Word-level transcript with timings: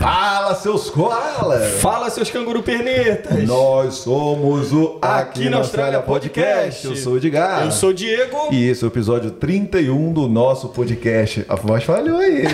Fala, 0.00 0.56
seus 0.56 0.90
koalas! 0.90 1.74
Fala, 1.74 2.10
seus 2.10 2.32
canguru 2.32 2.64
pernetas! 2.64 3.44
Nós 3.44 3.94
somos 3.94 4.72
o 4.72 4.98
Aqui, 5.00 5.48
na 5.48 5.58
Austrália 5.58 6.00
Podcast. 6.00 6.84
Eu 6.84 6.96
sou 6.96 7.12
o 7.12 7.16
Edgar. 7.16 7.64
Eu 7.64 7.70
sou 7.70 7.90
o 7.90 7.94
Diego. 7.94 8.48
E 8.50 8.68
esse 8.68 8.82
é 8.82 8.86
o 8.86 8.90
episódio 8.90 9.30
31 9.30 10.12
do 10.12 10.26
nosso 10.26 10.70
podcast. 10.70 11.46
A 11.48 11.54
voz 11.54 11.84
falhou 11.84 12.18
aí, 12.18 12.42
hein? 12.42 12.48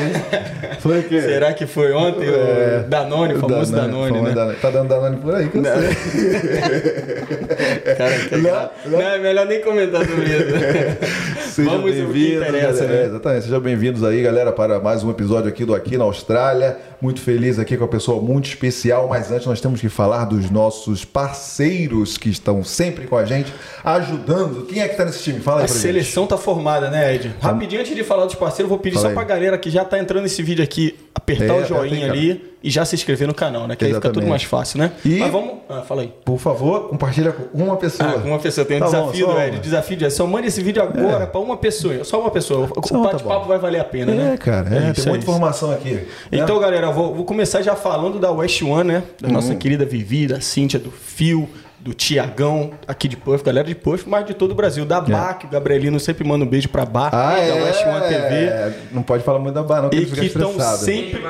Foi 0.81 1.01
o 1.01 1.03
quê? 1.03 1.19
Será 1.19 1.55
que 1.55 1.67
foi 1.67 1.95
ontem 1.95 2.29
é... 2.29 2.83
o 2.85 2.89
Danone, 2.91 3.35
o 3.35 3.41
famoso 3.41 3.73
Danone, 3.73 4.13
Danone 4.13 4.29
né? 4.29 4.35
Danone. 4.35 4.59
Tá 4.59 4.71
dando 4.71 4.89
Danone 4.89 5.17
por 5.17 5.35
aí 5.35 5.49
que 5.49 5.57
eu 5.57 5.63
não. 5.63 5.71
sei. 5.71 5.95
Cara, 7.97 8.19
não, 8.33 8.71
não. 8.91 8.99
não, 8.99 9.01
é 9.01 9.19
melhor 9.19 9.47
nem 9.47 9.63
comentar 9.63 10.05
sobre 10.05 10.25
isso. 10.25 11.25
Sejam 11.55 11.75
Vamos 11.75 11.95
bem-vindos. 11.95 12.51
Né? 12.51 12.59
É, 12.59 13.05
exatamente. 13.05 13.45
Sejam 13.45 13.61
bem-vindos 13.61 14.03
aí, 14.03 14.21
galera, 14.21 14.51
para 14.51 14.81
mais 14.81 15.05
um 15.05 15.11
episódio 15.11 15.49
aqui 15.49 15.65
do 15.65 15.73
Aqui 15.73 15.97
na 15.97 16.03
Austrália. 16.03 16.77
Muito 17.01 17.21
feliz 17.21 17.61
aqui 17.61 17.77
com 17.77 17.85
a 17.85 17.89
pessoa 17.89 18.21
muito 18.21 18.49
especial, 18.49 19.07
mas 19.09 19.31
antes 19.31 19.47
nós 19.47 19.61
temos 19.61 19.81
que 19.81 19.89
falar 19.89 20.25
dos 20.25 20.51
nossos 20.51 21.05
parceiros 21.05 22.19
que 22.19 22.29
estão 22.29 22.65
sempre 22.65 23.07
com 23.07 23.17
a 23.17 23.25
gente, 23.25 23.55
ajudando. 23.85 24.67
Quem 24.67 24.83
é 24.83 24.87
que 24.87 24.95
está 24.95 25.05
nesse 25.05 25.23
time? 25.23 25.39
Fala 25.39 25.61
aí 25.61 25.67
A 25.67 25.69
seleção 25.69 26.25
está 26.25 26.37
formada, 26.37 26.91
né, 26.91 27.15
Ed? 27.15 27.37
Tá. 27.41 27.53
Rapidinho, 27.53 27.83
antes 27.83 27.95
de 27.95 28.03
falar 28.03 28.25
dos 28.25 28.35
parceiros, 28.35 28.69
vou 28.69 28.79
pedir 28.81 28.97
Fala 28.97 29.11
só 29.11 29.15
para 29.15 29.23
a 29.23 29.27
galera 29.27 29.57
que 29.57 29.71
já 29.71 29.83
está 29.83 29.97
entrando 29.97 30.25
nesse 30.25 30.43
vídeo 30.43 30.65
aqui, 30.65 30.97
apertar 31.15 31.55
é, 31.55 31.63
o 31.63 31.65
joinha 31.65 32.11
ali 32.11 32.55
e 32.63 32.71
já 32.71 32.85
se 32.85 32.95
inscrever 32.95 33.29
no 33.29 33.35
canal, 33.35 33.69
né? 33.69 33.77
Que 33.77 33.85
Exatamente. 33.85 33.95
aí 33.95 33.95
fica 33.95 34.13
tudo 34.13 34.27
mais 34.27 34.43
fácil, 34.43 34.79
né? 34.79 34.93
E 35.05 35.19
Mas 35.19 35.31
vamos. 35.31 35.55
Ah, 35.69 35.83
fala 35.83 36.03
aí. 36.03 36.13
Por 36.25 36.39
favor, 36.39 36.89
compartilha 36.89 37.31
com 37.31 37.63
uma 37.63 37.77
pessoa. 37.77 38.11
Ah, 38.11 38.21
com 38.21 38.29
uma 38.29 38.39
pessoa. 38.39 38.65
Tem 38.65 38.79
um 38.79 38.81
tá 38.81 38.87
desafio, 38.87 39.27
bom. 39.27 39.61
Desafio 39.61 39.97
de 39.97 40.11
só 40.11 40.27
mande 40.27 40.49
esse 40.49 40.63
vídeo 40.63 40.83
agora 40.83 41.25
é. 41.25 41.27
para 41.27 41.41
uma 41.41 41.57
pessoa. 41.57 42.03
Só 42.05 42.21
uma 42.21 42.31
pessoa. 42.31 42.67
O 42.75 42.81
tá 42.81 42.99
bate-papo 42.99 43.41
tá 43.41 43.47
vai 43.47 43.59
valer 43.59 43.81
a 43.81 43.85
pena, 43.85 44.13
é, 44.13 44.15
né? 44.15 44.35
É, 44.35 44.37
cara. 44.37 44.75
É, 44.75 44.93
tem 44.93 45.05
muita 45.07 45.25
informação 45.25 45.71
aqui. 45.73 45.93
Né? 45.93 46.07
Então, 46.33 46.59
galera, 46.59 46.91
vou, 46.91 47.15
vou, 47.15 47.25
começar 47.25 47.63
já 47.63 47.77
falando 47.77 48.19
da 48.19 48.31
West 48.33 48.63
One, 48.63 48.85
né? 48.85 49.03
Da 49.21 49.29
uhum. 49.29 49.35
nossa 49.35 49.55
querida 49.55 49.85
Vivi, 49.85 50.27
da 50.27 50.41
Cíntia, 50.41 50.79
do 50.79 50.91
Fio 50.91 51.49
do 51.85 51.93
Tiagão, 51.93 52.71
aqui 52.89 53.07
de 53.07 53.15
Puff, 53.15 53.45
galera 53.45 53.69
de 53.69 53.75
Puff, 53.75 54.09
mas 54.09 54.25
de 54.25 54.33
todo 54.33 54.53
o 54.53 54.55
Brasil. 54.55 54.87
Da 54.87 55.03
Bar, 55.03 55.39
que 55.39 55.45
o 55.45 55.51
Gabrielino 55.51 56.01
sempre 56.01 56.27
manda 56.27 56.43
um 56.43 56.49
beijo 56.49 56.67
pra 56.71 56.87
Bar, 56.87 57.11
ah, 57.15 57.35
da 57.35 57.39
é, 57.39 57.63
West 57.63 57.87
One 57.87 58.01
TV. 58.09 58.75
Não 58.91 59.03
pode 59.03 59.23
falar 59.23 59.39
muito 59.39 59.55
da 59.55 59.63
Bar, 59.63 59.83
não, 59.83 59.91
que 59.91 59.99
e 59.99 60.07
que 60.07 60.25
estão 60.25 60.59
sempre 60.59 61.23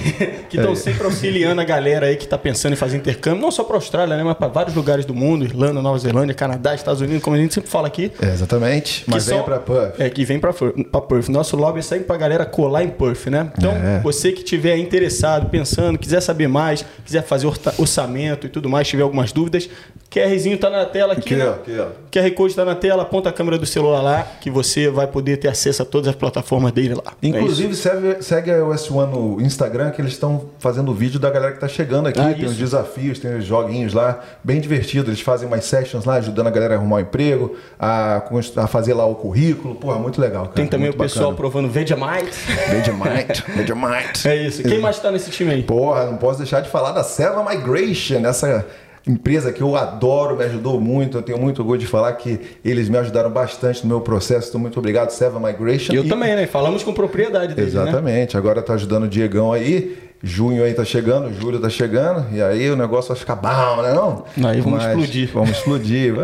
que 0.48 0.56
estão 0.56 0.72
é. 0.72 0.76
sempre 0.76 1.04
auxiliando 1.04 1.60
a 1.60 1.64
galera 1.64 2.06
aí 2.06 2.16
que 2.16 2.24
está 2.24 2.38
pensando 2.38 2.72
em 2.72 2.76
fazer 2.76 2.96
intercâmbio, 2.96 3.40
não 3.40 3.50
só 3.50 3.64
para 3.64 3.76
a 3.76 3.78
Austrália, 3.78 4.16
né, 4.16 4.22
mas 4.22 4.36
para 4.36 4.48
vários 4.48 4.74
lugares 4.74 5.04
do 5.04 5.14
mundo, 5.14 5.44
Irlanda, 5.44 5.80
Nova 5.82 5.98
Zelândia, 5.98 6.34
Canadá, 6.34 6.74
Estados 6.74 7.00
Unidos, 7.00 7.22
como 7.22 7.36
a 7.36 7.38
gente 7.38 7.54
sempre 7.54 7.70
fala 7.70 7.86
aqui. 7.86 8.10
É, 8.20 8.28
exatamente. 8.32 9.04
Mas 9.06 9.26
vem 9.26 9.42
para 9.42 9.58
Perth. 9.58 10.00
É, 10.00 10.10
que 10.10 10.24
vem 10.24 10.38
para 10.38 10.52
Perth. 10.52 11.28
Nosso 11.28 11.56
lobby 11.56 11.80
é 11.80 11.82
sempre 11.82 12.04
para 12.04 12.16
a 12.16 12.18
galera 12.18 12.46
colar 12.46 12.82
em 12.82 12.90
Perth, 12.90 13.26
né? 13.26 13.52
Então, 13.56 13.72
é. 13.72 14.00
você 14.00 14.32
que 14.32 14.42
tiver 14.42 14.76
interessado, 14.76 15.48
pensando, 15.48 15.98
quiser 15.98 16.20
saber 16.20 16.48
mais, 16.48 16.84
quiser 17.04 17.22
fazer 17.22 17.46
orçamento 17.78 18.46
e 18.46 18.50
tudo 18.50 18.68
mais, 18.68 18.88
tiver 18.88 19.02
algumas 19.02 19.32
dúvidas, 19.32 19.68
QRzinho 20.10 20.58
tá 20.58 20.68
na 20.68 20.84
tela 20.84 21.12
aqui. 21.12 21.20
Aqui, 21.20 21.36
né? 21.36 21.46
ó, 21.46 21.52
aqui, 21.52 21.78
ó. 21.78 21.86
QR 22.10 22.30
Code 22.34 22.54
tá 22.56 22.64
na 22.64 22.74
tela, 22.74 23.04
aponta 23.04 23.28
a 23.28 23.32
câmera 23.32 23.56
do 23.56 23.64
celular 23.64 24.02
lá, 24.02 24.26
que 24.40 24.50
você 24.50 24.90
vai 24.90 25.06
poder 25.06 25.36
ter 25.36 25.46
acesso 25.46 25.82
a 25.82 25.84
todas 25.84 26.08
as 26.08 26.16
plataformas 26.16 26.72
dele 26.72 26.94
lá. 26.94 27.12
É 27.22 27.28
Inclusive, 27.28 27.70
é 27.70 27.76
segue, 27.76 28.22
segue 28.22 28.50
a 28.50 28.64
OS 28.64 28.90
One 28.90 29.12
no 29.12 29.40
Instagram, 29.40 29.92
que 29.92 30.02
eles 30.02 30.14
estão 30.14 30.46
fazendo 30.58 30.92
vídeo 30.92 31.20
da 31.20 31.30
galera 31.30 31.52
que 31.52 31.60
tá 31.60 31.68
chegando 31.68 32.08
aqui. 32.08 32.18
Ah, 32.20 32.34
tem 32.34 32.40
isso. 32.40 32.46
os 32.46 32.56
desafios, 32.56 33.20
tem 33.20 33.38
os 33.38 33.44
joguinhos 33.44 33.94
lá, 33.94 34.20
bem 34.42 34.60
divertido. 34.60 35.10
Eles 35.10 35.20
fazem 35.20 35.48
mais 35.48 35.64
sessions 35.64 36.04
lá, 36.04 36.14
ajudando 36.14 36.48
a 36.48 36.50
galera 36.50 36.74
a 36.74 36.76
arrumar 36.76 36.96
um 36.96 37.00
emprego, 37.00 37.56
a, 37.78 38.20
a 38.56 38.66
fazer 38.66 38.94
lá 38.94 39.06
o 39.06 39.14
currículo. 39.14 39.76
Porra, 39.76 40.00
muito 40.00 40.20
legal, 40.20 40.42
cara. 40.42 40.56
Tem 40.56 40.66
também 40.66 40.88
muito 40.88 40.96
o 40.96 41.02
pessoal 41.04 41.30
bacana. 41.30 41.36
provando 41.36 41.68
Vegemite. 41.70 42.36
Vegemite, 42.68 43.44
Vegemite. 43.54 44.28
É 44.28 44.34
isso. 44.34 44.62
Quem 44.64 44.80
mais 44.80 44.98
tá 44.98 45.12
nesse 45.12 45.30
time 45.30 45.52
aí? 45.52 45.62
Porra, 45.62 46.06
não 46.06 46.16
posso 46.16 46.38
deixar 46.38 46.60
de 46.62 46.68
falar 46.68 46.90
da 46.90 47.04
Seva 47.04 47.48
Migration, 47.48 48.26
essa 48.26 48.66
empresa 49.06 49.52
que 49.52 49.62
eu 49.62 49.76
adoro, 49.76 50.36
me 50.36 50.44
ajudou 50.44 50.80
muito. 50.80 51.18
Eu 51.18 51.22
tenho 51.22 51.38
muito 51.38 51.60
orgulho 51.60 51.80
de 51.80 51.86
falar 51.86 52.12
que 52.14 52.40
eles 52.64 52.88
me 52.88 52.98
ajudaram 52.98 53.30
bastante 53.30 53.82
no 53.82 53.88
meu 53.88 54.00
processo. 54.00 54.48
Então, 54.48 54.60
muito 54.60 54.78
obrigado, 54.78 55.10
Seva 55.10 55.40
Migration. 55.40 55.92
Eu 55.92 56.04
e... 56.04 56.08
também, 56.08 56.34
né? 56.36 56.46
Falamos 56.46 56.82
com 56.82 56.92
propriedade 56.92 57.54
deles, 57.54 57.74
né? 57.74 57.82
Exatamente. 57.82 58.34
Né? 58.34 58.38
Agora 58.38 58.62
tá 58.62 58.74
ajudando 58.74 59.04
o 59.04 59.08
Diegão 59.08 59.52
aí. 59.52 59.96
Junho 60.22 60.62
aí 60.62 60.74
tá 60.74 60.84
chegando, 60.84 61.32
julho 61.32 61.58
tá 61.58 61.70
chegando, 61.70 62.26
e 62.30 62.42
aí 62.42 62.70
o 62.70 62.76
negócio 62.76 63.08
vai 63.08 63.16
ficar 63.16 63.36
bom, 63.36 63.82
né 63.82 63.94
não? 63.94 64.24
Aí 64.46 64.60
vamos 64.60 64.80
Mas, 64.80 64.88
explodir. 64.88 65.30
Vamos 65.32 65.50
explodir. 65.50 66.14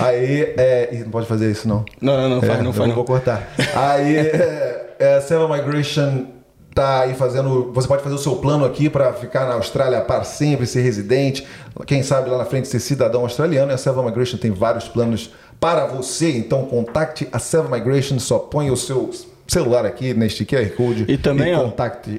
aí, 0.00 0.54
é, 0.56 1.02
não 1.04 1.10
pode 1.10 1.26
fazer 1.26 1.50
isso 1.50 1.68
não. 1.68 1.84
Não, 2.00 2.16
não, 2.16 2.28
não 2.30 2.40
faz, 2.40 2.58
é, 2.58 2.62
não 2.62 2.72
faz. 2.72 2.88
Não 2.88 2.94
vou 2.94 3.04
cortar. 3.04 3.46
Aí, 3.74 4.16
é, 4.16 4.96
é, 4.98 5.20
Seva 5.20 5.46
Migration 5.54 6.28
tá 6.76 7.00
aí 7.00 7.14
fazendo. 7.14 7.72
Você 7.72 7.88
pode 7.88 8.02
fazer 8.02 8.14
o 8.14 8.18
seu 8.18 8.36
plano 8.36 8.66
aqui 8.66 8.90
para 8.90 9.10
ficar 9.14 9.46
na 9.46 9.54
Austrália 9.54 10.02
para 10.02 10.22
sempre, 10.24 10.66
ser 10.66 10.82
residente. 10.82 11.46
Quem 11.86 12.02
sabe 12.02 12.28
lá 12.28 12.36
na 12.36 12.44
frente 12.44 12.68
ser 12.68 12.80
cidadão 12.80 13.22
australiano. 13.22 13.72
E 13.72 13.74
a 13.74 13.78
Selva 13.78 14.02
Migration 14.02 14.36
tem 14.36 14.50
vários 14.50 14.86
planos 14.86 15.32
para 15.58 15.86
você. 15.86 16.36
Então 16.36 16.66
contacte 16.66 17.26
a 17.32 17.38
Selva 17.38 17.74
Migration, 17.74 18.18
só 18.18 18.38
põe 18.38 18.70
o 18.70 18.76
seu 18.76 19.10
celular 19.46 19.86
aqui 19.86 20.12
neste 20.12 20.44
QR 20.44 20.68
Code 20.70 21.04
e 21.06 21.16
também 21.16 21.52
e 21.52 21.54
ó, 21.54 21.70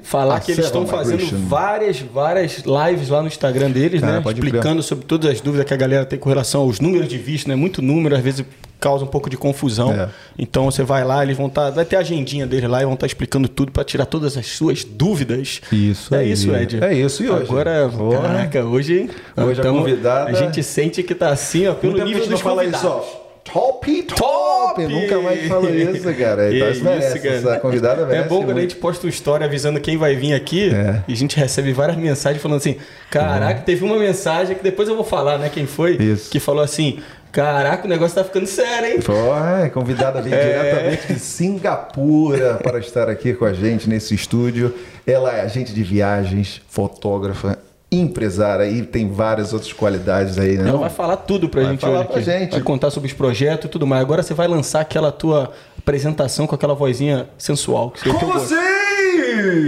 falar 0.01 0.39
que 0.39 0.51
eles 0.51 0.65
estão 0.65 0.87
fazendo 0.87 1.25
várias 1.47 1.99
várias 1.99 2.63
lives 2.65 3.09
lá 3.09 3.21
no 3.21 3.27
Instagram 3.27 3.69
deles, 3.71 4.01
Cara, 4.01 4.21
né, 4.21 4.31
explicando 4.31 4.81
sobre 4.81 5.05
todas 5.05 5.31
as 5.31 5.41
dúvidas 5.41 5.65
que 5.65 5.73
a 5.73 5.77
galera 5.77 6.05
tem 6.05 6.17
com 6.17 6.29
relação 6.29 6.61
aos 6.61 6.79
números 6.79 7.07
de 7.07 7.17
visto, 7.17 7.47
né, 7.47 7.55
muito 7.55 7.81
número 7.81 8.15
às 8.15 8.21
vezes 8.21 8.45
causa 8.79 9.03
um 9.03 9.07
pouco 9.07 9.29
de 9.29 9.37
confusão. 9.37 9.91
É. 9.91 10.09
Então 10.37 10.65
você 10.65 10.83
vai 10.83 11.03
lá, 11.03 11.23
eles 11.23 11.35
vão 11.35 11.47
estar, 11.47 11.65
tá, 11.65 11.71
vai 11.71 11.85
ter 11.85 11.95
a 11.95 11.99
agendinha 11.99 12.45
deles 12.45 12.69
lá 12.69 12.81
e 12.81 12.85
vão 12.85 12.93
estar 12.93 13.01
tá 13.01 13.07
explicando 13.07 13.47
tudo 13.47 13.71
para 13.71 13.83
tirar 13.83 14.05
todas 14.05 14.37
as 14.37 14.47
suas 14.47 14.83
dúvidas. 14.83 15.61
Isso. 15.71 16.13
É 16.13 16.19
aí. 16.19 16.31
isso, 16.31 16.55
Ed. 16.55 16.83
É 16.83 16.93
isso 16.93 17.23
e 17.23 17.29
hoje. 17.29 17.43
Agora, 17.43 17.89
caraca, 18.21 18.63
hoje, 18.63 19.09
hoje 19.35 19.61
tamo, 19.61 19.79
a 19.79 19.81
convidada. 19.81 20.29
A 20.29 20.33
gente 20.33 20.61
sente 20.63 21.03
que 21.03 21.15
tá 21.15 21.29
assim, 21.29 21.67
ó, 21.67 21.73
pelo 21.73 21.93
Muita 21.93 22.05
nível 22.05 22.27
dos 22.27 22.41
convidados. 22.41 22.79
Isso, 22.79 22.87
ó. 22.87 23.26
Top, 23.51 24.03
top! 24.03 24.87
Nunca 24.87 25.19
mais 25.19 25.47
falou 25.47 25.73
isso, 25.73 26.13
cara. 26.13 26.47
Então, 26.57 26.71
isso, 26.71 26.83
merece, 26.83 27.19
cara. 27.19 27.35
Essa 27.35 27.59
convidada 27.59 28.05
merece. 28.05 28.25
É 28.25 28.27
bom 28.27 28.43
quando 28.43 28.57
a 28.57 28.61
gente 28.61 28.75
posta 28.75 29.05
uma 29.05 29.09
história 29.09 29.45
avisando 29.45 29.79
quem 29.79 29.97
vai 29.97 30.15
vir 30.15 30.33
aqui 30.33 30.69
é. 30.73 31.01
e 31.07 31.13
a 31.13 31.15
gente 31.15 31.37
recebe 31.37 31.71
várias 31.73 31.97
mensagens 31.97 32.41
falando 32.41 32.57
assim: 32.57 32.77
caraca, 33.09 33.59
uhum. 33.59 33.65
teve 33.65 33.83
uma 33.83 33.97
mensagem 33.97 34.55
que 34.55 34.63
depois 34.63 34.87
eu 34.87 34.95
vou 34.95 35.03
falar, 35.03 35.37
né? 35.37 35.49
Quem 35.49 35.65
foi? 35.65 35.95
Isso. 35.95 36.29
Que 36.29 36.39
falou 36.39 36.63
assim: 36.63 36.99
Caraca, 37.31 37.85
o 37.85 37.89
negócio 37.89 38.15
tá 38.15 38.23
ficando 38.23 38.47
sério, 38.47 38.93
hein? 38.93 39.01
Foi, 39.01 39.69
convidada 39.71 40.21
vem 40.21 40.33
é. 40.33 40.41
diretamente 40.41 41.13
de 41.13 41.19
Singapura 41.19 42.55
para 42.55 42.79
estar 42.79 43.09
aqui 43.09 43.33
com 43.33 43.45
a 43.45 43.53
gente 43.53 43.87
nesse 43.87 44.15
estúdio. 44.15 44.73
Ela 45.05 45.35
é 45.35 45.41
agente 45.41 45.73
de 45.73 45.83
viagens, 45.83 46.61
fotógrafa, 46.67 47.59
empresária 47.91 48.65
e 48.67 48.83
tem 48.83 49.09
várias 49.09 49.53
outras 49.53 49.71
qualidades 49.71 50.37
aí, 50.37 50.57
né? 50.57 50.69
Ela 50.69 50.77
vai 50.77 50.89
falar 50.89 51.17
tudo 51.17 51.47
pra 51.47 51.61
vai 51.61 51.71
gente 51.71 51.81
falar 51.81 52.03
Pra 52.05 52.21
gente. 52.21 52.51
Vai 52.51 52.61
contar 52.61 52.91
sobre 52.91 53.07
os 53.07 53.13
projetos 53.13 53.65
e 53.65 53.69
tudo 53.69 53.87
mais. 53.87 54.01
Agora 54.01 54.21
você 54.21 54.33
vai 54.33 54.47
lançar 54.47 54.81
aquela 54.81 55.11
tua 55.11 55.51
apresentação 55.77 56.45
com 56.45 56.53
aquela 56.53 56.75
vozinha 56.75 57.29
sensual. 57.37 57.91
Que 57.91 58.11
com 58.11 58.25
vocês! 58.27 58.59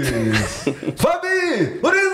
Fabi! 0.97 1.79
Horizon! 1.81 2.09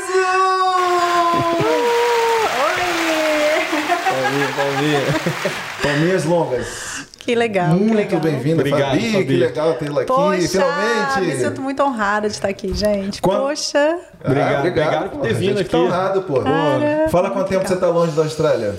Palminhas 5.81 6.25
longas. 6.25 6.94
Que 7.25 7.34
legal. 7.34 7.69
Muito 7.69 8.19
bem-vinda, 8.19 8.63
Fabi. 8.63 9.12
Fabi. 9.12 9.25
Que 9.25 9.38
legal 9.38 9.74
tê-la 9.74 10.02
aqui, 10.02 10.13
Poxa, 10.13 10.47
finalmente. 10.47 11.22
Me 11.22 11.36
sinto 11.44 11.59
muito 11.59 11.81
honrada 11.81 12.28
de 12.28 12.36
estar 12.36 12.50
aqui, 12.50 12.72
gente. 12.72 13.19
Quando... 13.19 13.47
Poxa. 13.47 13.97
Ah, 14.24 14.28
obrigado, 14.28 14.59
obrigado, 14.59 15.09
por 15.09 15.22
ter 15.22 15.34
vindo 15.34 15.59
aqui. 15.59 15.69
Tá 15.72 15.80
honrado, 15.80 16.22
pô. 16.22 16.41
Cara, 16.41 17.09
Fala 17.09 17.31
quanto 17.31 17.47
tempo 17.50 17.68
você 17.68 17.74
está 17.74 17.88
longe 17.88 18.12
da 18.12 18.22
Austrália. 18.22 18.75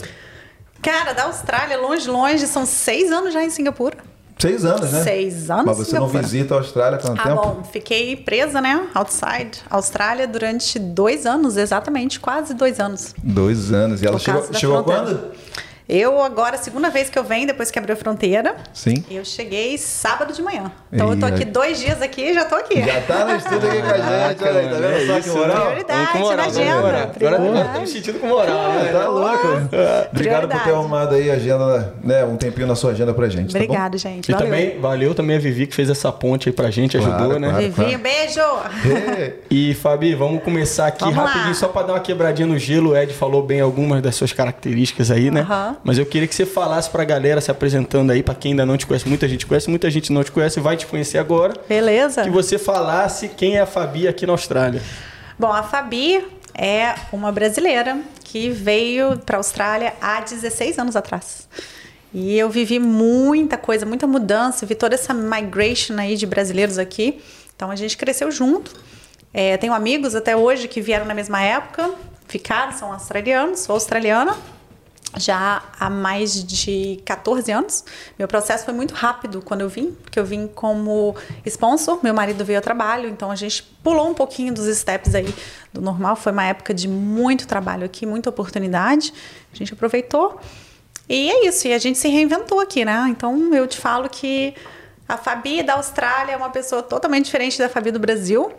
Cara, 0.81 1.13
da 1.13 1.25
Austrália, 1.25 1.77
longe, 1.77 2.09
longe, 2.09 2.47
são 2.47 2.65
seis 2.65 3.11
anos 3.11 3.35
já 3.35 3.43
em 3.43 3.51
Singapura. 3.51 3.97
Seis 4.39 4.65
anos, 4.65 4.93
né? 4.93 5.03
Seis 5.03 5.51
anos. 5.51 5.67
Mas 5.67 5.79
você 5.79 5.99
não 5.99 6.07
visita 6.07 6.55
a 6.55 6.59
Austrália 6.59 6.99
há 6.99 7.03
quanto 7.03 7.21
ah, 7.21 7.25
tempo? 7.25 7.43
bom, 7.43 7.65
fiquei 7.65 8.15
presa, 8.15 8.61
né? 8.61 8.87
Outside, 8.95 9.61
Austrália, 9.69 10.29
durante 10.29 10.79
dois 10.79 11.27
anos, 11.27 11.57
exatamente, 11.57 12.21
quase 12.21 12.55
dois 12.55 12.79
anos. 12.79 13.13
Dois 13.21 13.73
anos. 13.73 14.01
E 14.03 14.07
ela 14.07 14.21
chegou, 14.21 14.55
chegou 14.55 14.85
quando? 14.85 15.33
Eu 15.89 16.21
agora, 16.21 16.57
segunda 16.59 16.91
vez 16.91 17.09
que 17.09 17.17
eu 17.17 17.23
venho, 17.23 17.47
depois 17.47 17.71
que 17.71 17.79
abriu 17.79 17.95
a 17.95 17.97
fronteira. 17.97 18.57
Sim. 18.73 19.05
Eu 19.09 19.25
cheguei 19.25 19.79
sábado 19.79 20.33
de 20.33 20.43
manhã. 20.43 20.73
Então 20.93 21.11
e 21.11 21.15
eu 21.15 21.21
tô 21.21 21.27
aqui 21.27 21.45
dois 21.45 21.79
dias 21.79 22.03
aqui 22.03 22.23
e 22.23 22.35
já 22.35 22.45
tô 22.45 22.57
aqui. 22.57 22.83
Já 22.83 23.01
tá 23.03 23.25
no 23.25 23.37
estúdio 23.37 23.69
aqui 23.69 23.83
com 23.83 23.89
a 23.89 23.97
gente, 23.97 24.45
olha 24.45 24.61
aí, 24.61 24.69
tá 24.69 24.77
vendo 24.77 24.85
é 24.85 25.07
só 25.07 25.21
que 25.21 25.29
moral? 25.31 25.67
Prioridade 25.67 26.13
com 26.13 26.19
moral, 26.19 26.37
na 26.37 26.45
agenda. 26.45 26.79
Agora, 26.79 27.13
agora 27.15 27.71
tô 27.73 27.81
me 27.81 27.87
sentindo 27.87 28.19
com 28.19 28.27
moral, 28.27 28.73
né? 28.73 28.93
Tá 28.93 29.09
louco. 29.09 29.49
Obrigado 30.11 30.49
por 30.49 30.61
ter 30.61 30.71
arrumado 30.71 31.15
aí 31.15 31.31
a 31.31 31.35
agenda, 31.35 31.95
né? 32.03 32.25
Um 32.25 32.37
tempinho 32.37 32.67
na 32.67 32.75
sua 32.75 32.91
agenda 32.91 33.15
pra 33.15 33.29
gente. 33.29 33.53
Tá 33.53 33.59
Obrigado, 33.59 33.97
gente. 33.97 34.29
E 34.29 34.33
valeu. 34.33 34.47
também 34.47 34.81
valeu 34.81 35.15
também 35.15 35.37
a 35.37 35.41
Vivi 35.41 35.69
que 35.69 35.75
fez 35.75 35.89
essa 35.89 36.11
ponte 36.11 36.49
aí 36.49 36.53
pra 36.53 36.69
gente, 36.69 36.97
ajudou, 36.97 37.17
claro, 37.17 37.39
né? 37.39 37.49
Claro, 37.49 37.63
Vivi, 37.63 37.75
claro. 37.75 37.99
beijo! 37.99 39.41
e 39.49 39.75
Fabi, 39.75 40.17
vamos 40.17 40.43
começar 40.43 40.89
aqui 40.89 41.05
vamos 41.05 41.17
rapidinho, 41.17 41.49
lá. 41.49 41.55
só 41.55 41.69
pra 41.69 41.83
dar 41.83 41.93
uma 41.93 42.01
quebradinha 42.01 42.49
no 42.49 42.59
gelo. 42.59 42.91
O 42.91 42.97
Ed 42.97 43.13
falou 43.13 43.43
bem 43.43 43.61
algumas 43.61 44.03
das 44.03 44.17
suas 44.17 44.33
características 44.33 45.13
aí, 45.13 45.31
né? 45.31 45.47
Mas 45.85 45.99
eu 45.99 46.07
queria 46.07 46.27
que 46.27 46.35
você 46.35 46.47
falasse 46.47 46.91
pra 46.91 47.05
galera 47.05 47.41
se 47.41 47.51
apresentando 47.51 48.11
aí, 48.11 48.23
para 48.23 48.35
quem 48.35 48.53
ainda 48.53 48.67
não 48.67 48.77
te 48.77 48.87
conhece, 48.87 49.09
muita 49.09 49.29
gente 49.29 49.47
conhece, 49.47 49.71
muita 49.71 49.91
gente 49.91 50.13
não 50.13 50.25
te 50.25 50.33
conhece, 50.33 50.61
vai 50.61 50.77
te 50.77 50.87
conhecer 50.87 51.19
agora. 51.19 51.55
Beleza. 51.69 52.23
Que 52.23 52.31
você 52.31 52.59
falasse 52.59 53.29
quem 53.29 53.57
é 53.57 53.61
a 53.61 53.67
Fabi 53.67 54.09
aqui 54.09 54.27
na 54.27 54.33
Austrália. 54.33 54.83
Bom, 55.39 55.53
a 55.53 55.63
Fabi 55.63 56.27
é 56.55 56.95
uma 57.13 57.31
brasileira 57.31 57.99
que 58.25 58.51
veio 58.51 59.19
para 59.19 59.37
a 59.37 59.39
Austrália 59.39 59.95
há 60.01 60.21
16 60.21 60.79
anos 60.79 60.97
atrás. 60.97 61.49
E 62.13 62.39
eu 62.39 62.49
vivi 62.49 62.79
muita 62.79 63.59
coisa, 63.59 63.85
muita 63.85 64.07
mudança, 64.07 64.65
vi 64.65 64.75
toda 64.75 64.95
essa 64.95 65.13
migration 65.13 65.99
aí 65.99 66.17
de 66.17 66.27
brasileiros 66.27 66.79
aqui. 66.79 67.21
Então 67.55 67.71
a 67.71 67.77
gente 67.77 67.97
cresceu 67.97 68.31
junto. 68.31 68.73
É, 69.33 69.57
tenho 69.59 69.75
amigos 69.75 70.15
até 70.15 70.35
hoje 70.35 70.67
que 70.67 70.81
vieram 70.81 71.05
na 71.05 71.13
mesma 71.13 71.43
época, 71.43 71.91
ficaram, 72.27 72.73
são 72.73 72.93
australianos, 72.93 73.61
sou 73.61 73.75
australiana 73.75 74.35
já 75.17 75.63
há 75.79 75.89
mais 75.89 76.45
de 76.45 77.01
14 77.05 77.51
anos. 77.51 77.85
Meu 78.19 78.29
processo 78.29 78.65
foi 78.65 78.75
muito 78.75 78.95
rápido 78.95 79.41
quando 79.43 79.63
eu 79.63 79.69
vim, 79.69 79.93
porque 80.03 80.19
eu 80.19 80.25
vim 80.25 80.47
como 80.47 81.15
sponsor, 81.45 81.99
meu 82.03 82.15
marido 82.15 82.45
veio 82.45 82.59
a 82.59 82.63
trabalho, 82.63 83.09
então 83.09 83.31
a 83.31 83.37
gente 83.37 83.63
pulou 83.83 84.09
um 84.09 84.15
pouquinho 84.15 84.53
dos 84.53 84.67
steps 84.77 85.15
aí 85.15 85.35
do 85.73 85.81
normal. 85.81 86.17
Foi 86.17 86.33
uma 86.33 86.45
época 86.45 86.75
de 86.75 86.87
muito 86.87 87.47
trabalho 87.47 87.85
aqui, 87.85 88.05
muita 88.05 88.31
oportunidade. 88.31 89.13
A 89.53 89.57
gente 89.57 89.73
aproveitou. 89.73 90.39
E 91.09 91.31
é 91.31 91.47
isso, 91.47 91.69
e 91.69 91.73
a 91.73 91.79
gente 91.79 91.99
se 91.99 92.09
reinventou 92.09 92.61
aqui, 92.61 92.85
né? 92.85 93.07
Então 93.09 93.55
eu 93.55 93.67
te 93.67 93.79
falo 93.79 94.09
que 94.09 94.55
a 95.09 95.17
Fabi 95.17 95.63
da 95.63 95.75
Austrália 95.75 96.33
é 96.33 96.37
uma 96.37 96.51
pessoa 96.51 96.83
totalmente 96.83 97.27
diferente 97.27 97.59
da 97.59 97.69
Fabi 97.69 97.93
do 97.93 98.01
Brasil. 98.01 98.53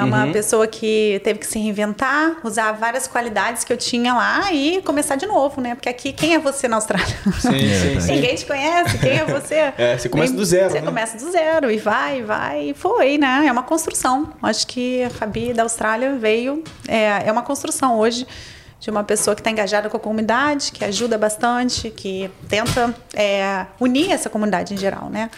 É 0.00 0.04
uma 0.04 0.26
uhum. 0.26 0.32
pessoa 0.32 0.66
que 0.66 1.20
teve 1.24 1.40
que 1.40 1.46
se 1.46 1.58
reinventar, 1.58 2.36
usar 2.44 2.72
várias 2.72 3.08
qualidades 3.08 3.64
que 3.64 3.72
eu 3.72 3.76
tinha 3.76 4.14
lá 4.14 4.52
e 4.52 4.80
começar 4.82 5.16
de 5.16 5.26
novo, 5.26 5.60
né? 5.60 5.74
Porque 5.74 5.88
aqui, 5.88 6.12
quem 6.12 6.34
é 6.34 6.38
você 6.38 6.68
na 6.68 6.76
Austrália? 6.76 7.16
Sim, 7.40 7.50
sim, 7.50 8.00
sim. 8.00 8.12
Ninguém 8.12 8.34
te 8.36 8.46
conhece, 8.46 8.98
quem 8.98 9.18
é 9.18 9.24
você? 9.24 9.72
É, 9.80 9.96
você 9.96 10.08
começa 10.08 10.34
do 10.34 10.44
zero. 10.44 10.70
Você 10.70 10.80
né? 10.80 10.86
começa 10.86 11.16
do 11.16 11.30
zero 11.30 11.70
e 11.70 11.78
vai, 11.78 12.22
vai. 12.22 12.70
E 12.70 12.74
foi, 12.74 13.18
né? 13.18 13.44
É 13.46 13.52
uma 13.52 13.62
construção. 13.62 14.30
Acho 14.42 14.66
que 14.66 15.02
a 15.04 15.10
Fabi 15.10 15.52
da 15.52 15.62
Austrália 15.62 16.14
veio. 16.16 16.62
É, 16.86 17.26
é 17.26 17.32
uma 17.32 17.42
construção 17.42 17.98
hoje 17.98 18.26
de 18.78 18.90
uma 18.90 19.04
pessoa 19.04 19.34
que 19.34 19.40
está 19.40 19.50
engajada 19.50 19.88
com 19.88 19.96
a 19.96 20.00
comunidade, 20.00 20.72
que 20.72 20.84
ajuda 20.84 21.18
bastante, 21.18 21.90
que 21.90 22.30
tenta 22.48 22.94
é, 23.14 23.66
unir 23.78 24.10
essa 24.10 24.30
comunidade 24.30 24.74
em 24.74 24.76
geral, 24.76 25.08
né? 25.10 25.30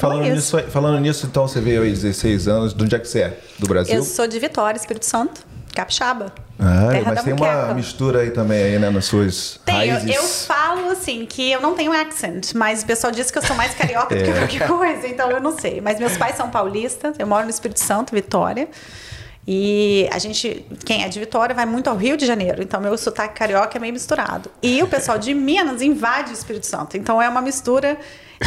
Falando, 0.00 0.24
é 0.24 0.30
nisso, 0.30 0.58
falando 0.70 0.98
nisso, 0.98 1.26
então, 1.26 1.46
você 1.46 1.60
veio 1.60 1.82
aí 1.82 1.90
16 1.90 2.48
anos. 2.48 2.72
De 2.72 2.82
onde 2.82 2.94
é 2.94 2.98
que 2.98 3.06
você 3.06 3.20
é? 3.20 3.38
Do 3.58 3.66
Brasil? 3.66 3.94
Eu 3.94 4.02
sou 4.02 4.26
de 4.26 4.38
Vitória, 4.38 4.78
Espírito 4.78 5.04
Santo, 5.04 5.42
capixaba. 5.74 6.32
Ah, 6.58 6.88
mas 7.04 7.22
tem 7.22 7.34
uma 7.34 7.74
mistura 7.74 8.20
aí 8.20 8.30
também 8.30 8.62
aí, 8.62 8.78
né, 8.78 8.88
nas 8.88 9.04
suas 9.04 9.60
tem, 9.64 9.74
raízes. 9.74 10.08
Eu, 10.08 10.22
eu 10.22 10.28
falo 10.28 10.90
assim 10.90 11.26
que 11.26 11.52
eu 11.52 11.60
não 11.60 11.74
tenho 11.74 11.92
accent, 11.92 12.54
mas 12.54 12.82
o 12.82 12.86
pessoal 12.86 13.12
diz 13.12 13.30
que 13.30 13.36
eu 13.36 13.42
sou 13.42 13.54
mais 13.54 13.74
carioca 13.74 14.14
é. 14.14 14.18
do 14.18 14.24
que 14.24 14.56
é. 14.56 14.66
qualquer 14.66 14.68
coisa, 14.68 15.06
então 15.06 15.30
eu 15.30 15.40
não 15.40 15.58
sei. 15.58 15.82
Mas 15.82 15.98
meus 15.98 16.16
pais 16.16 16.34
são 16.34 16.48
paulistas, 16.48 17.16
eu 17.18 17.26
moro 17.26 17.44
no 17.44 17.50
Espírito 17.50 17.80
Santo, 17.80 18.14
Vitória. 18.14 18.68
E 19.46 20.08
a 20.12 20.18
gente, 20.18 20.64
quem 20.84 21.04
é 21.04 21.08
de 21.08 21.18
Vitória, 21.18 21.54
vai 21.54 21.66
muito 21.66 21.90
ao 21.90 21.96
Rio 21.96 22.16
de 22.16 22.24
Janeiro. 22.24 22.62
Então, 22.62 22.80
meu 22.80 22.96
sotaque 22.96 23.34
carioca 23.34 23.76
é 23.76 23.80
meio 23.80 23.92
misturado. 23.92 24.50
E 24.62 24.82
o 24.82 24.86
pessoal 24.86 25.18
de 25.18 25.34
Minas 25.34 25.82
invade 25.82 26.30
o 26.30 26.34
Espírito 26.34 26.66
Santo. 26.66 26.96
Então, 26.96 27.20
é 27.20 27.28
uma 27.28 27.40
mistura 27.42 27.98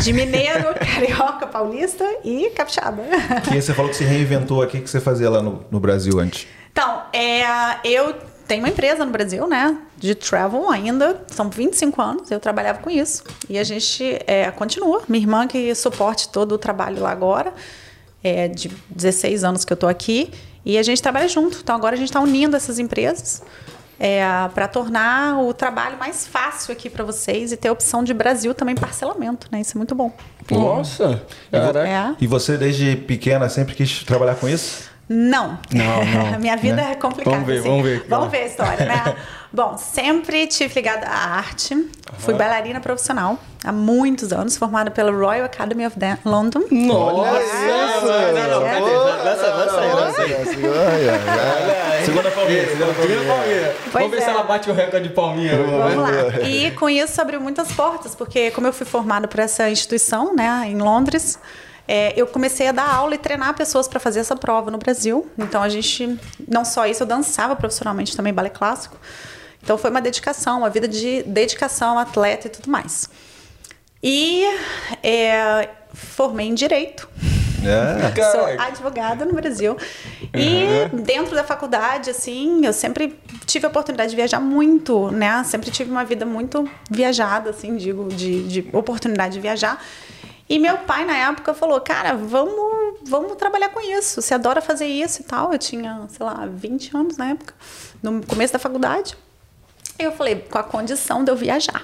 de 0.02 0.14
mineiro, 0.14 0.74
carioca, 0.80 1.48
paulista 1.48 2.06
e 2.24 2.50
capixaba. 2.52 3.04
Que 3.44 3.62
você 3.62 3.74
falou 3.74 3.92
que 3.92 3.98
se 3.98 4.04
reinventou 4.04 4.62
aqui, 4.62 4.80
que 4.82 4.90
você 4.90 5.00
fazia 5.00 5.30
lá 5.30 5.42
no, 5.42 5.66
no 5.70 5.80
Brasil 5.80 6.20
antes? 6.20 6.48
Então, 6.72 7.04
é, 7.14 7.44
eu 7.84 8.16
tenho 8.48 8.62
uma 8.62 8.70
empresa 8.70 9.06
no 9.06 9.12
Brasil, 9.12 9.48
né? 9.48 9.78
De 9.98 10.16
travel 10.16 10.70
ainda. 10.70 11.24
São 11.28 11.50
25 11.50 12.02
anos, 12.02 12.32
eu 12.32 12.40
trabalhava 12.40 12.80
com 12.80 12.90
isso. 12.90 13.24
E 13.48 13.58
a 13.58 13.64
gente 13.64 14.20
é, 14.26 14.50
continua. 14.52 15.04
Minha 15.08 15.24
irmã 15.24 15.48
que 15.48 15.74
suporte 15.76 16.30
todo 16.30 16.54
o 16.54 16.58
trabalho 16.58 17.02
lá 17.02 17.12
agora. 17.12 17.54
É 18.24 18.48
de 18.48 18.72
16 18.90 19.44
anos 19.44 19.66
que 19.66 19.74
eu 19.74 19.78
tô 19.78 19.88
aqui. 19.88 20.32
E 20.66 20.78
a 20.78 20.84
gente 20.84 21.02
trabalha 21.02 21.28
junto. 21.28 21.60
Então 21.62 21.76
agora 21.76 21.96
a 21.96 21.98
gente 21.98 22.10
está 22.10 22.20
unindo 22.20 22.56
essas 22.56 22.80
empresas 22.80 23.44
é, 24.04 24.22
para 24.54 24.68
tornar 24.68 25.40
o 25.40 25.54
trabalho 25.54 25.98
mais 25.98 26.28
fácil 26.28 26.74
aqui 26.74 26.90
para 26.90 27.06
vocês 27.06 27.54
e 27.54 27.58
ter 27.58 27.70
a 27.70 27.72
opção 27.72 28.04
de 28.04 28.14
Brasil 28.14 28.54
também 28.54 28.76
parcelamento, 28.76 29.48
né? 29.50 29.62
Isso 29.62 29.78
é 29.78 29.80
muito 29.80 29.96
bom. 29.96 30.12
Nossa! 30.52 31.24
É. 31.88 32.16
E 32.20 32.28
você 32.28 32.58
desde 32.58 32.98
pequena 32.98 33.48
sempre 33.48 33.74
quis 33.74 34.04
trabalhar 34.04 34.36
com 34.36 34.50
isso? 34.50 34.92
Não. 35.14 35.60
Não, 35.72 36.06
não. 36.32 36.40
minha 36.40 36.58
vida 36.58 36.78
né? 36.78 36.92
é 36.94 36.96
complicada. 36.96 37.36
Vamos 37.36 37.48
ver, 37.48 37.60
assim. 37.60 37.70
vamos 37.70 37.84
ver. 37.84 38.06
Vamos 38.10 38.32
ver 38.32 38.38
a 38.38 38.46
história, 38.46 38.86
né? 38.86 39.16
Bom, 39.54 39.78
sempre 39.78 40.48
tive 40.48 40.74
ligada 40.74 41.06
à 41.06 41.36
arte. 41.36 41.76
Uhum. 41.76 41.88
Fui 42.18 42.34
bailarina 42.34 42.80
profissional 42.80 43.38
há 43.64 43.72
muitos 43.72 44.34
anos, 44.34 44.58
formada 44.58 44.90
pela 44.90 45.12
Royal 45.12 45.46
Academy 45.46 45.86
of 45.86 45.98
Dance 45.98 46.22
London. 46.26 46.62
Nossa! 46.72 47.30
Lança, 49.24 49.48
lança 49.54 49.80
aí, 49.80 49.94
lança 49.94 50.22
aí. 50.24 50.34
Segunda 52.04 52.32
palminha, 52.32 52.68
segunda 52.68 52.94
palminha. 52.96 53.76
Vamos 53.92 54.12
ver 54.12 54.22
se 54.24 54.30
ela 54.30 54.44
bate 54.44 54.72
o 54.72 54.74
recorde 54.74 55.08
de 55.08 55.14
palminha. 55.14 55.56
Vamos 55.56 55.98
lá. 55.98 56.42
E 56.42 56.72
com 56.72 56.90
isso 56.90 57.22
abriu 57.22 57.40
muitas 57.40 57.72
portas, 57.74 58.16
porque 58.16 58.50
como 58.50 58.66
eu 58.66 58.74
fui 58.74 58.88
formada 58.88 59.28
por 59.28 59.40
essa 59.40 59.70
instituição, 59.70 60.36
né, 60.36 60.64
em 60.66 60.80
Londres, 60.80 61.38
é, 61.88 62.14
eu 62.16 62.26
comecei 62.28 62.68
a 62.68 62.72
dar 62.72 62.88
aula 62.90 63.16
e 63.16 63.18
treinar 63.18 63.54
pessoas 63.56 63.88
para 63.88 64.00
fazer 64.00 64.20
essa 64.20 64.36
prova 64.36 64.72
no 64.72 64.78
Brasil. 64.78 65.30
Então 65.38 65.62
a 65.62 65.70
gente, 65.70 66.18
não 66.48 66.64
só 66.64 66.86
isso, 66.86 67.04
eu 67.04 67.08
dançava 67.08 67.56
profissionalmente 67.56 68.16
também 68.16 68.34
balé 68.34 68.50
clássico. 68.50 68.98
Então 69.62 69.78
foi 69.78 69.90
uma 69.90 70.02
dedicação, 70.02 70.60
uma 70.60 70.70
vida 70.70 70.88
de 70.88 71.24
dedicação, 71.24 71.98
atleta 71.98 72.48
e 72.48 72.50
tudo 72.50 72.70
mais. 72.70 73.10
E 74.02 74.44
é, 75.02 75.70
formei 75.94 76.48
em 76.48 76.54
direito. 76.54 77.08
É. 77.64 78.12
Sou 78.32 78.46
advogada 78.46 79.26
no 79.26 79.34
Brasil. 79.34 79.78
E 80.34 80.90
uhum. 80.92 81.02
dentro 81.02 81.34
da 81.34 81.44
faculdade, 81.44 82.10
assim, 82.10 82.66
eu 82.66 82.74
sempre 82.74 83.18
tive 83.46 83.66
a 83.66 83.70
oportunidade 83.70 84.10
de 84.10 84.16
viajar 84.16 84.40
muito, 84.40 85.10
né? 85.12 85.44
Sempre 85.46 85.72
tive 85.72 85.90
uma 85.90 86.04
vida 86.04 86.26
muito 86.26 86.70
viajada, 86.92 87.52
assim, 87.52 87.78
digo, 87.78 88.10
de, 88.10 88.44
de 88.44 88.70
oportunidade 88.74 89.36
de 89.36 89.40
viajar. 89.40 89.82
E 90.54 90.60
meu 90.60 90.78
pai, 90.78 91.04
na 91.04 91.18
época, 91.18 91.52
falou: 91.56 91.82
Cara, 91.82 92.14
vamos, 92.14 93.00
vamos 93.04 93.36
trabalhar 93.38 93.70
com 93.70 93.80
isso. 93.82 94.22
Você 94.22 94.36
adora 94.36 94.62
fazer 94.62 94.86
isso 94.86 95.22
e 95.22 95.24
tal. 95.24 95.52
Eu 95.52 95.58
tinha, 95.58 96.06
sei 96.10 96.24
lá, 96.24 96.46
20 96.46 96.96
anos 96.96 97.18
na 97.18 97.32
época, 97.32 97.56
no 98.04 98.24
começo 98.24 98.54
da 98.54 98.60
faculdade. 98.60 99.18
Eu 99.98 100.12
falei, 100.12 100.36
com 100.36 100.60
a 100.60 100.64
condição 100.64 101.24
de 101.24 101.32
eu 101.32 101.36
viajar. 101.36 101.84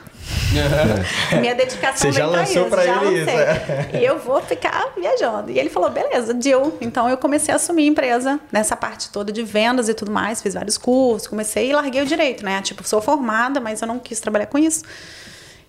Minha 1.42 1.56
dedicação 1.56 2.12
Você 2.12 2.20
já 2.20 2.28
lançou 2.28 2.68
para 2.68 2.86
ele 2.86 3.22
isso. 3.22 3.30
É. 3.32 3.90
E 4.02 4.06
eu 4.06 4.20
vou 4.20 4.40
ficar 4.40 4.94
viajando. 4.96 5.50
E 5.50 5.58
ele 5.58 5.72
falou, 5.72 5.90
beleza, 5.90 6.32
deal. 6.32 6.72
Então 6.80 7.10
eu 7.10 7.18
comecei 7.18 7.52
a 7.52 7.56
assumir 7.56 7.86
a 7.86 7.88
empresa 7.88 8.40
nessa 8.52 8.76
parte 8.76 9.10
toda 9.10 9.32
de 9.32 9.42
vendas 9.42 9.90
e 9.90 9.96
tudo 9.96 10.12
mais. 10.12 10.44
Fiz 10.44 10.54
vários 10.54 10.78
cursos, 10.78 11.28
comecei 11.28 11.72
e 11.72 11.74
larguei 11.74 12.04
o 12.04 12.06
direito, 12.06 12.46
né? 12.46 12.62
Tipo, 12.62 12.88
sou 12.88 13.02
formada, 13.02 13.60
mas 13.60 13.82
eu 13.82 13.88
não 13.88 13.98
quis 13.98 14.20
trabalhar 14.20 14.46
com 14.46 14.60
isso. 14.60 14.84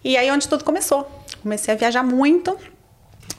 E 0.04 0.18
aí 0.18 0.30
onde 0.30 0.46
tudo 0.46 0.64
começou. 0.64 1.10
Comecei 1.42 1.72
a 1.72 1.76
viajar 1.76 2.02
muito 2.02 2.58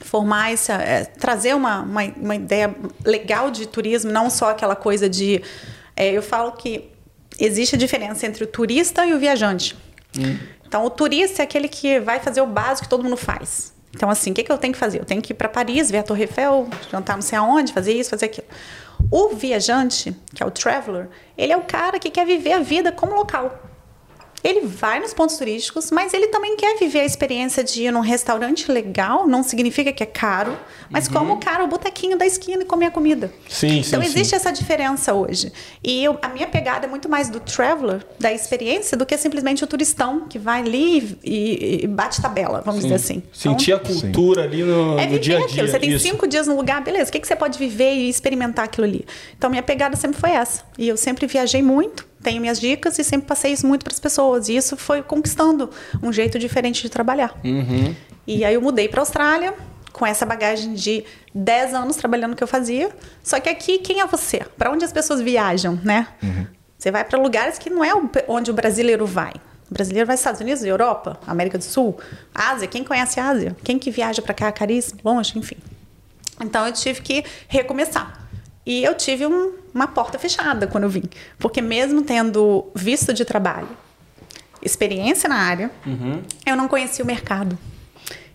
formar 0.02 0.52
essa, 0.52 0.74
é, 0.74 1.06
trazer 1.06 1.56
uma, 1.56 1.82
uma, 1.82 2.04
uma, 2.18 2.36
ideia 2.36 2.76
legal 3.06 3.50
de 3.52 3.68
turismo, 3.68 4.12
não 4.12 4.30
só 4.30 4.50
aquela 4.50 4.76
coisa 4.76 5.10
de. 5.10 5.42
É, 5.96 6.12
eu 6.12 6.22
falo 6.22 6.52
que 6.54 6.90
existe 7.40 7.76
a 7.76 7.78
diferença 7.78 8.26
entre 8.26 8.44
o 8.44 8.48
turista 8.48 9.06
e 9.06 9.14
o 9.14 9.20
viajante. 9.20 9.76
Hum. 10.18 10.38
Então, 10.68 10.86
o 10.86 10.90
turista 10.90 11.42
é 11.42 11.44
aquele 11.44 11.68
que 11.68 12.00
vai 12.00 12.20
fazer 12.20 12.42
o 12.42 12.48
básico 12.48 12.84
que 12.84 12.90
todo 12.90 13.04
mundo 13.04 13.18
faz. 13.18 13.74
Então, 13.94 14.10
assim, 14.10 14.32
o 14.32 14.34
que, 14.34 14.44
que 14.44 14.52
eu 14.52 14.58
tenho 14.58 14.74
que 14.74 14.80
fazer? 14.80 15.00
Eu 15.00 15.06
tenho 15.06 15.22
que 15.22 15.34
ir 15.34 15.36
para 15.36 15.50
Paris, 15.50 15.92
ver 15.92 16.00
a 16.00 16.04
Torre 16.04 16.24
Eiffel, 16.24 16.68
jantar 16.90 17.16
não 17.16 17.22
sei 17.22 17.38
aonde, 17.38 17.74
fazer 17.74 17.94
isso, 17.94 18.10
fazer 18.10 18.26
aquilo. 18.26 18.48
O 19.12 19.30
viajante, 19.36 20.16
que 20.34 20.42
é 20.42 20.46
o 20.46 20.52
traveler, 20.52 21.10
ele 21.38 21.52
é 21.52 21.58
o 21.58 21.62
cara 21.62 22.00
que 22.00 22.10
quer 22.10 22.26
viver 22.26 22.54
a 22.54 22.60
vida 22.60 22.92
como 22.92 23.16
local. 23.16 23.71
Ele 24.44 24.62
vai 24.62 25.00
nos 25.00 25.14
pontos 25.14 25.38
turísticos, 25.38 25.92
mas 25.92 26.14
ele 26.14 26.28
também 26.28 26.56
quer 26.56 26.78
viver 26.78 27.02
a 27.02 27.06
experiência 27.06 27.64
de 27.64 27.84
ir 27.84 27.92
num 27.92 28.00
restaurante 28.00 28.72
legal, 28.72 29.28
não 29.28 29.44
significa 29.44 29.94
que 29.94 30.02
é 30.02 30.06
caro, 30.06 30.58
mas 30.90 31.08
uhum. 31.08 31.14
como 31.14 31.38
caro 31.38 31.66
o 31.66 31.68
botequinho 31.68 32.18
da 32.18 32.26
esquina 32.26 32.64
e 32.64 32.66
comer 32.66 32.88
a 32.88 32.92
comida. 32.92 33.32
Sim, 33.48 33.80
então 33.80 34.02
sim, 34.02 34.08
existe 34.08 34.30
sim. 34.32 34.36
essa 34.36 34.52
diferença 34.52 35.14
hoje. 35.14 35.52
E 35.84 36.04
eu, 36.04 36.18
a 36.22 36.30
minha 36.30 36.48
pegada 36.48 36.88
é 36.88 36.90
muito 36.90 37.08
mais 37.08 37.30
do 37.30 37.40
traveler, 37.40 38.06
da 38.20 38.32
experiência, 38.32 38.98
do 38.98 39.06
que 39.06 39.18
simplesmente 39.18 39.64
o 39.64 39.68
turistão 39.68 40.28
que 40.28 40.40
vai 40.40 40.62
ali 40.62 41.18
e, 41.24 41.82
e 41.84 41.88
bate 41.88 42.22
tabela, 42.22 42.62
vamos 42.66 42.82
sim. 42.82 42.88
dizer 42.88 42.96
assim. 42.96 43.24
Sentir 43.32 43.72
então, 43.72 43.92
a 43.92 44.02
cultura 44.02 44.44
ali 44.44 44.64
no, 44.64 44.98
é 44.98 45.06
no 45.06 45.20
dia 45.20 45.36
a 45.36 45.40
dia. 45.40 45.46
Aquilo. 45.46 45.68
Você 45.68 45.80
tem 45.80 45.92
isso. 45.92 46.08
cinco 46.08 46.28
dias 46.28 46.48
no 46.48 46.56
lugar, 46.56 46.82
beleza, 46.84 47.10
o 47.10 47.12
que, 47.12 47.20
que 47.20 47.28
você 47.28 47.36
pode 47.36 47.60
viver 47.60 47.94
e 47.94 48.10
experimentar 48.10 48.66
aquilo 48.66 48.88
ali? 48.88 49.06
Então 49.38 49.50
minha 49.50 49.64
pegada 49.64 49.96
sempre 49.96 50.20
foi 50.20 50.32
essa. 50.32 50.64
E 50.78 50.88
eu 50.88 50.98
sempre 50.98 51.28
viajei 51.28 51.62
muito 51.62 52.11
tenho 52.24 52.40
minhas 52.42 52.60
dicas 52.60 52.98
e 53.00 53.04
sempre 53.04 53.28
passei 53.28 53.52
isso 53.52 53.68
muito 53.68 53.84
para 53.84 53.94
as 53.94 54.00
pessoas. 54.00 54.50
E 54.50 54.56
isso 54.56 54.78
foi 54.78 55.02
conquistando 55.02 55.70
um 56.02 56.12
jeito 56.14 56.38
diferente 56.38 56.82
de 56.82 56.90
trabalhar. 56.90 57.34
Uhum. 57.44 57.96
E 58.28 58.46
aí 58.46 58.54
eu 58.54 58.62
mudei 58.62 58.88
para 58.88 59.02
a 59.02 59.04
Austrália 59.04 59.54
com 59.92 60.06
essa 60.06 60.26
bagagem 60.26 60.74
de 60.74 61.04
10 61.34 61.74
anos 61.74 61.96
trabalhando 61.96 62.34
o 62.34 62.36
que 62.36 62.44
eu 62.44 62.48
fazia. 62.48 62.90
Só 63.24 63.40
que 63.40 63.50
aqui, 63.50 63.80
quem 63.80 64.02
é 64.02 64.08
você? 64.08 64.46
Para 64.58 64.72
onde 64.72 64.86
as 64.86 64.94
pessoas 64.94 65.22
viajam, 65.22 65.80
né? 65.84 66.08
Uhum. 66.24 66.48
Você 66.78 66.92
vai 66.92 67.04
para 67.04 67.20
lugares 67.20 67.58
que 67.60 67.70
não 67.70 67.84
é 67.84 67.92
onde 68.28 68.50
o 68.50 68.54
brasileiro 68.54 69.06
vai. 69.06 69.34
brasileiro 69.70 70.08
vai 70.08 70.14
aos 70.14 70.20
Estados 70.20 70.42
Unidos, 70.42 70.64
Europa, 70.64 71.20
América 71.28 71.58
do 71.58 71.64
Sul, 71.64 71.98
Ásia. 72.34 72.68
Quem 72.68 72.84
conhece 72.84 73.20
a 73.20 73.30
Ásia? 73.30 73.56
Quem 73.64 73.78
que 73.78 73.92
viaja 73.92 74.22
para 74.22 74.34
cá, 74.34 74.52
caríssimo, 74.52 75.00
longe, 75.04 75.38
enfim. 75.38 75.58
Então 76.40 76.66
eu 76.66 76.74
tive 76.74 77.02
que 77.02 77.24
recomeçar. 77.48 78.21
E 78.66 78.84
eu 78.84 78.96
tive 78.96 79.26
um, 79.26 79.54
uma 79.74 79.88
porta 79.88 80.20
fechada 80.20 80.68
quando 80.68 80.84
eu 80.84 80.90
vim. 80.90 81.04
Porque 81.40 81.62
mesmo 81.62 82.04
tendo 82.04 82.70
visto 82.76 83.14
de 83.14 83.26
trabalho, 83.26 83.70
experiência 84.62 85.28
na 85.28 85.36
área, 85.36 85.72
uhum. 85.86 86.22
eu 86.46 86.56
não 86.56 86.68
conhecia 86.68 87.04
o 87.04 87.08
mercado. 87.08 87.58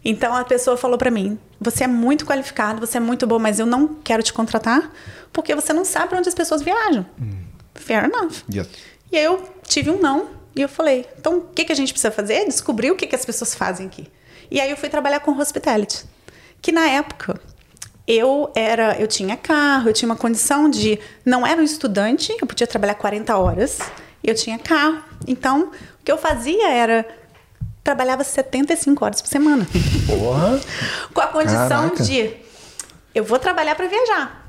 Então 0.05 0.35
a 0.35 0.45
pessoa 0.45 0.77
falou 0.77 0.99
para 0.99 1.11
mim: 1.11 1.39
"Você 1.61 1.85
é 1.85 1.87
muito 1.87 2.25
qualificado, 2.25 2.85
você 2.85 2.99
é 2.99 3.01
muito 3.01 3.27
bom, 3.27 3.39
mas 3.39 3.59
eu 3.59 3.67
não 3.67 3.89
quero 3.89 4.23
te 4.23 4.33
contratar 4.33 4.91
porque 5.33 5.55
você 5.55 5.73
não 5.73 5.85
sabe 5.85 6.15
onde 6.15 6.29
as 6.29 6.35
pessoas 6.35 6.63
viajam." 6.63 7.07
Hum. 7.21 7.45
Fair 7.75 8.05
enough. 8.05 8.45
Yes. 8.53 8.69
E 9.13 9.17
aí 9.17 9.25
eu 9.25 9.49
tive 9.67 9.91
um 9.91 10.01
não 10.01 10.29
e 10.55 10.63
eu 10.63 10.69
falei: 10.69 11.07
"Então 11.19 11.39
o 11.39 11.41
que 11.43 11.65
que 11.65 11.73
a 11.73 11.75
gente 11.75 11.93
precisa 11.93 12.13
fazer? 12.13 12.45
Descobrir 12.47 12.91
o 12.91 12.97
que 12.97 13.07
que 13.07 13.17
as 13.17 13.25
pessoas 13.25 13.55
fazem 13.55 13.87
aqui." 13.87 14.09
E 14.49 14.61
aí 14.61 14.71
eu 14.71 14.77
fui 14.77 14.89
trabalhar 14.89 15.21
com 15.21 15.37
hospitality, 15.37 16.05
que 16.63 16.71
na 16.71 16.89
época 16.89 17.41
eu 18.07 18.51
era, 18.55 18.97
eu 19.01 19.07
tinha 19.07 19.37
carro, 19.37 19.89
eu 19.89 19.93
tinha 19.93 20.09
uma 20.09 20.17
condição 20.17 20.71
de 20.71 20.99
não 21.25 21.47
era 21.47 21.61
um 21.61 21.65
estudante, 21.65 22.35
eu 22.41 22.47
podia 22.47 22.67
trabalhar 22.67 22.95
40 22.95 23.37
horas, 23.37 23.81
eu 24.23 24.35
tinha 24.35 24.59
carro. 24.59 25.03
Então, 25.27 25.71
o 26.01 26.05
que 26.05 26.13
eu 26.13 26.19
fazia 26.19 26.69
era 26.69 27.07
trabalhava 27.83 28.25
75 28.25 29.05
horas 29.05 29.23
por 29.23 29.29
semana. 29.29 29.67
Porra. 30.07 30.61
Com 31.15 31.21
a 31.21 31.27
condição 31.29 31.91
Caraca. 31.91 32.03
de 32.03 32.35
eu 33.15 33.25
vou 33.25 33.39
trabalhar 33.39 33.75
para 33.75 33.87
viajar. 33.87 34.46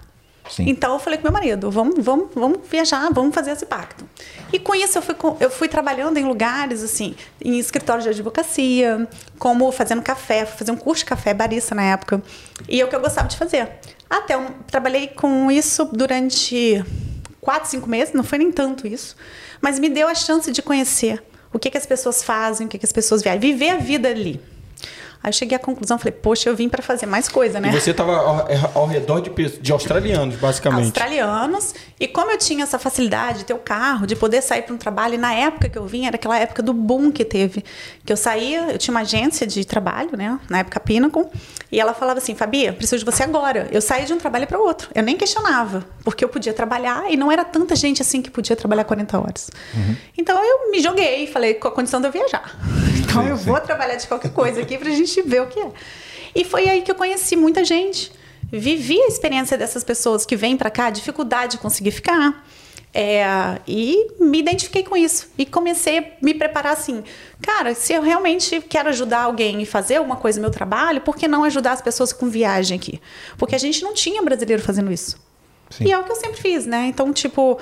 Sim. 0.50 0.66
Então 0.68 0.94
eu 0.94 1.00
falei 1.00 1.18
com 1.18 1.24
meu 1.24 1.32
marido, 1.32 1.70
vamos, 1.70 2.04
vamos, 2.04 2.30
vamos 2.34 2.60
viajar, 2.70 3.10
vamos 3.12 3.34
fazer 3.34 3.52
esse 3.52 3.66
pacto. 3.66 4.08
E 4.52 4.60
com 4.60 4.74
isso 4.74 4.98
eu 4.98 5.02
fui, 5.02 5.16
eu 5.40 5.50
fui 5.50 5.68
trabalhando 5.68 6.18
em 6.18 6.24
lugares 6.24 6.84
assim, 6.84 7.16
em 7.44 7.60
escritórios 7.60 8.04
de 8.04 8.10
advocacia, 8.10 9.08
como 9.38 9.72
fazendo 9.72 10.02
café, 10.02 10.46
fazer 10.46 10.72
um 10.72 10.78
curso 10.78 11.04
de 11.04 11.10
café 11.10 11.34
barista 11.34 11.76
na 11.76 11.84
época. 11.84 12.22
E 12.68 12.80
é 12.80 12.86
o 12.86 12.88
que 12.88 12.96
eu 12.96 13.02
gostava 13.02 13.28
de 13.28 13.38
fazer. 13.38 13.70
Até 14.10 14.36
eu 14.36 14.46
trabalhei 14.68 15.08
com 15.08 15.52
isso 15.52 15.86
durante 15.86 16.84
quatro, 17.42 17.70
cinco 17.70 17.90
meses, 17.90 18.14
não 18.14 18.24
foi 18.24 18.38
nem 18.38 18.52
tanto 18.52 18.88
isso, 18.88 19.16
mas 19.62 19.80
me 19.80 19.90
deu 19.90 20.08
a 20.08 20.16
chance 20.16 20.52
de 20.52 20.62
conhecer 20.62 21.24
o 21.54 21.60
que, 21.60 21.70
que 21.70 21.78
as 21.78 21.86
pessoas 21.86 22.24
fazem, 22.24 22.68
o 22.68 22.70
que, 22.70 22.78
que 22.78 22.86
as 22.86 22.92
pessoas 22.92 23.22
viajam, 23.22 23.42
viver 23.42 23.70
a 23.70 23.78
vida 23.78 24.10
ali. 24.10 24.40
Aí 25.24 25.30
eu 25.30 25.34
cheguei 25.34 25.56
à 25.56 25.60
conclusão, 25.60 25.98
falei, 25.98 26.12
poxa, 26.12 26.50
eu 26.50 26.56
vim 26.56 26.70
para 26.70 26.82
fazer 26.82 27.06
mais 27.06 27.28
coisa, 27.28 27.60
né? 27.60 27.70
E 27.70 27.80
você 27.80 27.92
estava 27.92 28.16
ao, 28.16 28.50
é, 28.50 28.72
ao, 28.74 28.86
redor 28.88 29.22
de, 29.22 29.30
de 29.60 29.72
australianos, 29.72 30.36
basicamente. 30.36 30.86
Australianos. 30.86 31.74
E 32.00 32.08
como 32.08 32.32
eu 32.32 32.38
tinha 32.38 32.64
essa 32.64 32.80
facilidade 32.80 33.40
de 33.40 33.46
ter 33.46 33.54
o 33.54 33.60
carro, 33.60 34.08
de 34.08 34.16
poder 34.16 34.42
sair 34.42 34.64
para 34.64 34.74
um 34.74 34.78
trabalho, 34.78 35.16
e 35.16 35.18
na 35.18 35.34
época 35.34 35.70
que 35.70 35.78
eu 35.78 35.86
vim, 35.86 36.06
era 36.06 36.16
aquela 36.16 36.38
época 36.38 36.64
do 36.64 36.74
boom 36.74 37.12
que 37.12 37.24
teve. 37.24 37.64
Que 38.06 38.14
eu 38.14 38.18
saía, 38.18 38.72
eu 38.72 38.78
tinha 38.78 38.94
uma 38.94 39.02
agência 39.02 39.46
de 39.46 39.64
trabalho, 39.66 40.16
né? 40.18 40.40
Na 40.50 40.60
época 40.60 40.80
Pinnacle. 40.80 41.26
E 41.72 41.80
ela 41.80 41.94
falava 41.94 42.20
assim, 42.20 42.34
Fabia, 42.34 42.72
preciso 42.72 43.04
de 43.04 43.12
você 43.12 43.24
agora. 43.24 43.68
Eu 43.72 43.82
saí 43.82 44.06
de 44.06 44.14
um 44.14 44.18
trabalho 44.18 44.48
para 44.48 44.58
outro. 44.58 44.90
Eu 44.96 45.04
nem 45.04 45.18
questionava, 45.18 45.86
porque 46.04 46.24
eu 46.24 46.30
podia 46.30 46.54
trabalhar 46.54 47.12
e 47.12 47.18
não 47.18 47.32
era 47.32 47.44
tanta 47.44 47.76
gente 47.76 48.02
assim 48.02 48.22
que 48.22 48.32
podia 48.32 48.56
trabalhar 48.56 48.86
40 48.86 49.20
horas. 49.20 49.50
Uhum. 49.74 49.96
Então 50.18 50.42
eu 50.44 50.72
me 50.72 50.82
joguei 50.82 51.28
falei, 51.28 51.54
com 51.54 51.68
a 51.68 51.72
condição 51.72 52.00
de 52.02 52.08
eu 52.08 52.12
viajar. 52.12 52.58
Então 53.08 53.24
sim, 53.24 53.30
eu 53.30 53.38
sim. 53.38 53.46
vou 53.46 53.60
trabalhar 53.62 53.96
de 53.96 54.06
qualquer 54.06 54.32
coisa 54.32 54.62
aqui 54.62 54.78
pra 54.78 54.90
gente 54.90 55.07
ver 55.22 55.42
o 55.42 55.48
que 55.48 55.60
é. 55.60 55.72
E 56.36 56.44
foi 56.44 56.70
aí 56.70 56.82
que 56.82 56.92
eu 56.92 56.96
conheci 56.96 57.36
muita 57.36 57.64
gente. 57.64 58.12
Vivi 58.52 59.02
a 59.02 59.08
experiência 59.08 59.58
dessas 59.58 59.84
pessoas 59.84 60.26
que 60.26 60.36
vêm 60.36 60.56
para 60.56 60.70
cá, 60.70 60.90
dificuldade 60.90 61.54
de 61.54 61.58
conseguir 61.58 61.92
ficar. 61.92 62.46
É, 62.94 63.60
e 63.68 64.08
me 64.20 64.40
identifiquei 64.40 64.84
com 64.84 64.96
isso. 64.96 65.30
E 65.38 65.46
comecei 65.46 66.00
a 66.00 66.04
me 66.22 66.34
preparar 66.34 66.74
assim. 66.74 67.04
Cara, 67.42 67.76
se 67.76 67.94
eu 67.94 68.02
realmente 68.02 68.62
quero 68.62 68.90
ajudar 68.90 69.22
alguém 69.22 69.62
e 69.62 69.66
fazer 69.66 69.98
alguma 69.98 70.16
coisa 70.16 70.40
no 70.40 70.44
meu 70.44 70.52
trabalho, 70.52 71.02
por 71.02 71.16
que 71.16 71.28
não 71.28 71.44
ajudar 71.44 71.74
as 71.74 71.82
pessoas 71.82 72.14
com 72.14 72.30
viagem 72.30 72.78
aqui? 72.78 73.02
Porque 73.38 73.56
a 73.56 73.60
gente 73.60 73.84
não 73.84 73.94
tinha 73.94 74.22
brasileiro 74.22 74.64
fazendo 74.64 74.92
isso. 74.92 75.18
Sim. 75.70 75.86
E 75.86 75.92
é 75.92 75.98
o 76.00 76.04
que 76.04 76.12
eu 76.12 76.16
sempre 76.16 76.42
fiz, 76.42 76.66
né? 76.66 76.88
Então, 76.88 77.12
tipo, 77.12 77.60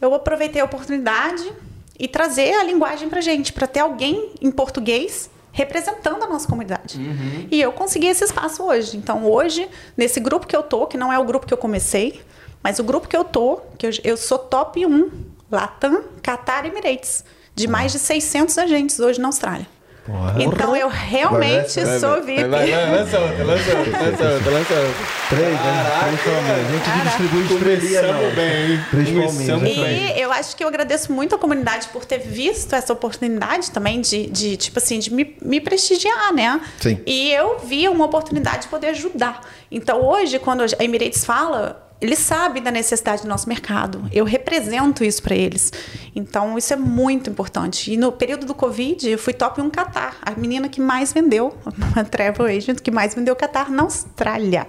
eu 0.00 0.14
aproveitei 0.14 0.62
a 0.62 0.64
oportunidade 0.64 1.52
e 1.98 2.08
trazer 2.08 2.54
a 2.54 2.64
linguagem 2.64 3.08
pra 3.08 3.20
gente, 3.20 3.52
para 3.52 3.66
ter 3.66 3.80
alguém 3.80 4.30
em 4.40 4.50
português 4.50 5.28
representando 5.58 6.22
a 6.22 6.28
nossa 6.28 6.46
comunidade. 6.46 6.98
Uhum. 6.98 7.48
E 7.50 7.60
eu 7.60 7.72
consegui 7.72 8.06
esse 8.06 8.22
espaço 8.22 8.62
hoje. 8.62 8.96
Então, 8.96 9.28
hoje, 9.28 9.68
nesse 9.96 10.20
grupo 10.20 10.46
que 10.46 10.56
eu 10.56 10.62
tô, 10.62 10.86
que 10.86 10.96
não 10.96 11.12
é 11.12 11.18
o 11.18 11.24
grupo 11.24 11.46
que 11.46 11.52
eu 11.52 11.58
comecei, 11.58 12.22
mas 12.62 12.78
o 12.78 12.84
grupo 12.84 13.08
que 13.08 13.16
eu 13.16 13.24
tô, 13.24 13.60
que 13.76 13.84
eu, 13.84 13.90
eu 14.04 14.16
sou 14.16 14.38
top 14.38 14.86
1, 14.86 15.10
Latam, 15.50 16.04
Qatar 16.22 16.64
e 16.64 16.68
Emirates, 16.68 17.24
de 17.56 17.66
mais 17.66 17.90
de 17.90 17.98
600 17.98 18.56
agentes 18.56 19.00
hoje 19.00 19.20
na 19.20 19.26
Austrália. 19.26 19.66
Porra. 20.08 20.34
Então 20.38 20.74
eu 20.74 20.88
realmente 20.88 21.84
sou 22.00 22.22
VIP. 22.22 22.44
Lança 22.44 23.18
outra, 23.20 23.44
lança 23.44 23.76
outra, 23.76 24.00
lança 24.00 24.32
outra, 24.32 24.50
lança 24.50 24.74
outra. 24.74 25.06
Três, 25.28 25.52
né? 25.52 25.98
Três 26.00 26.20
palmeiras. 26.22 26.66
A 26.66 26.72
gente 26.72 27.04
distribui 27.04 27.42
estrelinha, 27.42 28.30
bem. 28.34 28.84
Três 28.90 29.10
palmeiras. 29.10 30.16
E 30.16 30.20
eu 30.20 30.32
acho 30.32 30.56
que 30.56 30.64
eu 30.64 30.68
agradeço 30.68 31.12
muito 31.12 31.34
a 31.34 31.38
comunidade 31.38 31.88
por 31.88 32.06
ter 32.06 32.20
visto 32.20 32.72
essa 32.72 32.90
oportunidade 32.90 33.70
também 33.70 34.00
de, 34.00 34.28
de 34.28 34.56
tipo 34.56 34.78
assim, 34.78 34.98
de 34.98 35.12
me, 35.12 35.36
me 35.42 35.60
prestigiar, 35.60 36.32
né? 36.32 36.58
Sim. 36.80 36.98
E 37.04 37.30
eu 37.30 37.58
vi 37.58 37.86
uma 37.86 38.06
oportunidade 38.06 38.62
de 38.62 38.68
poder 38.68 38.88
ajudar. 38.88 39.42
Então 39.70 40.02
hoje, 40.02 40.38
quando 40.38 40.62
a 40.62 40.82
Emirates 40.82 41.22
fala 41.22 41.86
eles 42.00 42.18
sabem 42.20 42.62
da 42.62 42.70
necessidade 42.70 43.22
do 43.22 43.28
nosso 43.28 43.48
mercado. 43.48 44.08
Eu 44.12 44.24
represento 44.24 45.02
isso 45.02 45.22
para 45.22 45.34
eles. 45.34 45.72
Então, 46.14 46.56
isso 46.56 46.72
é 46.72 46.76
muito 46.76 47.28
importante. 47.28 47.92
E 47.92 47.96
no 47.96 48.12
período 48.12 48.46
do 48.46 48.54
Covid, 48.54 49.08
eu 49.08 49.18
fui 49.18 49.32
top 49.32 49.60
1 49.60 49.70
Qatar. 49.70 50.16
A 50.22 50.30
menina 50.32 50.68
que 50.68 50.80
mais 50.80 51.12
vendeu, 51.12 51.56
uma 51.66 52.04
travel 52.04 52.46
agent, 52.46 52.80
que 52.80 52.90
mais 52.90 53.14
vendeu 53.14 53.34
Qatar 53.34 53.70
na 53.70 53.82
Austrália. 53.82 54.66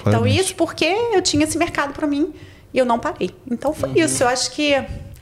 Então, 0.00 0.26
isso 0.26 0.54
porque 0.56 0.84
eu 0.84 1.22
tinha 1.22 1.44
esse 1.44 1.56
mercado 1.56 1.92
para 1.92 2.06
mim 2.06 2.34
e 2.72 2.78
eu 2.78 2.84
não 2.84 2.98
parei. 2.98 3.30
Então, 3.48 3.72
foi 3.72 3.90
uhum. 3.90 3.96
isso. 3.96 4.24
Eu 4.24 4.28
acho 4.28 4.50
que 4.50 4.74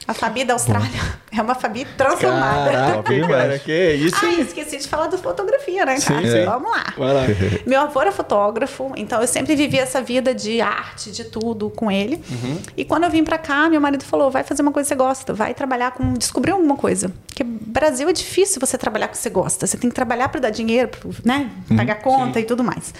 a 0.07 0.15
Fabi 0.15 0.45
da 0.45 0.55
Austrália 0.55 0.89
é 1.31 1.41
uma 1.41 1.55
Fabi 1.55 1.85
transformada. 1.97 2.71
Caraca, 2.71 3.29
cara, 3.29 3.59
que 3.59 3.93
isso? 3.95 4.17
Ah, 4.23 4.33
esqueci 4.41 4.79
de 4.79 4.89
falar 4.89 5.07
da 5.07 5.17
fotografia, 5.17 5.87
né, 5.87 6.01
cara? 6.01 6.23
Sim, 6.23 6.31
sim. 6.31 6.45
Vamos 6.45 6.71
lá. 6.71 6.95
lá. 6.97 7.23
Meu 7.67 7.81
avô 7.81 8.01
era 8.01 8.13
fotógrafo, 8.13 8.93
então 8.97 9.21
eu 9.21 9.27
sempre 9.27 9.55
vivi 9.55 9.79
essa 9.79 10.03
vida 10.03 10.35
de 10.35 10.61
arte, 10.61 11.11
de 11.13 11.25
tudo 11.25 11.71
com 11.71 11.91
ele. 11.91 12.23
Uhum. 12.31 12.59
E 12.77 12.85
quando 12.85 13.05
eu 13.05 13.11
vim 13.11 13.23
pra 13.23 13.39
cá, 13.39 13.69
meu 13.69 13.81
marido 13.81 14.05
falou: 14.05 14.31
vai 14.31 14.43
fazer 14.43 14.63
uma 14.63 14.73
coisa 14.73 14.89
que 14.89 14.95
você 14.95 14.99
gosta, 14.99 15.33
vai 15.33 15.55
trabalhar 15.55 15.93
com. 15.93 16.15
descobrir 16.15 16.53
alguma 16.53 16.77
coisa. 16.77 17.13
Porque 17.27 17.45
Brasil 17.45 18.09
é 18.09 18.13
difícil 18.13 18.61
você 18.61 18.77
trabalhar 18.77 19.09
com 19.09 19.15
o 19.15 19.17
que 19.17 19.23
você 19.23 19.31
gosta. 19.31 19.67
Você 19.67 19.77
tem 19.77 19.89
que 19.89 19.95
trabalhar 19.95 20.29
para 20.29 20.41
dar 20.41 20.51
dinheiro, 20.51 20.89
pra, 20.89 21.01
né? 21.25 21.51
Uhum. 21.71 21.77
Pagar 21.77 21.97
conta 21.97 22.35
sim. 22.35 22.41
e 22.41 22.45
tudo 22.45 22.65
mais. 22.65 22.93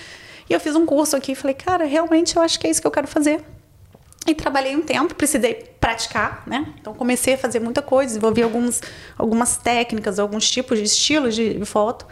E 0.49 0.53
eu 0.53 0.61
fiz 0.61 0.75
um 0.75 0.85
curso 0.85 1.17
aqui 1.17 1.33
e 1.33 1.35
falei, 1.35 1.55
cara, 1.55 1.85
realmente 1.85 2.37
eu 2.37 2.43
acho 2.43 2.59
que 2.59 2.67
é 2.67 2.71
isso 2.71 2.81
que 2.81 2.87
eu 2.87 2.91
quero 2.91 3.07
fazer. 3.07 3.41
E 4.27 4.35
trabalhei 4.35 4.77
um 4.77 4.83
tempo, 4.83 5.15
precisei 5.15 5.55
praticar, 5.81 6.45
né? 6.47 6.67
Então 6.81 6.95
comecei 6.95 7.35
a 7.35 7.39
fazer 7.39 7.61
muita 7.61 7.83
coisa, 7.83 8.09
desenvolvi 8.09 8.43
alguns, 8.43 8.81
algumas 9.19 9.57
técnicas, 9.57 10.19
alguns 10.19 10.49
tipos 10.49 10.79
de 10.79 10.85
estilos 10.85 11.35
de 11.35 11.65
foto, 11.65 12.07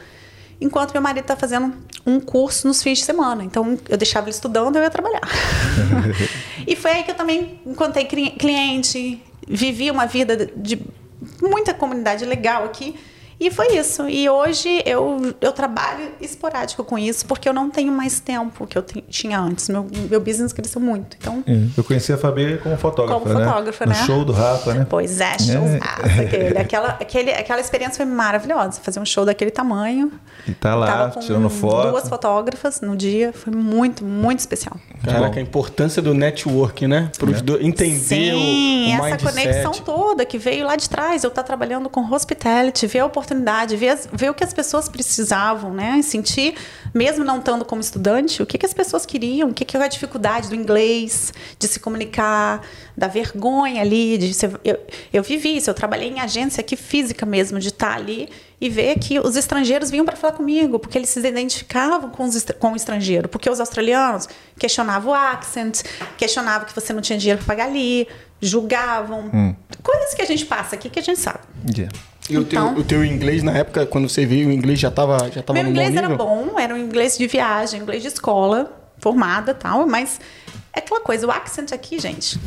enquanto 0.60 0.92
meu 0.92 1.00
marido 1.00 1.22
está 1.22 1.36
fazendo 1.36 1.72
um 2.04 2.18
curso 2.18 2.66
nos 2.66 2.82
fins 2.82 2.98
de 2.98 3.04
semana. 3.04 3.44
Então 3.44 3.78
eu 3.88 3.96
deixava 3.96 4.26
ele 4.26 4.34
estudando, 4.34 4.76
eu 4.76 4.82
ia 4.82 4.90
trabalhar. 4.90 5.20
e 6.66 6.74
foi 6.74 6.90
aí 6.90 7.02
que 7.04 7.12
eu 7.12 7.16
também 7.16 7.60
encontrei 7.64 8.04
cliente, 8.04 9.22
vivi 9.46 9.90
uma 9.90 10.06
vida 10.06 10.50
de 10.56 10.82
muita 11.40 11.72
comunidade 11.72 12.24
legal 12.24 12.64
aqui 12.64 12.96
e 13.40 13.50
foi 13.50 13.78
isso. 13.78 14.06
E 14.06 14.28
hoje 14.28 14.82
eu, 14.84 15.34
eu 15.40 15.50
trabalho 15.52 16.10
esporádico 16.20 16.84
com 16.84 16.98
isso, 16.98 17.24
porque 17.24 17.48
eu 17.48 17.54
não 17.54 17.70
tenho 17.70 17.90
mais 17.90 18.20
tempo 18.20 18.66
que 18.66 18.76
eu 18.76 18.82
tinha 18.82 19.40
antes. 19.40 19.70
Meu, 19.70 19.86
meu 20.10 20.20
business 20.20 20.52
cresceu 20.52 20.78
muito. 20.78 21.16
Então, 21.18 21.42
é, 21.46 21.58
eu 21.74 21.82
conheci 21.82 22.12
a 22.12 22.18
Fabi 22.18 22.58
como 22.58 22.76
fotógrafa. 22.76 23.18
Como 23.18 23.38
né? 23.38 23.46
fotógrafa, 23.46 23.86
né? 23.86 23.98
No 23.98 24.06
show 24.06 24.24
do 24.26 24.32
Rafa, 24.34 24.74
né? 24.74 24.86
Pois 24.88 25.22
é, 25.22 25.38
show 25.38 25.64
é. 25.64 25.78
Rafa. 25.78 26.20
Aquele, 26.20 26.58
aquela, 26.58 26.88
aquele, 26.88 27.30
aquela 27.32 27.60
experiência 27.62 27.96
foi 27.96 28.04
maravilhosa. 28.04 28.78
Fazer 28.82 29.00
um 29.00 29.06
show 29.06 29.24
daquele 29.24 29.50
tamanho. 29.50 30.12
E 30.46 30.52
tá 30.52 30.74
lá, 30.74 31.08
tirando 31.08 31.48
foto. 31.48 31.92
Duas 31.92 32.10
fotógrafas 32.10 32.82
no 32.82 32.94
dia. 32.94 33.32
Foi 33.32 33.54
muito, 33.54 34.04
muito 34.04 34.40
especial. 34.40 34.76
Caraca, 35.02 35.38
a 35.38 35.42
importância 35.42 36.02
do 36.02 36.12
network, 36.12 36.86
né? 36.86 37.10
Para 37.18 37.30
é. 37.30 37.40
Do, 37.40 37.62
entender 37.62 38.34
Sim, 38.34 38.96
o, 38.96 39.00
o 39.00 39.06
essa 39.06 39.30
conexão 39.30 39.72
toda 39.72 40.26
que 40.26 40.36
veio 40.36 40.66
lá 40.66 40.76
de 40.76 40.90
trás. 40.90 41.24
Eu 41.24 41.28
estar 41.28 41.42
tá 41.42 41.46
trabalhando 41.46 41.88
com 41.88 42.02
hospitality, 42.12 42.86
ver 42.86 42.98
a 42.98 43.06
oportunidade 43.06 43.29
oportunidade, 43.30 43.76
ver, 43.76 43.98
ver 44.12 44.30
o 44.30 44.34
que 44.34 44.42
as 44.42 44.52
pessoas 44.52 44.88
precisavam, 44.88 45.72
né? 45.72 46.02
Sentir, 46.02 46.54
mesmo 46.92 47.24
não 47.24 47.38
estando 47.38 47.64
como 47.64 47.80
estudante, 47.80 48.42
o 48.42 48.46
que, 48.46 48.58
que 48.58 48.66
as 48.66 48.74
pessoas 48.74 49.06
queriam, 49.06 49.50
o 49.50 49.54
que, 49.54 49.64
que 49.64 49.76
é 49.76 49.82
a 49.82 49.88
dificuldade 49.88 50.48
do 50.48 50.54
inglês, 50.54 51.32
de 51.58 51.68
se 51.68 51.78
comunicar, 51.78 52.62
da 52.96 53.06
vergonha 53.06 53.80
ali. 53.80 54.18
De 54.18 54.34
ser, 54.34 54.50
eu, 54.64 54.78
eu 55.12 55.22
vivi 55.22 55.56
isso, 55.56 55.70
eu 55.70 55.74
trabalhei 55.74 56.08
em 56.08 56.20
agência 56.20 56.60
aqui 56.60 56.76
física 56.76 57.24
mesmo, 57.24 57.58
de 57.58 57.68
estar 57.68 57.94
ali 57.94 58.28
e 58.60 58.68
ver 58.68 58.98
que 58.98 59.18
os 59.18 59.36
estrangeiros 59.36 59.90
vinham 59.90 60.04
para 60.04 60.16
falar 60.16 60.34
comigo, 60.34 60.78
porque 60.78 60.98
eles 60.98 61.08
se 61.08 61.18
identificavam 61.18 62.10
com, 62.10 62.24
os, 62.24 62.44
com 62.58 62.72
o 62.72 62.76
estrangeiro. 62.76 63.28
Porque 63.28 63.48
os 63.48 63.58
australianos 63.58 64.28
questionavam 64.58 65.12
o 65.12 65.14
accent, 65.14 65.82
questionavam 66.18 66.66
que 66.66 66.74
você 66.74 66.92
não 66.92 67.00
tinha 67.00 67.18
dinheiro 67.18 67.38
para 67.38 67.46
pagar 67.46 67.68
ali, 67.68 68.06
julgavam. 68.40 69.30
Hum. 69.32 69.54
Coisas 69.82 70.12
que 70.12 70.20
a 70.20 70.26
gente 70.26 70.44
passa 70.44 70.74
aqui 70.74 70.90
que 70.90 70.98
a 70.98 71.02
gente 71.02 71.18
sabe. 71.18 71.40
Yeah. 71.74 71.90
E 72.30 72.36
então, 72.36 72.42
o, 72.42 72.44
teu, 72.44 72.60
então 72.60 72.76
o 72.76 72.84
teu 72.84 73.04
inglês, 73.04 73.42
na 73.42 73.52
época, 73.52 73.84
quando 73.84 74.08
você 74.08 74.24
veio, 74.24 74.48
o 74.48 74.52
inglês 74.52 74.78
já 74.78 74.88
estava 74.88 75.18
já 75.30 75.42
tava 75.42 75.60
Meu 75.60 75.70
inglês 75.70 75.94
era 75.94 76.08
bom, 76.08 76.58
era 76.58 76.74
um 76.74 76.78
inglês 76.78 77.18
de 77.18 77.26
viagem, 77.26 77.80
inglês 77.80 78.02
de 78.02 78.08
escola, 78.08 78.72
formada 78.98 79.52
tal, 79.52 79.86
mas 79.86 80.20
é 80.72 80.78
aquela 80.78 81.00
coisa, 81.00 81.26
o 81.26 81.30
accent 81.30 81.72
aqui, 81.72 81.98
gente, 81.98 82.38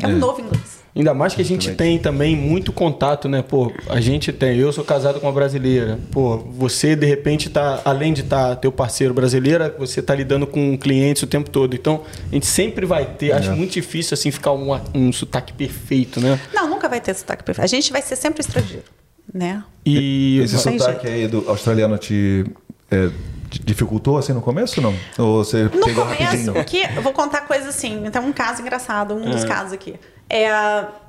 é 0.00 0.06
um 0.06 0.10
é. 0.10 0.14
novo 0.14 0.40
inglês. 0.40 0.86
Ainda 0.96 1.12
mais 1.12 1.34
que 1.34 1.42
a 1.42 1.44
gente 1.44 1.74
tem 1.74 1.98
também 1.98 2.34
muito 2.34 2.72
contato, 2.72 3.28
né? 3.28 3.42
Pô, 3.42 3.70
a 3.86 4.00
gente 4.00 4.32
tem. 4.32 4.56
Eu 4.56 4.72
sou 4.72 4.82
casado 4.82 5.20
com 5.20 5.26
uma 5.26 5.32
brasileira. 5.32 5.98
Pô, 6.10 6.38
você 6.38 6.96
de 6.96 7.04
repente 7.04 7.50
tá, 7.50 7.82
além 7.84 8.14
de 8.14 8.22
estar 8.22 8.48
tá, 8.48 8.56
teu 8.56 8.72
parceiro 8.72 9.12
brasileira, 9.12 9.74
você 9.78 10.00
tá 10.00 10.14
lidando 10.14 10.46
com 10.46 10.74
clientes 10.78 11.22
o 11.22 11.26
tempo 11.26 11.50
todo. 11.50 11.74
Então, 11.74 12.02
a 12.30 12.34
gente 12.34 12.46
sempre 12.46 12.86
vai 12.86 13.04
ter. 13.04 13.28
É. 13.28 13.32
Acho 13.34 13.52
muito 13.52 13.72
difícil 13.72 14.14
assim 14.14 14.30
ficar 14.30 14.52
um, 14.52 14.72
um 14.94 15.12
sotaque 15.12 15.52
perfeito, 15.52 16.18
né? 16.18 16.40
Não, 16.54 16.66
nunca 16.66 16.88
vai 16.88 16.98
ter 16.98 17.12
sotaque 17.12 17.44
perfeito. 17.44 17.64
A 17.64 17.68
gente 17.68 17.92
vai 17.92 18.00
ser 18.00 18.16
sempre 18.16 18.40
estrangeiro, 18.40 18.84
né? 19.36 19.62
E 19.84 20.40
esse 20.40 20.58
sotaque 20.58 21.06
aí 21.06 21.28
do 21.28 21.48
australiano 21.48 21.96
te 21.96 22.44
é, 22.90 23.10
dificultou 23.64 24.18
assim 24.18 24.32
no 24.32 24.42
começo 24.42 24.80
não? 24.80 24.94
Ou 25.18 25.44
você 25.44 25.64
no 25.64 25.70
pegou 25.70 26.04
começo, 26.04 26.22
rapidinho? 26.22 26.64
Que, 26.64 26.82
eu 26.96 27.02
vou 27.02 27.12
contar 27.12 27.42
coisas 27.42 27.68
assim. 27.68 28.04
Então, 28.04 28.26
um 28.26 28.32
caso 28.32 28.62
engraçado, 28.62 29.14
um 29.14 29.30
dos 29.30 29.44
é. 29.44 29.46
casos 29.46 29.72
aqui. 29.72 29.94
É, 30.28 30.48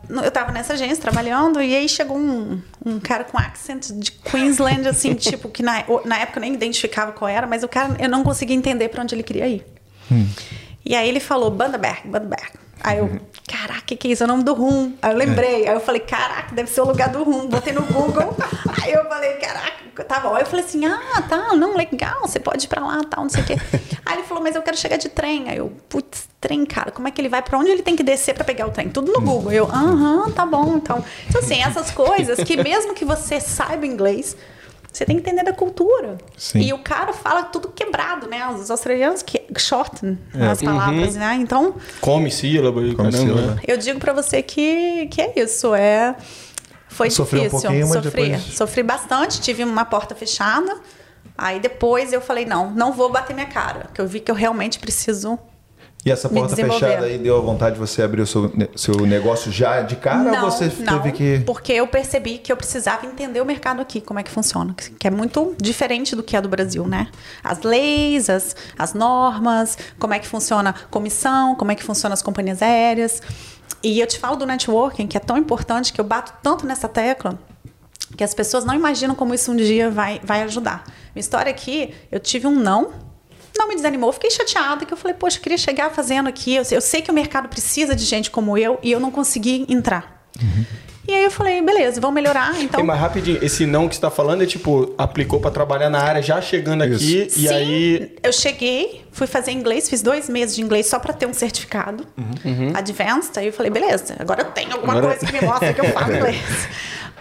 eu 0.09 0.29
tava 0.31 0.51
nessa 0.51 0.73
agência 0.73 0.97
trabalhando 0.97 1.59
e 1.59 1.75
aí 1.75 1.89
chegou 1.89 2.17
um, 2.17 2.61
um 2.85 2.99
cara 2.99 3.23
com 3.23 3.37
accent 3.37 3.91
de 3.93 4.11
Queensland, 4.11 4.87
assim, 4.87 5.13
tipo, 5.15 5.49
que 5.49 5.63
na, 5.63 5.83
na 6.05 6.19
época 6.19 6.37
eu 6.37 6.41
nem 6.41 6.53
identificava 6.53 7.11
qual 7.11 7.27
era, 7.27 7.47
mas 7.47 7.63
o 7.63 7.67
cara, 7.67 7.95
eu 7.99 8.07
não 8.07 8.23
conseguia 8.23 8.55
entender 8.55 8.89
para 8.89 9.01
onde 9.01 9.15
ele 9.15 9.23
queria 9.23 9.47
ir. 9.47 9.65
Hum. 10.11 10.27
E 10.85 10.95
aí 10.95 11.09
ele 11.09 11.19
falou 11.19 11.49
Bundaberg, 11.49 12.01
Bundaberg. 12.05 12.51
Aí 12.83 12.99
eu, 12.99 13.19
caraca, 13.47 13.79
o 13.79 13.83
que, 13.83 13.95
que 13.95 14.07
é 14.07 14.11
isso? 14.11 14.23
É 14.23 14.25
o 14.25 14.27
nome 14.27 14.43
do 14.43 14.53
rum. 14.53 14.93
Aí 15.01 15.11
eu 15.11 15.17
lembrei. 15.17 15.65
É. 15.65 15.69
Aí 15.69 15.75
eu 15.75 15.79
falei, 15.79 16.01
caraca, 16.01 16.53
deve 16.53 16.69
ser 16.69 16.81
o 16.81 16.85
lugar 16.85 17.09
do 17.09 17.23
rum. 17.23 17.47
Botei 17.47 17.73
no 17.73 17.81
Google. 17.81 18.35
aí 18.81 18.93
eu 18.93 19.05
falei, 19.05 19.33
caraca, 19.33 20.03
tá 20.03 20.19
bom. 20.19 20.35
Aí 20.35 20.41
eu 20.41 20.45
falei 20.45 20.65
assim, 20.65 20.85
ah, 20.85 21.21
tá, 21.27 21.55
não, 21.55 21.75
legal, 21.75 22.21
você 22.21 22.39
pode 22.39 22.65
ir 22.65 22.67
pra 22.67 22.85
lá, 22.85 23.01
tal, 23.09 23.23
não 23.23 23.29
sei 23.29 23.43
o 23.43 23.45
quê. 23.45 23.57
aí 24.05 24.17
ele 24.17 24.23
falou, 24.23 24.43
mas 24.43 24.55
eu 24.55 24.61
quero 24.61 24.77
chegar 24.77 24.97
de 24.97 25.09
trem. 25.09 25.49
Aí 25.49 25.57
eu, 25.57 25.71
putz, 25.89 26.27
trem, 26.39 26.65
cara, 26.65 26.91
como 26.91 27.07
é 27.07 27.11
que 27.11 27.19
ele 27.19 27.29
vai? 27.29 27.41
Pra 27.41 27.57
onde 27.57 27.71
ele 27.71 27.81
tem 27.81 27.95
que 27.95 28.03
descer 28.03 28.33
pra 28.35 28.43
pegar 28.43 28.67
o 28.67 28.71
trem? 28.71 28.89
Tudo 28.89 29.11
no 29.11 29.21
Google. 29.21 29.51
Eu, 29.51 29.65
aham, 29.65 30.31
tá 30.31 30.45
bom, 30.45 30.77
então. 30.77 31.03
Então, 31.27 31.41
assim, 31.41 31.61
essas 31.61 31.91
coisas 31.91 32.43
que 32.43 32.57
mesmo 32.61 32.93
que 32.93 33.05
você 33.05 33.39
saiba 33.39 33.85
inglês, 33.85 34.35
você 34.97 35.05
tem 35.05 35.15
que 35.15 35.21
entender 35.21 35.43
da 35.43 35.53
cultura. 35.53 36.17
Sim. 36.35 36.59
E 36.59 36.73
o 36.73 36.79
cara 36.79 37.13
fala 37.13 37.43
tudo 37.43 37.67
quebrado, 37.67 38.27
né? 38.27 38.49
Os 38.49 38.71
australianos 38.71 39.21
que 39.21 39.39
shorten 39.55 40.17
é. 40.33 40.47
as 40.47 40.59
palavras, 40.59 41.13
uhum. 41.13 41.19
né? 41.19 41.35
Então. 41.35 41.75
Come 42.01 42.31
sílaba 42.31 42.81
e 42.81 42.95
Come 42.95 43.11
sílaba. 43.11 43.55
Né? 43.55 43.61
Eu 43.67 43.77
digo 43.77 43.99
para 43.99 44.11
você 44.11 44.41
que, 44.41 45.05
que 45.07 45.21
é 45.21 45.33
isso. 45.35 45.75
É. 45.75 46.15
Foi 46.87 47.11
Sofri 47.11 47.41
difícil. 47.41 47.69
Um 47.69 47.85
sofri, 47.85 48.09
depois... 48.09 48.43
sofri 48.55 48.81
bastante, 48.81 49.39
tive 49.39 49.63
uma 49.63 49.85
porta 49.85 50.15
fechada. 50.15 50.75
Aí 51.37 51.59
depois 51.59 52.11
eu 52.11 52.19
falei, 52.19 52.45
não, 52.45 52.71
não 52.71 52.91
vou 52.91 53.11
bater 53.11 53.35
minha 53.35 53.45
cara, 53.45 53.81
porque 53.81 54.01
eu 54.01 54.07
vi 54.07 54.19
que 54.19 54.31
eu 54.31 54.35
realmente 54.35 54.79
preciso 54.79 55.37
e 56.07 56.11
essa 56.11 56.29
porta 56.29 56.55
fechada 56.55 57.05
aí 57.05 57.17
deu 57.17 57.37
a 57.37 57.41
vontade 57.41 57.75
de 57.75 57.79
você 57.81 58.01
abrir 58.01 58.21
o 58.21 58.27
seu, 58.27 58.49
seu 58.77 59.05
negócio 59.05 59.51
já 59.51 59.81
de 59.81 59.97
cara 59.97 60.31
não, 60.31 60.45
ou 60.45 60.51
você 60.51 60.71
não, 60.79 61.01
teve 61.01 61.11
que. 61.11 61.43
Porque 61.45 61.73
eu 61.73 61.85
percebi 61.85 62.37
que 62.37 62.49
eu 62.49 62.55
precisava 62.55 63.05
entender 63.05 63.41
o 63.41 63.45
mercado 63.45 63.81
aqui, 63.81 63.99
como 63.99 64.17
é 64.17 64.23
que 64.23 64.31
funciona. 64.31 64.73
Que 64.97 65.07
é 65.07 65.11
muito 65.11 65.53
diferente 65.61 66.15
do 66.15 66.23
que 66.23 66.37
é 66.37 66.41
do 66.41 66.47
Brasil, 66.47 66.87
né? 66.87 67.09
As 67.43 67.61
leis, 67.61 68.29
as, 68.29 68.55
as 68.77 68.93
normas, 68.93 69.77
como 69.99 70.13
é 70.13 70.19
que 70.19 70.27
funciona 70.27 70.69
a 70.69 70.73
comissão, 70.89 71.55
como 71.55 71.73
é 71.73 71.75
que 71.75 71.83
funcionam 71.83 72.13
as 72.13 72.21
companhias 72.21 72.61
aéreas. 72.61 73.21
E 73.83 73.99
eu 73.99 74.07
te 74.07 74.17
falo 74.17 74.37
do 74.37 74.45
networking, 74.45 75.07
que 75.07 75.17
é 75.17 75.19
tão 75.19 75.37
importante, 75.37 75.91
que 75.91 75.99
eu 75.99 76.05
bato 76.05 76.33
tanto 76.41 76.65
nessa 76.65 76.87
tecla, 76.87 77.37
que 78.15 78.23
as 78.23 78.33
pessoas 78.33 78.63
não 78.63 78.73
imaginam 78.73 79.13
como 79.13 79.33
isso 79.33 79.51
um 79.51 79.57
dia 79.57 79.91
vai, 79.91 80.21
vai 80.23 80.41
ajudar. 80.43 80.85
Minha 81.13 81.19
história 81.19 81.49
aqui, 81.49 81.93
eu 82.09 82.19
tive 82.19 82.47
um 82.47 82.55
não 82.55 83.06
não 83.57 83.67
me 83.67 83.75
desanimou. 83.75 84.11
Fiquei 84.11 84.31
chateada 84.31 84.85
que 84.85 84.93
eu 84.93 84.97
falei, 84.97 85.15
poxa, 85.15 85.37
eu 85.37 85.41
queria 85.41 85.57
chegar 85.57 85.89
fazendo 85.91 86.27
aqui. 86.27 86.55
Eu, 86.55 86.63
eu 86.71 86.81
sei 86.81 87.01
que 87.01 87.11
o 87.11 87.13
mercado 87.13 87.47
precisa 87.47 87.95
de 87.95 88.05
gente 88.05 88.31
como 88.31 88.57
eu 88.57 88.79
e 88.81 88.91
eu 88.91 88.99
não 88.99 89.11
consegui 89.11 89.65
entrar. 89.69 90.25
Uhum. 90.41 90.65
E 91.07 91.13
aí 91.13 91.23
eu 91.23 91.31
falei, 91.31 91.61
beleza, 91.61 92.01
vamos 92.01 92.15
melhorar. 92.15 92.53
Então. 92.61 92.81
E 92.81 92.83
mais 92.83 92.99
rapidinho, 92.99 93.39
esse 93.41 93.65
não 93.65 93.87
que 93.87 93.95
você 93.95 93.99
está 93.99 94.11
falando 94.11 94.43
é 94.43 94.45
tipo, 94.45 94.93
aplicou 94.97 95.39
para 95.39 95.51
trabalhar 95.51 95.89
na 95.89 95.99
área 95.99 96.21
já 96.21 96.41
chegando 96.41 96.83
Isso. 96.83 96.95
aqui 96.95 97.27
e 97.27 97.47
Sim, 97.47 97.53
aí. 97.53 98.15
Eu 98.21 98.33
cheguei, 98.33 99.05
fui 99.13 99.25
fazer 99.25 99.51
inglês, 99.51 99.89
fiz 99.89 100.01
dois 100.01 100.27
meses 100.27 100.53
de 100.53 100.61
inglês 100.61 100.87
só 100.87 100.99
para 100.99 101.13
ter 101.13 101.25
um 101.25 101.33
certificado 101.33 102.05
uhum. 102.17 102.73
advanced. 102.75 103.37
Aí 103.37 103.47
eu 103.47 103.53
falei, 103.53 103.71
beleza, 103.71 104.17
agora 104.19 104.41
eu 104.41 104.51
tenho 104.51 104.73
alguma 104.73 104.97
agora... 104.97 105.15
coisa 105.15 105.25
que 105.25 105.39
me 105.39 105.47
mostra 105.47 105.73
que 105.73 105.79
eu 105.79 105.85
falo 105.85 106.11
inglês. 106.13 106.67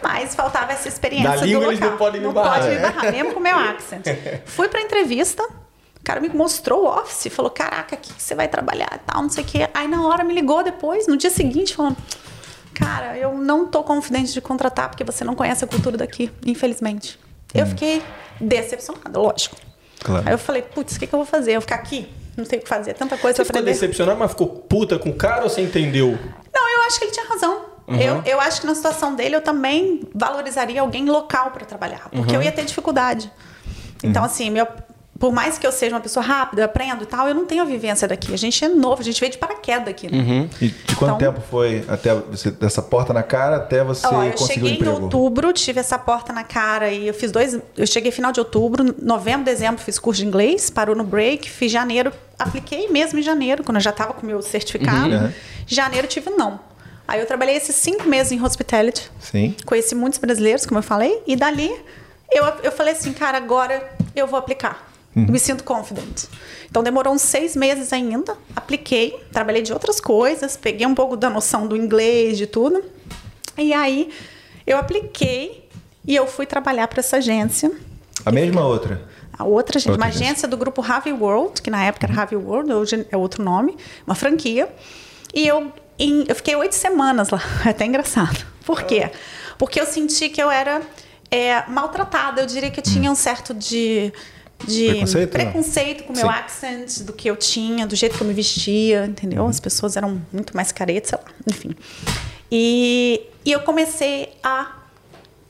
Mas 0.03 0.35
faltava 0.35 0.73
essa 0.73 0.89
experiência. 0.89 1.31
Da 1.31 1.37
língua 1.37 1.47
do 1.47 1.71
local. 1.71 1.71
eles 1.71 1.81
não 1.81 1.97
podem 1.97 2.21
me 2.21 2.33
barrar. 2.33 2.59
Não 2.59 2.67
pode 2.67 2.75
me 2.75 2.83
barrar, 2.83 3.13
mesmo 3.13 3.33
com 3.35 3.41
o 3.41 3.43
meu 3.43 3.57
accent. 3.57 4.05
Fui 4.47 4.69
para 4.69 4.81
entrevista 4.81 5.49
cara 6.07 6.21
me 6.21 6.29
mostrou 6.29 6.85
o 6.85 6.87
office, 6.87 7.33
falou: 7.33 7.51
Caraca, 7.51 7.97
aqui 7.97 8.13
você 8.17 8.35
vai 8.35 8.47
trabalhar 8.47 8.89
e 8.95 9.11
tal, 9.11 9.23
não 9.23 9.29
sei 9.29 9.43
o 9.43 9.47
quê. 9.47 9.69
Aí 9.75 9.89
na 9.89 10.07
hora 10.07 10.23
me 10.23 10.33
ligou 10.33 10.63
depois, 10.63 11.09
no 11.09 11.17
dia 11.17 11.31
seguinte, 11.31 11.75
falando: 11.75 11.97
Cara, 12.73 13.19
eu 13.19 13.35
não 13.35 13.67
tô 13.67 13.83
confidente 13.83 14.33
de 14.33 14.41
contratar 14.41 14.89
porque 14.89 15.03
você 15.03 15.25
não 15.25 15.35
conhece 15.35 15.65
a 15.65 15.67
cultura 15.67 15.97
daqui, 15.97 16.31
infelizmente. 16.47 17.19
Hum. 17.55 17.61
Eu 17.61 17.67
fiquei 17.67 18.03
decepcionada, 18.41 19.19
lógico. 19.19 19.57
Claro. 20.01 20.23
Aí 20.27 20.33
eu 20.33 20.39
falei: 20.39 20.63
Putz, 20.63 20.95
o 20.95 21.01
que, 21.01 21.09
que 21.09 21.15
eu 21.15 21.19
vou 21.19 21.27
fazer? 21.27 21.53
Eu 21.53 21.61
ficar 21.61 21.75
aqui? 21.75 22.09
Não 22.37 22.45
sei 22.45 22.59
o 22.59 22.63
que 22.63 22.69
fazer, 22.69 22.95
tanta 22.95 23.17
coisa 23.17 23.37
você 23.39 23.45
pra 23.45 23.59
aprender. 23.59 23.75
Você 23.75 23.81
ficou 23.81 23.89
decepcionada, 23.89 24.19
mas 24.19 24.31
ficou 24.31 24.47
puta 24.47 24.99
com 24.99 25.09
o 25.09 25.15
cara 25.15 25.43
ou 25.43 25.51
você 25.51 25.63
entendeu? 25.63 26.19
Não, 26.55 26.75
eu 26.75 26.87
acho 26.87 26.99
que 26.99 27.07
ele 27.07 27.13
tinha 27.13 27.27
razão. 27.27 27.65
Uhum. 27.89 28.01
Eu, 28.01 28.23
eu 28.27 28.41
acho 28.41 28.61
que 28.61 28.67
na 28.67 28.75
situação 28.75 29.15
dele 29.15 29.37
eu 29.37 29.41
também 29.41 30.03
valorizaria 30.15 30.81
alguém 30.81 31.07
local 31.07 31.51
para 31.51 31.65
trabalhar, 31.65 32.09
porque 32.11 32.35
uhum. 32.35 32.41
eu 32.41 32.43
ia 32.43 32.53
ter 32.53 32.65
dificuldade. 32.65 33.31
Então, 34.03 34.23
uhum. 34.23 34.27
assim, 34.27 34.51
meu, 34.51 34.69
por 35.19 35.33
mais 35.33 35.59
que 35.59 35.67
eu 35.67 35.73
seja 35.73 35.95
uma 35.95 36.01
pessoa 36.01 36.25
rápida, 36.25 36.65
aprendo 36.65 37.03
e 37.03 37.07
tal, 37.07 37.29
eu 37.29 37.35
não 37.35 37.45
tenho 37.45 37.63
a 37.63 37.65
vivência 37.65 38.07
daqui. 38.07 38.33
A 38.33 38.37
gente 38.37 38.65
é 38.65 38.69
novo, 38.69 39.01
a 39.01 39.05
gente 39.05 39.19
veio 39.21 39.33
de 39.33 39.39
paraquedas 39.39 39.89
aqui. 39.89 40.11
Né? 40.11 40.19
Uhum. 40.19 40.51
E 40.61 40.69
de 40.69 40.97
quanto 40.97 41.17
então, 41.17 41.19
tempo 41.19 41.41
foi 41.41 41.85
até 41.89 42.15
você 42.15 42.51
dessa 42.51 42.83
porta 42.83 43.13
na 43.13 43.23
cara 43.23 43.57
até 43.57 43.83
você 43.83 44.07
ó, 44.07 44.23
eu 44.25 44.37
cheguei 44.37 44.79
em 44.79 44.89
outubro, 44.89 45.53
tive 45.53 45.81
essa 45.81 45.99
porta 45.99 46.33
na 46.33 46.45
cara 46.45 46.91
e 46.91 47.09
eu 47.09 47.15
fiz 47.15 47.31
dois. 47.33 47.59
Eu 47.77 47.87
cheguei 47.87 48.11
final 48.11 48.33
de 48.33 48.41
outubro, 48.41 48.95
novembro, 49.01 49.45
dezembro 49.45 49.81
fiz 49.81 49.99
curso 49.99 50.21
de 50.21 50.27
inglês, 50.27 50.69
parou 50.71 50.95
no 50.95 51.05
break, 51.05 51.49
fiz 51.51 51.71
janeiro, 51.71 52.13
apliquei 52.39 52.89
mesmo 52.89 53.19
em 53.19 53.23
janeiro, 53.23 53.65
quando 53.65 53.77
eu 53.77 53.83
já 53.83 53.91
estava 53.91 54.13
com 54.13 54.27
meu 54.27 54.43
certificado. 54.43 55.15
Uhum. 55.15 55.33
Janeiro 55.67 56.07
tive 56.07 56.31
não. 56.31 56.61
Aí 57.09 57.21
eu 57.21 57.27
trabalhei 57.27 57.57
esses 57.57 57.77
cinco 57.77 58.09
meses 58.09 58.33
em 58.33 58.43
hospitality. 58.43 59.11
Sim. 59.21 59.55
Conheci 59.65 59.95
muitos 59.95 60.19
brasileiros, 60.19 60.67
como 60.67 60.79
eu 60.79 60.83
falei, 60.83 61.23
e 61.27 61.37
dali 61.37 61.71
eu, 62.33 62.45
eu 62.63 62.73
falei 62.73 62.93
assim, 62.93 63.13
cara, 63.13 63.39
agora 63.39 63.91
eu 64.15 64.27
vou 64.27 64.39
aplicar. 64.39 64.96
Uhum. 65.17 65.27
Me 65.31 65.39
sinto 65.39 65.65
confident. 65.65 66.25
Então 66.69 66.83
demorou 66.83 67.15
uns 67.15 67.23
seis 67.23 67.57
meses 67.57 67.91
ainda. 67.91 68.37
Apliquei, 68.55 69.19
trabalhei 69.33 69.63
de 69.63 69.73
outras 69.73 69.99
coisas, 69.99 70.59
peguei 70.59 70.87
um 70.87 70.95
pouco 70.95 71.17
da 71.17 71.31
noção 71.31 71.67
do 71.67 71.75
inglês, 71.75 72.37
de 72.37 72.47
tudo. 72.47 72.85
E 73.57 73.73
aí 73.73 74.13
eu 74.67 74.77
apliquei 74.77 75.67
e 76.07 76.15
eu 76.15 76.27
fui 76.27 76.45
trabalhar 76.45 76.87
para 76.89 77.01
essa 77.01 77.17
agência. 77.17 77.73
A 78.27 78.31
mesma 78.31 78.63
ou 78.63 78.73
outra? 78.73 79.09
A 79.39 79.45
outra, 79.45 79.79
gente, 79.79 79.91
outra 79.91 80.05
uma 80.05 80.09
agência, 80.09 80.27
agência 80.27 80.49
do 80.49 80.57
grupo 80.57 80.83
Harvey 80.83 81.15
World, 81.15 81.63
que 81.63 81.71
na 81.71 81.83
época 81.83 82.05
era 82.05 82.13
uhum. 82.13 82.21
Harvey 82.21 82.39
World, 82.39 82.73
hoje 82.73 83.07
é 83.11 83.17
outro 83.17 83.43
nome, 83.43 83.75
uma 84.07 84.15
franquia. 84.15 84.69
E 85.33 85.47
eu, 85.47 85.73
em, 85.99 86.25
eu 86.29 86.35
fiquei 86.35 86.55
oito 86.57 86.75
semanas 86.75 87.31
lá. 87.31 87.41
É 87.65 87.71
até 87.71 87.87
engraçado. 87.87 88.45
Por 88.67 88.83
quê? 88.83 89.11
Porque 89.57 89.81
eu 89.81 89.87
senti 89.87 90.29
que 90.29 90.43
eu 90.43 90.51
era 90.51 90.83
é, 91.31 91.65
maltratada. 91.69 92.43
Eu 92.43 92.47
diria 92.47 92.71
que 92.71 92.81
eu 92.81 92.85
tinha 92.85 93.11
um 93.11 93.15
certo 93.15 93.55
de 93.55 94.13
de 94.65 94.89
preconceito, 94.89 95.31
preconceito 95.31 96.05
com 96.05 96.13
o 96.13 96.17
meu 96.17 96.31
accent, 96.31 97.01
do 97.03 97.13
que 97.13 97.29
eu 97.29 97.37
tinha, 97.37 97.87
do 97.87 97.95
jeito 97.95 98.17
que 98.17 98.23
eu 98.23 98.27
me 98.27 98.35
vestia, 98.35 99.05
entendeu? 99.07 99.43
Uhum. 99.43 99.49
As 99.49 99.61
pessoas 99.61 99.97
eram 99.97 100.21
muito 100.33 100.57
mais 100.57 100.73
caretas, 100.73 101.11
sei 101.11 101.19
lá, 101.19 101.25
enfim. 101.47 101.77
E, 102.51 103.23
e 103.45 103.53
eu 103.53 103.61
comecei 103.61 104.31
a 104.43 104.73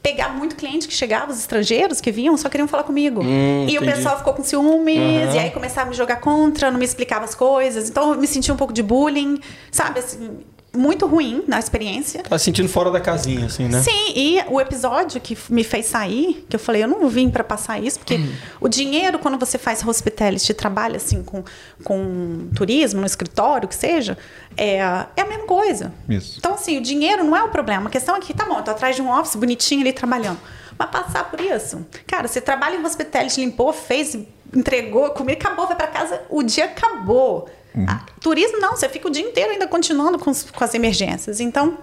pegar 0.03 0.29
muito 0.29 0.55
cliente 0.55 0.87
que 0.87 0.95
chegava, 0.95 1.33
os 1.33 1.39
estrangeiros 1.39 2.01
que 2.01 2.13
vinham, 2.13 2.37
só 2.37 2.49
queriam 2.49 2.69
falar 2.69 2.85
comigo. 2.85 3.23
Hum, 3.23 3.67
e 3.67 3.75
entendi. 3.75 3.79
o 3.79 3.95
pessoal 3.95 4.17
ficou 4.19 4.35
com 4.35 4.45
ciúmes, 4.45 4.97
uhum. 4.97 5.35
e 5.35 5.39
aí 5.39 5.51
começava 5.51 5.89
a 5.89 5.91
me 5.91 5.97
jogar 5.97 6.21
contra, 6.21 6.71
não 6.71 6.79
me 6.79 6.85
explicava 6.85 7.25
as 7.25 7.35
coisas. 7.35 7.89
Então 7.89 8.13
eu 8.13 8.21
me 8.21 8.27
sentia 8.27 8.55
um 8.55 8.57
pouco 8.57 8.73
de 8.73 8.85
bullying, 8.85 9.41
sabe? 9.73 9.99
Assim, 9.99 10.39
muito 10.77 11.07
ruim 11.07 11.43
na 11.47 11.59
experiência. 11.59 12.23
Tá 12.23 12.39
sentindo 12.39 12.69
fora 12.69 12.91
da 12.91 13.01
casinha, 13.01 13.47
assim, 13.47 13.69
né? 13.69 13.81
Sim, 13.83 14.13
e 14.15 14.41
o 14.49 14.61
episódio 14.61 15.21
que 15.21 15.37
me 15.49 15.65
fez 15.65 15.87
sair, 15.87 16.45
que 16.49 16.57
eu 16.57 16.61
falei, 16.61 16.85
eu 16.85 16.89
não 16.89 17.09
vim 17.09 17.31
para 17.31 17.43
passar 17.43 17.83
isso, 17.83 17.99
porque 17.99 18.17
hum. 18.17 18.33
o 18.61 18.69
dinheiro, 18.69 19.19
quando 19.19 19.39
você 19.39 19.59
faz 19.59 19.87
hospitality, 19.87 20.53
trabalha 20.55 20.97
assim 20.97 21.23
com, 21.23 21.43
com 21.83 22.49
turismo, 22.55 23.01
no 23.01 23.07
escritório, 23.07 23.69
que 23.69 23.75
seja, 23.75 24.17
é, 24.57 24.77
é 25.17 25.23
a 25.23 25.27
mesma 25.27 25.47
coisa. 25.47 25.93
Isso. 26.09 26.37
Então, 26.39 26.55
assim, 26.55 26.79
o 26.79 26.81
dinheiro 26.81 27.25
não 27.25 27.37
é 27.37 27.43
o 27.43 27.49
problema. 27.49 27.89
A 27.89 27.91
questão 27.91 28.17
é 28.17 28.21
que, 28.21 28.33
tá 28.35 28.45
bom, 28.45 28.59
eu 28.59 28.63
tô 28.63 28.71
atrás 28.71 28.97
de 28.97 29.03
um 29.03 29.11
office 29.11 29.37
bonitinho 29.37 29.81
ali 29.81 29.93
trabalhando. 29.93 30.39
Mas 30.79 30.91
passar 30.91 31.31
por 31.31 31.41
isso. 31.41 31.87
Cara, 32.07 32.29
você 32.29 32.41
trabalha 32.41 32.77
em 32.77 32.85
hospitality, 32.85 33.41
limpou, 33.41 33.73
fez, 33.73 34.17
entregou, 34.55 35.11
comida, 35.11 35.39
acabou, 35.39 35.67
vai 35.67 35.77
para 35.77 35.87
casa, 35.87 36.23
o 36.29 36.43
dia 36.43 36.67
acabou. 36.67 37.49
Uhum. 37.77 37.85
Ah, 37.87 38.01
turismo 38.21 38.59
não, 38.59 38.71
você 38.75 38.89
fica 38.89 39.07
o 39.07 39.11
dia 39.11 39.23
inteiro 39.23 39.53
ainda 39.53 39.69
continuando 39.69 40.19
com, 40.19 40.33
com 40.33 40.65
as 40.65 40.75
emergências. 40.75 41.41
Então, 41.41 41.77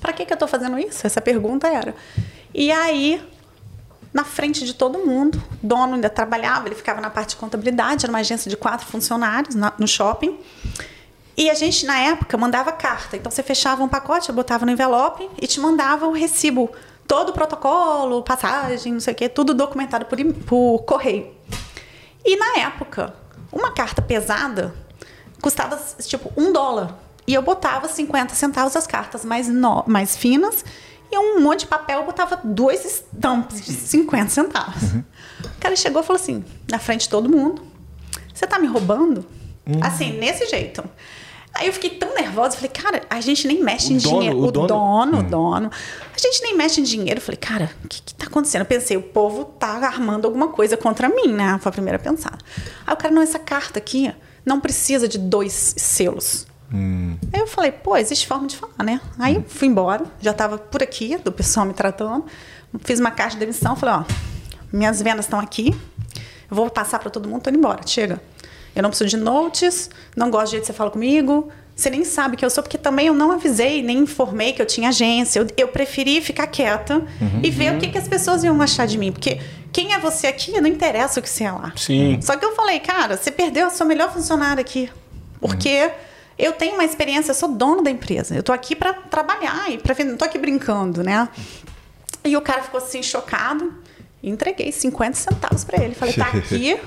para 0.00 0.12
que, 0.12 0.26
que 0.26 0.32
eu 0.32 0.34
estou 0.34 0.48
fazendo 0.48 0.78
isso? 0.78 1.06
Essa 1.06 1.20
pergunta 1.20 1.66
era. 1.66 1.94
E 2.54 2.70
aí, 2.70 3.22
na 4.12 4.24
frente 4.24 4.64
de 4.64 4.74
todo 4.74 4.98
mundo, 4.98 5.42
o 5.62 5.66
dono 5.66 5.94
ainda 5.94 6.10
trabalhava, 6.10 6.68
ele 6.68 6.74
ficava 6.74 7.00
na 7.00 7.08
parte 7.08 7.30
de 7.30 7.36
contabilidade, 7.36 8.04
era 8.04 8.12
uma 8.12 8.18
agência 8.18 8.50
de 8.50 8.56
quatro 8.56 8.86
funcionários 8.86 9.54
na, 9.54 9.72
no 9.78 9.88
shopping. 9.88 10.38
E 11.34 11.48
a 11.48 11.54
gente, 11.54 11.86
na 11.86 11.98
época, 11.98 12.36
mandava 12.36 12.70
carta. 12.72 13.16
Então, 13.16 13.32
você 13.32 13.42
fechava 13.42 13.82
um 13.82 13.88
pacote, 13.88 14.30
botava 14.30 14.66
no 14.66 14.72
envelope 14.72 15.30
e 15.40 15.46
te 15.46 15.58
mandava 15.60 16.06
o 16.06 16.12
recibo. 16.12 16.70
Todo 17.08 17.30
o 17.30 17.32
protocolo, 17.32 18.22
passagem, 18.22 18.92
não 18.92 19.00
sei 19.00 19.14
o 19.14 19.16
quê, 19.16 19.28
tudo 19.30 19.54
documentado 19.54 20.04
por, 20.04 20.18
por 20.46 20.80
correio. 20.80 21.32
E 22.24 22.36
na 22.36 22.60
época, 22.60 23.14
uma 23.50 23.70
carta 23.72 24.00
pesada 24.00 24.74
custava, 25.42 25.78
tipo, 26.00 26.32
um 26.36 26.52
dólar. 26.52 26.96
E 27.26 27.34
eu 27.34 27.42
botava 27.42 27.88
50 27.88 28.34
centavos 28.34 28.74
as 28.74 28.86
cartas 28.86 29.24
mais, 29.24 29.48
no, 29.48 29.84
mais 29.86 30.16
finas 30.16 30.64
e 31.12 31.18
um 31.18 31.40
monte 31.40 31.60
de 31.60 31.66
papel 31.66 32.00
eu 32.00 32.06
botava 32.06 32.40
dois 32.42 32.86
estampas 32.86 33.62
de 33.62 33.72
50 33.72 34.30
centavos. 34.30 34.82
Uhum. 34.94 35.04
O 35.44 35.60
cara 35.60 35.76
chegou 35.76 36.00
e 36.00 36.04
falou 36.04 36.20
assim, 36.20 36.42
na 36.70 36.78
frente 36.78 37.02
de 37.02 37.10
todo 37.10 37.28
mundo, 37.28 37.62
você 38.32 38.46
tá 38.46 38.58
me 38.58 38.66
roubando? 38.66 39.26
Uhum. 39.66 39.78
Assim, 39.82 40.18
nesse 40.18 40.46
jeito. 40.46 40.82
Aí 41.54 41.66
eu 41.66 41.72
fiquei 41.74 41.90
tão 41.90 42.14
nervosa, 42.14 42.56
falei, 42.56 42.70
cara, 42.70 43.02
a 43.10 43.20
gente 43.20 43.46
nem 43.46 43.62
mexe 43.62 43.92
o 43.92 43.96
em 43.96 43.98
dono, 43.98 44.18
dinheiro. 44.18 44.38
O, 44.38 44.44
o 44.46 44.50
dono, 44.50 44.66
dono, 44.66 45.18
hum. 45.18 45.22
dono. 45.22 45.70
A 46.14 46.18
gente 46.18 46.42
nem 46.42 46.56
mexe 46.56 46.80
em 46.80 46.84
dinheiro. 46.84 47.18
Eu 47.18 47.22
falei, 47.22 47.36
cara, 47.36 47.70
o 47.84 47.88
que, 47.88 48.00
que 48.00 48.14
tá 48.14 48.26
acontecendo? 48.26 48.62
Eu 48.62 48.66
pensei, 48.66 48.96
o 48.96 49.02
povo 49.02 49.44
tá 49.44 49.68
armando 49.68 50.24
alguma 50.24 50.48
coisa 50.48 50.78
contra 50.78 51.10
mim, 51.10 51.28
né? 51.28 51.58
Foi 51.60 51.68
a 51.68 51.72
primeira 51.72 51.98
pensada. 51.98 52.38
Aí 52.86 52.94
o 52.94 52.96
cara, 52.96 53.12
não, 53.12 53.20
essa 53.20 53.38
carta 53.38 53.78
aqui 53.78 54.10
não 54.44 54.60
precisa 54.60 55.08
de 55.08 55.18
dois 55.18 55.74
selos. 55.76 56.46
Hum. 56.72 57.16
Aí 57.32 57.40
eu 57.40 57.46
falei, 57.46 57.70
pô, 57.70 57.96
existe 57.96 58.26
forma 58.26 58.46
de 58.46 58.56
falar, 58.56 58.82
né? 58.84 59.00
Aí 59.18 59.38
hum. 59.38 59.44
fui 59.46 59.68
embora, 59.68 60.04
já 60.20 60.32
tava 60.32 60.58
por 60.58 60.82
aqui, 60.82 61.16
do 61.18 61.30
pessoal 61.30 61.66
me 61.66 61.74
tratando. 61.74 62.24
Fiz 62.80 62.98
uma 62.98 63.10
caixa 63.10 63.36
de 63.36 63.40
demissão, 63.40 63.76
falei, 63.76 63.96
ó, 63.96 64.04
minhas 64.72 65.02
vendas 65.02 65.26
estão 65.26 65.38
aqui, 65.38 65.74
eu 66.50 66.56
vou 66.56 66.70
passar 66.70 66.98
para 66.98 67.10
todo 67.10 67.28
mundo, 67.28 67.42
tô 67.42 67.50
indo 67.50 67.58
embora, 67.58 67.86
chega. 67.86 68.20
Eu 68.74 68.82
não 68.82 68.88
preciso 68.88 69.10
de 69.10 69.16
notes, 69.18 69.90
não 70.16 70.30
gosto 70.30 70.46
do 70.46 70.50
jeito 70.52 70.62
que 70.62 70.66
você 70.68 70.72
fala 70.72 70.90
comigo. 70.90 71.48
Você 71.74 71.90
nem 71.90 72.04
sabe 72.04 72.36
que 72.36 72.44
eu 72.44 72.50
sou, 72.50 72.62
porque 72.62 72.78
também 72.78 73.06
eu 73.06 73.14
não 73.14 73.32
avisei, 73.32 73.82
nem 73.82 73.98
informei 74.00 74.52
que 74.52 74.60
eu 74.60 74.66
tinha 74.66 74.90
agência. 74.90 75.40
Eu, 75.40 75.46
eu 75.56 75.68
preferi 75.68 76.20
ficar 76.20 76.46
quieta 76.46 76.98
uhum. 76.98 77.40
e 77.42 77.50
ver 77.50 77.74
o 77.74 77.78
que, 77.78 77.88
que 77.88 77.98
as 77.98 78.06
pessoas 78.06 78.44
iam 78.44 78.60
achar 78.60 78.86
de 78.86 78.98
mim. 78.98 79.10
Porque 79.10 79.40
quem 79.72 79.94
é 79.94 79.98
você 79.98 80.26
aqui, 80.26 80.60
não 80.60 80.68
interessa 80.68 81.18
o 81.18 81.22
que 81.22 81.30
você 81.30 81.44
é 81.44 81.52
lá. 81.52 81.72
Sim. 81.76 82.20
Só 82.20 82.36
que 82.36 82.44
eu 82.44 82.54
falei, 82.54 82.78
cara, 82.80 83.16
você 83.16 83.30
perdeu 83.30 83.66
a 83.66 83.70
sua 83.70 83.86
melhor 83.86 84.12
funcionária 84.12 84.60
aqui. 84.60 84.90
Porque. 85.40 85.84
Uhum. 85.84 86.12
Eu 86.38 86.52
tenho 86.54 86.74
uma 86.74 86.84
experiência, 86.84 87.30
eu 87.30 87.34
sou 87.34 87.50
dono 87.50 87.82
da 87.82 87.90
empresa. 87.90 88.34
Eu 88.34 88.42
tô 88.42 88.52
aqui 88.52 88.74
para 88.74 88.94
trabalhar 88.94 89.70
e 89.70 89.78
para 89.78 90.02
não 90.02 90.16
tô 90.16 90.24
aqui 90.24 90.38
brincando, 90.38 91.02
né? 91.02 91.28
E 92.24 92.36
o 92.36 92.40
cara 92.40 92.62
ficou 92.62 92.78
assim 92.78 93.02
chocado. 93.02 93.72
Entreguei 94.22 94.72
50 94.72 95.16
centavos 95.16 95.62
para 95.62 95.84
ele. 95.84 95.94
Falei, 95.94 96.14
tá 96.14 96.28
aqui, 96.34 96.80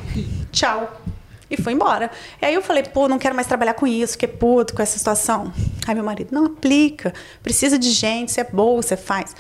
tchau. 0.52 1.02
E 1.50 1.62
foi 1.62 1.74
embora. 1.74 2.10
E 2.42 2.46
aí 2.46 2.54
eu 2.54 2.62
falei, 2.62 2.84
pô, 2.84 3.08
não 3.08 3.20
quero 3.20 3.36
mais 3.36 3.48
trabalhar 3.48 3.76
com 3.76 3.86
isso, 3.86 4.18
que 4.18 4.26
é 4.26 4.28
puto 4.28 4.74
com 4.74 4.82
essa 4.82 4.98
situação. 4.98 5.54
Aí 5.88 5.94
meu 5.94 6.04
marido, 6.04 6.30
não 6.32 6.46
aplica, 6.46 7.14
precisa 7.44 7.78
de 7.78 7.92
gente, 7.92 8.32
você 8.32 8.42
é 8.42 8.44
boa, 8.46 8.82
você 8.82 8.98
faz. 8.98 9.36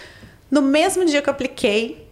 No 0.51 0.61
mesmo 0.61 1.03
dia 1.05 1.21
que 1.21 1.29
eu 1.29 1.33
apliquei, 1.33 2.04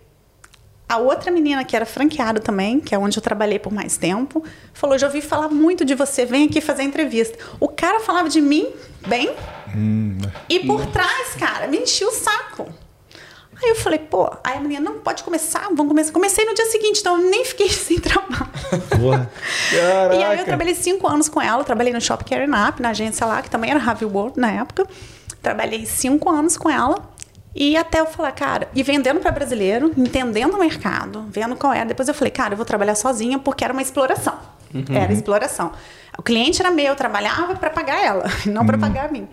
a 0.88 0.98
outra 0.98 1.32
menina 1.32 1.64
que 1.64 1.76
era 1.76 1.86
franqueada 1.86 2.40
também, 2.40 2.80
que 2.80 2.94
é 2.94 2.98
onde 2.98 3.18
eu 3.18 3.22
trabalhei 3.22 3.60
por 3.60 3.72
mais 3.72 3.98
tempo, 3.98 4.44
falou: 4.74 4.98
já 4.98 5.08
ouvi 5.08 5.22
falar 5.22 5.50
muito 5.50 5.84
de 5.86 5.96
você, 5.96 6.26
vem 6.26 6.46
aqui 6.46 6.62
fazer 6.62 6.84
entrevista. 6.84 7.38
O 7.60 7.68
cara 7.68 8.00
falava 8.00 8.30
de 8.30 8.42
mim 8.42 8.68
bem, 9.08 9.34
hum. 9.76 10.18
e 10.50 10.60
por 10.62 10.86
trás, 10.88 11.36
cara, 11.36 11.68
me 11.68 11.78
enchia 11.78 12.08
o 12.08 12.12
saco. 12.12 12.68
Aí 13.64 13.70
eu 13.70 13.76
falei, 13.76 14.00
pô, 14.00 14.30
aí 14.44 14.58
a 14.58 14.60
menina, 14.60 14.82
não, 14.82 15.00
pode 15.00 15.24
começar, 15.24 15.62
vamos 15.68 15.88
começar. 15.88 16.12
Comecei 16.12 16.44
no 16.44 16.54
dia 16.54 16.66
seguinte, 16.66 17.00
então 17.00 17.18
eu 17.18 17.30
nem 17.30 17.46
fiquei 17.46 17.70
sem 17.72 17.98
trabalho. 17.98 18.50
e 19.72 20.24
aí 20.24 20.40
eu 20.40 20.46
trabalhei 20.46 20.76
cinco 20.76 21.08
anos 21.08 21.30
com 21.30 21.42
ela, 21.42 21.64
trabalhei 21.64 21.94
no 21.94 22.02
Shop 22.02 22.26
Carry 22.26 22.44
Up, 22.46 22.82
na 22.82 22.90
agência 22.90 23.26
lá, 23.26 23.42
que 23.42 23.50
também 23.50 23.72
era 23.72 23.80
Harvey 23.80 24.08
World 24.08 24.38
na 24.38 24.52
época. 24.52 24.86
Trabalhei 25.42 25.86
cinco 25.86 26.30
anos 26.30 26.58
com 26.58 26.70
ela. 26.70 27.13
E 27.56 27.78
até 27.78 28.00
eu 28.00 28.06
falar, 28.06 28.32
cara, 28.32 28.68
e 28.74 28.82
vendendo 28.82 29.20
para 29.20 29.32
brasileiro, 29.32 29.92
entendendo 29.96 30.56
o 30.56 30.60
mercado, 30.60 31.26
vendo 31.30 31.56
qual 31.56 31.72
é. 31.72 31.86
Depois 31.86 32.08
eu 32.08 32.14
falei, 32.14 32.32
cara, 32.32 32.54
eu 32.54 32.58
vou 32.58 32.66
trabalhar 32.66 32.96
sozinha 32.96 33.38
porque 33.38 33.64
era 33.64 33.72
uma 33.72 33.82
exploração. 33.82 34.38
Uhum. 34.74 34.86
Era 34.90 35.14
exploração. 35.14 35.72
O 36.18 36.24
cliente 36.24 36.62
era 36.62 36.72
meu, 36.72 36.86
eu 36.86 36.96
trabalhava 36.96 37.56
para 37.56 37.70
pagar 37.70 38.04
ela, 38.04 38.26
não 38.46 38.62
uhum. 38.62 38.68
para 38.68 38.78
pagar 38.78 39.06
a 39.06 39.12
mim. 39.12 39.28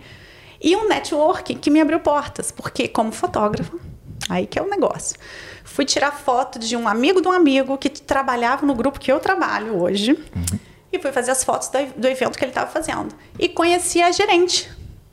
E 0.61 0.75
um 0.75 0.87
network 0.87 1.55
que 1.55 1.71
me 1.71 1.81
abriu 1.81 1.99
portas, 1.99 2.51
porque 2.51 2.87
como 2.87 3.11
fotógrafa, 3.11 3.75
Aí 4.29 4.45
que 4.45 4.57
é 4.57 4.61
o 4.61 4.69
negócio. 4.69 5.17
Fui 5.63 5.85
tirar 5.85 6.11
foto 6.11 6.59
de 6.59 6.75
um 6.75 6.87
amigo 6.87 7.21
de 7.21 7.27
um 7.27 7.31
amigo 7.31 7.77
que 7.77 7.89
trabalhava 7.89 8.65
no 8.65 8.73
grupo 8.73 8.99
que 8.99 9.11
eu 9.11 9.19
trabalho 9.19 9.81
hoje. 9.81 10.11
Uhum. 10.11 10.59
E 10.91 10.99
fui 10.99 11.11
fazer 11.11 11.31
as 11.31 11.43
fotos 11.43 11.69
do, 11.69 11.77
do 11.97 12.07
evento 12.07 12.37
que 12.37 12.43
ele 12.43 12.51
estava 12.51 12.69
fazendo. 12.69 13.13
E 13.39 13.49
conheci 13.49 14.01
a 14.01 14.11
gerente. 14.11 14.69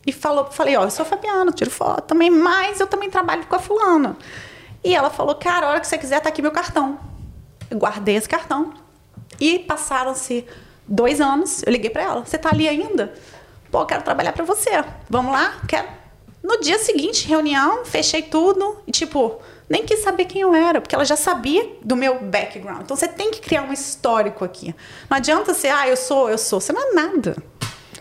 E 0.08 0.12
falou, 0.12 0.46
falei, 0.46 0.74
ó, 0.74 0.84
eu 0.84 0.90
sou 0.90 1.04
Fabiana, 1.04 1.52
tiro 1.52 1.70
foto 1.70 2.00
também, 2.00 2.30
mas 2.30 2.80
eu 2.80 2.86
também 2.86 3.10
trabalho 3.10 3.44
com 3.44 3.54
a 3.54 3.58
fulana. 3.58 4.16
E 4.82 4.94
ela 4.94 5.10
falou, 5.10 5.34
cara, 5.34 5.66
a 5.66 5.68
hora 5.68 5.80
que 5.80 5.86
você 5.86 5.98
quiser, 5.98 6.18
tá 6.18 6.30
aqui 6.30 6.40
meu 6.40 6.50
cartão. 6.50 6.98
Eu 7.70 7.76
guardei 7.76 8.16
esse 8.16 8.26
cartão. 8.26 8.72
E 9.38 9.58
passaram-se 9.58 10.46
dois 10.86 11.20
anos, 11.20 11.62
eu 11.62 11.70
liguei 11.70 11.90
para 11.90 12.04
ela, 12.04 12.24
você 12.24 12.38
tá 12.38 12.48
ali 12.50 12.66
ainda? 12.66 13.12
Pô, 13.70 13.84
quero 13.84 14.02
trabalhar 14.02 14.32
para 14.32 14.46
você. 14.46 14.82
Vamos 15.10 15.30
lá? 15.30 15.60
Quero. 15.68 15.86
No 16.42 16.58
dia 16.58 16.78
seguinte, 16.78 17.28
reunião, 17.28 17.84
fechei 17.84 18.22
tudo 18.22 18.78
e, 18.86 18.90
tipo, 18.90 19.38
nem 19.68 19.84
quis 19.84 20.00
saber 20.00 20.24
quem 20.24 20.40
eu 20.40 20.54
era, 20.54 20.80
porque 20.80 20.94
ela 20.94 21.04
já 21.04 21.16
sabia 21.16 21.70
do 21.84 21.94
meu 21.94 22.18
background. 22.20 22.80
Então 22.80 22.96
você 22.96 23.08
tem 23.08 23.30
que 23.30 23.42
criar 23.42 23.60
um 23.60 23.74
histórico 23.74 24.42
aqui. 24.42 24.74
Não 25.10 25.18
adianta 25.18 25.52
ser, 25.52 25.68
ah, 25.68 25.86
eu 25.86 25.98
sou, 25.98 26.30
eu 26.30 26.38
sou. 26.38 26.62
Você 26.62 26.72
não 26.72 26.92
é 26.92 26.94
nada. 26.94 27.36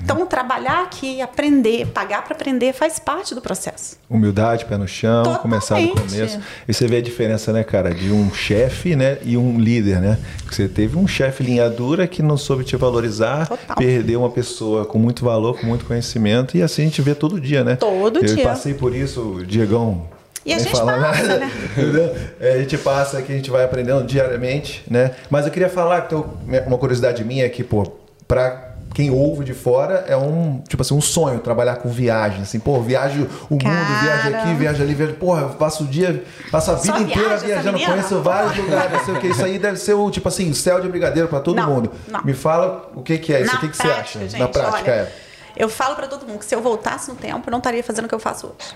Então, 0.01 0.25
trabalhar 0.25 0.83
aqui, 0.83 1.21
aprender, 1.21 1.87
pagar 1.87 2.23
para 2.23 2.35
aprender 2.35 2.73
faz 2.73 2.99
parte 2.99 3.33
do 3.33 3.41
processo. 3.41 3.97
Humildade, 4.09 4.65
pé 4.65 4.77
no 4.77 4.87
chão, 4.87 5.23
Totalmente. 5.23 5.41
começar 5.41 5.79
do 5.79 5.89
começo. 5.89 6.39
E 6.67 6.73
você 6.73 6.87
vê 6.87 6.97
a 6.97 7.01
diferença, 7.01 7.51
né, 7.51 7.63
cara, 7.63 7.93
de 7.93 8.11
um 8.11 8.33
chefe, 8.33 8.95
né, 8.95 9.17
e 9.23 9.37
um 9.37 9.59
líder, 9.59 9.99
né? 10.01 10.17
Você 10.49 10.67
teve 10.67 10.97
um 10.97 11.07
chefe 11.07 11.43
linha 11.43 11.69
dura 11.69 12.07
que 12.07 12.21
não 12.21 12.37
soube 12.37 12.63
te 12.63 12.75
valorizar, 12.75 13.47
Total. 13.47 13.77
perdeu 13.77 14.19
uma 14.21 14.29
pessoa 14.29 14.85
com 14.85 14.97
muito 14.99 15.23
valor, 15.23 15.59
com 15.59 15.65
muito 15.65 15.85
conhecimento, 15.85 16.57
e 16.57 16.61
assim 16.61 16.83
a 16.83 16.85
gente 16.85 17.01
vê 17.01 17.15
todo 17.15 17.39
dia, 17.39 17.63
né? 17.63 17.75
Todo 17.75 18.19
Eu 18.19 18.25
dia. 18.25 18.43
Eu 18.43 18.47
passei 18.49 18.73
por 18.73 18.95
isso, 18.95 19.43
Diegão, 19.45 20.07
e 20.45 20.53
a 20.53 20.59
gente 20.59 20.71
passa, 20.71 20.85
nada. 20.85 21.39
né? 21.39 21.51
É, 22.39 22.53
a 22.53 22.57
gente 22.59 22.77
passa 22.77 23.21
que 23.21 23.31
a 23.31 23.35
gente 23.35 23.49
vai 23.49 23.65
aprendendo 23.65 24.05
diariamente, 24.05 24.83
né? 24.89 25.11
Mas 25.29 25.45
eu 25.45 25.51
queria 25.51 25.69
falar 25.69 26.01
que 26.07 26.15
uma 26.15 26.77
curiosidade 26.77 27.23
minha 27.23 27.45
é 27.45 27.49
que, 27.49 27.63
pô, 27.63 27.83
para 28.27 28.66
quem 28.93 29.09
ouve 29.11 29.43
de 29.43 29.53
fora 29.53 30.05
é 30.07 30.17
um, 30.17 30.61
tipo 30.67 30.81
assim, 30.81 30.93
um 30.93 31.01
sonho 31.01 31.39
trabalhar 31.39 31.77
com 31.77 31.89
viagem, 31.89 32.41
assim, 32.41 32.59
pô, 32.59 32.81
viajo 32.81 33.27
o 33.49 33.57
Cara. 33.57 33.73
mundo, 33.73 34.01
viajo 34.01 34.35
aqui, 34.35 34.53
viajo 34.55 34.83
ali, 34.83 34.93
viajo, 34.93 35.13
porra, 35.13 35.41
eu 35.41 35.49
passo 35.49 35.83
o 35.83 35.87
dia, 35.87 36.23
passo 36.51 36.71
a 36.71 36.75
vida 36.75 36.99
inteira 36.99 37.37
viajando, 37.37 37.79
conheço 37.79 38.21
vários 38.21 38.57
lugares, 38.57 38.91
não 38.91 39.05
sei 39.05 39.13
o 39.13 39.19
que, 39.19 39.27
isso 39.27 39.45
aí 39.45 39.59
deve 39.59 39.77
ser 39.77 39.93
o, 39.93 40.09
tipo 40.09 40.27
assim, 40.27 40.53
céu 40.53 40.81
de 40.81 40.87
brigadeiro 40.87 41.27
para 41.27 41.39
todo 41.39 41.55
não, 41.55 41.69
mundo. 41.69 41.91
Não. 42.07 42.23
Me 42.23 42.33
fala 42.33 42.89
o 42.95 43.01
que 43.01 43.17
que 43.17 43.33
é 43.33 43.41
isso, 43.41 43.51
Na 43.51 43.57
o 43.57 43.61
que 43.61 43.69
que 43.69 43.77
prática, 43.77 44.03
você 44.03 44.17
acha? 44.17 44.19
Gente, 44.19 44.39
Na 44.39 44.47
prática, 44.47 44.91
olha, 44.91 45.01
é. 45.01 45.11
Eu 45.55 45.69
falo 45.69 45.95
para 45.95 46.07
todo 46.07 46.25
mundo 46.25 46.39
que 46.39 46.45
se 46.45 46.53
eu 46.53 46.61
voltasse 46.61 47.09
no 47.09 47.15
tempo, 47.15 47.47
eu 47.47 47.51
não 47.51 47.57
estaria 47.57 47.83
fazendo 47.83 48.05
o 48.05 48.07
que 48.07 48.15
eu 48.15 48.19
faço 48.19 48.47
hoje. 48.47 48.75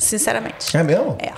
Sinceramente. 0.00 0.74
É 0.76 0.82
mesmo? 0.82 1.16
É. 1.20 1.32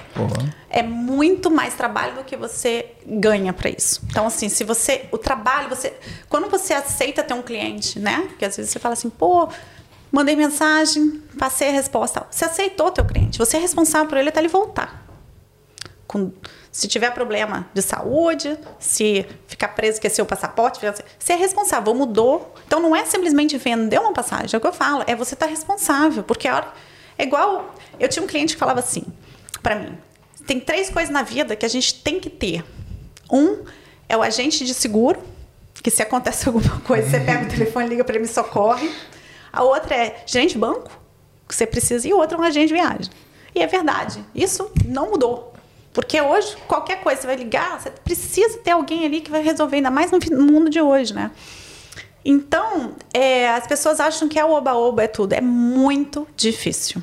É 0.70 0.82
muito 0.82 1.50
mais 1.50 1.74
trabalho 1.74 2.14
do 2.14 2.24
que 2.24 2.36
você 2.36 2.92
ganha 3.04 3.52
para 3.52 3.68
isso. 3.68 4.00
Então, 4.08 4.26
assim, 4.26 4.48
se 4.48 4.62
você. 4.62 5.06
O 5.10 5.18
trabalho, 5.18 5.68
você. 5.68 5.92
Quando 6.28 6.48
você 6.48 6.72
aceita 6.72 7.22
ter 7.24 7.34
um 7.34 7.42
cliente, 7.42 7.98
né? 7.98 8.28
Que 8.38 8.44
às 8.44 8.56
vezes 8.56 8.70
você 8.70 8.78
fala 8.78 8.92
assim, 8.94 9.10
pô, 9.10 9.48
mandei 10.10 10.36
mensagem, 10.36 11.20
passei 11.38 11.68
a 11.68 11.72
resposta. 11.72 12.24
Você 12.30 12.44
aceitou 12.44 12.90
teu 12.90 13.04
cliente. 13.04 13.38
Você 13.38 13.56
é 13.56 13.60
responsável 13.60 14.08
por 14.08 14.16
ele 14.16 14.28
até 14.28 14.40
ele 14.40 14.48
voltar. 14.48 15.02
Com, 16.06 16.30
se 16.70 16.86
tiver 16.86 17.10
problema 17.10 17.68
de 17.74 17.82
saúde, 17.82 18.56
se 18.78 19.26
ficar 19.46 19.68
preso, 19.68 19.94
esquecer 19.94 20.22
o 20.22 20.26
passaporte, 20.26 20.78
você 21.18 21.32
é 21.32 21.36
responsável, 21.36 21.94
mudou. 21.94 22.54
Então 22.66 22.80
não 22.80 22.94
é 22.94 23.04
simplesmente 23.06 23.58
vender 23.58 23.98
uma 23.98 24.12
passagem, 24.12 24.54
é 24.54 24.56
o 24.56 24.60
que 24.60 24.66
eu 24.66 24.72
falo, 24.72 25.02
é 25.06 25.16
você 25.16 25.34
estar 25.34 25.46
tá 25.46 25.50
responsável, 25.50 26.22
porque 26.22 26.46
a 26.46 26.56
hora 26.56 26.72
é 27.22 27.26
igual. 27.26 27.74
Eu 27.98 28.08
tinha 28.08 28.22
um 28.22 28.26
cliente 28.26 28.54
que 28.54 28.58
falava 28.58 28.80
assim 28.80 29.04
para 29.62 29.76
mim: 29.76 29.96
tem 30.46 30.58
três 30.58 30.90
coisas 30.90 31.12
na 31.12 31.22
vida 31.22 31.54
que 31.56 31.64
a 31.64 31.68
gente 31.68 32.02
tem 32.02 32.18
que 32.18 32.28
ter. 32.28 32.64
Um 33.30 33.64
é 34.08 34.16
o 34.16 34.22
agente 34.22 34.64
de 34.64 34.74
seguro, 34.74 35.22
que 35.82 35.90
se 35.90 36.02
acontece 36.02 36.46
alguma 36.48 36.80
coisa, 36.80 37.08
você 37.08 37.20
pega 37.20 37.44
o 37.44 37.48
telefone, 37.48 37.88
liga 37.88 38.04
para 38.04 38.16
ele, 38.16 38.24
me 38.24 38.28
socorre. 38.28 38.90
A 39.52 39.62
outra 39.62 39.94
é 39.94 40.22
gerente 40.26 40.52
de 40.52 40.58
banco, 40.58 40.90
que 41.48 41.54
você 41.54 41.66
precisa, 41.66 42.06
e 42.08 42.12
o 42.12 42.18
outro 42.18 42.36
é 42.36 42.40
um 42.40 42.44
agente 42.44 42.68
de 42.68 42.74
viagem. 42.74 43.12
E 43.54 43.62
é 43.62 43.66
verdade, 43.66 44.24
isso 44.34 44.70
não 44.86 45.10
mudou. 45.10 45.52
Porque 45.92 46.18
hoje, 46.20 46.56
qualquer 46.66 47.02
coisa, 47.02 47.20
você 47.20 47.26
vai 47.26 47.36
ligar, 47.36 47.78
você 47.78 47.90
precisa 47.90 48.58
ter 48.58 48.70
alguém 48.70 49.04
ali 49.04 49.20
que 49.20 49.30
vai 49.30 49.42
resolver, 49.42 49.76
ainda 49.76 49.90
mais 49.90 50.10
no 50.10 50.18
mundo 50.42 50.70
de 50.70 50.80
hoje, 50.80 51.12
né? 51.12 51.30
Então, 52.24 52.94
é, 53.12 53.50
as 53.50 53.66
pessoas 53.66 54.00
acham 54.00 54.28
que 54.28 54.38
é 54.38 54.44
o 54.44 54.52
oba-oba, 54.52 55.02
é 55.02 55.08
tudo. 55.08 55.34
É 55.34 55.40
muito 55.40 56.26
difícil. 56.36 57.02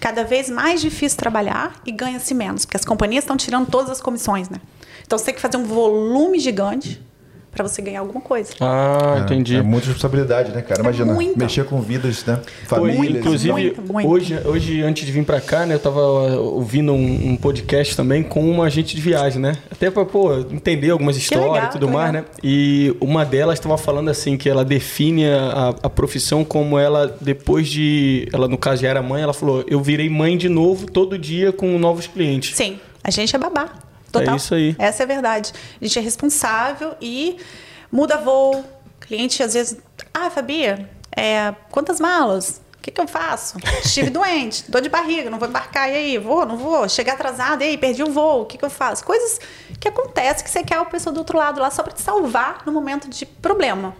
Cada 0.00 0.24
vez 0.24 0.48
mais 0.48 0.80
difícil 0.80 1.18
trabalhar 1.18 1.80
e 1.84 1.92
ganha-se 1.92 2.34
menos, 2.34 2.64
porque 2.64 2.76
as 2.76 2.84
companhias 2.84 3.24
estão 3.24 3.36
tirando 3.36 3.66
todas 3.66 3.90
as 3.90 4.00
comissões, 4.00 4.48
né? 4.48 4.60
Então 5.06 5.18
você 5.18 5.26
tem 5.26 5.34
que 5.34 5.40
fazer 5.40 5.56
um 5.56 5.64
volume 5.64 6.38
gigante 6.38 7.02
para 7.50 7.66
você 7.66 7.82
ganhar 7.82 8.00
alguma 8.00 8.20
coisa. 8.20 8.52
Ah, 8.60 9.16
é, 9.18 9.20
entendi. 9.20 9.56
É 9.56 9.62
muita 9.62 9.86
responsabilidade, 9.86 10.52
né, 10.52 10.62
cara? 10.62 10.80
É 10.80 10.84
Imagina, 10.84 11.12
muita. 11.12 11.38
mexer 11.38 11.64
com 11.64 11.80
vidas, 11.80 12.24
né? 12.24 12.40
Famílias. 12.66 13.16
Inclusive, 13.16 13.52
muito, 13.52 13.82
muito. 13.82 14.08
Hoje, 14.08 14.40
hoje, 14.44 14.82
antes 14.82 15.04
de 15.04 15.12
vir 15.12 15.24
para 15.24 15.40
cá, 15.40 15.66
né, 15.66 15.74
eu 15.74 15.78
tava 15.78 16.00
ouvindo 16.00 16.92
um, 16.92 17.30
um, 17.30 17.36
podcast 17.36 17.96
também 17.96 18.22
com 18.22 18.48
uma 18.48 18.66
agente 18.66 18.94
de 18.94 19.02
viagem, 19.02 19.40
né? 19.40 19.56
Até 19.70 19.90
para 19.90 20.04
pô, 20.04 20.38
entender 20.50 20.90
algumas 20.90 21.16
histórias 21.16 21.52
legal, 21.52 21.68
e 21.68 21.72
tudo 21.72 21.88
mais, 21.88 22.12
legal. 22.12 22.28
né? 22.30 22.38
E 22.42 22.96
uma 23.00 23.24
delas 23.24 23.58
estava 23.58 23.78
falando 23.78 24.08
assim 24.08 24.36
que 24.36 24.48
ela 24.48 24.64
define 24.64 25.26
a, 25.26 25.74
a 25.82 25.90
profissão 25.90 26.44
como 26.44 26.78
ela 26.78 27.16
depois 27.20 27.68
de, 27.68 28.28
ela 28.32 28.46
no 28.46 28.58
caso 28.58 28.82
já 28.82 28.88
era 28.88 29.02
mãe, 29.02 29.22
ela 29.22 29.34
falou: 29.34 29.64
"Eu 29.66 29.80
virei 29.80 30.08
mãe 30.08 30.36
de 30.36 30.48
novo 30.48 30.86
todo 30.86 31.18
dia 31.18 31.52
com 31.52 31.78
novos 31.78 32.06
clientes". 32.06 32.56
Sim. 32.56 32.78
A 33.02 33.10
gente 33.10 33.34
é 33.34 33.38
babá. 33.38 33.87
Total. 34.12 34.34
É 34.34 34.36
isso 34.36 34.54
aí. 34.54 34.76
Essa 34.78 35.02
é 35.02 35.04
a 35.04 35.06
verdade. 35.06 35.52
A 35.80 35.84
gente 35.84 35.98
é 35.98 36.02
responsável 36.02 36.94
e 37.00 37.38
muda 37.90 38.16
voo. 38.16 38.64
Cliente 39.00 39.42
às 39.42 39.54
vezes, 39.54 39.78
ah, 40.12 40.28
Fabia, 40.28 40.88
é, 41.16 41.54
quantas 41.70 41.98
malas? 41.98 42.60
O 42.78 42.82
que, 42.82 42.90
que 42.90 43.00
eu 43.00 43.08
faço? 43.08 43.58
Estive 43.84 44.08
doente, 44.10 44.70
dor 44.70 44.80
de 44.80 44.88
barriga, 44.88 45.30
não 45.30 45.38
vou 45.38 45.48
embarcar, 45.48 45.88
e 45.90 45.94
aí? 45.94 46.18
Vou, 46.18 46.46
não 46.46 46.56
vou? 46.56 46.88
Chegar 46.88 47.14
atrasado, 47.14 47.62
e 47.62 47.66
aí? 47.68 47.78
Perdi 47.78 48.02
o 48.02 48.10
voo, 48.10 48.42
o 48.42 48.46
que, 48.46 48.58
que 48.58 48.64
eu 48.64 48.70
faço? 48.70 49.04
Coisas 49.04 49.40
que 49.80 49.88
acontecem 49.88 50.44
que 50.44 50.50
você 50.50 50.62
quer 50.62 50.76
a 50.76 50.84
pessoa 50.84 51.12
do 51.12 51.18
outro 51.18 51.36
lado 51.38 51.60
lá 51.60 51.70
só 51.70 51.82
para 51.82 51.92
te 51.92 52.02
salvar 52.02 52.62
no 52.66 52.72
momento 52.72 53.08
de 53.08 53.26
problema. 53.26 53.94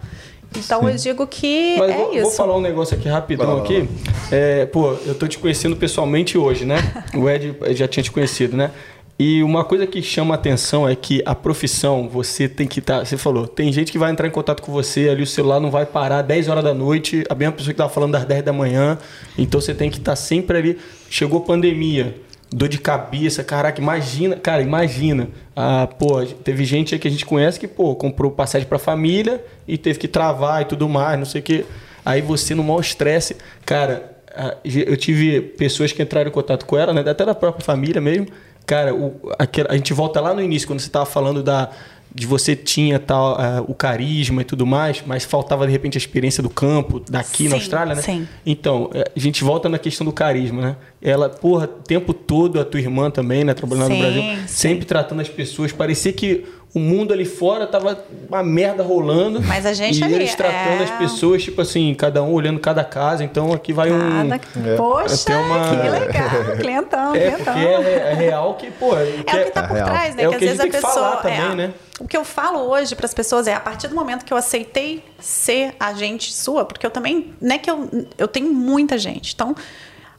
Então 0.55 0.81
Sim. 0.81 0.89
eu 0.89 0.95
digo 0.95 1.27
que 1.27 1.75
Mas 1.77 1.91
é 1.91 1.97
vou, 1.97 2.13
isso. 2.13 2.21
Vou 2.23 2.31
falar 2.31 2.57
um 2.57 2.61
negócio 2.61 2.97
aqui 2.97 3.07
rapidão 3.07 3.59
aqui. 3.59 3.87
É, 4.31 4.65
pô, 4.65 4.93
eu 5.05 5.13
tô 5.13 5.27
te 5.27 5.37
conhecendo 5.37 5.75
pessoalmente 5.75 6.37
hoje, 6.37 6.65
né? 6.65 6.77
o 7.13 7.29
Ed 7.29 7.55
já 7.75 7.87
tinha 7.87 8.03
te 8.03 8.11
conhecido, 8.11 8.57
né? 8.57 8.71
E 9.19 9.43
uma 9.43 9.65
coisa 9.65 9.85
que 9.85 10.01
chama 10.01 10.33
atenção 10.33 10.87
é 10.87 10.95
que 10.95 11.21
a 11.25 11.35
profissão, 11.35 12.07
você 12.07 12.47
tem 12.47 12.65
que 12.65 12.79
estar. 12.79 12.99
Tá, 12.99 13.05
você 13.05 13.17
falou, 13.17 13.45
tem 13.45 13.69
gente 13.69 13.91
que 13.91 13.97
vai 13.97 14.09
entrar 14.09 14.25
em 14.25 14.31
contato 14.31 14.61
com 14.61 14.71
você, 14.71 15.09
ali 15.09 15.23
o 15.23 15.27
celular 15.27 15.59
não 15.59 15.69
vai 15.69 15.85
parar 15.85 16.21
10 16.21 16.47
horas 16.47 16.63
da 16.63 16.73
noite, 16.73 17.25
a 17.29 17.35
mesma 17.35 17.51
pessoa 17.51 17.73
que 17.73 17.73
estava 17.73 17.89
falando 17.89 18.13
das 18.13 18.23
10 18.23 18.43
da 18.45 18.53
manhã. 18.53 18.97
Então 19.37 19.59
você 19.59 19.73
tem 19.73 19.89
que 19.89 19.97
estar 19.97 20.13
tá 20.13 20.15
sempre 20.15 20.57
ali. 20.57 20.79
Chegou 21.09 21.41
pandemia, 21.41 22.15
dor 22.49 22.69
de 22.69 22.77
cabeça, 22.77 23.43
caraca, 23.43 23.81
imagina, 23.81 24.37
cara, 24.37 24.61
imagina. 24.61 25.27
Ah, 25.53 25.85
pô, 25.85 26.23
teve 26.25 26.63
gente 26.63 26.95
aí 26.95 26.99
que 26.99 27.09
a 27.09 27.11
gente 27.11 27.25
conhece 27.25 27.59
que, 27.59 27.67
pô, 27.67 27.93
comprou 27.95 28.31
passagem 28.31 28.65
para 28.65 28.79
família 28.79 29.43
e 29.67 29.77
teve 29.77 29.99
que 29.99 30.07
travar 30.07 30.61
e 30.61 30.65
tudo 30.65 30.87
mais, 30.87 31.19
não 31.19 31.25
sei 31.25 31.41
o 31.41 31.43
quê. 31.43 31.65
Aí 32.05 32.21
você 32.21 32.55
no 32.55 32.63
maior 32.63 32.79
estresse, 32.79 33.35
cara, 33.65 34.17
eu 34.63 34.95
tive 34.95 35.41
pessoas 35.41 35.91
que 35.91 36.01
entraram 36.01 36.29
em 36.29 36.33
contato 36.33 36.65
com 36.65 36.77
ela, 36.77 36.93
né, 36.93 37.01
até 37.01 37.25
da 37.25 37.35
própria 37.35 37.65
família 37.65 37.99
mesmo 37.99 38.27
Cara, 38.69 38.93
o, 38.93 39.19
a, 39.39 39.73
a 39.73 39.75
gente 39.75 39.95
volta 39.95 40.21
lá 40.21 40.31
no 40.31 40.43
início, 40.43 40.67
quando 40.67 40.79
você 40.79 40.85
estava 40.85 41.03
falando 41.03 41.41
da, 41.41 41.71
de 42.13 42.27
você 42.27 42.55
tinha 42.55 42.99
tal 42.99 43.33
uh, 43.33 43.65
o 43.67 43.73
carisma 43.73 44.43
e 44.43 44.45
tudo 44.45 44.63
mais, 44.63 45.01
mas 45.07 45.23
faltava 45.23 45.65
de 45.65 45.71
repente 45.71 45.97
a 45.97 45.99
experiência 45.99 46.43
do 46.43 46.51
campo 46.51 46.99
daqui 46.99 47.45
sim, 47.45 47.49
na 47.49 47.55
Austrália, 47.55 47.95
né? 47.95 48.01
Sim. 48.03 48.27
Então, 48.45 48.91
eh, 48.93 49.09
a 49.15 49.19
gente 49.19 49.43
volta 49.43 49.67
na 49.67 49.79
questão 49.79 50.05
do 50.05 50.13
carisma, 50.13 50.61
né? 50.61 50.75
Ela, 51.01 51.29
porra, 51.29 51.65
o 51.65 51.81
tempo 51.81 52.13
todo 52.13 52.59
a 52.59 52.63
tua 52.63 52.79
irmã 52.79 53.09
também, 53.09 53.43
né, 53.43 53.55
trabalhando 53.55 53.87
sim, 53.87 53.93
no 53.93 53.99
Brasil, 53.99 54.21
sim. 54.21 54.47
sempre 54.47 54.85
tratando 54.85 55.21
as 55.21 55.29
pessoas, 55.29 55.71
parecia 55.71 56.13
que 56.13 56.45
o 56.73 56.79
mundo 56.79 57.11
ali 57.11 57.25
fora 57.25 57.65
tava 57.65 58.03
uma 58.27 58.43
merda 58.43 58.83
rolando. 58.83 59.41
Mas 59.41 59.65
a 59.65 59.73
gente 59.73 59.99
e 59.99 60.03
ali, 60.03 60.15
eles 60.15 60.35
tratando 60.35 60.81
é... 60.81 60.83
as 60.83 60.91
pessoas, 60.91 61.43
tipo 61.43 61.61
assim, 61.61 61.93
cada 61.95 62.21
um 62.21 62.31
olhando 62.31 62.59
cada 62.59 62.83
casa. 62.83 63.23
Então 63.23 63.51
aqui 63.51 63.73
vai 63.73 63.89
cada... 63.89 64.03
um. 64.03 64.33
É. 64.33 64.75
Poxa, 64.75 65.37
uma... 65.37 65.69
que 65.69 65.89
legal. 65.89 66.57
clientão, 66.57 67.15
é, 67.15 67.31
clientão. 67.31 67.57
É, 67.57 68.11
é, 68.11 68.13
real 68.13 68.53
que, 68.53 68.69
pô. 68.69 68.95
É, 68.95 69.03
o 69.03 69.23
que 69.23 69.51
tá 69.51 69.67
por 69.67 69.77
é 69.77 69.83
trás, 69.83 70.15
né? 70.15 70.23
É 70.23 70.27
que 70.27 70.35
às 70.35 70.41
vezes 70.41 70.59
a, 70.59 70.63
a 70.63 70.69
pessoa. 70.69 71.15
Também, 71.17 71.39
é, 71.39 71.55
né? 71.55 71.73
O 71.99 72.07
que 72.07 72.15
eu 72.15 72.23
falo 72.23 72.59
hoje 72.59 72.95
para 72.95 73.05
as 73.05 73.13
pessoas 73.13 73.47
é 73.47 73.53
a 73.53 73.59
partir 73.59 73.87
do 73.87 73.95
momento 73.95 74.23
que 74.23 74.31
eu 74.31 74.37
aceitei 74.37 75.03
ser 75.19 75.73
agente 75.79 76.31
sua, 76.31 76.63
porque 76.65 76.85
eu 76.85 76.91
também. 76.91 77.33
Não 77.41 77.55
é 77.55 77.57
que 77.57 77.69
eu, 77.69 77.89
eu 78.17 78.27
tenho 78.27 78.53
muita 78.53 78.97
gente. 78.97 79.33
Então 79.33 79.55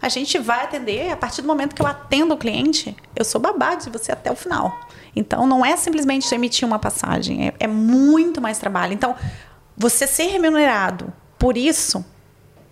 a 0.01 0.09
gente 0.09 0.39
vai 0.39 0.65
atender, 0.65 1.11
a 1.11 1.17
partir 1.17 1.43
do 1.43 1.49
momento 1.49 1.75
que 1.75 1.83
eu 1.83 1.87
atendo 1.87 2.35
o 2.35 2.37
cliente, 2.37 2.97
eu 3.15 3.25
sou 3.25 3.41
babá 3.41 3.75
de 3.75 3.91
você 3.91 4.13
até 4.13 4.31
o 4.31 4.37
final. 4.37 4.81
Então, 5.15 5.47
não 5.47 5.65
é 5.65 5.77
simplesmente 5.77 6.33
emitir 6.35 6.67
uma 6.67 6.79
passagem, 6.79 7.49
é, 7.49 7.55
é 7.61 7.67
muito 7.67 8.41
mais 8.41 8.59
trabalho. 8.59 8.93
Então, 8.93 9.15
você 9.77 10.07
ser 10.07 10.29
remunerado 10.29 11.13
por 11.39 11.57
isso 11.57 12.05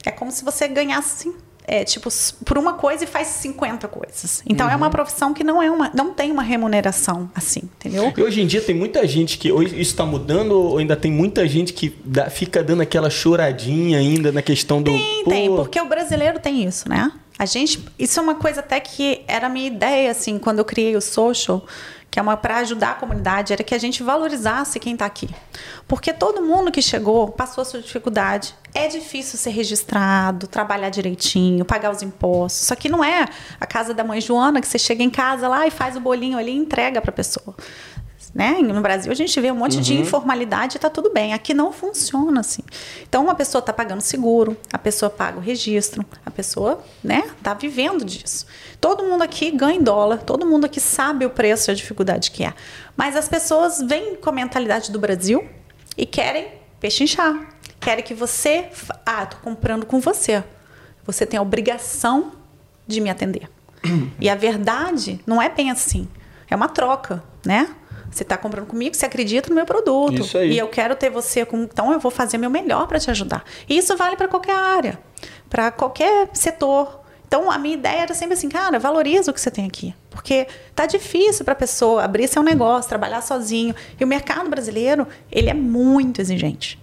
é 0.05 0.11
como 0.11 0.31
se 0.31 0.45
você 0.45 0.69
ganhasse 0.69 1.35
é, 1.69 1.85
tipo, 1.85 2.09
por 2.47 2.57
uma 2.57 2.73
coisa 2.73 3.05
e 3.05 3.07
faz 3.07 3.29
50 3.29 3.87
coisas. 3.89 4.43
Então 4.49 4.67
uhum. 4.67 4.73
é 4.73 4.77
uma 4.77 4.87
uhum. 4.87 4.93
profissão 4.93 5.35
que 5.35 5.45
não 5.45 5.63
é 5.63 5.71
uma, 5.71 5.91
não 5.95 6.15
tem 6.15 6.33
uma 6.33 6.43
remuneração 6.43 7.31
assim, 7.35 7.61
entendeu? 7.77 8.11
E 8.17 8.23
hoje 8.23 8.41
em 8.41 8.47
dia 8.47 8.63
tem 8.63 8.75
muita 8.75 9.07
gente 9.07 9.37
que 9.37 9.51
isso 9.51 9.77
está 9.77 10.07
mudando 10.07 10.53
ou 10.53 10.79
ainda 10.79 10.97
tem 10.97 11.13
muita 11.13 11.47
gente 11.47 11.75
que 11.75 11.95
dá, 12.03 12.31
fica 12.31 12.65
dando 12.65 12.81
aquela 12.81 13.11
choradinha 13.11 13.99
ainda 13.99 14.33
na 14.33 14.41
questão 14.41 14.81
do 14.81 14.91
Tem, 14.91 15.25
Pô. 15.25 15.31
tem, 15.31 15.55
porque 15.55 15.79
o 15.79 15.85
brasileiro 15.85 16.41
tem 16.41 16.65
isso, 16.65 16.89
né? 16.89 17.13
A 17.39 17.45
gente, 17.45 17.85
isso 17.99 18.19
é 18.19 18.23
uma 18.23 18.35
coisa 18.35 18.61
até 18.61 18.81
que 18.81 19.21
era 19.29 19.47
a 19.47 19.51
minha 19.51 19.67
ideia 19.67 20.11
assim, 20.11 20.39
quando 20.39 20.61
eu 20.61 20.65
criei 20.65 20.97
o 20.97 21.01
social 21.03 21.65
que 22.19 22.21
é 22.21 22.23
uma 22.23 22.37
para 22.37 22.57
ajudar 22.57 22.91
a 22.91 22.95
comunidade, 22.95 23.53
era 23.53 23.63
que 23.63 23.73
a 23.73 23.79
gente 23.79 24.03
valorizasse 24.03 24.81
quem 24.81 24.95
está 24.95 25.07
aqui. 25.07 25.31
Porque 25.87 26.13
todo 26.13 26.43
mundo 26.43 26.73
que 26.73 26.83
chegou 26.83 27.29
passou 27.29 27.63
a 27.63 27.65
sua 27.65 27.81
dificuldade. 27.81 28.57
É 28.75 28.89
difícil 28.89 29.39
ser 29.39 29.51
registrado, 29.51 30.49
trabalhar 30.49 30.91
direitinho, 30.91 31.65
pagar 31.65 31.93
os 31.93 32.03
impostos. 32.03 32.63
Isso 32.63 32.73
aqui 32.73 32.89
não 32.89 33.05
é 33.05 33.25
a 33.61 33.67
casa 33.67 33.95
da 33.95 34.03
mãe 34.03 34.21
Joana, 34.21 34.61
que 34.61 34.67
você 34.67 34.81
chega 34.81 35.01
em 35.01 35.11
casa 35.11 35.47
lá 35.47 35.65
e 35.69 35.71
faz 35.71 35.95
o 35.95 36.01
bolinho 36.01 36.37
ali 36.37 36.51
e 36.51 36.57
entrega 36.57 37.01
para 37.01 37.11
a 37.11 37.15
pessoa. 37.15 37.55
Né? 38.35 38.59
No 38.61 38.81
Brasil 38.81 39.11
a 39.11 39.15
gente 39.15 39.41
vê 39.41 39.51
um 39.51 39.55
monte 39.55 39.77
uhum. 39.77 39.83
de 39.83 39.95
informalidade 39.95 40.77
e 40.77 40.79
tá 40.79 40.91
tudo 40.91 41.11
bem. 41.11 41.33
Aqui 41.33 41.55
não 41.55 41.73
funciona 41.73 42.41
assim. 42.41 42.63
Então 43.03 43.25
uma 43.25 43.35
pessoa 43.35 43.61
está 43.61 43.73
pagando 43.73 44.01
seguro, 44.01 44.57
a 44.73 44.79
pessoa 44.79 45.09
paga 45.09 45.39
o 45.39 45.41
registro, 45.41 46.05
a 46.25 46.31
pessoa, 46.31 46.83
né, 47.03 47.31
tá 47.43 47.55
vivendo 47.55 48.05
disso. 48.05 48.47
Todo 48.81 49.03
mundo 49.05 49.23
aqui 49.23 49.51
ganha 49.51 49.79
em 49.79 49.83
dólar, 49.83 50.19
todo 50.19 50.47
mundo 50.47 50.67
aqui 50.67 50.81
sabe 50.81 51.25
o 51.25 51.31
preço 51.31 51.71
e 51.71 51.73
a 51.73 51.75
dificuldade 51.75 52.31
que 52.31 52.45
é. 52.45 52.53
Mas 52.97 53.17
as 53.17 53.29
pessoas 53.29 53.81
vêm 53.81 54.17
com 54.17 54.29
a 54.29 54.33
mentalidade 54.33 54.93
do 54.93 54.99
Brasil 54.99 55.49
e 55.97 56.05
querem 56.05 56.49
pechinchar. 56.81 57.35
Querem 57.81 58.05
que 58.05 58.15
você. 58.15 58.69
Ah, 59.07 59.25
tô 59.27 59.37
comprando 59.39 59.87
com 59.87 60.01
você. 60.01 60.43
Você 61.07 61.25
tem 61.25 61.39
a 61.39 61.43
obrigação 61.43 62.33
de 62.87 63.01
me 63.01 63.09
atender. 63.11 63.49
e 64.21 64.29
a 64.29 64.35
verdade 64.35 65.21
não 65.27 65.41
é 65.41 65.49
bem 65.49 65.71
assim. 65.71 66.09
É 66.51 66.57
uma 66.57 66.69
troca, 66.69 67.23
né? 67.45 67.75
Você 68.19 68.25
está 68.25 68.37
comprando 68.37 68.67
comigo, 68.67 68.97
você 68.97 69.07
acredita 69.07 69.49
no 69.49 69.55
meu 69.55 69.65
produto. 69.65 70.23
Isso 70.23 70.37
aí. 70.37 70.53
E 70.53 70.59
eu 70.59 70.67
quero 70.67 70.97
ter 70.97 71.09
você 71.09 71.45
com. 71.47 71.63
Então 71.63 71.93
eu 71.93 72.01
vou 72.01 72.11
fazer 72.11 72.37
meu 72.37 72.51
melhor 72.51 72.89
para 72.89 72.99
te 72.99 73.09
ajudar. 73.13 73.45
E 73.69 73.79
isso 73.79 73.97
vale 73.97 74.17
para 74.17 74.27
qualquer 74.27 74.57
área, 74.57 74.99
para 75.49 75.71
qualquer 75.71 76.29
setor. 76.33 77.07
Então, 77.29 77.51
a 77.51 77.59
minha 77.59 77.75
ideia 77.75 78.01
era 78.01 78.15
sempre 78.15 78.33
assim, 78.35 78.49
cara, 78.49 78.79
valoriza 78.79 79.31
o 79.31 79.35
que 79.35 79.41
você 79.41 79.51
tem 79.51 79.67
aqui. 79.67 79.95
Porque 80.09 80.47
tá 80.75 80.87
difícil 80.87 81.45
para 81.45 81.53
a 81.53 81.57
pessoa 81.57 82.03
abrir 82.03 82.27
seu 82.27 82.43
negócio, 82.43 82.89
trabalhar 82.89 83.21
sozinho. 83.21 83.75
E 84.01 84.03
o 84.03 84.07
mercado 84.07 84.49
brasileiro, 84.49 85.07
ele 85.31 85.51
é 85.51 85.55
muito 85.55 86.23
exigente. 86.23 86.81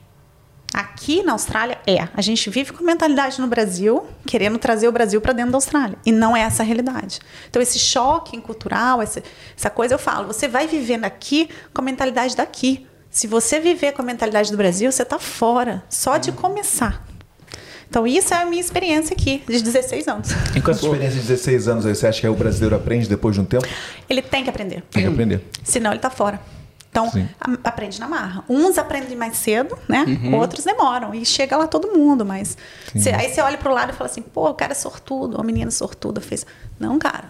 Aqui 0.76 1.24
na 1.24 1.32
Austrália 1.32 1.78
é. 1.88 2.06
A 2.14 2.22
gente 2.22 2.50
vive 2.50 2.74
com 2.74 2.84
mentalidade 2.84 3.40
no 3.40 3.48
Brasil, 3.48 4.06
querendo 4.28 4.58
trazer 4.58 4.90
o 4.90 4.92
Brasil 4.92 5.22
para 5.22 5.32
dentro 5.32 5.52
da 5.52 5.58
Austrália. 5.58 5.98
E 6.06 6.12
não 6.12 6.36
é 6.36 6.42
essa 6.42 6.64
a 6.64 6.66
realidade. 6.66 7.22
Então, 7.50 7.62
esse 7.62 7.80
choque 7.80 8.38
cultural, 8.42 9.02
essa, 9.02 9.24
essa 9.58 9.70
coisa, 9.70 9.94
eu 9.94 9.98
falo, 9.98 10.28
você 10.28 10.50
vai 10.50 10.68
vivendo 10.68 11.06
aqui 11.06 11.48
com 11.74 11.80
a 11.80 11.86
mentalidade 11.86 12.36
daqui. 12.36 12.86
Se 13.10 13.26
você 13.26 13.58
viver 13.58 13.94
com 13.94 14.02
a 14.02 14.06
mentalidade 14.06 14.52
do 14.52 14.58
Brasil, 14.58 14.92
você 14.92 15.04
está 15.04 15.18
fora, 15.18 15.82
só 15.90 16.18
de 16.18 16.34
começar. 16.34 17.08
Então, 17.90 18.06
isso 18.06 18.34
é 18.34 18.42
a 18.42 18.46
minha 18.46 18.60
experiência 18.60 19.14
aqui, 19.14 19.44
de 19.48 19.64
16 19.64 20.10
anos. 20.10 20.30
E 20.54 20.60
com 20.60 20.72
essa 20.72 20.86
experiência 20.86 21.22
de 21.22 21.26
16 21.26 21.68
anos 21.70 21.86
aí, 21.86 21.96
você 21.96 22.06
acha 22.06 22.20
que 22.20 22.28
o 22.28 22.36
brasileiro 22.36 22.76
aprende 22.76 23.08
depois 23.08 23.34
de 23.34 23.40
um 23.40 23.46
tempo? 23.46 23.66
Ele 24.10 24.22
tem 24.22 24.44
que 24.44 24.50
aprender. 24.50 24.84
Tem 24.92 25.04
que 25.04 25.10
aprender. 25.10 25.42
Senão 25.64 25.92
ele 25.92 26.00
está 26.00 26.10
fora. 26.10 26.38
Então, 26.96 27.12
a, 27.42 27.70
aprende 27.70 28.00
na 28.00 28.08
marra. 28.08 28.46
Uns 28.48 28.78
aprendem 28.78 29.18
mais 29.18 29.36
cedo, 29.36 29.78
né? 29.90 30.06
Uhum. 30.08 30.36
Outros 30.40 30.64
demoram. 30.64 31.14
E 31.14 31.26
chega 31.26 31.58
lá 31.58 31.68
todo 31.68 31.90
mundo, 31.90 32.26
mas... 32.26 32.58
Cê, 32.96 33.10
aí 33.10 33.34
você 33.34 33.42
olha 33.42 33.58
para 33.58 33.70
o 33.70 33.76
lado 33.76 33.92
e 33.92 33.94
fala 33.94 34.10
assim, 34.10 34.22
pô, 34.22 34.50
o 34.50 34.54
cara 34.54 34.72
é 34.72 34.76
sortudo, 34.76 35.36
uma 35.36 35.44
menina 35.44 35.70
sortuda 35.72 36.22
fez... 36.22 36.46
Não, 36.80 36.98
cara. 36.98 37.26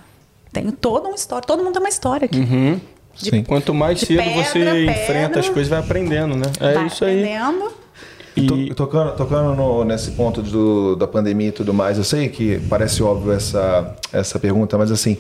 Tem 0.54 0.70
toda 0.70 1.08
uma 1.08 1.16
história. 1.16 1.46
Todo 1.46 1.64
mundo 1.64 1.74
tem 1.74 1.82
uma 1.82 1.90
história 1.90 2.26
aqui. 2.26 2.40
Uhum. 2.40 2.80
De, 3.16 3.44
Quanto 3.44 3.74
mais 3.74 4.00
cedo 4.02 4.22
pedra, 4.22 4.44
você 4.44 4.60
pedra, 4.60 4.80
enfrenta 4.82 5.40
as 5.40 5.50
coisas, 5.50 5.68
vai 5.68 5.80
aprendendo, 5.80 6.36
né? 6.36 6.46
É 6.60 6.74
vai 6.74 6.86
isso 6.86 7.04
aprendendo. 7.04 7.64
aí. 7.66 7.86
E... 8.36 8.74
Tocando, 8.76 9.16
tocando 9.16 9.56
no, 9.56 9.84
nesse 9.86 10.12
ponto 10.12 10.42
do, 10.42 10.96
da 10.96 11.08
pandemia 11.08 11.48
e 11.48 11.52
tudo 11.54 11.74
mais, 11.74 11.98
eu 11.98 12.04
sei 12.04 12.28
que 12.28 12.60
parece 12.70 13.02
óbvio 13.02 13.32
essa, 13.32 13.96
essa 14.12 14.38
pergunta, 14.38 14.78
mas 14.78 14.92
assim, 14.92 15.18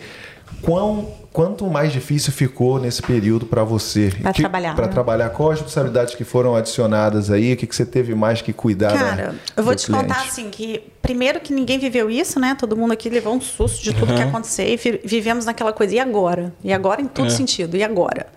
Quão, 0.61 1.07
quanto 1.31 1.65
mais 1.67 1.91
difícil 1.91 2.33
ficou 2.33 2.79
nesse 2.79 3.01
período 3.01 3.45
para 3.45 3.63
você? 3.63 4.11
Para 4.21 4.33
trabalhar. 4.33 4.75
Para 4.75 4.87
né? 4.87 4.91
trabalhar. 4.91 5.29
Quais 5.29 5.53
as 5.53 5.59
responsabilidades 5.59 6.15
que 6.15 6.23
foram 6.23 6.55
adicionadas 6.55 7.29
aí? 7.29 7.53
O 7.53 7.57
que, 7.57 7.67
que 7.67 7.75
você 7.75 7.85
teve 7.85 8.15
mais 8.15 8.41
que 8.41 8.51
cuidar? 8.51 8.97
Cara, 8.97 9.27
da, 9.27 9.33
eu 9.57 9.63
vou 9.63 9.75
te 9.75 9.85
cliente? 9.85 10.07
contar 10.07 10.21
assim 10.21 10.49
que 10.49 10.83
primeiro 11.01 11.39
que 11.39 11.53
ninguém 11.53 11.77
viveu 11.77 12.09
isso, 12.09 12.39
né? 12.39 12.55
Todo 12.55 12.75
mundo 12.75 12.93
aqui 12.93 13.09
levou 13.09 13.35
um 13.35 13.41
susto 13.41 13.83
de 13.83 13.93
tudo 13.93 14.09
uhum. 14.09 14.15
que 14.15 14.23
aconteceu 14.23 14.65
e 14.65 14.77
vivemos 15.03 15.45
naquela 15.45 15.73
coisa. 15.73 15.95
E 15.95 15.99
agora? 15.99 16.53
E 16.63 16.73
agora 16.73 17.01
em 17.01 17.07
todo 17.07 17.27
é. 17.27 17.31
sentido. 17.31 17.77
E 17.77 17.83
agora? 17.83 18.27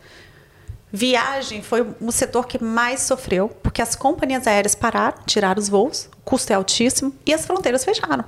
Viagem 0.90 1.62
foi 1.62 1.87
o 2.01 2.11
setor 2.11 2.47
que 2.47 2.62
mais 2.62 3.03
sofreu, 3.03 3.49
porque 3.62 3.83
as 3.83 3.94
companhias 3.94 4.47
aéreas 4.47 4.75
pararam, 4.75 5.18
tiraram 5.27 5.61
os 5.61 5.68
voos, 5.68 6.09
o 6.16 6.23
custo 6.25 6.51
é 6.53 6.57
altíssimo 6.57 7.12
e 7.27 7.35
as 7.35 7.44
fronteiras 7.44 7.85
fecharam. 7.85 8.25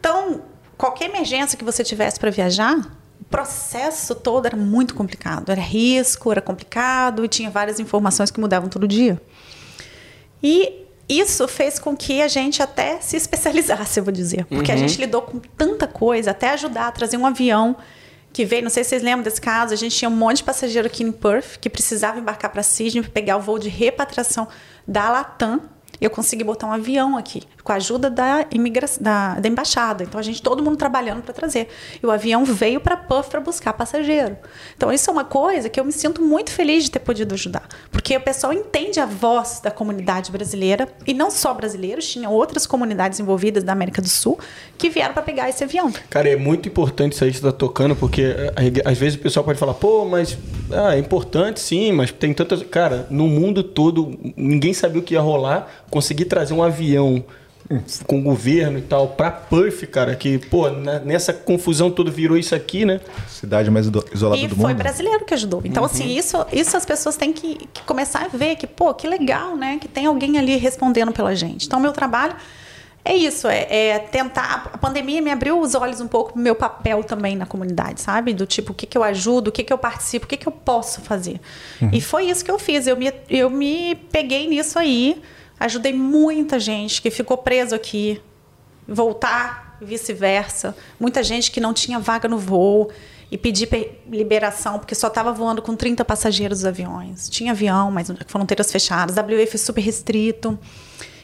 Então, 0.00 0.42
qualquer 0.80 1.10
emergência 1.10 1.58
que 1.58 1.64
você 1.64 1.84
tivesse 1.84 2.18
para 2.18 2.30
viajar, 2.30 2.74
o 3.20 3.24
processo 3.24 4.14
todo 4.14 4.46
era 4.46 4.56
muito 4.56 4.94
complicado. 4.94 5.52
Era 5.52 5.60
risco, 5.60 6.32
era 6.32 6.40
complicado 6.40 7.22
e 7.22 7.28
tinha 7.28 7.50
várias 7.50 7.78
informações 7.78 8.30
que 8.30 8.40
mudavam 8.40 8.70
todo 8.70 8.88
dia. 8.88 9.20
E 10.42 10.86
isso 11.06 11.46
fez 11.46 11.78
com 11.78 11.94
que 11.94 12.22
a 12.22 12.28
gente 12.28 12.62
até 12.62 12.98
se 12.98 13.14
especializasse, 13.14 14.00
eu 14.00 14.04
vou 14.04 14.12
dizer. 14.12 14.46
Porque 14.46 14.72
uhum. 14.72 14.78
a 14.78 14.80
gente 14.80 14.98
lidou 14.98 15.20
com 15.20 15.38
tanta 15.38 15.86
coisa, 15.86 16.30
até 16.30 16.48
ajudar 16.52 16.86
a 16.86 16.92
trazer 16.92 17.18
um 17.18 17.26
avião 17.26 17.76
que 18.32 18.46
veio, 18.46 18.62
não 18.62 18.70
sei 18.70 18.82
se 18.82 18.90
vocês 18.90 19.02
lembram 19.02 19.22
desse 19.22 19.40
caso, 19.40 19.74
a 19.74 19.76
gente 19.76 19.94
tinha 19.94 20.08
um 20.08 20.16
monte 20.16 20.38
de 20.38 20.44
passageiro 20.44 20.86
aqui 20.86 21.02
em 21.02 21.12
Perth 21.12 21.58
que 21.60 21.68
precisava 21.68 22.18
embarcar 22.18 22.50
para 22.50 22.62
Sydney 22.62 23.02
para 23.02 23.12
pegar 23.12 23.36
o 23.36 23.40
voo 23.40 23.58
de 23.58 23.68
repatriação 23.68 24.48
da 24.88 25.10
Latam 25.10 25.60
eu 26.00 26.10
consegui 26.10 26.42
botar 26.42 26.66
um 26.66 26.72
avião 26.72 27.16
aqui, 27.16 27.42
com 27.62 27.72
a 27.72 27.76
ajuda 27.76 28.10
da, 28.10 28.46
da, 29.00 29.34
da 29.34 29.48
embaixada. 29.48 30.02
Então, 30.02 30.18
a 30.18 30.22
gente, 30.22 30.40
todo 30.40 30.62
mundo 30.62 30.76
trabalhando 30.76 31.22
para 31.22 31.34
trazer. 31.34 31.68
E 32.02 32.06
o 32.06 32.10
avião 32.10 32.44
veio 32.44 32.80
para 32.80 32.96
Puff 32.96 33.28
para 33.28 33.40
buscar 33.40 33.74
passageiro. 33.74 34.36
Então, 34.76 34.90
isso 34.92 35.10
é 35.10 35.12
uma 35.12 35.24
coisa 35.24 35.68
que 35.68 35.78
eu 35.78 35.84
me 35.84 35.92
sinto 35.92 36.22
muito 36.22 36.50
feliz 36.50 36.84
de 36.84 36.90
ter 36.90 37.00
podido 37.00 37.34
ajudar. 37.34 37.68
Porque 37.90 38.16
o 38.16 38.20
pessoal 38.20 38.52
entende 38.52 38.98
a 38.98 39.06
voz 39.06 39.60
da 39.62 39.70
comunidade 39.70 40.30
brasileira, 40.32 40.88
e 41.06 41.12
não 41.12 41.30
só 41.30 41.52
brasileiros, 41.52 42.08
tinha 42.08 42.30
outras 42.30 42.66
comunidades 42.66 43.20
envolvidas 43.20 43.62
da 43.62 43.72
América 43.72 44.00
do 44.00 44.08
Sul 44.08 44.38
que 44.78 44.88
vieram 44.88 45.12
para 45.12 45.22
pegar 45.22 45.48
esse 45.48 45.62
avião. 45.62 45.92
Cara, 46.08 46.28
é 46.28 46.36
muito 46.36 46.68
importante 46.68 47.12
isso 47.12 47.24
aí 47.24 47.30
que 47.30 47.38
você 47.38 47.46
está 47.46 47.56
tocando, 47.56 47.94
porque 47.94 48.22
eh, 48.22 48.82
às 48.84 48.96
vezes 48.96 49.18
o 49.18 49.22
pessoal 49.22 49.44
pode 49.44 49.58
falar, 49.58 49.74
pô, 49.74 50.04
mas 50.06 50.38
ah, 50.72 50.96
é 50.96 50.98
importante 50.98 51.60
sim, 51.60 51.92
mas 51.92 52.10
tem 52.10 52.32
tantas. 52.32 52.62
Cara, 52.62 53.06
no 53.10 53.26
mundo 53.26 53.62
todo, 53.62 54.18
ninguém 54.36 54.72
sabia 54.72 55.00
o 55.00 55.04
que 55.04 55.14
ia 55.14 55.20
rolar 55.20 55.79
conseguir 55.90 56.26
trazer 56.26 56.54
um 56.54 56.62
avião 56.62 57.24
com 58.06 58.18
o 58.18 58.22
governo 58.22 58.78
e 58.78 58.82
tal 58.82 59.08
para 59.08 59.30
Perth, 59.30 59.86
cara, 59.86 60.16
que, 60.16 60.38
pô, 60.38 60.68
nessa 61.04 61.32
confusão 61.32 61.90
toda 61.90 62.10
virou 62.10 62.36
isso 62.36 62.54
aqui, 62.54 62.84
né? 62.84 63.00
Cidade 63.28 63.70
mais 63.70 63.86
isolada 64.12 64.40
e 64.40 64.48
do 64.48 64.56
mundo. 64.56 64.64
E 64.64 64.72
foi 64.72 64.74
brasileiro 64.74 65.24
que 65.24 65.34
ajudou. 65.34 65.62
Então, 65.64 65.84
assim, 65.84 66.04
uhum. 66.04 66.18
assim, 66.18 66.18
isso, 66.18 66.46
isso 66.52 66.76
as 66.76 66.84
pessoas 66.84 67.16
têm 67.16 67.32
que, 67.32 67.68
que, 67.72 67.82
começar 67.82 68.24
a 68.24 68.28
ver 68.28 68.56
que, 68.56 68.66
pô, 68.66 68.92
que 68.92 69.06
legal, 69.06 69.56
né? 69.56 69.78
Que 69.80 69.86
tem 69.86 70.06
alguém 70.06 70.36
ali 70.38 70.56
respondendo 70.56 71.12
pela 71.12 71.34
gente. 71.34 71.66
Então, 71.66 71.78
meu 71.78 71.92
trabalho 71.92 72.34
é 73.04 73.14
isso, 73.14 73.46
é, 73.46 73.66
é, 73.70 73.98
tentar. 73.98 74.70
A 74.72 74.78
pandemia 74.78 75.22
me 75.22 75.30
abriu 75.30 75.58
os 75.60 75.74
olhos 75.74 76.00
um 76.00 76.08
pouco 76.08 76.32
pro 76.32 76.42
meu 76.42 76.54
papel 76.54 77.04
também 77.04 77.36
na 77.36 77.46
comunidade, 77.46 78.00
sabe? 78.00 78.34
Do 78.34 78.46
tipo, 78.46 78.72
o 78.72 78.74
que, 78.74 78.84
que 78.84 78.98
eu 78.98 79.04
ajudo, 79.04 79.48
o 79.48 79.52
que, 79.52 79.62
que 79.62 79.72
eu 79.72 79.78
participo, 79.78 80.26
o 80.26 80.28
que, 80.28 80.36
que 80.36 80.48
eu 80.48 80.52
posso 80.52 81.00
fazer. 81.00 81.40
Uhum. 81.80 81.90
E 81.92 82.00
foi 82.00 82.26
isso 82.26 82.44
que 82.44 82.50
eu 82.50 82.58
fiz. 82.58 82.86
Eu 82.86 82.96
me, 82.96 83.12
eu 83.28 83.48
me 83.48 83.94
peguei 84.10 84.48
nisso 84.48 84.78
aí. 84.78 85.22
Ajudei 85.60 85.92
muita 85.92 86.58
gente 86.58 87.02
que 87.02 87.10
ficou 87.10 87.36
preso 87.36 87.74
aqui, 87.74 88.20
voltar 88.88 89.76
vice-versa. 89.80 90.74
Muita 90.98 91.22
gente 91.22 91.50
que 91.50 91.60
não 91.60 91.74
tinha 91.74 91.98
vaga 91.98 92.26
no 92.26 92.38
voo 92.38 92.90
e 93.30 93.38
pedir 93.38 93.68
liberação 94.10 94.78
porque 94.78 94.94
só 94.94 95.08
estava 95.08 95.32
voando 95.32 95.62
com 95.62 95.76
30 95.76 96.04
passageiros 96.04 96.60
os 96.60 96.64
aviões. 96.64 97.28
Tinha 97.28 97.52
avião, 97.52 97.90
mas 97.90 98.10
fronteiras 98.26 98.72
fechadas. 98.72 99.16
WF 99.16 99.58
super 99.58 99.82
restrito. 99.82 100.58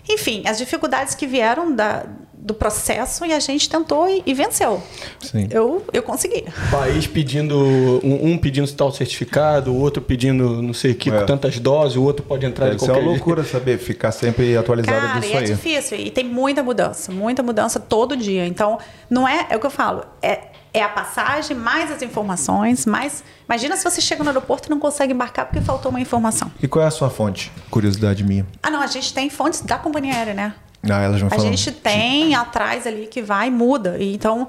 Enfim, 0.09 0.43
as 0.47 0.59
dificuldades 0.59 1.15
que 1.15 1.27
vieram 1.27 1.75
da, 1.75 2.05
do 2.47 2.55
processo 2.55 3.27
e 3.27 3.33
a 3.33 3.41
gente 3.41 3.69
tentou 3.69 4.09
e, 4.09 4.23
e 4.25 4.33
venceu. 4.33 4.81
Sim. 5.21 5.49
Eu, 5.51 5.85
eu 5.93 6.01
consegui. 6.01 6.45
País 6.71 7.07
pedindo, 7.07 7.57
um, 8.05 8.31
um 8.31 8.39
pedindo 8.39 8.71
tal 8.73 8.93
certificado, 8.93 9.73
o 9.73 9.81
outro 9.81 10.01
pedindo 10.01 10.63
não 10.63 10.73
sei 10.73 10.93
o 10.93 10.95
que, 10.95 11.11
é. 11.11 11.25
tantas 11.25 11.59
doses, 11.59 11.97
o 11.97 12.05
outro 12.05 12.25
pode 12.25 12.47
entrar 12.47 12.67
Deve 12.67 12.77
de 12.77 12.83
qualquer 12.83 13.01
Isso 13.01 13.01
é 13.01 13.09
uma 13.09 13.13
loucura 13.17 13.43
saber, 13.43 13.79
ficar 13.79 14.13
sempre 14.13 14.57
atualizado 14.57 15.07
Cara, 15.07 15.19
disso 15.19 15.33
e 15.33 15.35
é 15.35 15.39
aí. 15.39 15.45
é 15.45 15.47
difícil 15.49 15.99
e 15.99 16.11
tem 16.11 16.25
muita 16.25 16.63
mudança, 16.63 17.11
muita 17.11 17.43
mudança 17.43 17.81
todo 17.81 18.17
dia. 18.17 18.47
Então, 18.47 18.79
não 19.11 19.27
é, 19.27 19.49
é 19.51 19.57
o 19.57 19.61
que 19.61 19.67
eu 19.67 19.71
falo, 19.71 20.05
é, 20.23 20.45
é 20.79 20.83
a 20.83 20.89
passagem, 20.89 21.57
mais 21.57 21.91
as 21.91 22.03
informações, 22.03 22.85
mais... 22.85 23.25
Imagina 23.49 23.77
se 23.77 23.85
você 23.85 24.01
chega 24.01 24.23
no 24.23 24.29
aeroporto 24.29 24.69
e 24.69 24.71
não 24.71 24.79
consegue 24.79 25.13
embarcar 25.13 25.47
porque 25.47 25.61
faltou 25.61 25.91
uma 25.91 26.01
informação. 26.01 26.53
E 26.63 26.69
qual 26.69 26.85
é 26.85 26.89
a 26.89 26.91
sua 26.91 27.09
fonte? 27.09 27.51
Curiosidade 27.71 28.23
minha. 28.23 28.47
Ah, 28.63 28.71
não, 28.71 28.83
a 28.83 28.87
gente 28.87 29.15
tem 29.15 29.31
fontes 29.31 29.63
da 29.63 29.79
companhia 29.79 30.15
aérea, 30.15 30.35
né? 30.35 30.55
Ah, 30.83 31.01
elas 31.01 31.21
a 31.33 31.39
gente 31.39 31.73
tem 31.73 32.35
atrás 32.35 32.87
ali 32.87 33.07
que 33.07 33.21
vai 33.23 33.49
e 33.49 33.51
muda. 33.51 33.97
E 33.99 34.15
então, 34.15 34.47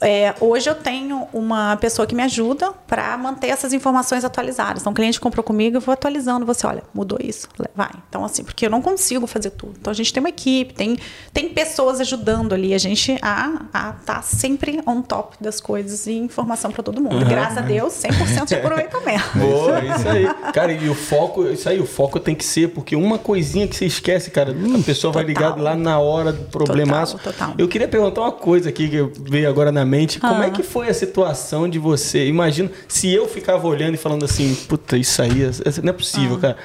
é, 0.00 0.34
hoje 0.40 0.68
eu 0.68 0.74
tenho 0.74 1.28
uma 1.32 1.76
pessoa 1.76 2.06
que 2.06 2.14
me 2.14 2.22
ajuda 2.22 2.72
para 2.86 3.16
manter 3.18 3.48
essas 3.48 3.72
informações 3.72 4.24
atualizadas. 4.24 4.82
Então, 4.82 4.92
o 4.92 4.94
cliente 4.94 5.20
comprou 5.20 5.44
comigo, 5.44 5.76
eu 5.76 5.80
vou 5.80 5.92
atualizando. 5.92 6.46
Você, 6.46 6.66
olha, 6.66 6.82
mudou 6.94 7.18
isso, 7.22 7.46
vai. 7.74 7.90
Então, 8.08 8.24
assim, 8.24 8.42
porque 8.42 8.64
eu 8.64 8.70
não 8.70 8.80
consigo 8.80 9.26
fazer 9.26 9.50
tudo. 9.50 9.74
Então, 9.78 9.90
a 9.90 9.94
gente 9.94 10.12
tem 10.12 10.22
uma 10.22 10.30
equipe, 10.30 10.72
tem, 10.72 10.96
tem 11.32 11.50
pessoas 11.50 12.00
ajudando 12.00 12.54
ali. 12.54 12.72
A 12.72 12.78
gente 12.78 13.18
a, 13.20 13.62
a 13.72 13.92
tá 13.92 14.22
sempre 14.22 14.80
on 14.86 15.02
top 15.02 15.36
das 15.38 15.60
coisas 15.60 16.06
e 16.06 16.12
informação 16.12 16.70
para 16.70 16.82
todo 16.82 17.00
mundo. 17.00 17.22
Uhum. 17.22 17.28
Graças 17.28 17.58
a 17.58 17.60
Deus, 17.60 17.92
100% 17.92 18.46
de 18.46 18.54
aproveitamento. 18.54 19.30
Boa, 19.38 19.84
isso 19.84 20.08
aí. 20.08 20.52
Cara, 20.52 20.72
e 20.72 20.88
o 20.88 20.94
foco, 20.94 21.46
isso 21.46 21.68
aí, 21.68 21.78
o 21.78 21.86
foco 21.86 22.18
tem 22.18 22.34
que 22.34 22.44
ser, 22.44 22.68
porque 22.68 22.96
uma 22.96 23.18
coisinha 23.18 23.68
que 23.68 23.76
você 23.76 23.84
esquece, 23.84 24.30
cara, 24.30 24.52
a 24.52 24.82
pessoa 24.82 25.12
total. 25.12 25.12
vai 25.12 25.24
ligar 25.24 25.58
lá 25.58 25.74
na 25.74 25.98
hora 25.98 26.32
do 26.32 26.44
problemaço. 26.44 27.18
Total, 27.18 27.32
total. 27.32 27.54
Eu 27.58 27.68
queria 27.68 27.88
perguntar 27.88 28.22
uma 28.22 28.32
coisa 28.32 28.70
aqui 28.70 28.88
que 28.88 29.10
veio 29.28 29.48
agora 29.48 29.70
na 29.70 29.89
mente. 29.90 30.20
Como 30.20 30.42
é 30.42 30.46
ah. 30.46 30.50
que 30.50 30.62
foi 30.62 30.88
a 30.88 30.94
situação 30.94 31.68
de 31.68 31.78
você? 31.78 32.26
Imagina 32.26 32.70
se 32.86 33.12
eu 33.12 33.28
ficava 33.28 33.66
olhando 33.66 33.94
e 33.94 33.98
falando 33.98 34.24
assim, 34.24 34.54
puta, 34.68 34.96
isso 34.96 35.20
aí 35.20 35.42
é, 35.42 35.82
não 35.82 35.90
é 35.90 35.92
possível, 35.92 36.36
ah. 36.36 36.40
cara. 36.40 36.56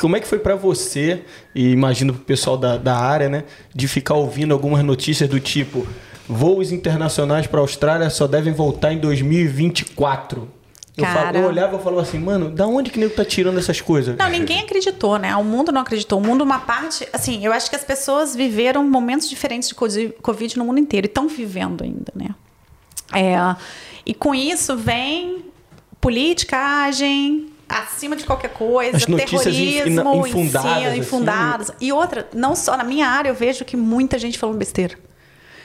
Como 0.00 0.16
é 0.16 0.20
que 0.20 0.26
foi 0.26 0.38
para 0.38 0.56
você, 0.56 1.22
e 1.54 1.70
imagino 1.70 2.12
pro 2.12 2.22
pessoal 2.22 2.56
da, 2.56 2.76
da 2.76 2.96
área, 2.96 3.28
né, 3.28 3.44
de 3.74 3.86
ficar 3.86 4.14
ouvindo 4.14 4.52
algumas 4.52 4.82
notícias 4.82 5.28
do 5.28 5.38
tipo 5.38 5.86
voos 6.28 6.72
internacionais 6.72 7.46
para 7.46 7.60
a 7.60 7.62
Austrália 7.62 8.08
só 8.10 8.26
devem 8.26 8.52
voltar 8.52 8.92
em 8.92 8.98
2024? 8.98 10.48
Eu, 10.96 11.04
falo, 11.04 11.36
eu, 11.36 11.46
olhava 11.46 11.76
e 11.76 11.82
falava 11.82 12.02
assim, 12.02 12.20
mano, 12.20 12.50
da 12.50 12.68
onde 12.68 12.88
que 12.88 13.00
nego 13.00 13.12
tá 13.14 13.24
tirando 13.24 13.58
essas 13.58 13.80
coisas? 13.80 14.16
Não, 14.16 14.28
ninguém 14.28 14.60
acreditou, 14.60 15.18
né? 15.18 15.34
O 15.34 15.42
mundo 15.42 15.72
não 15.72 15.80
acreditou. 15.80 16.20
O 16.20 16.22
mundo, 16.22 16.44
uma 16.44 16.60
parte. 16.60 17.08
Assim, 17.12 17.44
eu 17.44 17.52
acho 17.52 17.68
que 17.68 17.74
as 17.74 17.82
pessoas 17.82 18.36
viveram 18.36 18.88
momentos 18.88 19.28
diferentes 19.28 19.68
de 19.68 20.08
Covid 20.22 20.56
no 20.56 20.64
mundo 20.64 20.78
inteiro 20.78 21.06
e 21.06 21.08
estão 21.08 21.26
vivendo 21.26 21.82
ainda, 21.82 22.12
né? 22.14 22.28
É, 23.14 23.56
e 24.04 24.12
com 24.12 24.34
isso 24.34 24.76
vem 24.76 25.44
politicagem 26.00 27.50
acima 27.68 28.14
de 28.14 28.24
qualquer 28.24 28.52
coisa, 28.52 28.96
As 28.96 29.04
terrorismo 29.04 30.26
infundadas. 30.94 31.70
Assim. 31.70 31.86
E 31.86 31.92
outra, 31.92 32.28
não 32.34 32.54
só 32.54 32.76
na 32.76 32.84
minha 32.84 33.08
área 33.08 33.30
eu 33.30 33.34
vejo 33.34 33.64
que 33.64 33.76
muita 33.76 34.18
gente 34.18 34.38
falando 34.38 34.58
besteira. 34.58 34.98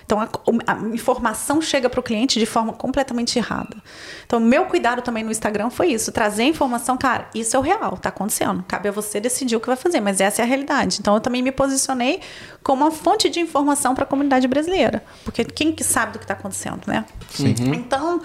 Então, 0.09 0.19
a, 0.19 0.27
a 0.65 0.79
informação 0.87 1.61
chega 1.61 1.87
para 1.87 1.99
o 1.99 2.01
cliente 2.03 2.39
de 2.39 2.47
forma 2.47 2.73
completamente 2.73 3.37
errada. 3.37 3.77
Então, 4.25 4.39
meu 4.39 4.65
cuidado 4.65 5.03
também 5.03 5.23
no 5.23 5.29
Instagram 5.29 5.69
foi 5.69 5.91
isso: 5.91 6.11
trazer 6.11 6.45
informação, 6.45 6.97
cara, 6.97 7.29
isso 7.35 7.55
é 7.55 7.59
o 7.59 7.61
real, 7.61 7.93
está 7.93 8.09
acontecendo. 8.09 8.65
Cabe 8.67 8.89
a 8.89 8.91
você 8.91 9.19
decidir 9.19 9.55
o 9.55 9.59
que 9.59 9.67
vai 9.67 9.75
fazer, 9.75 9.99
mas 9.99 10.19
essa 10.19 10.41
é 10.41 10.45
a 10.45 10.47
realidade. 10.47 10.97
Então, 10.99 11.13
eu 11.13 11.21
também 11.21 11.43
me 11.43 11.51
posicionei 11.51 12.21
como 12.63 12.83
uma 12.83 12.89
fonte 12.89 13.29
de 13.29 13.39
informação 13.39 13.93
para 13.93 14.03
a 14.03 14.07
comunidade 14.07 14.47
brasileira. 14.47 15.03
Porque 15.23 15.45
quem 15.45 15.71
que 15.71 15.83
sabe 15.83 16.13
do 16.13 16.17
que 16.17 16.25
está 16.25 16.33
acontecendo, 16.33 16.81
né? 16.87 17.05
Sim. 17.29 17.53
Uhum. 17.59 17.75
Então, 17.75 18.19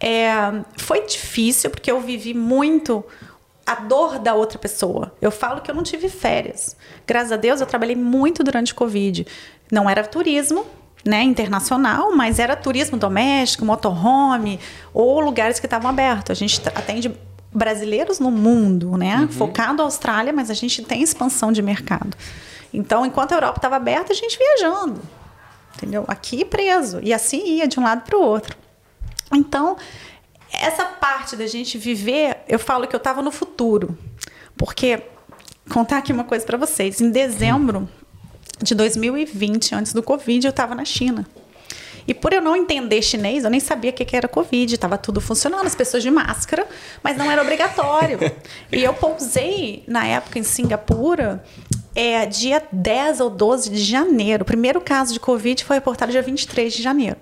é, 0.00 0.32
foi 0.76 1.06
difícil, 1.06 1.70
porque 1.70 1.88
eu 1.88 2.00
vivi 2.00 2.34
muito 2.34 3.04
a 3.64 3.76
dor 3.76 4.18
da 4.18 4.34
outra 4.34 4.58
pessoa. 4.58 5.14
Eu 5.22 5.30
falo 5.30 5.60
que 5.60 5.70
eu 5.70 5.74
não 5.74 5.84
tive 5.84 6.08
férias. 6.08 6.76
Graças 7.06 7.30
a 7.30 7.36
Deus, 7.36 7.60
eu 7.60 7.66
trabalhei 7.66 7.94
muito 7.94 8.42
durante 8.42 8.72
o 8.72 8.74
Covid. 8.74 9.24
Não 9.70 9.88
era 9.88 10.02
turismo, 10.02 10.66
né, 11.04 11.22
internacional, 11.22 12.14
mas 12.14 12.38
era 12.38 12.56
turismo 12.56 12.96
doméstico, 12.96 13.64
motorhome 13.64 14.58
ou 14.92 15.20
lugares 15.20 15.58
que 15.58 15.66
estavam 15.66 15.90
abertos. 15.90 16.30
A 16.30 16.34
gente 16.34 16.60
atende 16.68 17.14
brasileiros 17.52 18.18
no 18.18 18.30
mundo, 18.30 18.96
né? 18.96 19.20
Uhum. 19.20 19.28
Focado 19.28 19.78
na 19.78 19.84
Austrália, 19.84 20.32
mas 20.32 20.50
a 20.50 20.54
gente 20.54 20.82
tem 20.82 21.02
expansão 21.02 21.50
de 21.50 21.62
mercado. 21.62 22.16
Então, 22.72 23.06
enquanto 23.06 23.32
a 23.32 23.36
Europa 23.36 23.58
estava 23.58 23.76
aberta, 23.76 24.12
a 24.12 24.16
gente 24.16 24.38
viajando. 24.38 25.00
Entendeu? 25.76 26.04
Aqui 26.08 26.44
preso. 26.44 27.00
E 27.02 27.12
assim 27.12 27.56
ia 27.56 27.66
de 27.66 27.78
um 27.80 27.82
lado 27.82 28.02
para 28.02 28.18
o 28.18 28.22
outro. 28.22 28.56
Então, 29.32 29.76
essa 30.52 30.84
parte 30.84 31.36
da 31.36 31.46
gente 31.46 31.78
viver, 31.78 32.38
eu 32.48 32.58
falo 32.58 32.86
que 32.86 32.94
eu 32.94 32.98
estava 32.98 33.22
no 33.22 33.30
futuro. 33.30 33.96
Porque, 34.56 35.02
contar 35.72 35.98
aqui 35.98 36.12
uma 36.12 36.24
coisa 36.24 36.44
para 36.44 36.58
vocês. 36.58 37.00
Em 37.00 37.10
dezembro 37.10 37.88
de 38.62 38.74
2020, 38.74 39.74
antes 39.74 39.92
do 39.92 40.02
Covid, 40.02 40.46
eu 40.46 40.50
estava 40.50 40.74
na 40.74 40.84
China. 40.84 41.26
E 42.08 42.14
por 42.14 42.32
eu 42.32 42.40
não 42.40 42.56
entender 42.56 43.02
chinês, 43.02 43.44
eu 43.44 43.50
nem 43.50 43.60
sabia 43.60 43.90
o 43.90 43.92
que 43.92 44.16
era 44.16 44.26
Covid. 44.26 44.74
Estava 44.74 44.96
tudo 44.96 45.20
funcionando, 45.20 45.66
as 45.66 45.74
pessoas 45.74 46.02
de 46.02 46.10
máscara, 46.10 46.66
mas 47.02 47.18
não 47.18 47.30
era 47.30 47.42
obrigatório. 47.42 48.18
e 48.72 48.82
eu 48.82 48.94
pousei, 48.94 49.84
na 49.86 50.06
época, 50.06 50.38
em 50.38 50.42
Singapura, 50.42 51.44
é, 51.94 52.24
dia 52.24 52.62
10 52.72 53.20
ou 53.20 53.28
12 53.28 53.68
de 53.68 53.82
janeiro. 53.82 54.42
O 54.42 54.46
primeiro 54.46 54.80
caso 54.80 55.12
de 55.12 55.20
Covid 55.20 55.62
foi 55.62 55.76
reportado 55.76 56.10
dia 56.10 56.22
23 56.22 56.72
de 56.72 56.82
janeiro. 56.82 57.16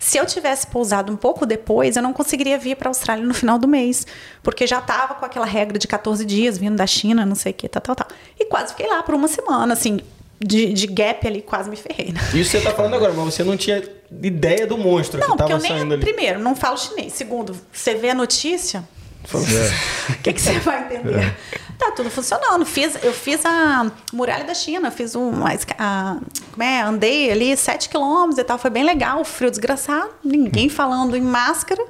Se 0.00 0.18
eu 0.18 0.26
tivesse 0.26 0.66
pousado 0.66 1.12
um 1.12 1.16
pouco 1.16 1.46
depois, 1.46 1.94
eu 1.94 2.02
não 2.02 2.12
conseguiria 2.12 2.58
vir 2.58 2.76
para 2.76 2.88
a 2.88 2.90
Austrália 2.90 3.24
no 3.24 3.34
final 3.34 3.58
do 3.58 3.68
mês, 3.68 4.04
porque 4.42 4.66
já 4.66 4.80
estava 4.80 5.14
com 5.14 5.24
aquela 5.24 5.46
regra 5.46 5.78
de 5.78 5.86
14 5.86 6.24
dias 6.24 6.58
vindo 6.58 6.74
da 6.74 6.86
China, 6.86 7.24
não 7.24 7.36
sei 7.36 7.52
o 7.52 7.54
que, 7.54 7.68
tal, 7.68 7.80
tal, 7.80 7.94
tal. 7.94 8.08
E 8.40 8.46
quase 8.46 8.72
fiquei 8.72 8.88
lá 8.88 9.04
por 9.04 9.14
uma 9.14 9.28
semana, 9.28 9.72
assim, 9.72 10.00
de, 10.44 10.72
de 10.72 10.86
gap 10.86 11.26
ali, 11.26 11.42
quase 11.42 11.70
me 11.70 11.76
ferrei. 11.76 12.12
Né? 12.12 12.20
Isso 12.34 12.50
você 12.50 12.58
está 12.58 12.72
falando 12.72 12.94
agora, 12.94 13.12
mas 13.12 13.34
você 13.34 13.44
não 13.44 13.56
tinha 13.56 13.82
ideia 14.22 14.66
do 14.66 14.76
monstro 14.76 15.20
não, 15.20 15.28
que 15.28 15.32
estava 15.32 15.60
saindo 15.60 15.94
ali. 15.94 16.02
Primeiro, 16.02 16.40
não 16.40 16.56
falo 16.56 16.76
chinês. 16.76 17.12
Segundo, 17.12 17.56
você 17.72 17.94
vê 17.94 18.10
a 18.10 18.14
notícia, 18.14 18.86
o 19.32 20.22
que, 20.22 20.32
que 20.32 20.40
você 20.40 20.58
vai 20.58 20.84
entender? 20.84 21.18
É. 21.18 21.36
Tá 21.78 21.92
tudo 21.92 22.10
funcionando. 22.10 22.64
Fiz, 22.64 22.96
eu 23.02 23.12
fiz 23.12 23.44
a 23.44 23.90
muralha 24.12 24.44
da 24.44 24.54
China, 24.54 24.90
fiz 24.90 25.14
um. 25.14 25.32
A, 25.78 26.18
como 26.52 26.62
é? 26.62 26.82
Andei 26.82 27.30
ali 27.30 27.56
7 27.56 27.88
quilômetros 27.88 28.38
e 28.38 28.44
tal. 28.44 28.58
Foi 28.58 28.70
bem 28.70 28.84
legal, 28.84 29.24
frio 29.24 29.50
desgraçado, 29.50 30.10
ninguém 30.24 30.68
falando 30.68 31.16
em 31.16 31.20
máscara. 31.20 31.82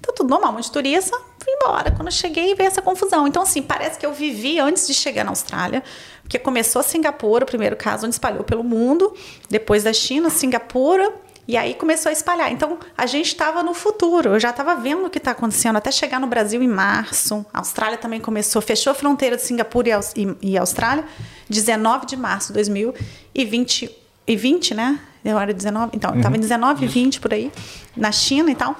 Tá 0.00 0.12
tudo 0.14 0.30
normal, 0.30 0.52
um 0.52 0.54
monte 0.54 0.64
de 0.64 0.72
turista, 0.72 1.16
embora. 1.62 1.90
Quando 1.90 2.08
eu 2.08 2.12
cheguei, 2.12 2.54
veio 2.54 2.66
essa 2.66 2.80
confusão. 2.80 3.26
Então, 3.26 3.42
assim, 3.42 3.62
parece 3.62 3.98
que 3.98 4.06
eu 4.06 4.12
vivi 4.12 4.58
antes 4.58 4.86
de 4.86 4.94
chegar 4.94 5.24
na 5.24 5.30
Austrália, 5.30 5.82
porque 6.22 6.38
começou 6.38 6.80
a 6.80 6.82
Singapura, 6.82 7.44
o 7.44 7.46
primeiro 7.46 7.76
caso 7.76 8.06
onde 8.06 8.14
espalhou 8.14 8.44
pelo 8.44 8.64
mundo, 8.64 9.14
depois 9.48 9.84
da 9.84 9.92
China, 9.92 10.30
Singapura, 10.30 11.12
e 11.46 11.56
aí 11.56 11.74
começau 11.74 12.10
a 12.10 12.12
espalhar. 12.12 12.52
Então, 12.52 12.78
a 12.96 13.06
gente 13.06 13.26
estava 13.26 13.62
no 13.62 13.74
futuro. 13.74 14.30
Eu 14.30 14.40
já 14.40 14.50
estava 14.50 14.76
vendo 14.76 15.06
o 15.06 15.10
que 15.10 15.18
está 15.18 15.32
acontecendo 15.32 15.76
até 15.76 15.90
chegar 15.90 16.20
no 16.20 16.26
Brasil 16.26 16.62
em 16.62 16.68
março. 16.68 17.44
A 17.52 17.58
Austrália 17.58 17.98
também 17.98 18.20
começou, 18.20 18.62
fechou 18.62 18.92
a 18.92 18.94
fronteira 18.94 19.36
de 19.36 19.42
Singapura 19.42 19.88
e, 19.88 20.22
e, 20.22 20.52
e 20.52 20.58
Austrália, 20.58 21.04
19 21.48 22.06
de 22.06 22.16
março 22.16 22.48
de 22.48 22.54
2020, 22.54 24.00
e 24.26 24.36
20, 24.36 24.74
né? 24.74 25.00
Eu 25.24 25.38
era 25.38 25.52
19, 25.52 25.90
então, 25.96 26.14
estava 26.14 26.36
em 26.36 26.40
19 26.40 26.84
e 26.84 26.88
20 26.88 27.20
por 27.20 27.34
aí, 27.34 27.50
na 27.96 28.12
China 28.12 28.50
e 28.50 28.54
tal. 28.54 28.76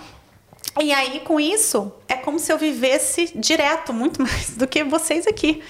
E 0.80 0.92
aí, 0.92 1.20
com 1.20 1.40
isso, 1.40 1.92
é 2.06 2.14
como 2.14 2.38
se 2.38 2.52
eu 2.52 2.58
vivesse 2.58 3.32
direto, 3.34 3.92
muito 3.92 4.20
mais 4.22 4.56
do 4.56 4.66
que 4.66 4.84
vocês 4.84 5.26
aqui. 5.26 5.62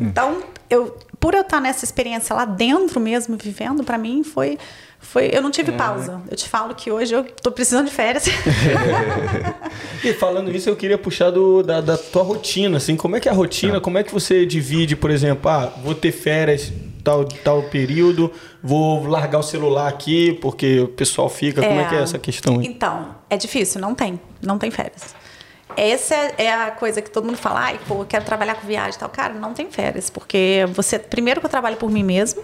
Hum. 0.00 0.06
Então, 0.06 0.42
eu, 0.68 0.96
por 1.20 1.34
eu 1.34 1.42
estar 1.42 1.60
nessa 1.60 1.84
experiência 1.84 2.34
lá 2.34 2.44
dentro 2.44 2.98
mesmo, 3.00 3.36
vivendo, 3.36 3.84
para 3.84 3.96
mim 3.96 4.22
foi 4.24 4.58
foi, 5.02 5.30
eu 5.32 5.42
não 5.42 5.50
tive 5.50 5.72
é. 5.72 5.76
pausa. 5.76 6.22
Eu 6.30 6.36
te 6.36 6.48
falo 6.48 6.74
que 6.76 6.90
hoje 6.90 7.12
eu 7.12 7.24
tô 7.24 7.50
precisando 7.50 7.86
de 7.86 7.92
férias. 7.92 8.24
e 10.02 10.12
falando 10.12 10.50
nisso, 10.50 10.70
eu 10.70 10.76
queria 10.76 10.96
puxar 10.96 11.30
do, 11.30 11.60
da, 11.60 11.80
da, 11.80 11.98
tua 11.98 12.22
rotina, 12.22 12.76
assim, 12.76 12.94
como 12.94 13.16
é 13.16 13.20
que 13.20 13.28
é 13.28 13.32
a 13.32 13.34
rotina? 13.34 13.78
É. 13.78 13.80
Como 13.80 13.98
é 13.98 14.04
que 14.04 14.12
você 14.12 14.46
divide, 14.46 14.94
por 14.94 15.10
exemplo, 15.10 15.50
ah, 15.50 15.72
vou 15.82 15.94
ter 15.94 16.12
férias 16.12 16.72
tal, 17.02 17.24
tal 17.24 17.64
período, 17.64 18.30
vou 18.62 19.04
largar 19.04 19.40
o 19.40 19.42
celular 19.42 19.88
aqui 19.88 20.38
porque 20.40 20.80
o 20.80 20.88
pessoal 20.88 21.28
fica. 21.28 21.60
É, 21.60 21.68
como 21.68 21.80
é 21.80 21.88
que 21.88 21.94
é 21.96 22.00
essa 22.00 22.18
questão 22.18 22.60
aí? 22.60 22.66
Então, 22.66 23.16
é 23.28 23.36
difícil, 23.36 23.80
não 23.80 23.96
tem. 23.96 24.20
Não 24.42 24.58
tem 24.58 24.70
férias. 24.70 25.14
Essa 25.76 26.14
é 26.36 26.52
a 26.52 26.70
coisa 26.70 27.00
que 27.00 27.10
todo 27.10 27.24
mundo 27.24 27.38
fala, 27.38 27.60
ai, 27.60 27.80
pô, 27.86 28.02
eu 28.02 28.04
quero 28.04 28.24
trabalhar 28.24 28.54
com 28.56 28.66
viagem 28.66 28.96
e 28.96 28.98
tal. 28.98 29.08
Cara, 29.08 29.34
não 29.34 29.54
tem 29.54 29.70
férias, 29.70 30.10
porque 30.10 30.66
você. 30.74 30.98
Primeiro 30.98 31.40
que 31.40 31.46
eu 31.46 31.50
trabalho 31.50 31.76
por 31.76 31.90
mim 31.90 32.02
mesmo. 32.02 32.42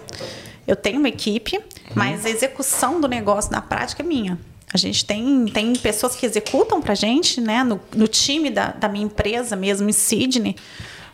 Eu 0.67 0.75
tenho 0.75 0.99
uma 0.99 1.09
equipe, 1.09 1.57
uhum. 1.57 1.63
mas 1.95 2.25
a 2.25 2.29
execução 2.29 3.01
do 3.01 3.07
negócio 3.07 3.51
na 3.51 3.61
prática 3.61 4.03
é 4.03 4.05
minha. 4.05 4.37
A 4.71 4.77
gente 4.77 5.03
tem, 5.03 5.45
tem 5.45 5.73
pessoas 5.73 6.15
que 6.15 6.25
executam 6.25 6.79
para 6.79 6.91
a 6.91 6.95
gente, 6.95 7.41
né? 7.41 7.63
No, 7.63 7.79
no 7.95 8.07
time 8.07 8.51
da, 8.51 8.67
da 8.71 8.87
minha 8.87 9.05
empresa 9.05 9.55
mesmo, 9.55 9.89
em 9.89 9.93
Sydney, 9.93 10.55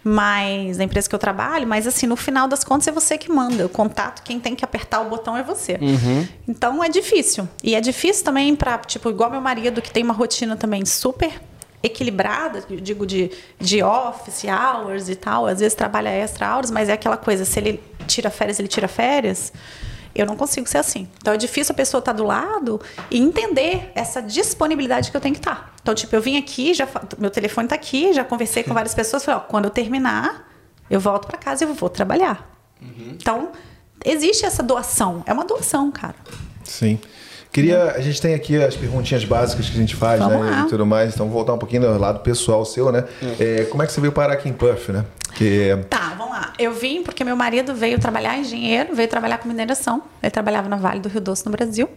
mas 0.08 0.78
da 0.78 0.84
empresa 0.84 1.10
que 1.10 1.16
eu 1.16 1.20
trabalho, 1.20 1.66
mas 1.66 1.88
assim, 1.88 2.06
no 2.06 2.16
final 2.16 2.48
das 2.48 2.64
contas 2.64 2.88
é 2.88 2.92
você 2.92 3.18
que 3.18 3.32
manda. 3.32 3.66
O 3.66 3.70
contato, 3.70 4.22
quem 4.22 4.40
tem 4.40 4.56
que 4.56 4.64
apertar 4.64 5.02
o 5.02 5.10
botão 5.10 5.36
é 5.36 5.42
você. 5.42 5.80
Uhum. 5.82 6.28
Então 6.48 6.84
é 6.84 6.88
difícil. 6.88 7.50
E 7.64 7.74
é 7.74 7.82
difícil 7.82 8.24
também 8.24 8.56
para, 8.56 8.78
tipo, 8.78 9.10
igual 9.10 9.32
meu 9.32 9.42
marido, 9.42 9.82
que 9.82 9.90
tem 9.90 10.04
uma 10.04 10.14
rotina 10.14 10.56
também 10.56 10.86
super 10.86 11.42
equilibrada, 11.82 12.64
digo 12.80 13.04
de, 13.04 13.32
de 13.60 13.82
office 13.82 14.44
hours 14.44 15.10
e 15.10 15.16
tal, 15.16 15.48
às 15.48 15.60
vezes 15.60 15.74
trabalha 15.74 16.10
extra 16.10 16.54
hours, 16.54 16.70
mas 16.70 16.88
é 16.88 16.94
aquela 16.94 17.18
coisa, 17.18 17.44
se 17.44 17.60
ele 17.60 17.82
tira 18.06 18.30
férias, 18.30 18.60
ele 18.60 18.68
tira 18.68 18.88
férias. 18.88 19.52
Eu 20.16 20.26
não 20.26 20.38
consigo 20.38 20.68
ser 20.68 20.78
assim. 20.78 21.10
Então 21.18 21.34
é 21.34 21.38
difícil 21.38 21.74
a 21.74 21.76
pessoa 21.76 22.00
estar 22.00 22.14
tá 22.14 22.18
do 22.18 22.24
lado 22.24 22.80
e 23.12 23.20
entender 23.20 23.92
essa 23.94 24.22
disponibilidade 24.22 25.12
que 25.12 25.18
eu 25.18 25.22
tenho 25.22 25.36
que 25.36 25.42
estar. 25.42 25.56
Tá. 25.56 25.70
Então, 25.82 25.94
tipo, 25.94 26.16
eu 26.16 26.22
vim 26.22 26.38
aqui, 26.38 26.74
já 26.74 26.88
meu 27.18 27.30
telefone 27.30 27.66
está 27.66 27.76
aqui, 27.76 28.14
já 28.14 28.24
conversei 28.24 28.64
com 28.64 28.74
várias 28.74 28.96
pessoas, 28.96 29.24
falei, 29.24 29.42
ó, 29.42 29.44
quando 29.44 29.66
eu 29.66 29.72
terminar, 29.72 30.50
eu 30.90 31.00
volto 31.00 31.28
para 31.28 31.38
casa 31.38 31.64
e 31.64 31.68
eu 31.68 31.74
vou 31.74 31.90
trabalhar. 31.90 32.50
Uhum. 32.82 33.18
Então, 33.20 33.52
existe 34.04 34.46
essa 34.46 34.64
doação. 34.64 35.24
É 35.26 35.34
uma 35.34 35.46
doação, 35.46 35.92
cara. 35.92 36.16
Sim. 36.64 37.00
Queria, 37.56 37.92
a 37.92 38.02
gente 38.02 38.22
tem 38.22 38.34
aqui 38.34 38.62
as 38.62 38.76
perguntinhas 38.76 39.24
básicas 39.24 39.70
que 39.70 39.78
a 39.78 39.80
gente 39.80 39.96
faz, 39.96 40.20
Vamos 40.20 40.46
né? 40.46 40.52
Lá. 40.52 40.62
E 40.66 40.68
tudo 40.68 40.86
mais. 40.86 41.14
Então, 41.14 41.30
voltar 41.30 41.54
um 41.54 41.58
pouquinho 41.58 41.84
do 41.84 41.98
lado 41.98 42.20
pessoal 42.20 42.66
seu, 42.66 42.92
né? 42.92 43.06
É. 43.40 43.62
É, 43.62 43.64
como 43.64 43.82
é 43.82 43.88
que 43.88 43.94
você 43.94 44.02
veio 44.02 44.12
parar 44.12 44.34
aqui 44.34 44.50
em 44.50 44.52
Puff, 44.52 44.92
né? 44.92 45.06
Que... 45.36 45.70
Tá, 45.90 46.16
vamos 46.18 46.34
lá. 46.34 46.52
Eu 46.60 46.74
vim 46.74 47.02
porque 47.02 47.24
meu 47.24 47.38
marido 47.38 47.74
veio 47.74 47.98
trabalhar 47.98 48.38
engenheiro, 48.38 48.94
veio 48.94 49.08
trabalhar 49.08 49.38
com 49.38 49.48
mineração. 49.48 50.04
Ele 50.22 50.30
trabalhava 50.30 50.68
na 50.68 50.76
Vale 50.76 51.00
do 51.00 51.08
Rio 51.08 51.22
Doce, 51.22 51.46
no 51.46 51.52
Brasil. 51.54 51.88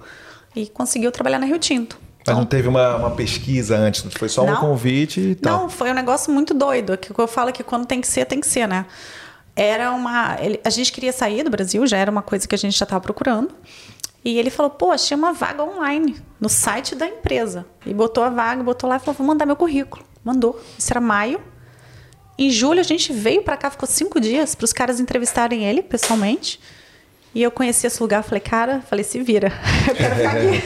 E 0.55 0.69
conseguiu 0.69 1.11
trabalhar 1.11 1.41
na 1.41 1.47
Rio 1.47 1.59
Tinto. 1.59 1.99
Mas 2.25 2.37
não 2.37 2.47
teve 2.47 2.69
uma, 2.69 2.95
uma, 2.95 3.11
pesquisa 3.11 3.77
antes, 3.77 4.05
foi 4.13 4.29
só 4.29 4.45
não, 4.45 4.53
um 4.53 4.57
convite 4.59 5.19
e 5.21 5.35
tal? 5.35 5.63
Não, 5.63 5.69
foi 5.69 5.91
um 5.91 5.95
negócio 5.95 6.33
muito 6.33 6.55
doido. 6.55 6.97
Que 6.97 7.11
eu 7.19 7.27
falo 7.27 7.53
que 7.53 7.65
quando 7.65 7.85
tem 7.85 8.01
que 8.01 8.07
ser, 8.07 8.27
tem 8.27 8.41
que 8.41 8.47
ser, 8.47 8.69
né? 8.69 8.87
Era 9.57 9.91
uma. 9.91 10.37
Ele, 10.41 10.61
a 10.65 10.71
gente 10.71 10.93
queria 10.93 11.13
sair 11.13 11.43
do 11.43 11.51
Brasil, 11.51 11.85
já 11.85 11.97
era 11.97 12.09
uma 12.09 12.23
coisa 12.23 12.47
que 12.47 12.55
a 12.55 12.59
gente 12.59 12.79
já 12.79 12.85
estava 12.85 13.01
procurando. 13.01 13.51
E 14.25 14.39
ele 14.39 14.51
falou, 14.51 14.71
pô, 14.71 14.91
achei 14.91 15.17
uma 15.17 15.33
vaga 15.33 15.63
online 15.63 16.17
no 16.41 16.49
site 16.49 16.95
da 16.95 17.07
empresa. 17.07 17.65
E 17.87 17.95
botou 17.95 18.25
a 18.25 18.31
vaga, 18.31 18.63
botou 18.63 18.89
lá 18.89 18.97
e 18.97 18.99
falou, 18.99 19.15
vou 19.15 19.27
mandar 19.27 19.47
meu 19.47 19.57
currículo. 19.57 20.05
Mandou. 20.25 20.61
Isso 20.77 20.93
era 20.93 21.01
maio. 21.01 21.41
Em 22.39 22.51
julho 22.51 22.81
a 22.81 22.85
gente 22.85 23.13
veio 23.13 23.43
para 23.43 23.57
cá, 23.57 23.71
ficou 23.71 23.89
cinco 23.89 24.21
dias 24.21 24.55
para 24.55 24.65
os 24.65 24.73
caras 24.73 25.01
entrevistarem 25.01 25.65
ele 25.65 25.83
pessoalmente. 25.83 26.61
E 27.35 27.43
eu 27.43 27.51
conheci 27.51 27.87
esse 27.87 28.01
lugar, 28.03 28.23
falei, 28.23 28.41
cara, 28.41 28.81
falei, 28.83 29.05
se 29.05 29.21
vira, 29.21 29.53
eu 29.89 29.95
quero 29.95 30.15
ficar 30.15 30.37
aqui. 30.37 30.63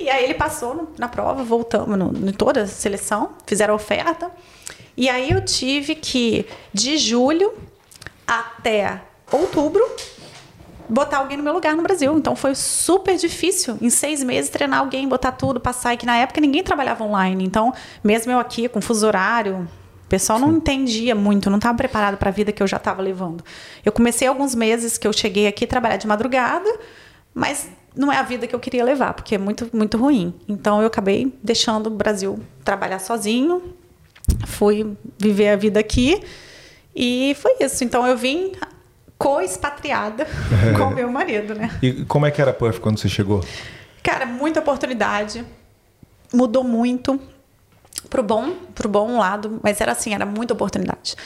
e 0.04 0.08
aí 0.08 0.24
ele 0.24 0.34
passou 0.34 0.92
na 0.98 1.08
prova, 1.08 1.44
voltamos 1.44 1.98
no, 1.98 2.32
toda 2.32 2.62
a 2.62 2.66
seleção, 2.66 3.34
fizeram 3.46 3.74
a 3.74 3.76
oferta. 3.76 4.30
E 4.96 5.08
aí 5.08 5.30
eu 5.30 5.44
tive 5.44 5.94
que, 5.94 6.46
de 6.72 6.96
julho 6.96 7.52
até 8.26 9.02
outubro, 9.30 9.84
botar 10.88 11.18
alguém 11.18 11.36
no 11.36 11.42
meu 11.42 11.52
lugar 11.52 11.76
no 11.76 11.82
Brasil. 11.82 12.16
Então 12.16 12.36
foi 12.36 12.54
super 12.54 13.16
difícil, 13.16 13.76
em 13.80 13.90
seis 13.90 14.22
meses, 14.22 14.50
treinar 14.50 14.80
alguém, 14.80 15.08
botar 15.08 15.32
tudo, 15.32 15.60
passar. 15.60 15.94
E 15.94 15.96
que 15.96 16.06
na 16.06 16.16
época 16.16 16.40
ninguém 16.40 16.62
trabalhava 16.62 17.04
online. 17.04 17.44
Então, 17.44 17.72
mesmo 18.02 18.32
eu 18.32 18.38
aqui, 18.38 18.68
com 18.68 18.80
fuso 18.80 19.06
horário, 19.06 19.68
o 20.04 20.08
pessoal 20.08 20.38
não 20.38 20.56
entendia 20.56 21.14
muito, 21.14 21.50
não 21.50 21.56
estava 21.56 21.76
preparado 21.76 22.16
para 22.16 22.30
a 22.30 22.32
vida 22.32 22.52
que 22.52 22.62
eu 22.62 22.66
já 22.66 22.76
estava 22.76 23.02
levando. 23.02 23.44
Eu 23.84 23.90
comecei 23.90 24.28
alguns 24.28 24.54
meses 24.54 24.96
que 24.96 25.06
eu 25.06 25.12
cheguei 25.12 25.48
aqui 25.48 25.64
a 25.64 25.68
trabalhar 25.68 25.96
de 25.96 26.06
madrugada, 26.06 26.68
mas 27.34 27.68
não 27.96 28.12
é 28.12 28.16
a 28.18 28.22
vida 28.22 28.46
que 28.46 28.54
eu 28.54 28.60
queria 28.60 28.84
levar, 28.84 29.14
porque 29.14 29.34
é 29.34 29.38
muito, 29.38 29.68
muito 29.72 29.98
ruim. 29.98 30.32
Então 30.46 30.80
eu 30.80 30.86
acabei 30.86 31.34
deixando 31.42 31.88
o 31.88 31.90
Brasil 31.90 32.38
trabalhar 32.64 33.00
sozinho, 33.00 33.74
fui 34.46 34.96
viver 35.18 35.48
a 35.48 35.56
vida 35.56 35.80
aqui 35.80 36.22
e 36.94 37.34
foi 37.40 37.56
isso. 37.60 37.82
Então 37.82 38.06
eu 38.06 38.16
vim 38.16 38.52
co-expatriada 39.18 40.26
com 40.76 40.90
meu 40.90 41.10
marido, 41.10 41.54
né? 41.54 41.70
E 41.82 42.04
como 42.04 42.26
é 42.26 42.30
que 42.30 42.40
era 42.40 42.52
Puff 42.52 42.80
quando 42.80 42.98
você 42.98 43.08
chegou? 43.08 43.44
Cara, 44.02 44.26
muita 44.26 44.60
oportunidade. 44.60 45.44
Mudou 46.32 46.62
muito 46.62 47.20
pro 48.10 48.22
bom, 48.22 48.52
pro 48.74 48.88
bom 48.88 49.18
lado, 49.18 49.58
mas 49.62 49.80
era 49.80 49.92
assim, 49.92 50.14
era 50.14 50.26
muita 50.26 50.54
oportunidade. 50.54 51.16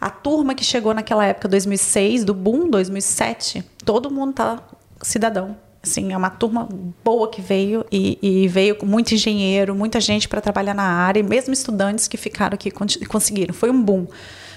A 0.00 0.10
turma 0.10 0.54
que 0.54 0.64
chegou 0.64 0.94
naquela 0.94 1.24
época, 1.24 1.48
2006, 1.48 2.24
do 2.24 2.32
boom 2.32 2.70
2007, 2.70 3.64
todo 3.84 4.10
mundo 4.10 4.34
tá 4.34 4.62
cidadão. 5.02 5.56
Assim, 5.82 6.12
é 6.12 6.16
uma 6.16 6.30
turma 6.30 6.68
boa 7.04 7.28
que 7.28 7.40
veio 7.40 7.84
e, 7.90 8.18
e 8.20 8.48
veio 8.48 8.76
com 8.76 8.86
muito 8.86 9.14
engenheiro, 9.14 9.74
muita 9.74 10.00
gente 10.00 10.28
para 10.28 10.40
trabalhar 10.40 10.74
na 10.74 10.82
área, 10.82 11.20
e 11.20 11.22
mesmo 11.22 11.52
estudantes 11.52 12.06
que 12.06 12.16
ficaram 12.16 12.54
aqui 12.54 12.70
conseguiram. 12.70 13.54
Foi 13.54 13.70
um 13.70 13.82
boom. 13.82 14.06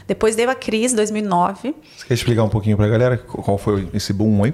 Depois 0.08 0.36
veio 0.36 0.50
a 0.50 0.56
crise, 0.56 0.96
2009. 0.96 1.76
Você 1.98 2.06
quer 2.06 2.14
explicar 2.14 2.44
um 2.44 2.50
pouquinho 2.50 2.78
para 2.78 2.86
a 2.86 2.90
galera 2.90 3.18
qual 3.18 3.58
foi 3.58 3.90
esse 3.94 4.14
boom 4.14 4.44
aí? 4.44 4.54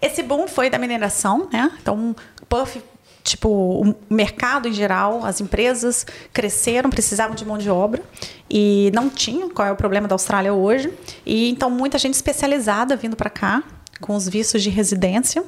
Esse 0.00 0.22
boom 0.22 0.48
foi 0.48 0.70
da 0.70 0.78
mineração, 0.78 1.48
né? 1.52 1.70
Então, 1.80 2.16
Puff 2.48 2.80
tipo, 3.22 3.48
o 3.48 3.94
mercado 4.08 4.68
em 4.68 4.72
geral, 4.72 5.24
as 5.24 5.40
empresas 5.40 6.06
cresceram, 6.32 6.90
precisavam 6.90 7.34
de 7.34 7.44
mão 7.44 7.58
de 7.58 7.70
obra 7.70 8.02
e 8.48 8.90
não 8.94 9.08
tinham, 9.08 9.50
qual 9.50 9.68
é 9.68 9.72
o 9.72 9.76
problema 9.76 10.08
da 10.08 10.14
Austrália 10.14 10.52
hoje. 10.52 10.92
E 11.24 11.50
então 11.50 11.70
muita 11.70 11.98
gente 11.98 12.14
especializada 12.14 12.96
vindo 12.96 13.16
para 13.16 13.30
cá 13.30 13.62
com 14.00 14.14
os 14.14 14.28
vistos 14.28 14.62
de 14.62 14.70
residência. 14.70 15.44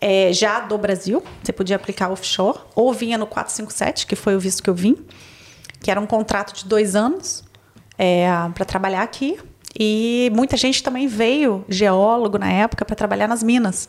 é, 0.00 0.32
já 0.32 0.60
do 0.60 0.76
Brasil, 0.76 1.22
você 1.42 1.52
podia 1.52 1.74
aplicar 1.74 2.10
offshore, 2.10 2.58
ou 2.74 2.92
vinha 2.92 3.16
no 3.16 3.26
457, 3.26 4.06
que 4.06 4.14
foi 4.14 4.36
o 4.36 4.40
visto 4.40 4.62
que 4.62 4.68
eu 4.70 4.74
vim, 4.74 4.96
que 5.80 5.90
era 5.90 6.00
um 6.00 6.06
contrato 6.06 6.54
de 6.54 6.66
dois 6.66 6.94
anos 6.94 7.42
é, 7.98 8.28
para 8.54 8.64
trabalhar 8.64 9.02
aqui. 9.02 9.38
E 9.78 10.30
muita 10.34 10.56
gente 10.56 10.82
também 10.82 11.06
veio, 11.06 11.64
geólogo 11.68 12.38
na 12.38 12.50
época, 12.50 12.84
para 12.84 12.96
trabalhar 12.96 13.28
nas 13.28 13.42
minas. 13.42 13.86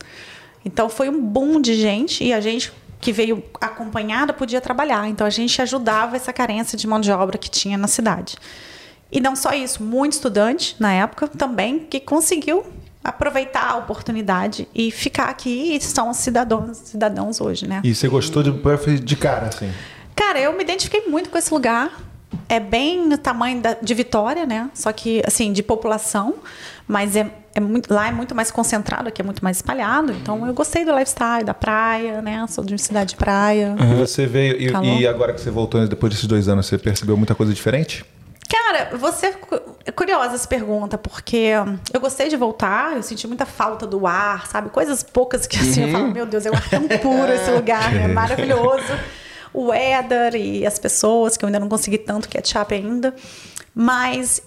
Então 0.64 0.88
foi 0.88 1.08
um 1.08 1.20
boom 1.20 1.60
de 1.60 1.74
gente 1.74 2.22
e 2.22 2.32
a 2.32 2.40
gente 2.40 2.72
que 3.00 3.12
veio 3.12 3.42
acompanhada 3.60 4.32
podia 4.32 4.60
trabalhar. 4.60 5.08
Então 5.08 5.26
a 5.26 5.30
gente 5.30 5.60
ajudava 5.62 6.16
essa 6.16 6.32
carência 6.32 6.76
de 6.76 6.86
mão 6.86 7.00
de 7.00 7.10
obra 7.10 7.38
que 7.38 7.50
tinha 7.50 7.78
na 7.78 7.88
cidade. 7.88 8.36
E 9.10 9.20
não 9.20 9.34
só 9.34 9.52
isso, 9.52 9.82
muito 9.82 10.14
estudante 10.14 10.76
na 10.78 10.92
época 10.92 11.28
também 11.28 11.78
que 11.78 11.98
conseguiu 12.00 12.66
aproveitar 13.02 13.70
a 13.70 13.76
oportunidade 13.76 14.68
e 14.74 14.90
ficar 14.90 15.30
aqui 15.30 15.74
e 15.74 15.80
são 15.80 16.12
cidadãos, 16.12 16.76
cidadãos 16.76 17.40
hoje, 17.40 17.66
né? 17.66 17.80
E 17.82 17.94
você 17.94 18.08
gostou 18.08 18.42
de 18.42 18.50
de 19.00 19.16
cara, 19.16 19.46
assim? 19.46 19.72
Cara, 20.14 20.38
eu 20.40 20.52
me 20.52 20.62
identifiquei 20.62 21.06
muito 21.08 21.30
com 21.30 21.38
esse 21.38 21.54
lugar. 21.54 22.07
É 22.48 22.60
bem 22.60 23.06
no 23.06 23.16
tamanho 23.16 23.60
da, 23.60 23.74
de 23.80 23.94
Vitória, 23.94 24.44
né? 24.46 24.70
Só 24.74 24.92
que, 24.92 25.22
assim, 25.26 25.52
de 25.52 25.62
população. 25.62 26.34
Mas 26.86 27.16
é, 27.16 27.30
é 27.54 27.60
muito, 27.60 27.92
lá 27.92 28.08
é 28.08 28.12
muito 28.12 28.34
mais 28.34 28.50
concentrado, 28.50 29.08
aqui 29.08 29.20
é 29.20 29.24
muito 29.24 29.44
mais 29.44 29.58
espalhado. 29.58 30.12
Então, 30.12 30.46
eu 30.46 30.54
gostei 30.54 30.84
do 30.84 30.92
lifestyle, 30.92 31.44
da 31.44 31.54
praia, 31.54 32.22
né? 32.22 32.46
Sou 32.48 32.64
de 32.64 32.72
uma 32.72 32.78
cidade 32.78 33.10
de 33.10 33.16
praia. 33.16 33.76
Uhum. 33.78 33.98
Você 33.98 34.26
veio... 34.26 34.56
E, 34.58 35.00
e, 35.00 35.06
agora 35.06 35.34
que 35.34 35.40
você 35.40 35.50
voltou, 35.50 35.86
depois 35.86 36.12
desses 36.12 36.26
dois 36.26 36.48
anos, 36.48 36.66
você 36.66 36.78
percebeu 36.78 37.16
muita 37.16 37.34
coisa 37.34 37.52
diferente? 37.52 38.04
Cara, 38.48 38.96
você 38.96 39.34
é 39.84 39.92
curiosa 39.92 40.34
essa 40.34 40.48
pergunta, 40.48 40.96
porque 40.96 41.50
eu 41.92 42.00
gostei 42.00 42.28
de 42.28 42.36
voltar, 42.36 42.96
eu 42.96 43.02
senti 43.02 43.26
muita 43.26 43.44
falta 43.44 43.86
do 43.86 44.06
ar, 44.06 44.46
sabe? 44.46 44.70
Coisas 44.70 45.02
poucas 45.02 45.46
que 45.46 45.58
assim, 45.58 45.82
uhum. 45.82 45.86
eu 45.86 45.92
falo, 45.92 46.10
meu 46.10 46.24
Deus, 46.24 46.46
é 46.46 46.50
um 46.50 46.54
ar 46.54 46.70
tão 46.70 46.88
puro 46.88 47.30
esse 47.30 47.50
lugar, 47.52 47.94
é 47.94 48.08
maravilhoso. 48.08 48.92
O 49.52 49.66
weather 49.66 50.34
e 50.34 50.66
as 50.66 50.78
pessoas, 50.78 51.36
que 51.36 51.44
eu 51.44 51.46
ainda 51.46 51.60
não 51.60 51.68
consegui 51.68 51.98
tanto 51.98 52.28
catch-up 52.28 52.74
ainda. 52.74 53.14
Mas 53.74 54.42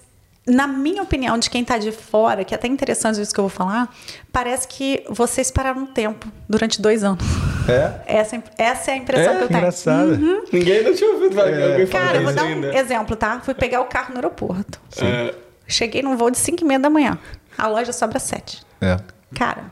na 0.46 0.66
minha 0.66 1.02
opinião, 1.02 1.38
de 1.38 1.48
quem 1.48 1.62
está 1.62 1.78
de 1.78 1.92
fora, 1.92 2.44
que 2.44 2.52
é 2.52 2.56
até 2.56 2.66
interessante 2.66 3.20
isso 3.20 3.32
que 3.32 3.38
eu 3.38 3.44
vou 3.44 3.50
falar, 3.50 3.94
parece 4.32 4.66
que 4.66 5.04
vocês 5.08 5.50
pararam 5.50 5.82
um 5.82 5.86
tempo 5.86 6.26
durante 6.48 6.82
dois 6.82 7.04
anos. 7.04 7.24
É? 7.68 8.00
Essa, 8.18 8.42
essa 8.58 8.90
é 8.90 8.94
a 8.94 8.96
impressão 8.96 9.34
é, 9.34 9.36
que 9.36 9.42
eu 9.44 9.48
tenho. 9.48 9.58
Engraçado. 9.60 10.10
Uhum. 10.10 10.44
Ninguém 10.52 10.82
não 10.82 10.94
tinha 10.94 11.10
ouvido 11.12 11.40
é. 11.40 11.70
alguém 11.70 11.86
falar 11.86 12.06
Cara, 12.06 12.18
eu 12.18 12.24
vou 12.24 12.32
dar 12.32 12.44
um 12.44 12.64
exemplo, 12.72 13.14
tá? 13.14 13.40
Fui 13.40 13.54
pegar 13.54 13.80
o 13.80 13.84
carro 13.84 14.10
no 14.10 14.16
aeroporto. 14.16 14.80
É. 15.00 15.32
Cheguei 15.68 16.02
num 16.02 16.16
voo 16.16 16.28
de 16.28 16.38
5 16.38 16.60
e 16.60 16.66
meia 16.66 16.80
da 16.80 16.90
manhã. 16.90 17.16
A 17.56 17.68
loja 17.68 17.92
sobra 17.92 18.18
7. 18.18 18.62
É. 18.80 18.96
Cara, 19.32 19.66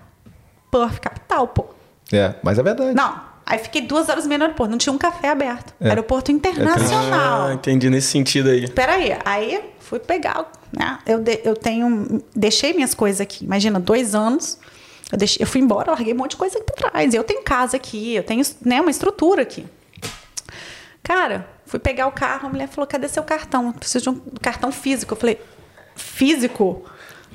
Perth 0.70 1.00
capital, 1.00 1.48
pô. 1.48 1.66
É, 2.12 2.34
mas 2.44 2.60
é 2.60 2.62
verdade. 2.62 2.94
Não, 2.94 3.20
Aí 3.50 3.58
fiquei 3.58 3.82
duas 3.82 4.08
horas 4.08 4.26
e 4.26 4.28
meia 4.28 4.38
no 4.38 4.44
aeroporto, 4.44 4.70
não 4.70 4.78
tinha 4.78 4.92
um 4.92 4.98
café 4.98 5.28
aberto. 5.28 5.74
É. 5.80 5.88
Aeroporto 5.88 6.30
internacional. 6.30 7.48
Ah, 7.48 7.52
entendi 7.52 7.90
nesse 7.90 8.06
sentido 8.06 8.48
aí. 8.48 8.70
Peraí, 8.70 9.18
aí 9.24 9.60
fui 9.80 9.98
pegar, 9.98 10.52
né? 10.72 11.00
Eu, 11.04 11.18
de, 11.18 11.40
eu 11.42 11.56
tenho, 11.56 12.22
deixei 12.32 12.72
minhas 12.72 12.94
coisas 12.94 13.20
aqui. 13.20 13.44
Imagina, 13.44 13.80
dois 13.80 14.14
anos, 14.14 14.56
eu, 15.10 15.18
deixei, 15.18 15.42
eu 15.42 15.48
fui 15.48 15.60
embora, 15.60 15.90
larguei 15.90 16.14
um 16.14 16.16
monte 16.16 16.30
de 16.30 16.36
coisa 16.36 16.58
aqui 16.58 16.64
pra 16.64 16.90
trás. 16.90 17.12
Eu 17.12 17.24
tenho 17.24 17.42
casa 17.42 17.76
aqui, 17.76 18.14
eu 18.14 18.22
tenho 18.22 18.40
né, 18.64 18.80
uma 18.80 18.90
estrutura 18.92 19.42
aqui. 19.42 19.66
Cara, 21.02 21.44
fui 21.66 21.80
pegar 21.80 22.06
o 22.06 22.12
carro, 22.12 22.46
a 22.46 22.50
mulher 22.50 22.68
falou, 22.68 22.86
cadê 22.86 23.08
seu 23.08 23.24
cartão? 23.24 23.66
Eu 23.66 23.72
preciso 23.72 24.04
de 24.04 24.10
um 24.10 24.20
cartão 24.40 24.70
físico. 24.70 25.14
Eu 25.14 25.18
falei, 25.18 25.40
físico? 25.96 26.84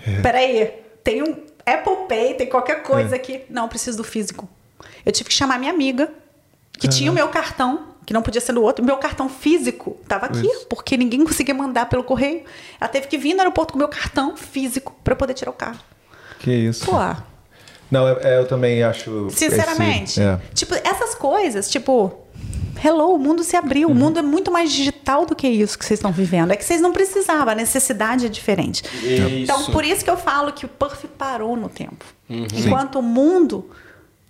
É. 0.07 0.21
Peraí, 0.21 0.73
tem 1.03 1.21
um 1.21 1.43
Apple 1.65 2.07
Pay, 2.07 2.35
tem 2.35 2.47
qualquer 2.47 2.83
coisa 2.83 3.15
é. 3.15 3.17
aqui. 3.17 3.41
Não, 3.49 3.67
preciso 3.67 3.97
do 3.97 4.03
físico. 4.05 4.47
Eu 5.05 5.11
tive 5.11 5.29
que 5.29 5.35
chamar 5.35 5.59
minha 5.59 5.71
amiga, 5.71 6.11
que 6.73 6.87
tinha 6.87 7.11
o 7.11 7.13
meu 7.13 7.27
cartão, 7.29 7.95
que 8.05 8.13
não 8.13 8.21
podia 8.21 8.41
ser 8.41 8.53
do 8.53 8.61
outro. 8.61 8.83
Meu 8.83 8.97
cartão 8.97 9.29
físico 9.29 9.97
estava 10.03 10.25
aqui, 10.27 10.45
Isso. 10.45 10.67
porque 10.67 10.97
ninguém 10.97 11.23
conseguia 11.23 11.53
mandar 11.53 11.87
pelo 11.87 12.03
correio. 12.03 12.43
Ela 12.79 12.87
teve 12.89 13.07
que 13.07 13.17
vir 13.17 13.33
no 13.33 13.41
aeroporto 13.41 13.73
com 13.73 13.77
o 13.77 13.79
meu 13.79 13.87
cartão 13.87 14.35
físico 14.35 14.95
para 15.03 15.15
poder 15.15 15.33
tirar 15.33 15.51
o 15.51 15.53
carro. 15.53 15.79
Que 16.39 16.51
isso. 16.51 16.85
Pô. 16.85 16.93
Não, 17.89 18.07
é, 18.07 18.17
é, 18.23 18.39
eu 18.39 18.47
também 18.47 18.83
acho. 18.83 19.29
Sinceramente. 19.29 20.19
Esse, 20.19 20.21
é. 20.21 20.39
Tipo, 20.53 20.75
essas 20.75 21.15
coisas, 21.15 21.69
tipo. 21.69 22.21
Hello, 22.83 23.15
o 23.15 23.17
mundo 23.17 23.41
se 23.43 23.55
abriu. 23.55 23.87
Uhum. 23.87 23.93
O 23.93 23.97
mundo 23.97 24.19
é 24.19 24.21
muito 24.21 24.51
mais 24.51 24.71
digital 24.71 25.25
do 25.25 25.33
que 25.33 25.47
isso 25.47 25.79
que 25.79 25.85
vocês 25.85 25.97
estão 25.97 26.11
vivendo. 26.11 26.51
É 26.51 26.57
que 26.57 26.63
vocês 26.65 26.81
não 26.81 26.91
precisavam, 26.91 27.53
a 27.53 27.55
necessidade 27.55 28.25
é 28.25 28.29
diferente. 28.29 28.83
Isso. 29.01 29.43
Então, 29.43 29.65
por 29.67 29.85
isso 29.85 30.03
que 30.03 30.09
eu 30.09 30.17
falo 30.17 30.51
que 30.51 30.65
o 30.65 30.69
Puff 30.69 31.07
parou 31.07 31.55
no 31.55 31.69
tempo. 31.69 32.03
Uhum. 32.29 32.45
Enquanto 32.53 32.93
Sim. 32.93 32.99
o 32.99 33.01
mundo 33.01 33.69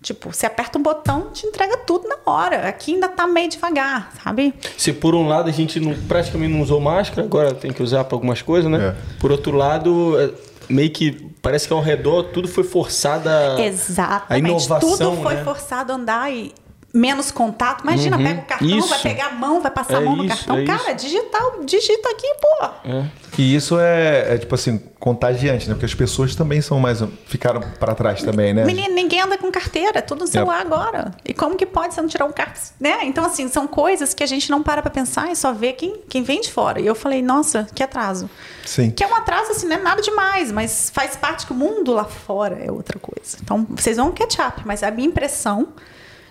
Tipo, 0.05 0.31
você 0.31 0.45
aperta 0.45 0.77
um 0.77 0.83
botão, 0.83 1.31
te 1.33 1.47
entrega 1.47 1.77
tudo 1.77 2.07
na 2.07 2.17
hora. 2.31 2.67
Aqui 2.67 2.93
ainda 2.93 3.09
tá 3.09 3.25
meio 3.25 3.49
devagar, 3.49 4.13
sabe? 4.23 4.53
Se 4.77 4.93
por 4.93 5.15
um 5.15 5.27
lado 5.27 5.49
a 5.49 5.51
gente 5.51 5.79
não, 5.79 5.95
praticamente 6.07 6.53
não 6.53 6.61
usou 6.61 6.79
máscara, 6.79 7.23
agora 7.23 7.55
tem 7.55 7.73
que 7.73 7.81
usar 7.81 8.03
para 8.03 8.15
algumas 8.15 8.39
coisas, 8.39 8.69
né? 8.69 8.89
É. 8.89 9.19
Por 9.19 9.31
outro 9.31 9.57
lado, 9.57 10.15
é, 10.21 10.29
meio 10.69 10.91
que 10.91 11.11
parece 11.41 11.67
que 11.67 11.73
ao 11.73 11.81
redor 11.81 12.25
tudo 12.25 12.47
foi 12.47 12.63
forçada. 12.63 13.59
Exatamente. 13.59 14.25
A 14.29 14.37
inovação, 14.37 14.79
tudo 14.79 15.23
foi 15.23 15.33
né? 15.33 15.43
forçado 15.43 15.91
a 15.91 15.95
andar 15.95 16.31
e 16.31 16.53
menos 16.95 17.29
contato. 17.29 17.81
Imagina, 17.83 18.17
uhum. 18.17 18.23
pega 18.23 18.41
o 18.41 18.45
cartão, 18.45 18.67
isso. 18.67 18.87
vai 18.87 18.99
pegar 18.99 19.25
a 19.27 19.31
mão, 19.33 19.61
vai 19.61 19.69
passar 19.69 19.95
é 19.95 19.97
a 19.97 20.01
mão 20.01 20.15
no 20.15 20.27
cartão. 20.27 20.57
É 20.57 20.65
Cara, 20.65 20.93
isso. 20.93 21.05
digital, 21.05 21.59
digita 21.65 22.09
aqui, 22.09 22.35
pô. 22.41 22.65
É. 22.85 23.05
E 23.37 23.53
isso 23.53 23.77
é, 23.77 24.33
é, 24.33 24.37
tipo 24.37 24.55
assim, 24.55 24.81
contagiante, 24.97 25.67
né? 25.67 25.75
Porque 25.75 25.85
as 25.85 25.93
pessoas 25.93 26.35
também 26.35 26.61
são 26.61 26.79
mais. 26.79 27.03
ficaram 27.25 27.59
para 27.77 27.93
trás 27.93 28.23
também, 28.23 28.53
né? 28.53 28.63
Menino, 28.63 28.95
ninguém 28.95 29.19
anda 29.19 29.37
com 29.37 29.51
carteira, 29.51 30.01
tudo 30.01 30.21
no 30.21 30.27
celular 30.27 30.61
agora. 30.61 31.11
E 31.25 31.33
como 31.33 31.57
que 31.57 31.65
pode 31.65 31.93
você 31.93 32.01
não 32.01 32.07
tirar 32.07 32.25
um 32.25 32.31
cartão? 32.31 32.55
Né? 32.79 32.99
Então, 33.03 33.25
assim, 33.25 33.49
são 33.49 33.67
coisas 33.67 34.13
que 34.13 34.23
a 34.23 34.27
gente 34.27 34.49
não 34.49 34.63
para 34.63 34.81
pra 34.81 34.89
pensar 34.89 35.29
e 35.29 35.35
só 35.35 35.51
vê 35.51 35.73
quem, 35.73 35.99
quem 36.07 36.23
vem 36.23 36.39
de 36.39 36.49
fora. 36.49 36.79
E 36.79 36.85
eu 36.85 36.95
falei, 36.95 37.21
nossa, 37.21 37.67
que 37.75 37.83
atraso. 37.83 38.29
Sim. 38.65 38.91
Que 38.91 39.03
é 39.03 39.07
um 39.07 39.15
atraso, 39.15 39.51
assim, 39.51 39.67
não 39.67 39.75
é 39.75 39.79
nada 39.81 40.01
demais, 40.01 40.51
mas 40.51 40.89
faz 40.93 41.17
parte 41.17 41.45
que 41.45 41.51
o 41.51 41.55
mundo 41.55 41.91
lá 41.91 42.05
fora 42.05 42.57
é 42.63 42.71
outra 42.71 42.97
coisa. 42.97 43.37
Então, 43.43 43.67
vocês 43.69 43.97
vão 43.97 44.11
catch 44.13 44.39
up, 44.39 44.61
mas 44.63 44.81
a 44.81 44.89
minha 44.91 45.09
impressão 45.09 45.73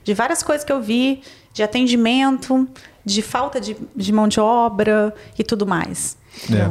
de 0.04 0.14
várias 0.14 0.42
coisas 0.42 0.64
que 0.64 0.72
eu 0.72 0.80
vi, 0.80 1.22
de 1.52 1.62
atendimento, 1.62 2.68
de 3.04 3.22
falta 3.22 3.60
de, 3.60 3.76
de 3.96 4.12
mão 4.12 4.28
de 4.28 4.38
obra 4.38 5.14
e 5.38 5.42
tudo 5.42 5.66
mais. 5.66 6.16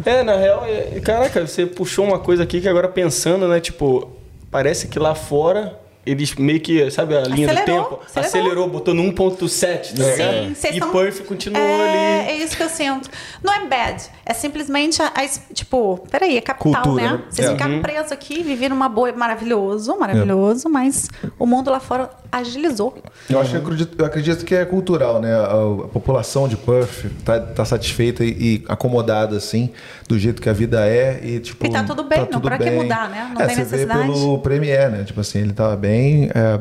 É, 0.06 0.20
é 0.20 0.24
na 0.24 0.36
real, 0.36 0.66
é, 0.66 1.00
caraca, 1.00 1.46
você 1.46 1.66
puxou 1.66 2.06
uma 2.06 2.20
coisa 2.20 2.44
aqui 2.44 2.62
que 2.62 2.68
agora 2.68 2.88
pensando, 2.88 3.48
né? 3.48 3.60
Tipo, 3.60 4.12
parece 4.52 4.88
que 4.88 5.00
lá 5.00 5.16
fora 5.16 5.80
eles 6.06 6.36
meio 6.36 6.60
que, 6.60 6.92
sabe 6.92 7.16
a 7.16 7.22
linha 7.22 7.50
acelerou, 7.50 7.84
do 7.84 7.90
tempo? 7.90 8.02
Acelerou, 8.06 8.28
acelerou 8.28 8.68
botou 8.68 8.94
no 8.94 9.04
1.7, 9.04 9.98
né? 9.98 10.54
Sim, 10.54 10.68
E 10.76 10.80
tão... 10.80 10.92
Perth 10.92 11.26
continuou 11.26 11.64
é, 11.64 12.22
ali. 12.22 12.32
É 12.32 12.44
isso 12.44 12.58
que 12.58 12.64
eu 12.64 12.70
sinto. 12.70 13.10
Não 13.42 13.54
é 13.54 13.66
bad, 13.68 14.04
é 14.26 14.34
simplesmente, 14.34 15.02
a, 15.02 15.08
a 15.08 15.54
tipo, 15.54 15.98
peraí, 16.10 16.38
é 16.38 16.42
capital, 16.42 16.82
Cultura, 16.82 17.04
né? 17.04 17.12
né? 17.18 17.24
Vocês 17.30 17.48
é. 17.48 17.52
ficaram 17.52 17.76
uhum. 17.76 17.82
presos 17.82 18.12
aqui, 18.12 18.42
viveram 18.42 18.76
uma 18.76 18.88
boa, 18.88 19.12
maravilhoso, 19.12 19.98
maravilhoso, 20.00 20.68
é. 20.70 20.72
mas 20.72 21.10
o 21.38 21.46
mundo 21.46 21.70
lá 21.70 21.82
fora 21.82 22.10
agilizou. 22.32 22.98
Eu 23.30 23.40
acho 23.42 23.52
que 23.52 23.58
eu 23.58 23.62
acredito, 23.62 23.96
eu 24.00 24.06
acredito 24.06 24.46
que 24.46 24.56
é 24.56 24.64
cultural, 24.64 25.20
né? 25.20 25.34
A, 25.34 25.46
a 25.46 25.88
população 25.90 26.48
de 26.48 26.56
Perth 26.56 27.06
tá, 27.26 27.40
tá 27.40 27.66
satisfeita 27.66 28.24
e, 28.24 28.30
e, 28.30 28.66
acomodada, 28.70 29.36
assim, 29.36 29.72
do 30.08 30.18
jeito 30.18 30.42
que 30.42 30.48
a 30.48 30.54
vida 30.54 30.88
é. 30.88 31.20
E, 31.22 31.40
tipo, 31.42 31.66
e 31.66 31.70
tá 31.70 31.84
tudo 31.84 32.04
bem, 32.04 32.26
tá 32.26 32.32
não 32.32 32.40
pra 32.40 32.58
que 32.58 32.72
mudar, 32.72 33.10
né? 33.10 33.30
Não 33.34 33.42
é, 33.42 33.48
tem 33.48 33.58
necessidade. 33.58 34.08
Vê 34.08 34.14
pelo 34.14 34.40
Premier, 34.40 34.90
né? 34.90 35.04
Tipo 35.04 35.20
assim, 35.20 35.40
ele 35.40 35.54
tava 35.54 35.76
bem. 35.76 36.30
É, 36.34 36.60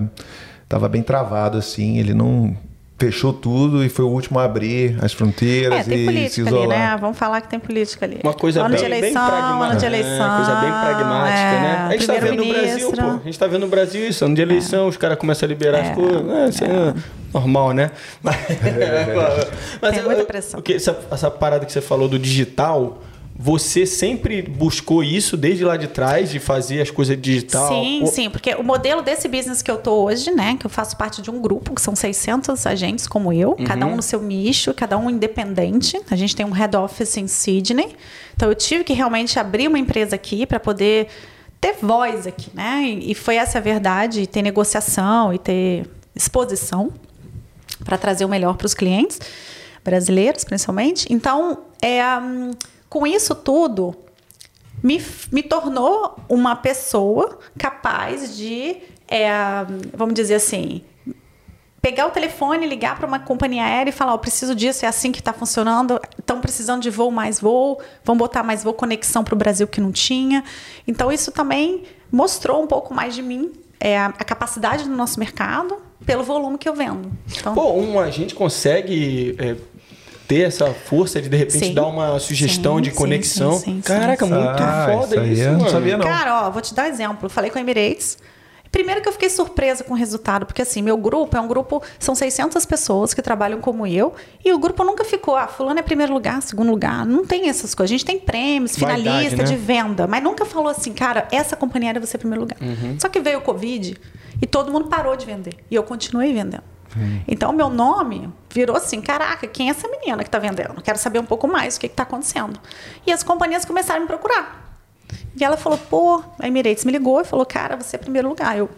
tava 0.68 0.88
bem 0.88 1.02
travado, 1.02 1.58
assim, 1.58 1.98
ele 1.98 2.12
não 2.14 2.56
fechou 2.98 3.32
tudo 3.32 3.84
e 3.84 3.88
foi 3.88 4.04
o 4.04 4.08
último 4.08 4.38
a 4.38 4.44
abrir 4.44 4.96
as 5.02 5.12
fronteiras 5.12 5.80
é, 5.80 5.90
tem 5.90 6.02
e 6.02 6.06
política 6.06 6.30
se 6.30 6.40
isolar. 6.40 6.62
ali, 6.62 6.68
né? 6.68 6.96
Vamos 7.00 7.18
falar 7.18 7.40
que 7.40 7.48
tem 7.48 7.58
política 7.58 8.06
ali. 8.06 8.20
Uma 8.22 8.34
coisa 8.34 8.60
ano 8.60 8.70
bem, 8.70 8.78
de 8.78 8.84
eleição, 8.84 9.22
bem 9.22 9.30
pragmática. 9.30 9.64
Ano 9.64 9.78
de 9.80 9.86
eleição, 9.86 10.32
é, 10.32 10.36
coisa 10.36 10.54
bem 10.60 10.70
pragmática, 10.70 11.38
é, 11.38 11.60
né? 11.60 11.86
A 11.88 11.90
gente 11.92 12.00
está 12.00 12.14
vendo 12.14 12.44
no 12.44 12.52
Brasil, 12.52 12.92
pô. 12.92 13.02
A 13.02 13.12
gente 13.12 13.28
está 13.28 13.46
vendo 13.46 13.60
no 13.60 13.68
Brasil 13.68 14.08
isso, 14.08 14.24
ano 14.24 14.34
de 14.34 14.42
eleição, 14.42 14.86
é. 14.86 14.88
os 14.88 14.96
caras 14.96 15.18
começam 15.18 15.46
a 15.46 15.48
liberar 15.48 15.80
as 15.80 15.94
coisas. 15.94 16.60
É, 16.60 16.64
é 16.64 16.94
normal, 17.34 17.72
né? 17.72 17.90
Mas, 18.22 18.36
mas 19.82 19.94
tem 19.94 20.04
muita 20.04 20.24
pressão. 20.24 20.62
Eu, 20.64 20.76
essa, 20.76 20.98
essa 21.10 21.30
parada 21.30 21.66
que 21.66 21.72
você 21.72 21.80
falou 21.80 22.08
do 22.08 22.18
digital 22.18 23.02
você 23.34 23.86
sempre 23.86 24.42
buscou 24.42 25.02
isso 25.02 25.36
desde 25.36 25.64
lá 25.64 25.76
de 25.76 25.88
trás, 25.88 26.30
de 26.30 26.38
fazer 26.38 26.80
as 26.82 26.90
coisas 26.90 27.20
digital? 27.20 27.68
Sim, 27.68 28.06
sim, 28.06 28.30
porque 28.30 28.54
o 28.54 28.62
modelo 28.62 29.02
desse 29.02 29.26
business 29.26 29.62
que 29.62 29.70
eu 29.70 29.78
tô 29.78 30.04
hoje, 30.04 30.30
né, 30.30 30.56
que 30.58 30.66
eu 30.66 30.70
faço 30.70 30.96
parte 30.96 31.22
de 31.22 31.30
um 31.30 31.40
grupo, 31.40 31.74
que 31.74 31.80
são 31.80 31.96
600 31.96 32.66
agentes 32.66 33.06
como 33.06 33.32
eu, 33.32 33.56
uhum. 33.58 33.64
cada 33.64 33.86
um 33.86 33.96
no 33.96 34.02
seu 34.02 34.22
nicho, 34.22 34.74
cada 34.74 34.98
um 34.98 35.08
independente. 35.08 36.00
A 36.10 36.16
gente 36.16 36.36
tem 36.36 36.44
um 36.44 36.50
head 36.50 36.76
office 36.76 37.16
em 37.16 37.26
Sydney. 37.26 37.96
Então 38.34 38.48
eu 38.48 38.54
tive 38.54 38.84
que 38.84 38.92
realmente 38.92 39.38
abrir 39.38 39.66
uma 39.66 39.78
empresa 39.78 40.14
aqui 40.14 40.44
para 40.46 40.60
poder 40.60 41.08
ter 41.60 41.76
voz 41.80 42.26
aqui, 42.26 42.50
né? 42.52 42.82
E 42.82 43.14
foi 43.14 43.36
essa 43.36 43.58
a 43.58 43.60
verdade, 43.60 44.26
ter 44.26 44.42
negociação 44.42 45.32
e 45.32 45.38
ter 45.38 45.86
exposição 46.14 46.92
para 47.84 47.96
trazer 47.96 48.24
o 48.24 48.28
melhor 48.28 48.56
para 48.56 48.66
os 48.66 48.74
clientes 48.74 49.18
brasileiros, 49.84 50.44
principalmente. 50.44 51.06
Então, 51.10 51.58
é 51.80 52.02
um, 52.18 52.50
com 52.92 53.06
isso 53.06 53.34
tudo, 53.34 53.96
me, 54.82 55.02
me 55.32 55.42
tornou 55.42 56.14
uma 56.28 56.54
pessoa 56.54 57.38
capaz 57.56 58.36
de 58.36 58.76
é, 59.08 59.30
vamos 59.94 60.12
dizer 60.12 60.34
assim, 60.34 60.82
pegar 61.80 62.06
o 62.06 62.10
telefone, 62.10 62.66
ligar 62.66 62.98
para 62.98 63.06
uma 63.06 63.18
companhia 63.18 63.64
aérea 63.64 63.88
e 63.88 63.92
falar: 63.94 64.12
oh, 64.12 64.18
preciso 64.18 64.54
disso, 64.54 64.84
é 64.84 64.88
assim 64.88 65.10
que 65.10 65.20
está 65.20 65.32
funcionando, 65.32 65.98
estão 66.18 66.38
precisando 66.42 66.82
de 66.82 66.90
voo 66.90 67.10
mais 67.10 67.40
voo, 67.40 67.80
vão 68.04 68.14
botar 68.14 68.42
mais 68.42 68.62
voo 68.62 68.74
conexão 68.74 69.24
para 69.24 69.34
o 69.34 69.38
Brasil 69.38 69.66
que 69.66 69.80
não 69.80 69.90
tinha. 69.90 70.44
Então, 70.86 71.10
isso 71.10 71.32
também 71.32 71.84
mostrou 72.10 72.62
um 72.62 72.66
pouco 72.66 72.92
mais 72.92 73.14
de 73.14 73.22
mim, 73.22 73.52
é, 73.80 73.98
a, 73.98 74.12
capacidade 74.12 74.84
do 74.84 74.94
nosso 74.94 75.18
mercado, 75.18 75.78
pelo 76.04 76.22
volume 76.22 76.58
que 76.58 76.68
eu 76.68 76.74
vendo. 76.74 77.10
Então, 77.38 77.54
Pô, 77.54 77.72
um 77.72 77.98
agente 77.98 78.34
consegue. 78.34 79.34
É, 79.38 79.56
ter 80.32 80.46
essa 80.46 80.66
força 80.72 81.20
de 81.20 81.28
de 81.28 81.36
repente 81.36 81.66
sim. 81.66 81.74
dar 81.74 81.86
uma 81.86 82.18
sugestão 82.18 82.76
sim, 82.76 82.82
de 82.82 82.90
conexão. 82.92 83.52
Sim, 83.58 83.82
Caraca, 83.82 84.24
muito 84.24 84.40
ah, 84.40 84.88
foda 84.90 85.16
isso, 85.24 85.32
isso 85.32 85.50
mano. 85.50 85.58
Não 85.58 85.68
sabia 85.68 85.96
não. 85.98 86.06
Cara, 86.06 86.46
ó, 86.46 86.50
vou 86.50 86.62
te 86.62 86.74
dar 86.74 86.84
um 86.84 86.88
exemplo. 86.88 87.28
falei 87.28 87.50
com 87.50 87.58
a 87.58 87.60
Emirates, 87.60 88.16
Primeiro 88.70 89.02
que 89.02 89.08
eu 89.08 89.12
fiquei 89.12 89.28
surpresa 89.28 89.84
com 89.84 89.92
o 89.92 89.96
resultado, 89.98 90.46
porque 90.46 90.62
assim, 90.62 90.80
meu 90.80 90.96
grupo 90.96 91.36
é 91.36 91.40
um 91.42 91.46
grupo, 91.46 91.82
são 91.98 92.14
600 92.14 92.64
pessoas 92.64 93.12
que 93.12 93.20
trabalham 93.20 93.60
como 93.60 93.86
eu, 93.86 94.14
e 94.42 94.50
o 94.50 94.58
grupo 94.58 94.82
nunca 94.82 95.04
ficou, 95.04 95.36
ah, 95.36 95.46
fulano 95.46 95.78
é 95.78 95.82
primeiro 95.82 96.10
lugar, 96.10 96.40
segundo 96.40 96.70
lugar, 96.70 97.04
não 97.04 97.26
tem 97.26 97.50
essas 97.50 97.74
coisas. 97.74 97.90
A 97.90 97.98
gente 97.98 98.06
tem 98.06 98.18
prêmios, 98.18 98.74
finalista 98.74 99.10
Vaidade, 99.10 99.36
né? 99.36 99.44
de 99.44 99.56
venda, 99.56 100.06
mas 100.06 100.22
nunca 100.22 100.46
falou 100.46 100.68
assim, 100.68 100.94
cara, 100.94 101.28
essa 101.30 101.54
companhia 101.54 101.90
era 101.90 102.00
você 102.00 102.16
primeiro 102.16 102.40
lugar. 102.40 102.56
Uhum. 102.62 102.96
Só 102.98 103.10
que 103.10 103.20
veio 103.20 103.40
o 103.40 103.42
Covid 103.42 103.94
e 104.40 104.46
todo 104.46 104.72
mundo 104.72 104.86
parou 104.86 105.14
de 105.18 105.26
vender, 105.26 105.52
e 105.70 105.74
eu 105.74 105.82
continuei 105.82 106.32
vendendo. 106.32 106.64
Uhum. 106.96 107.22
Então, 107.26 107.52
meu 107.52 107.68
nome 107.68 108.32
virou 108.50 108.76
assim: 108.76 109.00
caraca, 109.00 109.46
quem 109.46 109.68
é 109.68 109.70
essa 109.70 109.88
menina 109.88 110.18
que 110.18 110.28
está 110.28 110.38
vendendo? 110.38 110.80
Quero 110.82 110.98
saber 110.98 111.18
um 111.18 111.24
pouco 111.24 111.48
mais 111.48 111.76
o 111.76 111.80
que 111.80 111.86
está 111.86 112.02
acontecendo. 112.02 112.58
E 113.06 113.12
as 113.12 113.22
companhias 113.22 113.64
começaram 113.64 114.00
a 114.00 114.02
me 114.02 114.06
procurar. 114.06 114.62
E 115.38 115.44
ela 115.44 115.56
falou, 115.56 115.78
pô, 115.78 116.22
a 116.38 116.46
Emirates 116.46 116.84
me 116.84 116.92
ligou 116.92 117.20
e 117.20 117.24
falou, 117.24 117.44
cara, 117.46 117.76
você 117.76 117.96
é 117.96 117.98
primeiro 117.98 118.28
lugar. 118.28 118.56
Eu, 118.56 118.70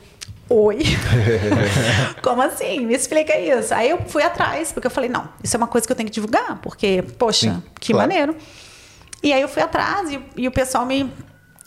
oi? 0.48 0.82
Como 2.22 2.42
assim? 2.42 2.86
Me 2.86 2.94
explica 2.94 3.38
isso. 3.38 3.74
Aí 3.74 3.90
eu 3.90 3.98
fui 4.06 4.22
atrás, 4.22 4.72
porque 4.72 4.86
eu 4.86 4.90
falei, 4.90 5.10
não, 5.10 5.28
isso 5.42 5.56
é 5.56 5.58
uma 5.58 5.66
coisa 5.66 5.86
que 5.86 5.92
eu 5.92 5.96
tenho 5.96 6.08
que 6.08 6.14
divulgar, 6.14 6.60
porque, 6.60 7.02
poxa, 7.18 7.54
Sim, 7.54 7.62
que 7.80 7.92
claro. 7.92 8.08
maneiro. 8.08 8.36
E 9.22 9.32
aí 9.32 9.40
eu 9.40 9.48
fui 9.48 9.62
atrás 9.62 10.10
e, 10.12 10.20
e, 10.36 10.46
o 10.46 10.52
pessoal 10.52 10.84
me, 10.84 11.10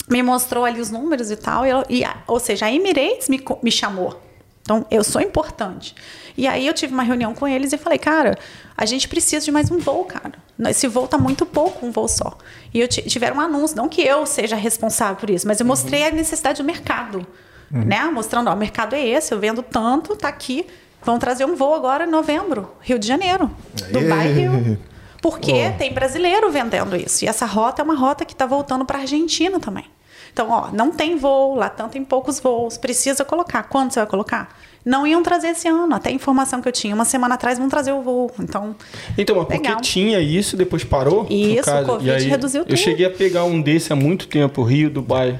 me 0.08 0.22
mostrou 0.22 0.64
ali 0.64 0.80
os 0.80 0.90
números 0.90 1.30
e 1.30 1.36
tal. 1.36 1.66
E, 1.66 2.00
e 2.00 2.06
ou 2.26 2.38
seja, 2.38 2.66
a 2.66 2.72
Emirates 2.72 3.28
me, 3.28 3.42
me 3.62 3.70
chamou. 3.70 4.22
Então, 4.62 4.86
eu 4.90 5.02
sou 5.02 5.20
importante. 5.20 5.94
E 6.38 6.46
aí 6.46 6.68
eu 6.68 6.72
tive 6.72 6.94
uma 6.94 7.02
reunião 7.02 7.34
com 7.34 7.48
eles 7.48 7.72
e 7.72 7.76
falei, 7.76 7.98
cara, 7.98 8.38
a 8.76 8.86
gente 8.86 9.08
precisa 9.08 9.44
de 9.44 9.50
mais 9.50 9.72
um 9.72 9.78
voo, 9.78 10.04
cara. 10.04 10.34
Esse 10.68 10.86
voo 10.86 11.06
está 11.06 11.18
muito 11.18 11.44
pouco, 11.44 11.84
um 11.84 11.90
voo 11.90 12.06
só. 12.06 12.38
E 12.72 12.78
eu 12.78 12.86
tiveram 12.86 13.38
um 13.38 13.40
anúncio, 13.40 13.76
não 13.76 13.88
que 13.88 14.00
eu 14.02 14.24
seja 14.24 14.54
responsável 14.54 15.16
por 15.16 15.28
isso, 15.30 15.48
mas 15.48 15.58
eu 15.58 15.66
mostrei 15.66 16.02
uhum. 16.02 16.08
a 16.08 16.10
necessidade 16.12 16.62
do 16.62 16.64
mercado. 16.64 17.26
Uhum. 17.72 17.84
Né? 17.84 18.04
Mostrando, 18.04 18.48
ó, 18.48 18.54
o 18.54 18.56
mercado 18.56 18.94
é 18.94 19.04
esse, 19.04 19.34
eu 19.34 19.40
vendo 19.40 19.64
tanto, 19.64 20.14
tá 20.14 20.28
aqui. 20.28 20.64
Vão 21.02 21.18
trazer 21.18 21.44
um 21.44 21.56
voo 21.56 21.74
agora 21.74 22.04
em 22.04 22.10
novembro, 22.10 22.72
Rio 22.80 23.00
de 23.00 23.06
Janeiro. 23.08 23.50
Dubai, 23.90 24.32
Rio. 24.32 24.78
Porque 25.20 25.72
oh. 25.74 25.76
tem 25.76 25.92
brasileiro 25.92 26.48
vendendo 26.52 26.94
isso. 26.94 27.24
E 27.24 27.28
essa 27.28 27.46
rota 27.46 27.82
é 27.82 27.84
uma 27.84 27.96
rota 27.96 28.24
que 28.24 28.32
está 28.32 28.46
voltando 28.46 28.84
para 28.84 28.98
a 28.98 29.00
Argentina 29.00 29.58
também. 29.58 29.86
Então, 30.32 30.50
ó, 30.50 30.70
não 30.72 30.92
tem 30.92 31.16
voo, 31.16 31.56
lá 31.56 31.68
tanto 31.68 31.92
tem 31.92 32.04
poucos 32.04 32.38
voos, 32.38 32.78
precisa 32.78 33.24
colocar. 33.24 33.64
Quando 33.64 33.90
você 33.90 33.98
vai 33.98 34.06
colocar? 34.06 34.56
Não 34.88 35.06
iam 35.06 35.22
trazer 35.22 35.48
esse 35.48 35.68
ano. 35.68 35.94
Até 35.94 36.08
a 36.08 36.12
informação 36.12 36.62
que 36.62 36.68
eu 36.68 36.72
tinha, 36.72 36.94
uma 36.94 37.04
semana 37.04 37.34
atrás 37.34 37.58
vão 37.58 37.68
trazer 37.68 37.92
o 37.92 38.00
voo. 38.00 38.30
Então, 38.40 38.74
então 39.18 39.36
mas 39.36 39.44
porque 39.46 39.80
tinha 39.82 40.18
isso, 40.18 40.56
depois 40.56 40.82
parou? 40.82 41.26
Isso, 41.28 41.70
o 41.70 41.84
Covid 41.84 42.10
aí, 42.10 42.24
reduziu 42.24 42.62
tudo. 42.62 42.72
Eu 42.72 42.76
cheguei 42.76 43.04
a 43.04 43.10
pegar 43.10 43.44
um 43.44 43.60
desse 43.60 43.92
há 43.92 43.96
muito 43.96 44.26
tempo, 44.26 44.62
Rio, 44.62 44.88
Dubai. 44.88 45.38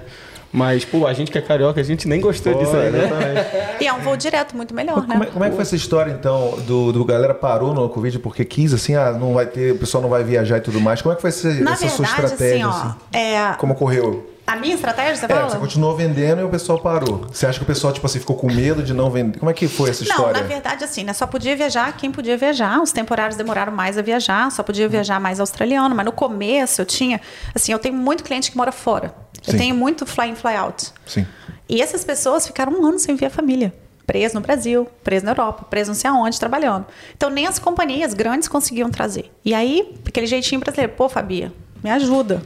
Mas, 0.50 0.84
pô, 0.84 1.06
a 1.06 1.12
gente 1.12 1.30
que 1.30 1.36
é 1.36 1.42
carioca, 1.42 1.78
a 1.78 1.84
gente 1.84 2.08
nem 2.08 2.20
gostou 2.20 2.52
pô, 2.54 2.58
disso 2.58 2.74
aí, 2.74 2.90
né? 2.90 3.76
E 3.80 3.86
é 3.86 3.92
um 3.92 4.00
voo 4.00 4.16
direto 4.16 4.56
muito 4.56 4.74
melhor, 4.74 5.06
né? 5.06 5.14
Como 5.14 5.24
é, 5.24 5.26
como 5.26 5.44
é, 5.44 5.48
que 5.50 5.54
foi 5.54 5.62
essa 5.62 5.76
história, 5.76 6.10
então, 6.10 6.58
do, 6.66 6.90
do 6.90 7.04
galera 7.04 7.34
parou 7.34 7.74
no 7.74 7.88
Covid 7.88 8.18
porque 8.18 8.44
quis, 8.44 8.72
assim, 8.72 8.94
ah, 8.94 9.12
não 9.12 9.34
vai 9.34 9.46
ter, 9.46 9.72
o 9.72 9.78
pessoal 9.78 10.02
não 10.02 10.08
vai 10.08 10.24
viajar 10.24 10.58
e 10.58 10.60
tudo 10.60 10.80
mais. 10.80 11.02
Como 11.02 11.12
é 11.12 11.16
que 11.16 11.22
foi 11.22 11.28
essa, 11.28 11.48
essa 11.48 11.56
verdade, 11.56 11.90
sua 11.90 12.04
estratégia? 12.04 12.46
Assim, 12.46 12.64
ó, 12.64 12.70
assim? 12.70 12.94
É... 13.12 13.52
Como 13.58 13.74
ocorreu? 13.74 14.27
A 14.48 14.56
minha 14.56 14.74
estratégia, 14.74 15.14
você 15.14 15.26
é, 15.26 15.28
fala? 15.28 15.50
Você 15.50 15.58
continuou 15.58 15.94
vendendo 15.94 16.40
e 16.40 16.44
o 16.44 16.48
pessoal 16.48 16.78
parou. 16.78 17.26
Você 17.30 17.44
acha 17.44 17.58
que 17.58 17.64
o 17.64 17.66
pessoal, 17.66 17.92
tipo 17.92 18.06
assim, 18.06 18.18
ficou 18.18 18.34
com 18.34 18.46
medo 18.50 18.82
de 18.82 18.94
não 18.94 19.10
vender? 19.10 19.38
Como 19.38 19.50
é 19.50 19.52
que 19.52 19.68
foi 19.68 19.90
essa 19.90 20.02
história? 20.02 20.32
Não, 20.32 20.40
na 20.40 20.46
verdade, 20.46 20.82
assim, 20.82 21.04
né? 21.04 21.12
Só 21.12 21.26
podia 21.26 21.54
viajar 21.54 21.94
quem 21.98 22.10
podia 22.10 22.34
viajar. 22.34 22.80
Os 22.80 22.90
temporários 22.90 23.36
demoraram 23.36 23.70
mais 23.70 23.98
a 23.98 24.02
viajar, 24.02 24.50
só 24.50 24.62
podia 24.62 24.88
viajar 24.88 25.20
mais 25.20 25.38
australiano. 25.38 25.94
Mas 25.94 26.06
no 26.06 26.12
começo 26.12 26.80
eu 26.80 26.86
tinha. 26.86 27.20
Assim, 27.54 27.72
eu 27.72 27.78
tenho 27.78 27.94
muito 27.94 28.24
cliente 28.24 28.50
que 28.50 28.56
mora 28.56 28.72
fora. 28.72 29.14
Sim. 29.42 29.52
Eu 29.52 29.58
tenho 29.58 29.74
muito 29.74 30.06
fly 30.06 30.30
in, 30.30 30.34
fly 30.34 30.56
out. 30.56 30.92
Sim. 31.04 31.26
E 31.68 31.82
essas 31.82 32.02
pessoas 32.02 32.46
ficaram 32.46 32.72
um 32.72 32.86
ano 32.86 32.98
sem 32.98 33.16
ver 33.16 33.26
a 33.26 33.30
família 33.30 33.74
preso 34.06 34.36
no 34.36 34.40
Brasil, 34.40 34.88
preso 35.04 35.26
na 35.26 35.32
Europa, 35.32 35.66
preso 35.68 35.90
não 35.90 35.94
sei 35.94 36.08
aonde, 36.08 36.40
trabalhando. 36.40 36.86
Então 37.14 37.28
nem 37.28 37.46
as 37.46 37.58
companhias 37.58 38.14
grandes 38.14 38.48
conseguiam 38.48 38.88
trazer. 38.88 39.30
E 39.44 39.52
aí, 39.52 39.94
aquele 40.06 40.26
jeitinho 40.26 40.58
brasileiro, 40.58 40.94
pô, 40.96 41.10
Fabia, 41.10 41.52
me 41.84 41.90
ajuda. 41.90 42.42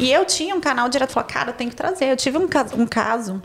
E 0.00 0.10
eu 0.10 0.24
tinha 0.24 0.54
um 0.54 0.60
canal 0.60 0.88
direto, 0.88 1.12
falei, 1.12 1.28
cara, 1.28 1.50
eu 1.50 1.54
tenho 1.54 1.68
que 1.68 1.76
trazer. 1.76 2.06
Eu 2.06 2.16
tive 2.16 2.38
um 2.38 2.48
caso, 2.48 2.74
um 2.74 2.86
caso 2.86 3.42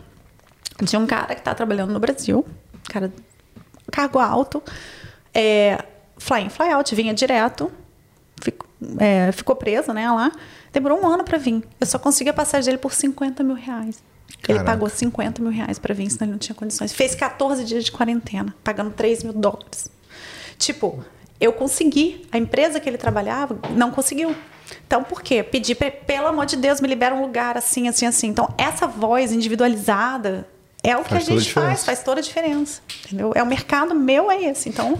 de 0.82 0.96
um 0.96 1.06
cara 1.06 1.34
que 1.34 1.40
está 1.42 1.54
trabalhando 1.54 1.92
no 1.92 2.00
Brasil, 2.00 2.46
cara, 2.88 3.12
cargo 3.92 4.18
alto, 4.18 4.62
é, 5.34 5.84
fly 6.16 6.44
in, 6.44 6.48
fly 6.48 6.72
out, 6.72 6.94
vinha 6.94 7.12
direto, 7.12 7.70
fico, 8.42 8.66
é, 8.98 9.30
ficou 9.32 9.54
preso, 9.54 9.92
né, 9.92 10.10
lá. 10.10 10.32
Demorou 10.72 10.98
um 11.02 11.06
ano 11.06 11.24
para 11.24 11.36
vir. 11.36 11.62
Eu 11.78 11.86
só 11.86 11.98
consegui 11.98 12.30
a 12.30 12.34
passagem 12.34 12.66
dele 12.66 12.78
por 12.78 12.94
50 12.94 13.42
mil 13.42 13.54
reais. 13.54 14.02
Caraca. 14.40 14.52
Ele 14.52 14.64
pagou 14.64 14.88
50 14.88 15.42
mil 15.42 15.50
reais 15.50 15.78
para 15.78 15.94
vir, 15.94 16.10
senão 16.10 16.24
ele 16.24 16.32
não 16.32 16.38
tinha 16.38 16.54
condições. 16.54 16.90
Fez 16.90 17.14
14 17.14 17.64
dias 17.64 17.84
de 17.84 17.92
quarentena, 17.92 18.54
pagando 18.64 18.92
3 18.92 19.24
mil 19.24 19.34
dólares. 19.34 19.90
Tipo, 20.58 21.04
eu 21.38 21.52
consegui. 21.52 22.26
A 22.32 22.38
empresa 22.38 22.80
que 22.80 22.88
ele 22.88 22.98
trabalhava 22.98 23.58
não 23.70 23.90
conseguiu. 23.90 24.34
Então, 24.86 25.02
por 25.02 25.22
quê? 25.22 25.42
Pedir, 25.42 25.74
pelo 25.74 26.26
amor 26.26 26.46
de 26.46 26.56
Deus, 26.56 26.80
me 26.80 26.88
libera 26.88 27.14
um 27.14 27.20
lugar 27.20 27.56
assim, 27.56 27.88
assim, 27.88 28.06
assim. 28.06 28.28
Então, 28.28 28.48
essa 28.56 28.86
voz 28.86 29.32
individualizada 29.32 30.46
é 30.82 30.96
o 30.96 31.02
que 31.02 31.10
faz 31.10 31.28
a 31.28 31.32
gente 31.32 31.50
a 31.50 31.52
faz, 31.52 31.84
faz 31.84 32.02
toda 32.02 32.20
a 32.20 32.22
diferença. 32.22 32.80
Entendeu? 33.04 33.32
É 33.34 33.42
o 33.42 33.46
mercado 33.46 33.94
meu, 33.94 34.30
é 34.30 34.42
esse. 34.44 34.68
Então, 34.68 34.98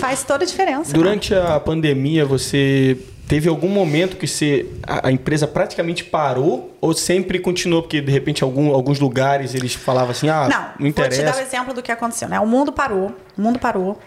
faz 0.00 0.24
toda 0.24 0.44
a 0.44 0.46
diferença. 0.46 0.92
Durante 0.92 1.30
cara. 1.30 1.56
a 1.56 1.60
pandemia, 1.60 2.24
você 2.24 2.96
teve 3.28 3.48
algum 3.48 3.68
momento 3.68 4.16
que 4.16 4.26
você, 4.26 4.66
a, 4.82 5.08
a, 5.08 5.12
empresa 5.12 5.46
praticamente 5.46 6.04
parou 6.04 6.76
ou 6.80 6.94
sempre 6.94 7.38
continuou? 7.38 7.82
Porque, 7.82 8.00
de 8.00 8.10
repente, 8.10 8.42
algum, 8.42 8.72
alguns 8.72 8.98
lugares 8.98 9.54
eles 9.54 9.74
falavam 9.74 10.10
assim, 10.10 10.28
ah, 10.28 10.48
não, 10.48 10.80
não 10.80 10.86
interessa. 10.86 11.22
Vou 11.22 11.32
te 11.32 11.34
dar 11.34 11.38
o 11.38 11.44
um 11.44 11.46
exemplo 11.46 11.74
do 11.74 11.82
que 11.82 11.92
aconteceu. 11.92 12.28
Né? 12.28 12.40
O 12.40 12.46
mundo 12.46 12.72
parou, 12.72 13.14
o 13.36 13.42
mundo 13.42 13.58
parou. 13.58 13.98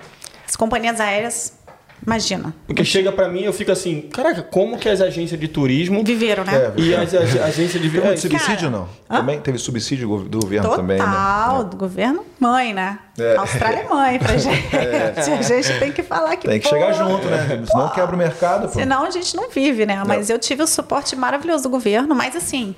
As 0.47 0.55
companhias 0.55 0.99
aéreas 0.99 1.58
Imagina. 2.05 2.53
Porque 2.65 2.83
chega 2.83 3.11
para 3.11 3.27
mim 3.27 3.43
eu 3.43 3.53
fico 3.53 3.71
assim, 3.71 4.01
caraca, 4.13 4.41
como 4.41 4.77
que 4.77 4.87
as 4.87 5.01
agências 5.01 5.39
de 5.39 5.47
turismo. 5.47 6.03
Viveram, 6.03 6.43
né? 6.43 6.73
É, 6.77 6.81
e 6.81 6.95
as, 6.95 7.13
as 7.13 7.35
agências 7.41 7.81
de. 7.81 7.89
Teve 7.89 8.07
é, 8.07 8.17
subsídio, 8.17 8.69
não? 8.69 8.87
Hã? 9.09 9.17
Também 9.17 9.39
teve 9.41 9.57
subsídio 9.57 10.07
do 10.23 10.39
governo 10.39 10.69
Total, 10.69 10.77
também. 10.77 10.97
Total, 10.97 11.63
né? 11.63 11.69
do 11.69 11.77
governo 11.77 12.25
mãe, 12.39 12.73
né? 12.73 12.99
É. 13.17 13.35
A 13.35 13.41
Austrália 13.41 13.79
é 13.81 13.89
mãe 13.89 14.19
pra 14.19 14.35
gente. 14.37 14.75
É. 14.75 15.13
A 15.17 15.41
gente 15.41 15.79
tem 15.79 15.91
que 15.91 16.01
falar 16.01 16.35
que. 16.37 16.47
Tem 16.47 16.59
que 16.59 16.69
pô, 16.69 16.75
chegar 16.75 16.93
junto, 16.93 17.27
né? 17.27 17.63
Senão 17.69 17.89
quebra 17.89 18.15
o 18.15 18.17
mercado. 18.17 18.67
Pô. 18.69 18.73
Senão 18.73 19.05
a 19.05 19.11
gente 19.11 19.35
não 19.35 19.49
vive, 19.49 19.85
né? 19.85 20.01
Mas 20.07 20.29
não. 20.29 20.35
eu 20.35 20.39
tive 20.39 20.63
o 20.63 20.67
suporte 20.67 21.15
maravilhoso 21.15 21.63
do 21.63 21.69
governo, 21.69 22.15
mas 22.15 22.35
assim. 22.35 22.75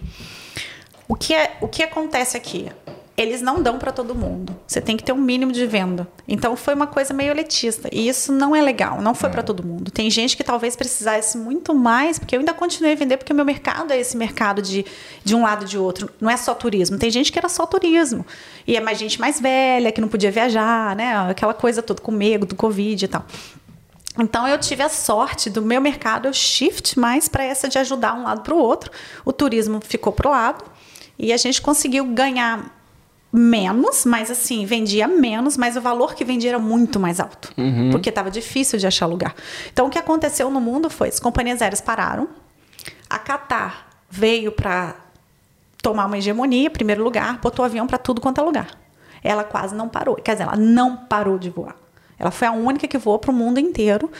O 1.07 1.15
que, 1.15 1.33
é, 1.33 1.57
o 1.59 1.67
que 1.67 1.83
acontece 1.83 2.37
aqui? 2.37 2.71
Eles 3.17 3.41
não 3.41 3.61
dão 3.61 3.77
para 3.77 3.91
todo 3.91 4.15
mundo. 4.15 4.55
Você 4.65 4.79
tem 4.79 4.95
que 4.95 5.03
ter 5.03 5.11
um 5.11 5.17
mínimo 5.17 5.51
de 5.51 5.65
venda. 5.65 6.07
Então 6.27 6.55
foi 6.55 6.73
uma 6.73 6.87
coisa 6.87 7.13
meio 7.13 7.31
elitista. 7.31 7.89
E 7.91 8.07
isso 8.07 8.31
não 8.31 8.55
é 8.55 8.61
legal, 8.61 9.01
não 9.01 9.13
foi 9.13 9.29
para 9.29 9.43
todo 9.43 9.65
mundo. 9.65 9.91
Tem 9.91 10.09
gente 10.09 10.35
que 10.37 10.43
talvez 10.43 10.75
precisasse 10.75 11.37
muito 11.37 11.75
mais, 11.75 12.17
porque 12.17 12.35
eu 12.35 12.39
ainda 12.39 12.53
continuei 12.53 12.93
a 12.93 12.95
vender, 12.95 13.17
porque 13.17 13.33
o 13.33 13.35
meu 13.35 13.45
mercado 13.45 13.91
é 13.91 13.99
esse 13.99 14.15
mercado 14.15 14.61
de, 14.61 14.85
de 15.23 15.35
um 15.35 15.43
lado 15.43 15.65
e 15.65 15.67
de 15.67 15.77
outro. 15.77 16.09
Não 16.19 16.29
é 16.29 16.37
só 16.37 16.53
turismo. 16.53 16.97
Tem 16.97 17.11
gente 17.11 17.31
que 17.31 17.37
era 17.37 17.49
só 17.49 17.65
turismo. 17.65 18.25
E 18.65 18.75
é 18.75 18.79
mais 18.79 18.97
gente 18.97 19.19
mais 19.19 19.39
velha, 19.39 19.91
que 19.91 19.99
não 19.99 20.07
podia 20.07 20.31
viajar, 20.31 20.95
né? 20.95 21.15
Aquela 21.29 21.53
coisa 21.53 21.81
toda 21.81 22.01
com 22.01 22.11
medo 22.11 22.45
do 22.45 22.55
Covid 22.55 23.05
e 23.05 23.07
tal. 23.07 23.25
Então 24.19 24.47
eu 24.47 24.57
tive 24.57 24.83
a 24.83 24.89
sorte 24.89 25.49
do 25.49 25.61
meu 25.61 25.79
mercado 25.79 26.27
eu 26.27 26.33
shift 26.33 26.99
mais 26.99 27.29
para 27.29 27.45
essa 27.45 27.69
de 27.69 27.77
ajudar 27.77 28.13
um 28.13 28.23
lado 28.23 28.41
para 28.41 28.53
o 28.53 28.57
outro. 28.57 28.91
O 29.23 29.31
turismo 29.31 29.79
ficou 29.81 30.11
pro 30.11 30.29
lado 30.29 30.63
e 31.17 31.31
a 31.31 31.37
gente 31.37 31.61
conseguiu 31.61 32.05
ganhar 32.05 32.80
menos, 33.31 34.05
mas 34.05 34.29
assim, 34.29 34.65
vendia 34.65 35.07
menos, 35.07 35.55
mas 35.55 35.77
o 35.77 35.81
valor 35.81 36.13
que 36.13 36.25
vendia 36.25 36.51
era 36.51 36.59
muito 36.59 36.99
mais 36.99 37.19
alto, 37.19 37.53
uhum. 37.57 37.89
porque 37.91 38.09
estava 38.09 38.29
difícil 38.29 38.77
de 38.77 38.85
achar 38.85 39.05
lugar. 39.05 39.33
Então, 39.71 39.87
o 39.87 39.89
que 39.89 39.97
aconteceu 39.97 40.49
no 40.49 40.59
mundo 40.59 40.89
foi: 40.89 41.07
as 41.07 41.19
companhias 41.19 41.61
aéreas 41.61 41.79
pararam, 41.79 42.27
a 43.09 43.17
Qatar 43.17 43.87
veio 44.09 44.51
para 44.51 44.95
tomar 45.81 46.05
uma 46.05 46.17
hegemonia, 46.17 46.69
primeiro 46.69 47.03
lugar, 47.03 47.39
botou 47.39 47.63
avião 47.63 47.87
para 47.87 47.97
tudo 47.97 48.19
quanto 48.19 48.41
é 48.41 48.43
lugar. 48.43 48.67
Ela 49.23 49.43
quase 49.43 49.73
não 49.75 49.87
parou, 49.87 50.15
quer 50.15 50.33
dizer, 50.33 50.43
ela 50.43 50.55
não 50.55 50.97
parou 50.97 51.37
de 51.37 51.49
voar. 51.49 51.75
Ela 52.19 52.29
foi 52.29 52.47
a 52.47 52.51
única 52.51 52.87
que 52.87 52.97
voou 52.99 53.17
para 53.17 53.31
o 53.31 53.33
mundo 53.33 53.59
inteiro 53.59 54.11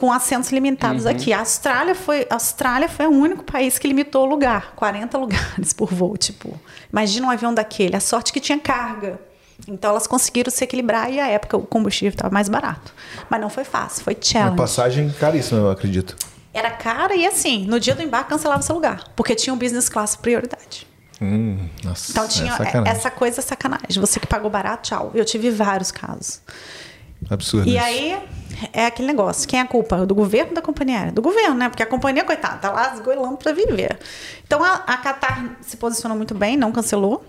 com 0.00 0.10
assentos 0.10 0.50
limitados 0.50 1.04
uhum. 1.04 1.10
aqui. 1.10 1.30
A 1.30 1.40
Austrália 1.40 1.94
foi, 1.94 2.26
a 2.30 2.34
Austrália 2.34 2.88
foi 2.88 3.06
o 3.06 3.10
único 3.10 3.44
país 3.44 3.78
que 3.78 3.86
limitou 3.86 4.26
o 4.26 4.30
lugar, 4.30 4.72
40 4.74 5.18
lugares 5.18 5.74
por 5.76 5.92
voo, 5.92 6.16
tipo. 6.16 6.58
Imagina 6.90 7.26
um 7.26 7.30
avião 7.30 7.52
daquele, 7.52 7.94
a 7.94 8.00
sorte 8.00 8.32
que 8.32 8.40
tinha 8.40 8.58
carga. 8.58 9.20
Então 9.68 9.90
elas 9.90 10.06
conseguiram 10.06 10.50
se 10.50 10.64
equilibrar 10.64 11.12
e 11.12 11.20
a 11.20 11.28
época 11.28 11.58
o 11.58 11.66
combustível 11.66 12.14
estava 12.14 12.32
mais 12.32 12.48
barato. 12.48 12.94
Mas 13.28 13.42
não 13.42 13.50
foi 13.50 13.62
fácil, 13.62 14.02
foi 14.02 14.16
challenge. 14.18 14.52
Uma 14.52 14.56
passagem 14.56 15.10
caríssima, 15.10 15.60
eu 15.60 15.70
acredito. 15.70 16.16
Era 16.54 16.70
cara 16.70 17.14
e 17.14 17.26
assim, 17.26 17.66
no 17.66 17.78
dia 17.78 17.94
do 17.94 18.02
embarque 18.02 18.30
cancelava 18.30 18.62
seu 18.62 18.74
lugar, 18.74 19.04
porque 19.14 19.34
tinha 19.34 19.52
o 19.52 19.56
business 19.56 19.90
class 19.90 20.16
prioridade. 20.16 20.86
Hum, 21.20 21.68
nossa, 21.84 22.10
então 22.10 22.26
tinha 22.26 22.54
é 22.54 22.88
essa 22.88 23.10
coisa 23.10 23.42
sacanagem. 23.42 24.00
Você 24.00 24.18
que 24.18 24.26
pagou 24.26 24.48
barato, 24.50 24.88
tchau. 24.88 25.10
Eu 25.14 25.26
tive 25.26 25.50
vários 25.50 25.90
casos. 25.90 26.40
Absurdo. 27.28 27.68
E 27.68 27.76
aí 27.78 28.18
é 28.72 28.86
aquele 28.86 29.08
negócio. 29.08 29.48
Quem 29.48 29.58
é 29.58 29.62
a 29.62 29.66
culpa? 29.66 30.06
Do 30.06 30.14
governo 30.14 30.54
da 30.54 30.62
companhia 30.62 30.98
aérea? 30.98 31.12
Do 31.12 31.22
governo, 31.22 31.54
né? 31.54 31.68
Porque 31.68 31.82
a 31.82 31.86
companhia, 31.86 32.24
coitada, 32.24 32.58
tá 32.58 32.70
lá 32.70 32.94
esgoelando 32.94 33.36
para 33.36 33.52
viver. 33.52 33.98
Então 34.46 34.62
a, 34.62 34.74
a 34.86 34.96
Qatar 34.98 35.56
se 35.60 35.76
posicionou 35.76 36.16
muito 36.16 36.34
bem, 36.34 36.56
não 36.56 36.72
cancelou. 36.72 37.24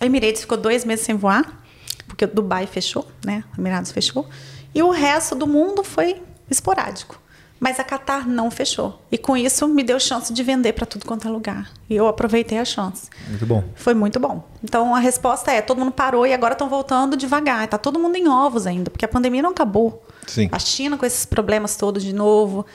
A 0.00 0.06
Emirates 0.06 0.42
ficou 0.42 0.58
dois 0.58 0.84
meses 0.84 1.04
sem 1.04 1.16
voar, 1.16 1.62
porque 2.06 2.24
o 2.24 2.28
Dubai 2.28 2.66
fechou, 2.66 3.06
né? 3.24 3.44
Emirados 3.58 3.92
fechou. 3.92 4.28
E 4.74 4.82
o 4.82 4.90
resto 4.90 5.34
do 5.34 5.46
mundo 5.46 5.82
foi 5.82 6.22
esporádico. 6.50 7.20
Mas 7.58 7.80
a 7.80 7.84
Qatar 7.84 8.28
não 8.28 8.50
fechou. 8.50 9.00
E 9.10 9.16
com 9.16 9.36
isso 9.36 9.66
me 9.66 9.82
deu 9.82 9.98
chance 9.98 10.32
de 10.32 10.42
vender 10.42 10.74
para 10.74 10.84
tudo 10.84 11.06
quanto 11.06 11.26
é 11.26 11.30
lugar. 11.30 11.70
E 11.88 11.96
eu 11.96 12.06
aproveitei 12.06 12.58
a 12.58 12.64
chance. 12.64 13.08
Muito 13.28 13.46
bom. 13.46 13.64
Foi 13.74 13.94
muito 13.94 14.20
bom. 14.20 14.44
Então 14.62 14.94
a 14.94 14.98
resposta 14.98 15.50
é: 15.50 15.62
todo 15.62 15.78
mundo 15.78 15.92
parou 15.92 16.26
e 16.26 16.34
agora 16.34 16.52
estão 16.52 16.68
voltando 16.68 17.16
devagar. 17.16 17.64
Está 17.64 17.78
todo 17.78 17.98
mundo 17.98 18.16
em 18.16 18.28
ovos 18.28 18.66
ainda, 18.66 18.90
porque 18.90 19.04
a 19.04 19.08
pandemia 19.08 19.42
não 19.42 19.50
acabou. 19.50 20.04
Sim. 20.26 20.48
A 20.52 20.58
China 20.58 20.98
com 20.98 21.06
esses 21.06 21.24
problemas 21.24 21.76
todos 21.76 22.02
de 22.02 22.14
novo. 22.14 22.66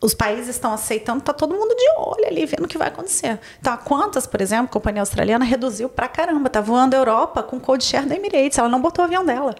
Os 0.00 0.14
países 0.14 0.48
estão 0.48 0.72
aceitando, 0.72 1.20
está 1.20 1.32
todo 1.32 1.54
mundo 1.54 1.76
de 1.76 1.88
olho 1.96 2.26
ali, 2.26 2.44
vendo 2.44 2.64
o 2.64 2.68
que 2.68 2.76
vai 2.76 2.88
acontecer. 2.88 3.38
Então, 3.60 3.72
a 3.72 3.76
Qantas, 3.76 4.26
por 4.26 4.40
exemplo, 4.40 4.64
a 4.64 4.68
companhia 4.68 5.00
australiana, 5.00 5.44
reduziu 5.44 5.88
pra 5.88 6.08
caramba. 6.08 6.50
Tá 6.50 6.60
voando 6.60 6.94
a 6.94 6.98
Europa 6.98 7.40
com 7.40 7.60
code 7.60 7.84
share 7.84 8.06
da 8.06 8.16
Emirates. 8.16 8.58
Ela 8.58 8.68
não 8.68 8.80
botou 8.80 9.04
o 9.04 9.06
avião 9.06 9.24
dela. 9.24 9.54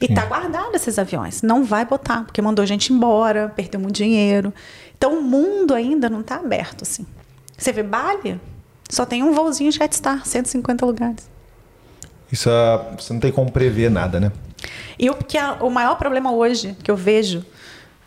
E 0.00 0.06
está 0.06 0.26
guardado 0.26 0.74
esses 0.74 0.98
aviões. 0.98 1.42
Não 1.42 1.64
vai 1.64 1.84
botar, 1.84 2.24
porque 2.24 2.42
mandou 2.42 2.66
gente 2.66 2.92
embora, 2.92 3.52
perdeu 3.54 3.80
muito 3.80 3.96
dinheiro. 3.96 4.52
Então 4.96 5.18
o 5.18 5.22
mundo 5.22 5.74
ainda 5.74 6.08
não 6.10 6.20
está 6.20 6.36
aberto 6.36 6.82
assim. 6.82 7.06
Você 7.56 7.72
vê 7.72 7.82
Bali, 7.82 8.38
só 8.90 9.06
tem 9.06 9.22
um 9.22 9.32
voozinho 9.32 9.72
Jetstar, 9.72 10.26
150 10.26 10.84
lugares. 10.84 11.30
Isso 12.30 12.50
ah, 12.50 12.94
você 12.98 13.12
não 13.12 13.20
tem 13.20 13.32
como 13.32 13.50
prever 13.50 13.90
nada, 13.90 14.20
né? 14.20 14.32
E 14.98 15.08
o 15.08 15.14
que 15.14 15.38
é, 15.38 15.50
o 15.52 15.70
maior 15.70 15.96
problema 15.96 16.32
hoje 16.32 16.76
que 16.82 16.90
eu 16.90 16.96
vejo, 16.96 17.44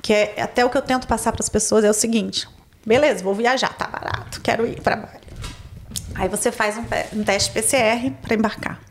que 0.01 0.13
é 0.13 0.41
até 0.41 0.63
o 0.63 0.69
que 0.69 0.77
eu 0.77 0.81
tento 0.81 1.07
passar 1.07 1.31
para 1.31 1.41
as 1.41 1.49
pessoas 1.49 1.83
é 1.83 1.89
o 1.89 1.93
seguinte: 1.93 2.47
beleza, 2.85 3.23
vou 3.23 3.33
viajar, 3.33 3.73
tá 3.75 3.87
barato, 3.87 4.41
quero 4.41 4.67
ir 4.67 4.81
para 4.81 4.95
Bali. 4.95 5.19
Aí 6.15 6.27
você 6.27 6.51
faz 6.51 6.77
um, 6.77 6.83
um 7.13 7.23
teste 7.23 7.51
PCR 7.51 8.11
para 8.21 8.35
embarcar. 8.35 8.88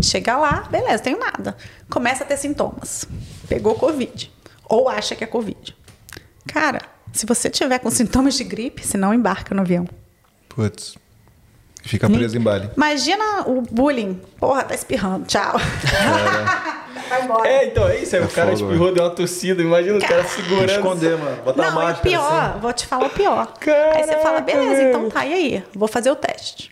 Chega 0.00 0.36
lá, 0.36 0.66
beleza, 0.70 1.02
tenho 1.02 1.18
nada. 1.18 1.56
Começa 1.90 2.24
a 2.24 2.26
ter 2.26 2.36
sintomas. 2.36 3.04
Pegou 3.48 3.74
Covid. 3.74 4.32
Ou 4.68 4.88
acha 4.88 5.16
que 5.16 5.24
é 5.24 5.26
Covid. 5.26 5.76
Cara, 6.46 6.82
se 7.12 7.26
você 7.26 7.50
tiver 7.50 7.78
com 7.78 7.90
sintomas 7.90 8.34
de 8.34 8.44
gripe, 8.44 8.86
você 8.86 8.96
não 8.96 9.12
embarca 9.12 9.54
no 9.54 9.62
avião. 9.62 9.86
Putz. 10.48 10.96
Fica 11.82 12.08
preso 12.08 12.36
em 12.36 12.40
Bali. 12.40 12.70
Imagina 12.76 13.42
o 13.46 13.62
bullying. 13.62 14.20
Porra, 14.38 14.62
tá 14.64 14.74
espirrando. 14.74 15.26
Tchau. 15.26 15.56
É. 15.56 16.78
Vai 17.08 17.24
embora. 17.24 17.48
É, 17.48 17.66
então 17.66 17.88
é 17.88 17.98
isso. 17.98 18.14
Aí 18.14 18.22
é 18.22 18.24
o 18.24 18.28
cara 18.28 18.56
fogo, 18.56 18.70
espirrou, 18.70 18.92
deu 18.92 19.04
uma 19.04 19.10
tossida. 19.10 19.62
Imagina 19.62 19.96
o 19.96 20.00
cara 20.00 20.24
segurando. 20.24 20.70
Esconder, 20.70 21.16
mano. 21.16 21.42
Botar 21.42 21.62
não, 21.62 21.70
uma 21.70 21.82
máscara. 21.84 22.02
pior, 22.02 22.50
assim. 22.50 22.60
vou 22.60 22.72
te 22.72 22.86
falar 22.86 23.06
o 23.06 23.10
pior. 23.10 23.46
Caraca, 23.58 23.96
aí 23.96 24.04
você 24.04 24.18
fala, 24.18 24.40
beleza, 24.40 24.82
então 24.82 25.08
tá, 25.08 25.24
e 25.24 25.32
aí? 25.32 25.64
Vou 25.74 25.88
fazer 25.88 26.10
o 26.10 26.16
teste. 26.16 26.70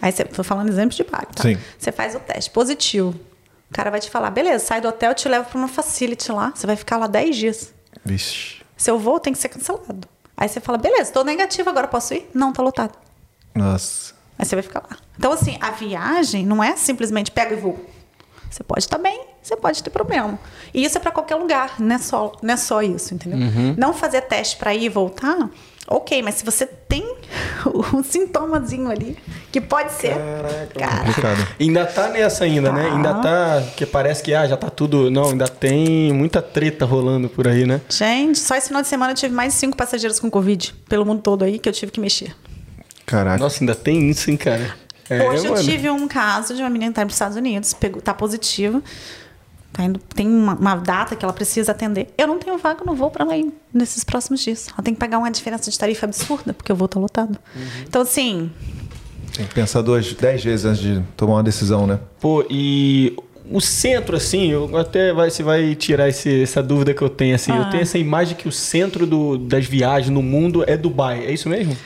Aí 0.00 0.12
você, 0.12 0.24
tô 0.24 0.42
falando 0.42 0.68
exemplo 0.68 0.96
de 0.96 1.04
Bali, 1.04 1.26
tá? 1.34 1.42
Sim. 1.42 1.58
Você 1.78 1.92
faz 1.92 2.14
o 2.14 2.20
teste 2.20 2.50
positivo. 2.50 3.10
O 3.70 3.72
cara 3.72 3.90
vai 3.90 4.00
te 4.00 4.10
falar, 4.10 4.30
beleza, 4.30 4.64
sai 4.64 4.80
do 4.80 4.88
hotel, 4.88 5.10
eu 5.10 5.14
te 5.14 5.28
levo 5.28 5.48
para 5.48 5.58
uma 5.58 5.68
facility 5.68 6.32
lá. 6.32 6.52
Você 6.54 6.66
vai 6.66 6.76
ficar 6.76 6.96
lá 6.96 7.06
10 7.06 7.36
dias. 7.36 7.74
Vixe. 8.04 8.62
Seu 8.76 8.98
voo 8.98 9.20
tem 9.20 9.32
que 9.32 9.38
ser 9.38 9.48
cancelado. 9.48 10.08
Aí 10.36 10.48
você 10.48 10.58
fala, 10.58 10.78
beleza, 10.78 11.12
tô 11.12 11.22
negativo, 11.22 11.68
agora 11.68 11.86
posso 11.86 12.14
ir? 12.14 12.28
Não, 12.34 12.52
tá 12.52 12.62
lotado. 12.62 12.94
Nossa. 13.54 14.14
Aí 14.38 14.46
você 14.46 14.56
vai 14.56 14.62
ficar 14.62 14.80
lá. 14.80 14.96
Então, 15.18 15.32
assim, 15.32 15.58
a 15.60 15.70
viagem 15.70 16.46
não 16.46 16.64
é 16.64 16.74
simplesmente 16.76 17.30
pega 17.30 17.54
e 17.54 17.58
voa. 17.58 17.76
Você 18.50 18.64
pode 18.64 18.80
estar 18.80 18.98
bem, 18.98 19.26
você 19.40 19.54
pode 19.54 19.82
ter 19.82 19.90
problema. 19.90 20.38
E 20.74 20.82
isso 20.82 20.96
é 20.96 21.00
para 21.00 21.12
qualquer 21.12 21.36
lugar, 21.36 21.78
não 21.78 21.94
é 21.94 21.98
só, 21.98 22.32
não 22.42 22.54
é 22.54 22.56
só 22.56 22.82
isso, 22.82 23.14
entendeu? 23.14 23.38
Uhum. 23.38 23.74
Não 23.76 23.92
fazer 23.92 24.22
teste 24.22 24.56
para 24.56 24.74
ir 24.74 24.84
e 24.84 24.88
voltar 24.88 25.48
Ok, 25.92 26.22
mas 26.22 26.36
se 26.36 26.44
você 26.44 26.64
tem 26.64 27.16
um 27.92 28.00
sintomazinho 28.04 28.88
ali, 28.88 29.18
que 29.50 29.60
pode 29.60 29.90
ser. 29.92 30.14
Caraca, 30.72 31.20
cara. 31.20 31.48
Ainda 31.58 31.84
tá 31.84 32.08
nessa 32.08 32.44
ainda, 32.44 32.70
né? 32.70 32.90
Ainda 32.92 33.14
tá. 33.14 33.62
Que 33.76 33.84
parece 33.84 34.22
que 34.22 34.32
ah, 34.32 34.46
já 34.46 34.56
tá 34.56 34.70
tudo. 34.70 35.10
Não, 35.10 35.30
ainda 35.30 35.48
tem 35.48 36.12
muita 36.12 36.40
treta 36.40 36.84
rolando 36.86 37.28
por 37.28 37.48
aí, 37.48 37.66
né? 37.66 37.80
Gente, 37.88 38.38
só 38.38 38.54
esse 38.54 38.68
final 38.68 38.82
de 38.82 38.86
semana 38.86 39.10
eu 39.10 39.16
tive 39.16 39.34
mais 39.34 39.52
cinco 39.54 39.76
passageiros 39.76 40.20
com 40.20 40.30
Covid 40.30 40.72
pelo 40.88 41.04
mundo 41.04 41.22
todo 41.22 41.42
aí 41.42 41.58
que 41.58 41.68
eu 41.68 41.72
tive 41.72 41.90
que 41.90 42.00
mexer. 42.00 42.36
Caraca. 43.04 43.38
Nossa, 43.38 43.60
ainda 43.60 43.74
tem 43.74 44.08
isso, 44.08 44.30
hein, 44.30 44.36
cara? 44.36 44.76
É, 45.08 45.28
Hoje 45.28 45.44
eu 45.44 45.54
tive 45.56 45.90
um 45.90 46.06
caso 46.06 46.54
de 46.54 46.62
uma 46.62 46.70
menina 46.70 46.92
que 46.92 46.94
tá 46.94 47.04
nos 47.04 47.14
Estados 47.14 47.36
Unidos, 47.36 47.74
pegou, 47.74 48.00
tá 48.00 48.14
positiva. 48.14 48.80
Tá 49.72 49.84
indo, 49.84 50.00
tem 50.14 50.26
uma, 50.26 50.54
uma, 50.54 50.74
data 50.74 51.14
que 51.14 51.24
ela 51.24 51.32
precisa 51.32 51.70
atender. 51.72 52.12
Eu 52.18 52.26
não 52.26 52.38
tenho 52.38 52.58
vaga, 52.58 52.84
não 52.84 52.94
vou 52.94 53.10
para 53.10 53.24
lá 53.24 53.34
nesses 53.72 54.02
próximos 54.02 54.40
dias. 54.40 54.68
Ela 54.72 54.82
tem 54.82 54.92
que 54.92 54.98
pagar 54.98 55.18
uma 55.18 55.30
diferença 55.30 55.70
de 55.70 55.78
tarifa 55.78 56.06
absurda, 56.06 56.52
porque 56.52 56.72
eu 56.72 56.76
vou 56.76 56.86
estar 56.86 56.98
lotado. 56.98 57.38
Uhum. 57.54 57.62
Então, 57.86 58.02
assim. 58.02 58.50
Tem 59.36 59.46
que 59.46 59.54
pensar 59.54 59.80
duas, 59.82 60.12
dez 60.12 60.42
vezes 60.42 60.66
antes 60.66 60.82
de 60.82 61.00
tomar 61.16 61.34
uma 61.34 61.42
decisão, 61.42 61.86
né? 61.86 62.00
Pô, 62.20 62.44
e 62.50 63.16
o 63.48 63.60
centro, 63.60 64.16
assim, 64.16 64.50
eu 64.50 64.76
até 64.76 65.12
vai, 65.12 65.30
você 65.30 65.42
vai 65.42 65.74
tirar 65.76 66.08
esse, 66.08 66.42
essa 66.42 66.62
dúvida 66.62 66.92
que 66.92 67.02
eu 67.02 67.08
tenho, 67.08 67.36
assim. 67.36 67.52
Ah. 67.52 67.58
Eu 67.58 67.70
tenho 67.70 67.82
essa 67.82 67.96
imagem 67.96 68.36
que 68.36 68.48
o 68.48 68.52
centro 68.52 69.06
do, 69.06 69.38
das 69.38 69.66
viagens 69.66 70.10
no 70.10 70.22
mundo 70.22 70.64
é 70.66 70.76
Dubai. 70.76 71.26
É 71.26 71.32
isso 71.32 71.48
mesmo? 71.48 71.76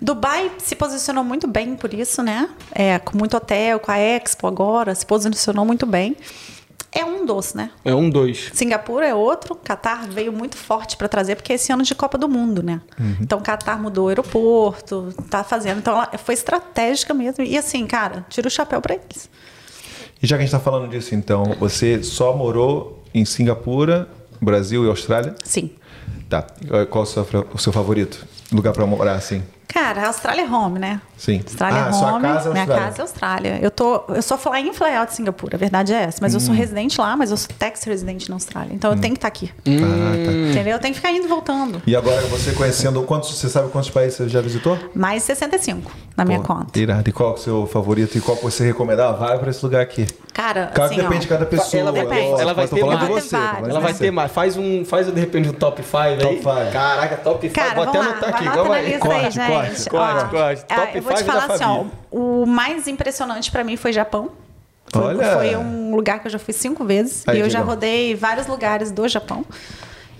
Dubai 0.00 0.50
se 0.58 0.76
posicionou 0.76 1.24
muito 1.24 1.46
bem 1.46 1.74
por 1.74 1.92
isso, 1.92 2.22
né? 2.22 2.48
É, 2.72 2.98
com 2.98 3.18
muito 3.18 3.36
hotel, 3.36 3.80
com 3.80 3.90
a 3.90 3.98
Expo 3.98 4.46
agora, 4.46 4.94
se 4.94 5.04
posicionou 5.04 5.64
muito 5.64 5.84
bem. 5.84 6.16
É 6.98 7.04
um 7.04 7.24
dos, 7.24 7.54
né? 7.54 7.70
É 7.84 7.94
um 7.94 8.10
dos. 8.10 8.50
Singapura 8.52 9.06
é 9.06 9.14
outro. 9.14 9.54
Qatar 9.54 10.08
veio 10.08 10.32
muito 10.32 10.56
forte 10.56 10.96
para 10.96 11.06
trazer, 11.06 11.36
porque 11.36 11.52
é 11.52 11.54
esse 11.54 11.72
ano 11.72 11.84
de 11.84 11.94
Copa 11.94 12.18
do 12.18 12.28
Mundo, 12.28 12.60
né? 12.60 12.80
Uhum. 12.98 13.18
Então, 13.20 13.40
Qatar 13.40 13.80
mudou 13.80 14.06
o 14.06 14.08
aeroporto, 14.08 15.14
tá 15.30 15.44
fazendo. 15.44 15.78
Então, 15.78 15.94
ela 15.94 16.10
foi 16.18 16.34
estratégica 16.34 17.14
mesmo. 17.14 17.44
E 17.44 17.56
assim, 17.56 17.86
cara, 17.86 18.26
tira 18.28 18.48
o 18.48 18.50
chapéu 18.50 18.82
para 18.82 18.94
eles. 18.94 19.30
E 20.20 20.26
já 20.26 20.34
que 20.34 20.42
a 20.42 20.44
gente 20.44 20.52
está 20.52 20.58
falando 20.58 20.90
disso, 20.90 21.14
então, 21.14 21.44
você 21.60 22.02
só 22.02 22.36
morou 22.36 23.04
em 23.14 23.24
Singapura, 23.24 24.08
Brasil 24.40 24.84
e 24.84 24.88
Austrália? 24.88 25.36
Sim. 25.44 25.70
Tá. 26.28 26.44
Qual 26.90 27.04
o 27.04 27.06
seu, 27.06 27.24
o 27.54 27.58
seu 27.58 27.72
favorito? 27.72 28.26
Lugar 28.50 28.72
para 28.72 28.84
morar, 28.84 29.14
assim? 29.14 29.40
Cara, 29.68 30.02
a 30.02 30.06
Austrália 30.06 30.42
é 30.42 30.50
home, 30.50 30.78
né? 30.78 31.00
Sim. 31.16 31.42
Austrália 31.44 31.84
ah, 31.84 31.90
é 31.90 31.94
home. 31.94 32.22
Casa 32.22 32.48
é 32.48 32.52
minha 32.52 32.66
casa 32.66 32.98
é 32.98 33.02
Austrália. 33.02 33.58
Eu, 33.60 33.70
tô, 33.70 34.02
eu 34.08 34.22
sou 34.22 34.38
fly 34.38 34.60
in, 34.60 34.72
fly 34.72 34.96
out 34.96 35.10
de 35.10 35.16
Singapura, 35.16 35.56
a 35.56 35.58
verdade 35.58 35.92
é 35.92 36.04
essa. 36.04 36.18
Mas 36.22 36.32
hum. 36.32 36.36
eu 36.36 36.40
sou 36.40 36.54
hum. 36.54 36.56
residente 36.56 37.00
lá, 37.00 37.16
mas 37.16 37.30
eu 37.30 37.36
sou 37.36 37.50
tax 37.58 37.84
residente 37.84 38.28
na 38.30 38.36
Austrália. 38.36 38.72
Então 38.72 38.90
hum. 38.90 38.94
eu 38.94 39.00
tenho 39.00 39.14
que 39.14 39.18
estar 39.18 39.30
tá 39.30 39.36
aqui. 39.36 39.52
Hum. 39.66 39.78
Ah, 39.84 40.24
tá. 40.24 40.32
Entendeu? 40.32 40.72
Eu 40.72 40.78
tenho 40.78 40.94
que 40.94 41.00
ficar 41.00 41.12
indo 41.12 41.26
e 41.26 41.28
voltando. 41.28 41.82
E 41.86 41.94
agora 41.94 42.22
você 42.22 42.52
conhecendo, 42.52 43.02
quantos, 43.02 43.36
você 43.36 43.48
sabe 43.48 43.68
quantos 43.68 43.90
países 43.90 44.16
você 44.16 44.28
já 44.28 44.40
visitou? 44.40 44.78
Mais 44.94 45.22
65 45.22 45.92
na 46.16 46.24
Pô, 46.24 46.28
minha 46.28 46.40
conta. 46.40 46.78
Irado. 46.78 47.08
E 47.08 47.12
qual 47.12 47.32
é 47.32 47.34
o 47.34 47.36
seu 47.36 47.66
favorito 47.66 48.16
e 48.16 48.20
qual 48.20 48.36
você 48.38 48.64
recomendar? 48.64 49.16
Vai 49.16 49.38
para 49.38 49.50
esse 49.50 49.62
lugar 49.64 49.82
aqui. 49.82 50.06
Cara, 50.32 50.66
Caso 50.66 50.92
assim, 50.92 51.02
depende 51.02 51.22
de 51.22 51.26
cada 51.26 51.44
pessoa. 51.44 51.80
Ela 51.80 51.90
vai, 51.90 52.06
depende. 52.06 52.40
ela 52.40 52.54
vai 52.54 52.68
ter 52.68 52.84
mais. 52.84 53.08
Você, 53.08 53.36
ela 53.36 53.80
vai 53.80 53.94
ter 53.94 54.10
mais. 54.12 54.30
Faz 54.30 54.56
um, 54.56 54.84
faz 54.84 55.12
de 55.12 55.18
repente 55.18 55.48
um 55.48 55.52
top 55.52 55.82
5 55.82 55.96
aí. 55.96 56.16
Top 56.16 56.36
5. 56.36 56.72
Caraca, 56.72 57.16
top 57.16 57.48
5. 57.48 57.74
Vou 57.74 57.84
até 57.84 57.98
anotar 57.98 58.28
aqui. 58.28 58.44
Calma 58.44 58.74
aí. 58.76 58.98
Corte, 58.98 59.38
corte, 59.58 59.90
corte, 59.90 60.30
corte. 60.30 60.64
Top 60.64 60.86
5 60.92 60.96
Eu 60.96 61.02
vou 61.02 61.14
te 61.14 61.24
falar 61.24 61.44
assim, 61.46 61.64
ó. 61.64 61.84
O 62.10 62.46
mais 62.46 62.86
impressionante 62.86 63.50
para 63.50 63.64
mim 63.64 63.76
foi 63.76 63.92
Japão. 63.92 64.30
Foi, 64.90 65.02
Olha. 65.02 65.34
foi 65.34 65.56
um 65.56 65.94
lugar 65.94 66.20
que 66.20 66.28
eu 66.28 66.30
já 66.30 66.38
fui 66.38 66.54
cinco 66.54 66.84
vezes. 66.84 67.22
Aí, 67.26 67.38
e 67.38 67.40
eu 67.40 67.50
já 67.50 67.60
rodei 67.60 68.14
vários 68.14 68.46
lugares 68.46 68.90
do 68.90 69.06
Japão. 69.06 69.44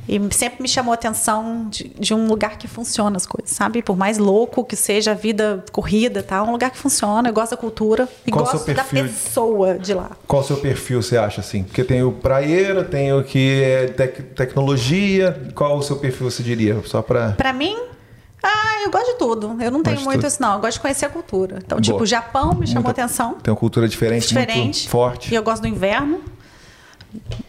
E 0.09 0.19
sempre 0.33 0.63
me 0.63 0.69
chamou 0.69 0.93
a 0.93 0.95
atenção 0.95 1.69
de, 1.69 1.89
de, 1.91 2.15
um 2.15 2.27
lugar 2.27 2.57
que 2.57 2.67
funciona 2.67 3.19
as 3.19 3.27
coisas, 3.27 3.55
sabe? 3.55 3.83
Por 3.83 3.95
mais 3.95 4.17
louco 4.17 4.65
que 4.65 4.75
seja 4.75 5.11
a 5.11 5.15
vida 5.15 5.63
corrida, 5.71 6.23
tá? 6.23 6.43
Um 6.43 6.53
lugar 6.53 6.71
que 6.71 6.79
funciona, 6.79 7.29
eu 7.29 7.33
gosto 7.35 7.51
da 7.51 7.59
cultura 7.59 8.09
e 8.27 8.31
Qual 8.31 8.43
gosto 8.43 8.73
da 8.73 8.85
pessoa 8.85 9.79
de 9.79 9.93
lá. 9.93 10.13
Qual 10.27 10.41
o 10.41 10.45
seu 10.45 10.57
perfil, 10.57 11.03
você 11.03 11.19
acha, 11.19 11.43
assim? 11.43 11.63
Porque 11.63 11.85
tem 11.85 12.03
o 12.03 12.11
praieiro, 12.11 12.85
tem 12.85 13.13
o 13.13 13.23
que 13.23 13.63
é 13.63 13.87
tec 13.89 14.23
tecnologia. 14.35 15.39
Qual 15.55 15.77
o 15.77 15.83
seu 15.83 15.97
perfil, 15.97 16.31
você 16.31 16.43
diria? 16.43 16.81
Só 16.87 17.03
para... 17.03 17.33
Para 17.33 17.53
mim, 17.53 17.77
ah, 18.49 18.83
eu 18.85 18.91
gosto 18.91 19.13
de 19.13 19.19
tudo. 19.19 19.57
Eu 19.61 19.71
não 19.71 19.83
tenho 19.83 20.01
muito 20.01 20.27
isso, 20.27 20.41
não. 20.41 20.55
Eu 20.55 20.61
gosto 20.61 20.75
de 20.75 20.81
conhecer 20.81 21.07
a 21.07 21.09
cultura. 21.09 21.59
Então, 21.59 21.77
Boa. 21.77 21.83
tipo, 21.83 22.03
o 22.03 22.07
Japão 22.07 22.55
me 22.55 22.67
chamou 22.67 22.85
Muita, 22.85 23.03
atenção. 23.03 23.35
Tem 23.35 23.53
uma 23.53 23.59
cultura 23.59 23.89
diferente, 23.89 24.29
diferente. 24.29 24.89
forte. 24.89 25.33
E 25.33 25.35
eu 25.35 25.43
gosto 25.43 25.63
do 25.63 25.69
inverno. 25.69 26.23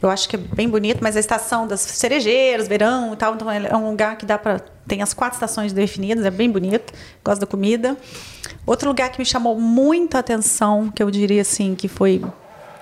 eu 0.02 0.10
acho 0.10 0.28
que 0.28 0.36
é 0.36 0.40
bem 0.40 0.68
bonito, 0.70 1.00
mas 1.02 1.16
a 1.16 1.20
estação 1.20 1.68
das 1.68 1.82
cerejeiras, 1.82 2.68
verão 2.68 3.14
e 3.14 3.16
tal, 3.16 3.34
então 3.36 3.50
é 3.50 3.76
um 3.76 3.90
lugar 3.90 4.18
que 4.18 4.26
dá 4.26 4.38
para 4.38 4.60
tem 4.88 5.04
as 5.04 5.14
quatro 5.14 5.36
estações 5.36 5.72
definidas, 5.72 6.26
é 6.26 6.32
bem 6.32 6.50
bonito. 6.50 6.92
Gosto 7.24 7.42
da 7.42 7.48
comida. 7.48 7.96
Outro 8.66 8.88
lugar 8.88 9.12
que 9.12 9.20
me 9.20 9.26
chamou 9.26 9.60
muita 9.60 10.20
atenção, 10.20 10.90
que 10.90 11.02
eu 11.02 11.12
diria 11.12 11.42
assim, 11.42 11.76
que 11.76 11.88
foi 11.88 12.22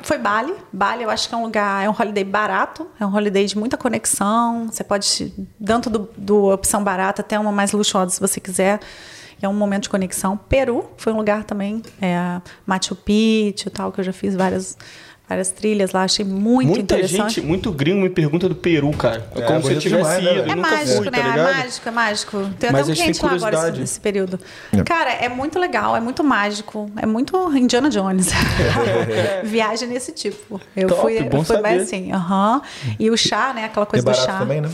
foi 0.07 0.17
Bali. 0.17 0.53
Bali, 0.71 1.03
eu 1.03 1.09
acho 1.09 1.27
que 1.27 1.35
é 1.35 1.37
um 1.37 1.43
lugar, 1.43 1.83
é 1.83 1.89
um 1.89 1.93
holiday 1.93 2.23
barato, 2.23 2.87
é 2.97 3.05
um 3.05 3.13
holiday 3.13 3.45
de 3.45 3.57
muita 3.57 3.75
conexão. 3.75 4.67
Você 4.71 4.81
pode, 4.81 5.33
tanto 5.63 5.89
do, 5.89 6.09
do 6.17 6.45
opção 6.45 6.81
barata 6.81 7.21
até 7.21 7.37
uma 7.37 7.51
mais 7.51 7.73
luxuosa, 7.73 8.11
se 8.11 8.19
você 8.21 8.39
quiser. 8.39 8.79
É 9.41 9.47
um 9.49 9.53
momento 9.53 9.83
de 9.83 9.89
conexão. 9.89 10.37
Peru 10.37 10.89
foi 10.95 11.11
um 11.11 11.17
lugar 11.17 11.43
também, 11.43 11.83
é, 12.01 12.41
Machu 12.65 12.95
Picchu, 12.95 13.69
tal, 13.69 13.91
que 13.91 13.99
eu 13.99 14.03
já 14.03 14.13
fiz 14.13 14.33
várias 14.33 14.77
várias 15.27 15.49
trilhas 15.49 15.91
lá, 15.91 16.03
achei 16.03 16.23
muito 16.23 16.69
Muita 16.69 16.95
interessante. 16.95 17.35
gente, 17.35 17.45
muito 17.45 17.71
gringo 17.71 18.01
me 18.01 18.09
pergunta 18.09 18.47
do 18.47 18.55
Peru, 18.55 18.91
cara. 18.91 19.27
É, 19.35 19.41
como 19.41 19.61
se 19.61 19.73
eu 19.73 19.79
tivesse 19.79 20.21
demais, 20.21 20.23
né, 20.23 20.31
ido. 20.37 20.45
Né? 20.45 20.51
É 20.51 20.55
mágico, 20.55 20.97
fui, 20.97 21.11
né? 21.11 21.21
Tá 21.21 21.27
é 21.27 21.53
mágico, 21.53 21.89
é 21.89 21.91
mágico. 21.91 22.49
Tem 22.59 22.71
Mas 22.71 22.81
até 22.81 22.91
um 22.91 22.95
cliente 22.95 23.25
lá 23.25 23.31
agora 23.33 23.65
nesse, 23.67 23.79
nesse 23.79 23.99
período. 23.99 24.39
É. 24.71 24.83
Cara, 24.83 25.11
é 25.11 25.27
muito 25.27 25.59
legal, 25.59 25.95
é 25.95 25.99
muito 25.99 26.23
mágico, 26.23 26.89
é 26.95 27.05
muito 27.05 27.35
Indiana 27.57 27.89
Jones. 27.89 28.29
Viagem 29.43 29.89
nesse 29.89 30.13
tipo. 30.13 30.61
Eu 30.75 30.87
Top, 30.87 31.01
fui, 31.01 31.17
eu 31.17 31.43
fui 31.43 31.59
mais 31.59 31.83
assim, 31.83 32.11
aham. 32.11 32.57
Uh 32.57 32.61
-huh. 32.61 32.95
E 32.99 33.11
o 33.11 33.17
chá, 33.17 33.53
né? 33.53 33.65
Aquela 33.65 33.85
coisa 33.85 34.09
é 34.09 34.11
do 34.11 34.17
chá. 34.17 34.39
também, 34.39 34.61
né? 34.61 34.69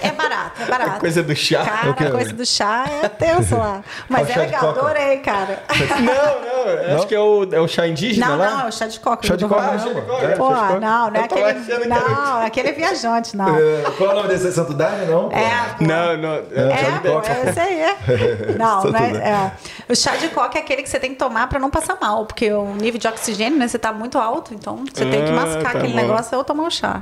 É 0.00 0.12
barato, 0.12 0.62
é 0.62 0.66
barato. 0.66 0.90
A 0.90 1.00
coisa 1.00 1.22
do 1.22 1.34
chá. 1.34 1.64
Cara, 1.64 1.90
a 1.90 2.10
coisa 2.10 2.32
do 2.32 2.46
chá 2.46 2.84
é 3.02 3.08
tenso 3.08 3.56
lá. 3.56 3.82
Mas 4.08 4.30
é 4.30 4.38
legal, 4.38 4.70
adorei, 4.70 5.18
cara. 5.18 5.62
Não, 6.02 6.88
não, 6.88 6.96
acho 6.96 7.06
que 7.06 7.14
é 7.14 7.20
o, 7.20 7.48
é 7.52 7.60
o 7.60 7.68
chá 7.68 7.86
indígena 7.86 8.28
não, 8.28 8.38
lá. 8.38 8.50
Não, 8.50 8.60
é 8.62 8.68
o 8.68 8.72
chá 8.72 8.86
de 8.86 8.98
coca. 8.98 9.26
Chá 9.26 9.36
de 9.36 9.46
coca, 9.46 9.78
chá 9.78 9.88
de 9.88 9.94
coca. 9.94 10.36
Pô, 10.36 10.50
não, 10.80 11.10
não 11.10 11.20
é 11.20 11.24
aquele... 11.24 11.86
Não, 11.86 12.42
aquele 12.42 12.68
é 12.68 12.72
viajante, 12.72 13.36
não. 13.36 13.56
É, 13.56 13.82
qual 13.96 14.10
é 14.10 14.12
o 14.12 14.16
nome 14.16 14.28
desse 14.28 14.52
Santo 14.52 14.72
Daime, 14.72 15.06
não? 15.06 15.30
É, 15.32 15.74
pô. 15.76 15.84
Não, 15.84 16.16
não. 16.16 16.34
É, 16.34 16.42
é, 16.62 17.00
pô, 17.02 17.20
é 17.20 17.50
esse 17.50 17.60
aí. 17.60 17.82
Não, 18.58 18.84
não 18.84 18.98
é, 18.98 19.16
é. 19.16 19.52
O 19.88 19.96
chá 19.96 20.16
de 20.16 20.28
coca 20.28 20.58
é 20.58 20.62
aquele 20.62 20.82
que 20.82 20.88
você 20.88 21.00
tem 21.00 21.10
que 21.10 21.16
tomar 21.16 21.48
pra 21.48 21.58
não 21.58 21.70
passar 21.70 21.96
mal, 22.00 22.26
porque 22.26 22.52
o 22.52 22.74
nível 22.74 22.98
de 22.98 23.08
oxigênio, 23.08 23.58
né, 23.58 23.66
você 23.66 23.78
tá 23.78 23.92
muito 23.92 24.18
alto, 24.18 24.54
então 24.54 24.84
você 24.84 25.04
tem 25.06 25.24
que 25.24 25.30
ah, 25.30 25.34
mascar 25.34 25.72
tá 25.72 25.78
aquele 25.78 25.92
bom. 25.92 26.00
negócio 26.00 26.36
ou 26.36 26.44
tomar 26.44 26.64
o 26.64 26.70
chá. 26.70 27.00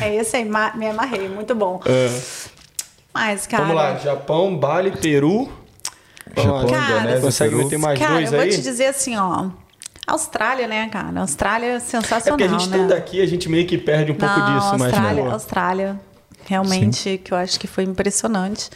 É, 0.00 0.06
é 0.06 0.14
esse 0.16 0.36
aí, 0.36 0.37
me 0.44 0.88
amarrei 0.88 1.28
muito 1.28 1.54
bom. 1.54 1.80
É. 1.86 2.20
Mas, 3.12 3.46
cara. 3.46 3.64
Vamos 3.64 3.76
lá, 3.76 3.96
Japão, 3.96 4.56
Bali, 4.56 4.92
Peru. 4.92 5.50
Japão, 6.36 6.66
cara, 6.66 7.00
Indonésia, 7.00 7.20
consegue 7.20 7.50
Peru. 7.50 7.64
meter 7.64 7.78
mais 7.78 7.98
cara, 7.98 8.14
dois 8.14 8.32
aí? 8.32 8.38
eu 8.38 8.46
vou 8.46 8.56
te 8.56 8.62
dizer 8.62 8.86
assim, 8.86 9.16
ó. 9.16 9.48
Austrália, 10.06 10.66
né, 10.66 10.88
cara? 10.88 11.20
Austrália 11.20 11.66
é 11.66 11.80
sensacional. 11.80 12.38
É 12.38 12.42
porque 12.42 12.44
a 12.44 12.58
gente 12.58 12.70
né? 12.70 12.76
estando 12.76 12.92
aqui, 12.92 13.20
a 13.20 13.26
gente 13.26 13.48
meio 13.48 13.66
que 13.66 13.76
perde 13.76 14.12
um 14.12 14.14
pouco 14.14 14.34
disso, 14.34 14.66
Austrália, 14.84 15.24
mas. 15.24 15.32
Austrália, 15.34 16.00
realmente, 16.46 17.10
Sim. 17.10 17.18
que 17.18 17.32
eu 17.32 17.36
acho 17.36 17.60
que 17.60 17.66
foi 17.66 17.84
impressionante. 17.84 18.70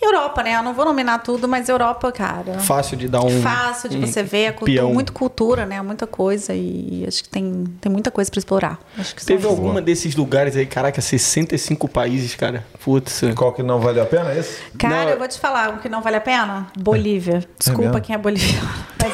Europa, 0.00 0.42
né? 0.42 0.56
Eu 0.56 0.62
não 0.62 0.74
vou 0.74 0.84
nominar 0.84 1.18
tudo, 1.18 1.48
mas 1.48 1.68
Europa, 1.68 2.12
cara. 2.12 2.60
Fácil 2.60 2.96
de 2.96 3.08
dar 3.08 3.22
um. 3.22 3.42
Fácil 3.42 3.88
de 3.88 3.96
um 3.98 4.06
você 4.06 4.22
ver, 4.22 4.48
a 4.48 4.52
cultura, 4.52 4.84
muita 4.84 5.12
cultura, 5.12 5.66
né? 5.66 5.82
Muita 5.82 6.06
coisa 6.06 6.54
e 6.54 7.04
acho 7.06 7.24
que 7.24 7.28
tem, 7.28 7.64
tem 7.80 7.90
muita 7.90 8.10
coisa 8.10 8.30
para 8.30 8.38
explorar. 8.38 8.78
Acho 8.96 9.14
que 9.14 9.24
Teve 9.24 9.46
alguma 9.46 9.82
desses 9.82 10.14
lugares 10.14 10.56
aí, 10.56 10.66
caraca, 10.66 11.00
65 11.00 11.88
países, 11.88 12.34
cara. 12.36 12.64
Putz. 12.84 13.22
Qual 13.34 13.52
que 13.52 13.62
não 13.62 13.80
vale 13.80 14.00
a 14.00 14.06
pena 14.06 14.32
esse? 14.34 14.60
Cara, 14.78 15.06
não. 15.06 15.10
eu 15.10 15.18
vou 15.18 15.28
te 15.28 15.38
falar, 15.38 15.70
o 15.74 15.78
que 15.78 15.88
não 15.88 16.00
vale 16.00 16.16
a 16.16 16.20
pena? 16.20 16.68
Bolívia. 16.78 17.38
É 17.38 17.48
Desculpa 17.58 17.98
é 17.98 18.00
quem 18.00 18.14
é 18.14 18.18
boliviano. 18.18 18.68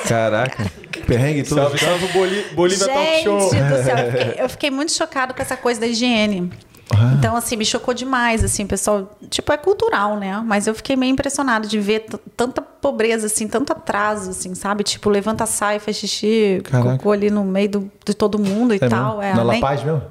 Caraca. 0.06 0.70
Perrengue 1.06 1.42
tudo. 1.42 1.60
Salve, 1.60 1.78
salve 1.78 2.06
Bolívia 2.54 2.86
Gente 2.86 2.94
Talk 2.94 3.22
Show. 3.22 3.38
Do 3.38 3.50
céu, 3.50 3.98
eu, 3.98 4.12
fiquei, 4.12 4.34
eu 4.44 4.48
fiquei 4.48 4.70
muito 4.70 4.92
chocado 4.92 5.34
com 5.34 5.42
essa 5.42 5.56
coisa 5.56 5.80
da 5.80 5.86
higiene. 5.86 6.50
Uhum. 6.92 7.14
Então, 7.14 7.34
assim, 7.34 7.56
me 7.56 7.64
chocou 7.64 7.94
demais, 7.94 8.44
assim, 8.44 8.66
pessoal. 8.66 9.16
Tipo, 9.30 9.52
é 9.52 9.56
cultural, 9.56 10.16
né? 10.16 10.42
Mas 10.44 10.66
eu 10.66 10.74
fiquei 10.74 10.96
meio 10.96 11.12
impressionada 11.12 11.66
de 11.66 11.80
ver 11.80 12.06
tanta 12.36 12.60
pobreza, 12.60 13.26
assim, 13.26 13.48
tanto 13.48 13.72
atraso, 13.72 14.30
assim, 14.30 14.54
sabe? 14.54 14.84
Tipo, 14.84 15.08
levanta, 15.08 15.46
sai, 15.46 15.78
faz 15.78 15.96
xixi, 15.96 16.60
Caraca. 16.64 16.90
cocô 16.98 17.12
ali 17.12 17.30
no 17.30 17.44
meio 17.44 17.68
do, 17.68 17.92
de 18.04 18.14
todo 18.14 18.38
mundo 18.38 18.74
e 18.74 18.78
é 18.80 18.88
tal. 18.88 19.22
É, 19.22 19.34
Na 19.34 19.42
La 19.42 19.58
Paz 19.58 19.82
mesmo? 19.82 20.02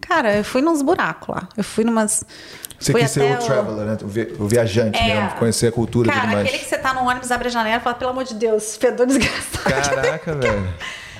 Cara, 0.00 0.36
eu 0.36 0.44
fui 0.44 0.60
nos 0.60 0.82
buracos 0.82 1.34
lá. 1.34 1.48
Eu 1.56 1.64
fui 1.64 1.82
numas. 1.82 2.24
Você 2.78 2.92
quis 2.92 3.10
ser 3.10 3.38
o, 3.38 3.38
traveler, 3.38 3.86
né? 3.86 3.96
O 4.38 4.46
viajante 4.46 4.98
é, 4.98 5.14
mesmo, 5.14 5.38
conhecer 5.38 5.68
a 5.68 5.72
cultura 5.72 6.12
cara, 6.12 6.18
e 6.18 6.22
tudo 6.22 6.34
mais. 6.34 6.46
aquele 6.46 6.62
que 6.62 6.68
você 6.68 6.76
tá 6.76 6.92
no 6.92 7.08
ônibus, 7.08 7.30
abre 7.30 7.48
a 7.48 7.50
janela 7.50 7.78
e 7.78 7.80
fala, 7.80 7.96
pelo 7.96 8.10
amor 8.10 8.24
de 8.24 8.34
Deus, 8.34 8.76
fedor 8.76 9.06
desgraçado. 9.06 9.64
Caraca, 9.64 10.34
velho. 10.36 10.74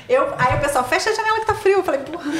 Eu, 0.07 0.35
aí 0.37 0.59
o 0.59 0.61
pessoal, 0.61 0.85
fecha 0.85 1.09
a 1.09 1.15
janela 1.15 1.41
que 1.41 1.47
tá 1.47 1.55
frio. 1.55 1.79
Eu 1.79 1.85
falei, 1.85 2.01
porra. 2.05 2.31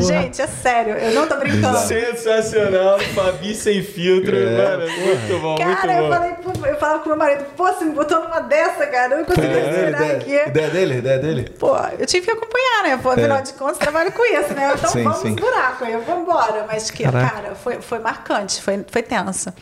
Gente, 0.00 0.40
é 0.40 0.46
sério, 0.46 0.94
eu 0.94 1.12
não 1.12 1.28
tô 1.28 1.36
brincando. 1.36 1.76
Sensacional, 1.78 2.98
Fabi 3.14 3.54
sem 3.54 3.82
filtro, 3.82 4.34
é, 4.34 4.56
mano. 4.56 4.90
Muito 4.90 5.38
bom, 5.40 5.56
cara, 5.56 5.72
muito 5.72 5.86
bom. 5.86 6.04
eu 6.04 6.08
falei, 6.08 6.72
eu 6.72 6.78
falava 6.78 6.98
com 7.00 7.08
meu 7.10 7.18
marido, 7.18 7.44
pô, 7.54 7.66
você 7.66 7.84
me 7.84 7.92
botou 7.92 8.20
numa 8.20 8.40
dessa, 8.40 8.86
cara. 8.86 9.14
Eu 9.14 9.18
não 9.18 9.24
consegui 9.26 9.46
é, 9.46 9.60
respirar 9.60 10.02
ideia, 10.02 10.16
aqui. 10.16 10.50
Ideia 10.50 10.70
dele, 10.70 10.98
ideia 10.98 11.18
dele. 11.18 11.50
Pô, 11.58 11.76
eu 11.98 12.06
tive 12.06 12.24
que 12.24 12.32
acompanhar, 12.32 12.84
né? 12.84 12.98
Pô, 13.02 13.10
afinal 13.10 13.38
é. 13.38 13.42
de 13.42 13.52
contas, 13.52 13.78
trabalho 13.78 14.10
com 14.12 14.24
isso, 14.24 14.54
né? 14.54 14.72
Então 14.74 14.90
sim, 14.90 15.02
vamos 15.02 15.18
sim. 15.18 15.34
buraco 15.34 15.84
aí, 15.84 15.96
vamos 16.06 16.22
embora. 16.22 16.64
Mas 16.66 16.90
que, 16.90 17.04
Caraca. 17.04 17.30
cara, 17.30 17.54
foi, 17.54 17.80
foi 17.82 17.98
marcante, 17.98 18.62
foi, 18.62 18.84
foi 18.90 19.02
tensa. 19.02 19.54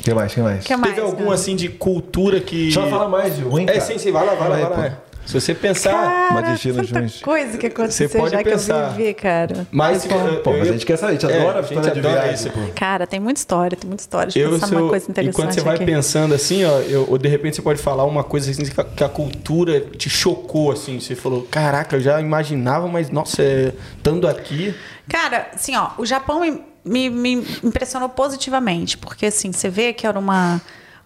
O 0.00 0.02
que 0.02 0.14
mais? 0.14 0.32
que 0.32 0.40
mais? 0.40 0.64
que 0.64 0.76
mais? 0.76 0.94
Teve 0.94 1.06
algum, 1.06 1.24
cara? 1.24 1.34
assim, 1.34 1.54
de 1.54 1.68
cultura 1.68 2.40
que. 2.40 2.72
Só 2.72 2.86
fala 2.88 3.06
mais 3.06 3.38
ruim, 3.38 3.66
É, 3.68 3.78
sim, 3.80 3.98
sim, 3.98 4.10
vai 4.10 4.24
lá, 4.24 4.34
vai 4.34 4.48
lá, 4.48 4.56
vai 4.68 4.88
lá. 4.88 5.11
Se 5.26 5.34
você 5.34 5.54
pensar. 5.54 5.92
Cara, 5.92 6.56
tanta 6.58 7.20
coisa 7.22 7.56
que 7.56 7.66
aconteceu 7.66 8.08
você 8.08 8.18
pode 8.18 8.32
já 8.32 8.42
pensar. 8.42 8.74
que 8.74 8.80
eu 8.80 8.96
vivi, 8.96 9.14
cara. 9.14 9.66
Mas, 9.70 10.04
pô, 10.04 10.14
eu, 10.14 10.40
pô, 10.40 10.52
mas 10.52 10.68
a 10.68 10.72
gente 10.72 10.86
quer 10.86 10.96
saber, 10.96 11.12
a 11.12 11.14
gente 11.14 11.30
é, 11.30 11.40
adora 11.40 11.58
a 11.58 11.62
história 11.62 11.90
de 11.90 12.00
viagem. 12.00 12.34
Isso, 12.34 12.50
cara, 12.74 13.06
tem 13.06 13.20
muita 13.20 13.38
história, 13.38 13.76
tem 13.76 13.88
muita 13.88 14.02
história. 14.02 14.32
Deixa 14.32 14.48
eu 14.48 14.58
pensar 14.58 14.74
numa 14.74 14.88
coisa 14.88 15.10
interessante. 15.10 15.34
E 15.34 15.36
quando 15.36 15.52
você 15.52 15.60
vai 15.60 15.76
aqui. 15.76 15.84
pensando 15.84 16.34
assim, 16.34 16.64
ó, 16.64 16.80
eu, 16.80 17.06
ou 17.08 17.18
de 17.18 17.28
repente 17.28 17.56
você 17.56 17.62
pode 17.62 17.80
falar 17.80 18.04
uma 18.04 18.24
coisa 18.24 18.50
assim 18.50 18.64
que 18.64 19.04
a 19.04 19.08
cultura 19.08 19.80
te 19.80 20.10
chocou, 20.10 20.72
assim. 20.72 20.98
Você 20.98 21.14
falou, 21.14 21.42
caraca, 21.50 21.96
eu 21.96 22.00
já 22.00 22.20
imaginava, 22.20 22.88
mas 22.88 23.10
nossa, 23.10 23.42
é, 23.42 23.72
estando 23.96 24.26
aqui. 24.26 24.74
Cara, 25.08 25.48
assim, 25.54 25.76
ó, 25.76 25.90
o 25.98 26.04
Japão 26.04 26.40
me, 26.40 26.62
me, 26.84 27.10
me 27.10 27.46
impressionou 27.62 28.08
positivamente, 28.08 28.98
porque 28.98 29.26
assim, 29.26 29.52
você 29.52 29.68
vê 29.68 29.92
que 29.92 30.06
era 30.06 30.18
uma, 30.18 30.60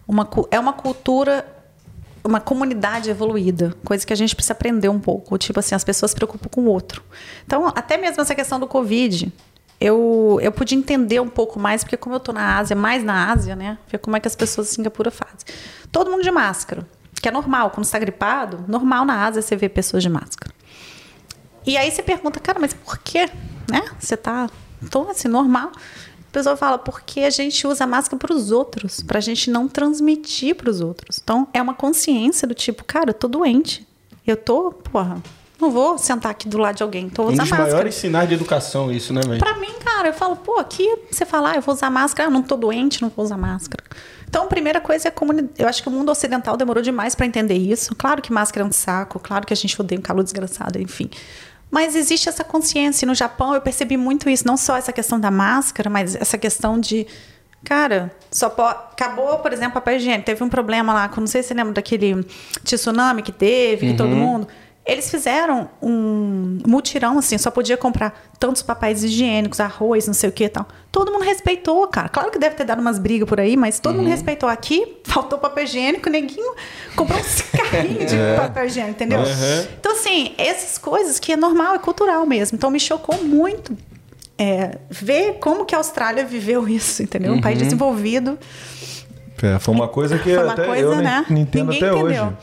uma, 0.07 0.27
é 0.51 0.59
uma 0.59 0.73
cultura 0.73 1.45
uma 2.27 2.39
comunidade 2.39 3.09
evoluída, 3.09 3.73
coisa 3.83 4.05
que 4.05 4.13
a 4.13 4.15
gente 4.15 4.35
precisa 4.35 4.53
aprender 4.53 4.89
um 4.89 4.99
pouco. 4.99 5.37
Tipo 5.37 5.59
assim, 5.59 5.73
as 5.73 5.83
pessoas 5.83 6.11
se 6.11 6.15
preocupam 6.15 6.49
com 6.49 6.61
o 6.61 6.65
outro. 6.65 7.03
Então, 7.45 7.67
até 7.67 7.97
mesmo 7.97 8.21
essa 8.21 8.35
questão 8.35 8.59
do 8.59 8.67
Covid, 8.67 9.31
eu, 9.79 10.39
eu 10.41 10.51
pude 10.51 10.75
entender 10.75 11.19
um 11.19 11.29
pouco 11.29 11.59
mais, 11.59 11.83
porque 11.83 11.97
como 11.97 12.15
eu 12.15 12.17
estou 12.17 12.33
na 12.33 12.57
Ásia, 12.57 12.75
mais 12.75 13.03
na 13.03 13.31
Ásia, 13.31 13.55
né? 13.55 13.77
Ver 13.89 13.99
como 13.99 14.17
é 14.17 14.19
que 14.19 14.27
as 14.27 14.35
pessoas 14.35 14.67
de 14.67 14.73
Singapura 14.73 15.11
fazem. 15.11 15.37
Todo 15.91 16.11
mundo 16.11 16.23
de 16.23 16.31
máscara, 16.31 16.85
que 17.21 17.27
é 17.27 17.31
normal. 17.31 17.71
Quando 17.71 17.85
está 17.85 17.99
gripado, 17.99 18.65
normal 18.67 19.05
na 19.05 19.25
Ásia 19.25 19.41
você 19.41 19.55
ver 19.55 19.69
pessoas 19.69 20.03
de 20.03 20.09
máscara. 20.09 20.53
E 21.65 21.77
aí 21.77 21.91
você 21.91 22.01
pergunta, 22.01 22.39
cara, 22.39 22.59
mas 22.59 22.73
por 22.73 22.97
quê? 22.99 23.29
Né? 23.69 23.83
Você 23.99 24.15
está 24.15 24.49
tão 24.89 25.09
assim, 25.09 25.27
normal. 25.27 25.71
Pessoa 26.37 26.55
fala, 26.55 26.77
porque 26.77 27.21
a 27.21 27.31
gente 27.31 27.65
usa 27.65 27.87
máscara 27.87 28.19
para 28.19 28.31
os 28.31 28.51
outros, 28.51 29.01
para 29.01 29.17
a 29.17 29.21
gente 29.21 29.49
não 29.49 29.67
transmitir 29.67 30.53
para 30.53 30.69
os 30.69 30.81
outros. 30.81 31.19
Então, 31.19 31.47
é 31.51 31.59
uma 31.59 31.73
consciência 31.73 32.47
do 32.47 32.53
tipo, 32.53 32.83
cara, 32.83 33.09
eu 33.09 33.13
tô 33.15 33.27
doente. 33.27 33.87
Eu 34.25 34.37
tô, 34.37 34.71
porra, 34.71 35.17
não 35.59 35.71
vou 35.71 35.97
sentar 35.97 36.29
aqui 36.29 36.47
do 36.47 36.59
lado 36.59 36.75
de 36.75 36.83
alguém, 36.83 37.09
tô 37.09 37.23
usando 37.23 37.33
um 37.33 37.37
dos 37.39 37.49
máscara. 37.49 37.71
maiores 37.71 37.95
sinais 37.95 38.29
de 38.29 38.35
educação 38.35 38.91
isso, 38.91 39.11
né, 39.11 39.21
velho? 39.25 39.39
Pra 39.39 39.57
mim, 39.57 39.73
cara, 39.83 40.09
eu 40.09 40.13
falo, 40.13 40.35
pô, 40.35 40.59
aqui 40.59 40.87
você 41.09 41.25
falar, 41.25 41.53
ah, 41.53 41.55
eu 41.55 41.61
vou 41.63 41.73
usar 41.73 41.89
máscara, 41.89 42.29
ah, 42.29 42.31
não 42.31 42.43
tô 42.43 42.55
doente, 42.55 43.01
não 43.01 43.09
vou 43.09 43.25
usar 43.25 43.35
máscara. 43.35 43.83
Então, 44.29 44.43
a 44.43 44.47
primeira 44.47 44.79
coisa 44.79 45.07
é 45.07 45.09
a 45.09 45.11
comunidade. 45.11 45.53
Eu 45.57 45.67
acho 45.67 45.81
que 45.81 45.89
o 45.89 45.91
mundo 45.91 46.11
ocidental 46.11 46.55
demorou 46.55 46.83
demais 46.83 47.15
para 47.15 47.25
entender 47.25 47.55
isso. 47.55 47.95
Claro 47.95 48.21
que 48.21 48.31
máscara 48.31 48.63
é 48.63 48.69
um 48.69 48.71
saco, 48.71 49.19
claro 49.19 49.47
que 49.47 49.53
a 49.53 49.57
gente 49.57 49.79
odeia 49.81 49.97
um 49.97 50.03
calor 50.03 50.23
desgraçado, 50.23 50.79
enfim. 50.79 51.09
Mas 51.69 51.95
existe 51.95 52.29
essa 52.29 52.43
consciência. 52.43 53.05
E 53.05 53.07
no 53.07 53.15
Japão 53.15 53.53
eu 53.53 53.61
percebi 53.61 53.97
muito 53.97 54.29
isso, 54.29 54.45
não 54.47 54.57
só 54.57 54.77
essa 54.77 54.93
questão 54.93 55.19
da 55.19 55.29
máscara, 55.29 55.89
mas 55.89 56.15
essa 56.15 56.37
questão 56.37 56.79
de. 56.79 57.05
Cara, 57.63 58.11
só 58.31 58.49
pode, 58.49 58.77
acabou, 58.91 59.39
por 59.39 59.51
exemplo, 59.51 59.77
a 59.77 59.81
papel 59.81 59.97
higiênico. 59.97 60.25
Teve 60.25 60.43
um 60.43 60.49
problema 60.49 60.93
lá, 60.93 61.11
não 61.17 61.27
sei 61.27 61.41
se 61.41 61.49
você 61.49 61.53
lembra 61.53 61.73
daquele 61.73 62.23
tsunami 62.63 63.21
que 63.21 63.31
teve, 63.31 63.87
uhum. 63.87 63.91
que 63.91 63.97
todo 63.97 64.15
mundo. 64.15 64.47
Eles 64.87 65.11
fizeram 65.11 65.69
um 65.81 66.59
mutirão, 66.65 67.19
assim, 67.19 67.37
só 67.37 67.51
podia 67.51 67.75
comprar 67.75 68.17
tantos 68.39 68.61
papéis 68.61 69.03
higiênicos, 69.03 69.59
arroz, 69.59 70.07
não 70.07 70.13
sei 70.13 70.29
o 70.29 70.31
que 70.31 70.45
e 70.45 70.49
tal. 70.49 70.65
Todo 70.91 71.11
mundo 71.11 71.23
respeitou, 71.23 71.85
cara. 71.87 72.07
Claro 72.07 72.31
que 72.31 72.39
deve 72.39 72.55
ter 72.55 72.63
dado 72.63 72.79
umas 72.79 72.97
brigas 72.97 73.27
por 73.27 73.39
aí, 73.39 73.57
mas 73.57 73.79
todo 73.79 73.95
uhum. 73.95 74.03
mundo 74.03 74.11
respeitou. 74.11 74.47
Aqui, 74.47 74.99
faltou 75.03 75.37
papel 75.39 75.65
higiênico, 75.65 76.09
neguinho 76.09 76.55
comprou 76.95 77.19
um 77.19 77.23
carrinho 77.57 78.05
de 78.05 78.15
é. 78.15 78.37
papel 78.37 78.65
higiênico, 78.65 78.95
entendeu? 78.95 79.19
Uhum. 79.19 79.67
Então, 79.77 79.91
assim, 79.91 80.33
essas 80.37 80.77
coisas 80.77 81.19
que 81.19 81.33
é 81.33 81.35
normal, 81.35 81.75
é 81.75 81.79
cultural 81.79 82.25
mesmo. 82.25 82.55
Então, 82.55 82.71
me 82.71 82.79
chocou 82.79 83.21
muito 83.23 83.77
é, 84.37 84.77
ver 84.89 85.33
como 85.39 85.65
que 85.65 85.75
a 85.75 85.79
Austrália 85.79 86.23
viveu 86.23 86.67
isso, 86.67 87.03
entendeu? 87.03 87.33
Um 87.33 87.41
país 87.41 87.57
uhum. 87.57 87.63
desenvolvido. 87.65 88.39
É, 89.43 89.59
foi 89.59 89.73
uma 89.73 89.87
coisa 89.87 90.17
que 90.17 90.33
foi 90.33 90.43
uma 90.43 90.53
até 90.53 90.65
coisa, 90.65 90.81
eu 90.81 90.95
né? 90.95 91.25
entendo 91.29 91.71
Ninguém 91.71 91.89
até 91.89 91.99
entendeu. 91.99 92.25
hoje. 92.25 92.37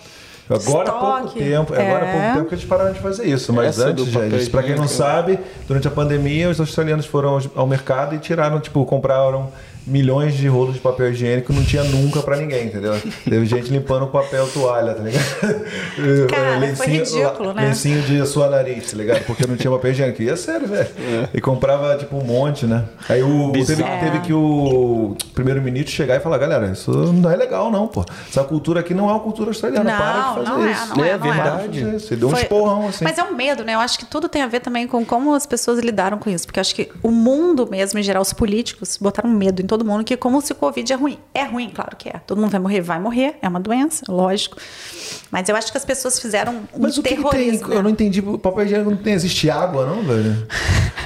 Agora 0.48 0.90
há 0.90 0.92
pouco 0.92 1.38
tempo, 1.38 1.74
é. 1.74 1.86
agora 1.86 2.04
há 2.04 2.12
pouco 2.12 2.34
tempo 2.34 2.48
que 2.48 2.54
eles 2.54 2.64
pararam 2.64 2.92
de 2.92 3.00
fazer 3.00 3.26
isso. 3.26 3.52
Mas 3.52 3.78
Essa 3.78 3.88
antes, 3.88 4.04
gente, 4.04 4.50
para 4.50 4.62
quem 4.62 4.76
não 4.76 4.86
sabe, 4.86 5.38
durante 5.66 5.88
a 5.88 5.90
pandemia, 5.90 6.50
os 6.50 6.60
australianos 6.60 7.06
foram 7.06 7.40
ao 7.54 7.66
mercado 7.66 8.14
e 8.14 8.18
tiraram, 8.18 8.60
tipo, 8.60 8.84
compraram 8.84 9.50
milhões 9.86 10.34
de 10.34 10.48
rolos 10.48 10.74
de 10.74 10.80
papel 10.80 11.10
higiênico 11.10 11.52
não 11.52 11.64
tinha 11.64 11.84
nunca 11.84 12.22
para 12.22 12.36
ninguém, 12.36 12.66
entendeu? 12.66 12.94
Teve 13.24 13.44
gente 13.46 13.70
limpando 13.70 14.06
papel 14.06 14.48
toalha, 14.48 14.94
tá 14.94 15.02
ligado? 15.02 15.24
Cara, 16.28 16.58
lencinho, 16.58 16.76
foi 16.76 16.86
ridículo, 16.86 17.52
né? 17.52 17.66
Lencinho 17.66 18.02
de 18.02 18.26
sua 18.26 18.48
nariz, 18.48 18.90
tá 18.90 18.96
ligado? 18.96 19.24
Porque 19.24 19.46
não 19.46 19.56
tinha 19.56 19.70
papel 19.70 19.90
higiênico. 19.90 20.22
E 20.22 20.30
é 20.30 20.36
sério, 20.36 20.66
velho. 20.66 20.88
É. 20.98 21.28
E 21.34 21.40
comprava, 21.40 21.96
tipo, 21.96 22.16
um 22.16 22.24
monte, 22.24 22.66
né? 22.66 22.84
Aí 23.08 23.22
o, 23.22 23.52
teve, 23.52 23.82
teve, 23.82 24.20
que 24.20 24.32
o 24.32 25.16
primeiro-ministro 25.34 25.92
chegar 25.92 26.16
e 26.16 26.20
falar, 26.20 26.38
galera, 26.38 26.72
isso 26.72 26.90
não 26.90 27.30
é 27.30 27.36
legal 27.36 27.70
não, 27.70 27.86
pô. 27.86 28.04
Essa 28.28 28.42
cultura 28.44 28.80
aqui 28.80 28.94
não 28.94 29.08
é 29.08 29.12
uma 29.12 29.20
cultura 29.20 29.50
australiana, 29.50 29.90
não, 29.90 29.98
para 29.98 30.12
de 30.12 30.34
fazer 30.34 30.48
não 30.48 30.70
isso. 30.70 30.92
É, 30.92 30.96
não 30.96 31.04
é, 31.04 31.08
é, 31.08 31.18
não 31.18 31.26
é 31.26 31.32
verdade. 31.32 31.84
Você 31.92 32.16
deu 32.16 32.28
um 32.28 32.32
esporrão, 32.32 32.88
assim. 32.88 33.04
Mas 33.04 33.18
é 33.18 33.22
um 33.22 33.34
medo, 33.34 33.64
né? 33.64 33.74
Eu 33.74 33.80
acho 33.80 33.98
que 33.98 34.06
tudo 34.06 34.28
tem 34.28 34.42
a 34.42 34.46
ver 34.46 34.60
também 34.60 34.86
com 34.86 35.04
como 35.04 35.34
as 35.34 35.46
pessoas 35.46 35.78
lidaram 35.78 36.18
com 36.18 36.30
isso. 36.30 36.46
Porque 36.46 36.58
eu 36.58 36.62
acho 36.62 36.74
que 36.74 36.90
o 37.02 37.10
mundo 37.10 37.68
mesmo, 37.70 37.98
em 37.98 38.02
geral, 38.02 38.22
os 38.22 38.32
políticos, 38.32 38.98
botaram 39.00 39.28
medo 39.28 39.60
em 39.60 39.66
todo 39.74 39.84
mundo, 39.84 40.04
que 40.04 40.16
como 40.16 40.40
se 40.40 40.52
o 40.52 40.54
Covid 40.54 40.92
é 40.92 40.96
ruim. 40.96 41.18
É 41.34 41.42
ruim, 41.42 41.68
claro 41.68 41.96
que 41.96 42.08
é. 42.08 42.20
Todo 42.24 42.40
mundo 42.40 42.50
vai 42.50 42.60
morrer, 42.60 42.80
vai 42.80 43.00
morrer, 43.00 43.34
é 43.42 43.48
uma 43.48 43.58
doença, 43.58 44.04
lógico. 44.08 44.56
Mas 45.32 45.48
eu 45.48 45.56
acho 45.56 45.72
que 45.72 45.76
as 45.76 45.84
pessoas 45.84 46.18
fizeram 46.20 46.62
um 46.72 46.78
Mas 46.78 46.96
o 46.96 47.02
terrorismo. 47.02 47.58
Que 47.58 47.66
tem? 47.66 47.76
Eu 47.76 47.82
não 47.82 47.90
entendi, 47.90 48.20
o 48.20 48.38
papel 48.38 48.64
higiênico 48.64 48.90
não 48.90 48.96
tem, 48.96 49.14
existe 49.14 49.50
água, 49.50 49.84
não, 49.84 50.02
velho? 50.02 50.46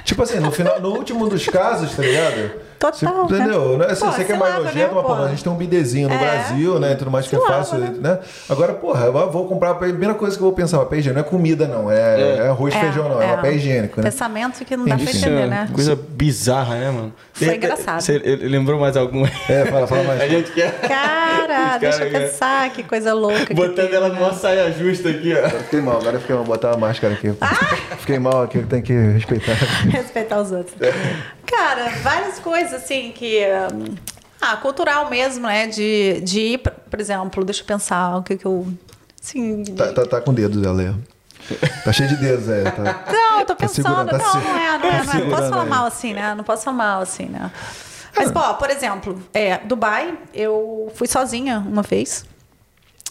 tipo 0.04 0.22
assim, 0.22 0.38
no, 0.38 0.52
final, 0.52 0.78
no 0.80 0.90
último 0.90 1.26
dos 1.28 1.46
casos, 1.46 1.96
tá 1.96 2.02
ligado? 2.02 2.67
Total. 2.78 3.26
Você, 3.26 3.34
entendeu? 3.34 3.78
Né? 3.78 3.86
Pô, 3.86 4.06
você 4.06 4.24
que 4.24 4.32
é 4.32 4.36
mais 4.36 4.54
nojento, 4.54 4.76
né, 4.76 4.90
mas 4.94 5.04
porra, 5.04 5.24
a 5.24 5.28
gente 5.28 5.42
tem 5.42 5.52
um 5.52 5.56
bidezinho 5.56 6.08
no 6.08 6.14
é. 6.14 6.18
Brasil, 6.18 6.78
né? 6.78 6.94
Tudo 6.94 7.10
mais 7.10 7.26
que 7.26 7.34
é 7.34 7.40
fácil, 7.40 7.78
né? 7.78 7.94
né? 7.98 8.18
Agora, 8.48 8.72
porra, 8.74 9.06
eu 9.06 9.30
vou 9.30 9.46
comprar 9.48 9.70
a 9.70 9.74
primeira 9.74 10.14
coisa 10.14 10.36
que 10.36 10.42
eu 10.42 10.46
vou 10.46 10.54
pensar, 10.54 10.78
papel 10.78 11.00
higiênico 11.00 11.18
não 11.20 11.26
é 11.26 11.30
comida, 11.30 11.66
não. 11.66 11.90
É, 11.90 12.20
é. 12.20 12.36
é 12.36 12.48
arroz 12.48 12.72
e 12.72 12.76
é, 12.76 12.80
feijão, 12.80 13.08
não. 13.08 13.20
É, 13.20 13.34
papel 13.34 13.52
higiênico, 13.54 14.00
né? 14.00 14.10
Pensamento 14.10 14.64
que 14.64 14.76
não 14.76 14.84
dá 14.84 14.96
pra 14.96 15.10
entender, 15.10 15.46
né? 15.46 15.68
Coisa 15.72 15.96
bizarra, 15.96 16.76
né, 16.76 16.90
mano? 16.90 17.12
Foi 17.32 17.56
engraçado. 17.56 18.00
Você 18.00 18.18
lembrou 18.18 18.78
mais 18.78 18.96
algum? 18.96 19.26
É, 19.48 19.64
fala, 19.66 19.86
fala 19.86 20.04
mais. 20.04 20.20
A 20.22 20.28
gente 20.28 20.52
quer. 20.52 20.80
Cara, 20.80 21.78
deixa 21.78 22.04
eu 22.04 22.10
pensar, 22.10 22.70
que 22.70 22.82
coisa 22.82 23.12
louca. 23.12 23.52
Botando 23.54 23.92
ela 23.92 24.08
numa 24.08 24.32
saia 24.34 24.70
justa 24.72 25.08
aqui, 25.08 25.34
ó. 25.34 25.48
Fiquei 25.48 25.80
mal, 25.80 25.98
agora 25.98 26.16
eu 26.16 26.20
fiquei 26.20 26.36
mal. 26.36 26.44
Botar 26.44 26.74
a 26.74 26.76
máscara 26.76 27.14
aqui. 27.14 27.34
Ah! 27.40 27.76
Fiquei 27.98 28.18
mal 28.18 28.42
aqui, 28.42 28.62
tem 28.62 28.82
que 28.82 28.92
respeitar. 28.92 29.52
Respeitar 29.90 30.40
os 30.40 30.52
outros. 30.52 30.74
Cara, 31.50 31.90
várias 32.02 32.38
coisas 32.38 32.74
assim 32.74 33.12
que. 33.12 33.40
Ah, 34.40 34.56
cultural 34.56 35.10
mesmo, 35.10 35.46
né? 35.46 35.66
De, 35.66 36.20
de 36.20 36.40
ir, 36.40 36.58
por 36.58 37.00
exemplo, 37.00 37.44
deixa 37.44 37.62
eu 37.62 37.66
pensar 37.66 38.16
o 38.16 38.22
que, 38.22 38.36
que 38.36 38.46
eu. 38.46 38.66
Assim, 39.20 39.62
de... 39.62 39.72
tá, 39.72 39.92
tá, 39.92 40.06
tá 40.06 40.20
com 40.20 40.32
dedos, 40.32 40.64
ela. 40.64 40.94
Tá 41.84 41.92
cheio 41.92 42.08
de 42.08 42.16
dedos, 42.16 42.48
é. 42.48 42.70
Tá, 42.70 43.04
não, 43.10 43.40
eu 43.40 43.46
tô 43.46 43.54
tá 43.54 43.66
pensando. 43.66 44.10
Tá 44.10 44.18
não, 44.18 44.34
não 44.34 44.58
é, 44.58 44.78
não 44.78 44.88
é, 44.88 45.04
não 45.04 45.12
é. 45.12 45.24
Não 45.24 45.30
posso 45.30 45.48
falar 45.48 45.64
mal 45.64 45.86
assim, 45.86 46.12
né? 46.12 46.34
Não 46.34 46.44
posso 46.44 46.64
falar 46.64 46.76
mal 46.76 47.00
assim, 47.00 47.26
né? 47.26 47.50
Mas, 48.14 48.30
pô, 48.32 48.54
por 48.54 48.70
exemplo, 48.70 49.22
é, 49.32 49.58
Dubai, 49.58 50.18
eu 50.34 50.90
fui 50.94 51.06
sozinha 51.06 51.64
uma 51.66 51.82
vez. 51.82 52.24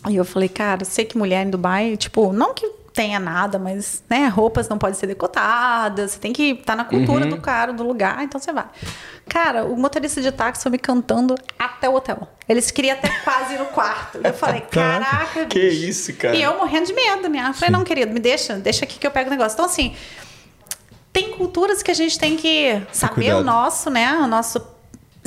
E 0.08 0.16
eu 0.16 0.26
falei, 0.26 0.50
cara, 0.50 0.86
sei 0.86 1.06
que 1.06 1.18
mulher 1.18 1.46
em 1.46 1.50
Dubai, 1.50 1.98
tipo, 1.98 2.32
não 2.32 2.54
que 2.54 2.70
tenha 2.98 3.20
nada, 3.20 3.60
mas, 3.60 4.04
né, 4.10 4.28
roupas 4.28 4.68
não 4.68 4.80
podem 4.80 4.96
ser 4.96 5.06
decotadas, 5.06 6.14
você 6.14 6.20
tem 6.20 6.34
que 6.34 6.54
estar 6.54 6.66
tá 6.66 6.76
na 6.76 6.84
cultura 6.84 7.26
uhum. 7.26 7.30
do 7.30 7.40
cara, 7.40 7.72
do 7.72 7.84
lugar, 7.84 8.24
então 8.24 8.42
você 8.42 8.52
vai. 8.52 8.66
Cara, 9.30 9.66
o 9.66 9.78
motorista 9.78 10.20
de 10.20 10.32
táxi 10.32 10.64
foi 10.64 10.72
me 10.72 10.80
cantando 10.80 11.36
até 11.60 11.88
o 11.88 11.94
hotel. 11.94 12.28
Eles 12.50 12.72
queriam 12.72 12.98
até 12.98 13.08
quase 13.24 13.54
ir 13.54 13.60
no 13.60 13.66
quarto. 13.66 14.20
Eu 14.24 14.34
falei, 14.34 14.62
caraca, 14.72 15.46
Que 15.46 15.60
isso, 15.60 16.12
cara. 16.16 16.36
E 16.36 16.42
eu 16.42 16.58
morrendo 16.58 16.88
de 16.88 16.94
medo, 16.94 17.30
né? 17.30 17.46
Eu 17.50 17.54
falei, 17.54 17.70
não, 17.70 17.84
querido, 17.84 18.12
me 18.12 18.20
deixa, 18.20 18.56
deixa 18.56 18.84
aqui 18.84 18.98
que 18.98 19.06
eu 19.06 19.12
pego 19.12 19.28
o 19.28 19.32
negócio. 19.32 19.54
Então, 19.54 19.66
assim, 19.66 19.96
tem 21.14 21.34
culturas 21.34 21.84
que 21.84 21.92
a 21.92 21.94
gente 21.94 22.18
tem 22.18 22.36
que 22.36 22.82
saber 22.92 23.36
o 23.36 23.44
nosso, 23.44 23.92
né? 23.92 24.14
O 24.14 24.26
nosso 24.26 24.60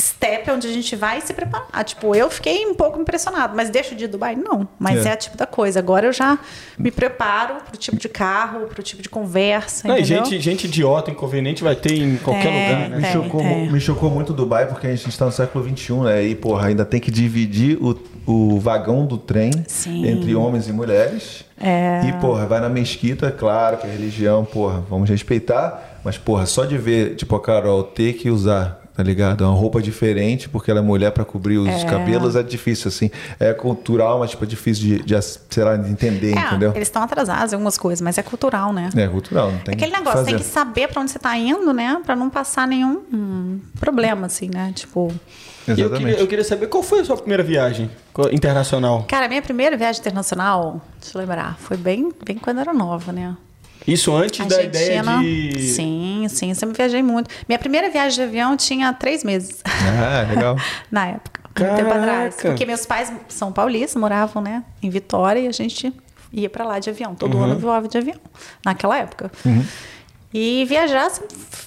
step 0.00 0.50
onde 0.50 0.66
a 0.66 0.72
gente 0.72 0.96
vai 0.96 1.20
se 1.20 1.32
preparar. 1.32 1.84
Tipo, 1.84 2.14
eu 2.14 2.30
fiquei 2.30 2.66
um 2.66 2.74
pouco 2.74 3.00
impressionado, 3.00 3.54
mas 3.54 3.70
deixo 3.70 3.94
de 3.94 4.06
Dubai? 4.06 4.34
Não. 4.34 4.66
Mas 4.78 5.04
é, 5.04 5.10
é 5.10 5.12
a 5.12 5.16
tipo 5.16 5.36
da 5.36 5.46
coisa. 5.46 5.78
Agora 5.78 6.06
eu 6.06 6.12
já 6.12 6.38
me 6.78 6.90
preparo 6.90 7.56
pro 7.68 7.76
tipo 7.76 7.96
de 7.96 8.08
carro, 8.08 8.66
pro 8.66 8.82
tipo 8.82 9.02
de 9.02 9.08
conversa. 9.08 9.86
Não, 9.86 10.02
gente, 10.02 10.40
gente 10.40 10.66
idiota, 10.66 11.10
inconveniente 11.10 11.62
vai 11.62 11.76
ter 11.76 11.94
em 11.94 12.16
qualquer 12.16 12.46
é, 12.46 12.68
lugar, 12.68 12.90
né? 12.90 12.96
Me, 12.96 13.12
chocou, 13.12 13.44
me 13.44 13.80
chocou 13.80 14.10
muito 14.10 14.32
Dubai, 14.32 14.66
porque 14.66 14.86
a 14.86 14.90
gente 14.94 15.08
está 15.08 15.26
no 15.26 15.32
século 15.32 15.64
XXI, 15.64 15.92
né? 15.94 16.24
E, 16.24 16.34
porra, 16.34 16.68
ainda 16.68 16.84
tem 16.84 17.00
que 17.00 17.10
dividir 17.10 17.78
o, 17.80 17.96
o 18.26 18.58
vagão 18.58 19.06
do 19.06 19.18
trem 19.18 19.50
Sim. 19.66 20.06
entre 20.06 20.34
homens 20.34 20.68
e 20.68 20.72
mulheres. 20.72 21.44
É. 21.60 22.02
E, 22.08 22.12
porra, 22.14 22.46
vai 22.46 22.60
na 22.60 22.68
mesquita, 22.68 23.30
claro 23.30 23.76
que 23.76 23.86
é 23.86 23.90
religião, 23.90 24.44
porra, 24.44 24.82
vamos 24.88 25.10
respeitar. 25.10 25.98
Mas, 26.02 26.16
porra, 26.16 26.46
só 26.46 26.64
de 26.64 26.78
ver, 26.78 27.16
tipo, 27.16 27.36
a 27.36 27.40
Carol 27.40 27.82
ter 27.82 28.14
que 28.14 28.30
usar 28.30 28.79
tá 28.94 29.02
ligado? 29.02 29.44
É 29.44 29.46
uma 29.46 29.56
roupa 29.56 29.80
diferente, 29.80 30.48
porque 30.48 30.70
ela 30.70 30.80
é 30.80 30.82
mulher 30.82 31.10
para 31.12 31.24
cobrir 31.24 31.58
os 31.58 31.68
é. 31.68 31.84
cabelos, 31.84 32.36
é 32.36 32.42
difícil, 32.42 32.88
assim. 32.88 33.10
É 33.38 33.52
cultural, 33.52 34.18
mas 34.18 34.30
tipo, 34.30 34.44
é 34.44 34.46
difícil 34.46 34.98
de, 34.98 35.02
de 35.02 35.22
sei 35.22 35.64
lá, 35.64 35.76
de 35.76 35.90
entender, 35.90 36.36
é, 36.36 36.40
entendeu? 36.40 36.72
Eles 36.74 36.88
estão 36.88 37.02
atrasados 37.02 37.52
em 37.52 37.56
algumas 37.56 37.78
coisas, 37.78 38.00
mas 38.00 38.18
é 38.18 38.22
cultural, 38.22 38.72
né? 38.72 38.90
É 38.96 39.08
cultural, 39.08 39.52
não 39.52 39.58
tem 39.58 39.74
Aquele 39.74 39.92
negócio, 39.92 40.18
fazer. 40.18 40.30
tem 40.30 40.38
que 40.38 40.44
saber 40.44 40.88
para 40.88 41.00
onde 41.00 41.10
você 41.10 41.18
tá 41.18 41.36
indo, 41.36 41.72
né? 41.72 42.00
Para 42.04 42.16
não 42.16 42.28
passar 42.28 42.66
nenhum 42.66 43.00
hum, 43.12 43.60
problema, 43.78 44.26
assim, 44.26 44.50
né? 44.52 44.72
Tipo. 44.74 45.12
Exatamente. 45.68 45.82
Eu 45.82 45.90
queria, 45.90 46.20
eu 46.20 46.26
queria, 46.26 46.44
saber 46.44 46.66
qual 46.66 46.82
foi 46.82 47.00
a 47.00 47.04
sua 47.04 47.16
primeira 47.16 47.42
viagem 47.42 47.90
internacional. 48.32 49.04
Cara, 49.08 49.26
a 49.26 49.28
minha 49.28 49.42
primeira 49.42 49.76
viagem 49.76 50.00
internacional, 50.00 50.80
deixa 51.00 51.16
eu 51.16 51.20
lembrar, 51.20 51.56
foi 51.58 51.76
bem, 51.76 52.10
bem 52.24 52.36
quando 52.38 52.56
eu 52.56 52.62
era 52.62 52.72
nova, 52.72 53.12
né? 53.12 53.36
Isso 53.86 54.14
antes 54.14 54.46
da 54.46 54.62
ideia 54.62 55.02
de. 55.02 55.62
Sim, 55.74 56.26
sim, 56.28 56.54
sempre 56.54 56.76
viajei 56.76 57.02
muito. 57.02 57.30
Minha 57.48 57.58
primeira 57.58 57.90
viagem 57.90 58.16
de 58.16 58.22
avião 58.22 58.56
tinha 58.56 58.92
três 58.92 59.24
meses. 59.24 59.60
Ah, 59.64 60.26
legal. 60.28 60.56
Na 60.90 61.06
época. 61.08 61.40
Caraca. 61.54 61.76
tempo 61.76 61.94
atrás. 61.94 62.36
Porque 62.40 62.64
meus 62.64 62.86
pais 62.86 63.12
são 63.28 63.52
paulistas, 63.52 64.00
moravam, 64.00 64.42
né, 64.42 64.62
em 64.82 64.88
Vitória, 64.88 65.40
e 65.40 65.48
a 65.48 65.52
gente 65.52 65.92
ia 66.32 66.48
para 66.48 66.64
lá 66.64 66.78
de 66.78 66.90
avião. 66.90 67.14
Todo 67.14 67.36
uhum. 67.36 67.44
ano 67.44 67.58
voava 67.58 67.88
de 67.88 67.98
avião, 67.98 68.18
naquela 68.64 68.96
época. 68.98 69.30
Uhum. 69.44 69.64
E 70.32 70.64
viajar 70.64 71.10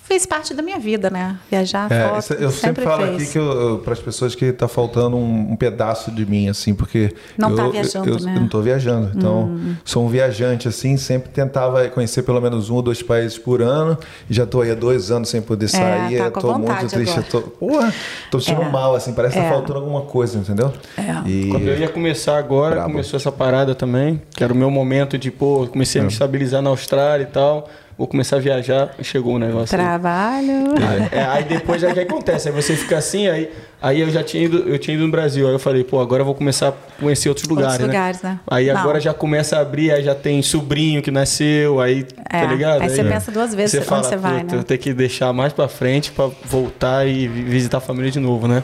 fez 0.04 0.26
parte 0.26 0.54
da 0.54 0.62
minha 0.62 0.80
vida, 0.80 1.10
né? 1.10 1.38
Viajar, 1.50 1.92
é, 1.92 2.08
foto, 2.08 2.34
Eu 2.34 2.52
sempre, 2.52 2.52
sempre 2.52 2.84
falo 2.84 3.08
fez. 3.08 3.16
aqui 3.16 3.32
que 3.34 3.84
para 3.84 3.94
as 3.94 4.00
pessoas 4.00 4.36
que 4.36 4.46
está 4.46 4.68
faltando 4.68 5.18
um, 5.18 5.52
um, 5.52 5.56
pedaço 5.56 6.12
de 6.12 6.26
mim, 6.26 6.48
assim, 6.48 6.74
porque 6.74 7.14
não 7.38 7.52
está 7.52 7.68
viajando, 7.68 8.10
eu, 8.10 8.20
né? 8.20 8.32
Eu 8.32 8.40
não 8.40 8.46
estou 8.46 8.62
viajando, 8.62 9.12
então 9.16 9.44
hum. 9.46 9.76
sou 9.84 10.06
um 10.06 10.08
viajante, 10.08 10.68
assim, 10.68 10.96
sempre 10.96 11.30
tentava 11.30 11.88
conhecer 11.90 12.24
pelo 12.24 12.40
menos 12.40 12.70
um 12.70 12.76
ou 12.76 12.82
dois 12.82 13.02
países 13.02 13.38
por 13.38 13.62
ano. 13.62 13.98
E 14.30 14.34
já 14.34 14.44
estou 14.44 14.62
aí 14.62 14.72
há 14.72 14.76
dois 14.76 15.12
anos 15.12 15.28
sem 15.28 15.42
poder 15.42 15.66
é, 15.66 15.70
sair, 15.70 16.22
é, 16.22 16.28
estou 16.28 16.58
muito 16.58 16.88
triste, 16.88 17.22
tô, 17.24 17.42
porra, 17.42 17.94
estou 18.26 18.40
sentindo 18.40 18.62
é. 18.62 18.70
mal, 18.70 18.96
assim, 18.96 19.14
parece 19.14 19.34
que 19.34 19.40
está 19.40 19.52
é. 19.52 19.54
faltando 19.54 19.80
alguma 19.80 20.02
coisa, 20.02 20.38
entendeu? 20.38 20.72
É. 20.98 21.30
E... 21.30 21.50
Quando 21.50 21.68
eu 21.68 21.78
ia 21.78 21.90
começar 21.90 22.38
agora, 22.38 22.76
Bravo. 22.76 22.92
começou 22.92 23.18
essa 23.18 23.32
parada 23.32 23.76
também, 23.76 24.22
que 24.32 24.44
era 24.44 24.54
o 24.54 24.56
meu 24.56 24.70
momento 24.70 25.18
de, 25.18 25.32
pô, 25.32 25.68
comecei 25.68 26.00
a 26.00 26.04
me 26.04 26.12
estabilizar 26.12 26.62
na 26.62 26.70
Austrália 26.70 27.24
e 27.24 27.28
tal 27.28 27.70
vou 27.98 28.08
começar 28.08 28.38
a 28.38 28.40
viajar, 28.40 28.94
chegou 29.02 29.36
o 29.36 29.40
negócio. 29.40 29.76
Trabalho. 29.76 30.74
Aí, 30.78 31.20
é, 31.20 31.24
aí 31.26 31.44
depois 31.44 31.82
já 31.82 31.94
que 31.94 32.00
acontece, 32.00 32.50
aí 32.50 32.56
você 32.56 32.76
fica 32.76 32.98
assim, 32.98 33.28
aí, 33.28 33.50
aí 33.82 34.02
eu 34.02 34.10
já 34.10 34.24
tinha 34.24 34.44
ido, 34.44 34.60
eu 34.68 34.78
tinha 34.80 34.96
ido 34.96 35.06
no 35.06 35.12
Brasil, 35.12 35.48
aí 35.48 35.54
eu 35.54 35.60
falei, 35.60 35.84
pô, 35.84 36.00
agora 36.00 36.22
eu 36.22 36.26
vou 36.26 36.36
começar 36.36 36.70
a 36.70 36.74
conhecer 37.00 37.30
outros 37.30 37.48
lugares, 37.48 37.74
outros 37.74 37.88
né? 37.88 37.94
lugares 37.94 38.22
né? 38.22 38.40
Aí 38.48 38.68
Não. 38.68 38.78
agora 38.80 39.00
já 39.00 39.14
começa 39.14 39.58
a 39.58 39.62
abrir, 39.62 39.92
aí 39.92 40.04
já 40.04 40.16
tem 40.16 40.42
sobrinho 40.42 41.02
que 41.02 41.12
nasceu, 41.12 41.80
aí, 41.80 42.04
tá 42.04 42.24
é, 42.30 42.42
tá 42.42 42.48
ligado? 42.48 42.82
Aí, 42.82 42.90
aí 42.90 42.90
você 42.90 43.04
pensa 43.04 43.32
duas 43.32 43.54
vezes 43.54 43.72
você 43.72 43.78
onde 43.78 43.88
fala, 43.88 44.04
você 44.04 44.18
vai, 44.18 44.44
né? 44.44 44.50
Eu 44.54 44.64
tenho 44.64 44.80
que 44.80 44.94
deixar 44.94 45.32
mais 45.34 45.54
para 45.54 45.68
frente 45.68 46.12
para 46.12 46.30
voltar 46.46 47.08
e 47.08 47.28
visitar 47.28 47.78
a 47.78 47.82
família 47.82 48.12
de 48.12 48.20
novo, 48.20 48.48
né? 48.48 48.64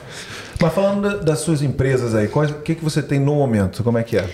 Mas 0.61 0.73
falando 0.73 1.23
das 1.23 1.39
suas 1.39 1.61
empresas 1.61 2.13
aí, 2.13 2.27
o 2.27 2.61
que, 2.61 2.75
que 2.75 2.83
você 2.83 3.01
tem 3.01 3.19
no 3.19 3.35
momento? 3.35 3.83
Como 3.83 3.97
é 3.97 4.03
que 4.03 4.17
é? 4.17 4.27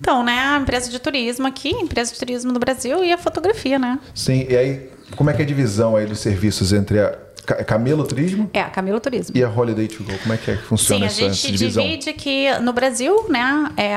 Então, 0.00 0.24
né, 0.24 0.38
a 0.38 0.58
empresa 0.58 0.90
de 0.90 0.98
turismo 0.98 1.46
aqui, 1.46 1.70
empresa 1.70 2.12
de 2.12 2.18
turismo 2.18 2.52
no 2.52 2.58
Brasil 2.58 3.04
e 3.04 3.12
a 3.12 3.18
fotografia, 3.18 3.78
né? 3.78 3.98
Sim, 4.14 4.46
e 4.48 4.56
aí, 4.56 4.90
como 5.16 5.28
é 5.28 5.34
que 5.34 5.42
é 5.42 5.44
a 5.44 5.48
divisão 5.48 5.94
aí 5.94 6.06
dos 6.06 6.20
serviços 6.20 6.72
entre 6.72 6.98
a 7.00 7.18
Camelo 7.64 8.04
Turismo? 8.04 8.48
É, 8.52 8.60
a 8.60 8.70
Camelo 8.70 9.00
Turismo. 9.00 9.36
E 9.36 9.42
a 9.42 9.50
Holiday 9.50 9.88
to 9.88 10.04
Go, 10.04 10.16
como 10.18 10.34
é 10.34 10.36
que, 10.36 10.50
é 10.50 10.56
que 10.56 10.62
funciona 10.62 11.08
Sim, 11.08 11.26
essa, 11.26 11.30
a 11.30 11.34
gente 11.34 11.56
divide 11.56 12.12
que 12.12 12.58
no 12.60 12.72
Brasil, 12.72 13.26
né, 13.28 13.70
é, 13.76 13.94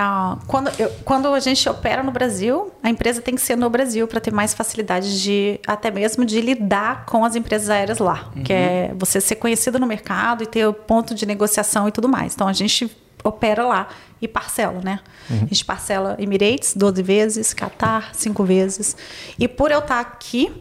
quando, 0.48 0.72
eu, 0.80 0.90
quando 1.06 1.28
a 1.28 1.40
gente 1.40 1.68
opera 1.70 2.04
no 2.04 2.12
Brasil, 2.12 2.72
a 2.82 2.90
empresa 2.90 3.22
tem 3.22 3.36
que 3.36 3.42
ser 3.42 3.56
no 3.56 3.70
Brasil 3.70 4.08
para 4.08 4.20
ter 4.20 4.32
mais 4.32 4.54
facilidade 4.54 5.22
de, 5.22 5.60
até 5.68 5.92
mesmo 5.92 6.26
de 6.26 6.42
lidar 6.42 7.06
com 7.06 7.24
as 7.24 7.36
empresas 7.36 7.70
aéreas 7.70 8.00
lá, 8.00 8.32
uhum. 8.36 8.44
que 8.44 8.54
é 8.54 8.92
você 8.98 9.22
ser 9.22 9.36
conhecido 9.36 9.80
no 9.80 9.86
mercado 9.86 10.44
e 10.44 10.48
ter 10.48 10.66
o 10.68 10.74
ponto 10.74 11.14
de 11.14 11.26
negociação 11.26 11.88
e 11.88 11.92
tudo 11.92 12.10
mais. 12.10 12.34
Então, 12.34 12.48
a 12.48 12.54
gente 12.54 12.90
opera 13.24 13.66
lá 13.66 13.88
e 14.24 14.28
parcela, 14.28 14.82
né? 14.84 15.00
Uhum. 15.30 15.38
A 15.44 15.46
gente 15.46 15.66
parcela 15.66 16.16
Emirates 16.20 16.74
12 16.76 17.04
vezes, 17.04 17.54
Qatar 17.54 18.12
5 18.14 18.44
vezes. 18.44 18.96
E 19.38 19.48
por 19.48 19.72
eu 19.72 19.80
estar 19.80 20.00
aqui, 20.00 20.52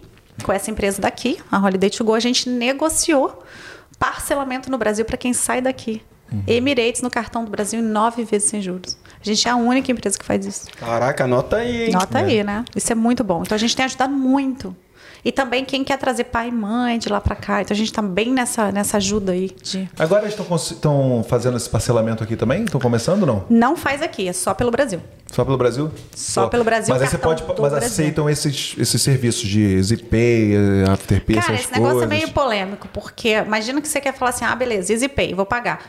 com 0.42 0.52
essa 0.52 0.70
empresa 0.70 1.00
daqui, 1.00 1.38
a 1.50 1.58
Holiday 1.58 1.90
to 1.90 2.04
Go, 2.04 2.14
a 2.14 2.20
gente 2.20 2.48
negociou 2.48 3.42
parcelamento 3.98 4.70
no 4.70 4.78
Brasil 4.78 5.04
para 5.04 5.16
quem 5.16 5.32
sai 5.32 5.60
daqui. 5.60 6.02
Uhum. 6.32 6.42
Emirates 6.46 7.02
no 7.02 7.10
cartão 7.10 7.44
do 7.44 7.50
Brasil 7.50 7.78
em 7.78 7.82
nove 7.82 8.24
vezes 8.24 8.48
sem 8.48 8.60
juros. 8.60 8.98
A 9.20 9.24
gente 9.24 9.46
é 9.46 9.50
a 9.50 9.56
única 9.56 9.92
empresa 9.92 10.18
que 10.18 10.24
faz 10.24 10.44
isso. 10.44 10.66
Caraca, 10.72 11.24
anota 11.24 11.56
aí, 11.56 11.84
hein? 11.84 11.92
Nota 11.92 12.18
é. 12.18 12.24
aí, 12.24 12.44
né? 12.44 12.64
Isso 12.74 12.90
é 12.90 12.94
muito 12.94 13.22
bom. 13.22 13.42
Então 13.42 13.54
a 13.54 13.58
gente 13.58 13.76
tem 13.76 13.84
ajudado 13.84 14.12
muito. 14.12 14.74
E 15.24 15.30
também 15.30 15.64
quem 15.64 15.84
quer 15.84 15.96
trazer 15.98 16.24
pai 16.24 16.48
e 16.48 16.52
mãe 16.52 16.98
de 16.98 17.08
lá 17.08 17.20
para 17.20 17.36
cá. 17.36 17.62
Então 17.62 17.74
a 17.74 17.78
gente 17.78 17.90
está 17.90 18.02
bem 18.02 18.32
nessa, 18.32 18.72
nessa 18.72 18.96
ajuda 18.96 19.32
aí. 19.32 19.50
De... 19.62 19.88
Agora 19.96 20.26
estão 20.26 21.24
fazendo 21.28 21.56
esse 21.56 21.70
parcelamento 21.70 22.24
aqui 22.24 22.34
também? 22.34 22.64
Estão 22.64 22.80
começando 22.80 23.22
ou 23.22 23.26
não? 23.26 23.44
Não 23.48 23.76
faz 23.76 24.02
aqui, 24.02 24.28
é 24.28 24.32
só 24.32 24.52
pelo 24.52 24.70
Brasil. 24.72 25.00
Só 25.30 25.44
pelo 25.44 25.56
Brasil? 25.56 25.90
Só 26.14 26.48
pelo 26.48 26.64
Brasil. 26.64 26.94
Mas 26.94 27.08
você 27.08 27.18
pode. 27.18 27.44
Mas 27.58 27.72
aceitam 27.72 28.28
esses, 28.28 28.74
esses 28.76 29.00
serviços 29.00 29.48
de 29.48 29.80
ZPay, 29.82 30.54
Afterpay, 30.92 31.36
Cara, 31.36 31.54
esse 31.54 31.68
coisas. 31.68 31.70
negócio 31.70 32.02
é 32.02 32.06
meio 32.06 32.30
polêmico, 32.32 32.88
porque 32.92 33.30
imagina 33.38 33.80
que 33.80 33.88
você 33.88 34.00
quer 34.00 34.12
falar 34.12 34.30
assim: 34.30 34.44
ah, 34.44 34.54
beleza, 34.54 34.92
EasyPay, 34.92 35.34
vou 35.34 35.46
pagar. 35.46 35.80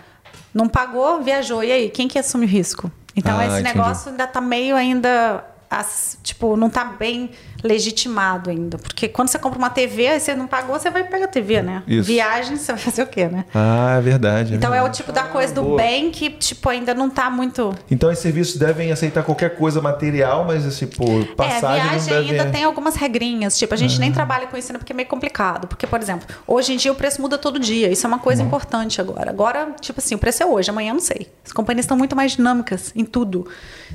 Não 0.54 0.70
pagou, 0.70 1.22
viajou. 1.22 1.64
E 1.64 1.72
aí, 1.72 1.90
quem 1.90 2.08
que 2.08 2.18
assume 2.18 2.46
o 2.46 2.48
risco? 2.48 2.90
Então 3.16 3.38
ah, 3.38 3.46
esse 3.46 3.60
entendi. 3.60 3.78
negócio 3.78 4.12
ainda 4.12 4.24
está 4.24 4.40
meio 4.40 4.76
ainda. 4.76 5.44
As, 5.70 6.20
tipo, 6.22 6.56
não 6.56 6.68
está 6.68 6.86
bem 6.86 7.32
legitimado 7.64 8.50
ainda. 8.50 8.78
Porque 8.78 9.08
quando 9.08 9.30
você 9.30 9.40
compra 9.40 9.58
uma 9.58 9.70
TV, 9.70 10.08
aí 10.08 10.20
você 10.20 10.36
não 10.36 10.48
pagou, 10.48 10.78
você 10.78 10.90
vai 10.90 11.04
pegar 11.06 11.26
a 11.26 11.28
TV, 11.28 11.62
né? 11.62 11.82
Isso. 11.88 12.08
Viagem, 12.08 12.58
você 12.58 12.74
vai 12.74 12.82
fazer 12.82 13.04
o 13.04 13.08
quê, 13.08 13.28
né? 13.28 13.46
Ah, 13.56 13.96
é 13.98 14.02
verdade. 14.02 14.54
É 14.54 14.58
então 14.58 14.72
verdade. 14.72 14.90
é 14.90 14.92
o 14.92 14.94
tipo 14.94 15.12
da 15.12 15.24
coisa 15.24 15.54
do 15.54 15.76
bem 15.76 16.12
que, 16.12 16.30
tipo, 16.30 16.68
ainda 16.70 16.94
não 16.94 17.10
tá 17.10 17.30
muito. 17.30 17.74
Então 17.90 18.12
os 18.12 18.20
serviços 18.20 18.58
devem 18.58 18.92
aceitar 18.92 19.24
qualquer 19.24 19.56
coisa 19.56 19.82
material, 19.82 20.44
mas 20.46 20.66
assim, 20.66 20.88
por 20.88 21.26
passagem. 21.36 21.86
É, 21.86 21.90
viagem 21.90 22.14
deve... 22.14 22.40
ainda 22.40 22.52
tem 22.52 22.64
algumas 22.64 22.96
regrinhas. 22.96 23.58
Tipo, 23.58 23.74
a 23.74 23.78
gente 23.78 23.96
ah. 23.96 24.00
nem 24.00 24.12
trabalha 24.12 24.48
com 24.48 24.58
isso 24.58 24.74
porque 24.74 24.92
é 24.92 24.96
meio 24.96 25.08
complicado. 25.08 25.68
Porque, 25.68 25.88
por 25.88 26.02
exemplo, 26.02 26.28
hoje 26.46 26.74
em 26.74 26.78
dia 26.78 26.92
o 26.92 26.96
preço 26.96 27.22
muda 27.22 27.38
todo 27.38 27.60
dia. 27.60 27.90
Isso 27.90 28.06
é 28.06 28.08
uma 28.08 28.20
coisa 28.20 28.44
hum. 28.44 28.48
importante 28.48 29.00
agora. 29.00 29.30
Agora, 29.30 29.74
tipo 29.80 30.00
assim, 30.00 30.16
o 30.16 30.18
preço 30.18 30.44
é 30.44 30.46
hoje, 30.46 30.70
amanhã 30.70 30.90
eu 30.90 30.96
não 30.96 31.02
sei. 31.02 31.30
As 31.46 31.52
companhias 31.52 31.86
estão 31.86 31.98
muito 31.98 32.16
mais 32.16 32.34
dinâmicas 32.34 32.92
em 32.96 33.06
tudo. 33.06 33.48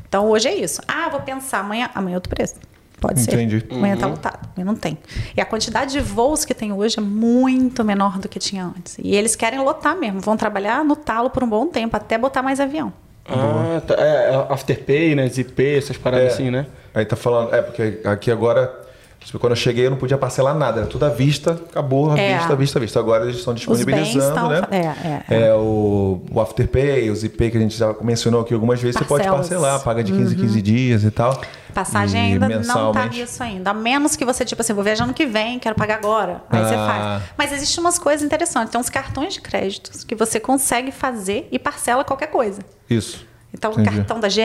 Então 0.08 0.26
hoje 0.28 0.48
é 0.48 0.54
isso. 0.54 0.80
Ah, 0.88 1.08
vou 1.10 1.20
pensar, 1.20 1.60
amanhã, 1.60 1.90
amanhã 1.94 2.14
é 2.14 2.16
outro 2.16 2.30
preço. 2.30 2.54
Pode 3.00 3.20
Entendi. 3.20 3.60
ser. 3.60 3.72
Amanhã 3.72 3.94
está 3.94 4.06
uhum. 4.06 4.12
lotado. 4.12 4.48
Amanhã 4.54 4.72
não 4.72 4.74
tem. 4.74 4.98
E 5.36 5.40
a 5.40 5.44
quantidade 5.44 5.92
de 5.92 6.00
voos 6.00 6.44
que 6.44 6.54
tem 6.54 6.72
hoje 6.72 6.98
é 6.98 7.02
muito 7.02 7.84
menor 7.84 8.18
do 8.18 8.28
que 8.28 8.38
tinha 8.38 8.64
antes. 8.64 8.96
E 8.98 9.14
eles 9.14 9.36
querem 9.36 9.60
lotar 9.60 9.96
mesmo. 9.96 10.20
Vão 10.20 10.36
trabalhar 10.36 10.84
no 10.84 10.96
talo 10.96 11.30
por 11.30 11.44
um 11.44 11.48
bom 11.48 11.66
tempo, 11.66 11.96
até 11.96 12.18
botar 12.18 12.42
mais 12.42 12.60
avião. 12.60 12.92
Ah, 13.28 13.80
tá. 13.86 13.94
É, 13.94 14.30
é 14.30 14.52
Afterpay, 14.52 15.14
né? 15.14 15.28
Zipay, 15.28 15.76
essas 15.76 15.96
paradas 15.96 16.28
é. 16.28 16.32
assim, 16.32 16.50
né? 16.50 16.66
Aí 16.94 17.04
tá 17.04 17.14
falando... 17.14 17.54
É, 17.54 17.62
porque 17.62 18.00
aqui 18.04 18.30
agora 18.30 18.88
Tipo, 19.20 19.38
quando 19.38 19.52
eu 19.52 19.56
cheguei, 19.56 19.84
eu 19.86 19.90
não 19.90 19.98
podia 19.98 20.16
parcelar 20.16 20.56
nada, 20.56 20.80
era 20.80 20.86
tudo 20.88 21.04
à 21.04 21.08
vista, 21.08 21.50
acabou, 21.50 22.10
à 22.10 22.18
é. 22.18 22.38
vista, 22.38 22.52
à 22.52 22.56
vista, 22.56 22.78
à 22.78 22.80
vista. 22.80 22.98
Agora 22.98 23.24
eles 23.24 23.36
estão 23.36 23.52
disponibilizando, 23.52 24.26
estão... 24.26 24.48
né? 24.48 24.62
É, 24.70 24.76
é, 24.76 25.22
é. 25.28 25.48
é, 25.48 25.54
o, 25.54 26.22
o 26.32 26.40
Afterpay, 26.40 27.10
o 27.10 27.16
Zipay, 27.16 27.50
que 27.50 27.58
a 27.58 27.60
gente 27.60 27.76
já 27.76 27.94
mencionou 28.00 28.40
aqui 28.40 28.54
algumas 28.54 28.80
vezes, 28.80 28.96
Parcelas. 28.96 29.24
você 29.24 29.28
pode 29.28 29.40
parcelar, 29.40 29.82
paga 29.82 30.02
de 30.02 30.12
15 30.12 30.34
em 30.34 30.38
uhum. 30.38 30.46
15 30.46 30.62
dias 30.62 31.04
e 31.04 31.10
tal. 31.10 31.38
Passagem 31.72 32.20
e 32.20 32.32
ainda 32.32 32.48
não 32.60 32.92
tá 32.92 33.06
nisso 33.06 33.42
ainda. 33.42 33.70
A 33.70 33.74
menos 33.74 34.16
que 34.16 34.24
você, 34.24 34.44
tipo 34.44 34.60
assim, 34.62 34.72
vou 34.72 34.84
viajar 34.84 35.04
ano 35.04 35.14
que 35.14 35.26
vem, 35.26 35.58
quero 35.58 35.74
pagar 35.74 35.96
agora. 35.96 36.42
Aí 36.50 36.60
ah. 36.60 36.64
você 36.64 36.74
faz. 36.74 37.22
Mas 37.36 37.52
existem 37.52 37.80
umas 37.82 37.98
coisas 37.98 38.24
interessantes. 38.24 38.70
Tem 38.70 38.80
uns 38.80 38.90
cartões 38.90 39.34
de 39.34 39.40
créditos 39.40 40.04
que 40.04 40.14
você 40.14 40.40
consegue 40.40 40.90
fazer 40.90 41.48
e 41.50 41.58
parcela 41.58 42.04
qualquer 42.04 42.28
coisa. 42.28 42.60
Isso. 42.88 43.26
Então, 43.58 43.72
o 43.72 43.84
cartão 43.84 44.20
da 44.20 44.28
GE, 44.28 44.40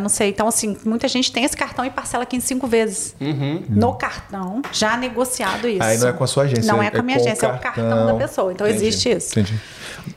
não 0.00 0.08
sei. 0.08 0.30
Então, 0.30 0.48
assim, 0.48 0.76
muita 0.84 1.06
gente 1.06 1.30
tem 1.30 1.44
esse 1.44 1.56
cartão 1.56 1.84
e 1.84 1.90
parcela 1.90 2.24
aqui 2.24 2.36
em 2.36 2.40
cinco 2.40 2.66
vezes. 2.66 3.14
Uhum. 3.20 3.62
No 3.68 3.94
cartão, 3.94 4.60
já 4.72 4.96
negociado 4.96 5.68
isso. 5.68 5.82
Aí 5.82 5.96
não 5.96 6.08
é 6.08 6.12
com 6.12 6.24
a 6.24 6.26
sua 6.26 6.42
agência. 6.42 6.72
Não 6.72 6.82
é, 6.82 6.88
é 6.88 6.90
com 6.90 6.98
a 6.98 7.02
minha 7.02 7.18
agência, 7.18 7.46
é 7.46 7.52
o 7.52 7.58
cartão 7.58 8.06
da 8.06 8.14
pessoa. 8.14 8.52
Então, 8.52 8.66
Entendi. 8.66 8.86
existe 8.86 9.10
isso. 9.10 9.38
Entendi. 9.38 9.60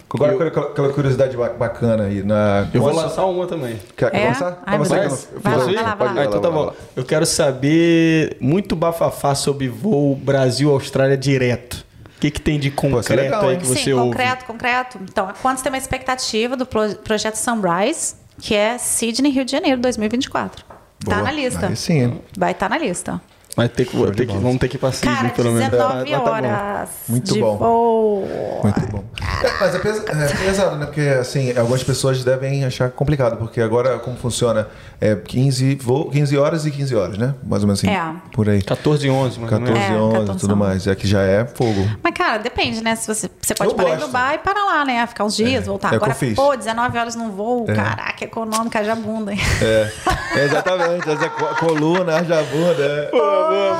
Agora, 0.09 0.33
eu... 0.33 0.47
aquela 0.47 0.91
curiosidade 0.91 1.37
bacana 1.37 2.05
aí. 2.05 2.23
Na... 2.23 2.67
Eu 2.73 2.81
vou 2.81 2.93
lançar 2.93 3.25
uma 3.25 3.45
também. 3.45 3.79
Quer, 3.95 4.13
é? 4.13 4.27
lançar? 4.29 4.61
Ai, 4.65 4.77
você 4.79 4.95
vai, 4.95 5.07
vai, 5.07 5.73
lá, 5.73 5.95
vai 5.95 6.13
lá. 6.13 6.21
Ah, 6.21 6.25
então 6.25 6.41
tá 6.41 6.49
bom. 6.49 6.73
Eu 6.95 7.05
quero 7.05 7.25
saber 7.25 8.37
muito 8.41 8.75
bafafá 8.75 9.35
sobre 9.35 9.69
voo 9.69 10.15
Brasil-Austrália 10.15 11.15
direto. 11.15 11.85
O 12.17 12.21
que, 12.21 12.29
que 12.29 12.41
tem 12.41 12.59
de 12.59 12.69
concreto 12.69 13.07
Pô, 13.07 13.13
é 13.13 13.23
legal, 13.23 13.47
aí 13.49 13.57
que 13.57 13.65
você 13.65 13.83
Sim, 13.83 13.93
ouve? 13.93 14.09
concreto, 14.09 14.45
concreto. 14.45 14.99
Então, 15.01 15.27
quantos 15.41 15.63
tem 15.63 15.71
uma 15.71 15.77
expectativa 15.77 16.55
do 16.55 16.65
projeto 16.65 17.35
Sunrise, 17.35 18.15
que 18.41 18.55
é 18.55 18.77
Sydney, 18.77 19.31
Rio 19.31 19.45
de 19.45 19.51
Janeiro, 19.51 19.79
2024. 19.79 20.65
Tá 20.65 20.75
Boa. 21.05 21.17
Tá 21.17 21.23
na 21.23 21.31
lista. 21.31 21.67
Aí 21.67 21.75
sim. 21.75 22.19
Vai 22.37 22.51
estar 22.51 22.67
tá 22.67 22.75
na 22.75 22.83
lista. 22.83 23.21
Vai 23.55 23.67
ter 23.67 23.85
que, 23.85 24.11
ter 24.13 24.25
que, 24.25 24.37
vamos 24.37 24.57
ter 24.59 24.69
que 24.69 24.77
ir 24.77 24.79
pra 24.79 24.91
Sydney, 24.91 25.15
Cara, 25.15 25.29
pelo 25.29 25.51
menos. 25.51 25.69
19 25.69 26.15
horas. 26.15 26.51
Tá 26.51 26.87
Muito 27.09 27.39
bom. 27.39 27.57
Voo. 27.57 28.27
Muito 28.63 28.87
bom. 28.87 29.03
É, 29.43 29.51
mas 29.59 29.75
é, 29.75 29.79
pes 29.79 29.97
é, 29.97 30.45
pesado, 30.45 30.77
né? 30.77 30.85
Porque, 30.85 31.01
assim, 31.01 31.57
algumas 31.57 31.83
pessoas 31.83 32.23
devem 32.23 32.63
achar 32.63 32.89
complicado, 32.91 33.37
porque 33.37 33.59
agora, 33.59 33.99
como 33.99 34.15
funciona? 34.15 34.67
É 35.01 35.15
15, 35.15 35.75
voo, 35.75 36.09
15 36.09 36.37
horas 36.37 36.65
e 36.65 36.71
15 36.71 36.95
horas, 36.95 37.17
né? 37.17 37.35
Mais 37.43 37.63
ou 37.63 37.67
menos 37.67 37.83
assim. 37.83 37.91
É. 37.91 38.13
Por 38.31 38.47
aí. 38.47 38.61
14 38.61 39.07
e 39.07 39.09
11, 39.09 39.39
mais 39.39 39.49
14 39.51 39.79
e 39.79 39.95
11 39.95 40.31
e 40.31 40.35
tudo 40.35 40.55
mais. 40.55 40.87
É 40.87 40.95
que 40.95 41.07
já 41.07 41.21
é 41.21 41.45
fogo. 41.45 41.85
Mas, 42.01 42.13
cara, 42.13 42.37
depende, 42.37 42.81
né? 42.81 42.95
Se 42.95 43.07
você, 43.07 43.29
você 43.41 43.53
pode 43.53 43.71
eu 43.71 43.75
parar 43.75 43.89
gosto. 43.89 44.03
em 44.03 44.07
Dubai 44.07 44.35
e 44.35 44.37
parar 44.37 44.63
lá, 44.63 44.85
né? 44.85 45.05
Ficar 45.07 45.25
uns 45.25 45.35
dias, 45.35 45.63
é. 45.63 45.67
voltar. 45.67 45.91
É 45.91 45.95
agora, 45.95 46.15
pô, 46.35 46.55
19 46.55 46.97
horas 46.97 47.15
no 47.15 47.31
voo. 47.31 47.65
É. 47.67 47.73
Caraca, 47.73 48.23
econômica, 48.23 48.79
haja 48.79 48.95
bunda. 48.95 49.33
É. 49.61 49.91
Exatamente. 50.45 51.09
Essa 51.09 51.29
coluna, 51.59 52.17
haja 52.17 52.41
bunda. 52.43 52.83
É. 52.83 53.05
Pô, 53.07 53.40
boa, 53.49 53.75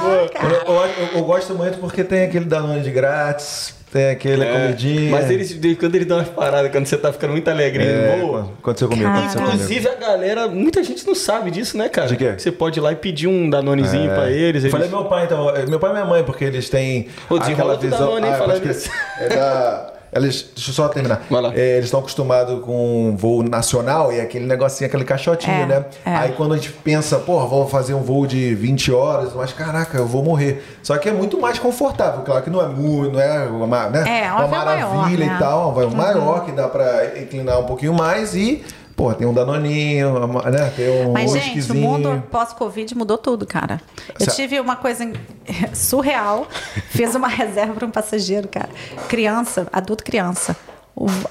boa. 0.65 0.87
Eu, 0.87 1.03
eu, 1.03 1.17
eu, 1.17 1.23
gosto 1.23 1.53
muito 1.53 1.77
porque 1.79 2.03
tem 2.03 2.23
aquele 2.23 2.45
Danone 2.45 2.81
de 2.81 2.91
grátis. 2.91 3.79
Tem 3.91 4.09
aquele 4.09 4.45
é, 4.45 4.53
comidinha. 4.53 5.11
Mas 5.11 5.29
eles, 5.29 5.59
quando 5.77 5.95
ele 5.95 6.05
dá 6.05 6.15
umas 6.15 6.29
paradas, 6.29 6.71
quando 6.71 6.85
você 6.85 6.95
tá 6.95 7.11
ficando 7.11 7.31
muito 7.31 7.49
alegre, 7.49 7.83
é, 7.83 8.17
boa. 8.21 8.49
Aconteceu 8.57 8.87
comigo. 8.87 9.09
Aconteceu 9.09 9.41
Inclusive, 9.41 9.85
comigo. 9.85 10.03
a 10.03 10.07
galera, 10.07 10.47
muita 10.47 10.81
gente 10.81 11.05
não 11.05 11.13
sabe 11.13 11.51
disso, 11.51 11.77
né, 11.77 11.89
cara? 11.89 12.07
De 12.07 12.15
quê? 12.15 12.35
Você 12.37 12.53
pode 12.53 12.79
ir 12.79 12.81
lá 12.81 12.93
e 12.93 12.95
pedir 12.95 13.27
um 13.27 13.49
Danonezinho 13.49 14.09
é. 14.09 14.15
pra 14.15 14.31
eles. 14.31 14.63
Eu 14.63 14.71
falei 14.71 14.87
meu 14.87 15.03
pai, 15.05 15.25
então. 15.25 15.51
Meu 15.67 15.77
pai 15.77 15.89
e 15.89 15.93
minha 15.93 16.05
mãe, 16.05 16.23
porque 16.23 16.45
eles 16.45 16.69
têm. 16.69 17.09
Pô, 17.27 17.35
aquela 17.35 17.75
visão. 17.75 17.99
Danone, 17.99 18.27
ah, 18.27 19.23
É 19.25 19.27
da. 19.27 19.93
Eles, 20.13 20.49
deixa 20.53 20.71
eu 20.71 20.73
só 20.73 20.89
terminar. 20.89 21.21
É, 21.55 21.75
eles 21.75 21.85
estão 21.85 22.01
acostumados 22.01 22.63
com 22.63 23.15
voo 23.17 23.43
nacional 23.43 24.11
e 24.11 24.19
aquele 24.19 24.45
negocinho, 24.45 24.87
aquele 24.87 25.05
caixotinho, 25.05 25.63
é, 25.63 25.65
né? 25.65 25.85
É. 26.05 26.15
Aí 26.15 26.31
quando 26.33 26.53
a 26.53 26.57
gente 26.57 26.71
pensa, 26.71 27.17
pô, 27.17 27.39
vou 27.47 27.65
fazer 27.67 27.93
um 27.93 28.01
voo 28.01 28.27
de 28.27 28.53
20 28.53 28.91
horas, 28.91 29.33
mas 29.33 29.53
caraca, 29.53 29.97
eu 29.97 30.05
vou 30.05 30.21
morrer. 30.21 30.63
Só 30.83 30.97
que 30.97 31.07
é 31.07 31.13
muito 31.13 31.39
mais 31.39 31.57
confortável. 31.57 32.23
Claro 32.23 32.43
que 32.43 32.49
não 32.49 32.61
é 32.61 32.67
muito, 32.67 33.13
não 33.13 33.21
é 33.21 33.45
uma, 33.45 33.89
né? 33.89 34.25
é, 34.25 34.31
uma 34.33 34.47
maravilha 34.47 34.87
maior, 34.87 35.17
né? 35.17 35.35
e 35.35 35.39
tal, 35.39 35.77
um 35.77 35.81
uhum. 35.81 35.95
maior 35.95 36.45
que 36.45 36.51
dá 36.51 36.67
para 36.67 37.17
inclinar 37.17 37.59
um 37.59 37.65
pouquinho 37.65 37.93
mais 37.93 38.35
e 38.35 38.63
Pô, 38.95 39.13
tem 39.13 39.27
um 39.27 39.33
Danoninho, 39.33 40.27
né? 40.27 40.71
Tem 40.75 41.07
um 41.07 41.11
Mas, 41.11 41.31
gente, 41.31 41.71
o 41.71 41.75
mundo 41.75 42.23
pós-Covid 42.29 42.95
mudou 42.95 43.17
tudo, 43.17 43.45
cara. 43.45 43.81
Eu 44.19 44.27
tive 44.27 44.59
uma 44.59 44.75
coisa 44.75 45.03
surreal. 45.73 46.47
Fiz 46.89 47.15
uma 47.15 47.27
reserva 47.29 47.73
para 47.73 47.85
um 47.85 47.91
passageiro, 47.91 48.47
cara. 48.47 48.69
Criança, 49.07 49.67
adulto 49.71 50.03
criança. 50.03 50.55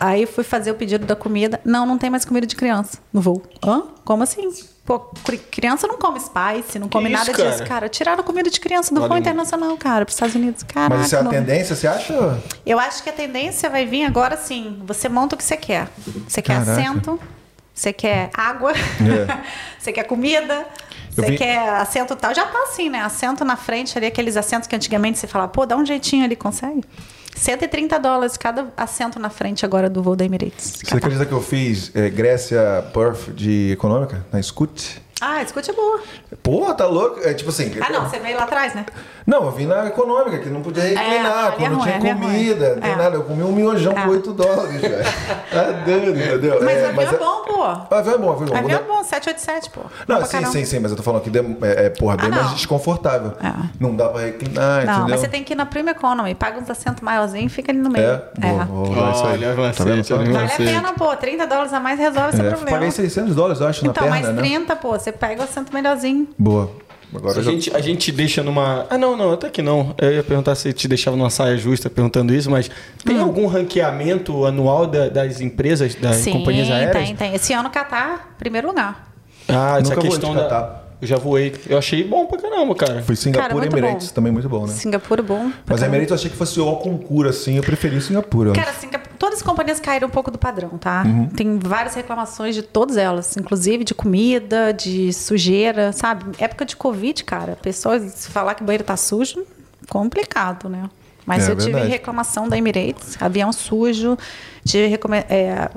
Aí 0.00 0.26
fui 0.26 0.42
fazer 0.42 0.70
o 0.70 0.74
pedido 0.74 1.06
da 1.06 1.14
comida. 1.14 1.60
Não, 1.64 1.84
não 1.86 1.98
tem 1.98 2.10
mais 2.10 2.24
comida 2.24 2.46
de 2.46 2.56
criança 2.56 2.98
no 3.12 3.20
voo. 3.20 3.42
Hã? 3.64 3.82
Como 4.04 4.22
assim? 4.22 4.50
Pô, 4.84 4.98
criança 5.50 5.86
não 5.86 5.98
come 5.98 6.18
spice, 6.18 6.78
não 6.78 6.88
come 6.88 7.08
nada 7.08 7.30
cara? 7.30 7.50
disso, 7.50 7.64
cara. 7.64 7.88
Tiraram 7.88 8.24
comida 8.24 8.50
de 8.50 8.58
criança 8.58 8.92
do 8.92 9.06
voo 9.06 9.16
internacional, 9.16 9.76
cara, 9.76 10.04
para 10.04 10.10
os 10.10 10.14
Estados 10.16 10.34
Unidos. 10.34 10.62
Caraca, 10.64 10.96
Mas 10.96 11.06
isso 11.06 11.14
é 11.14 11.18
a 11.18 11.22
não... 11.22 11.30
tendência, 11.30 11.76
você 11.76 11.86
acha? 11.86 12.40
Eu 12.66 12.78
acho 12.78 13.02
que 13.02 13.10
a 13.10 13.12
tendência 13.12 13.70
vai 13.70 13.86
vir 13.86 14.04
agora 14.04 14.36
sim. 14.36 14.82
Você 14.86 15.08
monta 15.08 15.36
o 15.36 15.38
que 15.38 15.44
você 15.44 15.56
quer. 15.56 15.88
Você 16.26 16.42
quer 16.42 16.64
Caraca. 16.64 16.72
assento, 16.72 17.20
você 17.74 17.92
quer 17.92 18.30
água? 18.34 18.72
É. 18.72 19.42
você 19.78 19.92
quer 19.92 20.04
comida? 20.04 20.66
Você 21.10 21.30
vi... 21.30 21.38
quer 21.38 21.68
assento 21.76 22.14
tal? 22.16 22.34
Já 22.34 22.46
tá 22.46 22.62
assim, 22.64 22.88
né? 22.88 23.00
Assento 23.00 23.44
na 23.44 23.56
frente 23.56 23.96
ali, 23.96 24.06
aqueles 24.06 24.36
assentos 24.36 24.68
que 24.68 24.76
antigamente 24.76 25.18
você 25.18 25.26
falava, 25.26 25.50
pô, 25.50 25.66
dá 25.66 25.76
um 25.76 25.84
jeitinho 25.84 26.24
ali, 26.24 26.36
consegue? 26.36 26.82
130 27.34 27.98
dólares 27.98 28.36
cada 28.36 28.72
assento 28.76 29.18
na 29.18 29.30
frente 29.30 29.64
agora 29.64 29.88
do 29.88 30.02
voo 30.02 30.14
da 30.14 30.24
Emirates. 30.24 30.80
Você 30.84 30.96
acredita 30.96 31.24
que 31.24 31.32
eu 31.32 31.40
fiz 31.40 31.90
é, 31.94 32.10
Grécia 32.10 32.84
Perth 32.92 33.30
de 33.34 33.70
econômica 33.72 34.24
na 34.32 34.42
Scoot? 34.42 35.00
Ah, 35.20 35.44
Scoot 35.46 35.70
é 35.70 35.74
boa. 35.74 36.00
Porra, 36.42 36.74
tá 36.74 36.86
louco? 36.86 37.20
É 37.22 37.34
tipo 37.34 37.50
assim. 37.50 37.72
Ah, 37.80 37.90
não, 37.92 38.08
você 38.08 38.18
veio 38.18 38.36
lá 38.36 38.44
atrás, 38.44 38.74
né? 38.74 38.86
Não, 39.26 39.44
eu 39.44 39.50
vim 39.52 39.66
na 39.66 39.86
econômica, 39.86 40.38
que 40.38 40.48
não 40.48 40.62
podia 40.62 40.82
reclinar, 40.82 41.52
é, 41.52 41.56
quando 41.56 41.72
não 41.72 41.86
é 41.86 41.98
tinha 41.98 42.14
comida, 42.14 42.74
não 42.74 42.82
tem 42.82 42.90
é. 42.90 42.96
nada. 42.96 43.16
Eu 43.16 43.24
comi 43.24 43.42
um 43.42 43.52
miojão 43.52 43.92
é. 43.92 44.02
por 44.02 44.10
8 44.10 44.32
dólares, 44.32 44.80
velho. 44.80 44.96
Tá 45.50 45.64
dando, 45.84 46.10
entendeu? 46.10 46.60
Mas 46.62 46.76
é, 46.76 46.86
avião 46.86 47.12
é 47.12 47.16
bom, 47.16 47.42
pô. 47.44 47.94
Avião 47.94 48.14
é 48.14 48.18
bom, 48.18 48.32
avião 48.32 48.46
é 48.46 48.50
bom. 48.50 48.56
Avião 48.56 48.78
é 48.78 48.82
bom, 48.82 49.02
787, 49.02 49.70
pô. 49.70 49.80
Não, 50.06 50.24
sim, 50.24 50.44
sim, 50.46 50.64
sim, 50.64 50.78
mas 50.78 50.92
eu 50.92 50.96
tô 50.96 51.02
falando 51.02 51.22
que 51.22 51.30
é, 51.36 51.86
é 51.86 51.90
porra, 51.90 52.16
bem 52.16 52.26
ah, 52.26 52.36
mais 52.36 52.50
desconfortável. 52.54 53.32
É. 53.42 53.52
Não 53.78 53.94
dá 53.94 54.08
pra 54.08 54.22
reclinar, 54.22 54.86
não, 54.86 54.92
entendeu? 54.92 55.08
mas 55.10 55.20
você 55.20 55.28
tem 55.28 55.42
que 55.42 55.52
ir 55.52 55.56
na 55.56 55.66
Prima 55.66 55.90
Economy, 55.90 56.34
paga 56.34 56.60
uns 56.60 56.70
assentos 56.70 57.02
maiorzinhos 57.02 57.52
e 57.52 57.54
fica 57.54 57.72
ali 57.72 57.80
no 57.80 57.90
meio. 57.90 58.04
É? 58.04 58.22
Boa, 58.38 58.62
é. 58.62 58.64
Vou 58.64 59.10
isso 59.10 59.26
aí. 59.26 59.44
Olha, 59.44 59.72
tá 59.72 59.84
vendo? 59.84 60.32
Vale 60.32 60.52
a 60.52 60.56
pena, 60.56 60.92
pô. 60.92 61.16
30 61.16 61.46
dólares 61.46 61.72
a 61.72 61.80
mais 61.80 61.98
resolve 61.98 62.28
esse 62.30 62.42
problema. 62.42 62.70
Paguei 62.70 62.90
600 62.90 63.34
dólares, 63.34 63.60
eu 63.60 63.66
acho, 63.66 63.84
na 63.84 63.92
perna, 63.92 64.18
Então, 64.18 64.32
mais 64.32 64.48
30, 64.48 64.76
pô. 64.76 64.90
Você 64.92 65.09
pega 65.12 65.40
o 65.40 65.44
assento 65.44 65.72
melhorzinho. 65.72 66.28
Boa. 66.38 66.70
Agora 67.14 67.40
a, 67.40 67.42
já... 67.42 67.50
gente, 67.50 67.74
a 67.74 67.80
gente 67.80 68.12
deixa 68.12 68.42
numa. 68.42 68.86
Ah, 68.88 68.96
não, 68.96 69.16
não, 69.16 69.32
até 69.32 69.50
que 69.50 69.60
não. 69.60 69.94
Eu 69.98 70.12
ia 70.12 70.22
perguntar 70.22 70.54
se 70.54 70.72
te 70.72 70.86
deixava 70.86 71.16
numa 71.16 71.30
saia 71.30 71.56
justa 71.56 71.90
perguntando 71.90 72.32
isso, 72.32 72.50
mas 72.50 72.70
tem 73.04 73.18
hum. 73.18 73.22
algum 73.22 73.46
ranqueamento 73.46 74.46
anual 74.46 74.86
da, 74.86 75.08
das 75.08 75.40
empresas, 75.40 75.94
das 75.96 76.16
Sim, 76.16 76.32
companhias 76.32 76.70
aéreas? 76.70 76.92
Tem, 76.92 77.16
tem. 77.16 77.34
Esse 77.34 77.52
ano 77.52 77.68
Catar, 77.68 78.36
primeiro 78.38 78.68
lugar. 78.68 79.12
Ah, 79.48 79.78
essa 79.80 79.94
Nunca 79.94 80.08
questão 80.08 80.34
da. 80.34 80.89
Eu 81.00 81.08
já 81.08 81.16
voei. 81.16 81.54
Eu 81.66 81.78
achei 81.78 82.04
bom 82.04 82.26
pra 82.26 82.38
caramba, 82.38 82.74
cara. 82.74 83.02
Foi 83.02 83.16
Singapura 83.16 83.64
e 83.64 83.68
Emirates, 83.68 84.08
bom. 84.08 84.14
também 84.14 84.32
muito 84.32 84.48
bom, 84.48 84.66
né? 84.66 84.72
Singapura 84.72 85.22
bom. 85.22 85.50
Mas 85.66 85.82
a 85.82 85.86
Emirates 85.86 86.10
eu 86.10 86.16
achei 86.16 86.30
que 86.30 86.36
fosse 86.36 86.60
o 86.60 86.76
concura, 86.76 87.30
assim. 87.30 87.56
Eu 87.56 87.62
preferi 87.62 88.00
Singapura. 88.00 88.52
Cara, 88.52 88.72
Singapura, 88.74 89.10
todas 89.18 89.36
as 89.36 89.42
companhias 89.42 89.80
caíram 89.80 90.08
um 90.08 90.10
pouco 90.10 90.30
do 90.30 90.38
padrão, 90.38 90.70
tá? 90.78 91.02
Uhum. 91.06 91.28
Tem 91.28 91.58
várias 91.58 91.94
reclamações 91.94 92.54
de 92.54 92.62
todas 92.62 92.96
elas, 92.96 93.34
inclusive 93.36 93.82
de 93.82 93.94
comida, 93.94 94.72
de 94.72 95.12
sujeira, 95.12 95.92
sabe? 95.92 96.24
Época 96.38 96.66
de 96.66 96.76
Covid, 96.76 97.24
cara. 97.24 97.56
Pessoas 97.62 98.26
falar 98.26 98.54
que 98.54 98.62
o 98.62 98.66
banheiro 98.66 98.84
tá 98.84 98.96
sujo, 98.96 99.44
complicado, 99.88 100.68
né? 100.68 100.90
Mas 101.24 101.48
é, 101.48 101.52
eu 101.52 101.56
tive 101.56 101.80
reclamação 101.80 102.48
da 102.48 102.58
Emirates, 102.58 103.16
avião 103.20 103.52
sujo, 103.52 104.18
tive 104.64 104.98
é, 105.28 105.70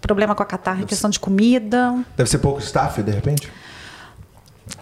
problema 0.00 0.34
com 0.34 0.42
a 0.42 0.46
Qatar 0.46 0.84
questão 0.84 1.08
de 1.08 1.20
comida. 1.20 1.94
Deve 2.16 2.28
ser 2.28 2.38
pouco 2.38 2.60
staff, 2.60 3.02
de 3.02 3.12
repente? 3.12 3.50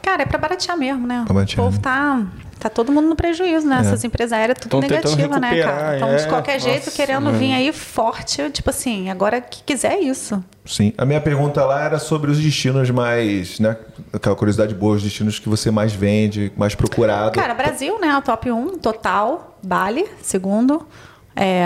Cara, 0.04 0.22
é 0.22 0.26
para 0.26 0.36
baratear 0.36 0.76
mesmo, 0.76 1.06
né? 1.06 1.24
Baratear. 1.26 1.66
O 1.66 1.70
povo 1.70 1.80
tá, 1.80 2.22
tá 2.58 2.68
todo 2.68 2.92
mundo 2.92 3.08
no 3.08 3.16
prejuízo, 3.16 3.66
né? 3.66 3.76
É. 3.76 3.80
Essas 3.80 4.04
empresas 4.04 4.34
aéreas, 4.34 4.58
tudo 4.60 4.78
negativa, 4.80 5.40
né, 5.40 5.62
cara? 5.62 5.96
Então, 5.96 6.08
é. 6.10 6.16
de 6.16 6.28
qualquer 6.28 6.54
Nossa, 6.54 6.68
jeito, 6.68 6.90
querendo 6.90 7.32
vir 7.32 7.54
aí 7.54 7.72
forte, 7.72 8.50
tipo 8.50 8.68
assim, 8.68 9.08
agora 9.08 9.40
que 9.40 9.62
quiser 9.62 9.98
isso. 10.00 10.44
Sim. 10.66 10.92
A 10.98 11.06
minha 11.06 11.22
pergunta 11.22 11.64
lá 11.64 11.84
era 11.84 11.98
sobre 11.98 12.30
os 12.30 12.38
destinos 12.38 12.90
mais, 12.90 13.58
né? 13.58 13.78
Aquela 14.12 14.36
curiosidade 14.36 14.74
boa, 14.74 14.96
os 14.96 15.02
destinos 15.02 15.38
que 15.38 15.48
você 15.48 15.70
mais 15.70 15.94
vende, 15.94 16.52
mais 16.54 16.74
procurado. 16.74 17.32
Cara, 17.32 17.54
Brasil, 17.54 17.98
né? 17.98 18.14
O 18.18 18.20
top 18.20 18.50
1, 18.50 18.78
total. 18.78 19.58
Bali, 19.62 20.04
segundo. 20.20 20.86
É, 21.34 21.64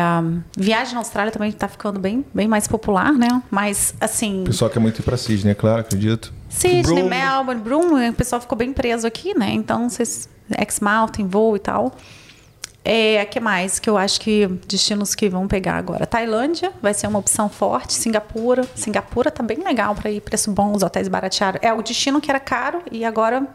viagem 0.56 0.94
na 0.94 1.00
Austrália 1.00 1.32
também 1.32 1.50
está 1.50 1.66
ficando 1.66 1.98
bem, 1.98 2.24
bem 2.32 2.46
mais 2.46 2.68
popular, 2.68 3.12
né? 3.12 3.42
Mas, 3.50 3.94
assim... 4.00 4.42
O 4.42 4.44
pessoal 4.44 4.70
quer 4.70 4.78
muito 4.78 5.00
ir 5.00 5.02
para 5.02 5.16
Sydney, 5.16 5.50
é 5.50 5.54
claro, 5.54 5.80
acredito. 5.80 6.32
Sydney, 6.48 7.02
Melbourne, 7.02 7.60
Broome, 7.60 8.08
o 8.10 8.14
pessoal 8.14 8.40
ficou 8.40 8.56
bem 8.56 8.72
preso 8.72 9.06
aqui, 9.06 9.36
né? 9.38 9.50
Então, 9.50 9.88
vocês... 9.88 10.28
Exmouth, 10.58 11.12
tem 11.12 11.26
voo 11.26 11.56
e 11.56 11.58
tal. 11.58 11.92
É, 12.84 13.22
que 13.26 13.38
mais 13.38 13.78
que 13.78 13.90
eu 13.90 13.98
acho 13.98 14.18
que 14.18 14.46
destinos 14.66 15.14
que 15.14 15.28
vão 15.28 15.46
pegar 15.46 15.74
agora? 15.74 16.06
Tailândia 16.06 16.72
vai 16.80 16.94
ser 16.94 17.06
uma 17.06 17.18
opção 17.18 17.48
forte. 17.48 17.92
Singapura. 17.92 18.64
Singapura 18.74 19.30
tá 19.30 19.42
bem 19.42 19.58
legal 19.62 19.94
para 19.94 20.10
ir, 20.10 20.22
preço 20.22 20.50
bom, 20.50 20.72
os 20.72 20.82
hotéis 20.82 21.06
baratearam. 21.06 21.58
É 21.60 21.70
o 21.70 21.82
destino 21.82 22.18
que 22.18 22.30
era 22.30 22.40
caro 22.40 22.80
e 22.90 23.04
agora 23.04 23.46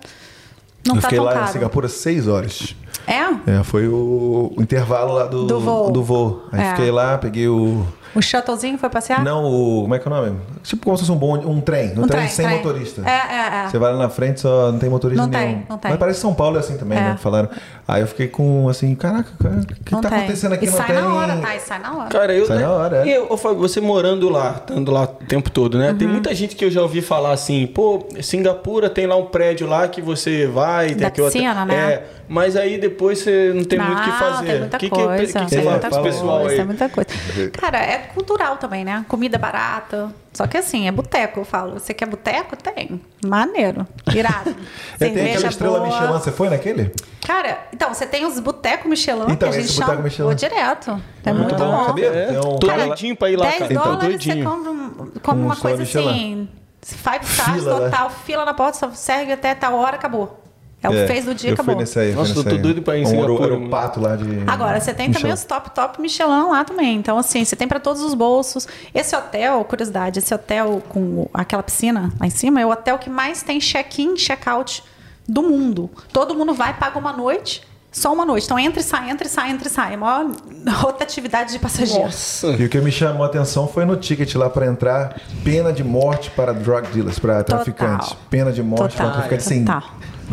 não 0.86 0.96
eu 0.96 1.02
tá 1.02 1.08
fiquei 1.08 1.18
tão 1.18 1.26
lá 1.26 1.34
caro. 1.34 1.46
em 1.46 1.52
Singapura 1.52 1.88
seis 1.88 2.28
horas. 2.28 2.76
É? 3.08 3.52
É, 3.52 3.64
foi 3.64 3.88
o, 3.88 4.54
o 4.56 4.62
intervalo 4.62 5.14
lá 5.14 5.26
do, 5.26 5.48
do 5.48 5.60
voo. 5.60 5.92
Do 5.92 6.04
voo. 6.04 6.48
Aí 6.52 6.62
é. 6.62 6.70
fiquei 6.70 6.92
lá, 6.92 7.18
peguei 7.18 7.48
o 7.48 7.84
o 8.16 8.22
shuttlezinho 8.22 8.78
foi 8.78 8.90
passear? 8.90 9.24
Não, 9.24 9.44
o. 9.46 9.82
Como 9.84 9.96
é 9.96 10.00
que 10.00 10.08
é 10.08 10.12
o 10.12 10.14
nome? 10.14 10.40
Tipo 10.64 10.84
como 10.86 10.98
se 10.98 11.04
fosse 11.04 11.12
um, 11.12 11.18
bom, 11.18 11.38
um 11.38 11.62
trem. 11.62 11.90
Um, 11.90 12.04
um 12.04 12.08
trem, 12.08 12.08
trem, 12.08 12.28
sem 12.28 12.46
trem. 12.46 12.58
motorista. 12.58 13.02
É, 13.06 13.12
é, 13.12 13.66
é. 13.66 13.70
Você 13.70 13.78
vai 13.78 13.92
lá 13.92 13.98
na 13.98 14.10
frente, 14.10 14.40
só 14.42 14.72
não 14.72 14.80
tem 14.80 14.90
motorista 14.90 15.22
não 15.24 15.30
nenhum. 15.30 15.54
Tem, 15.54 15.66
não 15.70 15.78
tem. 15.78 15.92
Mas 15.92 16.00
parece 16.00 16.20
São 16.20 16.34
Paulo 16.34 16.58
é 16.58 16.60
assim 16.60 16.78
também, 16.78 16.98
é. 16.98 17.02
né? 17.02 17.18
Falaram. 17.18 17.50
Aí 17.88 18.02
eu 18.02 18.08
fiquei 18.08 18.28
com 18.28 18.70
assim, 18.70 18.96
caraca, 18.96 19.30
o 19.34 19.84
que 19.84 19.92
não 19.92 20.02
tá 20.02 20.10
tem. 20.10 20.20
acontecendo 20.20 20.54
aqui? 20.54 20.66
E 20.66 20.70
não 20.70 20.78
sai 20.78 20.88
tem... 20.88 20.96
na 20.96 21.14
hora, 21.14 21.38
tá? 21.38 21.56
E 21.56 21.60
sai 21.60 21.80
na 21.80 21.98
hora. 21.98 22.10
Cara, 22.10 22.34
eu. 22.34 22.46
Sai 22.46 22.60
na 22.60 22.72
hora, 22.72 22.98
é. 22.98 23.08
E 23.08 23.14
eu, 23.14 23.38
você 23.58 23.82
morando 23.82 24.30
lá, 24.30 24.52
estando 24.52 24.92
lá 24.92 25.04
o 25.04 25.08
tempo 25.08 25.50
todo, 25.50 25.78
né? 25.78 25.92
Uhum. 25.92 25.98
Tem 25.98 26.08
muita 26.08 26.34
gente 26.34 26.56
que 26.56 26.64
eu 26.64 26.72
já 26.72 26.82
ouvi 26.82 27.02
falar 27.02 27.32
assim, 27.32 27.68
pô, 27.68 28.08
Singapura 28.22 28.90
tem 28.90 29.06
lá 29.06 29.16
um 29.16 29.26
prédio 29.26 29.68
lá 29.68 29.88
que 29.88 30.02
você 30.02 30.48
vai. 30.48 30.96
Da 30.96 31.10
tem 31.10 31.26
piscina, 31.26 31.66
né? 31.66 31.76
É. 31.76 32.04
Mas 32.28 32.56
aí 32.56 32.78
depois 32.78 33.20
você 33.20 33.52
não 33.54 33.64
tem 33.64 33.78
não, 33.78 33.86
muito 33.86 34.00
o 34.00 34.04
que 34.04 34.12
fazer. 34.12 34.46
Tem 34.46 34.60
muita 34.60 34.78
que 34.78 34.90
coisa. 34.90 35.18
Que, 35.18 35.34
que, 35.34 35.46
que 35.46 35.50
você 35.50 35.62
fala 35.62 35.80
pro 35.80 36.04
pessoal 36.04 36.48
aí? 36.48 36.56
Tem 36.56 36.66
muita 36.66 36.90
coisa. 36.90 37.10
Cara, 37.52 37.78
é 37.80 38.03
cultural 38.04 38.58
também, 38.58 38.84
né? 38.84 39.06
Comida 39.08 39.38
barata. 39.38 40.14
Só 40.34 40.48
que 40.48 40.58
assim, 40.58 40.88
é 40.88 40.92
boteco, 40.92 41.40
eu 41.40 41.46
falo. 41.46 41.74
Você 41.74 41.94
quer 41.94 42.08
boteco? 42.08 42.56
Tem. 42.56 43.02
Maneiro. 43.26 43.86
Irado. 44.14 44.56
é, 45.00 45.10
tem 45.10 45.32
aquela 45.32 45.48
estrela 45.48 45.80
boa. 45.80 45.88
Michelin, 45.88 46.14
você 46.14 46.32
foi 46.32 46.50
naquele? 46.50 46.92
Cara, 47.26 47.68
então, 47.72 47.94
você 47.94 48.06
tem 48.06 48.26
os 48.26 48.40
botecos 48.40 48.90
Michelin 48.90 49.32
então, 49.32 49.50
que 49.50 49.58
a 49.58 49.62
gente 49.62 49.72
chama. 49.72 49.96
Michelin. 49.96 50.28
Vou 50.28 50.36
direto. 50.36 51.02
É 51.26 51.30
ah, 51.30 51.34
muito 51.34 51.56
bom. 51.56 51.86
Sabia? 51.86 52.08
É. 52.08 52.40
Um 52.40 52.58
Tô 52.58 52.68
doidinho 52.68 53.16
pra 53.16 53.30
ir 53.30 53.36
lá, 53.36 53.46
10 53.46 53.58
cara. 53.60 53.74
dólares 53.74 53.94
então, 53.94 54.10
doidinho. 54.10 54.36
você 54.36 54.44
compra 54.44 54.72
um, 54.72 55.12
come 55.22 55.42
um 55.42 55.46
uma 55.46 55.56
coisa 55.56 55.78
Michelin. 55.78 56.10
assim. 56.10 56.50
Five 56.98 57.26
stars 57.26 57.62
fila, 57.62 57.80
total, 57.80 58.10
né? 58.10 58.16
fila 58.26 58.46
na 58.46 58.54
porta, 58.54 58.78
só 58.78 58.92
serve 58.92 59.32
até 59.32 59.56
tal 59.56 59.76
hora, 59.76 59.96
acabou. 59.96 60.43
É 60.84 60.90
o 60.90 60.94
é, 60.94 61.08
fez 61.08 61.24
do 61.24 61.34
dia, 61.34 61.52
eu 61.52 61.54
acabou. 61.54 61.76
Fui 61.76 61.82
nesse 61.82 61.98
aí, 61.98 62.12
Nossa, 62.14 62.38
eu 62.38 62.44
tô 62.44 62.58
doido 62.58 62.82
pra 62.82 62.98
ir 62.98 63.04
em 63.04 63.06
Singapura. 63.06 63.56
Um, 63.56 63.66
um 63.66 63.70
pato 63.70 64.02
lá 64.02 64.18
de... 64.18 64.26
Agora, 64.46 64.82
você 64.82 64.94
tem 64.94 65.08
Michelin. 65.08 65.22
também 65.22 65.34
os 65.34 65.46
top, 65.46 65.70
top 65.72 66.02
Michelin 66.02 66.50
lá 66.50 66.66
também. 66.66 66.98
Então, 66.98 67.18
assim, 67.18 67.46
você 67.46 67.56
tem 67.56 67.68
para 67.68 67.80
todos 67.80 68.02
os 68.02 68.14
bolsos. 68.14 68.68
Esse 68.94 69.16
hotel, 69.16 69.64
curiosidade, 69.64 70.20
esse 70.20 70.34
hotel 70.34 70.84
com 70.90 71.30
aquela 71.34 71.64
piscina 71.64 72.12
lá 72.20 72.28
em 72.28 72.30
cima 72.30 72.60
é 72.60 72.66
o 72.66 72.70
hotel 72.70 72.98
que 72.98 73.10
mais 73.10 73.42
tem 73.42 73.60
check-in, 73.60 74.16
check-out 74.16 74.84
do 75.26 75.42
mundo. 75.42 75.90
Todo 76.12 76.36
mundo 76.36 76.54
vai, 76.54 76.74
paga 76.74 77.00
uma 77.00 77.14
noite 77.14 77.62
só 77.94 78.12
uma 78.12 78.26
noite. 78.26 78.46
Então 78.46 78.58
entra 78.58 78.82
e 78.82 78.84
sai, 78.84 79.10
entra 79.12 79.28
e 79.28 79.30
sai, 79.30 79.52
entra 79.52 79.68
e 79.68 79.72
sai. 79.72 79.94
É 79.94 79.98
maior 79.98 80.26
rotatividade 80.82 81.54
de 81.54 81.60
passageiros. 81.60 82.04
Nossa. 82.04 82.48
E 82.48 82.66
o 82.66 82.70
que 82.70 82.80
me 82.82 82.92
chamou 82.92 83.24
a 83.24 83.28
atenção 83.28 83.68
foi 83.68 83.86
no 83.86 83.96
ticket 83.96 84.34
lá 84.36 84.50
para 84.50 84.66
entrar 84.66 85.22
pena 85.44 85.72
de 85.72 85.84
morte 85.84 86.32
para 86.32 86.52
drug 86.52 86.88
dealers, 86.88 87.20
para 87.20 87.44
traficantes. 87.44 88.14
Pena 88.30 88.52
de 88.52 88.64
morte 88.64 88.98
Total. 88.98 89.12
para 89.12 89.28
traficantes. 89.28 89.46
Sim. 89.46 89.66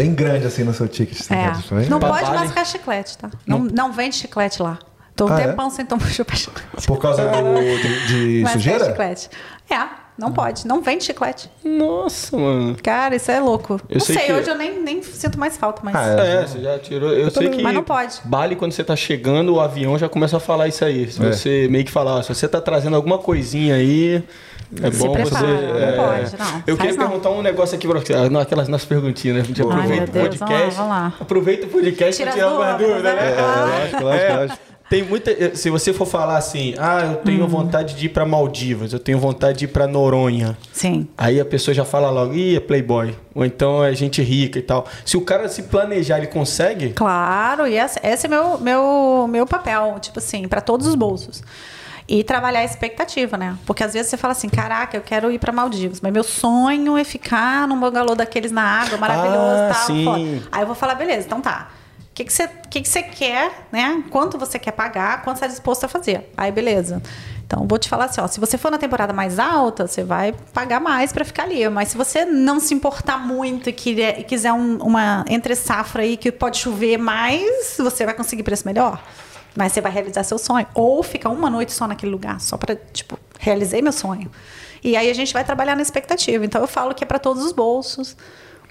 Bem 0.00 0.14
grande 0.14 0.46
assim 0.46 0.64
no 0.64 0.72
seu 0.72 0.88
ticket. 0.88 1.30
É. 1.30 1.52
Não 1.90 2.00
pode 2.00 2.22
Babale. 2.22 2.38
mascar 2.46 2.64
chiclete, 2.64 3.18
tá? 3.18 3.30
Não, 3.46 3.58
não 3.58 3.92
vende 3.92 4.16
chiclete 4.16 4.62
lá. 4.62 4.78
Tô 5.14 5.26
um 5.26 5.32
ah, 5.34 5.36
tempão 5.36 5.66
é? 5.66 5.70
sem 5.70 5.84
tomar 5.84 6.08
chiclete. 6.08 6.48
Por 6.86 6.98
causa 6.98 7.22
do, 7.22 7.60
de, 8.08 8.42
de 8.42 8.48
sujeira? 8.50 8.86
chiclete. 8.86 9.28
É. 9.68 10.00
Não 10.16 10.32
pode, 10.32 10.66
não 10.66 10.80
vende 10.80 11.04
chiclete. 11.04 11.50
Nossa, 11.62 12.36
mano. 12.36 12.76
Cara, 12.82 13.16
isso 13.16 13.30
é 13.30 13.40
louco. 13.40 13.80
Eu 13.88 13.98
não 13.98 14.00
sei, 14.00 14.16
que... 14.16 14.32
hoje 14.32 14.50
eu 14.50 14.56
nem, 14.56 14.82
nem 14.82 15.02
sinto 15.02 15.38
mais 15.38 15.58
falta, 15.58 15.82
mas. 15.84 15.94
Ah, 15.94 16.24
é, 16.24 16.36
é 16.36 16.46
você 16.46 16.60
já 16.60 16.78
tirou. 16.78 17.10
Eu, 17.10 17.24
eu 17.24 17.30
sei 17.30 17.50
que. 17.50 17.62
Mas 17.62 17.74
não 17.74 17.82
pode. 17.82 18.20
Bali, 18.24 18.56
quando 18.56 18.72
você 18.72 18.84
tá 18.84 18.96
chegando, 18.96 19.54
o 19.54 19.60
avião 19.60 19.98
já 19.98 20.08
começa 20.08 20.38
a 20.38 20.40
falar 20.40 20.68
isso 20.68 20.82
aí. 20.82 21.10
Se 21.10 21.22
é. 21.22 21.32
você 21.32 21.68
meio 21.70 21.84
que 21.84 21.90
falar, 21.90 22.22
se 22.22 22.34
você 22.34 22.48
tá 22.48 22.60
trazendo 22.60 22.96
alguma 22.96 23.18
coisinha 23.18 23.74
aí. 23.74 24.24
É 24.82 24.90
Se 24.90 24.98
bom 24.98 25.12
prepara, 25.12 25.46
você. 25.46 25.46
Não 25.46 25.78
é... 25.78 25.92
pode, 25.92 26.38
não. 26.38 26.62
Eu 26.66 26.76
queria 26.76 26.92
não. 26.92 26.98
perguntar 26.98 27.30
um 27.30 27.42
negócio 27.42 27.76
aqui 27.76 27.88
para 27.88 27.98
você. 27.98 28.28
Naquelas 28.28 28.68
nas 28.68 28.84
perguntinhas, 28.84 29.36
né? 29.36 29.42
A 29.42 29.44
gente 29.44 29.60
aproveita 29.60 30.04
o 30.04 30.22
podcast. 30.22 30.38
Vamos 30.38 30.60
lá, 30.60 30.70
vamos 30.70 30.90
lá. 30.90 31.14
Aproveita 31.20 31.66
o 31.66 31.70
podcast 31.70 32.22
para 32.22 32.32
tirar 32.32 32.46
alguma 32.46 32.72
dúvida, 32.74 33.14
né? 33.14 33.34
É, 33.36 33.40
lógico, 33.40 34.04
lógico, 34.04 34.32
lógico. 34.34 34.70
Tem 34.90 35.04
muita. 35.04 35.54
Se 35.54 35.70
você 35.70 35.92
for 35.92 36.04
falar 36.04 36.36
assim, 36.36 36.74
ah, 36.76 37.12
eu 37.12 37.16
tenho 37.18 37.44
hum. 37.44 37.48
vontade 37.48 37.94
de 37.94 38.06
ir 38.06 38.08
para 38.08 38.26
Maldivas, 38.26 38.92
eu 38.92 38.98
tenho 38.98 39.20
vontade 39.20 39.60
de 39.60 39.64
ir 39.66 39.68
para 39.68 39.86
Noronha. 39.86 40.58
Sim. 40.72 41.06
Aí 41.16 41.38
a 41.38 41.44
pessoa 41.44 41.72
já 41.72 41.84
fala 41.84 42.10
logo, 42.10 42.34
ih, 42.34 42.56
é 42.56 42.60
playboy. 42.60 43.14
Ou 43.32 43.44
então 43.44 43.84
é 43.84 43.94
gente 43.94 44.20
rica 44.20 44.58
e 44.58 44.62
tal. 44.62 44.84
Se 45.04 45.16
o 45.16 45.20
cara 45.20 45.48
se 45.48 45.62
planejar, 45.62 46.18
ele 46.18 46.26
consegue? 46.26 46.90
Claro, 46.90 47.68
e 47.68 47.78
esse, 47.78 48.00
esse 48.02 48.26
é 48.26 48.28
meu, 48.28 48.58
meu, 48.58 49.28
meu 49.30 49.46
papel, 49.46 49.96
tipo 50.00 50.18
assim, 50.18 50.48
para 50.48 50.60
todos 50.60 50.88
os 50.88 50.96
bolsos. 50.96 51.40
E 52.12 52.24
trabalhar 52.24 52.60
a 52.60 52.64
expectativa, 52.64 53.36
né? 53.36 53.56
Porque 53.64 53.84
às 53.84 53.92
vezes 53.92 54.10
você 54.10 54.16
fala 54.16 54.32
assim, 54.32 54.48
caraca, 54.48 54.96
eu 54.96 55.00
quero 55.00 55.30
ir 55.30 55.38
para 55.38 55.52
Maldivas, 55.52 56.00
mas 56.00 56.12
meu 56.12 56.24
sonho 56.24 56.98
é 56.98 57.04
ficar 57.04 57.68
num 57.68 57.78
bangalô 57.78 58.16
daqueles 58.16 58.50
na 58.50 58.62
água, 58.62 58.98
maravilhoso 58.98 59.38
ah, 59.38 59.72
tal. 59.72 59.86
Sim. 59.86 60.42
Aí 60.50 60.62
eu 60.62 60.66
vou 60.66 60.74
falar, 60.74 60.96
beleza, 60.96 61.26
então 61.26 61.40
tá 61.40 61.68
que, 62.20 62.24
que, 62.24 62.32
você, 62.32 62.48
que, 62.68 62.80
que 62.82 62.88
você 62.88 63.02
quer, 63.02 63.66
né? 63.72 64.02
Quanto 64.10 64.36
você 64.36 64.58
quer 64.58 64.72
pagar, 64.72 65.22
quanto 65.22 65.38
você 65.38 65.46
está 65.46 65.54
disposto 65.54 65.84
a 65.84 65.88
fazer. 65.88 66.30
Aí, 66.36 66.52
beleza. 66.52 67.02
Então, 67.46 67.66
vou 67.66 67.78
te 67.78 67.88
falar 67.88 68.04
assim, 68.06 68.20
ó, 68.20 68.28
se 68.28 68.38
você 68.38 68.58
for 68.58 68.70
na 68.70 68.78
temporada 68.78 69.12
mais 69.12 69.38
alta, 69.38 69.86
você 69.86 70.04
vai 70.04 70.34
pagar 70.52 70.80
mais 70.80 71.12
para 71.12 71.24
ficar 71.24 71.44
ali. 71.44 71.68
Mas 71.68 71.88
se 71.88 71.96
você 71.96 72.24
não 72.24 72.60
se 72.60 72.74
importar 72.74 73.18
muito 73.18 73.70
e 73.70 73.72
quiser, 73.72 74.22
quiser 74.24 74.52
um, 74.52 74.76
uma 74.78 75.24
entre 75.28 75.56
safra 75.56 76.02
aí 76.02 76.16
que 76.16 76.30
pode 76.30 76.58
chover 76.58 76.98
mais, 76.98 77.76
você 77.78 78.04
vai 78.04 78.14
conseguir 78.14 78.42
preço 78.42 78.66
melhor. 78.66 79.02
Mas 79.56 79.72
você 79.72 79.80
vai 79.80 79.92
realizar 79.92 80.22
seu 80.22 80.38
sonho. 80.38 80.66
Ou 80.74 81.02
ficar 81.02 81.30
uma 81.30 81.50
noite 81.50 81.72
só 81.72 81.86
naquele 81.86 82.12
lugar, 82.12 82.40
só 82.40 82.56
para, 82.56 82.76
tipo, 82.76 83.18
realizei 83.38 83.82
meu 83.82 83.92
sonho. 83.92 84.30
E 84.82 84.96
aí 84.96 85.10
a 85.10 85.14
gente 85.14 85.32
vai 85.32 85.44
trabalhar 85.44 85.76
na 85.76 85.82
expectativa. 85.82 86.44
Então, 86.44 86.60
eu 86.60 86.68
falo 86.68 86.94
que 86.94 87.04
é 87.04 87.06
para 87.06 87.18
todos 87.18 87.44
os 87.44 87.52
bolsos 87.52 88.16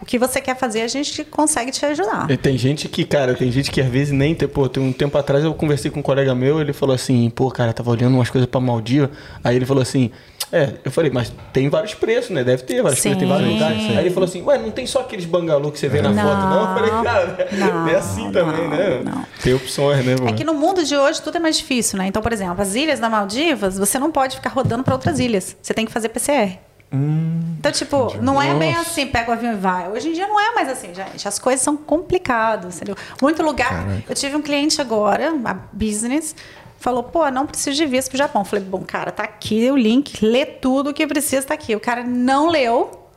o 0.01 0.05
que 0.05 0.17
você 0.17 0.39
quer 0.39 0.55
fazer, 0.55 0.81
a 0.81 0.87
gente 0.87 1.23
consegue 1.25 1.71
te 1.71 1.85
ajudar. 1.85 2.29
E 2.31 2.37
tem 2.37 2.57
gente 2.57 2.87
que, 2.87 3.03
cara, 3.03 3.35
tem 3.35 3.51
gente 3.51 3.69
que 3.69 3.81
às 3.81 3.87
vezes 3.87 4.13
nem 4.13 4.33
tem, 4.33 4.47
pô, 4.47 4.69
tem 4.69 4.81
um 4.81 4.93
tempo 4.93 5.17
atrás 5.17 5.43
eu 5.43 5.53
conversei 5.53 5.91
com 5.91 5.99
um 5.99 6.03
colega 6.03 6.33
meu, 6.33 6.61
ele 6.61 6.71
falou 6.71 6.95
assim, 6.95 7.29
pô, 7.29 7.51
cara, 7.51 7.73
tava 7.73 7.91
olhando 7.91 8.15
umas 8.15 8.29
coisas 8.29 8.49
para 8.49 8.61
Maldiva, 8.61 9.11
aí 9.43 9.55
ele 9.55 9.65
falou 9.65 9.81
assim, 9.81 10.09
é, 10.51 10.73
eu 10.83 10.91
falei, 10.91 11.11
mas 11.11 11.31
tem 11.53 11.69
vários 11.69 11.93
preços, 11.93 12.31
né? 12.31 12.43
Deve 12.43 12.63
ter 12.63 12.81
vários 12.81 12.99
sim, 12.99 13.09
preços, 13.09 13.19
tem 13.19 13.27
vários 13.27 13.53
lugares. 13.53 13.77
Aí 13.77 13.97
ele 13.99 14.09
falou 14.09 14.27
assim, 14.27 14.41
ué, 14.41 14.57
não 14.57 14.71
tem 14.71 14.87
só 14.87 15.01
aqueles 15.01 15.25
bangalô 15.25 15.71
que 15.71 15.77
você 15.77 15.87
vê 15.87 16.01
na 16.01 16.09
não, 16.09 16.23
foto, 16.23 16.41
não? 16.41 16.61
Eu 16.61 16.75
falei, 16.75 17.03
cara, 17.03 17.49
não, 17.51 17.87
é 17.89 17.95
assim 17.95 18.31
também, 18.31 18.67
não, 18.67 18.69
né? 18.69 19.01
Não. 19.03 19.25
Tem 19.43 19.53
opções, 19.53 20.03
né, 20.03 20.15
mano? 20.15 20.29
É 20.29 20.33
que 20.33 20.43
no 20.43 20.55
mundo 20.55 20.83
de 20.83 20.97
hoje 20.97 21.21
tudo 21.21 21.37
é 21.37 21.39
mais 21.39 21.57
difícil, 21.57 21.99
né? 21.99 22.07
Então, 22.07 22.21
por 22.21 22.33
exemplo, 22.33 22.61
as 22.61 22.73
ilhas 22.73 22.99
da 22.99 23.09
Maldivas, 23.09 23.77
você 23.77 23.99
não 23.99 24.11
pode 24.11 24.37
ficar 24.37 24.49
rodando 24.49 24.83
para 24.83 24.93
outras 24.93 25.19
ilhas. 25.19 25.55
Você 25.61 25.73
tem 25.73 25.85
que 25.85 25.91
fazer 25.91 26.09
PCR. 26.09 26.57
Hum, 26.91 27.57
então, 27.59 27.71
tipo, 27.71 28.17
não 28.19 28.41
é 28.41 28.51
bem 28.55 28.73
assim, 28.73 29.05
pega 29.05 29.29
o 29.29 29.33
avião 29.33 29.53
e 29.53 29.57
vai. 29.57 29.87
Hoje 29.89 30.09
em 30.09 30.13
dia 30.13 30.27
não 30.27 30.39
é 30.39 30.55
mais 30.55 30.69
assim, 30.69 30.91
gente. 30.93 31.27
As 31.27 31.37
coisas 31.37 31.61
são 31.61 31.77
complicadas, 31.77 32.77
entendeu? 32.77 32.95
Muito 33.21 33.43
lugar. 33.43 33.85
Caraca. 33.85 34.03
Eu 34.09 34.15
tive 34.15 34.35
um 34.35 34.41
cliente 34.41 34.81
agora, 34.81 35.31
a 35.45 35.53
business, 35.71 36.35
falou, 36.79 37.03
pô, 37.03 37.29
não 37.29 37.45
preciso 37.45 37.75
de 37.75 37.85
visto 37.85 38.09
pro 38.09 38.17
Japão. 38.17 38.43
Falei, 38.45 38.63
bom, 38.63 38.83
cara, 38.83 39.11
tá 39.11 39.23
aqui 39.23 39.69
o 39.69 39.77
link, 39.77 40.25
lê 40.25 40.45
tudo 40.45 40.89
o 40.89 40.93
que 40.93 41.05
precisa, 41.05 41.45
tá 41.47 41.53
aqui. 41.53 41.75
O 41.75 41.79
cara 41.79 42.03
não 42.03 42.47
leu, 42.49 43.07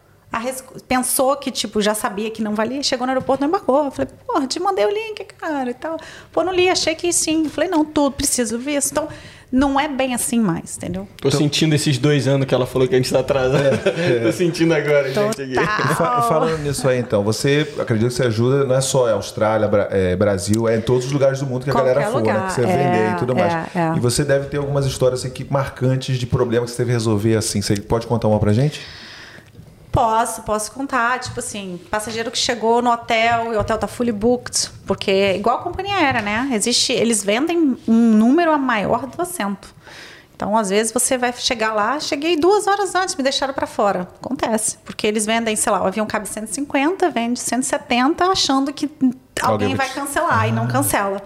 pensou 0.88 1.36
que, 1.36 1.50
tipo, 1.50 1.80
já 1.80 1.94
sabia 1.94 2.30
que 2.30 2.42
não 2.42 2.54
valia, 2.54 2.82
chegou 2.82 3.06
no 3.06 3.12
aeroporto, 3.12 3.40
não 3.42 3.48
embarcou. 3.48 3.90
Falei, 3.90 4.10
pô, 4.26 4.46
te 4.46 4.58
mandei 4.60 4.84
o 4.84 4.90
link, 4.90 5.24
cara, 5.38 5.70
e 5.70 5.74
tal. 5.74 5.96
Pô, 6.32 6.42
não 6.42 6.52
li, 6.52 6.68
achei 6.68 6.94
que 6.94 7.12
sim. 7.12 7.48
Falei, 7.48 7.70
não, 7.70 7.84
tudo, 7.84 8.12
preciso 8.12 8.58
visto. 8.58 8.92
Então, 8.92 9.08
não 9.52 9.78
é 9.78 9.86
bem 9.86 10.14
assim 10.14 10.40
mais, 10.40 10.78
entendeu? 10.78 11.06
Tô 11.20 11.28
então, 11.28 11.38
sentindo 11.38 11.74
esses 11.74 11.98
dois 11.98 12.26
anos 12.26 12.46
que 12.46 12.54
ela 12.54 12.64
falou 12.64 12.88
que 12.88 12.94
a 12.94 12.98
gente 12.98 13.12
tá 13.12 13.20
atrasado. 13.20 13.62
É, 13.62 14.16
é. 14.16 14.20
Tô 14.24 14.32
sentindo 14.32 14.72
agora, 14.72 15.08
Total. 15.12 15.46
gente. 15.46 15.58
Aqui. 15.58 15.94
Falando 15.94 16.58
nisso 16.62 16.88
aí, 16.88 16.98
então, 16.98 17.22
você 17.22 17.68
acredita 17.78 18.08
que 18.08 18.14
você 18.14 18.22
ajuda, 18.24 18.64
não 18.64 18.74
é 18.74 18.80
só 18.80 19.12
Austrália, 19.12 19.68
é, 19.90 20.16
Brasil, 20.16 20.66
é 20.66 20.78
em 20.78 20.80
todos 20.80 21.04
os 21.04 21.12
lugares 21.12 21.40
do 21.40 21.46
mundo 21.46 21.64
que 21.64 21.70
a 21.70 21.72
Qualquer 21.74 21.94
galera 21.94 22.10
for, 22.10 22.22
né? 22.22 22.46
Que 22.46 22.52
você 22.54 22.60
é, 22.62 22.64
vender 22.64 23.12
e 23.12 23.18
tudo 23.18 23.36
mais. 23.36 23.52
É, 23.52 23.68
é. 23.74 23.96
E 23.96 24.00
você 24.00 24.24
deve 24.24 24.46
ter 24.46 24.56
algumas 24.56 24.86
histórias 24.86 25.22
aqui 25.22 25.46
marcantes 25.48 26.16
de 26.16 26.26
problemas 26.26 26.70
que 26.70 26.76
você 26.76 26.82
teve 26.82 26.88
que 26.88 26.94
resolver 26.94 27.36
assim. 27.36 27.60
Você 27.60 27.76
pode 27.76 28.06
contar 28.06 28.28
uma 28.28 28.40
pra 28.40 28.54
gente? 28.54 28.80
Posso, 29.92 30.42
posso 30.42 30.72
contar. 30.72 31.20
Tipo 31.20 31.38
assim, 31.38 31.78
passageiro 31.90 32.30
que 32.30 32.38
chegou 32.38 32.80
no 32.80 32.90
hotel 32.90 33.52
e 33.52 33.56
o 33.56 33.60
hotel 33.60 33.76
tá 33.76 33.86
fully 33.86 34.10
booked, 34.10 34.70
porque 34.86 35.10
é 35.10 35.36
igual 35.36 35.58
a 35.58 35.62
companhia 35.62 35.96
aérea, 35.96 36.22
né? 36.22 36.48
Existe, 36.52 36.92
eles 36.92 37.22
vendem 37.22 37.76
um 37.86 37.92
número 37.92 38.58
maior 38.58 39.06
do 39.06 39.20
assento. 39.20 39.72
Então, 40.34 40.56
às 40.56 40.70
vezes, 40.70 40.92
você 40.92 41.16
vai 41.16 41.32
chegar 41.34 41.72
lá, 41.72 42.00
cheguei 42.00 42.36
duas 42.36 42.66
horas 42.66 42.94
antes, 42.96 43.14
me 43.14 43.22
deixaram 43.22 43.54
para 43.54 43.66
fora. 43.66 44.08
Acontece. 44.20 44.76
Porque 44.84 45.06
eles 45.06 45.24
vendem, 45.24 45.54
sei 45.54 45.70
lá, 45.70 45.80
o 45.82 45.86
avião 45.86 46.04
cabe 46.04 46.28
150, 46.28 47.10
vende 47.10 47.38
170, 47.38 48.24
achando 48.24 48.72
que 48.72 48.90
alguém 49.40 49.76
vai 49.76 49.88
cancelar 49.90 50.40
ah. 50.40 50.48
e 50.48 50.52
não 50.52 50.66
cancela. 50.66 51.22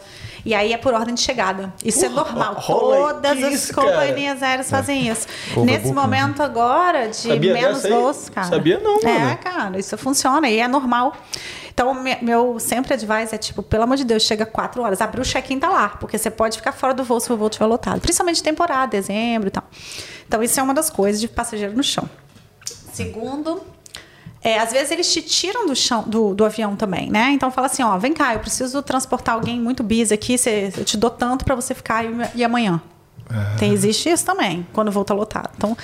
E 0.47 0.55
aí 0.55 0.73
é 0.73 0.79
por 0.79 0.95
ordem 0.95 1.13
de 1.13 1.21
chegada. 1.23 1.75
Isso 1.85 2.03
uh, 2.03 2.07
é 2.07 2.09
normal. 2.09 2.63
Todas 2.65 3.43
as 3.43 3.53
isso, 3.53 3.75
companhias 3.75 4.39
cara. 4.39 4.51
aéreas 4.53 4.71
fazem 4.71 5.09
é. 5.09 5.13
isso. 5.13 5.27
Nesse 5.65 5.93
momento 5.93 6.41
agora 6.41 7.09
de 7.09 7.17
Sabia 7.17 7.53
menos 7.53 7.83
voos, 7.83 8.29
cara. 8.29 8.47
Sabia 8.47 8.79
não, 8.79 9.01
é, 9.01 9.05
mano. 9.05 9.31
É, 9.33 9.35
cara, 9.35 9.77
isso 9.77 9.99
funciona 9.99 10.49
e 10.49 10.61
é 10.61 10.69
normal. 10.69 11.17
Então, 11.75 11.93
meu 12.23 12.61
sempre 12.61 12.95
advice 12.95 13.35
é 13.35 13.39
tipo, 13.39 13.61
pelo 13.61 13.83
amor 13.83 13.97
de 13.97 14.05
Deus, 14.05 14.23
chega 14.23 14.47
quatro 14.47 14.83
horas. 14.83 15.01
Abriu 15.01 15.23
o 15.23 15.27
check-in, 15.27 15.59
tá 15.59 15.69
lá. 15.69 15.89
Porque 15.89 16.17
você 16.17 16.31
pode 16.31 16.59
ficar 16.59 16.71
fora 16.71 16.95
do 16.95 17.03
voo 17.03 17.19
se 17.19 17.33
o 17.33 17.37
voo 17.37 17.49
estiver 17.49 17.67
lotado. 17.67 18.01
Principalmente 18.01 18.41
temporada, 18.41 18.87
dezembro 18.87 19.49
e 19.49 19.51
tal. 19.51 19.65
Então, 20.29 20.41
isso 20.45 20.61
é 20.61 20.63
uma 20.63 20.73
das 20.73 20.89
coisas 20.89 21.21
de 21.21 21.27
passageiro 21.27 21.77
no 21.77 21.83
chão. 21.83 22.09
Segundo, 22.93 23.61
é, 24.47 24.61
às 24.61 24.71
vezes 24.71 24.93
eles 24.93 25.13
te 25.13 25.21
tiram 25.23 25.67
do 25.67 25.75
chão 25.75 26.05
do, 26.07 26.33
do, 26.33 26.45
avião 26.45 26.77
também, 26.77 27.11
né? 27.11 27.33
Então 27.33 27.51
fala 27.51 27.67
assim, 27.67 27.83
ó, 27.83 27.99
vem 27.99 28.13
cá, 28.13 28.35
eu 28.35 28.39
preciso 28.39 28.81
transportar 28.81 29.35
alguém 29.35 29.61
muito 29.61 29.83
busy 29.83 30.15
aqui, 30.15 30.39
cê, 30.39 30.73
eu 30.79 30.85
te 30.85 30.97
dou 30.97 31.11
tanto 31.11 31.45
para 31.45 31.57
você 31.57 31.75
ficar 31.75 32.05
e, 32.05 32.11
e 32.33 32.45
amanhã. 32.45 32.81
Ah. 33.29 33.57
Tem, 33.59 33.73
existe 33.73 34.09
isso 34.09 34.25
também, 34.25 34.65
quando 34.73 34.89
voo 34.93 35.05
tá 35.05 35.13
lotado. 35.13 35.51
Então, 35.57 35.77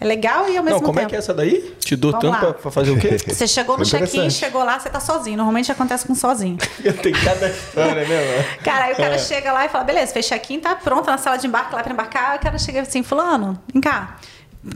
é 0.00 0.04
legal 0.04 0.50
e 0.50 0.56
ao 0.56 0.64
mesmo 0.64 0.80
Não, 0.80 0.86
como 0.86 0.98
tempo. 0.98 1.06
é 1.06 1.10
que 1.10 1.14
é 1.14 1.18
essa 1.20 1.32
daí? 1.32 1.76
Te 1.78 1.94
dou 1.94 2.10
Vamos 2.10 2.40
tanto 2.40 2.54
para 2.54 2.70
fazer 2.72 2.90
o 2.90 2.98
quê? 2.98 3.16
Você 3.24 3.46
chegou 3.46 3.78
no 3.78 3.84
check-in, 3.84 4.28
chegou 4.30 4.64
lá, 4.64 4.80
você 4.80 4.90
tá 4.90 4.98
sozinho. 4.98 5.36
Normalmente 5.36 5.70
acontece 5.70 6.04
com 6.04 6.16
sozinho. 6.16 6.58
Tem 7.00 7.12
cada 7.12 7.48
história 7.48 8.04
mesmo. 8.04 8.44
Cara, 8.64 8.86
aí 8.86 8.94
o 8.94 8.96
cara 8.96 9.14
é. 9.14 9.18
chega 9.18 9.52
lá 9.52 9.64
e 9.64 9.68
fala: 9.68 9.84
beleza, 9.84 10.12
fez 10.12 10.26
check-in, 10.26 10.58
tá 10.58 10.74
pronto 10.74 11.06
na 11.06 11.18
sala 11.18 11.36
de 11.36 11.46
embarque 11.46 11.72
lá 11.72 11.84
para 11.84 11.92
embarcar. 11.92 12.36
O 12.36 12.40
cara 12.40 12.58
chega 12.58 12.80
assim: 12.80 13.04
Fulano, 13.04 13.56
vem 13.72 13.80
cá, 13.80 14.16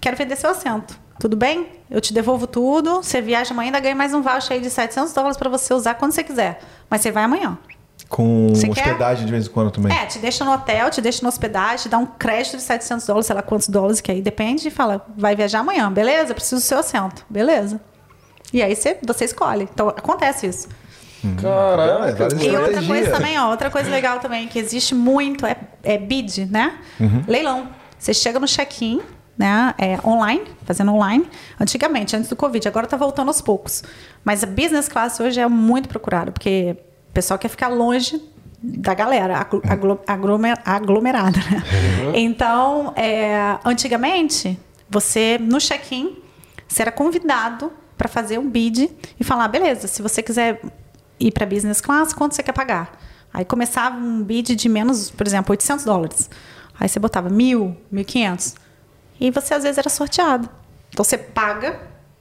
quero 0.00 0.16
vender 0.16 0.36
seu 0.36 0.50
assento. 0.50 1.05
Tudo 1.18 1.36
bem? 1.36 1.68
Eu 1.90 2.00
te 2.00 2.12
devolvo 2.12 2.46
tudo. 2.46 3.02
Você 3.02 3.20
viaja 3.20 3.52
amanhã, 3.52 3.68
ainda 3.68 3.80
ganha 3.80 3.94
mais 3.94 4.12
um 4.12 4.22
voucher 4.22 4.56
aí 4.56 4.60
de 4.60 4.70
700 4.70 5.12
dólares 5.12 5.36
para 5.36 5.48
você 5.48 5.72
usar 5.72 5.94
quando 5.94 6.12
você 6.12 6.22
quiser. 6.22 6.60
Mas 6.90 7.00
você 7.00 7.10
vai 7.10 7.24
amanhã. 7.24 7.58
Com 8.08 8.48
você 8.50 8.68
hospedagem 8.68 9.24
quer? 9.24 9.24
de 9.24 9.32
vez 9.32 9.46
em 9.46 9.50
quando 9.50 9.70
também. 9.70 9.96
É, 9.96 10.06
te 10.06 10.18
deixa 10.18 10.44
no 10.44 10.52
hotel, 10.52 10.90
te 10.90 11.00
deixa 11.00 11.22
no 11.22 11.28
hospedagem, 11.28 11.78
te 11.78 11.88
dá 11.88 11.98
um 11.98 12.06
crédito 12.06 12.56
de 12.56 12.62
700 12.62 13.06
dólares, 13.06 13.26
sei 13.26 13.34
lá 13.34 13.42
quantos 13.42 13.68
dólares 13.68 14.00
que 14.00 14.12
aí 14.12 14.22
depende, 14.22 14.68
e 14.68 14.70
fala, 14.70 15.04
vai 15.16 15.34
viajar 15.34 15.60
amanhã, 15.60 15.90
beleza? 15.90 16.32
Preciso 16.32 16.56
do 16.56 16.64
seu 16.64 16.78
assento, 16.78 17.24
beleza. 17.28 17.80
E 18.52 18.62
aí 18.62 18.76
você, 18.76 18.98
você 19.04 19.24
escolhe. 19.24 19.68
Então, 19.72 19.88
acontece 19.88 20.46
isso. 20.46 20.68
Hum. 21.24 21.34
Caraca, 21.36 22.28
e 22.40 22.56
outra 22.56 22.82
coisa 22.84 23.10
também, 23.10 23.38
ó, 23.38 23.50
outra 23.50 23.70
coisa 23.70 23.90
legal 23.90 24.20
também 24.20 24.46
que 24.46 24.58
existe 24.58 24.94
muito 24.94 25.44
é, 25.44 25.56
é 25.82 25.98
bid, 25.98 26.46
né? 26.46 26.78
Uhum. 27.00 27.24
Leilão. 27.26 27.68
Você 27.98 28.14
chega 28.14 28.38
no 28.38 28.46
check-in, 28.46 29.00
né, 29.36 29.74
é, 29.78 29.98
online, 30.06 30.44
fazendo 30.64 30.92
online, 30.92 31.28
antigamente, 31.60 32.16
antes 32.16 32.28
do 32.28 32.36
Covid, 32.36 32.66
agora 32.66 32.86
está 32.86 32.96
voltando 32.96 33.28
aos 33.28 33.40
poucos. 33.40 33.82
Mas 34.24 34.42
a 34.42 34.46
business 34.46 34.88
class 34.88 35.20
hoje 35.20 35.40
é 35.40 35.48
muito 35.48 35.88
procurado, 35.88 36.32
porque 36.32 36.76
o 37.10 37.12
pessoal 37.12 37.38
quer 37.38 37.48
ficar 37.48 37.68
longe 37.68 38.20
da 38.62 38.94
galera 38.94 39.46
aglomerada. 40.64 41.38
Né? 41.50 41.62
Uhum. 42.04 42.12
Então, 42.14 42.92
é, 42.96 43.58
antigamente, 43.64 44.58
você, 44.88 45.38
no 45.38 45.58
check-in, 45.58 46.16
você 46.66 46.82
era 46.82 46.92
convidado 46.92 47.70
para 47.96 48.08
fazer 48.08 48.38
um 48.38 48.48
bid 48.48 48.90
e 49.18 49.24
falar, 49.24 49.48
beleza, 49.48 49.86
se 49.86 50.02
você 50.02 50.22
quiser 50.22 50.60
ir 51.18 51.32
para 51.32 51.46
business 51.46 51.80
class, 51.80 52.12
quanto 52.12 52.34
você 52.34 52.42
quer 52.42 52.52
pagar? 52.52 52.98
Aí 53.32 53.44
começava 53.44 53.96
um 53.96 54.22
bid 54.22 54.56
de 54.56 54.68
menos, 54.68 55.10
por 55.10 55.26
exemplo, 55.26 55.52
800 55.52 55.84
dólares. 55.84 56.30
Aí 56.78 56.88
você 56.88 56.98
botava 56.98 57.28
mil, 57.28 57.76
1.500. 57.92 58.54
E 59.20 59.30
você 59.30 59.54
às 59.54 59.62
vezes 59.62 59.78
era 59.78 59.88
sorteado. 59.88 60.48
Então 60.90 61.04
você 61.04 61.18
paga, 61.18 61.78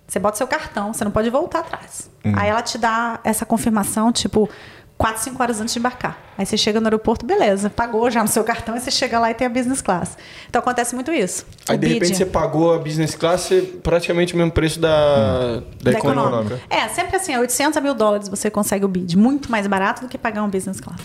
você 0.07 0.19
bota 0.19 0.37
seu 0.37 0.47
cartão, 0.47 0.93
você 0.93 1.03
não 1.03 1.11
pode 1.11 1.29
voltar 1.29 1.59
atrás. 1.59 2.09
Uhum. 2.23 2.33
Aí 2.35 2.49
ela 2.49 2.61
te 2.61 2.77
dá 2.77 3.19
essa 3.23 3.45
confirmação, 3.45 4.11
tipo, 4.11 4.49
4, 4.97 5.23
5 5.23 5.43
horas 5.43 5.59
antes 5.59 5.73
de 5.73 5.79
embarcar. 5.79 6.17
Aí 6.37 6.45
você 6.45 6.55
chega 6.55 6.79
no 6.79 6.87
aeroporto, 6.87 7.25
beleza, 7.25 7.69
pagou 7.69 8.09
já 8.09 8.21
no 8.21 8.29
seu 8.29 8.43
cartão 8.43 8.77
e 8.77 8.79
você 8.79 8.89
chega 8.89 9.19
lá 9.19 9.29
e 9.29 9.33
tem 9.33 9.47
a 9.47 9.49
business 9.49 9.81
class. 9.81 10.17
Então 10.49 10.61
acontece 10.61 10.95
muito 10.95 11.11
isso. 11.11 11.45
Aí 11.67 11.75
o 11.75 11.79
de 11.79 11.87
bid. 11.87 11.99
repente 11.99 12.17
você 12.17 12.25
pagou 12.25 12.73
a 12.73 12.79
business 12.79 13.13
class 13.13 13.49
praticamente 13.83 14.33
o 14.33 14.37
mesmo 14.37 14.51
preço 14.51 14.79
da, 14.79 14.87
hum. 14.89 15.63
da, 15.81 15.91
da 15.91 15.97
econômica. 15.97 16.27
econômica. 16.27 16.61
É, 16.69 16.87
sempre 16.89 17.17
assim, 17.17 17.35
800 17.35 17.75
a 17.77 17.81
mil 17.81 17.93
dólares 17.93 18.29
você 18.29 18.49
consegue 18.49 18.85
o 18.85 18.87
bid. 18.87 19.17
Muito 19.17 19.51
mais 19.51 19.67
barato 19.67 20.01
do 20.01 20.07
que 20.07 20.17
pagar 20.17 20.43
um 20.43 20.49
business 20.49 20.79
class. 20.79 20.99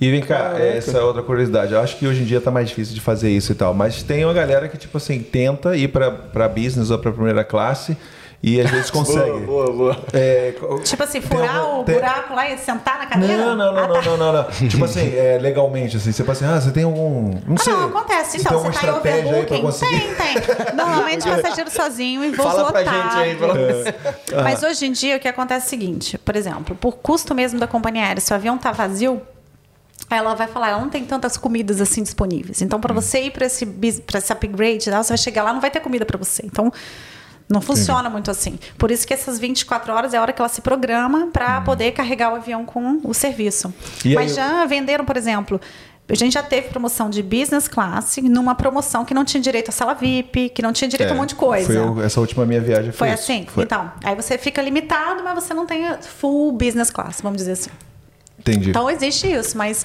E 0.00 0.10
vem 0.10 0.20
cá, 0.20 0.36
Caraca. 0.36 0.62
essa 0.62 0.98
é 0.98 1.02
outra 1.02 1.22
curiosidade. 1.22 1.72
Eu 1.72 1.80
acho 1.80 1.96
que 1.96 2.06
hoje 2.06 2.22
em 2.22 2.24
dia 2.24 2.40
tá 2.40 2.50
mais 2.50 2.68
difícil 2.68 2.94
de 2.94 3.00
fazer 3.00 3.30
isso 3.30 3.50
e 3.50 3.54
tal. 3.54 3.74
Mas 3.74 4.02
tem 4.02 4.24
uma 4.24 4.34
galera 4.34 4.68
que, 4.68 4.76
tipo 4.76 4.96
assim, 4.96 5.20
tenta 5.20 5.76
ir 5.76 5.88
para 5.88 6.48
business 6.48 6.90
ou 6.90 6.98
para 6.98 7.10
primeira 7.10 7.42
classe 7.42 7.96
e 8.40 8.60
às 8.60 8.70
vezes 8.70 8.90
consegue. 8.92 9.40
boa, 9.40 9.66
boa, 9.66 9.72
boa. 9.72 9.98
É, 10.12 10.54
tipo 10.84 11.02
assim, 11.02 11.20
furar 11.20 11.64
uma, 11.66 11.80
o 11.80 11.84
tem... 11.84 11.96
buraco 11.96 12.34
lá 12.34 12.48
e 12.48 12.58
sentar 12.58 12.98
na 12.98 13.06
cadeira? 13.06 13.36
Não, 13.36 13.56
não, 13.56 13.72
não, 13.74 13.84
ah, 13.84 13.88
tá. 13.88 14.02
não, 14.02 14.16
não, 14.16 14.32
não, 14.32 14.32
não. 14.32 14.44
tipo 14.68 14.84
assim, 14.84 15.16
é, 15.16 15.38
legalmente, 15.40 15.96
assim, 15.96 16.12
você 16.12 16.22
fala 16.22 16.38
assim, 16.38 16.44
ah, 16.44 16.60
você 16.60 16.70
tem 16.70 16.84
algum. 16.84 17.30
Não 17.46 17.56
ah, 17.56 17.62
sei. 17.62 17.72
Não, 17.72 17.86
acontece. 17.86 18.40
Então, 18.40 18.60
uma 18.60 18.72
você 18.72 18.86
tá 18.86 18.92
pra 19.00 19.58
conseguir. 19.58 20.00
Tem, 20.14 20.34
tem. 20.34 20.76
Normalmente 20.76 21.24
passageiro 21.28 21.70
sozinho 21.70 22.24
e 22.24 22.30
voo 22.30 22.46
Fala 22.46 22.70
pra 22.70 22.84
gente 22.84 23.16
aí, 23.16 23.34
pelo 23.34 23.56
é. 23.56 24.42
Mas 24.42 24.62
hoje 24.62 24.86
em 24.86 24.92
dia 24.92 25.16
o 25.16 25.20
que 25.20 25.26
acontece 25.26 25.64
é 25.64 25.66
o 25.66 25.70
seguinte, 25.70 26.18
por 26.18 26.36
exemplo, 26.36 26.76
por 26.76 26.96
custo 26.98 27.34
mesmo 27.34 27.58
da 27.58 27.66
companhia 27.66 28.04
aérea, 28.04 28.20
se 28.20 28.32
o 28.32 28.36
avião 28.36 28.56
tá 28.56 28.70
vazio, 28.70 29.20
ela 30.10 30.34
vai 30.34 30.46
falar, 30.46 30.70
ela 30.70 30.80
não 30.80 30.88
tem 30.88 31.04
tantas 31.04 31.36
comidas 31.36 31.80
assim 31.80 32.02
disponíveis. 32.02 32.62
Então, 32.62 32.80
para 32.80 32.92
hum. 32.92 32.96
você 32.96 33.22
ir 33.22 33.30
para 33.30 33.46
esse, 33.46 33.66
esse 33.84 34.32
upgrade, 34.32 34.84
você 34.84 35.08
vai 35.08 35.18
chegar 35.18 35.42
lá, 35.42 35.52
não 35.52 35.60
vai 35.60 35.70
ter 35.70 35.80
comida 35.80 36.06
para 36.06 36.18
você. 36.18 36.42
Então, 36.44 36.72
não 37.48 37.60
funciona 37.60 38.00
Entendi. 38.00 38.12
muito 38.12 38.30
assim. 38.30 38.58
Por 38.76 38.90
isso 38.90 39.06
que 39.06 39.14
essas 39.14 39.38
24 39.38 39.92
horas 39.92 40.12
é 40.12 40.18
a 40.18 40.22
hora 40.22 40.32
que 40.32 40.40
ela 40.40 40.48
se 40.48 40.60
programa 40.60 41.28
para 41.32 41.60
hum. 41.60 41.64
poder 41.64 41.92
carregar 41.92 42.32
o 42.32 42.36
avião 42.36 42.64
com 42.64 43.00
o 43.04 43.14
serviço. 43.14 43.72
E 44.04 44.14
Mas 44.14 44.34
já 44.34 44.64
venderam, 44.66 45.04
por 45.04 45.16
exemplo, 45.16 45.60
a 46.10 46.14
gente 46.14 46.32
já 46.32 46.42
teve 46.42 46.68
promoção 46.68 47.10
de 47.10 47.22
business 47.22 47.68
class 47.68 48.16
numa 48.22 48.54
promoção 48.54 49.04
que 49.04 49.12
não 49.12 49.24
tinha 49.24 49.42
direito 49.42 49.68
a 49.68 49.72
sala 49.72 49.94
VIP, 49.94 50.48
que 50.50 50.62
não 50.62 50.72
tinha 50.72 50.88
direito 50.88 51.10
é, 51.10 51.12
a 51.12 51.14
um 51.14 51.18
monte 51.18 51.30
de 51.30 51.34
coisa. 51.34 51.66
Foi 51.66 52.04
essa 52.04 52.18
última 52.18 52.46
minha 52.46 52.60
viagem 52.60 52.92
foi, 52.92 53.08
foi 53.08 53.10
assim. 53.10 53.46
Foi. 53.46 53.64
Então, 53.64 53.92
aí 54.02 54.14
você 54.14 54.38
fica 54.38 54.62
limitado, 54.62 55.22
mas 55.22 55.34
você 55.34 55.52
não 55.52 55.66
tem 55.66 55.84
full 56.00 56.52
business 56.52 56.90
class, 56.90 57.20
vamos 57.20 57.36
dizer 57.38 57.52
assim. 57.52 57.70
Entendi. 58.48 58.70
Então 58.70 58.90
existe 58.90 59.30
isso, 59.30 59.56
mas. 59.56 59.84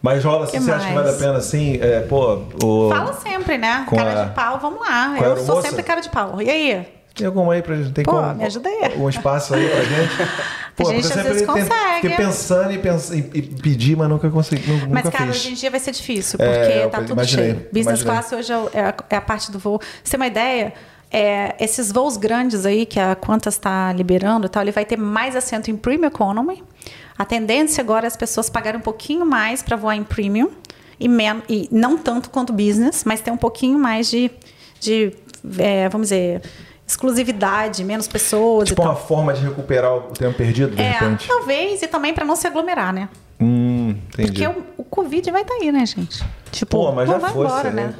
Mas 0.00 0.22
rola, 0.22 0.44
assim, 0.44 0.60
você 0.60 0.70
acha 0.70 0.86
que 0.86 0.94
vale 0.94 1.10
a 1.10 1.12
pena 1.12 1.38
assim? 1.38 1.78
É, 1.80 2.00
pô, 2.00 2.42
o... 2.62 2.88
Fala 2.88 3.12
sempre, 3.14 3.58
né? 3.58 3.84
Cara 3.90 4.22
a... 4.22 4.24
de 4.26 4.34
pau, 4.34 4.58
vamos 4.60 4.80
lá. 4.80 5.18
eu 5.20 5.36
sou 5.38 5.60
sempre 5.60 5.82
cara 5.82 6.00
de 6.00 6.08
pau. 6.08 6.40
E 6.40 6.48
aí? 6.48 6.86
Tem 7.18 7.26
alguma 7.26 7.52
aí 7.52 7.62
pra 7.62 7.74
gente? 7.74 7.90
Tem 7.90 8.04
Pô, 8.04 8.12
como, 8.12 8.34
me 8.34 8.44
ajuda 8.44 8.68
aí. 8.68 8.96
Um 8.96 9.08
espaço 9.08 9.52
aí 9.54 9.68
pra 9.68 9.82
gente? 9.82 10.12
Pô, 10.76 10.88
a 10.88 10.92
gente 10.92 11.06
às 11.06 11.26
vezes 11.26 11.44
consegue. 11.44 12.00
Fiquei 12.00 12.16
pensando 12.16 12.70
e, 12.70 12.78
pens 12.78 13.10
e, 13.10 13.22
pedir, 13.42 13.96
mas 13.96 14.08
nunca 14.08 14.30
consegui. 14.30 14.70
Nunca 14.70 14.86
mas, 14.88 15.08
cara, 15.08 15.28
hoje 15.28 15.50
em 15.50 15.54
dia 15.54 15.68
vai 15.68 15.80
ser 15.80 15.90
difícil, 15.90 16.38
porque 16.38 16.52
é, 16.52 16.86
tá 16.86 16.98
tudo 16.98 17.14
imaginei, 17.14 17.46
cheio. 17.46 17.66
Business 17.72 18.02
imaginei. 18.02 18.04
class 18.04 18.32
hoje 18.32 18.52
é, 18.52 18.78
é 18.78 18.82
a, 18.82 18.94
é 19.10 19.16
a 19.16 19.20
parte 19.20 19.50
do 19.50 19.58
voo. 19.58 19.80
Você 20.04 20.12
ter 20.12 20.16
uma 20.16 20.28
ideia, 20.28 20.72
é, 21.10 21.56
esses 21.58 21.90
voos 21.90 22.16
grandes 22.16 22.64
aí 22.64 22.86
que 22.86 23.00
a 23.00 23.16
Qantas 23.16 23.54
está 23.54 23.92
liberando 23.92 24.46
e 24.46 24.48
tal, 24.48 24.62
ele 24.62 24.70
vai 24.70 24.84
ter 24.84 24.96
mais 24.96 25.34
assento 25.34 25.72
em 25.72 25.76
Premium 25.76 26.06
Economy. 26.06 26.62
A 27.18 27.24
tendência 27.24 27.82
agora 27.82 28.06
é 28.06 28.08
as 28.08 28.16
pessoas 28.16 28.48
pagarem 28.48 28.78
um 28.78 28.82
pouquinho 28.82 29.26
mais 29.26 29.62
para 29.62 29.76
voar 29.76 29.96
em 29.96 30.04
Premium 30.04 30.50
e, 31.00 31.08
e, 31.48 31.68
não 31.72 31.98
tanto 31.98 32.30
quanto 32.30 32.52
Business, 32.52 33.02
mas 33.04 33.20
ter 33.20 33.30
um 33.30 33.36
pouquinho 33.36 33.78
mais 33.78 34.08
de, 34.08 34.30
de 34.80 35.12
é, 35.58 35.88
vamos 35.88 36.08
dizer, 36.08 36.42
exclusividade, 36.86 37.84
menos 37.84 38.08
pessoas. 38.08 38.68
Tipo 38.68 38.82
uma 38.82 38.96
forma 38.96 39.32
de 39.34 39.42
recuperar 39.42 39.94
o 39.94 40.00
tempo 40.12 40.36
perdido, 40.36 40.74
de 40.74 40.82
é, 40.82 40.90
repente. 40.90 41.26
Talvez, 41.26 41.82
e 41.82 41.88
também 41.88 42.14
para 42.14 42.24
não 42.24 42.36
se 42.36 42.46
aglomerar, 42.46 42.92
né? 42.92 43.08
Hum, 43.40 43.94
entendi. 44.12 44.32
Porque 44.32 44.46
o, 44.46 44.64
o 44.78 44.84
Covid 44.84 45.30
vai 45.30 45.42
estar 45.42 45.54
tá 45.54 45.60
aí, 45.60 45.70
né, 45.70 45.86
gente? 45.86 46.24
Tipo, 46.50 46.78
Pô, 46.78 46.92
mas 46.92 47.08
já 47.08 47.20
foi, 47.20 47.46
embora, 47.46 47.70
né? 47.70 47.94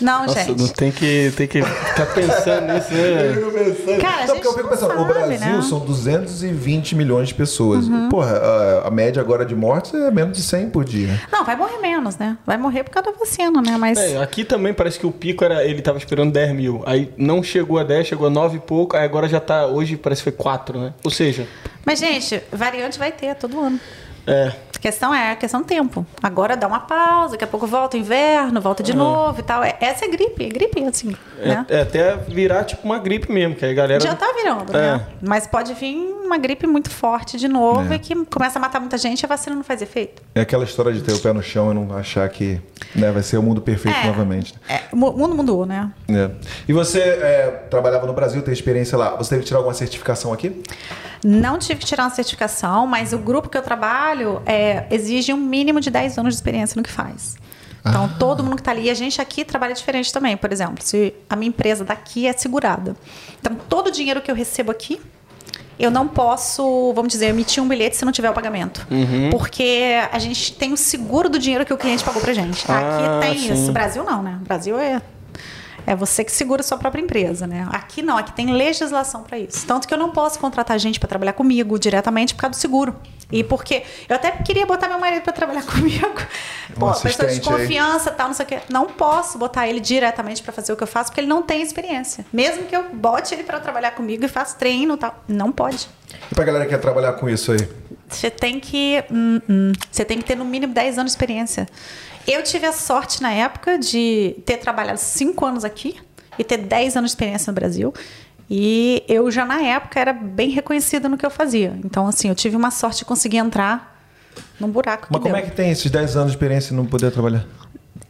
Não, 0.00 0.26
Nossa, 0.26 0.44
gente. 0.44 0.60
Não 0.60 0.68
tem 0.68 0.92
que, 0.92 1.32
tem 1.36 1.46
que 1.46 1.62
ficar 1.62 2.06
pensando 2.06 2.72
nisso, 2.72 2.92
né? 2.92 3.98
Cara, 4.00 4.26
não, 4.26 4.34
porque 4.34 4.48
eu 4.48 4.52
fico 4.52 4.68
pensando, 4.68 4.90
sabe, 4.90 5.02
o 5.02 5.04
Brasil 5.06 5.56
né? 5.56 5.62
são 5.62 5.78
220 5.80 6.94
milhões 6.94 7.28
de 7.28 7.34
pessoas. 7.34 7.88
Uhum. 7.88 8.08
Porra, 8.08 8.36
a, 8.36 8.88
a, 8.88 8.90
média 8.90 9.20
agora 9.20 9.44
de 9.44 9.54
mortes 9.54 9.94
é 9.94 10.10
menos 10.10 10.36
de 10.36 10.42
100 10.42 10.70
por 10.70 10.84
dia. 10.84 11.20
Não, 11.32 11.44
vai 11.44 11.56
morrer 11.56 11.78
menos, 11.78 12.16
né? 12.18 12.36
Vai 12.44 12.58
morrer 12.58 12.84
por 12.84 12.90
causa 12.90 13.10
da 13.10 13.18
vacina, 13.18 13.62
né? 13.62 13.76
Mas... 13.78 13.98
É, 13.98 14.18
aqui 14.18 14.44
também 14.44 14.74
parece 14.74 14.98
que 14.98 15.06
o 15.06 15.12
pico 15.12 15.44
era, 15.44 15.64
ele 15.64 15.80
tava 15.80 15.98
esperando 15.98 16.32
10 16.32 16.54
mil. 16.54 16.82
Aí 16.84 17.12
não 17.16 17.42
chegou 17.42 17.78
a 17.78 17.82
10, 17.82 18.06
chegou 18.06 18.26
a 18.26 18.30
9 18.30 18.56
e 18.56 18.60
pouco, 18.60 18.96
aí 18.96 19.04
agora 19.04 19.28
já 19.28 19.40
tá, 19.40 19.66
hoje 19.66 19.96
parece 19.96 20.20
que 20.20 20.30
foi 20.30 20.32
4, 20.32 20.78
né? 20.78 20.94
Ou 21.02 21.10
seja... 21.10 21.46
Mas, 21.84 22.00
gente, 22.00 22.42
variante 22.52 22.98
vai 22.98 23.12
ter 23.12 23.34
todo 23.36 23.60
ano. 23.60 23.78
É. 24.26 24.52
A 24.76 24.78
questão 24.78 25.14
é 25.14 25.32
a 25.32 25.36
questão 25.36 25.60
do 25.62 25.66
tempo. 25.66 26.06
Agora 26.22 26.56
dá 26.56 26.66
uma 26.66 26.80
pausa, 26.80 27.32
daqui 27.32 27.44
a 27.44 27.46
pouco 27.46 27.66
volta 27.66 27.96
o 27.96 28.00
inverno, 28.00 28.60
volta 28.60 28.82
de 28.82 28.92
uhum. 28.92 28.98
novo 28.98 29.40
e 29.40 29.42
tal. 29.42 29.64
É, 29.64 29.76
essa 29.80 30.04
é 30.04 30.08
gripe, 30.08 30.44
é 30.44 30.48
gripe 30.48 30.84
assim. 30.84 31.16
É, 31.40 31.48
né? 31.48 31.66
é, 31.68 31.80
até 31.80 32.16
virar 32.16 32.64
tipo 32.64 32.84
uma 32.84 32.98
gripe 32.98 33.32
mesmo, 33.32 33.54
que 33.54 33.64
aí 33.64 33.72
a 33.72 33.74
galera. 33.74 34.00
Já 34.00 34.14
tá 34.14 34.32
virando, 34.36 34.76
é. 34.76 34.80
né? 34.80 35.06
Mas 35.22 35.46
pode 35.46 35.72
vir 35.74 35.96
uma 36.24 36.36
gripe 36.36 36.66
muito 36.66 36.90
forte 36.90 37.38
de 37.38 37.48
novo 37.48 37.92
é. 37.92 37.96
e 37.96 37.98
que 37.98 38.14
começa 38.26 38.58
a 38.58 38.62
matar 38.62 38.80
muita 38.80 38.98
gente 38.98 39.22
e 39.22 39.24
a 39.26 39.28
vacina 39.28 39.56
não 39.56 39.64
faz 39.64 39.80
efeito. 39.80 40.22
É 40.34 40.42
aquela 40.42 40.64
história 40.64 40.92
de 40.92 41.00
ter 41.02 41.12
o 41.12 41.18
pé 41.18 41.32
no 41.32 41.42
chão 41.42 41.70
e 41.70 41.74
não 41.74 41.96
achar 41.96 42.28
que 42.28 42.60
né, 42.94 43.10
vai 43.10 43.22
ser 43.22 43.38
o 43.38 43.42
mundo 43.42 43.60
perfeito 43.60 43.98
é, 43.98 44.06
novamente. 44.06 44.54
É, 44.68 44.82
o 44.92 44.96
mundo 44.96 45.34
mudou, 45.34 45.64
né? 45.64 45.90
É. 46.08 46.30
E 46.68 46.72
você 46.72 47.00
é, 47.00 47.66
trabalhava 47.70 48.06
no 48.06 48.12
Brasil, 48.12 48.42
tem 48.42 48.52
experiência 48.52 48.98
lá. 48.98 49.16
Você 49.16 49.30
teve 49.30 49.42
que 49.42 49.46
tirar 49.46 49.58
alguma 49.58 49.74
certificação 49.74 50.32
aqui? 50.32 50.62
Não 51.24 51.58
tive 51.58 51.80
que 51.80 51.86
tirar 51.86 52.04
uma 52.04 52.10
certificação, 52.10 52.86
mas 52.86 53.12
o 53.12 53.18
grupo 53.18 53.48
que 53.48 53.56
eu 53.56 53.62
trabalho 53.62 54.42
é, 54.46 54.86
exige 54.90 55.32
um 55.32 55.36
mínimo 55.36 55.80
de 55.80 55.90
10 55.90 56.18
anos 56.18 56.34
de 56.34 56.38
experiência 56.38 56.76
no 56.76 56.82
que 56.82 56.90
faz. 56.90 57.36
Então, 57.88 58.04
ah. 58.06 58.16
todo 58.18 58.42
mundo 58.42 58.56
que 58.56 58.62
está 58.62 58.72
ali, 58.72 58.90
a 58.90 58.94
gente 58.94 59.20
aqui 59.20 59.44
trabalha 59.44 59.72
diferente 59.72 60.12
também. 60.12 60.36
Por 60.36 60.52
exemplo, 60.52 60.76
se 60.80 61.14
a 61.30 61.36
minha 61.36 61.48
empresa 61.48 61.84
daqui 61.84 62.26
é 62.26 62.32
segurada. 62.32 62.96
Então, 63.40 63.56
todo 63.68 63.88
o 63.88 63.90
dinheiro 63.90 64.20
que 64.20 64.30
eu 64.30 64.34
recebo 64.34 64.72
aqui, 64.72 65.00
eu 65.78 65.90
não 65.90 66.08
posso, 66.08 66.92
vamos 66.94 67.12
dizer, 67.12 67.26
emitir 67.26 67.62
um 67.62 67.68
bilhete 67.68 67.96
se 67.96 68.04
não 68.04 68.10
tiver 68.10 68.30
o 68.30 68.32
pagamento. 68.32 68.86
Uhum. 68.90 69.30
Porque 69.30 69.94
a 70.10 70.18
gente 70.18 70.54
tem 70.54 70.72
o 70.72 70.76
seguro 70.76 71.28
do 71.28 71.38
dinheiro 71.38 71.64
que 71.64 71.72
o 71.72 71.76
cliente 71.76 72.02
pagou 72.02 72.20
pra 72.20 72.32
gente. 72.32 72.64
Ah, 72.68 73.20
aqui 73.20 73.28
tem 73.28 73.38
sim. 73.38 73.52
isso. 73.52 73.72
Brasil 73.72 74.02
não, 74.02 74.22
né? 74.22 74.38
Brasil 74.42 74.78
é 74.78 75.00
é 75.86 75.94
você 75.94 76.24
que 76.24 76.32
segura 76.32 76.60
a 76.60 76.64
sua 76.64 76.76
própria 76.76 77.00
empresa, 77.00 77.46
né? 77.46 77.66
Aqui 77.70 78.02
não, 78.02 78.18
aqui 78.18 78.32
tem 78.32 78.52
legislação 78.52 79.22
para 79.22 79.38
isso. 79.38 79.64
Tanto 79.66 79.86
que 79.86 79.94
eu 79.94 79.98
não 79.98 80.10
posso 80.10 80.38
contratar 80.38 80.78
gente 80.78 80.98
para 80.98 81.08
trabalhar 81.08 81.32
comigo 81.32 81.78
diretamente 81.78 82.34
por 82.34 82.40
causa 82.40 82.58
do 82.58 82.60
seguro. 82.60 82.96
E 83.30 83.42
porque 83.42 83.84
eu 84.08 84.16
até 84.16 84.30
queria 84.30 84.66
botar 84.66 84.88
meu 84.88 84.98
marido 84.98 85.22
para 85.22 85.32
trabalhar 85.32 85.62
comigo. 85.66 86.06
Pô, 86.78 86.92
pessoa 86.92 87.28
de 87.28 87.40
confiança, 87.40 88.10
aí. 88.10 88.16
tal, 88.16 88.26
não 88.28 88.34
sei 88.34 88.44
o 88.44 88.48
quê. 88.48 88.58
Não 88.68 88.86
posso 88.86 89.38
botar 89.38 89.68
ele 89.68 89.80
diretamente 89.80 90.42
para 90.42 90.52
fazer 90.52 90.72
o 90.72 90.76
que 90.76 90.82
eu 90.82 90.88
faço 90.88 91.10
porque 91.10 91.20
ele 91.20 91.28
não 91.28 91.42
tem 91.42 91.62
experiência. 91.62 92.26
Mesmo 92.32 92.64
que 92.64 92.76
eu 92.76 92.84
bote 92.92 93.32
ele 93.32 93.44
para 93.44 93.60
trabalhar 93.60 93.92
comigo 93.92 94.24
e 94.24 94.28
faça 94.28 94.56
treino, 94.56 94.96
tal, 94.96 95.22
não 95.28 95.52
pode. 95.52 95.88
E 96.30 96.34
pra 96.34 96.44
galera 96.44 96.64
que 96.64 96.70
quer 96.70 96.80
trabalhar 96.80 97.12
com 97.14 97.28
isso 97.28 97.52
aí? 97.52 97.68
Você 98.08 98.30
tem 98.30 98.60
que, 98.60 99.02
hum, 99.10 99.40
hum, 99.48 99.72
você 99.90 100.04
tem 100.04 100.18
que 100.18 100.24
ter 100.24 100.36
no 100.36 100.44
mínimo 100.44 100.72
10 100.72 100.98
anos 100.98 101.12
de 101.12 101.16
experiência. 101.16 101.68
Eu 102.26 102.42
tive 102.42 102.66
a 102.66 102.72
sorte 102.72 103.22
na 103.22 103.32
época 103.32 103.78
de 103.78 104.36
ter 104.44 104.56
trabalhado 104.56 104.98
cinco 104.98 105.46
anos 105.46 105.64
aqui 105.64 105.96
e 106.38 106.44
ter 106.44 106.58
10 106.58 106.96
anos 106.96 107.10
de 107.10 107.14
experiência 107.14 107.50
no 107.50 107.54
Brasil. 107.54 107.94
E 108.48 109.02
eu 109.08 109.30
já 109.30 109.44
na 109.44 109.60
época 109.60 109.98
era 109.98 110.12
bem 110.12 110.50
reconhecida 110.50 111.08
no 111.08 111.16
que 111.16 111.26
eu 111.26 111.30
fazia. 111.30 111.78
Então, 111.84 112.06
assim, 112.06 112.28
eu 112.28 112.34
tive 112.34 112.56
uma 112.56 112.70
sorte 112.70 112.98
de 112.98 113.04
conseguir 113.04 113.38
entrar 113.38 113.96
num 114.60 114.68
buraco. 114.68 115.08
Mas 115.10 115.20
como 115.20 115.34
deu. 115.34 115.42
é 115.42 115.48
que 115.48 115.54
tem 115.54 115.70
esses 115.70 115.90
10 115.90 116.16
anos 116.16 116.32
de 116.32 116.36
experiência 116.36 116.72
e 116.72 116.76
não 116.76 116.86
poder 116.86 117.10
trabalhar? 117.10 117.44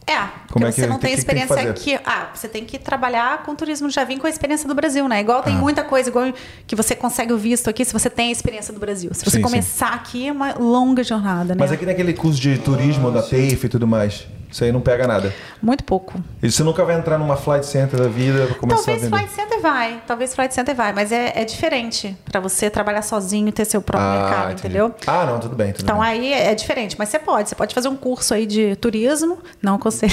É, 0.09 0.29
Como 0.49 0.65
é 0.65 0.71
que, 0.71 0.79
você 0.79 0.87
não 0.87 0.97
tem, 0.97 1.09
tem 1.09 1.19
experiência 1.19 1.53
tem 1.53 1.67
aqui. 1.67 1.99
Ah, 2.05 2.29
você 2.33 2.47
tem 2.47 2.63
que 2.63 2.79
trabalhar 2.79 3.43
com 3.43 3.53
turismo. 3.53 3.89
Já 3.89 4.05
vim 4.05 4.17
com 4.17 4.25
a 4.25 4.29
experiência 4.29 4.65
do 4.65 4.73
Brasil, 4.73 5.05
né? 5.05 5.19
Igual 5.19 5.43
tem 5.43 5.53
ah. 5.53 5.57
muita 5.57 5.83
coisa, 5.83 6.09
igual 6.09 6.33
que 6.65 6.75
você 6.77 6.95
consegue 6.95 7.33
o 7.33 7.37
visto 7.37 7.69
aqui 7.69 7.83
se 7.83 7.91
você 7.91 8.09
tem 8.09 8.29
a 8.29 8.31
experiência 8.31 8.73
do 8.73 8.79
Brasil. 8.79 9.09
Se 9.13 9.25
você 9.25 9.37
sim, 9.37 9.41
começar 9.41 9.89
sim. 9.89 9.95
aqui, 9.95 10.27
é 10.29 10.31
uma 10.31 10.53
longa 10.53 11.03
jornada, 11.03 11.53
né? 11.53 11.59
Mas 11.59 11.73
aqui 11.73 11.85
naquele 11.85 12.13
curso 12.13 12.39
de 12.39 12.57
turismo 12.57 13.09
ah, 13.09 13.11
da 13.11 13.21
TAFE 13.21 13.65
e 13.65 13.69
tudo 13.69 13.85
mais. 13.85 14.25
Isso 14.57 14.63
aí 14.63 14.71
não 14.71 14.81
pega 14.81 15.05
nada. 15.05 15.31
Muito 15.61 15.83
pouco. 15.83 16.19
E 16.41 16.51
você 16.51 16.63
nunca 16.63 16.83
vai 16.83 16.95
entrar 16.95 17.19
numa 17.19 17.37
flight 17.37 17.63
center 17.63 17.99
da 17.99 18.07
vida 18.07 18.47
para 18.47 18.55
começar 18.55 18.85
Talvez 18.85 19.03
a 19.03 19.05
vender? 19.05 19.11
Talvez 19.11 19.31
flight 19.31 19.49
center 19.49 19.61
vai. 19.61 20.01
Talvez 20.07 20.33
flight 20.33 20.55
center 20.55 20.75
vai. 20.75 20.93
Mas 20.93 21.11
é, 21.11 21.33
é 21.35 21.45
diferente 21.45 22.17
para 22.25 22.39
você 22.39 22.67
trabalhar 22.67 23.03
sozinho 23.03 23.47
e 23.49 23.51
ter 23.51 23.65
seu 23.65 23.83
próprio 23.83 24.09
ah, 24.09 24.19
mercado, 24.19 24.51
entendi. 24.53 24.59
entendeu? 24.61 24.95
Ah, 25.05 25.27
não, 25.27 25.39
tudo 25.39 25.55
bem. 25.55 25.73
Tudo 25.73 25.83
então 25.83 25.99
bem. 25.99 26.07
aí 26.07 26.33
é 26.33 26.55
diferente. 26.55 26.95
Mas 26.97 27.09
você 27.09 27.19
pode. 27.19 27.49
Você 27.49 27.53
pode 27.53 27.75
fazer 27.75 27.87
um 27.87 27.95
curso 27.95 28.33
aí 28.33 28.47
de 28.47 28.75
turismo. 28.77 29.37
Não 29.61 29.75
aconselho. 29.75 30.11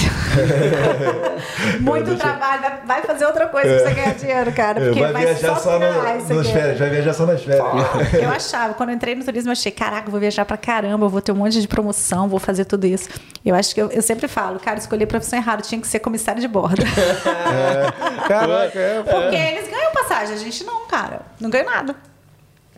Muito 1.81 2.15
trabalho. 2.17 2.81
Vai, 2.87 3.01
fazer 3.01 3.25
outra 3.25 3.47
coisa 3.47 3.67
é. 3.67 3.79
para 3.79 3.89
você 3.89 3.95
ganhar 3.95 4.15
dinheiro, 4.15 4.53
cara. 4.53 4.79
Porque 4.79 5.01
vai, 5.01 5.25
viajar 5.25 5.57
só, 5.57 5.71
só 5.71 5.79
no, 5.79 6.37
nas 6.37 6.51
férias. 6.51 6.79
Vai 6.79 6.91
viajar 6.91 7.15
só 7.15 7.25
nas 7.25 7.43
férias. 7.43 7.65
eu 8.13 8.29
achava. 8.29 8.75
Quando 8.75 8.91
eu 8.91 8.95
entrei 8.95 9.15
no 9.15 9.25
turismo, 9.25 9.49
eu 9.49 9.53
achei, 9.53 9.73
caraca, 9.73 10.11
vou 10.11 10.21
viajar 10.21 10.45
para 10.45 10.59
caramba. 10.59 11.09
Vou 11.09 11.23
ter 11.23 11.33
um 11.33 11.37
monte 11.37 11.59
de 11.63 11.67
promoção. 11.67 12.29
Vou 12.29 12.39
fazer 12.39 12.67
tudo 12.67 12.87
isso. 12.87 13.09
Eu 13.43 13.55
acho 13.55 13.75
que 13.75 13.81
eu, 13.81 13.91
eu 13.91 14.03
sempre 14.03 14.29
falo, 14.35 14.59
cara, 14.59 14.79
escolher 14.79 14.79
escolhi 14.79 15.05
a 15.05 15.07
profissão 15.07 15.39
errada, 15.39 15.63
tinha 15.63 15.81
que 15.81 15.87
ser 15.87 16.01
comissário 16.01 16.41
de 16.41 16.49
bordo. 16.49 16.83
É. 17.55 18.29
Caraca, 18.29 18.79
é. 18.79 19.03
Porque 19.03 19.37
eles 19.37 19.71
ganham 19.71 19.93
passagem, 19.93 20.35
a 20.35 20.39
gente 20.39 20.65
não, 20.65 20.87
cara. 20.87 21.23
Não 21.41 21.51
ganha 21.51 21.65
nada. 21.65 21.95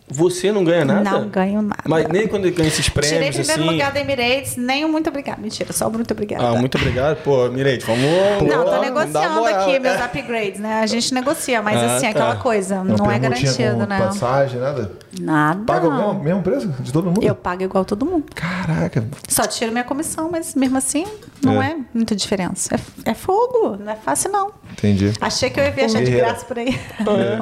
Você 0.09 0.51
não 0.51 0.63
ganha 0.63 0.85
nada? 0.85 1.11
Não 1.11 1.27
ganho 1.27 1.61
nada. 1.61 1.83
Mas 1.85 2.07
nem 2.07 2.27
quando 2.27 2.49
ganha 2.51 2.67
esses 2.67 2.87
prêmios, 2.87 3.17
Tirei 3.17 3.31
primeiro 3.31 3.61
assim... 3.61 3.71
lugar 3.71 3.91
da 3.91 3.99
Emirates, 3.99 4.55
nem 4.55 4.85
um 4.85 4.89
muito 4.89 5.09
obrigado. 5.09 5.39
Mentira, 5.39 5.73
só 5.73 5.89
muito 5.89 6.11
obrigado. 6.11 6.45
Ah, 6.45 6.55
muito 6.55 6.77
obrigado. 6.77 7.17
Pô, 7.23 7.45
Emirates, 7.45 7.85
vamos... 7.85 8.03
Não, 8.47 8.63
tô 8.63 8.81
negociando 8.81 9.45
aqui 9.45 9.79
meus 9.79 10.01
upgrades, 10.01 10.59
né? 10.59 10.79
A 10.81 10.85
gente 10.85 11.13
negocia, 11.13 11.61
mas 11.61 11.77
ah, 11.77 11.95
assim, 11.95 12.05
tá. 12.05 12.11
aquela 12.11 12.35
coisa, 12.37 12.83
não, 12.83 12.95
não 12.95 13.11
é 13.11 13.19
garantido, 13.19 13.85
né? 13.85 13.99
passagem, 13.99 14.59
nada? 14.59 14.91
Nada. 15.19 15.63
Paga 15.65 15.87
o 15.87 15.91
mesmo, 15.91 16.23
mesmo 16.23 16.41
preço 16.41 16.67
de 16.67 16.91
todo 16.91 17.05
mundo? 17.05 17.23
Eu 17.23 17.35
pago 17.35 17.63
igual 17.63 17.85
todo 17.85 18.05
mundo. 18.05 18.25
Caraca. 18.33 19.05
Só 19.27 19.43
tiro 19.43 19.71
minha 19.71 19.83
comissão, 19.83 20.29
mas 20.31 20.55
mesmo 20.55 20.77
assim, 20.77 21.05
não 21.43 21.61
é, 21.61 21.71
é 21.71 21.77
muita 21.93 22.15
diferença. 22.15 22.75
É, 23.05 23.11
é, 23.11 23.13
fogo, 23.13 23.77
não 23.77 23.91
é 23.91 23.95
fácil 23.95 24.31
não. 24.31 24.51
Entendi. 24.71 25.13
Achei 25.19 25.49
que 25.49 25.59
eu 25.59 25.63
ia 25.63 25.71
viajar 25.71 26.03
de 26.03 26.11
graça 26.11 26.45
por 26.45 26.57
aí. 26.57 26.77
É. 26.99 27.39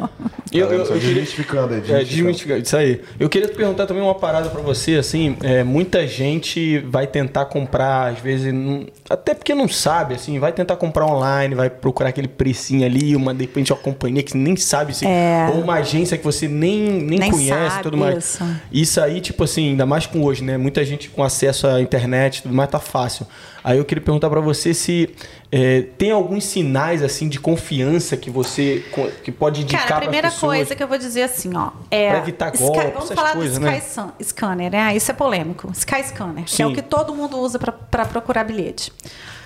eu, 0.52 0.68
eu, 0.68 0.72
eu, 0.72 0.86
eu 0.86 1.00
desmistificando 1.00 1.74
aí. 1.74 1.84
É, 1.92 2.04
desmistificando. 2.04 2.62
Isso 2.62 2.78
aí. 2.78 3.02
Eu 3.20 3.30
queria 3.30 3.48
te 3.48 3.56
perguntar 3.56 3.86
também 3.86 4.04
uma 4.04 4.16
parada 4.16 4.50
para 4.50 4.62
você, 4.62 4.96
assim, 4.96 5.36
é, 5.44 5.64
muita 5.64 6.08
gente 6.08 6.80
vai 6.80 7.08
tentar 7.08 7.46
comprar, 7.46 8.14
às 8.14 8.20
vezes, 8.20 8.54
não, 8.54 8.86
até 9.10 9.34
porque 9.34 9.54
não 9.54 9.68
sabe, 9.68 10.16
assim, 10.16 10.40
vai 10.40 10.52
tentar 10.52 10.76
comprar 10.78 11.06
online, 11.06 11.56
vai 11.56 11.70
procurar 11.70 12.10
aquele 12.10 12.28
precinho 12.28 12.86
ali, 12.86 13.16
uma, 13.16 13.34
de 13.34 13.42
repente, 13.42 13.74
uma 13.74 13.80
companhia 13.80 14.24
que 14.24 14.38
nem 14.38 14.56
sabe 14.56 14.96
se. 14.96 15.06
É. 15.06 15.50
Ou 15.54 15.62
uma 15.62 15.76
agência 15.76 16.18
que 16.18 16.24
você 16.24 16.48
nem, 16.48 16.80
nem, 17.02 17.20
nem 17.20 17.32
conhece 17.32 17.65
tudo 17.84 17.98
mais. 17.98 18.18
Isso. 18.18 18.44
isso 18.72 19.02
aí, 19.02 19.22
tipo 19.22 19.44
assim, 19.44 19.70
ainda 19.70 19.86
mais 19.86 20.06
com 20.06 20.24
hoje, 20.24 20.44
né? 20.44 20.58
Muita 20.58 20.84
gente 20.84 21.10
com 21.10 21.24
acesso 21.24 21.68
à 21.68 21.82
internet, 21.82 22.44
tudo 22.44 22.54
mais 22.54 22.70
tá 22.70 22.80
fácil. 22.80 23.28
Aí 23.64 23.78
eu 23.78 23.86
queria 23.86 24.04
perguntar 24.04 24.30
para 24.30 24.40
você 24.40 24.74
se 24.74 25.10
é, 25.52 25.82
tem 25.98 26.12
alguns 26.12 26.44
sinais 26.44 27.02
assim 27.02 27.28
de 27.28 27.40
confiança 27.40 28.16
que 28.16 28.30
você 28.30 28.86
que 29.24 29.32
pode 29.32 29.62
indicar 29.62 29.88
Cara, 29.88 29.96
a 29.96 30.02
primeira 30.02 30.30
coisa 30.30 30.76
que 30.76 30.84
eu 30.84 30.88
vou 30.88 30.98
dizer 30.98 31.24
assim, 31.24 31.56
ó, 31.56 31.72
é 31.90 32.10
para 32.10 32.20
evitar 32.20 32.52
golpes, 32.52 32.82
Sky, 32.84 32.94
vamos 32.94 33.12
falar 33.12 33.34
coisas, 33.34 33.58
do 33.58 33.68
Sky 33.68 34.02
né? 34.02 34.14
Scanner, 34.22 34.72
né? 34.72 34.96
Isso 34.96 35.10
é 35.10 35.14
polêmico. 35.14 35.72
Sky 35.74 36.04
Scanner, 36.04 36.48
Sim. 36.48 36.56
que 36.56 36.62
é 36.62 36.68
o 36.68 36.74
que 36.74 36.82
todo 36.82 37.16
mundo 37.16 37.40
usa 37.40 37.58
para 37.58 38.06
procurar 38.06 38.44
bilhete. 38.44 38.92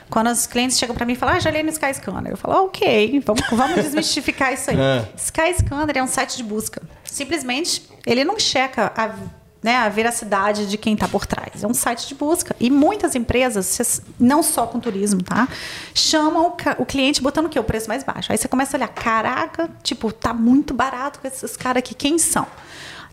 Quando 0.09 0.27
os 0.27 0.47
clientes 0.47 0.77
chegam 0.77 0.95
para 0.95 1.05
mim 1.05 1.13
e 1.13 1.15
falam, 1.15 1.35
ah, 1.35 1.39
já 1.39 1.51
li 1.51 1.61
no 1.61 1.69
Sky 1.69 1.93
Scanner. 1.93 2.31
Eu 2.31 2.37
falo, 2.37 2.65
ok, 2.65 3.21
vamos, 3.25 3.43
vamos 3.51 3.75
desmistificar 3.83 4.53
isso 4.53 4.71
aí. 4.71 4.77
É. 4.79 5.05
Sky 5.17 5.53
Scanner 5.59 5.97
é 5.97 6.03
um 6.03 6.07
site 6.07 6.37
de 6.37 6.43
busca. 6.43 6.81
Simplesmente, 7.03 7.87
ele 8.05 8.23
não 8.23 8.39
checa 8.39 8.91
a 8.95 9.13
né, 9.61 9.75
a 9.75 9.89
veracidade 9.89 10.67
de 10.67 10.77
quem 10.77 10.93
está 10.93 11.07
por 11.07 11.25
trás. 11.25 11.63
É 11.63 11.67
um 11.67 11.73
site 11.73 12.07
de 12.07 12.15
busca. 12.15 12.55
E 12.59 12.69
muitas 12.69 13.15
empresas, 13.15 14.01
não 14.19 14.41
só 14.41 14.65
com 14.65 14.79
turismo, 14.79 15.21
tá? 15.21 15.47
Chamam 15.93 16.55
o, 16.77 16.85
cliente 16.85 17.21
botando 17.21 17.47
o 17.47 17.49
quê? 17.49 17.59
O 17.59 17.63
preço 17.63 17.87
mais 17.87 18.03
baixo. 18.03 18.31
Aí 18.31 18.37
você 18.37 18.47
começa 18.47 18.75
a 18.75 18.77
olhar, 18.77 18.87
caraca, 18.87 19.69
tipo, 19.83 20.11
tá 20.11 20.33
muito 20.33 20.73
barato 20.73 21.19
com 21.19 21.27
esses 21.27 21.57
caras 21.57 21.79
aqui. 21.79 21.93
Quem 21.93 22.17
são? 22.17 22.47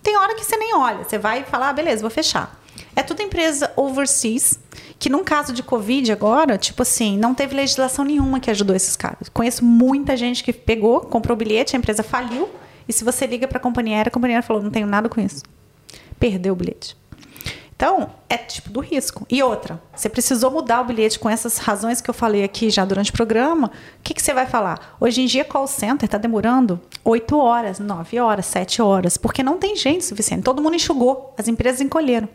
Tem 0.03 0.17
hora 0.17 0.35
que 0.35 0.45
você 0.45 0.57
nem 0.57 0.75
olha. 0.75 1.03
Você 1.05 1.19
vai 1.19 1.43
falar, 1.45 1.71
ah, 1.71 1.73
beleza, 1.73 2.01
vou 2.01 2.11
fechar. 2.11 2.57
É 2.95 3.03
tudo 3.03 3.23
empresa 3.23 3.73
overseas, 3.77 4.59
que 4.99 5.09
num 5.09 5.23
caso 5.25 5.53
de 5.53 5.63
Covid 5.63 6.11
agora, 6.11 6.57
tipo 6.57 6.83
assim, 6.83 7.19
não 7.19 7.35
teve 7.35 7.55
legislação 7.55 8.05
nenhuma 8.05 8.41
que 8.41 8.51
ajudou 8.51 8.75
esses 8.75 8.97
caras. 8.97 9.29
Conheço 9.29 9.65
muita 9.65 10.17
gente 10.17 10.43
que 10.43 10.53
pegou, 10.53 11.01
comprou 11.01 11.35
o 11.35 11.39
bilhete, 11.39 11.77
a 11.77 11.79
empresa 11.79 12.03
faliu, 12.03 12.49
e 12.89 12.93
se 12.93 13.05
você 13.05 13.27
liga 13.27 13.47
para 13.47 13.59
a 13.59 13.61
companhia 13.61 13.97
aérea, 13.97 14.09
a 14.09 14.13
companhia 14.13 14.43
falou, 14.43 14.63
não 14.63 14.71
tenho 14.71 14.87
nada 14.87 15.09
com 15.09 15.21
isso 15.21 15.43
perdeu 16.19 16.53
o 16.53 16.57
bilhete. 16.57 16.97
Então, 17.75 18.11
é 18.29 18.39
tipo 18.39 18.71
do 18.71 18.81
risco. 18.81 19.27
E 19.29 19.43
outra, 19.43 19.81
você 19.95 20.09
precisou 20.09 20.51
mudar 20.51 20.81
o 20.81 20.85
bilhete 20.85 21.19
com 21.19 21.29
essas 21.29 21.59
razões 21.59 22.01
que 22.01 22.09
eu 22.09 22.15
falei 22.15 22.43
aqui 22.43 22.71
já 22.71 22.87
durante 22.87 23.11
o 23.11 23.13
programa. 23.13 23.69
O 23.99 24.03
que, 24.03 24.15
que 24.15 24.23
você 24.23 24.33
vai 24.33 24.47
falar? 24.47 24.97
Hoje 24.99 25.21
em 25.21 25.27
dia, 25.27 25.45
call 25.45 25.67
center 25.67 26.07
está 26.07 26.17
demorando 26.17 26.81
8 27.05 27.37
horas, 27.39 27.79
9 27.79 28.19
horas, 28.19 28.47
7 28.47 28.81
horas, 28.81 29.19
porque 29.19 29.43
não 29.43 29.59
tem 29.59 29.77
gente 29.77 30.07
suficiente. 30.07 30.43
Todo 30.43 30.63
mundo 30.63 30.75
enxugou, 30.75 31.35
as 31.37 31.49
empresas 31.49 31.83
encolheram. 31.83 32.29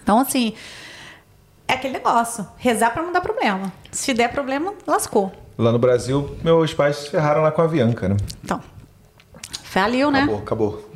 Então, 0.00 0.20
assim, 0.20 0.54
é 1.68 1.74
aquele 1.74 1.94
negócio: 1.94 2.46
rezar 2.56 2.90
para 2.92 3.02
não 3.02 3.12
dar 3.12 3.20
problema. 3.20 3.72
Se 3.90 4.14
der 4.14 4.30
problema, 4.32 4.74
lascou. 4.86 5.32
Lá 5.56 5.70
no 5.70 5.78
Brasil, 5.78 6.36
meus 6.42 6.72
pais 6.72 6.96
se 6.96 7.10
ferraram 7.10 7.42
lá 7.42 7.52
com 7.52 7.62
a 7.62 7.64
Avianca, 7.64 8.08
né? 8.08 8.16
Então, 8.42 8.60
faliu, 9.62 10.10
né? 10.10 10.22
Acabou, 10.22 10.38
acabou. 10.38 10.91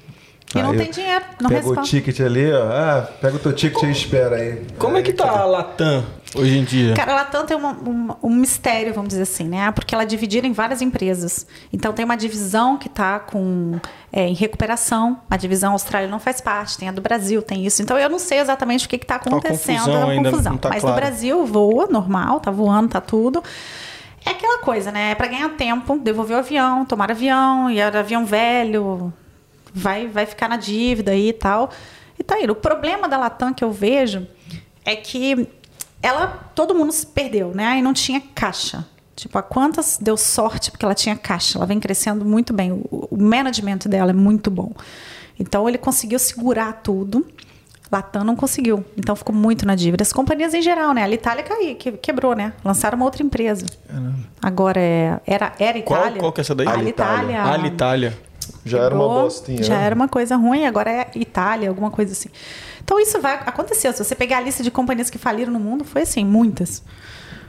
E 0.55 0.63
não 0.63 0.77
tem 0.77 0.91
dinheiro, 0.91 1.25
não 1.41 1.51
Pega 1.51 1.69
o 1.69 1.83
ticket 1.83 2.21
ali, 2.21 2.53
ó. 2.53 2.71
Ah, 2.71 3.09
pega 3.21 3.37
o 3.37 3.39
teu 3.39 3.53
ticket 3.53 3.83
e 3.83 3.91
espera 3.91 4.37
aí. 4.37 4.65
Como 4.79 4.97
é 4.97 5.03
que 5.03 5.13
tá 5.13 5.29
a 5.29 5.45
Latam 5.45 6.05
hoje 6.35 6.59
em 6.59 6.65
dia? 6.65 6.95
Cara, 6.95 7.13
a 7.13 7.15
Latam 7.17 7.45
tem 7.45 7.57
uma, 7.57 7.73
uma, 7.73 8.19
um 8.23 8.31
mistério, 8.31 8.95
vamos 8.95 9.09
dizer 9.09 9.23
assim, 9.23 9.45
né? 9.45 9.71
Porque 9.73 9.95
ela 9.95 10.05
é 10.05 10.07
dividida 10.07 10.47
em 10.47 10.53
várias 10.53 10.81
empresas. 10.81 11.47
Então 11.73 11.93
tem 11.93 12.05
uma 12.05 12.17
divisão 12.17 12.79
que 12.79 12.87
está 12.87 13.19
com 13.19 13.81
é, 14.13 14.29
em 14.29 14.35
recuperação. 14.35 15.19
A 15.29 15.37
divisão 15.37 15.73
Austrália 15.73 16.09
não 16.09 16.21
faz 16.21 16.41
parte, 16.41 16.79
tem 16.79 16.89
a 16.89 16.93
do 16.93 17.01
Brasil, 17.01 17.43
tem 17.43 17.67
isso. 17.67 17.83
Então 17.83 17.99
eu 17.99 18.09
não 18.09 18.19
sei 18.19 18.39
exatamente 18.39 18.87
o 18.87 18.89
que 18.89 18.97
está 18.97 19.17
acontecendo. 19.17 19.85
Tá 19.85 19.91
uma 19.91 20.07
confusão, 20.07 20.11
é 20.11 20.31
confusão. 20.31 20.57
Tá 20.59 20.69
Mas 20.69 20.81
claro. 20.81 20.95
no 20.95 21.01
Brasil 21.01 21.45
voa 21.47 21.87
normal, 21.89 22.39
tá 22.39 22.53
voando, 22.53 22.89
tá 22.91 23.01
tudo. 23.01 23.43
É 24.25 24.31
aquela 24.31 24.59
coisa, 24.59 24.93
né? 24.93 25.11
É 25.11 25.15
para 25.15 25.27
ganhar 25.27 25.49
tempo, 25.51 25.99
devolver 25.99 26.37
o 26.37 26.41
avião, 26.41 26.85
tomar 26.85 27.11
avião, 27.11 27.69
e 27.71 27.79
era 27.79 28.01
avião 28.01 28.25
velho, 28.25 29.13
vai, 29.77 30.09
vai 30.09 30.25
ficar 30.25 30.49
na 30.49 30.57
dívida 30.57 31.13
aí 31.13 31.29
e 31.29 31.33
tal. 31.35 31.71
E 32.19 32.25
tá 32.25 32.37
aí. 32.37 32.49
O 32.49 32.55
problema 32.55 33.07
da 33.09 33.19
Latam 33.19 33.53
que 33.53 33.63
eu 33.63 33.71
vejo 33.71 34.27
é 34.85 34.97
que 34.97 35.47
ela, 36.03 36.27
todo 36.55 36.75
mundo 36.75 36.93
se 36.93 37.07
perdeu, 37.07 37.53
né? 37.55 37.79
E 37.79 37.83
não 37.83 37.93
tinha 37.93 38.23
caixa. 38.35 38.87
Tipo, 39.15 39.39
a 39.39 39.43
quantas 39.43 39.99
deu 40.01 40.17
sorte 40.17 40.71
porque 40.71 40.85
ela 40.85 40.95
tinha 40.95 41.15
caixa. 41.15 41.59
Ela 41.59 41.67
vem 41.67 41.79
crescendo 41.79 42.25
muito 42.25 42.53
bem. 42.55 42.73
O, 42.73 43.09
o 43.11 43.23
management 43.23 43.81
dela 43.87 44.11
é 44.11 44.15
muito 44.15 44.51
bom. 44.51 44.73
Então 45.39 45.69
ele 45.69 45.79
conseguiu 45.79 46.19
segurar 46.19 46.81
tudo. 46.83 47.27
Latam 47.93 48.25
não 48.25 48.35
conseguiu. 48.35 48.85
Então 48.97 49.15
ficou 49.15 49.35
muito 49.35 49.67
na 49.67 49.75
dívida. 49.75 50.03
As 50.03 50.13
companhias 50.13 50.55
em 50.55 50.63
geral, 50.63 50.93
né? 50.93 51.03
A 51.03 51.11
Itália 51.11 51.45
caiu, 51.45 51.77
que, 51.77 51.93
quebrou, 51.93 52.35
né? 52.35 52.53
Lançaram 52.65 52.97
uma 52.97 53.05
outra 53.05 53.23
empresa. 53.23 53.65
Agora 54.43 54.81
é. 54.81 55.21
Era, 55.27 55.53
era 55.59 55.79
Itália. 55.79 56.13
Qual, 56.13 56.21
qual 56.21 56.33
que 56.33 56.41
é 56.41 56.43
essa 56.43 56.55
daí? 56.55 56.67
Alitalia. 56.67 57.43
Alitalia. 57.43 58.19
Já 58.67 58.81
era 58.81 58.95
uma 58.95 59.09
bostinha. 59.09 59.63
Já 59.63 59.79
né? 59.79 59.87
era 59.87 59.95
uma 59.95 60.09
coisa 60.09 60.37
ruim, 60.37 60.67
agora 60.67 60.91
é 60.91 61.11
Itália, 61.15 61.69
alguma 61.69 61.91
coisa 61.91 62.13
assim. 62.13 62.29
Então 62.85 62.99
isso 63.01 63.21
vai 63.21 63.35
acontecer. 63.35 63.93
Se 63.93 64.05
você 64.05 64.15
pegar 64.15 64.39
a 64.39 64.41
lista 64.41 64.63
de 64.63 64.71
companhias 64.71 65.09
que 65.09 65.19
faliram 65.19 65.53
no 65.53 65.61
mundo, 65.61 65.85
foi 65.85 66.03
assim, 66.03 66.25
muitas. 66.25 66.83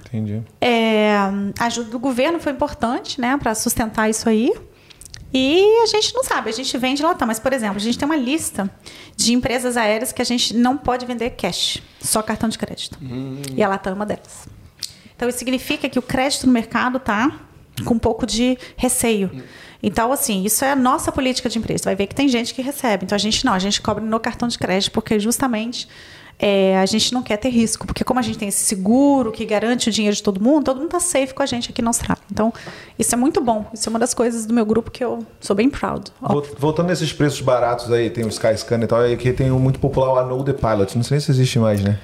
Entendi. 0.06 0.44
É, 0.62 1.18
a 1.60 1.66
ajuda 1.66 1.90
do 1.90 2.00
governo 2.00 2.40
foi 2.40 2.52
importante, 2.52 3.20
né, 3.20 3.36
para 3.38 3.54
sustentar 3.56 4.10
isso 4.10 4.30
aí. 4.30 4.54
E 5.34 5.82
a 5.84 5.86
gente 5.88 6.14
não 6.14 6.24
sabe, 6.24 6.50
a 6.50 6.54
gente 6.54 6.78
vende 6.78 7.04
lá, 7.04 7.14
tá. 7.14 7.26
Mas, 7.26 7.40
por 7.40 7.52
exemplo, 7.52 7.76
a 7.76 7.80
gente 7.80 7.98
tem 7.98 8.06
uma 8.06 8.16
lista 8.16 8.70
de 9.16 9.34
empresas 9.34 9.76
aéreas 9.76 10.12
que 10.12 10.22
a 10.22 10.26
gente 10.26 10.56
não 10.56 10.78
pode 10.78 11.06
vender 11.06 11.32
cash, 11.32 11.82
só 12.00 12.22
cartão 12.22 12.48
de 12.48 12.58
crédito. 12.58 12.98
Hum. 13.02 13.42
E 13.56 13.62
a 13.62 13.68
Latam 13.68 13.92
é 13.92 13.96
uma 13.96 14.06
delas. 14.06 14.48
Então, 15.16 15.28
isso 15.28 15.40
significa 15.40 15.90
que 15.90 16.00
o 16.00 16.02
crédito 16.02 16.48
no 16.48 16.54
mercado 16.54 17.00
tá 17.00 17.40
com 17.84 17.96
um 17.96 18.00
pouco 18.00 18.26
de 18.26 18.58
receio. 18.76 19.44
Então, 19.82 20.12
assim, 20.12 20.44
isso 20.44 20.66
é 20.66 20.72
a 20.72 20.76
nossa 20.76 21.12
política 21.12 21.48
de 21.50 21.58
empresa. 21.60 21.84
Vai 21.86 21.96
ver 21.96 22.08
que 22.08 22.16
tem 22.16 22.28
gente 22.28 22.54
que 22.54 22.62
recebe. 22.62 23.06
Então, 23.06 23.16
a 23.16 23.20
gente 23.20 23.46
não, 23.46 23.54
a 23.54 23.60
gente 23.60 23.82
cobra 23.82 24.04
no 24.04 24.20
cartão 24.20 24.48
de 24.48 24.58
crédito, 24.58 24.92
porque 24.92 25.20
justamente 25.20 25.88
é, 26.40 26.78
a 26.80 26.86
gente 26.86 27.14
não 27.14 27.22
quer 27.24 27.38
ter 27.38 27.50
risco. 27.50 27.86
Porque 27.86 28.04
como 28.04 28.20
a 28.20 28.24
gente 28.24 28.38
tem 28.38 28.48
esse 28.48 28.64
seguro 28.66 29.32
que 29.32 29.46
garante 29.46 29.90
o 29.90 29.92
dinheiro 29.92 30.16
de 30.16 30.22
todo 30.24 30.42
mundo, 30.42 30.66
todo 30.66 30.78
mundo 30.78 30.88
está 30.88 31.00
safe 31.00 31.34
com 31.34 31.44
a 31.44 31.46
gente 31.46 31.70
aqui 31.72 31.82
na 31.82 31.90
Austrália. 31.90 32.22
Então, 32.32 32.52
isso 32.98 33.14
é 33.14 33.18
muito 33.18 33.40
bom. 33.40 33.66
Isso 33.74 33.88
é 33.88 33.90
uma 33.92 34.00
das 34.00 34.14
coisas 34.14 34.46
do 34.46 34.54
meu 34.54 34.66
grupo 34.66 34.90
que 34.92 35.04
eu 35.04 35.26
sou 35.40 35.56
bem 35.56 35.70
proud. 35.70 36.12
Vol- 36.22 36.46
Voltando 36.58 36.88
nesses 36.88 37.14
preços 37.14 37.42
baratos 37.42 37.92
aí, 37.92 38.10
tem 38.10 38.26
o 38.26 38.30
Skyscanner 38.30 38.86
e 38.86 38.88
tal, 38.88 39.08
e 39.08 39.14
aqui 39.14 39.32
tem 39.32 39.52
o 39.52 39.60
muito 39.60 39.80
popular 39.80 40.24
o 40.26 40.28
Know 40.28 40.44
The 40.44 40.54
Pilot. 40.54 40.96
Não 40.98 41.04
sei 41.04 41.20
se 41.20 41.30
existe 41.32 41.60
mais, 41.60 41.82
né? 41.82 42.00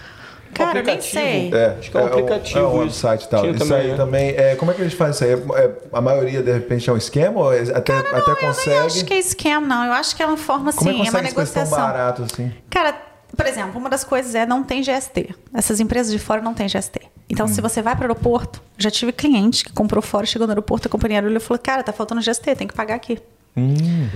Cara, 0.54 0.82
nem 0.84 1.02
sei. 1.02 1.52
É, 1.54 1.76
Acho 1.80 1.92
que 1.92 1.98
é 1.98 2.02
um 2.02 2.06
aplicativo 2.06 2.60
É 2.60 2.64
um 2.64 2.86
isso. 2.86 3.06
website 3.08 3.26
e 3.26 3.30
tal. 3.30 3.42
Tinha 3.42 3.52
isso 3.54 3.60
também, 3.68 3.82
aí 3.82 3.88
né? 3.92 3.96
também. 3.98 4.30
É, 4.36 4.56
como 4.56 4.72
é 4.72 4.74
que 4.74 4.82
eles 4.82 4.94
fazem 4.94 5.12
isso 5.14 5.24
aí? 5.24 5.62
É- 5.62 5.66
é- 5.66 5.72
a 5.92 6.02
maioria, 6.02 6.42
de 6.44 6.52
repente, 6.52 6.90
é 6.90 6.94
um 6.94 6.98
esquema? 6.98 7.40
Ou 7.40 7.54
é- 7.54 7.62
até, 7.62 7.98
até 7.98 8.20
Eu 8.20 8.26
nem 8.26 8.36
consegue? 8.36 8.78
acho 8.78 9.06
que 9.06 9.14
é 9.14 9.22
scam, 9.22 9.62
não. 9.62 9.86
Eu 9.86 9.94
acho 9.94 10.16
que 10.16 10.24
é 10.24 10.26
uma 10.26 10.38
forma, 10.38 10.70
assim, 10.70 10.80
Como 10.80 10.90
é 10.90 10.94
que 10.94 11.00
é 11.00 11.02
uma 11.04 11.06
consegue 11.12 11.26
esse 11.28 11.36
preço 11.36 11.54
tão 11.54 11.64
negociação. 11.64 11.88
barato 11.94 12.24
assim? 12.24 12.54
Cara, 12.70 12.96
por 13.36 13.46
exemplo, 13.48 13.80
uma 13.80 13.90
das 13.90 14.04
coisas 14.04 14.36
é 14.36 14.46
não 14.46 14.64
tem 14.64 14.84
GST. 14.84 15.34
Essas 15.54 15.80
empresas 15.80 16.12
de 16.12 16.20
fora 16.20 16.42
não 16.42 16.54
têm 16.54 16.68
GST. 16.68 17.02
Então, 17.30 17.46
Hum. 17.46 17.50
se 17.50 17.62
você 17.62 17.82
vai 17.82 17.96
para 17.96 18.02
o 18.04 18.12
aeroporto, 18.12 18.62
já 18.78 18.92
tive 18.92 19.12
cliente 19.12 19.64
que 19.66 19.72
comprou 19.74 20.02
fora, 20.04 20.26
chegou 20.26 20.46
no 20.46 20.52
aeroporto, 20.52 20.88
a 20.88 20.92
companhia 20.92 21.18
aérea 21.18 21.30
olhou 21.30 21.42
e 21.42 21.44
falou: 21.44 21.60
Cara, 21.62 21.82
tá 21.82 21.92
faltando 21.94 22.22
GST, 22.22 22.56
tem 22.56 22.68
que 22.68 22.74
pagar 22.76 22.96
aqui. 22.96 23.18
Hum. 23.58 24.08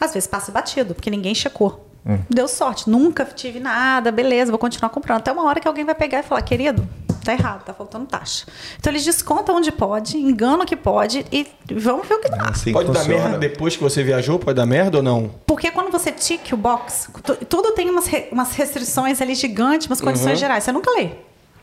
Às 0.00 0.12
vezes 0.14 0.26
passa 0.26 0.50
batido, 0.50 0.94
porque 0.94 1.10
ninguém 1.10 1.34
checou. 1.34 1.86
Deu 2.30 2.46
sorte, 2.46 2.88
nunca 2.88 3.24
tive 3.24 3.58
nada, 3.58 4.12
beleza, 4.12 4.52
vou 4.52 4.58
continuar 4.58 4.90
comprando. 4.90 5.18
Até 5.18 5.32
uma 5.32 5.44
hora 5.44 5.58
que 5.58 5.66
alguém 5.66 5.84
vai 5.84 5.94
pegar 5.94 6.20
e 6.20 6.22
falar: 6.22 6.40
Querido, 6.42 6.86
tá 7.24 7.32
errado, 7.32 7.64
tá 7.64 7.74
faltando 7.74 8.06
taxa. 8.06 8.46
Então, 8.78 8.92
eles 8.92 9.04
descontam 9.04 9.56
onde 9.56 9.72
pode, 9.72 10.16
enganam 10.16 10.60
o 10.60 10.64
que 10.64 10.76
pode 10.76 11.26
e 11.32 11.48
vamos 11.74 12.06
ver 12.06 12.14
o 12.14 12.20
que 12.20 12.28
dá. 12.28 12.50
Assim 12.50 12.72
Pode 12.72 12.92
dar 12.92 13.00
funciona. 13.00 13.22
merda 13.24 13.38
depois 13.38 13.74
que 13.76 13.82
você 13.82 14.04
viajou? 14.04 14.38
Pode 14.38 14.54
dar 14.54 14.66
merda 14.66 14.98
ou 14.98 15.02
não? 15.02 15.30
Porque 15.44 15.72
quando 15.72 15.90
você 15.90 16.12
tique 16.12 16.54
o 16.54 16.56
box, 16.56 17.08
tu- 17.24 17.44
tudo 17.46 17.72
tem 17.72 17.90
umas, 17.90 18.06
re- 18.06 18.28
umas 18.30 18.52
restrições 18.52 19.20
ali 19.20 19.34
gigantes, 19.34 19.88
umas 19.88 20.00
condições 20.00 20.38
gerais. 20.38 20.62
Você 20.62 20.70
nunca 20.70 20.88
lê. 20.92 21.10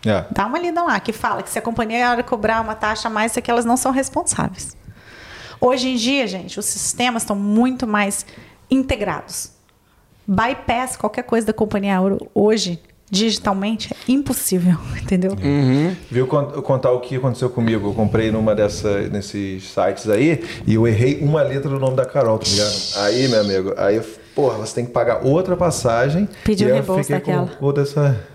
É. 0.05 0.25
Dá 0.29 0.45
uma 0.45 0.59
lida 0.59 0.83
lá, 0.83 0.99
que 0.99 1.13
fala 1.13 1.41
que 1.41 1.49
se 1.49 1.57
a 1.57 1.61
companhia 1.61 2.21
cobrar 2.23 2.59
uma 2.59 2.75
taxa 2.75 3.07
a 3.07 3.11
mais, 3.11 3.31
isso 3.31 3.39
aqui 3.39 3.49
elas 3.49 3.63
não 3.63 3.77
são 3.77 3.93
responsáveis. 3.93 4.75
Hoje 5.61 5.87
em 5.87 5.95
dia, 5.95 6.27
gente, 6.27 6.59
os 6.59 6.65
sistemas 6.65 7.23
estão 7.23 7.37
muito 7.37 7.87
mais 7.87 8.25
integrados. 8.69 9.52
Bypass 10.27 10.95
qualquer 10.95 11.23
coisa 11.23 11.47
da 11.47 11.53
companhia 11.53 11.99
aérea 11.99 12.17
hoje, 12.33 12.79
digitalmente, 13.09 13.93
é 13.93 14.11
impossível, 14.11 14.75
entendeu? 15.01 15.31
Viu 16.09 16.25
con- 16.27 16.45
contar 16.61 16.91
o 16.91 16.99
que 16.99 17.15
aconteceu 17.15 17.49
comigo? 17.49 17.89
Eu 17.89 17.93
comprei 17.93 18.31
numa 18.31 18.55
dessa, 18.55 19.01
nesses 19.09 19.63
sites 19.71 20.09
aí 20.09 20.43
e 20.65 20.73
eu 20.75 20.87
errei 20.87 21.19
uma 21.21 21.41
letra 21.43 21.69
do 21.69 21.79
nome 21.79 21.95
da 21.95 22.05
Carol, 22.05 22.39
tá 22.39 22.47
ligado? 22.49 22.73
Aí, 23.05 23.27
meu 23.27 23.41
amigo, 23.41 23.73
aí, 23.77 23.97
eu- 23.97 24.05
porra, 24.35 24.57
você 24.57 24.73
tem 24.75 24.85
que 24.85 24.91
pagar 24.91 25.23
outra 25.25 25.55
passagem. 25.55 26.27
Pediu 26.43 26.67
e 26.67 26.71
aí 26.71 26.77
reembolso 26.77 26.99
eu 27.01 27.03
fiquei 27.17 27.33
daquela. 27.33 27.47
com 27.47 27.59
toda 27.59 27.81
essa. 27.83 28.32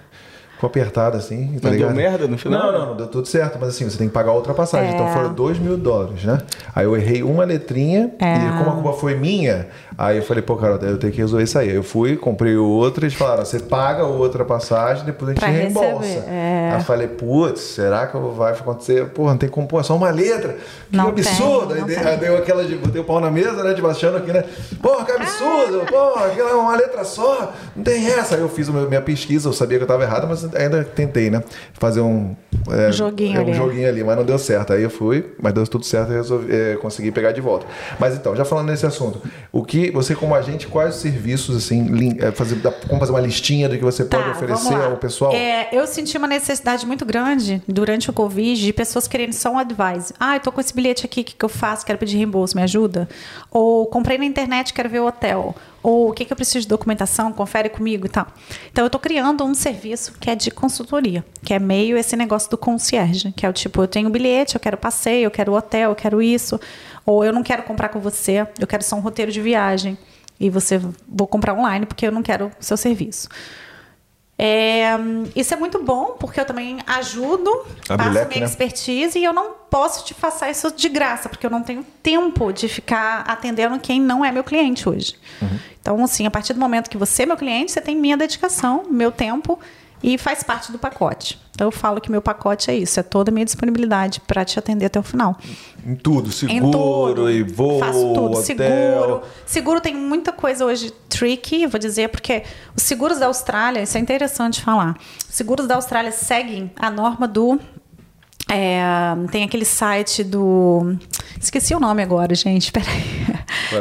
Com 0.61 0.67
apertada 0.67 1.17
assim, 1.19 1.47
tá 1.47 1.53
Mas 1.53 1.63
deu 1.63 1.73
ligado? 1.73 1.95
merda 1.95 2.27
no 2.27 2.37
final? 2.37 2.73
Não, 2.73 2.73
não, 2.81 2.87
não, 2.89 2.97
deu 2.97 3.07
tudo 3.07 3.29
certo, 3.29 3.59
mas 3.61 3.71
assim, 3.71 3.89
você 3.89 3.97
tem 3.97 4.09
que 4.09 4.13
pagar 4.15 4.33
outra 4.33 4.53
passagem. 4.53 4.91
É. 4.91 4.95
Então 4.95 5.09
foram 5.13 5.33
2 5.33 5.59
mil 5.59 5.77
dólares, 5.77 6.25
né? 6.25 6.39
Aí 6.75 6.85
eu 6.85 6.97
errei 6.97 7.23
uma 7.23 7.45
letrinha 7.45 8.11
É. 8.19 8.35
e 8.37 8.59
como 8.59 8.71
a 8.71 8.73
culpa 8.75 8.93
foi 8.95 9.15
minha, 9.15 9.69
aí 9.97 10.17
eu 10.17 10.23
falei, 10.23 10.43
pô, 10.43 10.57
Carol, 10.57 10.77
eu 10.79 10.99
tenho 10.99 11.13
que 11.13 11.19
resolver 11.21 11.45
isso 11.45 11.59
aí. 11.59 11.71
Aí 11.71 11.77
eu 11.77 11.83
fui, 11.85 12.17
comprei 12.17 12.57
outra, 12.57 13.05
eles 13.05 13.15
falaram, 13.15 13.45
você 13.45 13.61
paga 13.61 14.05
outra 14.05 14.45
passagem, 14.45 15.05
depois 15.05 15.31
a 15.31 15.33
gente 15.35 15.41
Pra 15.41 15.49
reembolsa. 15.49 16.07
receber, 16.07 16.29
é. 16.29 16.71
Aí 16.73 16.81
eu 16.81 16.85
falei, 16.85 17.07
putz, 17.09 17.61
será 17.61 18.07
que 18.09 18.17
vai 18.17 18.53
acontecer? 18.53 19.07
Porra, 19.11 19.31
não 19.31 19.39
tem 19.39 19.49
como 19.49 19.69
pôr, 19.69 19.81
é 19.81 19.83
só 19.85 19.95
uma 19.95 20.11
letra. 20.11 20.57
Que 20.91 20.97
Não 20.97 21.09
absurdo. 21.09 21.75
tem, 21.75 21.85
aí 21.85 21.95
tem. 21.95 21.99
aí 22.05 22.17
deu 22.17 22.37
aquela 22.37 22.65
de, 22.65 22.75
botei 22.77 23.01
o 23.01 23.05
pau 23.05 23.21
na 23.21 23.31
mesa, 23.31 23.63
né, 23.63 23.75
de 23.75 23.81
baixando 23.81 24.17
aqui, 24.17 24.33
né? 24.33 24.43
Porra, 24.83 25.05
que 25.05 25.13
absurdo, 25.13 25.87
porra, 25.87 26.27
aquela 26.27 26.51
é 26.51 26.55
uma 26.55 26.75
letra 26.77 27.05
só, 27.05 27.53
não 27.77 27.85
tem 27.85 28.07
essa. 28.09 28.35
Aí 28.35 28.41
eu 28.41 28.49
fiz 28.49 28.69
a 28.69 28.73
minha- 28.73 28.99
pesquisa, 29.03 29.49
eu 29.49 29.53
sabia 29.53 29.79
que 29.79 29.83
eu 29.83 29.87
estava 29.87 30.03
errado, 30.03 30.27
mas 30.29 30.48
ainda 30.57 30.85
tentei, 30.85 31.31
né? 31.31 31.43
Fazer 31.75 32.01
um... 32.01 32.35
é, 32.71 32.93
Joguinho 32.93 33.37
é, 33.37 33.41
um 33.41 33.43
ali. 33.45 33.55
joguinho 33.55 33.89
ali, 33.89 34.05
mas 34.05 34.17
não 34.17 34.25
deu 34.25 34.39
certo. 34.39 34.73
Aí 34.73 34.83
eu 34.83 34.91
fui, 34.91 35.25
mas 35.41 35.53
deu 35.53 35.67
tudo 35.67 35.85
certo 35.85 36.11
e 36.13 36.15
resolvi, 36.15 36.55
é, 36.55 36.77
consegui 36.77 37.11
pegar 37.11 37.33
de 37.33 37.41
volta. 37.41 37.67
Mas 37.99 38.15
então, 38.15 38.35
já 38.37 38.45
falando 38.45 38.69
nesse 38.69 38.87
assunto, 38.87 39.21
o 39.53 39.65
que 39.65 39.91
você 39.91 40.15
como 40.15 40.35
agente, 40.35 40.67
quais 40.67 40.95
os 40.97 41.01
serviços, 41.01 41.57
assim, 41.57 42.17
é, 42.21 42.31
fazer, 42.33 42.57
dá- 42.57 42.73
como 42.73 42.99
fazer 43.01 43.13
uma 43.13 43.21
listinha 43.21 43.69
do 43.69 43.77
que 43.77 43.85
você 43.85 44.05
pode 44.05 44.25
Tá, 44.25 44.31
oferecer 44.33 44.65
vamos 44.65 44.79
lá. 44.81 44.87
ao 44.91 44.97
pessoal? 44.97 45.33
É, 45.35 45.69
eu 45.73 45.87
senti 45.87 46.17
uma 46.19 46.27
necessidade 46.29 46.87
muito 46.87 47.05
grande 47.05 47.63
durante 47.69 48.11
o 48.11 48.13
Covid 48.13 48.61
de 48.61 48.73
pessoas 48.73 49.07
querendo 49.09 49.33
só 49.33 49.51
um 49.51 49.59
advice. 49.59 50.13
Ah, 50.19 50.37
eu 50.37 50.41
tô 50.41 50.51
com 50.53 50.61
esse 50.61 50.75
bilhete 50.75 51.05
aqui, 51.07 51.21
o 51.21 51.25
que, 51.25 51.35
que 51.35 51.45
eu 51.45 51.49
faço? 51.49 51.85
Quero 51.87 51.99
pedir 51.99 52.17
reembolso, 52.17 52.57
me 52.57 52.63
ajuda? 52.63 53.09
Ou 53.51 53.87
comprei 53.87 54.19
na 54.19 54.25
internet, 54.25 54.73
quero 54.73 54.89
ver 54.89 55.01
o 55.01 55.07
hotel. 55.07 55.55
Ou 55.83 56.11
o 56.11 56.13
que, 56.13 56.25
que 56.25 56.33
eu 56.33 56.37
preciso 56.37 56.63
de 56.63 56.69
documentação? 56.69 57.33
Confere 57.33 57.69
comigo 57.69 58.05
e 58.07 58.09
tal. 58.09 58.27
Então, 58.73 58.85
eu 58.85 58.91
tô 58.91 58.99
criando 58.99 59.45
um 59.45 59.55
serviço 59.55 60.13
que 60.21 60.29
é 60.29 60.35
de 60.45 60.51
consultoria, 60.51 61.25
que 61.43 61.53
é 61.53 61.59
meio 61.59 61.97
esse 61.97 62.17
negócio 62.17 62.51
do 62.51 62.57
concierge, 62.57 63.33
que 63.33 63.45
é 63.45 63.49
o 63.49 63.53
tipo, 63.53 63.83
eu 63.83 63.89
tenho 63.89 64.09
bilhete, 64.11 64.55
eu 64.55 64.61
quero 64.61 64.77
passeio, 64.77 65.25
eu 65.25 65.31
quero 65.31 65.53
hotel, 65.53 65.91
eu 65.91 65.97
quero 65.97 66.23
isso. 66.23 66.61
Ou 67.05 67.25
eu 67.25 67.33
não 67.33 67.43
quero 67.43 67.63
comprar 67.63 67.89
com 67.89 68.01
você, 68.01 68.47
eu 68.59 68.67
quero 68.67 68.83
só 68.83 68.97
um 68.97 69.01
roteiro 69.01 69.31
de 69.33 69.41
viagem. 69.41 69.99
E 70.41 70.49
você 70.49 70.81
vou 71.07 71.27
comprar 71.27 71.55
online 71.55 71.85
porque 71.85 72.07
eu 72.07 72.13
não 72.13 72.23
quero 72.23 72.47
o 72.47 72.65
seu 72.65 72.77
serviço. 72.77 73.29
É, 74.41 74.91
isso 75.35 75.53
é 75.53 75.57
muito 75.57 75.83
bom, 75.83 76.17
porque 76.19 76.39
eu 76.39 76.45
também 76.45 76.79
ajudo, 76.87 77.51
Abre 77.89 78.07
passo 78.07 78.19
leque, 78.19 78.29
minha 78.29 78.41
né? 78.43 78.47
expertise 78.47 79.19
e 79.19 79.25
eu 79.25 79.33
não 79.33 79.53
posso 79.69 80.05
te 80.05 80.15
passar 80.15 80.49
isso 80.49 80.71
de 80.71 80.89
graça, 80.89 81.29
porque 81.29 81.45
eu 81.45 81.51
não 81.51 81.61
tenho 81.61 81.85
tempo 82.01 82.53
de 82.53 82.69
ficar 82.69 83.25
atendendo 83.27 83.81
quem 83.81 84.01
não 84.01 84.25
é 84.25 84.31
meu 84.31 84.45
cliente 84.45 84.89
hoje. 84.89 85.17
Uhum. 85.43 85.59
Então, 85.81 86.05
assim, 86.05 86.25
a 86.25 86.31
partir 86.31 86.53
do 86.53 86.61
momento 86.61 86.89
que 86.89 86.97
você 86.97 87.25
é 87.25 87.27
meu 87.27 87.37
cliente, 87.37 87.73
você 87.73 87.81
tem 87.81 87.97
minha 87.97 88.17
dedicação, 88.17 88.85
meu 88.89 89.11
tempo 89.11 89.59
e 90.03 90.17
faz 90.19 90.43
parte 90.43 90.71
do 90.73 90.79
pacote. 90.79 91.39
Então 91.59 91.67
eu 91.67 91.73
falo 91.73 92.01
que 92.01 92.09
meu 92.09 92.23
pacote 92.23 92.71
é 92.71 92.77
isso, 92.77 93.01
é 93.01 93.03
toda 93.03 93.31
a 93.31 93.35
minha 93.35 93.45
disponibilidade 93.45 94.21
para 94.21 94.45
te 94.45 94.59
atender 94.61 94.87
até 94.87 95.01
o 95.01 95.03
final. 95.03 95.37
Em 95.85 95.97
tudo, 95.97 96.31
seguro 96.31 96.57
em 96.57 96.71
tudo, 96.71 97.31
e 97.31 97.43
voo, 97.43 97.81
Faço 97.81 98.13
tudo, 98.15 98.39
hotel. 98.39 98.43
seguro. 98.43 99.23
Seguro 99.45 99.81
tem 99.81 99.95
muita 99.97 100.33
coisa 100.33 100.65
hoje 100.65 100.93
tricky, 101.09 101.67
vou 101.67 101.81
dizer, 101.81 102.11
porque 102.11 102.45
os 102.77 102.85
seguros 102.85 103.19
da 103.19 103.27
Austrália, 103.27 103.83
isso 103.83 103.97
é 103.97 104.01
interessante 104.01 104.63
falar. 104.63 104.97
Os 105.29 105.35
seguros 105.35 105.67
da 105.67 105.75
Austrália 105.75 106.13
seguem 106.13 106.71
a 106.77 106.91
norma 106.91 107.27
do 107.27 107.59
é, 108.51 108.81
tem 109.31 109.45
aquele 109.45 109.65
site 109.65 110.25
do. 110.25 110.97
Esqueci 111.39 111.75
o 111.75 111.81
nome 111.81 112.03
agora, 112.03 112.35
gente. 112.35 112.73
Peraí. 112.73 113.29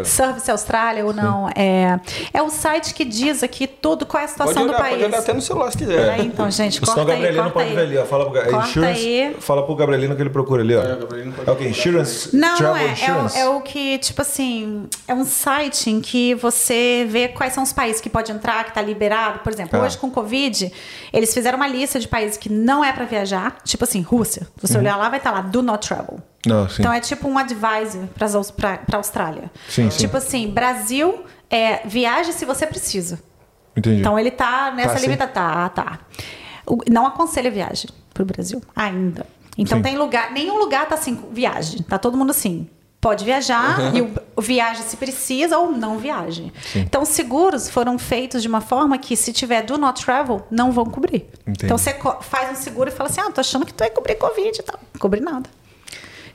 Service 0.04 0.50
Austrália 0.52 1.06
ou 1.06 1.14
não. 1.14 1.50
É, 1.56 2.00
é 2.34 2.42
o 2.42 2.50
site 2.50 2.94
que 2.94 3.06
diz 3.06 3.44
aqui 3.44 3.66
tudo 3.66 4.06
qual 4.06 4.22
é 4.22 4.26
a 4.26 4.28
situação 4.28 4.54
pode 4.54 4.68
olhar, 4.68 4.78
do 4.78 4.82
país. 4.82 4.94
Pode 4.96 5.06
olhar 5.06 5.20
até 5.20 5.34
no 5.34 5.42
celular 5.42 5.72
se 5.72 5.78
quiser. 5.78 6.20
É, 6.20 6.22
então, 6.22 6.52
gente, 6.52 6.82
corta 6.82 7.02
Senão, 7.02 7.06
o 7.06 7.08
Gabrielino 7.08 7.52
pode 7.52 7.70
aí. 7.70 7.76
ver 7.76 7.82
ali. 7.82 7.98
Ó. 7.98 8.06
Fala 8.06 8.30
pro, 8.30 8.34
corta 8.52 8.70
insurance, 8.70 9.00
aí. 9.00 9.36
Fala 9.40 9.66
pro 9.66 9.76
Gabrielino 9.76 10.16
que 10.16 10.22
ele 10.22 10.30
procura 10.30 10.62
ali. 10.62 10.76
Ó. 10.76 10.82
É, 10.82 10.98
é 11.48 11.52
o 11.52 11.56
que? 11.56 11.64
Insurance? 11.66 12.36
Não, 12.36 12.60
não 12.60 12.76
é. 12.76 12.92
Insurance? 12.92 13.38
É, 13.38 13.42
é, 13.42 13.50
o 13.50 13.62
que, 13.62 13.98
tipo 14.00 14.22
assim, 14.22 14.88
é 15.08 15.14
um 15.14 15.26
site 15.26 15.90
em 15.90 16.02
que 16.02 16.36
você 16.36 17.08
vê 17.10 17.30
quais 17.30 17.54
são 17.54 17.64
os 17.64 17.72
países 17.72 18.02
que 18.02 18.10
pode 18.10 18.32
entrar, 18.32 18.64
que 18.66 18.72
está 18.72 18.82
liberado. 18.82 19.40
Por 19.40 19.54
exemplo, 19.54 19.80
ah. 19.80 19.84
hoje 19.84 19.98
com 19.98 20.12
Covid, 20.12 20.72
eles 21.14 21.34
fizeram 21.34 21.58
uma 21.58 21.68
lista 21.68 22.00
de 22.00 22.08
países 22.08 22.38
que 22.38 22.52
não 22.52 22.84
é 22.84 22.92
para 22.92 23.06
viajar. 23.06 23.58
Tipo 23.64 23.86
assim, 23.86 24.02
Rússia. 24.02 24.48
Se 24.58 24.68
você 24.68 24.74
uhum. 24.76 24.82
olhar 24.82 24.98
lá, 24.98 25.10
vai 25.10 25.20
estar 25.20 25.32
tá 25.32 25.38
lá, 25.38 25.42
do 25.42 25.62
not 25.62 25.88
travel. 25.88 26.20
Não, 26.46 26.68
então 26.80 26.92
é 26.92 27.00
tipo 27.00 27.28
um 27.28 27.38
advisor 27.38 28.08
para 28.16 28.80
a 28.94 28.98
Austrália. 28.98 29.52
Sim, 29.68 29.90
tipo 29.90 30.20
sim. 30.20 30.28
assim, 30.28 30.52
Brasil, 30.52 31.26
é, 31.50 31.86
viaje 31.88 32.34
se 32.34 32.46
você 32.46 32.66
precisa. 32.66 33.20
Entendi. 33.76 34.00
Então 34.00 34.18
ele 34.18 34.32
tá 34.32 34.72
nessa 34.72 34.96
tá, 34.96 35.00
limitação. 35.00 35.34
Tá, 35.34 35.70
tá. 35.70 36.00
Não 36.90 37.06
aconselha 37.06 37.52
viagem 37.52 37.90
para 38.14 38.24
o 38.24 38.26
Brasil 38.26 38.62
ainda. 38.76 39.26
Então 39.58 39.78
sim. 39.78 39.84
tem 39.84 39.98
lugar, 39.98 40.32
nenhum 40.32 40.58
lugar 40.58 40.88
tá 40.88 40.96
assim, 40.96 41.20
viagem. 41.32 41.82
Tá 41.84 41.98
todo 41.98 42.18
mundo 42.18 42.32
assim. 42.32 42.68
Pode 43.08 43.24
viajar 43.24 43.80
uhum. 43.80 44.14
e 44.38 44.42
viaja 44.42 44.84
se 44.84 44.98
precisa 44.98 45.58
ou 45.58 45.72
não 45.72 45.98
viaje. 45.98 46.52
Sim. 46.74 46.82
Então, 46.82 47.06
seguros 47.06 47.70
foram 47.70 47.98
feitos 47.98 48.42
de 48.42 48.50
uma 48.50 48.60
forma 48.60 48.98
que, 48.98 49.16
se 49.16 49.32
tiver 49.32 49.62
do 49.62 49.78
not 49.78 50.04
travel, 50.04 50.46
não 50.52 50.74
vão 50.74 50.84
cobrir. 50.84 51.26
Entendi. 51.48 51.64
Então, 51.64 51.78
você 51.78 51.98
faz 52.20 52.52
um 52.52 52.56
seguro 52.62 52.90
e 52.90 52.92
fala 52.92 53.10
assim: 53.10 53.22
ah, 53.22 53.32
tô 53.32 53.40
achando 53.40 53.66
que 53.66 53.74
tu 53.74 53.80
vai 53.80 53.90
cobrir 53.90 54.16
Covid 54.16 54.60
e 54.60 54.62
tal. 54.62 54.78
Não 54.94 55.00
cobrir 55.00 55.22
nada. 55.22 55.50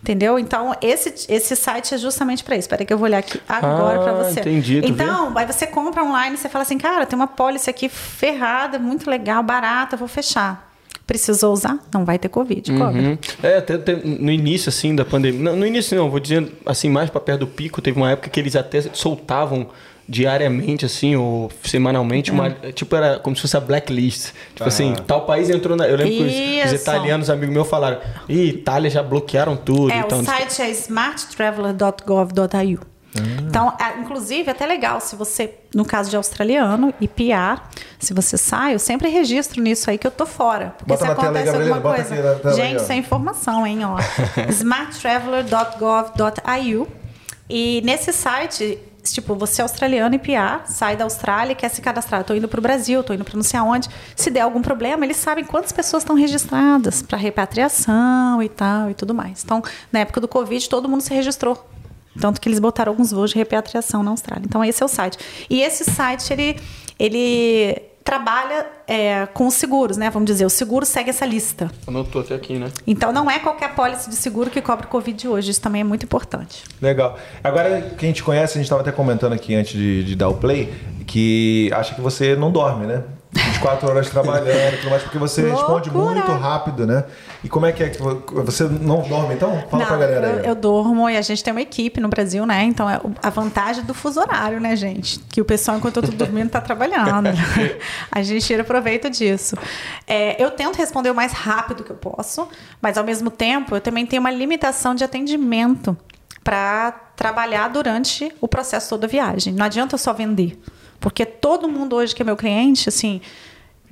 Entendeu? 0.00 0.38
Então, 0.38 0.74
esse, 0.80 1.26
esse 1.28 1.54
site 1.54 1.94
é 1.94 1.98
justamente 1.98 2.42
para 2.42 2.54
isso. 2.54 2.62
Espera 2.62 2.86
que 2.86 2.92
eu 2.94 2.96
vou 2.96 3.04
olhar 3.04 3.18
aqui 3.18 3.38
agora 3.46 4.00
ah, 4.00 4.02
para 4.02 4.12
você. 4.14 4.40
Entendi. 4.40 4.80
Então, 4.82 5.36
aí 5.36 5.44
você 5.44 5.66
compra 5.66 6.02
online, 6.02 6.38
você 6.38 6.48
fala 6.48 6.62
assim, 6.62 6.78
cara, 6.78 7.04
tem 7.04 7.18
uma 7.18 7.26
pólice 7.26 7.68
aqui 7.68 7.86
ferrada, 7.86 8.78
muito 8.78 9.10
legal, 9.10 9.42
barata, 9.42 9.94
vou 9.94 10.08
fechar 10.08 10.71
precisou 11.06 11.52
usar, 11.52 11.78
não 11.92 12.04
vai 12.04 12.18
ter 12.18 12.28
Covid, 12.28 12.72
cobra. 12.72 13.00
Uhum. 13.00 13.18
É, 13.42 13.58
até, 13.58 13.74
até, 13.74 13.94
no 13.94 14.30
início, 14.30 14.68
assim, 14.68 14.94
da 14.94 15.04
pandemia. 15.04 15.40
Não, 15.40 15.56
no 15.56 15.66
início, 15.66 15.96
não, 15.96 16.10
vou 16.10 16.20
dizer 16.20 16.50
assim, 16.64 16.88
mais 16.88 17.10
para 17.10 17.20
perto 17.20 17.40
do 17.40 17.46
pico, 17.46 17.82
teve 17.82 17.98
uma 17.98 18.10
época 18.10 18.30
que 18.30 18.40
eles 18.40 18.56
até 18.56 18.80
soltavam 18.92 19.68
diariamente, 20.08 20.84
assim, 20.84 21.14
ou 21.16 21.50
semanalmente, 21.62 22.30
é. 22.30 22.32
uma, 22.32 22.50
tipo, 22.50 22.94
era 22.94 23.18
como 23.18 23.34
se 23.36 23.42
fosse 23.42 23.56
a 23.56 23.60
blacklist. 23.60 24.32
Tipo 24.54 24.68
assim, 24.68 24.94
tal 25.06 25.24
país 25.24 25.48
entrou 25.50 25.76
na. 25.76 25.88
Eu 25.88 25.96
lembro 25.96 26.12
Isso. 26.12 26.24
que 26.24 26.62
os, 26.64 26.72
os 26.72 26.80
italianos, 26.80 27.30
amigos 27.30 27.54
meus, 27.54 27.68
falaram: 27.68 27.98
Ih, 28.28 28.48
Itália 28.48 28.90
já 28.90 29.02
bloquearam 29.02 29.56
tudo. 29.56 29.90
É, 29.90 30.00
então, 30.00 30.20
o 30.20 30.24
site 30.24 30.62
é 30.62 30.70
smarttraveler.gov.au. 30.70 32.91
Hum. 33.16 33.46
Então, 33.48 33.72
é, 33.78 34.00
inclusive, 34.00 34.48
é 34.48 34.52
até 34.52 34.66
legal 34.66 35.00
se 35.00 35.14
você, 35.14 35.54
no 35.74 35.84
caso 35.84 36.08
de 36.08 36.16
australiano 36.16 36.94
e 37.00 37.06
PR, 37.06 37.60
se 37.98 38.14
você 38.14 38.38
sai, 38.38 38.74
eu 38.74 38.78
sempre 38.78 39.08
registro 39.08 39.60
nisso 39.60 39.90
aí 39.90 39.98
que 39.98 40.06
eu 40.06 40.10
tô 40.10 40.24
fora. 40.24 40.74
Porque 40.78 40.92
bota 40.92 41.04
se 41.04 41.10
acontece 41.10 41.50
aí, 41.50 41.70
alguma 41.70 41.94
coisa. 41.94 42.54
Gente, 42.54 42.82
isso 42.82 42.92
é 42.92 42.96
informação, 42.96 43.66
hein? 43.66 43.80
Ó. 43.84 43.98
smarttraveler.gov.au. 44.48 46.88
E 47.50 47.82
nesse 47.84 48.12
site, 48.12 48.78
tipo, 49.02 49.34
você 49.34 49.60
é 49.60 49.64
australiano 49.64 50.14
e 50.14 50.18
PR, 50.18 50.62
sai 50.64 50.96
da 50.96 51.04
Austrália, 51.04 51.54
quer 51.54 51.68
se 51.68 51.82
cadastrar. 51.82 52.22
Estou 52.22 52.34
indo 52.34 52.48
para 52.48 52.58
o 52.58 52.62
Brasil, 52.62 53.00
estou 53.00 53.14
indo 53.14 53.24
para 53.24 53.36
não 53.36 53.42
sei 53.42 53.60
aonde. 53.60 53.90
Se 54.16 54.30
der 54.30 54.40
algum 54.40 54.62
problema, 54.62 55.04
eles 55.04 55.18
sabem 55.18 55.44
quantas 55.44 55.72
pessoas 55.72 56.02
estão 56.02 56.16
registradas 56.16 57.02
para 57.02 57.18
repatriação 57.18 58.42
e 58.42 58.48
tal 58.48 58.90
e 58.90 58.94
tudo 58.94 59.12
mais. 59.12 59.44
Então, 59.44 59.62
na 59.90 59.98
época 60.00 60.18
do 60.20 60.28
Covid, 60.28 60.66
todo 60.66 60.88
mundo 60.88 61.02
se 61.02 61.12
registrou 61.12 61.62
tanto 62.20 62.40
que 62.40 62.48
eles 62.48 62.58
botaram 62.58 62.92
alguns 62.92 63.10
voos 63.10 63.30
de 63.30 63.36
repatriação 63.36 64.02
na 64.02 64.10
Austrália. 64.10 64.44
Então, 64.46 64.64
esse 64.64 64.82
é 64.82 64.86
o 64.86 64.88
site. 64.88 65.18
E 65.48 65.62
esse 65.62 65.84
site, 65.84 66.32
ele, 66.32 66.56
ele 66.98 67.82
trabalha 68.04 68.66
é, 68.86 69.26
com 69.26 69.46
os 69.46 69.54
seguros, 69.54 69.96
né? 69.96 70.10
Vamos 70.10 70.26
dizer, 70.26 70.44
o 70.44 70.50
seguro 70.50 70.84
segue 70.84 71.10
essa 71.10 71.24
lista. 71.24 71.70
Anotou 71.86 72.20
até 72.22 72.34
aqui, 72.34 72.58
né? 72.58 72.70
Então, 72.86 73.12
não 73.12 73.30
é 73.30 73.38
qualquer 73.38 73.74
pólice 73.74 74.10
de 74.10 74.16
seguro 74.16 74.50
que 74.50 74.60
cobre 74.60 74.86
Covid 74.86 75.28
hoje. 75.28 75.50
Isso 75.50 75.60
também 75.60 75.80
é 75.80 75.84
muito 75.84 76.04
importante. 76.04 76.64
Legal. 76.80 77.18
Agora, 77.42 77.94
quem 77.96 78.12
te 78.12 78.22
conhece, 78.22 78.52
a 78.52 78.56
gente 78.56 78.64
estava 78.66 78.82
até 78.82 78.92
comentando 78.92 79.32
aqui 79.32 79.54
antes 79.54 79.72
de, 79.72 80.04
de 80.04 80.16
dar 80.16 80.28
o 80.28 80.34
play, 80.34 80.72
que 81.06 81.70
acha 81.72 81.94
que 81.94 82.00
você 82.00 82.36
não 82.36 82.50
dorme, 82.50 82.86
né? 82.86 83.02
24 83.32 83.88
horas 83.88 84.10
trabalhando 84.10 84.74
e 84.74 84.76
tudo 84.78 84.90
mais, 84.90 85.02
porque 85.02 85.18
você 85.18 85.42
Loucura. 85.48 85.78
responde 85.78 85.90
muito 85.90 86.32
rápido, 86.32 86.86
né? 86.86 87.04
E 87.44 87.48
como 87.48 87.66
é 87.66 87.72
que 87.72 87.82
é? 87.82 87.90
Você 88.44 88.64
não 88.64 89.02
dorme, 89.02 89.34
então? 89.34 89.64
Fala 89.68 89.82
não, 89.82 89.86
pra 89.86 89.96
galera 89.96 90.26
aí. 90.26 90.38
Eu, 90.38 90.44
eu 90.44 90.54
durmo 90.54 91.10
e 91.10 91.16
a 91.16 91.22
gente 91.22 91.42
tem 91.42 91.52
uma 91.52 91.60
equipe 91.60 92.00
no 92.00 92.08
Brasil, 92.08 92.46
né? 92.46 92.62
Então, 92.64 92.88
é 92.88 93.00
a 93.20 93.30
vantagem 93.30 93.84
do 93.84 93.92
fuso 93.92 94.20
horário, 94.20 94.60
né, 94.60 94.76
gente? 94.76 95.18
Que 95.20 95.40
o 95.40 95.44
pessoal, 95.44 95.76
enquanto 95.76 95.96
eu 95.96 96.02
tô 96.02 96.12
dormindo, 96.12 96.50
tá 96.50 96.60
trabalhando. 96.60 97.28
a 98.10 98.22
gente 98.22 98.46
tira 98.46 98.62
proveito 98.62 99.10
disso. 99.10 99.56
É, 100.06 100.40
eu 100.42 100.50
tento 100.52 100.76
responder 100.76 101.10
o 101.10 101.14
mais 101.14 101.32
rápido 101.32 101.82
que 101.82 101.90
eu 101.90 101.96
posso, 101.96 102.48
mas 102.80 102.96
ao 102.96 103.04
mesmo 103.04 103.30
tempo, 103.30 103.74
eu 103.74 103.80
também 103.80 104.06
tenho 104.06 104.20
uma 104.20 104.30
limitação 104.30 104.94
de 104.94 105.02
atendimento 105.02 105.96
para 106.44 106.92
trabalhar 107.16 107.68
durante 107.68 108.32
o 108.40 108.46
processo 108.46 108.90
todo 108.90 109.00
da 109.00 109.06
viagem. 109.06 109.52
Não 109.52 109.66
adianta 109.66 109.98
só 109.98 110.12
vender. 110.12 110.60
Porque 111.00 111.26
todo 111.26 111.68
mundo 111.68 111.96
hoje 111.96 112.14
que 112.14 112.22
é 112.22 112.24
meu 112.24 112.36
cliente, 112.36 112.88
assim, 112.88 113.20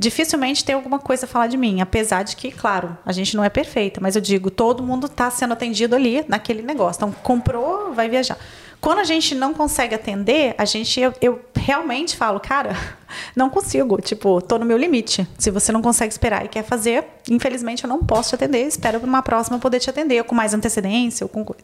dificilmente 0.01 0.65
tem 0.65 0.75
alguma 0.75 0.99
coisa 0.99 1.27
a 1.27 1.29
falar 1.29 1.47
de 1.47 1.59
mim. 1.59 1.83
Apesar 1.83 2.23
de 2.23 2.35
que, 2.35 2.51
claro, 2.51 2.97
a 3.05 3.13
gente 3.13 3.37
não 3.37 3.45
é 3.45 3.51
perfeita, 3.51 4.01
mas 4.01 4.17
eu 4.17 4.23
digo, 4.23 4.51
todo 4.51 4.83
mundo 4.83 5.07
está 5.07 5.31
sendo 5.31 5.53
atendido 5.53 5.95
ali 5.95 6.25
naquele 6.27 6.63
negócio. 6.63 6.99
Então, 6.99 7.13
comprou, 7.23 7.93
vai 7.93 8.09
viajar. 8.09 8.39
Quando 8.81 9.01
a 9.01 9.05
gente 9.05 9.35
não 9.35 9.53
consegue 9.53 9.95
atender, 9.95 10.55
a 10.57 10.65
gente, 10.65 10.99
eu, 10.99 11.13
eu 11.21 11.41
realmente 11.55 12.17
falo, 12.17 12.41
cara, 12.41 12.75
não 13.37 13.51
consigo. 13.51 14.01
Tipo, 14.01 14.41
tô 14.41 14.59
no 14.59 14.65
meu 14.65 14.79
limite. 14.79 15.29
Se 15.39 15.51
você 15.51 15.71
não 15.71 15.83
consegue 15.83 16.11
esperar 16.11 16.47
e 16.47 16.49
quer 16.49 16.65
fazer, 16.65 17.05
infelizmente 17.29 17.85
eu 17.85 17.89
não 17.89 18.03
posso 18.03 18.31
te 18.31 18.37
atender. 18.37 18.67
Espero 18.67 18.99
para 18.99 19.07
uma 19.07 19.21
próxima 19.21 19.59
poder 19.59 19.81
te 19.81 19.91
atender, 19.91 20.19
ou 20.19 20.25
com 20.25 20.35
mais 20.35 20.55
antecedência, 20.55 21.27
ou 21.27 21.29
com 21.29 21.45
coisa. 21.45 21.63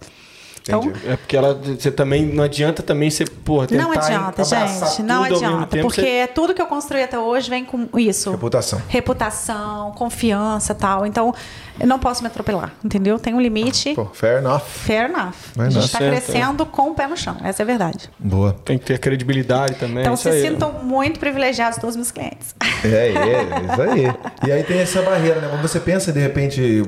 Então, 0.68 0.92
é 1.06 1.16
porque 1.16 1.36
ela, 1.36 1.54
você 1.54 1.92
também 1.92 2.26
não 2.26 2.42
adianta 2.42 2.82
também 2.82 3.08
ser, 3.08 3.30
porra, 3.30 3.68
tentar 3.68 3.84
Não 3.84 3.92
adianta, 3.92 4.44
gente, 4.44 5.02
não 5.02 5.22
adianta, 5.22 5.66
tempo, 5.66 5.86
porque 5.86 6.00
você... 6.00 6.26
tudo 6.26 6.52
que 6.52 6.60
eu 6.60 6.66
construí 6.66 7.02
até 7.02 7.18
hoje 7.18 7.48
vem 7.48 7.64
com 7.64 7.88
isso. 7.96 8.32
Reputação. 8.32 8.82
Reputação, 8.88 9.92
confiança, 9.92 10.74
tal. 10.74 11.06
Então, 11.06 11.32
eu 11.78 11.86
não 11.86 11.98
posso 11.98 12.22
me 12.22 12.28
atropelar, 12.28 12.72
entendeu? 12.84 13.18
Tem 13.18 13.34
um 13.34 13.40
limite. 13.40 13.94
Pô, 13.94 14.06
fair 14.06 14.38
enough. 14.38 14.60
Fair 14.60 15.10
enough. 15.10 15.32
Fair 15.32 15.66
a 15.66 15.70
gente 15.70 15.84
está 15.84 15.98
crescendo 15.98 16.64
com 16.66 16.90
o 16.90 16.94
pé 16.94 17.06
no 17.06 17.16
chão, 17.16 17.36
essa 17.44 17.62
é 17.62 17.64
a 17.64 17.66
verdade. 17.66 18.10
Boa. 18.18 18.52
Tem 18.64 18.78
que 18.78 18.84
ter 18.84 18.98
credibilidade 18.98 19.74
também. 19.74 20.00
Então, 20.00 20.16
se 20.16 20.30
sintam 20.40 20.72
muito 20.82 21.20
privilegiados 21.20 21.78
todos 21.78 21.90
os 21.90 21.96
meus 21.96 22.10
clientes. 22.10 22.54
É, 22.84 22.88
é, 22.88 23.72
isso 23.72 23.82
aí. 23.82 24.48
E 24.48 24.52
aí 24.52 24.62
tem 24.64 24.78
essa 24.78 25.02
barreira, 25.02 25.40
né? 25.40 25.48
Quando 25.48 25.62
você 25.62 25.80
pensa, 25.80 26.12
de 26.12 26.20
repente, 26.20 26.82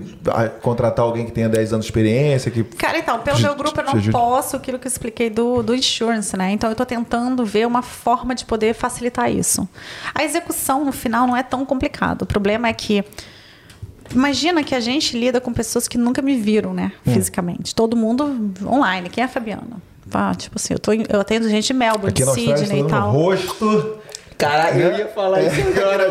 contratar 0.63 1.05
alguém 1.05 1.27
que 1.27 1.33
tenha 1.33 1.49
10 1.49 1.73
anos 1.73 1.87
de 1.87 1.91
experiência, 1.91 2.51
que... 2.51 2.65
Cara, 2.65 2.99
então, 2.99 3.19
pelo 3.21 3.39
meu 3.39 3.55
grupo 3.55 3.81
eu 3.81 3.85
não 3.85 4.03
posso, 4.11 4.57
aquilo 4.57 4.79
que 4.79 4.87
eu 4.87 4.91
expliquei 4.91 5.29
do, 5.31 5.63
do 5.63 5.75
insurance, 5.75 6.37
né? 6.37 6.51
Então, 6.51 6.71
eu 6.71 6.73
estou 6.73 6.87
tentando 6.87 7.45
ver 7.45 7.67
uma 7.67 7.83
forma 7.83 8.35
de 8.35 8.45
poder 8.45 8.75
facilitar 8.75 9.31
isso. 9.31 9.69
A 10.15 10.23
execução, 10.23 10.85
no 10.85 10.93
final, 10.93 11.27
não 11.27 11.37
é 11.37 11.43
tão 11.43 11.65
complicado. 11.65 12.23
O 12.23 12.27
problema 12.27 12.69
é 12.69 12.73
que 12.73 13.05
Imagina 14.15 14.63
que 14.65 14.75
a 14.75 14.81
gente 14.81 15.19
lida 15.19 15.41
com 15.41 15.53
pessoas 15.53 15.87
que 15.87 15.99
nunca 15.99 16.23
me 16.23 16.37
viram, 16.37 16.73
né? 16.73 16.93
Hum. 17.07 17.13
Fisicamente. 17.13 17.75
Todo 17.75 17.97
mundo 17.97 18.53
online. 18.65 19.09
Quem 19.09 19.23
é 19.23 19.25
a 19.27 19.29
Fabiana? 19.29 19.83
Ah, 20.13 20.35
tipo 20.35 20.57
assim, 20.57 20.75
eu, 20.75 20.79
tô, 20.79 20.93
eu 20.93 21.21
atendo 21.21 21.49
gente 21.49 21.67
de 21.67 21.75
Melbourne, 21.75 22.09
Aqui 22.09 22.25
Sydney 22.25 22.81
e 22.81 22.89
tal. 22.89 23.13
rosto. 23.13 23.99
Caraca, 24.39 24.79
eu 24.79 24.97
ia 24.97 25.09
falar 25.09 25.43
isso 25.43 25.61
agora. 25.61 26.07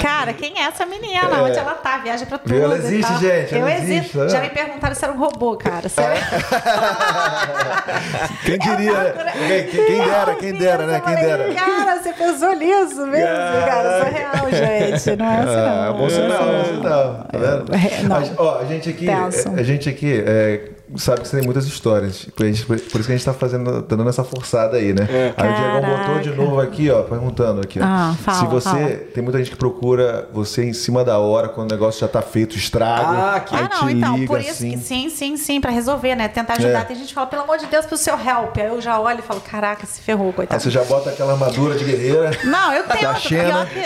Cara, 0.00 0.32
quem 0.32 0.56
é 0.56 0.62
essa 0.62 0.86
menina? 0.86 1.36
É. 1.36 1.42
Onde 1.42 1.58
ela 1.58 1.74
tá? 1.74 1.98
Viaja 1.98 2.24
pra 2.26 2.38
tudo. 2.38 2.54
Ela 2.54 2.76
existe, 2.76 3.12
gente. 3.18 3.56
eu 3.56 3.68
existo. 3.68 4.18
Né? 4.18 4.28
Já 4.28 4.40
me 4.40 4.50
perguntaram 4.50 4.94
se 4.94 5.04
era 5.04 5.12
um 5.12 5.18
robô, 5.18 5.56
cara. 5.56 5.88
Sério? 5.88 6.22
quem 8.46 8.56
diria, 8.56 8.92
né? 8.92 9.12
Quem, 9.48 9.66
quem 9.84 9.98
dera, 9.98 10.36
quem 10.36 10.52
dera, 10.52 10.86
né? 10.86 11.02
Quem 11.04 11.16
dera. 11.16 11.52
Cara, 11.54 12.00
você 12.00 12.12
pensou 12.12 12.54
nisso 12.54 13.04
mesmo, 13.04 13.34
cara. 13.66 13.98
Isso 13.98 14.06
é 14.06 14.10
real, 14.10 14.48
gente. 14.50 15.16
Não 15.16 15.26
é 15.26 15.40
assim, 15.40 15.56
não. 15.56 15.86
É 15.86 15.92
bom 15.92 16.08
sinal, 16.08 16.48
é 16.48 16.52
bom 16.56 16.64
sinal. 16.64 17.26
Tá 17.32 17.38
vendo? 17.38 17.74
É, 17.74 18.02
não. 18.04 18.22
ó, 18.38 18.60
a 18.60 18.64
gente 18.64 18.90
aqui, 18.90 19.10
a 19.10 19.28
gente 19.64 19.88
aqui 19.88 20.22
é, 20.24 20.70
sabe 20.96 21.22
que 21.22 21.28
você 21.28 21.36
tem 21.36 21.44
muitas 21.44 21.66
histórias. 21.66 22.26
Por, 22.36 22.46
isso 22.46 22.66
que 22.66 22.96
a 22.96 23.00
gente 23.00 23.16
está 23.16 23.32
fazendo, 23.32 23.82
tá 23.82 23.96
dando 23.96 24.08
essa 24.08 24.22
forçada 24.22 24.76
aí, 24.76 24.92
né? 24.92 25.06
É. 25.10 25.34
Aí 25.36 25.50
o 25.50 25.54
Diego 25.54 25.86
botou 25.86 26.20
de 26.20 26.30
novo 26.30 26.60
aqui, 26.60 26.90
ó, 26.90 27.02
perguntando 27.02 27.60
aqui. 27.60 27.80
Ah, 27.82 28.14
fala, 28.22 28.38
Se 28.38 28.46
você. 28.46 28.68
Fala. 28.68 28.88
Tem 29.14 29.22
muita 29.22 29.38
gente 29.38 29.50
que 29.50 29.56
procura 29.56 30.28
você 30.32 30.64
em 30.64 30.72
cima 30.72 31.04
da 31.04 31.18
hora, 31.18 31.48
quando 31.48 31.70
o 31.70 31.74
negócio 31.74 32.00
já 32.00 32.06
está 32.06 32.22
feito, 32.22 32.56
estrago. 32.56 33.14
Ah, 33.16 33.40
que 33.40 33.54
ah, 33.54 33.68
não, 33.72 33.90
então, 33.90 34.16
liga, 34.16 34.26
por 34.26 34.40
isso 34.40 34.50
assim. 34.50 34.72
que 34.72 34.78
sim, 34.78 35.10
sim, 35.10 35.36
sim, 35.36 35.60
para 35.60 35.70
resolver, 35.70 36.14
né? 36.14 36.28
Tentar 36.28 36.54
ajudar. 36.54 36.80
É. 36.80 36.84
Tem 36.84 36.96
gente 36.96 37.08
que 37.08 37.14
fala, 37.14 37.26
pelo 37.26 37.42
amor 37.42 37.58
de 37.58 37.66
Deus, 37.66 37.86
pro 37.86 37.96
seu 37.96 38.14
help. 38.14 38.56
Aí 38.56 38.66
eu 38.66 38.80
já 38.80 39.00
olho 39.00 39.18
e 39.18 39.22
falo, 39.22 39.40
caraca, 39.40 39.86
se 39.86 40.00
ferrou, 40.00 40.32
coitado. 40.32 40.56
Aí 40.56 40.60
você 40.60 40.70
já 40.70 40.84
bota 40.84 41.10
aquela 41.10 41.32
armadura 41.32 41.74
de 41.74 41.84
guerreira. 41.84 42.30
Não, 42.44 42.72
eu 42.72 42.84
tenho. 42.88 43.00
Pior 43.00 43.20
que 43.20 43.36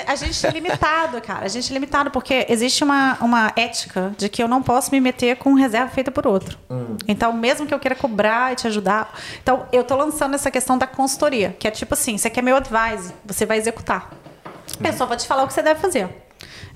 a 0.06 0.16
gente 0.16 0.46
é 0.46 0.50
limitado, 0.50 1.20
cara. 1.20 1.44
A 1.44 1.48
gente 1.48 1.70
é 1.70 1.74
limitado, 1.74 2.10
porque 2.10 2.46
existe 2.48 2.84
uma, 2.84 3.16
uma 3.20 3.52
ética 3.56 4.12
de 4.16 4.28
que 4.28 4.42
eu 4.42 4.48
não 4.48 4.62
posso 4.62 4.90
me 4.92 5.00
meter 5.00 5.36
com 5.36 5.54
reserva 5.54 5.88
feita 5.88 6.10
por 6.10 6.26
outro. 6.26 6.58
Hum. 6.70 6.89
Então, 7.06 7.32
mesmo 7.32 7.66
que 7.66 7.74
eu 7.74 7.78
queira 7.78 7.94
cobrar 7.94 8.52
e 8.52 8.56
te 8.56 8.66
ajudar. 8.66 9.12
Então, 9.42 9.66
eu 9.72 9.84
tô 9.84 9.96
lançando 9.96 10.34
essa 10.34 10.50
questão 10.50 10.76
da 10.78 10.86
consultoria, 10.86 11.54
que 11.58 11.66
é 11.66 11.70
tipo 11.70 11.94
assim, 11.94 12.16
você 12.16 12.30
quer 12.30 12.42
meu 12.42 12.56
advice, 12.56 13.12
você 13.24 13.44
vai 13.46 13.58
executar. 13.58 14.10
A 14.78 14.82
pessoa 14.82 15.06
vai 15.06 15.16
te 15.16 15.26
falar 15.26 15.44
o 15.44 15.46
que 15.46 15.52
você 15.52 15.62
deve 15.62 15.80
fazer. 15.80 16.08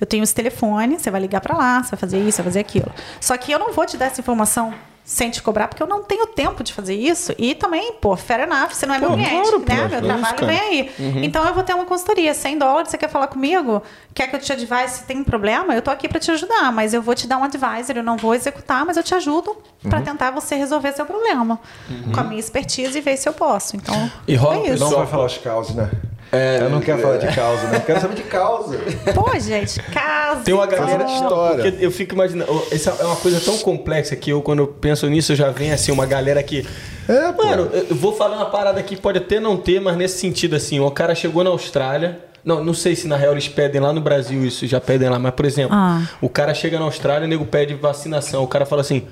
Eu 0.01 0.07
tenho 0.07 0.23
esse 0.23 0.35
telefone, 0.35 0.99
você 0.99 1.11
vai 1.11 1.21
ligar 1.21 1.41
para 1.41 1.57
lá, 1.57 1.83
você 1.83 1.91
vai 1.91 1.99
fazer 2.01 2.19
isso, 2.19 2.39
vai 2.39 2.45
fazer 2.45 2.61
aquilo. 2.61 2.93
Só 3.21 3.37
que 3.37 3.53
eu 3.53 3.59
não 3.59 3.73
vou 3.73 3.87
te 3.87 3.97
dar 3.97 4.07
essa 4.07 4.21
informação 4.21 4.75
sem 5.05 5.31
te 5.31 5.43
cobrar, 5.43 5.69
porque 5.69 5.83
eu 5.83 5.87
não 5.87 6.03
tenho 6.03 6.27
tempo 6.27 6.65
de 6.65 6.73
fazer 6.73 6.95
isso. 6.95 7.35
E 7.37 7.55
também, 7.55 7.93
pô, 8.01 8.17
fair 8.17 8.41
enough, 8.41 8.71
você 8.71 8.87
não 8.87 8.95
é 8.95 8.99
pô, 8.99 9.11
meu 9.11 9.19
cliente, 9.19 9.51
claro, 9.51 9.59
né? 9.59 9.67
Pô, 9.67 9.89
meu 9.91 10.03
trabalho 10.03 10.47
vem 10.47 10.61
aí. 10.61 10.91
Uhum. 10.99 11.23
Então 11.23 11.47
eu 11.47 11.53
vou 11.53 11.63
ter 11.63 11.75
uma 11.75 11.85
consultoria, 11.85 12.33
100 12.33 12.59
dólares, 12.59 12.91
você 12.91 12.97
quer 12.97 13.11
falar 13.11 13.27
comigo? 13.27 13.83
Quer 14.15 14.29
que 14.29 14.37
eu 14.37 14.41
te 14.41 14.51
advise 14.51 14.99
se 14.99 15.05
tem 15.05 15.23
problema? 15.23 15.75
Eu 15.75 15.83
tô 15.83 15.91
aqui 15.91 16.09
para 16.09 16.19
te 16.19 16.31
ajudar, 16.31 16.73
mas 16.73 16.95
eu 16.95 17.03
vou 17.03 17.15
te 17.15 17.27
dar 17.27 17.37
um 17.37 17.45
advisor, 17.45 17.97
eu 17.97 18.03
não 18.03 18.17
vou 18.17 18.35
executar, 18.35 18.87
mas 18.87 18.97
eu 18.97 19.03
te 19.03 19.15
ajudo 19.15 19.51
uhum. 19.51 19.91
para 19.91 20.01
tentar 20.01 20.31
você 20.31 20.55
resolver 20.55 20.93
seu 20.93 21.05
problema. 21.05 21.61
Uhum. 21.91 22.13
Com 22.13 22.21
a 22.21 22.25
minha 22.25 22.41
expertise 22.41 22.97
e 22.97 23.01
ver 23.03 23.19
se 23.19 23.29
eu 23.29 23.35
posso. 23.35 23.77
Então, 23.77 24.11
e 24.27 24.35
rola, 24.35 24.57
é 24.57 24.71
isso. 24.71 24.85
Não 24.85 24.91
vai 24.91 25.07
falar 25.07 25.27
os 25.27 25.37
causas, 25.37 25.75
né? 25.77 25.91
É, 26.35 26.59
eu 26.63 26.71
não 26.71 26.81
quero 26.81 26.99
é. 26.99 27.03
falar 27.03 27.17
de 27.19 27.35
causa, 27.35 27.69
não. 27.69 27.81
quero 27.81 28.01
saber 28.01 28.15
de 28.15 28.23
causa. 28.25 28.79
Pô, 29.15 29.39
gente, 29.39 29.81
causa. 29.83 30.43
Tem 30.43 30.55
uma 30.55 30.67
galera 30.67 31.05
de 31.05 31.13
história. 31.13 31.75
eu 31.79 31.91
fico 31.91 32.15
imaginando. 32.15 32.63
Essa 32.71 32.91
é 32.91 33.05
uma 33.05 33.17
coisa 33.17 33.41
tão 33.41 33.57
complexa 33.59 34.17
que 34.17 34.31
eu, 34.31 34.43
quando 34.43 34.61
eu 34.61 34.67
penso 34.67 35.07
nisso, 35.09 35.35
já 35.35 35.51
vem 35.51 35.73
assim, 35.73 35.93
uma 35.93 36.07
galera 36.07 36.43
que. 36.43 36.67
É, 37.09 37.33
Mano, 37.33 37.71
eu 37.73 37.95
vou 37.95 38.15
falar 38.15 38.37
uma 38.37 38.51
parada 38.51 38.83
que 38.83 38.97
pode 38.97 39.19
até 39.19 39.39
não 39.39 39.57
ter, 39.57 39.81
mas 39.81 39.97
nesse 39.97 40.19
sentido, 40.19 40.57
assim, 40.57 40.81
o 40.81 40.91
cara 40.91 41.15
chegou 41.15 41.45
na 41.45 41.51
Austrália. 41.51 42.19
Não, 42.45 42.63
não 42.63 42.75
sei 42.75 42.95
se 42.95 43.09
na 43.09 43.17
real 43.17 43.33
eles 43.33 43.49
pedem 43.49 43.81
lá 43.81 43.91
no 43.91 44.03
Brasil 44.03 44.45
isso, 44.45 44.67
já 44.67 44.79
pedem 44.79 45.09
lá, 45.09 45.19
mas 45.19 45.33
por 45.33 45.47
exemplo, 45.47 45.75
ah. 45.75 46.03
o 46.21 46.29
cara 46.29 46.53
chega 46.53 46.79
na 46.79 46.85
Austrália, 46.85 47.25
o 47.25 47.29
nego 47.29 47.47
pede 47.47 47.73
vacinação. 47.73 48.43
O 48.43 48.47
cara 48.47 48.67
fala 48.67 48.83
assim: 48.83 49.07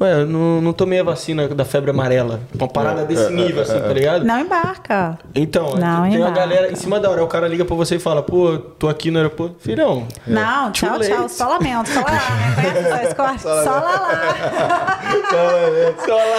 Ué, 0.00 0.24
não, 0.24 0.60
não 0.60 0.72
tomei 0.72 1.00
a 1.00 1.02
vacina 1.02 1.48
da 1.48 1.64
febre 1.64 1.90
amarela. 1.90 2.40
Uma 2.54 2.68
parada 2.68 3.04
desse 3.04 3.32
nível, 3.32 3.62
assim, 3.62 3.80
tá 3.80 3.92
ligado? 3.92 4.24
Não 4.24 4.38
embarca. 4.38 5.18
Então, 5.34 5.74
não 5.74 6.02
tem 6.02 6.14
embarca. 6.14 6.18
uma 6.18 6.30
galera 6.30 6.70
em 6.70 6.76
cima 6.76 7.00
da 7.00 7.10
hora. 7.10 7.24
O 7.24 7.26
cara 7.26 7.48
liga 7.48 7.64
pra 7.64 7.74
você 7.74 7.96
e 7.96 7.98
fala, 7.98 8.22
pô, 8.22 8.58
tô 8.58 8.88
aqui 8.88 9.10
no 9.10 9.18
aeroporto. 9.18 9.56
Filhão. 9.58 10.06
Não, 10.24 10.70
tchau, 10.70 10.90
late. 10.90 11.08
tchau. 11.08 11.28
Só 11.28 11.48
lamento. 11.48 11.88
Só 11.88 12.00
lá, 12.00 12.12
né? 12.12 13.14
Só 13.16 13.22
lá. 13.22 13.38
Só 13.38 13.48
lá. 13.48 13.64
Só 16.06 16.14
lá. 16.14 16.38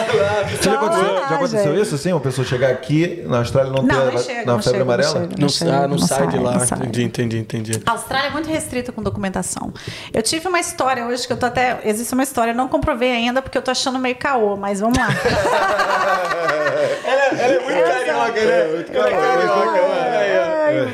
Já 0.61 0.73
aconteceu, 0.73 1.17
já 1.17 1.35
aconteceu 1.35 1.81
isso, 1.81 1.95
assim? 1.95 2.13
Uma 2.13 2.21
pessoa 2.21 2.47
chegar 2.47 2.69
aqui 2.69 3.23
na 3.26 3.39
Austrália 3.39 3.71
não, 3.71 3.84
não 3.84 3.88
ter 3.88 4.13
não 4.13 4.17
chega, 4.23 4.45
na 4.45 4.53
não 4.53 4.61
febre 4.61 4.71
chega, 4.71 4.84
amarela? 4.84 5.30
Não, 5.38 5.49
chega, 5.49 5.71
não, 5.71 5.84
ah, 5.84 5.88
não, 5.88 5.97
sai, 5.97 6.17
sai 6.19 6.27
de 6.27 6.38
lá. 6.38 6.55
Entendi, 6.55 7.03
entendi, 7.03 7.38
entendi. 7.39 7.81
A 7.85 7.91
Austrália 7.91 8.27
é 8.27 8.31
muito 8.31 8.49
restrita 8.49 8.91
com 8.93 9.03
documentação. 9.03 9.73
Eu 10.13 10.21
tive 10.21 10.47
uma 10.47 10.59
história 10.59 11.05
hoje 11.05 11.27
que 11.27 11.34
eu 11.34 11.38
tô 11.38 11.45
até. 11.45 11.80
Existe 11.84 12.13
uma 12.13 12.23
história, 12.23 12.51
eu 12.51 12.55
não 12.55 12.69
comprovei 12.69 13.11
ainda 13.11 13.39
porque 13.41 13.57
eu 13.57 13.61
tô 13.61 13.72
achando 13.72 13.99
meio 13.99 14.16
caô, 14.16 14.56
mas 14.56 14.80
vamos 14.80 14.98
lá. 14.98 15.07
ela, 17.06 17.24
ela, 17.26 17.53
é 17.53 17.60
muito 17.60 17.84
carioca, 17.84 18.45
né? 18.45 18.64
Muito 18.68 18.91
carioca. 18.91 19.90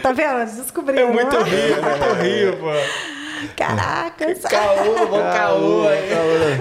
Tá 0.02 0.12
vendo? 0.12 0.46
Descobriu. 0.46 1.08
É 1.08 1.12
muito 1.12 1.38
rio, 1.38 1.76
é 1.76 1.82
muito 1.82 2.14
rio, 2.22 2.58
pô. 2.58 2.72
Caraca, 3.56 4.36
caô, 4.50 5.08
bom 5.08 5.22
caô. 5.22 5.86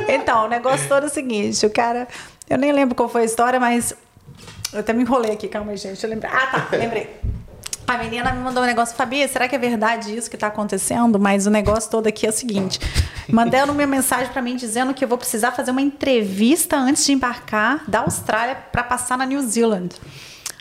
Então, 0.09 0.47
o 0.47 0.49
negócio 0.49 0.89
todo 0.89 1.05
é 1.05 1.07
o 1.07 1.11
seguinte, 1.11 1.65
o 1.65 1.71
cara. 1.71 2.09
Eu 2.49 2.59
nem 2.59 2.73
lembro 2.73 2.95
qual 2.95 3.09
foi 3.09 3.23
a 3.23 3.25
história, 3.25 3.59
mas. 3.59 3.95
Eu 4.73 4.81
até 4.81 4.93
me 4.93 5.03
enrolei 5.03 5.33
aqui, 5.33 5.49
calma 5.49 5.71
aí, 5.71 5.77
gente. 5.77 6.03
Eu 6.03 6.11
lembrei. 6.11 6.31
Ah, 6.33 6.47
tá, 6.47 6.77
lembrei. 6.77 7.09
A 7.87 7.99
menina 7.99 8.33
me 8.33 8.41
mandou 8.41 8.63
um 8.63 8.67
negócio, 8.67 8.97
Fabi, 8.97 9.27
será 9.29 9.47
que 9.47 9.55
é 9.55 9.59
verdade 9.59 10.17
isso 10.17 10.31
que 10.31 10.37
está 10.37 10.47
acontecendo? 10.47 11.19
Mas 11.19 11.47
o 11.47 11.51
negócio 11.51 11.91
todo 11.91 12.07
aqui 12.07 12.27
é 12.27 12.31
o 12.31 12.33
seguinte: 12.33 12.79
mandaram 13.29 13.75
uma 13.75 13.87
mensagem 13.87 14.33
para 14.33 14.41
mim 14.41 14.57
dizendo 14.57 14.95
que 14.95 15.05
eu 15.05 15.09
vou 15.09 15.19
precisar 15.19 15.53
fazer 15.53 15.71
uma 15.71 15.83
entrevista 15.83 16.77
antes 16.77 17.05
de 17.05 17.13
embarcar 17.13 17.85
da 17.87 18.01
Austrália 18.01 18.57
para 18.73 18.83
passar 18.83 19.19
na 19.19 19.27
New 19.27 19.41
Zealand. 19.43 19.91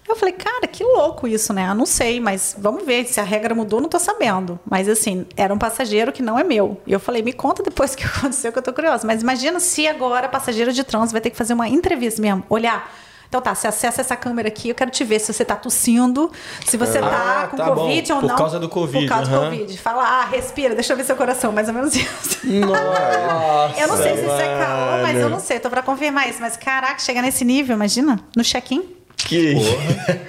Eu 0.08 0.18
falei, 0.18 0.34
cara, 0.34 0.68
que 0.68 0.84
louco 0.84 1.26
isso, 1.28 1.54
né? 1.54 1.70
Eu 1.70 1.76
não 1.76 1.86
sei, 1.86 2.20
mas 2.20 2.56
vamos 2.60 2.86
ver. 2.86 3.06
Se 3.06 3.22
a 3.22 3.24
regra 3.24 3.56
mudou, 3.56 3.80
não 3.80 3.88
tô 3.88 3.98
sabendo. 3.98 4.60
Mas 4.70 4.90
assim, 4.90 5.26
era 5.38 5.54
um 5.54 5.58
passageiro 5.58 6.12
que 6.12 6.22
não 6.22 6.38
é 6.38 6.44
meu. 6.44 6.82
E 6.86 6.92
eu 6.92 7.00
falei, 7.00 7.24
me 7.24 7.32
conta 7.32 7.64
depois 7.64 7.94
o 7.94 7.98
que 7.98 8.04
aconteceu, 8.04 8.52
que 8.52 8.60
eu 8.60 8.64
tô 8.64 8.74
curiosa. 8.74 9.08
Mas 9.08 9.22
imagina 9.22 9.62
se 9.62 9.88
agora 9.88 10.28
passageiro 10.28 10.74
de 10.74 10.84
trânsito 10.84 11.14
vai 11.14 11.22
ter 11.22 11.30
que 11.30 11.38
fazer 11.38 11.54
uma 11.54 11.70
entrevista 11.70 12.22
mesmo. 12.22 12.44
Olhar 12.50 12.92
então 13.34 13.42
tá, 13.42 13.56
você 13.56 13.66
acessa 13.66 14.02
essa 14.02 14.16
câmera 14.16 14.48
aqui, 14.48 14.70
eu 14.70 14.76
quero 14.76 14.92
te 14.92 15.04
ver 15.04 15.18
se 15.18 15.34
você 15.34 15.44
tá 15.44 15.56
tossindo, 15.56 16.32
se 16.68 16.78
você 16.78 17.00
tá 17.00 17.42
ah, 17.42 17.48
com 17.48 17.58
tá 17.58 17.72
Covid 17.72 18.08
bom. 18.08 18.16
ou 18.16 18.22
não. 18.22 18.30
Por 18.30 18.38
causa 18.38 18.60
do 18.60 18.70
Covid. 18.70 19.08
Por 19.08 19.10
causa 19.10 19.32
uhum. 19.32 19.46
do 19.46 19.50
Covid. 19.50 19.78
Fala, 19.80 20.04
ah, 20.04 20.26
respira, 20.26 20.76
deixa 20.76 20.94
eu 20.94 20.98
ver 20.98 21.04
seu 21.04 21.16
coração, 21.16 21.52
mais 21.52 21.68
ou 21.68 21.74
menos 21.74 21.96
isso. 21.96 22.40
Nossa, 22.44 23.82
eu 23.82 23.88
não 23.88 23.98
sei 23.98 24.18
se 24.18 24.22
isso 24.22 24.36
é 24.36 24.58
caô, 24.60 25.02
mas 25.02 25.18
eu 25.18 25.30
não 25.32 25.40
sei, 25.40 25.60
tô 25.60 25.68
pra 25.68 25.82
confirmar 25.82 26.30
isso. 26.30 26.40
Mas 26.40 26.56
caraca, 26.56 27.00
chegar 27.00 27.24
nesse 27.24 27.44
nível, 27.44 27.76
imagina, 27.76 28.20
no 28.36 28.44
check-in. 28.44 28.84
Que. 29.18 29.56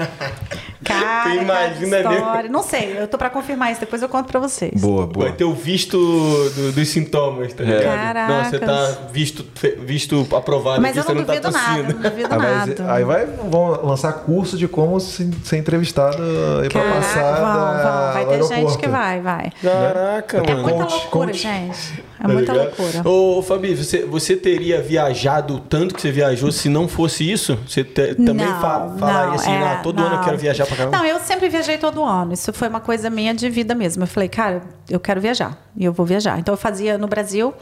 Cara, 0.85 1.35
imagina 1.35 1.99
história. 1.99 2.51
Não 2.51 2.63
sei, 2.63 2.97
eu 2.99 3.09
tô 3.09 3.19
pra 3.19 3.31
confirmar 3.31 3.73
isso, 3.73 3.81
depois 3.81 4.03
eu 4.03 4.09
conto 4.09 4.27
pra 4.27 4.41
vocês. 4.41 4.81
Boa, 4.81 5.07
boa. 5.07 5.27
Vai 5.27 5.37
ter 5.37 5.45
o 5.45 5.55
visto 5.55 5.97
do, 5.99 6.73
dos 6.73 6.89
sintomas, 6.89 7.53
tá 7.53 7.65
ligado? 7.65 7.83
Caraca. 7.83 8.33
Não, 8.33 8.45
você 8.45 8.59
tá 8.59 8.99
visto, 9.13 9.47
visto 9.81 10.27
aprovado 10.35 10.81
Mas 10.81 10.99
aqui, 10.99 11.11
eu 11.11 11.15
não 11.15 11.25
você 11.25 11.41
duvido 11.41 11.51
não 11.51 11.53
tá 11.53 11.69
nada, 11.69 11.83
não 11.83 12.01
duvido 12.01 12.35
aí 12.35 12.39
nada. 12.39 12.93
Aí 12.93 13.05
vai, 13.05 13.27
vão 13.27 13.87
lançar 13.87 14.13
curso 14.13 14.57
de 14.57 14.69
como 14.69 15.01
se, 15.01 15.31
ser 15.45 15.57
entrevistado 15.57 16.23
e 16.65 16.69
pra 16.69 16.83
passar. 16.83 17.35
Vão, 17.35 17.83
vão. 17.83 18.13
Vai 18.13 18.27
ter 18.27 18.57
gente 18.57 18.79
que 18.79 18.89
vai, 18.89 19.21
vai. 19.21 19.53
Caraca, 19.63 20.39
é 20.39 20.41
mano. 20.41 20.59
É 20.59 20.63
muita 20.63 20.85
loucura, 20.85 21.27
coach. 21.27 21.39
gente. 21.39 22.05
É 22.23 22.29
muita 22.29 22.55
tá 22.55 22.63
loucura. 22.63 23.09
Ô, 23.09 23.43
Fabi, 23.43 23.75
você, 23.75 24.05
você 24.05 24.35
teria 24.35 24.81
viajado 24.81 25.61
tanto 25.61 25.95
que 25.95 26.01
você 26.01 26.11
viajou 26.11 26.51
se 26.51 26.69
não 26.71 26.89
fosse 26.89 27.31
isso? 27.31 27.59
Você 27.69 27.85
te, 27.85 28.15
também 28.15 28.47
não, 28.47 28.61
fa 28.61 28.95
falaria 28.99 29.27
não, 29.27 29.35
assim, 29.35 29.51
é, 29.51 29.63
ah, 29.63 29.81
todo 29.83 29.99
não. 29.99 30.07
ano 30.07 30.17
eu 30.17 30.25
quero 30.25 30.39
viajar 30.39 30.67
pra 30.67 30.74
caramba? 30.77 30.97
Não, 30.97 31.05
eu 31.05 31.19
sempre 31.21 31.49
viajei 31.49 31.79
todo 31.79 32.03
ano. 32.03 32.33
Isso 32.33 32.53
foi 32.53 32.69
uma 32.69 32.81
coisa 32.81 33.11
minha 33.11 33.35
de 33.35 33.49
vida 33.49 33.75
mesmo. 33.75 34.03
Eu 34.03 34.07
falei, 34.07 34.29
cara, 34.29 34.63
eu 34.89 35.01
quero 35.01 35.21
viajar. 35.21 35.57
E 35.77 35.85
eu 35.85 35.93
vou 35.93 36.05
viajar. 36.05 36.39
Então 36.39 36.55
eu 36.55 36.59
fazia 36.59 36.99
no 36.99 37.07
Brasil 37.07 37.55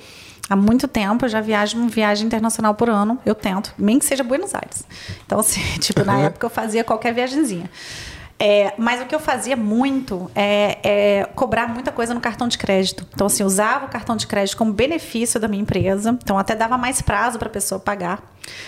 há 0.49 0.57
muito 0.57 0.87
tempo, 0.87 1.25
eu 1.25 1.29
já 1.29 1.41
viajo 1.41 1.79
uma 1.79 1.89
viagem 1.89 2.27
internacional 2.27 2.75
por 2.75 2.91
ano. 2.91 3.19
Eu 3.25 3.35
tento, 3.35 3.73
nem 3.79 3.99
que 3.99 4.05
seja 4.05 4.23
Buenos 4.23 4.55
Aires. 4.55 4.85
Então, 5.25 5.39
assim, 5.41 5.61
tipo, 5.79 6.05
na 6.05 6.19
época 6.19 6.47
eu 6.47 6.51
fazia 6.51 6.85
qualquer 6.85 7.15
viagemzinha. 7.15 7.71
É, 8.45 8.75
mas 8.77 9.01
o 9.01 9.07
que 9.07 9.15
eu 9.15 9.21
fazia 9.21 9.57
muito 9.57 10.29
é, 10.35 10.79
é, 10.83 11.25
cobrar 11.37 11.69
muita 11.69 11.93
coisa 11.93 12.13
no 12.13 12.21
cartão 12.21 12.49
de 12.49 12.59
crédito. 12.59 13.07
Então, 13.15 13.29
assim, 13.29 13.45
usava 13.45 13.87
o 13.87 13.89
cartão 13.89 14.17
de 14.17 14.27
crédito 14.27 14.57
como 14.57 14.73
benefício 14.73 15.39
da 15.39 15.47
minha 15.47 15.63
empresa. 15.63 16.19
Então, 16.21 16.37
até 16.37 16.57
dava 16.57 16.77
mais 16.77 17.01
prazo 17.01 17.39
para 17.39 17.47
a 17.47 17.51
pessoa 17.51 17.79
pagar. 17.79 18.21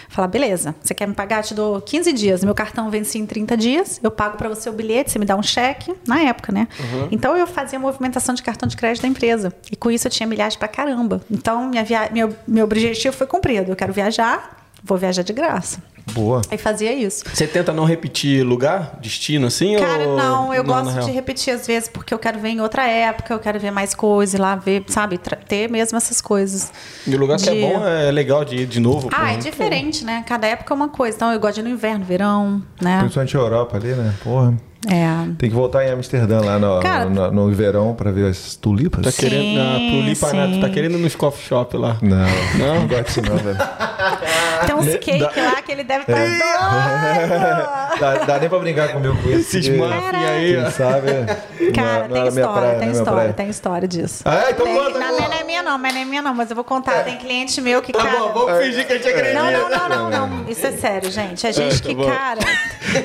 Falar, 0.08 0.28
beleza, 0.28 0.76
você 0.80 0.94
quer 0.94 1.08
me 1.08 1.14
pagar? 1.14 1.42
Te 1.42 1.54
dou 1.54 1.80
15 1.80 2.12
dias. 2.12 2.44
Meu 2.44 2.54
cartão 2.54 2.88
vence 2.88 3.18
em 3.18 3.26
30 3.26 3.56
dias. 3.56 3.98
Eu 4.00 4.12
pago 4.12 4.36
para 4.36 4.48
você 4.48 4.70
o 4.70 4.72
bilhete, 4.72 5.10
você 5.10 5.18
me 5.18 5.24
dá 5.24 5.34
um 5.34 5.42
cheque. 5.42 5.92
Na 6.06 6.20
época, 6.20 6.52
né? 6.52 6.68
Uhum. 6.78 7.08
Então, 7.10 7.36
eu 7.36 7.44
fazia 7.44 7.76
movimentação 7.76 8.32
de 8.32 8.44
cartão 8.44 8.68
de 8.68 8.76
crédito 8.76 9.02
da 9.02 9.08
empresa. 9.08 9.52
E 9.72 9.74
com 9.74 9.90
isso, 9.90 10.06
eu 10.06 10.10
tinha 10.12 10.28
milhares 10.28 10.54
para 10.54 10.68
caramba. 10.68 11.20
Então, 11.28 11.66
minha 11.66 11.82
via... 11.82 12.08
meu, 12.12 12.32
meu 12.46 12.64
objetivo 12.64 13.16
foi 13.16 13.26
cumprido. 13.26 13.72
Eu 13.72 13.76
quero 13.76 13.92
viajar, 13.92 14.68
vou 14.84 14.96
viajar 14.96 15.22
de 15.24 15.32
graça. 15.32 15.82
Boa. 16.12 16.42
Aí 16.50 16.58
fazia 16.58 16.92
isso. 16.92 17.24
Você 17.32 17.46
tenta 17.46 17.72
não 17.72 17.84
repetir 17.84 18.44
lugar, 18.44 18.98
destino, 19.00 19.46
assim? 19.46 19.76
Cara, 19.76 20.06
ou... 20.06 20.16
não, 20.16 20.54
eu 20.54 20.62
não, 20.62 20.84
gosto 20.84 21.04
de 21.04 21.10
repetir 21.10 21.54
às 21.54 21.66
vezes, 21.66 21.88
porque 21.88 22.12
eu 22.12 22.18
quero 22.18 22.38
ver 22.38 22.50
em 22.50 22.60
outra 22.60 22.86
época, 22.86 23.32
eu 23.32 23.38
quero 23.38 23.58
ver 23.58 23.70
mais 23.70 23.94
coisas 23.94 24.38
lá, 24.38 24.54
ver, 24.54 24.84
sabe, 24.88 25.18
ter 25.48 25.70
mesmo 25.70 25.96
essas 25.96 26.20
coisas. 26.20 26.72
E 27.06 27.14
o 27.14 27.18
lugar 27.18 27.38
de... 27.38 27.44
que 27.44 27.50
é 27.50 27.60
bom 27.60 27.86
é 27.86 28.10
legal 28.10 28.44
de 28.44 28.56
ir 28.56 28.66
de 28.66 28.80
novo. 28.80 29.08
Ah, 29.12 29.32
é 29.32 29.36
diferente, 29.38 30.04
né? 30.04 30.24
Cada 30.26 30.46
época 30.46 30.72
é 30.72 30.76
uma 30.76 30.88
coisa. 30.88 31.16
Então 31.16 31.32
eu 31.32 31.40
gosto 31.40 31.54
de 31.54 31.60
ir 31.60 31.64
no 31.64 31.70
inverno, 31.70 32.04
verão, 32.04 32.62
né? 32.80 32.98
Principalmente 33.00 33.36
a 33.36 33.40
Europa 33.40 33.76
ali, 33.76 33.94
né? 33.94 34.14
Porra. 34.22 34.54
É. 34.88 35.34
Tem 35.38 35.48
que 35.48 35.54
voltar 35.54 35.84
em 35.84 35.90
Amsterdã, 35.90 36.40
lá 36.40 36.58
no, 36.58 36.80
Cara, 36.80 37.06
no, 37.06 37.30
no, 37.30 37.48
no, 37.48 37.54
verão, 37.54 37.94
pra 37.94 38.10
ver 38.10 38.30
as 38.30 38.56
tulipas. 38.56 39.04
Tá 39.04 39.12
querendo. 39.12 39.42
Sim, 39.42 39.56
na 39.56 39.74
tulipa, 39.74 40.32
né? 40.32 40.50
Tu 40.54 40.60
tá 40.60 40.68
querendo 40.68 40.98
nos 40.98 41.14
coffee 41.14 41.46
shop 41.46 41.76
lá. 41.76 41.96
Não, 42.02 42.16
não, 42.58 42.80
não 42.80 42.88
gosto 42.88 43.04
disso 43.04 43.22
não, 43.22 43.36
velho. 43.36 43.58
Tem 44.66 44.74
uns 44.74 44.96
cake 44.96 45.40
lá 45.40 45.62
que 45.62 45.72
ele 45.72 45.84
deve 45.84 46.02
estar 46.02 46.14
tá 46.14 47.94
é. 47.96 47.98
dá, 48.00 48.14
dá 48.24 48.38
nem 48.38 48.48
pra 48.48 48.58
brincar 48.58 48.88
comigo 48.92 49.16
com 49.22 49.28
isso. 49.30 49.56
Esses 49.56 49.68
muffins 49.68 50.14
aí. 50.14 50.54
Quem 50.54 50.70
sabe? 50.70 51.72
Cara, 51.74 52.08
não, 52.08 52.14
tem, 52.14 52.28
história, 52.28 52.52
praia, 52.52 52.78
tem 52.78 52.90
história, 52.90 53.32
tem 53.32 53.48
história 53.50 53.88
disso. 53.88 54.22
Ah, 54.24 54.46
então 54.50 54.64
tem, 54.64 54.74
conta, 54.74 54.98
Não, 54.98 55.18
não 55.18 55.32
é 55.32 55.44
minha 55.44 55.62
não, 55.62 55.78
mas 55.78 55.94
não 55.94 56.00
é 56.00 56.04
minha 56.04 56.22
não, 56.22 56.34
mas 56.34 56.50
eu 56.50 56.56
vou 56.56 56.64
contar. 56.64 56.96
É. 56.96 57.02
Tem 57.02 57.18
cliente 57.18 57.60
meu 57.60 57.82
que, 57.82 57.92
tá 57.92 58.02
cara... 58.02 58.18
Bom, 58.18 58.32
vamos 58.32 58.64
fingir 58.64 58.86
que 58.86 58.92
a 58.92 58.96
gente 58.96 59.08
acredita. 59.08 59.42
Não, 59.42 59.50
não, 59.50 59.88
não, 59.88 60.10
não, 60.10 60.28
não. 60.28 60.48
Isso 60.48 60.66
é 60.66 60.72
sério, 60.72 61.10
gente. 61.10 61.46
A 61.46 61.52
gente 61.52 61.82
que, 61.82 61.94
tá 61.94 62.04
cara... 62.04 62.40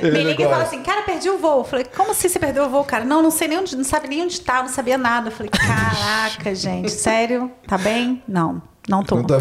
Me 0.02 0.24
liga 0.24 0.44
e 0.44 0.46
fala 0.46 0.64
assim, 0.64 0.82
cara, 0.84 1.02
perdi 1.04 1.30
o 1.30 1.38
voo. 1.38 1.64
Eu 1.70 1.72
falei, 1.72 1.86
como 1.96 2.12
assim 2.12 2.28
você 2.28 2.40
perdeu 2.40 2.66
o 2.66 2.70
voo, 2.70 2.84
cara? 2.84 3.06
Não, 3.06 3.22
não 3.22 3.30
sei 3.30 3.48
nem 3.48 3.60
onde, 3.60 3.78
não 3.78 3.84
sabe 3.84 4.08
nem 4.08 4.24
onde 4.24 4.42
tá, 4.42 4.64
não 4.64 4.70
sabia 4.70 4.98
nada. 4.98 5.28
Eu 5.28 5.32
falei, 5.32 5.52
caraca, 5.52 6.54
gente, 6.56 6.90
sério? 6.90 7.52
Tá 7.68 7.78
bem? 7.78 8.24
Não. 8.28 8.60
Não 8.88 9.04
tô. 9.04 9.18
Não 9.18 9.24
tá 9.24 9.38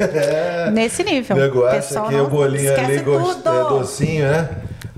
é. 0.00 0.70
Nesse 0.74 1.04
nível. 1.04 1.36
O 1.36 1.38
nego 1.38 1.64
acha 1.64 2.00
que 2.08 2.16
o 2.16 2.26
bolinho 2.26 2.74
ali 2.74 2.98
gost... 2.98 3.46
é 3.46 3.68
docinho, 3.68 4.24
né? 4.24 4.48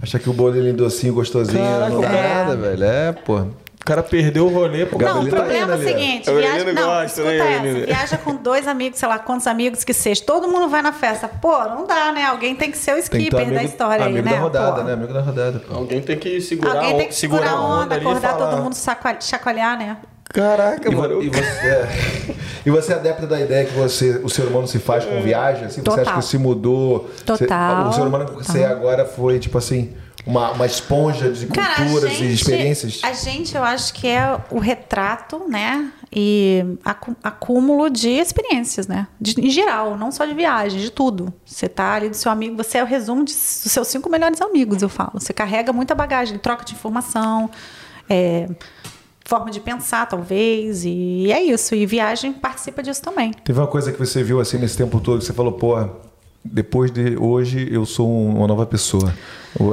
Acha 0.03 0.19
que 0.19 0.31
o 0.31 0.33
bolinho 0.33 0.73
docinho, 0.73 1.13
gostosinho, 1.13 1.63
Caraca, 1.63 1.91
não 1.91 2.03
é. 2.03 2.35
nada, 2.35 2.57
velho. 2.57 2.85
É, 2.85 3.13
pô. 3.13 3.47
O 3.91 3.93
cara 3.93 4.03
perdeu 4.05 4.47
o 4.47 4.49
rolê 4.49 4.87
pro 4.87 5.01
Não, 5.01 5.23
o 5.23 5.29
tá 5.29 5.37
problema 5.37 5.75
é 5.75 5.77
o 5.77 5.83
seguinte, 5.83 6.31
viaja, 6.31 6.73
não, 6.73 6.87
gosta, 6.87 7.07
escuta 7.07 7.29
né, 7.29 7.57
essa, 7.57 7.87
viaja 7.87 8.19
com 8.19 8.37
dois 8.37 8.69
amigos, 8.69 9.01
sei 9.01 9.09
lá, 9.09 9.19
quantos 9.19 9.49
amigos 9.49 9.83
que 9.83 9.93
seja, 9.93 10.23
todo 10.25 10.47
mundo 10.47 10.69
vai 10.69 10.81
na 10.81 10.93
festa. 10.93 11.27
Pô, 11.27 11.59
não 11.65 11.89
dá, 11.89 12.13
né? 12.13 12.25
Alguém 12.25 12.55
tem 12.55 12.71
que 12.71 12.79
ser 12.79 12.95
o 12.95 12.99
skipper 12.99 13.41
amigo, 13.41 13.57
da 13.57 13.65
história 13.65 14.05
amigo 14.05 14.19
aí, 14.19 14.25
né? 14.25 14.31
da 14.31 14.39
rodada, 14.39 14.77
Pô. 14.77 14.83
né? 14.85 14.93
Amigo 14.93 15.13
da 15.13 15.21
rodada. 15.21 15.59
Pô. 15.59 15.75
Alguém 15.75 16.01
tem 16.01 16.17
que 16.17 16.41
segurar, 16.41 16.77
Alguém 16.77 16.99
tem 16.99 17.09
que 17.09 17.15
segurar, 17.17 17.51
a 17.51 17.61
onda, 17.61 17.83
onda 17.83 17.97
acordar 17.97 18.37
todo 18.37 18.63
mundo, 18.63 18.77
chacoalhar, 19.21 19.77
né? 19.77 19.97
Caraca, 20.33 20.89
e, 20.89 20.95
mano. 20.95 21.21
E 21.21 21.29
você, 21.29 21.67
é, 21.67 21.89
e 22.65 22.71
você 22.71 22.93
é 22.93 22.95
adepta 22.95 23.27
da 23.27 23.41
ideia 23.41 23.65
que 23.65 23.73
você, 23.73 24.21
o 24.23 24.29
ser 24.29 24.43
humano 24.43 24.69
se 24.69 24.79
faz 24.79 25.05
com 25.05 25.21
viagem? 25.21 25.65
Assim, 25.65 25.83
você 25.85 26.01
acha 26.01 26.15
que 26.15 26.25
se 26.25 26.39
mudou? 26.39 27.11
Total. 27.27 27.87
Você, 27.87 27.89
o 27.91 27.93
ser 27.95 28.09
humano 28.09 28.27
que 28.27 28.35
você 28.35 28.63
agora 28.63 29.05
foi, 29.05 29.41
tipo 29.41 29.59
assim, 29.59 29.93
uma, 30.31 30.53
uma 30.53 30.67
esponja 30.67 31.31
de 31.31 31.47
Cara, 31.47 31.75
culturas 31.75 32.13
gente, 32.13 32.25
e 32.25 32.35
experiências? 32.35 33.01
A 33.03 33.13
gente, 33.13 33.57
eu 33.57 33.65
acho 33.65 33.93
que 33.93 34.07
é 34.07 34.41
o 34.51 34.59
retrato, 34.59 35.45
né? 35.49 35.93
E 36.13 36.65
acúmulo 37.23 37.91
de 37.91 38.09
experiências, 38.09 38.87
né? 38.87 39.09
De, 39.21 39.35
em 39.41 39.51
geral, 39.51 39.97
não 39.97 40.13
só 40.13 40.25
de 40.25 40.35
viagem, 40.35 40.81
de 40.81 40.91
tudo. 40.91 41.33
Você 41.45 41.69
tá 41.69 41.95
ali 41.95 42.09
do 42.09 42.17
seu 42.17 42.31
amigo, 42.31 42.57
você 42.57 42.79
é 42.79 42.83
o 42.83 42.87
resumo 42.87 43.25
de, 43.25 43.33
dos 43.33 43.73
seus 43.73 43.89
cinco 43.89 44.09
melhores 44.09 44.41
amigos, 44.41 44.83
eu 44.83 44.89
falo. 44.89 45.13
Você 45.15 45.33
carrega 45.33 45.73
muita 45.73 45.95
bagagem, 45.95 46.39
troca 46.39 46.65
de 46.65 46.75
informação. 46.75 47.51
É, 48.09 48.49
forma 49.25 49.51
de 49.51 49.61
pensar, 49.61 50.07
talvez, 50.07 50.85
e 50.85 51.31
é 51.31 51.41
isso. 51.41 51.75
E 51.75 51.87
viagem 51.87 52.33
participa 52.33 52.83
disso 52.83 53.01
também. 53.01 53.33
Teve 53.33 53.61
uma 53.61 53.69
coisa 53.69 53.93
que 53.93 53.99
você 53.99 54.25
viu 54.25 54.41
assim 54.41 54.59
nesse 54.59 54.77
tempo 54.77 55.01
todo 55.01 55.21
que 55.21 55.25
você 55.25 55.33
falou, 55.33 55.53
pô, 55.53 55.77
depois 56.45 56.91
de 56.91 57.17
hoje 57.17 57.69
eu 57.71 57.85
sou 57.85 58.09
uma 58.09 58.47
nova 58.47 58.67
pessoa. 58.67 59.15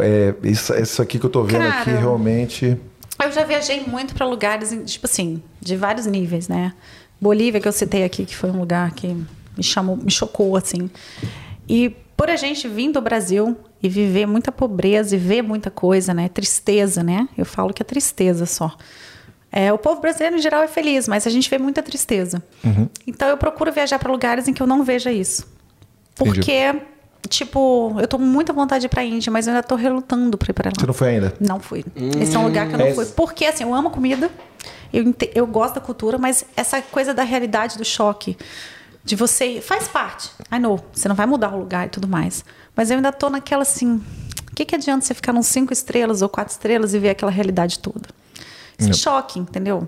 É, 0.03 0.33
isso, 0.43 0.73
isso 0.75 1.01
aqui 1.01 1.19
que 1.19 1.25
eu 1.25 1.29
tô 1.29 1.43
vendo 1.43 1.61
Cara, 1.61 1.81
aqui 1.81 1.91
realmente. 1.91 2.77
Eu 3.23 3.31
já 3.31 3.43
viajei 3.43 3.83
muito 3.85 4.13
para 4.13 4.25
lugares, 4.25 4.75
tipo 4.85 5.05
assim, 5.05 5.41
de 5.59 5.75
vários 5.75 6.05
níveis, 6.05 6.47
né? 6.47 6.73
Bolívia, 7.19 7.59
que 7.59 7.67
eu 7.67 7.71
citei 7.71 8.03
aqui, 8.03 8.25
que 8.25 8.35
foi 8.35 8.51
um 8.51 8.59
lugar 8.59 8.91
que 8.91 9.07
me 9.07 9.63
chamou, 9.63 9.97
me 9.97 10.11
chocou, 10.11 10.55
assim. 10.55 10.89
E 11.67 11.95
por 12.15 12.29
a 12.29 12.35
gente 12.35 12.67
vir 12.67 12.91
do 12.91 13.01
Brasil 13.01 13.57
e 13.81 13.89
viver 13.89 14.25
muita 14.25 14.51
pobreza 14.51 15.15
e 15.15 15.19
ver 15.19 15.41
muita 15.41 15.71
coisa, 15.71 16.13
né? 16.13 16.29
Tristeza, 16.29 17.03
né? 17.03 17.27
Eu 17.37 17.45
falo 17.45 17.73
que 17.73 17.81
é 17.81 17.85
tristeza 17.85 18.45
só. 18.45 18.75
É, 19.51 19.71
o 19.71 19.77
povo 19.77 20.01
brasileiro, 20.01 20.35
em 20.35 20.41
geral, 20.41 20.61
é 20.61 20.67
feliz, 20.67 21.07
mas 21.07 21.25
a 21.25 21.29
gente 21.29 21.49
vê 21.49 21.57
muita 21.57 21.81
tristeza. 21.81 22.43
Uhum. 22.63 22.87
Então, 23.07 23.27
eu 23.29 23.37
procuro 23.37 23.71
viajar 23.71 23.97
para 23.97 24.11
lugares 24.11 24.47
em 24.47 24.53
que 24.53 24.61
eu 24.61 24.67
não 24.67 24.83
veja 24.83 25.11
isso. 25.11 25.47
Porque, 26.17 26.69
Entendi. 26.69 26.85
tipo, 27.29 27.95
eu 27.99 28.07
tô 28.07 28.17
com 28.17 28.23
muita 28.25 28.51
vontade 28.53 28.81
de 28.81 28.85
ir 28.87 28.89
pra 28.89 29.03
Índia, 29.03 29.31
mas 29.31 29.47
eu 29.47 29.53
ainda 29.53 29.63
tô 29.63 29.75
relutando 29.75 30.37
pra 30.37 30.49
ir 30.49 30.53
pra 30.53 30.69
lá. 30.69 30.73
Você 30.79 30.85
não 30.87 30.93
foi 30.93 31.09
ainda? 31.09 31.33
Não 31.39 31.59
fui. 31.59 31.85
Hum, 31.95 32.09
Esse 32.19 32.35
é 32.35 32.39
um 32.39 32.43
lugar 32.45 32.67
que 32.67 32.73
eu 32.73 32.79
não 32.79 32.87
é 32.87 32.93
fui. 32.93 33.05
Porque, 33.05 33.45
assim, 33.45 33.63
eu 33.63 33.73
amo 33.73 33.89
comida, 33.89 34.29
eu, 34.91 35.13
eu 35.35 35.45
gosto 35.47 35.75
da 35.75 35.81
cultura, 35.81 36.17
mas 36.17 36.43
essa 36.55 36.81
coisa 36.81 37.13
da 37.13 37.23
realidade, 37.23 37.77
do 37.77 37.85
choque, 37.85 38.37
de 39.03 39.15
você... 39.15 39.61
Faz 39.61 39.87
parte. 39.87 40.31
I 40.51 40.59
know, 40.59 40.79
você 40.91 41.07
não 41.07 41.15
vai 41.15 41.25
mudar 41.25 41.53
o 41.53 41.59
lugar 41.59 41.87
e 41.87 41.89
tudo 41.89 42.07
mais. 42.07 42.43
Mas 42.75 42.89
eu 42.89 42.97
ainda 42.97 43.11
tô 43.11 43.29
naquela, 43.29 43.61
assim... 43.61 44.01
O 44.51 44.55
que, 44.57 44.65
que 44.65 44.75
adianta 44.75 45.05
você 45.05 45.13
ficar 45.13 45.31
nos 45.33 45.45
cinco 45.45 45.71
estrelas 45.71 46.23
ou 46.23 46.29
quatro 46.29 46.51
estrelas 46.51 46.93
e 46.95 46.99
ver 46.99 47.11
aquela 47.11 47.31
realidade 47.31 47.77
toda? 47.77 48.09
Esse 48.79 48.93
choque, 48.93 49.39
entendeu? 49.39 49.87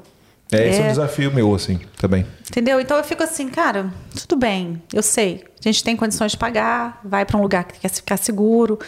É, 0.52 0.68
esse 0.68 0.80
é, 0.80 0.84
é 0.84 0.86
um 0.86 0.90
desafio 0.90 1.32
meu, 1.32 1.54
assim, 1.54 1.80
também. 1.98 2.26
Entendeu? 2.50 2.80
Então 2.82 2.98
eu 2.98 3.04
fico 3.04 3.22
assim, 3.22 3.48
cara, 3.50 3.94
tudo 4.16 4.36
bem, 4.36 4.82
eu 4.92 5.04
sei. 5.04 5.46
A 5.60 5.62
gente 5.64 5.84
tem 5.84 5.96
condições 5.96 6.32
de 6.32 6.38
pagar, 6.38 7.00
vai 7.04 7.26
para 7.26 7.38
um 7.38 7.42
lugar 7.42 7.64
que 7.66 7.80
quer 7.80 7.90
ficar 7.90 8.18
seguro. 8.18 8.80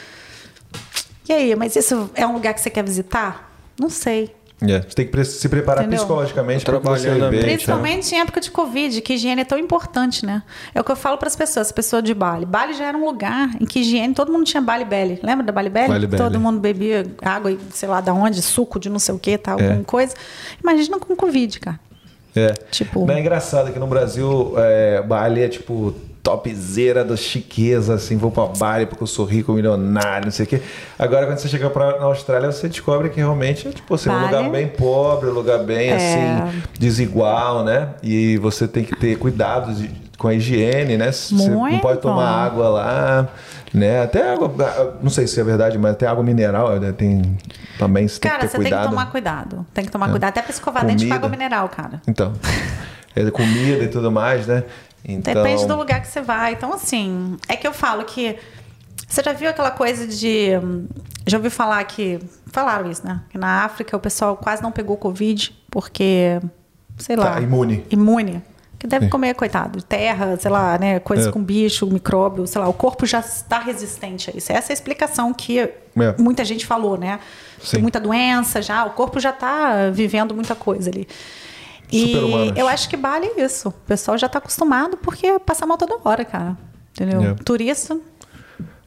E 1.30 1.34
aí, 1.34 1.56
mas 1.56 1.76
isso 1.76 2.10
é 2.16 2.26
um 2.26 2.34
lugar 2.34 2.54
que 2.54 2.62
você 2.62 2.70
quer 2.70 2.84
visitar? 2.84 3.52
Não 3.80 3.90
sei. 3.90 4.36
É, 4.62 4.82
você 4.82 4.96
tem 4.96 5.08
que 5.08 5.24
se 5.26 5.50
preparar 5.50 5.84
Entendeu? 5.84 6.00
psicologicamente 6.00 6.64
para 6.64 6.78
você 6.78 7.10
ver. 7.30 7.42
Principalmente 7.42 8.14
em 8.14 8.20
época 8.20 8.40
de 8.40 8.52
Covid, 8.52 9.02
que 9.02 9.14
higiene 9.14 9.42
é 9.42 9.46
tão 9.46 9.58
importante, 9.58 10.24
né? 10.24 10.44
É 10.76 10.80
o 10.80 10.84
que 10.84 10.92
eu 10.92 10.96
falo 10.96 11.18
para 11.18 11.28
as 11.28 11.36
pessoas, 11.36 11.68
as 11.68 11.72
pessoas 11.72 12.04
de 12.04 12.14
Bali. 12.14 12.46
Bali 12.46 12.74
já 12.74 12.86
era 12.86 12.98
um 12.98 13.04
lugar 13.04 13.50
em 13.60 13.66
que 13.66 13.80
higiene, 13.80 14.14
todo 14.14 14.32
mundo 14.32 14.46
tinha 14.46 14.62
Bali 14.62 14.86
Belly. 14.86 15.20
Lembra 15.24 15.44
da 15.46 15.52
Bali 15.52 15.70
Belly? 15.70 15.88
Bali 15.88 16.08
todo 16.08 16.40
mundo 16.40 16.60
bebia 16.60 17.08
água, 17.24 17.58
sei 17.72 17.90
lá 17.90 18.02
da 18.02 18.14
onde, 18.14 18.42
suco 18.42 18.80
de 18.80 18.88
não 18.88 19.00
sei 19.00 19.16
o 19.16 19.20
que, 19.20 19.36
tal, 19.38 19.60
é. 19.60 19.64
alguma 19.64 19.84
coisa. 19.84 20.14
Imagina 20.62 21.00
com 21.00 21.16
Covid, 21.16 21.60
cara. 21.60 21.80
É. 22.36 22.54
Tipo... 22.70 23.06
Não 23.06 23.16
é 23.16 23.20
engraçado 23.20 23.74
que 23.74 23.80
no 23.80 23.88
Brasil, 23.88 24.54
é, 24.58 25.02
Bali 25.02 25.42
é 25.42 25.50
tipo 25.50 25.94
topzera 26.24 27.04
da 27.04 27.16
chiqueza, 27.16 27.96
assim, 27.96 28.16
vou 28.16 28.32
pra 28.32 28.46
Bali 28.46 28.86
porque 28.86 29.04
eu 29.04 29.08
sou 29.08 29.26
rico, 29.26 29.54
milionário, 29.54 30.26
não 30.26 30.32
sei 30.32 30.46
o 30.46 30.50
quê. 30.50 30.62
Agora, 30.98 31.26
quando 31.26 31.40
você 31.40 31.50
chega 31.50 31.70
pra, 31.70 32.00
na 32.00 32.06
Austrália, 32.06 32.52
você 32.52 32.68
descobre 32.70 33.10
que 33.10 33.18
realmente 33.18 33.68
é, 33.68 33.72
tipo, 33.72 33.94
assim, 33.96 34.10
um 34.10 34.26
lugar 34.26 34.50
bem 34.50 34.68
pobre, 34.68 35.30
um 35.30 35.34
lugar 35.34 35.60
bem, 35.60 35.90
é. 35.90 35.96
assim, 35.96 36.62
desigual, 36.78 37.64
né? 37.64 37.90
E 38.04 38.38
você 38.38 38.68
tem 38.68 38.84
que 38.84 38.96
ter 38.96 39.18
cuidado 39.18 39.74
de, 39.74 39.90
com 40.18 40.28
a 40.28 40.34
higiene, 40.36 40.96
né? 40.96 41.12
Você 41.12 41.50
não 41.50 41.80
pode 41.80 42.00
tomar 42.00 42.30
água 42.30 42.70
lá, 42.70 43.30
né? 43.74 44.04
Até 44.04 44.32
água, 44.32 44.54
não 45.02 45.10
sei 45.10 45.26
se 45.26 45.40
é 45.40 45.44
verdade, 45.44 45.78
mas 45.80 45.94
até 45.94 46.06
água 46.06 46.24
mineral 46.24 46.80
né? 46.80 46.92
tem 46.92 47.36
também, 47.80 48.08
você 48.08 48.20
cara, 48.20 48.40
tem 48.40 48.48
que 48.48 48.52
ter 48.52 48.58
cuidado. 48.62 48.72
Cara, 48.72 48.84
você 48.84 48.84
tem 48.84 48.84
que 48.84 48.90
tomar 48.90 49.12
cuidado. 49.12 49.66
Tem 49.74 49.86
que 49.86 49.92
tomar 49.92 50.08
é. 50.08 50.12
cuidado. 50.12 50.30
Até 50.30 50.42
pra 50.44 50.52
escovar 50.52 50.84
Comida. 50.84 51.00
dente 51.00 51.10
com 51.10 51.16
água 51.16 51.30
mineral, 51.30 51.68
cara. 51.68 52.02
Então, 52.08 52.34
é 53.16 53.32
comida 53.32 53.84
e 53.84 53.88
tudo 53.88 54.12
mais, 54.12 54.46
né? 54.46 54.64
Então... 55.04 55.34
Depende 55.34 55.66
do 55.66 55.76
lugar 55.76 56.02
que 56.02 56.08
você 56.08 56.22
vai. 56.22 56.54
Então, 56.54 56.74
assim, 56.74 57.38
é 57.48 57.56
que 57.56 57.68
eu 57.68 57.74
falo 57.74 58.04
que. 58.06 58.38
Você 59.08 59.22
já 59.24 59.34
viu 59.34 59.50
aquela 59.50 59.72
coisa 59.72 60.08
de. 60.08 60.52
Já 61.26 61.38
ouviu 61.38 61.52
falar 61.52 61.84
que. 61.84 62.20
Falaram 62.48 62.90
isso, 62.90 63.06
né? 63.06 63.22
Que 63.30 63.38
na 63.38 63.64
África 63.64 63.96
o 63.96 64.00
pessoal 64.00 64.38
quase 64.38 64.62
não 64.62 64.72
pegou 64.72 64.98
Covid 64.98 65.54
porque. 65.70 66.40
Sei 66.98 67.16
lá. 67.16 67.34
Tá, 67.34 67.42
imune. 67.42 67.86
Imune. 67.90 68.42
Que 68.78 68.88
deve 68.88 69.06
Sim. 69.06 69.12
comer, 69.12 69.36
coitado, 69.36 69.80
terra, 69.84 70.36
sei 70.38 70.50
lá, 70.50 70.76
né? 70.76 71.00
Coisas 71.00 71.28
é. 71.28 71.32
com 71.32 71.44
bicho, 71.44 71.86
micróbio, 71.86 72.48
sei 72.48 72.60
lá. 72.60 72.68
O 72.68 72.74
corpo 72.74 73.06
já 73.06 73.20
está 73.20 73.60
resistente 73.60 74.32
a 74.32 74.34
isso. 74.36 74.52
Essa 74.52 74.72
é 74.72 74.74
a 74.74 74.76
explicação 74.76 75.32
que 75.36 75.60
é. 75.60 75.72
muita 76.18 76.44
gente 76.44 76.66
falou, 76.66 76.98
né? 76.98 77.20
Tem 77.70 77.80
muita 77.80 78.00
doença 78.00 78.60
já, 78.60 78.84
o 78.86 78.90
corpo 78.92 79.20
já 79.20 79.30
está 79.30 79.92
vivendo 79.92 80.34
muita 80.34 80.56
coisa 80.56 80.90
ali. 80.90 81.08
E 81.92 82.54
eu 82.56 82.68
acho 82.68 82.90
que 82.90 82.98
Bali 82.98 83.28
é 83.28 83.44
isso. 83.44 83.70
O 83.70 83.72
pessoal 83.72 84.18
já 84.18 84.28
está 84.28 84.40
acostumado 84.40 84.98
porque 84.98 85.40
passa 85.40 85.66
mal 85.66 85.78
toda 85.78 85.98
hora, 86.04 86.24
cara. 86.24 86.58
Entendeu? 86.92 87.22
É. 87.22 87.34
Turista 87.36 87.98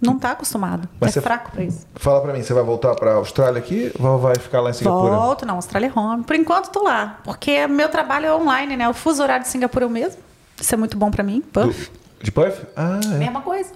não 0.00 0.16
está 0.16 0.32
acostumado. 0.32 0.88
Mas 1.00 1.16
é 1.16 1.20
fraco 1.20 1.50
para 1.50 1.64
isso. 1.64 1.86
Fala 1.94 2.20
para 2.20 2.32
mim, 2.32 2.42
você 2.42 2.52
vai 2.52 2.62
voltar 2.62 2.94
para 2.94 3.12
a 3.12 3.14
Austrália 3.14 3.58
aqui 3.58 3.90
ou 3.98 4.18
vai 4.18 4.34
ficar 4.36 4.60
lá 4.60 4.70
em 4.70 4.72
Singapura? 4.74 5.14
Volto, 5.14 5.46
não, 5.46 5.56
Austrália 5.56 5.92
é 5.94 5.98
home. 5.98 6.24
Por 6.24 6.36
enquanto 6.36 6.70
tô 6.70 6.82
lá, 6.82 7.20
porque 7.24 7.66
meu 7.66 7.88
trabalho 7.88 8.26
é 8.26 8.34
online, 8.34 8.76
né? 8.76 8.88
O 8.88 8.94
fuso 8.94 9.22
horário 9.22 9.44
de 9.44 9.50
Singapura 9.50 9.84
é 9.84 9.88
o 9.88 9.90
mesmo. 9.90 10.20
Isso 10.60 10.74
é 10.74 10.76
muito 10.76 10.96
bom 10.96 11.10
para 11.10 11.22
mim. 11.22 11.42
Puff. 11.52 11.90
Do, 11.90 12.24
de 12.24 12.30
Puff? 12.30 12.62
Ah, 12.76 13.00
é. 13.02 13.18
Mesma 13.18 13.40
coisa. 13.40 13.70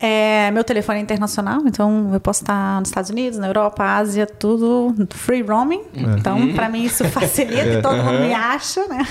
É, 0.00 0.50
meu 0.50 0.64
telefone 0.64 0.98
é 0.98 1.02
internacional, 1.02 1.60
então 1.66 2.10
eu 2.14 2.20
posso 2.20 2.42
estar 2.42 2.80
nos 2.80 2.88
Estados 2.88 3.10
Unidos, 3.10 3.38
na 3.38 3.48
Europa, 3.48 3.84
Ásia, 3.84 4.26
tudo 4.26 4.94
free 5.10 5.42
roaming. 5.42 5.82
É. 5.94 6.00
Então, 6.18 6.54
para 6.54 6.70
mim, 6.70 6.84
isso 6.84 7.04
facilita, 7.10 7.60
é. 7.60 7.82
todo 7.82 7.96
mundo 7.96 8.20
me 8.20 8.32
acha, 8.32 8.86
né? 8.88 9.06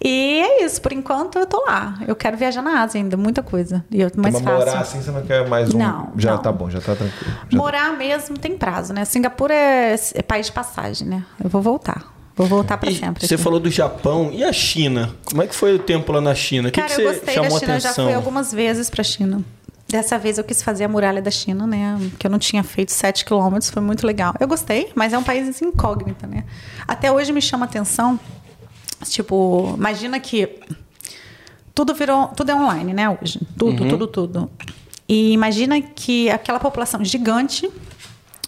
E 0.00 0.40
é 0.40 0.64
isso, 0.64 0.80
por 0.80 0.92
enquanto 0.92 1.40
eu 1.40 1.46
tô 1.46 1.64
lá. 1.66 1.98
Eu 2.06 2.14
quero 2.14 2.36
viajar 2.36 2.62
na 2.62 2.82
Ásia 2.82 3.00
ainda, 3.00 3.16
muita 3.16 3.42
coisa. 3.42 3.84
E 3.90 4.00
eu, 4.00 4.10
mais 4.16 4.36
então, 4.36 4.56
morar 4.56 4.78
assim, 4.78 5.02
você 5.02 5.10
não 5.10 5.22
quer 5.22 5.48
mais 5.48 5.74
um. 5.74 5.78
Não. 5.78 6.12
Já 6.16 6.34
não. 6.34 6.38
tá 6.38 6.52
bom, 6.52 6.70
já 6.70 6.80
tá 6.80 6.94
tranquilo. 6.94 7.34
Já 7.48 7.58
morar 7.58 7.90
tá... 7.90 7.96
mesmo 7.96 8.38
tem 8.38 8.56
prazo, 8.56 8.92
né? 8.92 9.04
Singapura 9.04 9.52
é, 9.52 9.96
é 10.14 10.22
país 10.22 10.46
de 10.46 10.52
passagem, 10.52 11.08
né? 11.08 11.24
Eu 11.42 11.50
vou 11.50 11.60
voltar. 11.60 12.14
Vou 12.36 12.46
voltar 12.46 12.78
para 12.78 12.92
sempre. 12.92 13.26
Você 13.26 13.34
aqui. 13.34 13.42
falou 13.42 13.58
do 13.58 13.68
Japão 13.68 14.30
e 14.32 14.44
a 14.44 14.52
China. 14.52 15.12
Como 15.24 15.42
é 15.42 15.46
que 15.48 15.56
foi 15.56 15.74
o 15.74 15.78
tempo 15.80 16.12
lá 16.12 16.20
na 16.20 16.36
China? 16.36 16.68
O 16.68 16.72
Cara, 16.72 16.86
que, 16.86 16.94
que 16.94 17.00
eu 17.00 17.12
gostei 17.12 17.34
da 17.34 17.50
China. 17.50 17.74
Eu 17.74 17.80
já 17.80 17.92
fui 17.92 18.14
algumas 18.14 18.52
vezes 18.52 18.88
para 18.88 19.00
a 19.00 19.04
China. 19.04 19.44
Dessa 19.88 20.18
vez 20.18 20.36
eu 20.36 20.44
quis 20.44 20.62
fazer 20.62 20.84
a 20.84 20.88
muralha 20.88 21.22
da 21.22 21.30
China, 21.30 21.66
né? 21.66 21.98
Que 22.18 22.26
eu 22.26 22.30
não 22.30 22.38
tinha 22.38 22.62
feito 22.62 22.92
7 22.92 23.24
quilômetros, 23.24 23.70
foi 23.70 23.80
muito 23.82 24.06
legal. 24.06 24.34
Eu 24.38 24.46
gostei, 24.46 24.92
mas 24.94 25.14
é 25.14 25.18
um 25.18 25.22
país 25.22 25.62
incógnito, 25.62 26.26
né? 26.26 26.44
Até 26.86 27.10
hoje 27.10 27.32
me 27.32 27.40
chama 27.40 27.64
atenção. 27.64 28.20
Tipo, 29.04 29.74
imagina 29.78 30.20
que 30.20 30.60
tudo 31.74 31.94
virou. 31.94 32.28
Tudo 32.28 32.50
é 32.50 32.54
online, 32.54 32.92
né? 32.92 33.08
Hoje. 33.08 33.40
Tudo, 33.56 33.82
uhum. 33.82 33.88
tudo, 33.88 34.06
tudo. 34.06 34.50
E 35.08 35.32
imagina 35.32 35.80
que 35.80 36.28
aquela 36.28 36.60
população 36.60 37.02
gigante, 37.02 37.70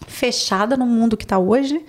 fechada 0.07 0.77
no 0.77 0.85
mundo 0.85 1.17
que 1.17 1.25
está 1.25 1.39
hoje, 1.39 1.83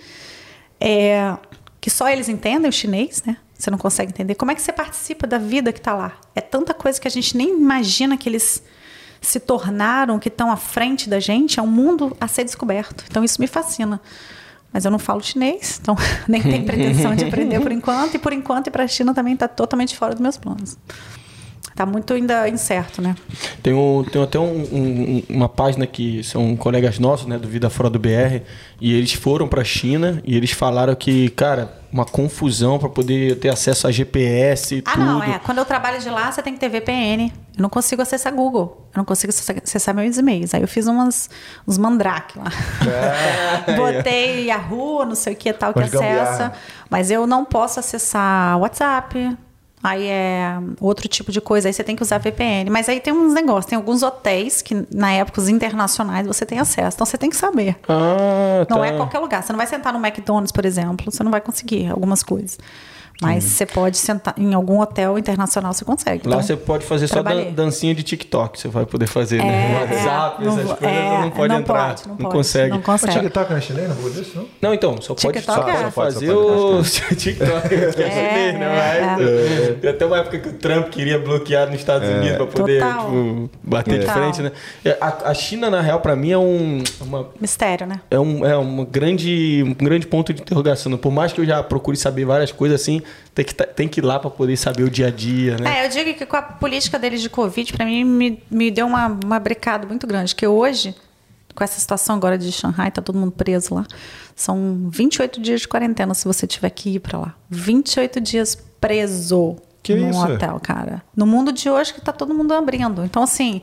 é, 0.79 1.35
que 1.81 1.89
só 1.89 2.07
eles 2.07 2.29
entendem 2.29 2.69
o 2.69 2.71
chinês, 2.71 3.21
né? 3.25 3.35
Você 3.53 3.69
não 3.69 3.77
consegue 3.77 4.11
entender. 4.11 4.35
Como 4.35 4.49
é 4.49 4.55
que 4.55 4.61
você 4.61 4.71
participa 4.71 5.27
da 5.27 5.37
vida 5.37 5.73
que 5.73 5.79
está 5.79 5.93
lá? 5.93 6.13
É 6.33 6.39
tanta 6.39 6.73
coisa 6.73 7.01
que 7.01 7.07
a 7.07 7.11
gente 7.11 7.35
nem 7.35 7.49
imagina 7.49 8.15
que 8.15 8.29
eles 8.29 8.63
se 9.21 9.39
tornaram, 9.39 10.17
que 10.17 10.27
estão 10.27 10.51
à 10.51 10.57
frente 10.57 11.07
da 11.07 11.19
gente, 11.19 11.59
é 11.59 11.63
um 11.63 11.67
mundo 11.67 12.17
a 12.19 12.27
ser 12.27 12.43
descoberto. 12.43 13.05
Então 13.07 13.23
isso 13.23 13.39
me 13.39 13.47
fascina. 13.47 14.01
Mas 14.73 14.83
eu 14.83 14.91
não 14.91 14.97
falo 14.97 15.21
chinês, 15.21 15.79
então 15.81 15.95
nem 16.27 16.41
tenho 16.41 16.65
pretensão 16.65 17.15
de 17.15 17.25
aprender 17.25 17.59
por 17.59 17.71
enquanto. 17.71 18.15
E 18.15 18.19
por 18.19 18.33
enquanto, 18.33 18.71
para 18.71 18.83
a 18.83 18.87
China 18.87 19.13
também 19.13 19.35
está 19.35 19.47
totalmente 19.47 19.95
fora 19.95 20.13
dos 20.13 20.21
meus 20.21 20.37
planos. 20.37 20.77
Está 21.71 21.85
muito 21.85 22.13
ainda 22.13 22.47
incerto, 22.47 23.01
né? 23.01 23.15
Tem, 23.63 23.73
um, 23.73 24.03
tem 24.03 24.21
até 24.21 24.37
um, 24.37 24.61
um, 24.61 25.23
uma 25.29 25.49
página 25.49 25.87
que 25.87 26.23
são 26.23 26.55
colegas 26.55 26.99
nossos, 26.99 27.25
né, 27.25 27.39
do 27.39 27.47
Vida 27.47 27.69
Fora 27.69 27.89
do 27.89 27.97
BR, 27.97 28.41
e 28.79 28.93
eles 28.93 29.13
foram 29.13 29.47
para 29.47 29.61
a 29.61 29.65
China 29.65 30.21
e 30.25 30.35
eles 30.35 30.51
falaram 30.51 30.93
que, 30.93 31.29
cara, 31.29 31.81
uma 31.91 32.05
confusão 32.05 32.79
para 32.79 32.89
poder 32.89 33.37
ter 33.39 33.49
acesso 33.49 33.87
a 33.87 33.91
GPS 33.91 34.75
e 34.75 34.83
ah, 34.85 34.91
tudo. 34.91 35.01
Ah, 35.01 35.05
não, 35.05 35.23
é. 35.23 35.39
Quando 35.39 35.57
eu 35.57 35.65
trabalho 35.65 35.99
de 35.99 36.09
lá, 36.09 36.31
você 36.31 36.41
tem 36.41 36.53
que 36.53 36.59
ter 36.59 36.69
VPN. 36.69 37.31
Eu 37.55 37.61
não 37.61 37.69
consigo 37.69 38.01
acessar 38.01 38.33
Google. 38.33 38.87
Eu 38.93 38.99
não 38.99 39.05
consigo 39.05 39.31
acessar 39.31 39.93
meus 39.93 40.17
e-mails. 40.17 40.53
Aí 40.53 40.61
eu 40.61 40.67
fiz 40.67 40.87
umas, 40.87 41.29
uns 41.67 41.77
mandrake 41.77 42.39
lá. 42.39 42.45
É, 43.67 43.73
Botei 43.75 44.45
Yahoo, 44.45 45.05
não 45.05 45.15
sei 45.15 45.33
o 45.33 45.35
que 45.35 45.51
tal, 45.51 45.73
que 45.73 45.79
acessa. 45.79 46.53
Mas 46.89 47.11
eu 47.11 47.27
não 47.27 47.43
posso 47.43 47.79
acessar 47.79 48.57
WhatsApp, 48.59 49.37
Aí 49.83 50.07
é 50.07 50.57
outro 50.79 51.07
tipo 51.07 51.31
de 51.31 51.41
coisa, 51.41 51.67
aí 51.67 51.73
você 51.73 51.83
tem 51.83 51.95
que 51.95 52.03
usar 52.03 52.19
VPN. 52.19 52.69
Mas 52.69 52.87
aí 52.87 52.99
tem 52.99 53.11
uns 53.13 53.33
negócios, 53.33 53.65
tem 53.65 53.75
alguns 53.75 54.03
hotéis 54.03 54.61
que, 54.61 54.85
na 54.93 55.11
época, 55.11 55.41
os 55.41 55.49
internacionais, 55.49 56.27
você 56.27 56.45
tem 56.45 56.59
acesso. 56.59 56.95
Então 56.95 57.05
você 57.05 57.17
tem 57.17 57.29
que 57.29 57.35
saber. 57.35 57.75
Ah, 57.87 58.65
não 58.69 58.83
é 58.83 58.91
tá. 58.91 58.97
qualquer 58.97 59.19
lugar. 59.19 59.41
Você 59.41 59.51
não 59.51 59.57
vai 59.57 59.67
sentar 59.67 59.91
no 59.91 59.99
McDonald's, 60.05 60.51
por 60.51 60.65
exemplo, 60.65 61.11
você 61.11 61.23
não 61.23 61.31
vai 61.31 61.41
conseguir 61.41 61.89
algumas 61.89 62.21
coisas. 62.21 62.59
Mas 63.21 63.43
você 63.43 63.67
pode 63.67 63.97
sentar 63.97 64.33
em 64.35 64.53
algum 64.53 64.79
hotel 64.79 65.17
internacional, 65.17 65.71
você 65.73 65.85
consegue. 65.85 66.27
Lá 66.27 66.37
então, 66.37 66.41
você 66.41 66.57
pode 66.57 66.85
fazer 66.85 67.07
trabalhei. 67.07 67.45
só 67.45 67.51
dancinha 67.51 67.93
de 67.93 68.01
TikTok, 68.01 68.59
você 68.59 68.67
vai 68.67 68.85
poder 68.85 69.05
fazer, 69.05 69.37
né? 69.37 69.45
é, 69.45 69.69
né? 69.69 69.79
WhatsApp, 69.79 70.43
é, 70.43 70.47
essas 70.47 70.65
não, 70.65 70.75
coisas, 70.75 70.97
é, 70.97 71.21
não 71.21 71.29
pode 71.29 71.53
não 71.53 71.59
entrar. 71.59 71.87
Pode, 71.89 72.01
não, 72.07 72.15
não 72.15 72.17
pode, 72.17 72.35
consegue. 72.35 72.69
Não 72.69 72.81
consegue. 72.81 73.17
O 73.17 73.21
TikTok 73.21 73.51
não 73.51 73.57
é 73.57 73.61
chinês, 73.61 73.89
não 73.89 73.95
pode 73.95 74.21
isso, 74.21 74.31
não? 74.35 74.47
Não, 74.61 74.73
então, 74.73 75.01
só 75.01 75.13
pode, 75.13 75.41
só, 75.41 75.67
é. 75.67 75.83
só 75.83 75.91
fazer 75.91 76.31
o 76.31 76.81
TikTok, 76.81 77.69
que 77.69 77.75
é 77.75 77.91
chinês, 77.91 78.59
né? 78.59 79.17
Mas, 79.17 79.79
tem 79.79 79.89
até 79.91 80.05
uma 80.05 80.17
época 80.17 80.39
que 80.39 80.49
o 80.49 80.53
Trump 80.53 80.89
queria 80.89 81.19
bloquear 81.19 81.67
nos 81.67 81.75
Estados 81.75 82.09
é. 82.09 82.13
Unidos 82.13 82.37
para 82.37 82.47
poder 82.47 82.83
tipo, 82.83 83.49
bater 83.63 83.99
de 83.99 84.05
frente, 84.07 84.41
né? 84.41 84.51
A, 84.99 85.29
a 85.29 85.33
China, 85.35 85.69
na 85.69 85.81
real, 85.81 85.99
para 85.99 86.15
mim 86.15 86.31
é 86.31 86.37
um... 86.37 86.83
Uma, 86.99 87.29
Mistério, 87.39 87.85
né? 87.85 88.01
É 88.09 88.19
um, 88.19 88.45
é 88.45 88.57
um, 88.57 88.83
grande, 88.83 89.63
um 89.63 89.73
grande 89.73 90.07
ponto 90.07 90.33
de 90.33 90.41
interrogação. 90.41 90.95
Por 90.97 91.11
mais 91.11 91.31
que 91.31 91.41
eu 91.41 91.45
já 91.45 91.61
procure 91.61 91.95
saber 91.97 92.25
várias 92.25 92.51
coisas 92.51 92.81
assim, 92.81 93.01
tem 93.33 93.45
que, 93.45 93.53
tem 93.53 93.87
que 93.87 93.99
ir 93.99 94.03
lá 94.03 94.19
para 94.19 94.29
poder 94.29 94.57
saber 94.57 94.83
o 94.83 94.89
dia 94.89 95.07
a 95.07 95.09
dia, 95.09 95.57
né? 95.57 95.79
É, 95.79 95.85
eu 95.85 95.89
digo 95.89 96.13
que 96.17 96.25
com 96.25 96.35
a 96.35 96.41
política 96.41 96.99
deles 96.99 97.21
de 97.21 97.29
Covid, 97.29 97.71
para 97.73 97.85
mim, 97.85 98.03
me, 98.03 98.43
me 98.49 98.69
deu 98.69 98.85
uma, 98.85 99.07
uma 99.07 99.39
brecada 99.39 99.87
muito 99.87 100.05
grande. 100.05 100.35
Que 100.35 100.45
hoje, 100.45 100.93
com 101.55 101.63
essa 101.63 101.79
situação 101.79 102.15
agora 102.15 102.37
de 102.37 102.51
Shanghai, 102.51 102.91
tá 102.91 103.01
todo 103.01 103.17
mundo 103.17 103.31
preso 103.31 103.73
lá. 103.73 103.85
São 104.35 104.89
28 104.91 105.39
dias 105.39 105.61
de 105.61 105.67
quarentena 105.67 106.13
se 106.13 106.25
você 106.25 106.45
tiver 106.45 106.69
que 106.71 106.95
ir 106.95 106.99
para 106.99 107.19
lá. 107.19 107.35
28 107.49 108.19
dias 108.19 108.57
preso 108.81 109.57
que 109.81 109.95
num 109.95 110.09
isso? 110.09 110.19
hotel, 110.19 110.59
cara. 110.61 111.01
No 111.15 111.25
mundo 111.25 111.51
de 111.51 111.69
hoje 111.69 111.93
que 111.93 112.01
tá 112.01 112.11
todo 112.11 112.33
mundo 112.33 112.53
abrindo. 112.53 113.03
Então, 113.03 113.23
assim. 113.23 113.61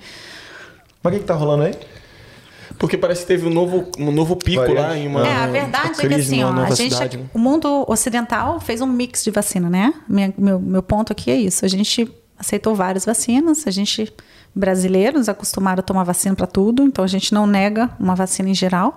Mas 1.03 1.13
o 1.13 1.17
que, 1.17 1.23
que 1.23 1.29
tá 1.29 1.35
rolando 1.35 1.65
aí? 1.65 1.75
Porque 2.79 2.97
parece 2.97 3.23
que 3.23 3.27
teve 3.27 3.47
um 3.47 3.51
novo, 3.51 3.91
um 3.99 4.13
novo 4.13 4.37
pico 4.37 4.61
Variante. 4.61 4.81
lá 4.81 4.97
em 4.97 5.09
uma. 5.09 5.27
É, 5.27 5.35
a 5.35 5.47
verdade 5.49 6.01
é 6.01 6.09
que 6.09 6.15
assim, 6.15 6.45
ó, 6.45 6.53
a 6.53 6.71
gente, 6.71 6.95
cidade, 6.95 7.17
né? 7.17 7.27
o 7.35 7.39
mundo 7.39 7.85
ocidental 7.89 8.61
fez 8.61 8.81
um 8.81 8.87
mix 8.87 9.25
de 9.25 9.31
vacina, 9.33 9.69
né? 9.69 9.93
Minha, 10.09 10.33
meu, 10.39 10.61
meu 10.61 10.83
ponto 10.83 11.13
aqui 11.13 11.31
é 11.31 11.37
isso. 11.37 11.65
A 11.65 11.69
gente 11.69 12.09
aceitou 12.39 12.77
várias 12.77 13.05
vacinas, 13.05 13.67
a 13.67 13.71
gente, 13.73 14.13
brasileiros, 14.55 15.29
acostumaram 15.29 15.81
a 15.81 15.83
tomar 15.83 16.05
vacina 16.05 16.37
para 16.37 16.47
tudo, 16.47 16.85
então 16.85 17.05
a 17.05 17.09
gente 17.09 17.35
não 17.35 17.49
nega 17.49 17.91
uma 17.99 18.15
vacina 18.15 18.49
em 18.49 18.55
geral. 18.55 18.97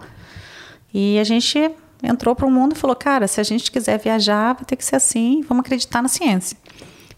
E 0.94 1.18
a 1.18 1.24
gente 1.24 1.72
entrou 2.04 2.36
para 2.36 2.46
o 2.46 2.52
mundo 2.52 2.74
e 2.76 2.78
falou: 2.78 2.96
cara, 2.96 3.28
se 3.28 3.42
a 3.42 3.44
gente 3.44 3.72
quiser 3.72 3.98
viajar, 3.98 4.54
vai 4.54 4.66
ter 4.66 4.76
que 4.76 4.86
ser 4.86 4.96
assim, 4.96 5.42
vamos 5.48 5.62
acreditar 5.62 6.04
na 6.04 6.08
ciência. 6.08 6.56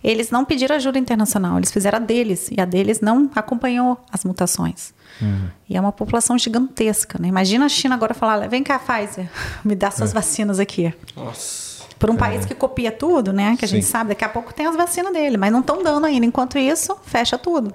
Eles 0.04 0.30
não 0.30 0.44
pediram 0.44 0.76
ajuda 0.76 1.00
internacional, 1.00 1.58
eles 1.58 1.72
fizeram 1.72 1.98
a 1.98 2.02
deles, 2.02 2.50
e 2.52 2.60
a 2.60 2.66
deles 2.66 3.00
não 3.00 3.30
acompanhou 3.34 3.98
as 4.12 4.24
mutações. 4.24 4.94
Uhum. 5.22 5.48
E 5.70 5.78
é 5.78 5.80
uma 5.80 5.92
população 5.92 6.38
gigantesca. 6.38 7.18
Né? 7.22 7.28
Imagina 7.28 7.66
a 7.66 7.70
China 7.70 7.96
agora 7.96 8.14
falar: 8.14 8.48
vem 8.50 8.64
cá, 8.64 8.80
Pfizer, 8.80 9.30
me 9.64 9.76
dá 9.76 9.90
suas 9.92 10.12
é. 10.12 10.14
vacinas 10.14 10.60
aqui. 10.60 10.94
Nossa. 11.16 11.84
Por 11.98 12.10
um 12.10 12.16
é. 12.16 12.18
país 12.18 12.46
que 12.46 12.54
copia 12.54 12.92
tudo, 12.92 13.32
né? 13.32 13.56
Que 13.58 13.64
a 13.64 13.68
Sim. 13.68 13.76
gente 13.76 13.86
sabe, 13.86 14.10
daqui 14.10 14.26
a 14.26 14.30
pouco 14.30 14.54
tem 14.54 14.66
as 14.66 14.76
vacinas 14.76 15.14
dele, 15.14 15.38
mas 15.38 15.52
não 15.52 15.62
estão 15.62 15.82
dando 15.82 16.06
ainda. 16.06 16.26
Enquanto 16.26 16.58
isso, 16.58 16.98
fecha 17.06 17.38
tudo. 17.38 17.74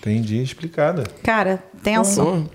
Entendi, 0.00 0.42
explicada. 0.42 1.04
Cara, 1.22 1.62
tenso. 1.80 2.22
Uhum. 2.22 2.48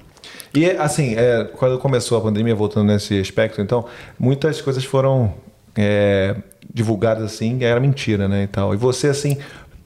E 0.53 0.69
assim, 0.71 1.13
é, 1.15 1.45
quando 1.55 1.79
começou 1.79 2.17
a 2.17 2.21
pandemia, 2.21 2.53
voltando 2.53 2.87
nesse 2.87 3.19
aspecto, 3.19 3.61
então, 3.61 3.85
muitas 4.19 4.59
coisas 4.59 4.83
foram 4.83 5.33
é, 5.75 6.35
divulgadas 6.77 7.23
assim, 7.23 7.61
era 7.63 7.79
mentira, 7.79 8.27
né? 8.27 8.43
E, 8.43 8.47
tal. 8.47 8.73
e 8.73 8.77
você, 8.77 9.07
assim, 9.07 9.37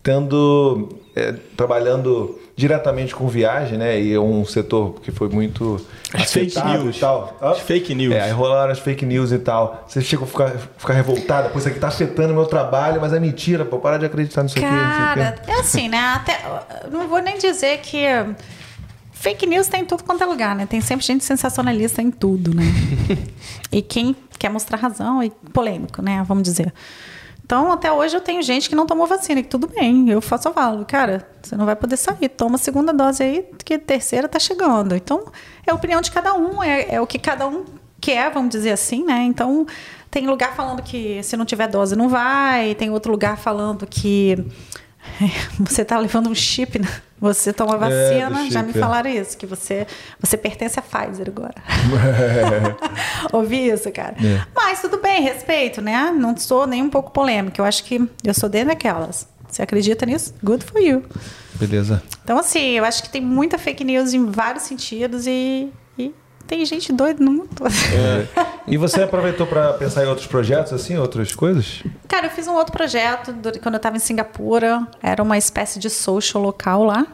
tendo. 0.03 0.97
É, 1.13 1.34
trabalhando 1.57 2.39
diretamente 2.55 3.13
com 3.13 3.27
viagem, 3.27 3.77
né? 3.77 3.99
E 3.99 4.13
é 4.13 4.19
um 4.19 4.45
setor 4.45 5.01
que 5.01 5.11
foi 5.11 5.27
muito 5.27 5.85
as 6.13 6.31
fake 6.31 6.63
news 6.63 6.95
e 6.95 6.99
tal. 6.99 7.38
As 7.41 7.59
fake 7.59 7.93
news. 7.93 8.13
É, 8.13 8.22
aí 8.22 8.31
rolaram 8.31 8.72
as 8.72 8.80
fake 8.80 9.05
news 9.05 9.31
e 9.31 9.39
tal. 9.39 9.84
Você 9.88 9.99
chegou 10.01 10.26
a 10.26 10.27
ficar, 10.27 10.51
ficar 10.77 10.93
revoltada, 10.93 11.49
pô, 11.49 11.59
isso 11.59 11.68
aqui 11.68 11.80
tá 11.80 11.89
afetando 11.89 12.31
o 12.31 12.35
meu 12.35 12.45
trabalho, 12.45 13.01
mas 13.01 13.11
é 13.11 13.19
mentira, 13.19 13.65
pô, 13.65 13.80
para 13.80 13.97
de 13.97 14.05
acreditar 14.05 14.43
nisso 14.43 14.55
Cara, 14.55 15.11
aqui. 15.11 15.19
Cara, 15.19 15.35
é 15.47 15.59
assim, 15.59 15.89
né? 15.89 15.97
Até, 15.97 16.39
não 16.89 17.09
vou 17.09 17.22
nem 17.22 17.38
dizer 17.38 17.80
que 17.80 18.05
fake 19.22 19.45
news 19.45 19.68
tem 19.68 19.81
em 19.81 19.85
tudo 19.85 20.03
quanto 20.03 20.23
é 20.23 20.26
lugar, 20.26 20.56
né? 20.56 20.65
Tem 20.65 20.81
sempre 20.81 21.06
gente 21.06 21.23
sensacionalista 21.23 22.02
em 22.02 22.10
tudo, 22.10 22.56
né? 22.56 22.64
e 23.72 23.81
quem 23.81 24.15
quer 24.39 24.49
mostrar 24.49 24.77
razão 24.77 25.22
e 25.22 25.30
polêmico, 25.53 26.02
né? 26.02 26.23
Vamos 26.27 26.43
dizer. 26.43 26.73
Então, 27.45 27.72
até 27.72 27.91
hoje 27.91 28.15
eu 28.15 28.22
tenho 28.22 28.41
gente 28.41 28.68
que 28.68 28.76
não 28.76 28.88
tomou 28.88 29.06
vacina, 29.06 29.43
que 29.43 29.49
tudo 29.49 29.68
bem, 29.68 30.10
eu 30.10 30.22
faço 30.22 30.49
a 30.49 30.53
falo, 30.53 30.85
cara, 30.85 31.27
você 31.41 31.56
não 31.56 31.65
vai 31.65 31.76
poder 31.76 31.98
sair, 31.98 32.30
toma 32.30 32.56
a 32.56 32.57
segunda 32.57 32.93
dose 32.93 33.22
aí, 33.22 33.45
que 33.64 33.76
a 33.76 33.80
terceira 33.80 34.27
tá 34.27 34.39
chegando. 34.39 34.95
Então, 34.95 35.26
é 35.68 35.72
a 35.72 35.76
opinião 35.76 36.02
de 36.02 36.10
cada 36.10 36.34
um, 36.34 36.64
é, 36.64 36.95
é 36.95 37.02
o 37.02 37.06
que 37.06 37.19
cada 37.19 37.48
um 37.48 37.65
quer, 37.99 38.31
vamos 38.31 38.49
dizer 38.49 38.72
assim, 38.72 39.03
né? 39.03 39.23
Então, 39.23 39.68
tem 40.10 40.26
lugar 40.27 40.56
falando 40.56 40.81
que 40.81 41.22
se 41.23 41.38
não 41.38 41.45
tiver 41.45 41.68
dose 41.68 41.95
não 41.95 42.10
vai, 42.10 42.73
tem 42.73 42.89
outro 42.89 43.11
lugar 43.11 43.38
falando 43.38 43.85
que 43.85 44.43
você 45.59 45.81
está 45.81 45.97
levando 45.97 46.29
um 46.29 46.35
chip, 46.35 46.79
né? 46.79 46.87
você 47.21 47.53
toma 47.53 47.75
é, 47.75 47.77
vacina, 47.77 48.47
é, 48.47 48.49
já 48.49 48.63
me 48.63 48.73
falaram 48.73 49.07
isso, 49.07 49.37
que 49.37 49.45
você, 49.45 49.85
você 50.19 50.35
pertence 50.35 50.79
a 50.79 50.81
Pfizer 50.81 51.27
agora. 51.27 51.53
É. 51.61 53.31
Ouvi 53.31 53.69
isso, 53.69 53.91
cara. 53.91 54.15
É. 54.19 54.43
Mas 54.55 54.81
tudo 54.81 54.97
bem, 54.97 55.21
respeito, 55.21 55.81
né? 55.81 56.11
Não 56.11 56.35
sou 56.35 56.65
nem 56.65 56.81
um 56.81 56.89
pouco 56.89 57.11
polêmica. 57.11 57.61
Eu 57.61 57.65
acho 57.65 57.83
que 57.83 58.09
eu 58.23 58.33
sou 58.33 58.49
dentro 58.49 58.69
daquelas. 58.69 59.27
Você 59.47 59.61
acredita 59.61 60.05
nisso? 60.05 60.33
Good 60.43 60.65
for 60.65 60.81
you. 60.81 61.03
Beleza. 61.55 62.01
Então, 62.23 62.39
assim, 62.39 62.71
eu 62.71 62.83
acho 62.83 63.03
que 63.03 63.09
tem 63.09 63.21
muita 63.21 63.59
fake 63.59 63.83
news 63.83 64.13
em 64.13 64.25
vários 64.25 64.63
sentidos 64.63 65.27
e 65.27 65.69
tem 66.51 66.65
gente 66.65 66.91
doida 66.91 67.23
no 67.23 67.31
mundo 67.31 67.49
todo. 67.55 67.71
É. 67.71 68.27
E 68.67 68.75
você 68.75 69.03
aproveitou 69.03 69.47
para 69.47 69.71
pensar 69.71 70.03
em 70.03 70.07
outros 70.09 70.27
projetos, 70.27 70.73
assim, 70.73 70.97
outras 70.97 71.33
coisas? 71.33 71.81
Cara, 72.09 72.25
eu 72.25 72.29
fiz 72.29 72.45
um 72.45 72.55
outro 72.55 72.73
projeto 72.73 73.33
quando 73.63 73.75
eu 73.75 73.77
estava 73.77 73.95
em 73.95 74.01
Singapura. 74.01 74.85
Era 75.01 75.23
uma 75.23 75.37
espécie 75.37 75.79
de 75.79 75.89
social 75.89 76.43
local 76.43 76.83
lá. 76.83 77.07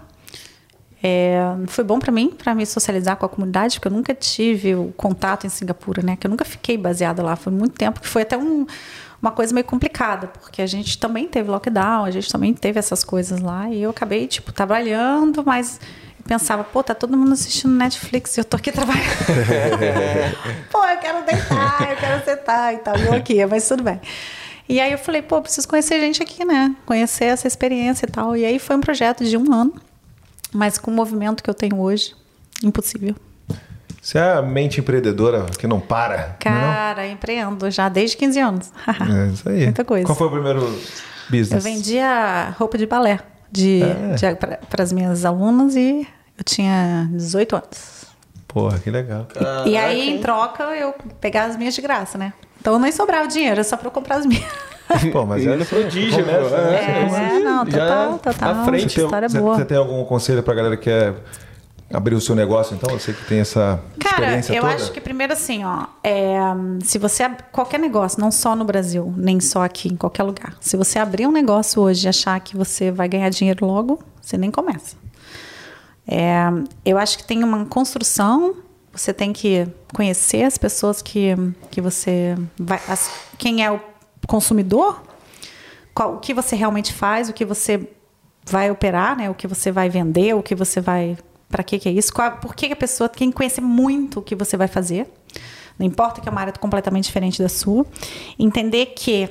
É, 1.04 1.40
foi 1.68 1.84
bom 1.84 2.00
para 2.00 2.12
mim, 2.12 2.30
para 2.36 2.56
me 2.56 2.66
socializar 2.66 3.16
com 3.16 3.28
a 3.28 3.30
comunidade, 3.30 3.76
porque 3.76 3.88
eu 3.88 3.92
nunca 3.92 4.16
tive 4.16 4.74
o 4.74 4.92
contato 4.98 5.46
em 5.46 5.50
Singapura, 5.50 6.02
né? 6.02 6.16
Que 6.16 6.26
eu 6.26 6.32
nunca 6.32 6.44
fiquei 6.44 6.76
baseada 6.76 7.22
lá. 7.22 7.36
Foi 7.36 7.54
muito 7.54 7.76
tempo 7.76 8.02
que 8.02 8.08
foi 8.08 8.24
até 8.24 8.36
um, 8.36 8.66
uma 9.22 9.30
coisa 9.30 9.54
meio 9.54 9.66
complicada, 9.68 10.28
porque 10.28 10.64
a 10.64 10.68
gente 10.68 10.98
também 10.98 11.28
teve 11.28 11.52
lockdown, 11.52 12.06
a 12.06 12.12
gente 12.12 12.32
também 12.32 12.56
teve 12.56 12.80
essas 12.80 13.04
coisas 13.04 13.40
lá. 13.40 13.70
E 13.70 13.84
eu 13.84 13.92
acabei, 13.92 14.26
tipo, 14.26 14.52
trabalhando, 14.52 15.44
mas 15.46 15.80
pensava, 16.28 16.64
pô, 16.64 16.84
tá 16.84 16.94
todo 16.94 17.18
mundo 17.18 17.34
assistindo 17.34 17.74
Netflix 17.74 18.38
e 18.38 18.42
eu 18.42 18.46
tô 18.46 18.58
aqui 18.58 18.72
trabalhando. 18.72 19.04
pô, 20.70 20.86
eu 20.86 20.98
quero 20.98 21.26
deitar, 21.26 21.90
eu 21.90 21.98
quero 21.98 22.26
sentar 22.26 22.74
e 22.74 22.78
tal. 22.78 22.98
Eu 22.98 23.14
aqui, 23.14 23.46
mas 23.46 23.68
tudo 23.68 23.84
bem. 23.84 24.00
E 24.70 24.80
aí 24.80 24.92
eu 24.92 24.98
falei, 24.98 25.22
pô, 25.22 25.42
preciso 25.42 25.68
conhecer 25.68 26.00
gente 26.00 26.22
aqui, 26.22 26.44
né? 26.44 26.76
Conhecer 26.86 27.26
essa 27.26 27.48
experiência 27.48 28.06
e 28.06 28.12
tal. 28.12 28.36
E 28.36 28.46
aí 28.46 28.60
foi 28.60 28.76
um 28.76 28.82
projeto 28.82 29.24
de 29.24 29.38
um 29.38 29.54
ano, 29.54 29.74
mas 30.54 30.78
com 30.78 30.92
o 30.92 30.94
movimento 30.94 31.42
que 31.42 31.50
eu 31.50 31.54
tenho 31.54 31.80
hoje, 31.80 32.14
impossível. 32.62 33.16
Você 34.02 34.18
é 34.18 34.34
a 34.34 34.42
mente 34.42 34.80
empreendedora 34.80 35.46
que 35.58 35.66
não 35.68 35.80
para? 35.80 36.16
É 36.16 36.36
Cara, 36.40 37.04
não? 37.04 37.12
empreendo 37.12 37.72
já 37.72 37.90
desde 37.90 38.16
15 38.18 38.40
anos. 38.40 38.72
é 38.88 39.34
isso 39.34 39.50
aí. 39.50 39.64
Muita 39.64 39.86
coisa. 39.86 40.06
Qual 40.06 40.16
foi 40.16 40.28
o 40.28 40.32
primeiro 40.32 40.62
business? 41.30 41.54
Eu 41.54 41.62
vendia 41.62 42.54
roupa 42.58 42.78
de 42.78 42.86
balé 42.86 43.20
de, 43.52 43.82
é. 43.84 44.36
para 44.36 44.84
as 44.84 44.92
minhas 44.92 45.26
alunas 45.26 45.76
e 45.76 46.08
eu 46.38 46.44
tinha 46.44 47.10
18 47.12 47.56
anos. 47.56 48.06
Porra, 48.48 48.80
que 48.80 48.90
legal. 48.90 49.26
Caraca. 49.34 49.70
E 49.70 49.76
aí, 49.78 50.10
em 50.10 50.20
troca, 50.20 50.64
eu 50.76 50.94
pegava 51.20 51.50
as 51.50 51.58
minhas 51.58 51.76
de 51.76 51.82
graça, 51.82 52.18
né? 52.18 52.34
Então 52.60 52.80
nem 52.80 52.92
sobrava 52.92 53.28
dinheiro, 53.28 53.64
só 53.64 53.78
para 53.78 53.88
eu 53.88 53.92
comprar 53.92 54.18
as 54.18 54.26
minhas. 54.26 54.46
Pô, 55.12 55.26
mas 55.26 55.46
é 55.46 55.58
prodígio, 55.66 56.26
né? 56.26 56.34
É, 56.34 57.36
é, 57.36 57.40
não, 57.40 57.66
total, 57.66 58.20
total. 58.20 58.50
À 58.52 58.66
frente, 58.66 58.94
você 58.94 59.04
história 59.04 59.30
tem, 59.30 59.42
boa. 59.42 59.56
Você 59.56 59.66
tem 59.66 59.78
algum 59.78 60.04
conselho 60.06 60.42
pra 60.42 60.54
galera 60.54 60.78
que 60.78 60.84
quer 60.84 61.14
abrir 61.94 62.16
o 62.16 62.22
seu 62.22 62.36
negócio, 62.36 62.76
então? 62.76 62.98
Você 62.98 63.14
que 63.14 63.26
tem 63.26 63.40
essa 63.40 63.80
Cara, 64.00 64.16
experiência 64.16 64.54
eu 64.54 64.62
toda? 64.62 64.76
acho 64.76 64.92
que 64.92 65.02
primeiro 65.02 65.34
assim, 65.34 65.64
ó, 65.66 65.86
é, 66.04 66.38
se 66.84 66.98
você 66.98 67.30
qualquer 67.52 67.80
negócio, 67.80 68.20
não 68.20 68.32
só 68.32 68.56
no 68.56 68.64
Brasil, 68.64 69.14
nem 69.18 69.40
só 69.40 69.64
aqui, 69.64 69.90
em 69.90 69.96
qualquer 69.96 70.24
lugar. 70.24 70.56
Se 70.60 70.78
você 70.78 71.00
abrir 71.00 71.28
um 71.28 71.32
negócio 71.32 71.82
hoje 71.82 72.08
e 72.08 72.10
achar 72.10 72.40
que 72.40 72.56
você 72.56 72.92
vai 72.92 73.08
ganhar 73.10 73.30
dinheiro 73.30 73.66
logo, 73.66 74.00
você 74.22 74.38
nem 74.38 74.52
começa. 74.52 74.96
É, 76.08 76.46
eu 76.86 76.98
acho 76.98 77.18
que 77.18 77.24
tem 77.26 77.44
uma 77.44 77.66
construção 77.66 78.56
você 78.98 79.14
tem 79.14 79.32
que 79.32 79.68
conhecer 79.94 80.44
as 80.44 80.58
pessoas 80.58 81.04
que, 81.04 81.36
que 81.70 81.80
você 81.80 82.36
vai. 82.58 82.82
As, 82.88 83.12
quem 83.38 83.64
é 83.64 83.72
o 83.72 83.80
consumidor, 84.28 85.04
qual, 85.94 86.16
o 86.16 86.20
que 86.20 86.34
você 86.34 86.56
realmente 86.56 86.94
faz, 86.94 87.30
o 87.30 87.34
que 87.34 87.46
você 87.46 87.88
vai 88.44 88.72
operar, 88.72 89.16
né? 89.16 89.30
O 89.30 89.36
que 89.36 89.48
você 89.48 89.72
vai 89.72 89.88
vender, 89.88 90.36
o 90.36 90.42
que 90.42 90.56
você 90.56 90.82
vai. 90.82 91.16
Para 91.48 91.64
que, 91.64 91.78
que 91.78 91.88
é 91.88 91.92
isso? 91.92 92.12
Qual, 92.12 92.38
por 92.38 92.56
que 92.56 92.66
a 92.66 92.76
pessoa 92.76 93.08
tem 93.08 93.30
que 93.30 93.38
conhecer 93.38 93.62
muito 93.62 94.20
o 94.20 94.24
que 94.24 94.36
você 94.36 94.58
vai 94.58 94.68
fazer? 94.68 95.08
Não 95.78 95.86
importa 95.86 96.20
que 96.20 96.28
é 96.28 96.32
uma 96.32 96.42
área 96.42 96.54
completamente 96.54 97.06
diferente 97.06 97.42
da 97.42 97.50
sua. 97.50 97.86
Entender 98.40 98.88
que 98.88 99.30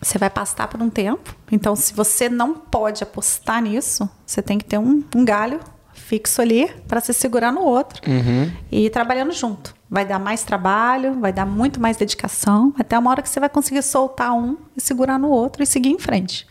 você 0.00 0.18
vai 0.18 0.28
pastar 0.28 0.68
por 0.68 0.82
um 0.82 0.90
tempo. 0.90 1.34
Então, 1.50 1.74
se 1.74 1.94
você 1.94 2.28
não 2.28 2.54
pode 2.54 3.02
apostar 3.02 3.62
nisso, 3.62 4.08
você 4.26 4.42
tem 4.42 4.58
que 4.58 4.64
ter 4.66 4.78
um, 4.78 5.02
um 5.16 5.24
galho 5.24 5.58
fixo 6.04 6.42
ali 6.42 6.70
para 6.86 7.00
se 7.00 7.12
segurar 7.14 7.50
no 7.50 7.62
outro 7.62 8.00
uhum. 8.06 8.50
e 8.70 8.86
ir 8.86 8.90
trabalhando 8.90 9.32
junto. 9.32 9.74
Vai 9.88 10.04
dar 10.04 10.18
mais 10.18 10.42
trabalho, 10.42 11.18
vai 11.18 11.32
dar 11.32 11.46
muito 11.46 11.80
mais 11.80 11.96
dedicação, 11.96 12.74
até 12.78 12.98
uma 12.98 13.10
hora 13.10 13.22
que 13.22 13.28
você 13.28 13.40
vai 13.40 13.48
conseguir 13.48 13.82
soltar 13.82 14.32
um 14.32 14.56
e 14.76 14.80
segurar 14.80 15.18
no 15.18 15.28
outro 15.28 15.62
e 15.62 15.66
seguir 15.66 15.90
em 15.90 15.98
frente. 15.98 16.46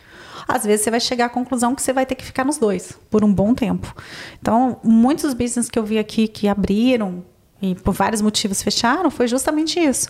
Às 0.47 0.65
vezes 0.65 0.83
você 0.83 0.91
vai 0.91 0.99
chegar 0.99 1.25
à 1.25 1.29
conclusão 1.29 1.75
que 1.75 1.81
você 1.81 1.93
vai 1.93 2.05
ter 2.05 2.15
que 2.15 2.25
ficar 2.25 2.43
nos 2.43 2.57
dois 2.57 2.97
por 3.09 3.23
um 3.23 3.31
bom 3.31 3.53
tempo. 3.53 3.93
Então, 4.41 4.77
muitos 4.83 5.33
business 5.33 5.69
que 5.69 5.77
eu 5.77 5.83
vi 5.83 5.99
aqui 5.99 6.27
que 6.27 6.47
abriram 6.47 7.23
e 7.61 7.75
por 7.75 7.93
vários 7.93 8.21
motivos 8.21 8.61
fecharam 8.61 9.09
foi 9.09 9.27
justamente 9.27 9.79
isso. 9.79 10.09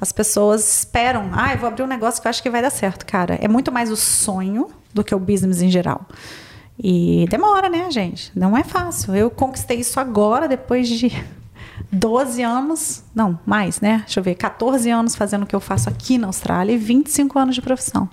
As 0.00 0.12
pessoas 0.12 0.78
esperam, 0.78 1.30
ah, 1.32 1.52
eu 1.52 1.58
vou 1.58 1.68
abrir 1.68 1.82
um 1.82 1.86
negócio 1.86 2.20
que 2.20 2.26
eu 2.26 2.30
acho 2.30 2.42
que 2.42 2.50
vai 2.50 2.60
dar 2.60 2.70
certo, 2.70 3.06
cara. 3.06 3.38
É 3.40 3.46
muito 3.46 3.70
mais 3.70 3.90
o 3.90 3.96
sonho 3.96 4.68
do 4.92 5.04
que 5.04 5.14
o 5.14 5.18
business 5.18 5.62
em 5.62 5.70
geral. 5.70 6.06
E 6.82 7.26
demora, 7.28 7.68
né, 7.68 7.90
gente? 7.90 8.32
Não 8.34 8.56
é 8.56 8.64
fácil. 8.64 9.14
Eu 9.14 9.30
conquistei 9.30 9.80
isso 9.80 10.00
agora, 10.00 10.48
depois 10.48 10.88
de 10.88 11.12
12 11.92 12.42
anos, 12.42 13.02
não, 13.14 13.38
mais, 13.44 13.80
né? 13.80 13.98
Deixa 14.06 14.20
eu 14.20 14.24
ver, 14.24 14.34
14 14.34 14.88
anos 14.88 15.14
fazendo 15.14 15.42
o 15.42 15.46
que 15.46 15.54
eu 15.54 15.60
faço 15.60 15.88
aqui 15.88 16.16
na 16.16 16.28
Austrália 16.28 16.72
e 16.72 16.78
25 16.78 17.38
anos 17.38 17.54
de 17.54 17.62
profissão. 17.62 18.08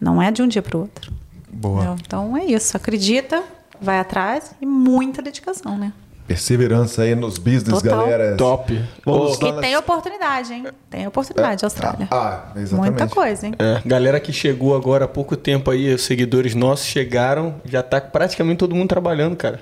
Não 0.00 0.20
é 0.22 0.30
de 0.30 0.42
um 0.42 0.48
dia 0.48 0.62
para 0.62 0.78
o 0.78 0.80
outro. 0.80 1.12
Boa. 1.52 1.96
Então 2.00 2.36
é 2.36 2.46
isso. 2.46 2.76
Acredita, 2.76 3.42
vai 3.80 3.98
atrás 3.98 4.54
e 4.60 4.66
muita 4.66 5.20
dedicação, 5.20 5.76
né? 5.76 5.92
Perseverança 6.30 7.02
aí 7.02 7.16
nos 7.16 7.38
business, 7.38 7.82
Total. 7.82 8.02
galera. 8.02 8.36
Top. 8.36 8.80
Vamos 9.04 9.36
e 9.36 9.52
tem 9.60 9.76
oportunidade, 9.76 10.52
hein? 10.52 10.64
Tem 10.88 11.04
oportunidade, 11.04 11.64
é. 11.64 11.66
Austrália. 11.66 12.06
Ah, 12.08 12.52
exatamente. 12.54 12.90
Muita 12.90 13.08
coisa, 13.08 13.48
hein? 13.48 13.54
É, 13.58 13.82
galera 13.84 14.20
que 14.20 14.32
chegou 14.32 14.76
agora 14.76 15.06
há 15.06 15.08
pouco 15.08 15.36
tempo 15.36 15.72
aí, 15.72 15.92
os 15.92 16.02
seguidores 16.02 16.54
nossos 16.54 16.86
chegaram, 16.86 17.56
já 17.64 17.82
tá 17.82 18.00
praticamente 18.00 18.58
todo 18.58 18.76
mundo 18.76 18.88
trabalhando, 18.88 19.34
cara. 19.34 19.60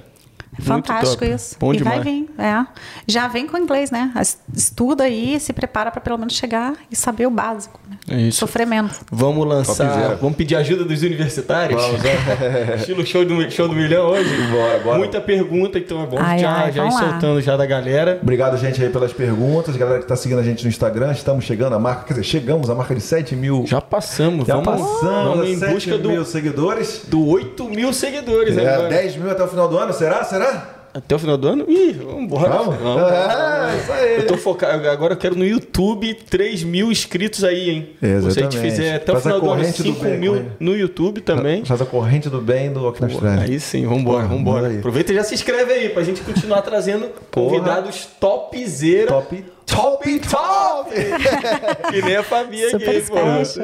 Fantástico 0.60 1.24
isso. 1.24 1.56
Bom 1.58 1.72
e 1.72 1.78
demais. 1.78 2.04
vai 2.04 2.04
vir, 2.04 2.28
é. 2.36 2.66
Já 3.06 3.28
vem 3.28 3.46
com 3.46 3.56
inglês, 3.56 3.90
né? 3.90 4.12
Estuda 4.54 5.04
aí, 5.04 5.40
se 5.40 5.54
prepara 5.54 5.90
para 5.90 6.02
pelo 6.02 6.18
menos 6.18 6.34
chegar 6.34 6.74
e 6.90 6.96
saber 6.96 7.26
o 7.26 7.30
básico. 7.30 7.80
Né? 7.88 7.96
É 8.10 8.20
isso. 8.20 8.38
Sofrer 8.38 8.66
menos. 8.66 9.00
Vamos 9.10 9.46
lançar. 9.46 10.16
Vamos 10.16 10.36
pedir 10.36 10.56
ajuda 10.56 10.84
dos 10.84 11.02
universitários? 11.02 11.80
Vamos, 11.80 12.02
né? 12.02 12.76
Estilo 12.78 13.06
show 13.06 13.24
do, 13.24 13.50
show 13.50 13.68
do 13.68 13.74
milhão 13.74 14.06
hoje? 14.06 14.30
Bora, 14.50 14.78
bora. 14.78 14.98
Muita 14.98 15.20
pergunta, 15.20 15.78
então 15.78 16.02
é 16.02 16.06
bom 16.06 16.16
ai, 16.18 16.38
já, 16.38 16.52
ai, 16.52 16.72
já 16.72 16.86
ir 16.86 16.92
soltando 16.92 17.40
já 17.40 17.56
da 17.56 17.66
galera. 17.66 18.18
Obrigado, 18.22 18.56
gente, 18.56 18.82
aí 18.82 18.90
pelas 18.90 19.12
perguntas. 19.12 19.76
Galera 19.76 19.98
que 19.98 20.04
está 20.04 20.16
seguindo 20.16 20.38
a 20.38 20.42
gente 20.42 20.62
no 20.64 20.68
Instagram, 20.68 21.12
estamos 21.12 21.44
chegando 21.44 21.74
à 21.74 21.78
marca, 21.78 22.04
quer 22.04 22.14
dizer, 22.14 22.24
chegamos 22.24 22.70
à 22.70 22.74
marca 22.74 22.94
de 22.94 23.00
7 23.00 23.36
mil. 23.36 23.64
Já 23.66 23.80
passamos, 23.80 24.46
já 24.46 24.56
vamos, 24.56 24.80
passamos 24.82 25.36
vamos 25.36 25.48
em 25.48 25.58
busca 25.58 25.98
mil 25.98 26.16
do, 26.16 26.24
seguidores. 26.24 27.02
Do 27.08 27.26
8 27.26 27.68
mil 27.68 27.92
seguidores, 27.92 28.56
é, 28.56 28.74
agora. 28.74 28.88
10 28.88 29.16
mil 29.16 29.30
até 29.30 29.44
o 29.44 29.48
final 29.48 29.68
do 29.68 29.78
ano, 29.78 29.92
será? 29.92 30.24
Será? 30.24 30.77
Até 30.98 31.14
o 31.14 31.18
final 31.18 31.36
do 31.36 31.48
ano? 31.48 31.64
Ih, 31.68 31.92
vambora. 31.92 32.48
Vamos? 32.50 32.76
vamos, 32.76 33.12
é, 33.12 33.76
isso 33.76 33.92
aí. 33.92 34.16
Eu 34.16 34.26
tô 34.26 34.36
focado. 34.36 34.88
Agora 34.88 35.14
eu 35.14 35.16
quero 35.16 35.36
no 35.36 35.46
YouTube 35.46 36.12
3 36.12 36.64
mil 36.64 36.90
inscritos 36.90 37.44
aí, 37.44 37.70
hein? 37.70 37.90
Exatamente. 38.02 38.32
Se 38.34 38.40
a 38.40 38.42
gente 38.42 38.58
fizer 38.58 38.94
até 38.96 39.12
Faz 39.12 39.18
o 39.18 39.22
final 39.22 39.40
do 39.40 39.50
ano 39.50 39.64
5 39.64 40.04
do 40.04 40.08
mil 40.10 40.46
no 40.58 40.76
YouTube 40.76 41.20
também. 41.20 41.64
Faz 41.64 41.80
a 41.80 41.86
corrente 41.86 42.28
do 42.28 42.40
bem 42.40 42.72
do 42.72 42.88
Aqui 42.88 43.00
na 43.02 43.42
Aí 43.42 43.60
sim, 43.60 43.86
vambora, 43.86 44.24
Porra, 44.24 44.36
vambora. 44.36 44.78
Aproveita 44.78 45.12
e 45.12 45.14
já 45.14 45.22
se 45.22 45.34
inscreve 45.34 45.72
aí 45.72 45.88
pra 45.90 46.02
gente 46.02 46.20
continuar 46.22 46.62
trazendo 46.62 47.08
Porra. 47.30 47.50
convidados 47.50 48.08
topzera. 48.18 49.06
Top 49.06 49.44
top 49.66 50.20
top! 50.20 50.90
que 51.92 52.02
nem 52.02 52.16
a 52.16 52.22
Fabi 52.22 52.64
aqui, 52.64 53.02
pô. 53.02 53.14
Vamos 53.14 53.56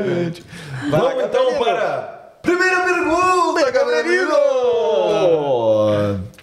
então 1.25 1.55
para 1.59 2.31
primeira 2.43 2.81
pergunta, 2.83 3.71
Gabrielino! 3.71 4.35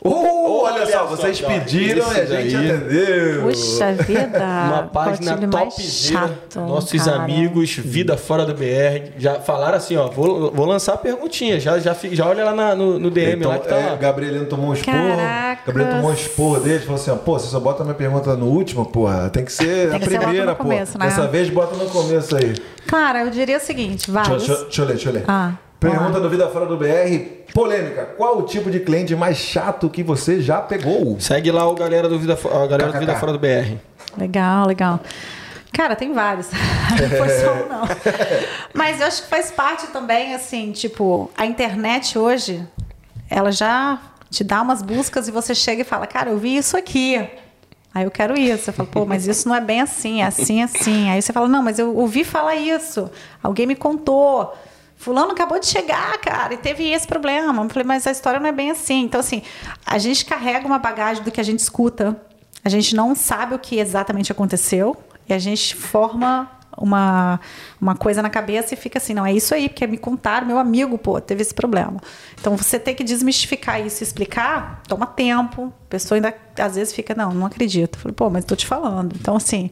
Oh, 0.04 0.64
olha, 0.64 0.82
olha 0.82 0.92
só, 0.92 1.06
vocês 1.06 1.38
só, 1.38 1.48
pediram 1.48 2.12
e 2.12 2.20
a 2.20 2.26
gente 2.26 2.56
aí. 2.56 2.72
atendeu. 2.72 3.44
Puxa 3.44 3.94
vida. 3.94 4.40
Uma 4.40 4.84
página 4.92 5.38
topzera. 5.48 6.40
Nossos 6.56 7.04
cara. 7.04 7.22
amigos, 7.22 7.76
Vida 7.76 8.18
Fora 8.18 8.44
do 8.44 8.56
BR, 8.56 9.12
já 9.20 9.36
falaram 9.36 9.78
assim, 9.78 9.96
ó, 9.98 10.08
vou, 10.08 10.52
vou 10.52 10.66
lançar 10.66 10.94
a 10.94 10.98
perguntinha. 10.98 11.60
Já, 11.60 11.78
já, 11.78 11.96
já 12.12 12.28
olha 12.28 12.44
lá 12.46 12.56
na, 12.56 12.76
no, 12.76 12.98
no, 12.98 13.12
DM 13.12 13.42
então, 13.42 13.52
lá 13.52 13.60
que 13.60 13.68
tá 13.68 13.76
é, 13.76 13.90
lá. 13.92 13.96
Gabrielino 13.96 14.46
tomou 14.48 14.72
um 14.72 14.74
esporro. 14.74 14.98
Gabrielino 15.68 15.96
tomou 15.98 16.10
um 16.10 16.14
esporro 16.16 16.60
dele 16.60 16.80
falou 16.80 16.96
assim, 16.96 17.12
ó, 17.12 17.16
pô, 17.16 17.38
você 17.38 17.48
só 17.48 17.60
bota 17.60 17.84
minha 17.84 17.94
pergunta 17.94 18.36
no 18.36 18.48
último, 18.48 18.88
porra. 18.88 19.30
Tem 19.30 19.46
que 19.46 19.54
ser 19.54 19.90
tem 19.90 19.98
a 19.98 20.00
que 20.00 20.10
primeira, 20.10 20.56
pô. 20.56 20.64
Né? 20.64 20.80
Dessa 20.80 21.28
vez 21.28 21.48
bota 21.52 21.76
no 21.76 21.88
começo 21.88 22.36
aí. 22.36 22.56
Cara, 22.88 23.22
eu 23.22 23.30
diria 23.30 23.58
o 23.58 23.62
seguinte, 23.62 24.10
vai. 24.10 24.28
Deixa, 24.28 24.48
deixa, 24.48 24.64
deixa 24.64 24.82
eu 24.82 24.86
ler, 24.86 24.94
deixa 24.94 25.10
eu 25.10 25.14
ler. 25.14 25.24
Ah. 25.28 25.54
Pergunta 25.82 26.20
do 26.20 26.30
Vida 26.30 26.48
Fora 26.48 26.68
do 26.68 26.78
BR, 26.78 27.50
polêmica. 27.56 28.14
Qual 28.16 28.38
o 28.38 28.44
tipo 28.44 28.70
de 28.70 28.82
cliente 28.82 29.16
mais 29.16 29.36
chato 29.36 29.90
que 29.90 30.04
você 30.04 30.40
já 30.40 30.62
pegou? 30.62 31.20
Segue 31.20 31.50
lá 31.50 31.68
o 31.68 31.74
galera 31.74 32.08
do 32.08 32.20
Vida, 32.20 32.34
a 32.34 32.68
galera 32.68 32.92
do 32.92 33.00
Vida 33.00 33.16
Fora 33.16 33.34
do 33.34 33.40
BR. 33.40 33.78
Legal, 34.16 34.68
legal. 34.68 35.00
Cara, 35.74 35.96
tem 35.96 36.14
vários. 36.14 36.50
Não 37.02 37.10
foi 37.10 37.30
só 37.30 37.54
um, 37.54 37.68
não. 37.68 37.82
Mas 38.76 39.02
eu 39.02 39.08
acho 39.08 39.24
que 39.24 39.30
faz 39.30 39.50
parte 39.50 39.88
também, 39.88 40.36
assim, 40.36 40.72
tipo, 40.72 41.32
a 41.36 41.48
internet 41.48 42.16
hoje, 42.16 42.64
ela 43.28 43.52
já 43.52 44.00
te 44.30 44.44
dá 44.44 44.62
umas 44.62 44.84
buscas 44.84 45.28
e 45.28 45.32
você 45.32 45.56
chega 45.56 45.82
e 45.82 45.86
fala, 45.86 46.06
cara, 46.06 46.30
eu 46.30 46.38
vi 46.38 46.58
isso 46.58 46.78
aqui. 46.78 47.28
Aí 47.92 48.04
eu 48.04 48.12
quero 48.12 48.38
isso. 48.38 48.66
Você 48.66 48.72
fala, 48.72 48.88
pô, 48.88 49.04
mas 49.04 49.26
isso 49.26 49.50
não 49.50 49.56
é 49.56 49.62
bem 49.62 49.82
assim, 49.82 50.22
é 50.22 50.26
assim, 50.28 50.62
assim. 50.62 51.10
Aí 51.10 51.20
você 51.20 51.34
fala, 51.34 51.48
não, 51.48 51.64
mas 51.64 51.80
eu 51.80 51.98
ouvi 51.98 52.24
falar 52.24 52.56
isso. 52.56 53.10
Alguém 53.42 53.66
me 53.66 53.76
contou. 53.76 54.54
Fulano 55.02 55.32
acabou 55.32 55.58
de 55.58 55.66
chegar, 55.66 56.16
cara, 56.20 56.54
e 56.54 56.58
teve 56.58 56.88
esse 56.92 57.08
problema. 57.08 57.64
Eu 57.64 57.70
falei, 57.70 57.88
mas 57.88 58.06
a 58.06 58.12
história 58.12 58.40
não 58.40 58.48
é 58.48 58.52
bem 58.52 58.70
assim. 58.70 59.02
Então, 59.02 59.20
assim, 59.20 59.42
a 59.84 59.98
gente 59.98 60.24
carrega 60.24 60.64
uma 60.64 60.78
bagagem 60.78 61.24
do 61.24 61.32
que 61.32 61.42
a 61.42 61.44
gente 61.44 61.58
escuta. 61.58 62.16
A 62.64 62.70
gente 62.70 62.96
não 62.96 63.16
sabe 63.16 63.56
o 63.56 63.60
que 63.60 63.80
exatamente 63.80 64.32
aconteceu. 64.32 64.96
E 65.28 65.34
a 65.34 65.40
gente 65.40 65.76
forma 65.76 66.48
uma, 66.78 67.40
uma 67.82 67.96
coisa 67.96 68.22
na 68.22 68.30
cabeça 68.30 68.76
e 68.76 68.78
fica 68.78 69.00
assim, 69.00 69.16
não, 69.16 69.26
é 69.26 69.34
isso 69.34 69.56
aí, 69.56 69.70
porque 69.70 69.88
me 69.88 69.98
contaram, 69.98 70.46
meu 70.46 70.60
amigo, 70.60 71.00
pô, 71.00 71.20
teve 71.20 71.42
esse 71.42 71.54
problema. 71.54 72.00
Então 72.40 72.56
você 72.56 72.78
tem 72.78 72.94
que 72.94 73.04
desmistificar 73.04 73.84
isso 73.84 74.04
e 74.04 74.06
explicar, 74.06 74.84
toma 74.88 75.08
tempo. 75.08 75.74
A 75.88 75.90
pessoa 75.90 76.16
ainda 76.16 76.32
às 76.60 76.76
vezes 76.76 76.94
fica, 76.94 77.16
não, 77.16 77.34
não 77.34 77.48
acredito. 77.48 77.96
Eu 77.96 78.02
falei, 78.02 78.14
pô, 78.14 78.30
mas 78.30 78.46
tô 78.46 78.56
te 78.56 78.68
falando. 78.68 79.16
Então, 79.20 79.36
assim. 79.36 79.72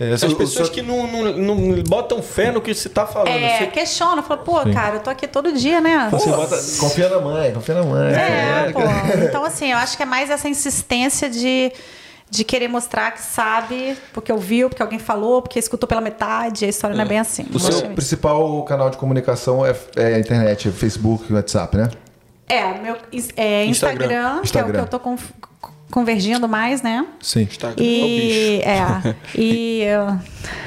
É, 0.00 0.14
As 0.14 0.32
pessoas 0.32 0.70
que 0.70 0.80
não, 0.80 1.06
não, 1.06 1.32
não, 1.36 1.82
botam 1.82 2.22
fé 2.22 2.50
no 2.50 2.62
que 2.62 2.72
você 2.72 2.88
está 2.88 3.06
falando. 3.06 3.28
É, 3.28 3.58
você... 3.58 3.66
questiona, 3.66 4.22
fala, 4.22 4.40
pô, 4.40 4.62
Sim. 4.62 4.72
cara, 4.72 4.96
eu 4.96 5.00
tô 5.00 5.10
aqui 5.10 5.28
todo 5.28 5.52
dia, 5.52 5.78
né? 5.78 6.08
Você 6.10 6.30
bota, 6.30 6.56
confia 6.80 7.10
na 7.10 7.20
mãe, 7.20 7.52
confia 7.52 7.74
na 7.74 7.82
mãe. 7.82 8.14
É, 8.14 8.68
é, 8.68 8.72
pô. 8.72 8.80
Então, 9.28 9.44
assim, 9.44 9.70
eu 9.72 9.76
acho 9.76 9.98
que 9.98 10.02
é 10.02 10.06
mais 10.06 10.30
essa 10.30 10.48
insistência 10.48 11.28
de, 11.28 11.70
de 12.30 12.44
querer 12.44 12.66
mostrar 12.66 13.10
que 13.10 13.20
sabe, 13.20 13.94
porque 14.14 14.32
ouviu, 14.32 14.70
porque 14.70 14.82
alguém 14.82 14.98
falou, 14.98 15.42
porque 15.42 15.58
escutou 15.58 15.86
pela 15.86 16.00
metade. 16.00 16.64
A 16.64 16.68
história 16.68 16.94
é. 16.94 16.96
não 16.96 17.04
é 17.04 17.08
bem 17.08 17.18
assim. 17.18 17.46
O 17.52 17.60
seu 17.60 17.90
principal 17.90 18.64
canal 18.64 18.88
de 18.88 18.96
comunicação 18.96 19.66
é, 19.66 19.76
é 19.96 20.14
a 20.14 20.18
internet, 20.18 20.70
Facebook 20.70 21.26
e 21.28 21.34
WhatsApp, 21.34 21.76
né? 21.76 21.90
É, 22.48 22.72
meu 22.80 22.96
é 23.36 23.66
Instagram, 23.66 24.40
Instagram, 24.42 24.44
que 24.44 24.58
é 24.58 24.62
o 24.62 24.72
que 24.72 24.78
eu 24.78 24.86
tô 24.86 24.98
com, 24.98 25.16
convergindo 25.90 26.48
mais, 26.48 26.82
né? 26.82 27.06
Sim. 27.20 27.42
Instagram 27.42 27.82
e, 27.82 28.60
é, 28.64 28.78
é 28.78 29.14
e 29.34 29.84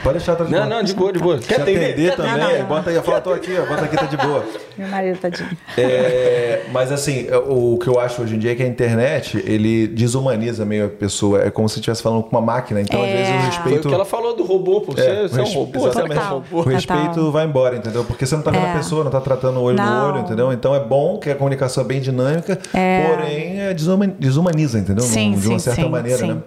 Pode 0.04 0.18
deixar 0.18 0.36
tá 0.36 0.44
de 0.44 0.52
Não, 0.52 0.68
não, 0.68 0.84
de 0.84 0.94
boa, 0.94 1.14
de 1.14 1.20
boa. 1.20 1.40
Quer 1.40 1.62
atender, 1.62 1.92
atender 1.92 2.16
também? 2.16 2.38
Não, 2.38 2.60
não, 2.60 2.66
bota 2.66 2.90
aí, 2.90 3.02
fala, 3.02 3.22
tô 3.22 3.32
aqui, 3.32 3.58
ó, 3.58 3.66
bota 3.66 3.86
aqui, 3.86 3.96
tá 3.96 4.06
de 4.06 4.18
boa. 4.18 4.46
Meu 4.78 4.88
marido 4.88 5.18
tadinho. 5.20 5.50
É, 5.78 6.64
mas 6.72 6.92
assim, 6.92 7.28
o 7.48 7.78
que 7.78 7.88
eu 7.88 8.00
acho 8.00 8.22
hoje 8.22 8.36
em 8.36 8.40
dia 8.40 8.52
é 8.52 8.56
que 8.56 8.64
a 8.64 8.68
internet, 8.68 9.42
ele 9.46 9.88
desumaniza 9.88 10.66
meio 10.66 10.86
a 10.86 10.90
pessoa. 10.90 11.44
É 11.44 11.52
como 11.52 11.70
se 11.70 11.76
estivesse 11.80 12.02
falando 12.02 12.24
com 12.24 12.30
uma 12.30 12.42
máquina. 12.42 12.82
Então, 12.82 13.00
é. 13.00 13.06
às 13.06 13.12
vezes, 13.12 13.34
o 13.34 13.46
respeito... 13.46 13.70
Foi 13.70 13.78
o 13.78 13.82
que 13.82 13.94
ela 13.94 14.06
falou 14.06 14.36
do 14.36 14.44
robô, 14.44 14.82
pô. 14.82 14.92
Você 14.94 15.02
é, 15.02 15.28
você 15.28 15.40
é 15.40 15.44
um 15.44 15.54
robô. 15.54 15.88
Exatamente. 15.88 16.22
O 16.52 16.62
respeito 16.62 17.32
vai 17.32 17.46
embora, 17.46 17.78
entendeu? 17.78 18.04
Porque 18.04 18.26
você 18.26 18.36
não 18.36 18.44
tá 18.44 18.52
vendo 18.52 18.66
é. 18.66 18.72
a 18.72 18.78
pessoa, 18.78 19.04
não 19.04 19.12
tá 19.12 19.22
tratando 19.22 19.60
o 19.60 19.64
olho 19.64 19.78
não. 19.78 20.02
no 20.02 20.14
olho, 20.14 20.20
entendeu? 20.22 20.52
Então, 20.52 20.76
é 20.76 20.80
bom 20.80 21.18
que 21.18 21.30
a 21.30 21.36
comunicação 21.36 21.84
é 21.84 21.88
bem 21.88 22.02
dinâmica, 22.02 22.60
é. 22.74 23.08
porém, 23.08 23.62
é 23.62 23.74
desumaniza, 24.20 24.80
entendeu? 24.80 25.04
Sim, 25.14 25.32
de 25.32 25.48
uma 25.48 25.60
sim, 25.60 25.66
certa 25.66 25.82
sim, 25.82 25.90
maneira, 25.90 26.18
sim. 26.18 26.34
né? 26.34 26.44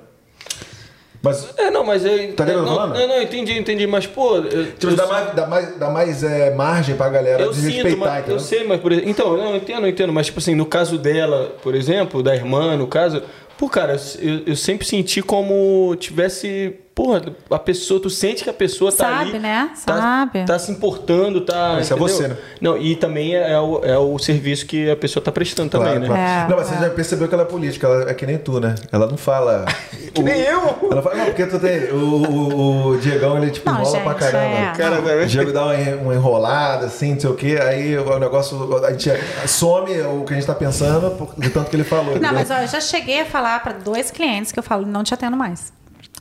Mas, 1.23 1.49
é, 1.57 1.71
não, 1.71 1.85
mas 1.85 2.05
aí. 2.05 2.33
Tá 2.35 2.45
ligado 2.45 2.65
não, 2.65 2.87
não, 2.89 3.09
não, 3.09 3.23
entendi, 3.23 3.59
entendi. 3.59 3.87
Mas, 3.87 4.07
pô. 4.07 4.37
Eu, 4.37 4.73
tipo, 4.73 4.93
eu 4.93 4.97
dá, 4.97 5.07
mais, 5.07 5.35
dá 5.35 5.47
mais, 5.47 5.79
dá 5.79 5.91
mais 5.91 6.23
é, 6.23 6.55
margem 6.55 6.95
pra 6.95 7.09
galera 7.09 7.43
eu 7.43 7.53
sinto, 7.53 7.97
mas, 7.97 8.29
Eu 8.29 8.39
sei, 8.39 8.65
mas, 8.65 8.81
por 8.81 8.93
exemplo. 8.93 9.11
Então, 9.11 9.37
não, 9.37 9.51
eu 9.51 9.57
entendo, 9.57 9.87
eu 9.87 9.91
entendo. 9.91 10.13
Mas, 10.13 10.27
tipo 10.27 10.39
assim, 10.39 10.55
no 10.55 10.67
caso 10.67 10.99
dela, 10.99 11.57
por 11.63 11.75
exemplo, 11.75 12.23
da 12.23 12.35
irmã, 12.35 12.77
no 12.77 12.87
caso. 12.87 13.23
Pô, 13.59 13.69
cara, 13.69 13.97
eu, 14.21 14.43
eu 14.47 14.57
sempre 14.57 14.87
senti 14.87 15.23
como 15.23 15.97
tivesse 15.99 16.75
porra, 16.97 17.23
a 17.51 17.59
pessoa, 17.59 18.01
tu 18.01 18.09
sente 18.09 18.43
que 18.43 18.49
a 18.49 18.55
pessoa 18.55 18.91
tá 18.91 19.05
Sabe, 19.05 19.31
ali. 19.33 19.39
né? 19.39 19.71
Tá, 19.85 19.97
Sabe. 19.99 20.45
Tá 20.47 20.59
se 20.59 20.73
importando, 20.73 21.43
tá. 21.43 21.79
Isso 21.79 21.93
é 21.93 21.97
você, 21.97 22.29
né? 22.29 22.37
Não, 22.59 22.79
e 22.79 22.97
também 22.97 23.37
é 23.37 23.61
o, 23.61 23.85
é 23.85 23.99
o 23.99 24.19
serviço 24.19 24.65
que 24.65 24.91
a 24.91 24.97
pessoa 24.97 25.23
tá 25.23 25.31
prestando 25.31 25.71
claro, 25.71 25.93
também, 25.93 26.09
claro. 26.09 26.23
né? 26.23 26.45
É, 26.47 26.49
não, 26.49 26.57
mas 26.57 26.73
é. 26.73 26.75
você 26.75 26.85
já 26.85 26.91
percebeu 26.91 27.29
que 27.29 27.35
ela 27.35 27.43
é 27.43 27.47
política, 27.47 27.87
ela 27.87 28.11
é 28.11 28.15
que 28.15 28.25
nem 28.25 28.39
tu, 28.39 28.59
né? 28.59 28.75
Ela 28.91 29.07
não 29.07 29.19
fala. 29.19 29.67
que 30.15 30.23
o, 30.23 30.25
nem 30.25 30.41
eu! 30.41 30.89
Ela 30.91 31.03
fala, 31.03 31.17
não, 31.17 31.27
porque 31.27 31.45
tu 31.45 31.59
tem. 31.61 31.93
O, 31.93 31.97
o, 31.97 32.87
o 32.93 32.99
Diegão, 32.99 33.37
ele 33.37 33.51
tipo, 33.51 33.69
não, 33.69 33.79
enrola 33.79 33.95
gente, 33.95 34.03
pra 34.03 34.15
caramba. 34.15 34.57
É. 34.57 34.73
Cara, 34.73 35.23
o 35.23 35.27
Diego 35.27 35.53
dá 35.53 35.67
uma, 35.67 35.75
uma 35.75 36.15
enrolada, 36.15 36.87
assim, 36.87 37.13
não 37.13 37.21
sei 37.21 37.31
o 37.31 37.35
quê, 37.35 37.59
aí 37.61 37.99
o 37.99 38.19
negócio. 38.19 38.75
A 38.83 38.93
gente 38.93 39.11
some 39.47 40.01
o 40.01 40.25
que 40.25 40.33
a 40.33 40.37
gente 40.37 40.47
tá 40.47 40.55
pensando, 40.55 41.29
de 41.37 41.51
tanto 41.51 41.69
que 41.69 41.77
ele 41.77 41.85
falou. 41.85 42.07
Não, 42.07 42.13
entendeu? 42.13 42.33
mas 42.33 42.51
ó, 42.51 42.55
eu 42.55 42.69
já 42.69 42.81
cheguei 42.81 43.21
a 43.21 43.27
falar 43.27 43.63
pra 43.63 43.73
dois 43.73 44.11
clientes 44.11 44.51
que 44.51 44.59
eu 44.59 44.63
falo, 44.63 44.87
não 44.87 45.05
te 45.05 45.13
atendo 45.13 45.37
mais. 45.37 45.71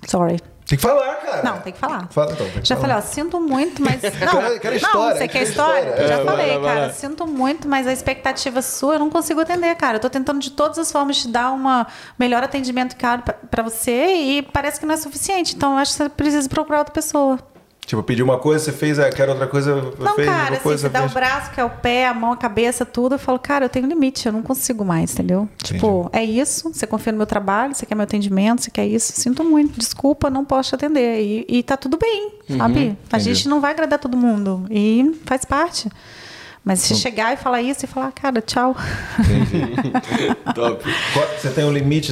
Sorry. 0.06 0.38
Tem 0.66 0.78
que 0.78 0.82
falar, 0.82 1.16
cara. 1.18 1.44
Não, 1.44 1.60
tem 1.60 1.72
que 1.72 1.78
falar. 1.78 2.08
Fala, 2.10 2.32
então, 2.32 2.48
já 2.64 2.76
falar. 2.76 2.88
falei, 2.88 2.98
ó, 2.98 3.02
sinto 3.02 3.40
muito, 3.40 3.84
mas. 3.84 4.02
Não, 4.20 4.60
quero, 4.60 4.76
história. 4.76 5.00
Não, 5.00 5.16
você 5.16 5.28
quer 5.28 5.44
história? 5.44 5.80
história? 5.80 6.02
Eu 6.02 6.08
já 6.08 6.20
é, 6.22 6.26
falei, 6.26 6.58
vai, 6.58 6.62
cara, 6.62 6.80
vai. 6.88 6.94
sinto 6.94 7.28
muito, 7.28 7.68
mas 7.68 7.86
a 7.86 7.94
expectativa 7.94 8.62
sua 8.64 8.96
eu 8.96 9.00
não 9.00 9.12
consigo 9.12 9.40
atender, 9.42 9.76
cara. 9.76 9.98
Eu 9.98 10.02
tô 10.02 10.10
tentando 10.10 10.40
de 10.40 10.50
todas 10.52 10.80
as 10.80 10.92
formas 10.92 11.18
te 11.18 11.28
dar 11.28 11.52
um 11.52 11.86
melhor 12.18 12.44
atendimento, 12.44 12.96
cara, 12.96 13.22
para 13.22 13.62
você 13.62 14.16
e 14.16 14.42
parece 14.42 14.80
que 14.80 14.88
não 14.88 14.96
é 14.96 14.98
suficiente. 14.98 15.56
Então 15.56 15.74
eu 15.74 15.78
acho 15.78 15.92
que 15.92 15.98
você 15.98 16.10
precisa 16.10 16.50
procurar 16.50 16.80
outra 16.80 16.94
pessoa. 16.94 17.38
Tipo, 17.86 18.02
pedir 18.02 18.24
uma 18.24 18.40
coisa, 18.40 18.66
você 18.66 18.72
fez, 18.72 18.98
é, 18.98 19.10
quer 19.12 19.30
outra 19.30 19.46
coisa, 19.46 19.76
não, 20.00 20.16
fez 20.16 20.28
cara, 20.28 20.56
assim, 20.56 20.64
coisa, 20.64 20.82
você 20.88 20.90
dá 20.90 21.06
o 21.06 21.10
braço, 21.10 21.52
que 21.52 21.60
é 21.60 21.64
o 21.64 21.70
pé, 21.70 22.08
a 22.08 22.14
mão, 22.16 22.32
a 22.32 22.38
cabeça, 22.38 22.84
tudo. 22.84 23.16
Eu 23.16 23.20
falo, 23.20 23.38
cara, 23.38 23.66
eu 23.66 23.70
tenho 23.70 23.86
limite, 23.86 24.26
eu 24.26 24.34
não 24.34 24.42
consigo 24.42 24.84
mais, 24.84 25.14
entendeu? 25.14 25.48
Entendi. 25.54 25.74
Tipo, 25.74 26.10
é 26.12 26.24
isso, 26.24 26.74
você 26.74 26.88
confia 26.88 27.12
no 27.12 27.18
meu 27.20 27.28
trabalho, 27.28 27.76
você 27.76 27.86
quer 27.86 27.94
meu 27.94 28.04
atendimento, 28.04 28.64
você 28.64 28.72
quer 28.72 28.88
isso. 28.88 29.14
Sinto 29.14 29.44
muito, 29.44 29.80
desculpa, 29.80 30.32
não 30.32 30.44
posso 30.44 30.70
te 30.70 30.76
atender. 30.76 31.22
E, 31.22 31.46
e 31.48 31.64
tá 31.64 31.78
tudo 31.78 31.96
bem, 31.96 32.32
uhum, 32.50 32.58
sabe? 32.58 32.80
Entendi. 32.80 32.98
A 33.12 33.20
gente 33.20 33.48
não 33.48 33.62
vai 33.62 33.72
agradar 33.72 34.00
todo 34.00 34.18
mundo. 34.18 34.66
E 34.72 35.22
faz 35.24 35.46
parte. 35.46 35.88
Mas 36.64 36.80
se 36.80 36.96
chegar 36.96 37.32
e 37.32 37.38
falar 37.38 37.62
isso 37.62 37.86
e 37.86 37.88
falar, 37.88 38.12
cara, 38.12 38.42
tchau. 38.42 38.76
Entendi. 39.20 39.76
Top. 40.56 40.84
Você 41.40 41.52
tem 41.52 41.64
um 41.64 41.72
limite 41.72 42.12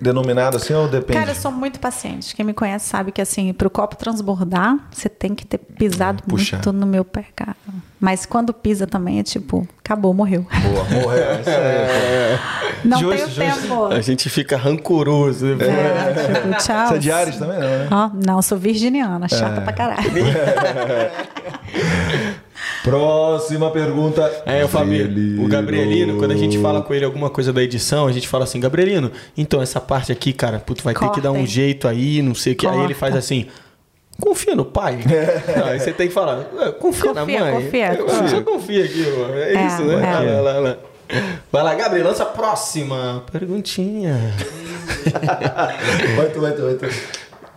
denominado 0.00 0.56
assim 0.56 0.74
ou 0.74 0.88
depende? 0.88 1.18
Cara, 1.18 1.30
eu 1.30 1.34
sou 1.34 1.50
muito 1.50 1.78
paciente. 1.78 2.34
Quem 2.34 2.44
me 2.44 2.52
conhece 2.52 2.88
sabe 2.88 3.12
que 3.12 3.20
assim, 3.20 3.52
para 3.52 3.66
o 3.66 3.70
copo 3.70 3.96
transbordar, 3.96 4.76
você 4.90 5.08
tem 5.08 5.34
que 5.34 5.46
ter 5.46 5.58
pisado 5.58 6.22
Puxa. 6.24 6.56
muito 6.56 6.72
no 6.72 6.86
meu 6.86 7.04
pé, 7.04 7.26
cara. 7.34 7.56
Mas 8.00 8.26
quando 8.26 8.52
pisa 8.52 8.86
também 8.86 9.18
é 9.18 9.22
tipo, 9.22 9.66
acabou, 9.78 10.12
morreu. 10.12 10.46
Boa, 10.62 10.84
morreu. 11.02 11.24
É 11.24 11.40
isso 11.40 11.50
aí. 11.50 11.54
É. 12.84 12.86
Não 12.86 12.98
justo, 12.98 13.16
tenho 13.16 13.28
justo. 13.28 13.62
tempo. 13.62 13.84
A 13.86 14.00
gente 14.02 14.28
fica 14.28 14.58
rancoroso. 14.58 15.46
É, 15.46 15.52
é. 15.52 16.34
Tipo, 16.34 16.62
tchau. 16.62 16.88
Você 16.88 16.94
é 16.94 16.98
de 16.98 17.10
Ares 17.10 17.38
também, 17.38 17.58
não, 17.58 17.66
né? 17.66 17.88
Oh, 17.90 18.10
não, 18.26 18.42
sou 18.42 18.58
virginiana, 18.58 19.26
chata 19.26 19.60
é. 19.60 19.64
pra 19.64 19.72
caralho. 19.72 20.04
Próxima 22.84 23.70
pergunta. 23.70 24.30
É, 24.44 24.62
o 24.62 24.68
Fabio, 24.68 25.42
o 25.42 25.48
Gabrielino, 25.48 26.18
quando 26.18 26.32
a 26.32 26.36
gente 26.36 26.58
fala 26.58 26.82
com 26.82 26.92
ele 26.92 27.02
alguma 27.02 27.30
coisa 27.30 27.50
da 27.50 27.62
edição, 27.62 28.06
a 28.06 28.12
gente 28.12 28.28
fala 28.28 28.44
assim, 28.44 28.60
Gabrielino, 28.60 29.10
então 29.34 29.62
essa 29.62 29.80
parte 29.80 30.12
aqui, 30.12 30.34
cara, 30.34 30.58
puto, 30.58 30.84
vai 30.84 30.92
Cortem. 30.92 31.08
ter 31.08 31.14
que 31.14 31.20
dar 31.22 31.32
um 31.32 31.46
jeito 31.46 31.88
aí, 31.88 32.20
não 32.20 32.34
sei 32.34 32.52
o 32.52 32.56
que. 32.56 32.66
Aí 32.66 32.78
ele 32.80 32.92
faz 32.92 33.16
assim. 33.16 33.46
Confia 34.20 34.54
no 34.54 34.66
pai. 34.66 34.98
Não, 35.56 35.66
aí 35.66 35.80
você 35.80 35.92
tem 35.92 36.06
que 36.06 36.14
falar, 36.14 36.44
confia, 36.78 37.12
confia 37.12 37.14
na 37.14 37.24
mãe. 37.24 37.64
Confia, 37.64 37.96
confia. 37.96 38.28
Você 38.28 38.40
confia 38.42 38.84
aqui, 38.84 39.10
mano. 39.10 39.34
É, 39.34 39.54
é, 39.54 39.66
isso, 39.66 39.82
né? 39.82 39.94
É. 39.94 40.40
Lá, 40.40 40.52
lá, 40.52 40.58
lá. 40.60 40.76
Vai 41.50 41.62
lá, 41.64 41.74
Gabriel, 41.74 42.06
lança 42.06 42.22
a 42.22 42.26
próxima 42.26 43.24
perguntinha. 43.32 44.32
vai 46.16 46.28
tu, 46.28 46.40
vai 46.40 46.52
tu, 46.52 46.62
vai 46.62 46.74
tu. 46.74 46.86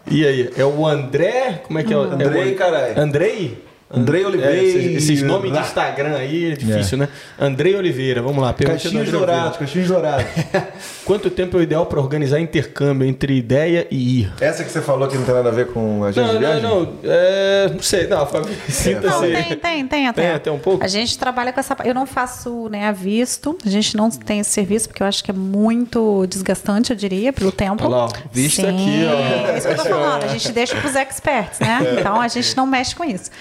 E 0.09 0.25
aí, 0.25 0.49
é 0.57 0.65
o 0.65 0.87
André? 0.87 1.61
Como 1.67 1.77
é 1.77 1.83
que 1.83 1.93
é? 1.93 1.97
Andrei, 1.97 2.49
é 2.49 2.53
o... 2.53 2.55
caralho. 2.55 2.99
Andrei? 2.99 3.66
Andrei 3.89 4.25
Oliveira. 4.25 4.53
É, 4.53 4.63
esses, 4.63 5.03
esses, 5.03 5.21
nomes 5.21 5.51
de 5.51 5.59
Instagram 5.59 6.17
aí 6.17 6.51
é 6.51 6.55
difícil, 6.55 6.97
é. 6.97 7.01
né? 7.01 7.09
Andrei 7.39 7.73
Oliveira, 7.73 8.21
vamos 8.21 8.43
lá. 8.43 8.53
Caixinhos 8.53 9.09
dourados, 9.09 9.57
caixinhos 9.57 9.87
dourados. 9.87 10.25
Quanto 11.05 11.29
tempo 11.29 11.55
é 11.55 11.59
o 11.61 11.63
ideal 11.63 11.85
para 11.85 11.99
organizar 11.99 12.37
intercâmbio 12.39 13.07
entre 13.07 13.37
ideia 13.37 13.87
e 13.89 14.21
ir? 14.21 14.33
Essa 14.41 14.65
que 14.65 14.71
você 14.71 14.81
falou 14.81 15.07
que 15.07 15.17
não 15.17 15.23
tem 15.23 15.33
nada 15.33 15.47
a 15.47 15.53
ver 15.53 15.67
com 15.67 16.03
a 16.03 16.11
gente 16.11 16.25
não? 16.25 16.41
Não, 16.41 16.61
não, 16.61 16.93
é, 17.03 17.69
não 17.73 17.81
sei. 17.81 18.07
Não, 18.07 18.25
Fabi, 18.27 18.53
sinta 18.67 19.07
Não, 19.07 19.21
tem, 19.21 19.55
tem, 19.55 19.87
tem 19.87 20.07
até. 20.07 20.21
Tem 20.21 20.31
até 20.31 20.51
um 20.51 20.59
pouco? 20.59 20.83
A 20.83 20.87
gente 20.87 21.17
trabalha 21.17 21.53
com 21.53 21.59
essa... 21.61 21.77
Eu 21.85 21.93
não 21.93 22.05
faço 22.05 22.67
né, 22.67 22.87
a 22.87 22.91
visto, 22.91 23.57
a 23.65 23.69
gente 23.69 23.95
não 23.95 24.09
tem 24.09 24.41
esse 24.41 24.51
serviço, 24.51 24.89
porque 24.89 25.01
eu 25.01 25.07
acho 25.07 25.23
que 25.23 25.31
é 25.31 25.33
muito 25.33 26.27
desgastante, 26.27 26.91
eu 26.91 26.97
diria, 26.97 27.31
pelo 27.31 27.53
tempo. 27.53 27.85
Olha 27.85 27.95
lá, 27.95 28.09
visto 28.33 28.61
Sim, 28.61 28.67
aqui, 28.67 29.05
ó. 29.05 29.51
É 29.53 29.57
isso 29.57 29.67
que 29.67 29.73
eu 29.73 29.77
tô 29.77 29.85
falando, 29.85 30.23
a 30.23 30.27
gente 30.27 30.51
deixa 30.51 30.75
para 30.75 30.89
os 30.89 30.95
experts, 30.95 31.59
né? 31.59 31.79
Então, 31.97 32.19
a 32.19 32.27
gente 32.27 32.57
não 32.57 32.67
mexe 32.67 32.93
com 32.93 33.05
isso. 33.05 33.31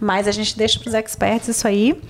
Mas 0.00 0.26
a 0.26 0.32
gente 0.32 0.56
deixa 0.56 0.78
para 0.78 0.88
os 0.88 0.94
experts 0.94 1.48
isso 1.48 1.68
aí. 1.68 2.00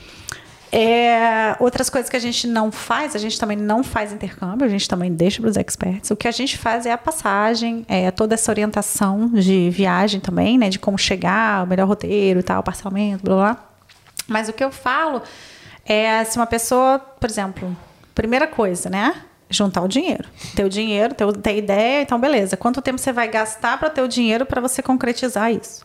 É, 0.72 1.56
outras 1.58 1.90
coisas 1.90 2.08
que 2.08 2.16
a 2.16 2.20
gente 2.20 2.46
não 2.46 2.70
faz, 2.70 3.16
a 3.16 3.18
gente 3.18 3.40
também 3.40 3.56
não 3.56 3.82
faz 3.82 4.12
intercâmbio, 4.12 4.64
a 4.64 4.68
gente 4.68 4.88
também 4.88 5.12
deixa 5.12 5.40
para 5.40 5.50
os 5.50 5.56
experts. 5.56 6.10
O 6.12 6.16
que 6.16 6.28
a 6.28 6.30
gente 6.30 6.56
faz 6.56 6.86
é 6.86 6.92
a 6.92 6.98
passagem, 6.98 7.84
é 7.88 8.10
toda 8.12 8.34
essa 8.34 8.52
orientação 8.52 9.28
de 9.28 9.68
viagem 9.70 10.20
também, 10.20 10.56
né? 10.56 10.68
De 10.68 10.78
como 10.78 10.96
chegar, 10.96 11.64
o 11.64 11.66
melhor 11.66 11.88
roteiro 11.88 12.38
e 12.38 12.42
tal, 12.42 12.62
parcelamento, 12.62 13.24
blá 13.24 13.34
blá. 13.34 13.70
Mas 14.28 14.48
o 14.48 14.52
que 14.52 14.62
eu 14.62 14.70
falo 14.70 15.22
é 15.84 16.22
se 16.22 16.38
uma 16.38 16.46
pessoa, 16.46 17.00
por 17.00 17.28
exemplo, 17.28 17.76
primeira 18.14 18.46
coisa, 18.46 18.88
né? 18.88 19.22
Juntar 19.48 19.82
o 19.82 19.88
dinheiro. 19.88 20.28
Ter 20.54 20.62
o 20.62 20.68
dinheiro, 20.68 21.12
ter, 21.14 21.32
ter 21.38 21.56
ideia, 21.56 22.02
então 22.02 22.20
beleza. 22.20 22.56
Quanto 22.56 22.80
tempo 22.80 22.98
você 22.98 23.12
vai 23.12 23.26
gastar 23.26 23.76
para 23.76 23.90
ter 23.90 24.02
o 24.02 24.06
dinheiro 24.06 24.46
para 24.46 24.60
você 24.60 24.80
concretizar 24.80 25.52
isso? 25.52 25.84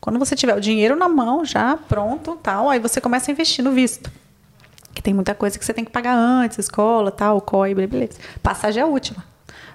Quando 0.00 0.18
você 0.18 0.34
tiver 0.34 0.56
o 0.56 0.60
dinheiro 0.60 0.96
na 0.96 1.08
mão, 1.08 1.44
já 1.44 1.76
pronto, 1.76 2.36
tal, 2.42 2.70
aí 2.70 2.78
você 2.78 3.00
começa 3.00 3.30
a 3.30 3.32
investir 3.32 3.64
no 3.64 3.72
visto. 3.72 4.10
Que 4.94 5.02
tem 5.02 5.14
muita 5.14 5.34
coisa 5.34 5.58
que 5.58 5.64
você 5.64 5.74
tem 5.74 5.84
que 5.84 5.90
pagar 5.90 6.14
antes, 6.16 6.58
escola, 6.58 7.10
tal, 7.10 7.40
COI, 7.40 7.74
beleza. 7.74 8.18
Passagem 8.42 8.80
é 8.80 8.84
a 8.84 8.88
última. 8.88 9.24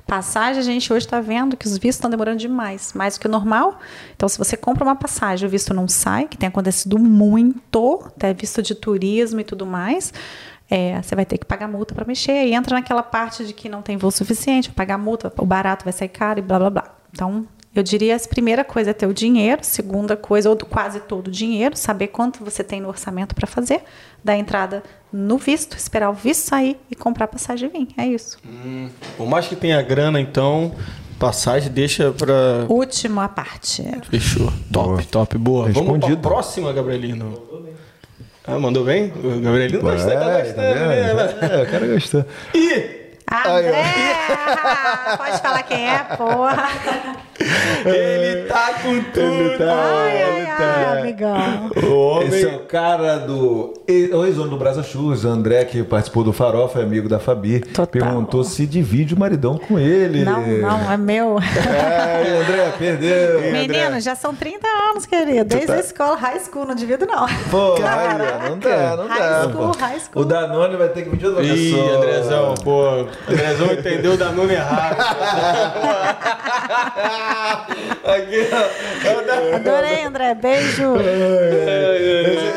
Passagem, 0.06 0.60
a 0.60 0.64
gente 0.64 0.93
hoje 0.93 1.06
está 1.06 1.19
vendo 1.19 1.57
que 1.57 1.65
os 1.65 1.73
vistos 1.73 1.95
estão 1.95 2.11
demorando 2.11 2.38
demais, 2.38 2.93
mais 2.93 3.15
do 3.15 3.22
que 3.22 3.27
o 3.27 3.30
normal. 3.30 3.80
Então, 4.15 4.30
se 4.30 4.38
você 4.38 4.56
compra 4.56 4.84
uma 4.84 4.95
passagem, 4.95 5.47
o 5.47 5.49
visto 5.49 5.73
não 5.73 5.88
sai, 5.88 6.27
que 6.27 6.38
tem 6.38 6.47
acontecido 6.47 6.99
muito, 6.99 8.03
até 8.06 8.31
visto 8.31 8.61
de 8.61 8.76
turismo 8.76 9.39
e 9.39 9.43
tudo 9.43 9.65
mais, 9.65 10.14
é, 10.69 11.02
você 11.02 11.15
vai 11.15 11.26
ter 11.26 11.39
que 11.39 11.45
pagar 11.45 11.68
multa 11.68 11.95
para 11.95 12.06
mexer. 12.06 12.45
E 12.45 12.53
entra 12.53 12.76
naquela 12.76 13.02
parte 13.02 13.45
de 13.45 13.53
que 13.53 13.68
não 13.68 13.81
tem 13.81 13.97
voo 13.97 14.11
suficiente, 14.11 14.72
pagar 14.72 14.99
multa, 14.99 15.34
o 15.39 15.45
barato 15.45 15.84
vai 15.84 15.93
sair 15.93 16.10
caro 16.10 16.38
e 16.38 16.41
blá 16.43 16.60
blá 16.60 16.69
blá. 16.69 16.95
Então, 17.11 17.47
Eu 17.76 17.84
diria 17.84 18.15
a 18.15 18.19
primeira 18.19 18.64
coisa 18.64 18.91
é 18.91 18.93
ter 18.93 19.06
o 19.06 19.14
dinheiro, 19.14 19.61
segunda 19.61 20.15
coisa, 20.15 20.49
ou 20.49 20.56
quase 20.56 21.02
todo 21.02 21.27
o 21.27 21.31
dinheiro, 21.31 21.76
saber 21.76 22.07
quanto 22.07 22.41
você 22.41 22.64
tem 22.64 22.80
no 22.80 22.88
orçamento 22.88 23.35
para 23.35 23.45
fazer, 23.45 23.81
dar 24.23 24.38
entrada 24.38 24.81
no 25.11 25.38
visto, 25.38 25.76
esperar 25.76 26.10
o 26.10 26.14
visto 26.14 26.47
sair 26.47 26.77
e 26.89 26.95
comprar 26.95 27.27
passagem 27.27 27.69
e 27.69 27.72
vir. 27.77 27.88
É 27.97 28.07
isso. 28.07 28.38
Hum, 28.47 28.89
por 29.18 29.27
mais 29.27 29.47
que 29.47 29.57
tenha 29.57 29.81
grana, 29.81 30.22
então, 30.22 30.73
passagem 31.19 31.69
deixa 31.69 32.14
para. 32.14 32.65
Última 32.69 33.27
parte. 33.27 33.84
Fechou. 34.10 34.53
Top, 34.72 34.88
boa. 34.88 35.03
top, 35.03 35.38
boa. 35.38 35.68
Respondido. 35.68 35.99
Vamos 35.99 36.15
para 36.22 36.30
próxima, 36.30 36.72
Gabrielino. 36.72 37.41
Ah, 38.47 38.57
mandou 38.57 38.85
bem? 38.85 39.11
O 39.22 39.41
Gabrielino 39.41 39.84
tá 39.84 39.91
gostando, 39.91 40.14
tá 40.14 40.39
gostando. 40.39 40.61
É, 40.61 41.14
né? 41.14 41.38
é, 41.41 41.64
o 41.64 41.65
cara 41.65 41.88
gostou. 41.88 42.26
E 42.53 43.05
André! 43.31 43.84
Pode 45.18 45.41
falar 45.41 45.64
quem 45.64 45.89
é, 45.89 45.99
porra. 46.15 46.69
Ele 47.85 48.47
tá 48.47 48.73
com 48.81 49.02
tudo. 49.02 49.19
Ele 49.19 49.57
tá, 49.57 49.73
ai, 49.73 50.23
ai, 50.23 50.45
tá. 50.45 50.64
ai, 50.64 50.99
amigão. 50.99 51.72
O 51.84 51.95
homem... 51.95 52.27
Esse 52.27 52.45
é 52.45 52.56
o 52.56 52.60
cara 52.60 53.18
do... 53.18 53.73
O 54.14 54.26
ex-dono 54.26 54.49
do 54.49 54.57
Brasa 54.57 54.85
o 54.95 55.27
André, 55.27 55.65
que 55.65 55.84
participou 55.84 56.23
do 56.23 56.31
Farofa, 56.31 56.80
é 56.80 56.84
amigo 56.84 57.10
da 57.10 57.19
Fabi. 57.19 57.60
Total. 57.60 57.88
Perguntou 57.88 58.43
se 58.43 58.65
divide 58.65 59.14
o 59.14 59.19
maridão 59.19 59.57
com 59.57 59.77
ele. 59.77 60.23
Não, 60.23 60.41
não, 60.41 60.91
é 60.91 60.97
meu. 60.97 61.38
É, 61.39 62.41
André, 62.41 62.73
perdeu. 62.77 63.41
Menino, 63.52 63.99
já 63.99 64.15
são 64.15 64.34
30 64.34 64.68
anos, 64.89 65.06
querido. 65.06 65.45
Desde 65.45 65.68
tá... 65.68 65.73
a 65.73 65.80
escola, 65.80 66.15
high 66.15 66.39
school, 66.39 66.65
não 66.65 66.76
divido 66.76 67.06
não. 67.06 67.27
Pô, 67.52 67.76
Caraca. 67.76 68.49
não 68.49 68.60
dá, 68.60 68.97
não 68.97 69.07
high 69.07 69.19
dá. 69.19 69.49
School, 69.49 69.72
high 69.77 69.99
school. 69.99 70.22
O 70.22 70.26
Danone 70.26 70.77
vai 70.77 70.89
ter 70.89 71.03
que 71.03 71.10
pedir 71.10 71.27
outra 71.27 71.43
pessoa. 71.43 71.85
Ih, 71.85 71.95
Andrezão, 71.95 72.53
pô. 72.64 73.06
Andrezão 73.27 73.73
entendeu 73.73 74.13
o 74.13 74.17
Danone 74.17 74.53
errado. 74.53 74.97
Aqui, 78.05 78.47
ó. 78.51 79.55
Adorei, 79.55 80.03
André. 80.05 80.35
Beijo. 80.35 80.95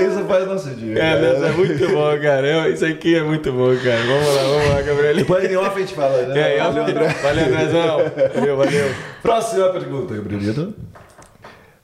Isso 0.01 0.25
faz 0.27 0.47
nosso 0.47 0.71
dia. 0.71 1.03
É, 1.03 1.21
Deus, 1.21 1.43
é 1.43 1.51
muito 1.53 1.89
bom, 1.89 2.21
cara. 2.21 2.69
Isso 2.69 2.85
aqui 2.85 3.17
é 3.17 3.23
muito 3.23 3.51
bom, 3.53 3.75
cara. 3.77 4.01
Vamos 4.07 4.35
lá, 4.35 4.43
vamos 4.43 4.69
lá, 4.69 4.83
Gabriel. 4.83 5.17
Depois 5.17 5.51
em 5.51 5.57
off 5.57 5.77
a 5.77 5.81
gente 5.81 5.95
fala, 5.95 6.23
né? 6.23 6.57
É, 6.57 6.59
valeu, 6.59 6.83
André. 6.85 7.09
Valeu, 7.23 7.47
Andrezão. 7.47 7.99
Valeu, 8.35 8.57
valeu. 8.57 8.95
Próxima 9.23 9.69
pergunta, 9.71 10.15
Gabrielito. 10.15 10.75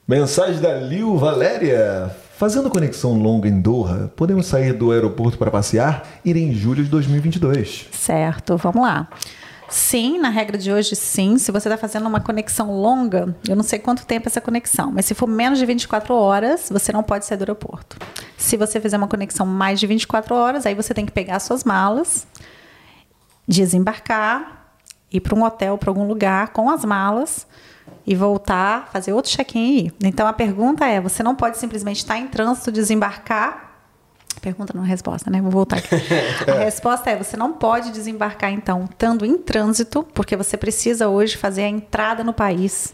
Mensagem 0.07 0.61
da 0.61 0.75
Lil 0.75 1.17
Valéria. 1.17 2.11
Fazendo 2.45 2.69
conexão 2.69 3.15
longa 3.15 3.49
em 3.49 3.59
Doha, 3.59 4.13
podemos 4.15 4.45
sair 4.45 4.75
do 4.75 4.93
aeroporto 4.93 5.39
para 5.39 5.51
passear? 5.51 6.07
Ir 6.23 6.37
em 6.37 6.53
julho 6.53 6.85
de 6.85 6.91
2022. 6.91 7.89
Certo, 7.91 8.59
vamos 8.59 8.83
lá. 8.83 9.09
Sim, 9.67 10.19
na 10.19 10.29
regra 10.29 10.59
de 10.59 10.71
hoje, 10.71 10.95
sim. 10.95 11.39
Se 11.39 11.51
você 11.51 11.69
está 11.69 11.79
fazendo 11.79 12.07
uma 12.07 12.21
conexão 12.21 12.71
longa, 12.71 13.35
eu 13.49 13.57
não 13.57 13.63
sei 13.63 13.79
quanto 13.79 14.05
tempo 14.05 14.29
é 14.29 14.29
essa 14.29 14.43
conexão, 14.43 14.93
mas 14.93 15.07
se 15.07 15.15
for 15.15 15.27
menos 15.27 15.59
de 15.59 15.65
24 15.65 16.15
horas, 16.15 16.69
você 16.71 16.93
não 16.93 17.03
pode 17.03 17.25
sair 17.25 17.39
do 17.39 17.45
aeroporto. 17.45 17.97
Se 18.37 18.59
você 18.59 18.79
fizer 18.79 18.99
uma 18.99 19.09
conexão 19.09 19.47
mais 19.47 19.81
de 19.81 19.87
24 19.87 20.35
horas, 20.35 20.67
aí 20.67 20.75
você 20.75 20.93
tem 20.93 21.07
que 21.07 21.13
pegar 21.13 21.41
suas 21.41 21.65
malas, 21.65 22.27
desembarcar, 23.49 24.67
ir 25.11 25.21
para 25.21 25.35
um 25.35 25.45
hotel, 25.45 25.79
para 25.79 25.89
algum 25.89 26.07
lugar 26.07 26.49
com 26.49 26.69
as 26.69 26.85
malas 26.85 27.47
e 28.07 28.15
voltar, 28.15 28.89
fazer 28.93 29.13
outro 29.13 29.31
check-in 29.31 29.61
e 29.61 29.87
ir. 29.87 29.95
Então 30.05 30.27
a 30.27 30.33
pergunta 30.33 30.85
é: 30.87 31.01
você 31.01 31.23
não 31.23 31.35
pode 31.35 31.59
simplesmente 31.59 31.99
estar 31.99 32.19
em 32.19 32.27
trânsito, 32.29 32.73
desembarcar 32.73 33.65
Pergunta 34.45 34.75
não 34.77 34.85
é 34.85 34.87
resposta, 34.87 35.31
né? 35.31 35.41
Vou 35.41 35.51
voltar 35.51 35.79
aqui. 35.79 35.89
A 36.51 36.65
resposta 36.65 37.09
é: 37.09 37.17
você 37.17 37.35
não 37.35 37.55
pode 37.55 37.91
desembarcar, 37.91 38.53
então, 38.53 38.85
estando 38.85 39.25
em 39.25 39.39
trânsito, 39.39 40.03
porque 40.13 40.37
você 40.37 40.55
precisa 40.57 41.09
hoje 41.09 41.35
fazer 41.37 41.63
a 41.63 41.69
entrada 41.69 42.23
no 42.23 42.35
país 42.35 42.93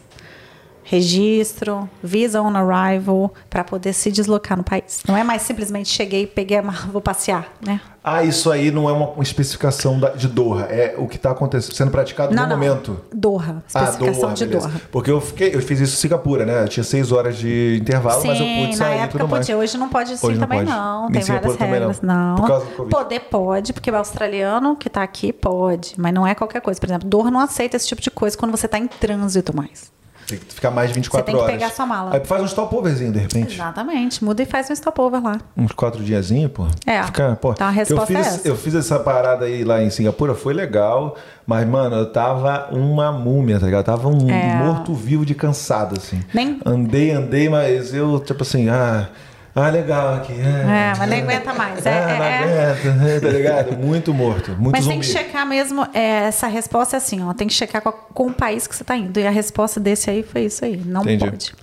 registro, 0.83 1.89
visa 2.03 2.41
on 2.41 2.55
arrival, 2.55 3.33
para 3.49 3.63
poder 3.63 3.93
se 3.93 4.11
deslocar 4.11 4.57
no 4.57 4.63
país. 4.63 5.01
Não 5.07 5.15
é 5.15 5.23
mais 5.23 5.41
simplesmente 5.41 5.89
cheguei, 5.89 6.25
peguei 6.27 6.57
a 6.57 6.61
mala, 6.61 6.87
vou 6.91 7.01
passear, 7.01 7.47
né? 7.65 7.81
Ah, 8.03 8.23
isso 8.23 8.49
aí 8.49 8.71
não 8.71 8.89
é 8.89 8.91
uma 8.91 9.21
especificação 9.21 9.99
da, 9.99 10.09
de 10.09 10.27
Doha, 10.27 10.63
é 10.63 10.95
o 10.97 11.07
que 11.07 11.17
está 11.17 11.29
acontecendo, 11.29 11.75
sendo 11.75 11.91
praticado 11.91 12.33
não, 12.33 12.43
no 12.43 12.49
não. 12.49 12.57
momento. 12.57 12.99
Doha, 13.13 13.63
especificação 13.67 14.23
ah, 14.23 14.25
Doha, 14.25 14.33
de 14.33 14.45
beleza. 14.47 14.67
Doha. 14.69 14.81
Porque 14.91 15.11
eu 15.11 15.21
fiquei, 15.21 15.53
eu 15.55 15.61
fiz 15.61 15.79
isso 15.79 15.93
em 15.93 15.97
Singapura, 15.97 16.43
né? 16.43 16.63
Eu 16.63 16.67
tinha 16.67 16.83
seis 16.83 17.11
horas 17.11 17.37
de 17.37 17.77
intervalo, 17.79 18.19
Sim, 18.19 18.29
mas 18.29 18.39
eu 18.39 18.45
pude 18.47 18.75
sair 18.75 18.97
na 18.97 19.03
época 19.03 19.19
tudo 19.19 19.29
podia. 19.29 19.55
mais. 19.55 19.69
Hoje 19.69 19.77
não 19.77 19.87
pode 19.87 20.13
assim 20.13 20.39
também 20.39 20.65
pode. 20.65 20.71
não, 20.71 21.09
em 21.09 21.11
tem 21.11 21.21
Singapura 21.21 21.53
várias 21.53 21.79
regras, 21.79 22.01
não. 22.01 22.35
não. 22.35 22.87
Poder 22.89 23.19
pode, 23.19 23.71
porque 23.71 23.91
o 23.91 23.95
australiano 23.95 24.75
que 24.75 24.87
está 24.87 25.03
aqui 25.03 25.31
pode, 25.31 25.93
mas 25.95 26.11
não 26.11 26.25
é 26.25 26.33
qualquer 26.33 26.61
coisa. 26.61 26.79
Por 26.79 26.87
exemplo, 26.87 27.07
Doha 27.07 27.29
não 27.29 27.39
aceita 27.39 27.77
esse 27.77 27.87
tipo 27.87 28.01
de 28.01 28.09
coisa 28.09 28.35
quando 28.35 28.49
você 28.49 28.65
está 28.65 28.79
em 28.79 28.87
trânsito 28.87 29.55
mais. 29.55 29.91
Tem 30.37 30.47
que 30.47 30.53
ficar 30.55 30.71
mais 30.71 30.89
de 30.89 30.95
24 30.95 31.19
horas. 31.19 31.25
Você 31.25 31.31
tem 31.31 31.35
que 31.35 31.41
horas. 31.41 31.55
pegar 31.69 31.75
sua 31.75 31.85
mala. 31.85 32.13
Aí 32.15 32.25
faz 32.25 32.41
um 32.43 32.47
stopoverzinho, 32.47 33.11
de 33.11 33.19
repente. 33.19 33.53
Exatamente. 33.55 34.23
Muda 34.23 34.41
e 34.43 34.45
faz 34.45 34.69
um 34.69 34.75
stopover 34.75 35.21
lá. 35.23 35.37
Uns 35.57 35.71
quatro 35.71 36.03
diazinhos, 36.03 36.51
pô. 36.51 36.65
É. 36.85 37.03
Fica, 37.03 37.37
pô. 37.41 37.51
Então 37.51 37.67
a 37.67 37.71
resposta 37.71 38.11
eu 38.13 38.17
fiz, 38.17 38.25
é 38.25 38.29
essa. 38.29 38.47
Eu 38.47 38.55
fiz 38.55 38.75
essa 38.75 38.99
parada 38.99 39.45
aí 39.45 39.63
lá 39.63 39.81
em 39.81 39.89
Singapura, 39.89 40.33
foi 40.35 40.53
legal. 40.53 41.15
Mas, 41.45 41.67
mano, 41.67 41.95
eu 41.95 42.11
tava 42.11 42.69
uma 42.71 43.11
múmia, 43.11 43.59
tá 43.59 43.65
ligado? 43.65 43.81
Eu 43.81 43.95
tava 43.95 44.07
um 44.07 44.29
É. 44.29 44.55
morto-vivo 44.63 45.25
de 45.25 45.33
cansado, 45.35 45.95
assim. 45.97 46.21
Nem- 46.33 46.59
Andei, 46.65 47.11
andei, 47.11 47.49
mas 47.49 47.93
eu, 47.93 48.19
tipo 48.19 48.43
assim, 48.43 48.69
ah... 48.69 49.09
Ah, 49.53 49.69
legal 49.69 50.15
aqui. 50.15 50.33
É, 50.33 50.93
mas 50.97 51.09
nem 51.09 51.21
aguenta 51.23 51.53
mais. 51.53 51.85
É, 51.85 51.91
ah, 52.03 52.17
não 52.17 52.23
é, 52.25 52.43
é. 52.43 52.71
aguenta, 52.71 53.21
tá 53.21 53.27
ligado? 53.33 53.77
Muito 53.77 54.13
morto, 54.13 54.51
muito 54.51 54.71
Mas 54.71 54.83
zumbi. 54.85 54.93
tem 54.95 54.99
que 55.01 55.07
checar 55.07 55.45
mesmo, 55.45 55.85
é, 55.93 56.27
essa 56.27 56.47
resposta 56.47 56.95
é 56.95 56.97
assim, 56.97 57.21
ó, 57.23 57.33
tem 57.33 57.47
que 57.47 57.53
checar 57.53 57.81
com, 57.81 57.89
a- 57.89 57.91
com 57.91 58.27
o 58.27 58.33
país 58.33 58.65
que 58.65 58.75
você 58.75 58.83
está 58.83 58.95
indo. 58.95 59.19
E 59.19 59.27
a 59.27 59.31
resposta 59.31 59.79
desse 59.79 60.09
aí 60.09 60.23
foi 60.23 60.43
isso 60.45 60.63
aí, 60.63 60.77
não 60.85 61.01
Entendi. 61.01 61.25
pode. 61.29 61.53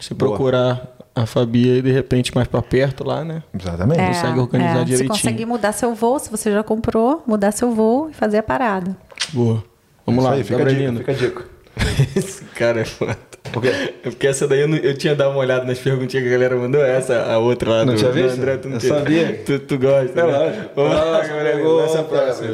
Se 0.00 0.14
procurar 0.14 0.86
a 1.14 1.26
Fabi 1.26 1.70
aí, 1.70 1.82
de 1.82 1.90
repente, 1.92 2.32
mais 2.34 2.46
pra 2.46 2.62
perto 2.62 3.04
lá, 3.06 3.24
né? 3.24 3.42
Exatamente. 3.58 4.00
É, 4.00 4.06
consegue 4.06 4.38
organizar 4.38 4.76
é, 4.76 4.78
Se 4.78 4.84
direitinho. 4.84 5.08
conseguir 5.10 5.46
mudar 5.46 5.72
seu 5.72 5.94
voo, 5.94 6.18
se 6.20 6.30
você 6.30 6.50
já 6.52 6.62
comprou, 6.62 7.22
mudar 7.26 7.50
seu 7.52 7.72
voo 7.72 8.08
e 8.08 8.12
fazer 8.14 8.38
a 8.38 8.42
parada. 8.42 8.96
Boa. 9.32 9.62
Vamos 10.06 10.22
Isso 10.22 10.30
lá, 10.30 10.36
aí, 10.36 10.44
fica 10.44 10.62
a 10.62 10.64
dica, 10.64 10.92
fica 10.94 11.12
a 11.12 11.14
dica. 11.14 11.44
Esse 12.16 12.42
cara 12.56 12.80
é 12.80 12.84
foda. 12.84 13.16
Por 13.52 13.60
quê? 13.62 13.68
É 13.68 13.92
porque 14.08 14.26
essa 14.26 14.48
daí 14.48 14.60
eu, 14.60 14.68
não- 14.68 14.78
eu 14.78 14.96
tinha 14.96 15.14
dado 15.14 15.30
uma 15.30 15.40
olhada 15.40 15.64
nas 15.64 15.78
perguntinhas 15.78 16.24
que 16.24 16.30
a 16.30 16.32
galera 16.32 16.56
mandou. 16.56 16.82
Essa, 16.82 17.22
a 17.24 17.38
outra 17.38 17.70
lá 17.70 17.84
Não 17.84 17.92
do, 17.94 17.98
tinha 17.98 18.10
do 18.10 18.14
visto? 18.14 18.38
André, 18.38 18.56
tu 18.56 18.68
não 18.68 18.76
Eu 18.76 18.80
tinha. 18.80 18.94
sabia. 18.94 19.42
Tu, 19.44 19.58
tu 19.58 19.78
gosta. 19.78 20.20
É 20.20 20.24
né? 20.24 20.38
lógico. 20.38 20.70
Vamos 20.74 20.94
lá, 20.94 21.04
Nossa, 21.04 21.28
Gabrielino. 21.28 21.56
pegou, 21.58 21.84
Essa 21.84 22.02
próxima. 22.02 22.48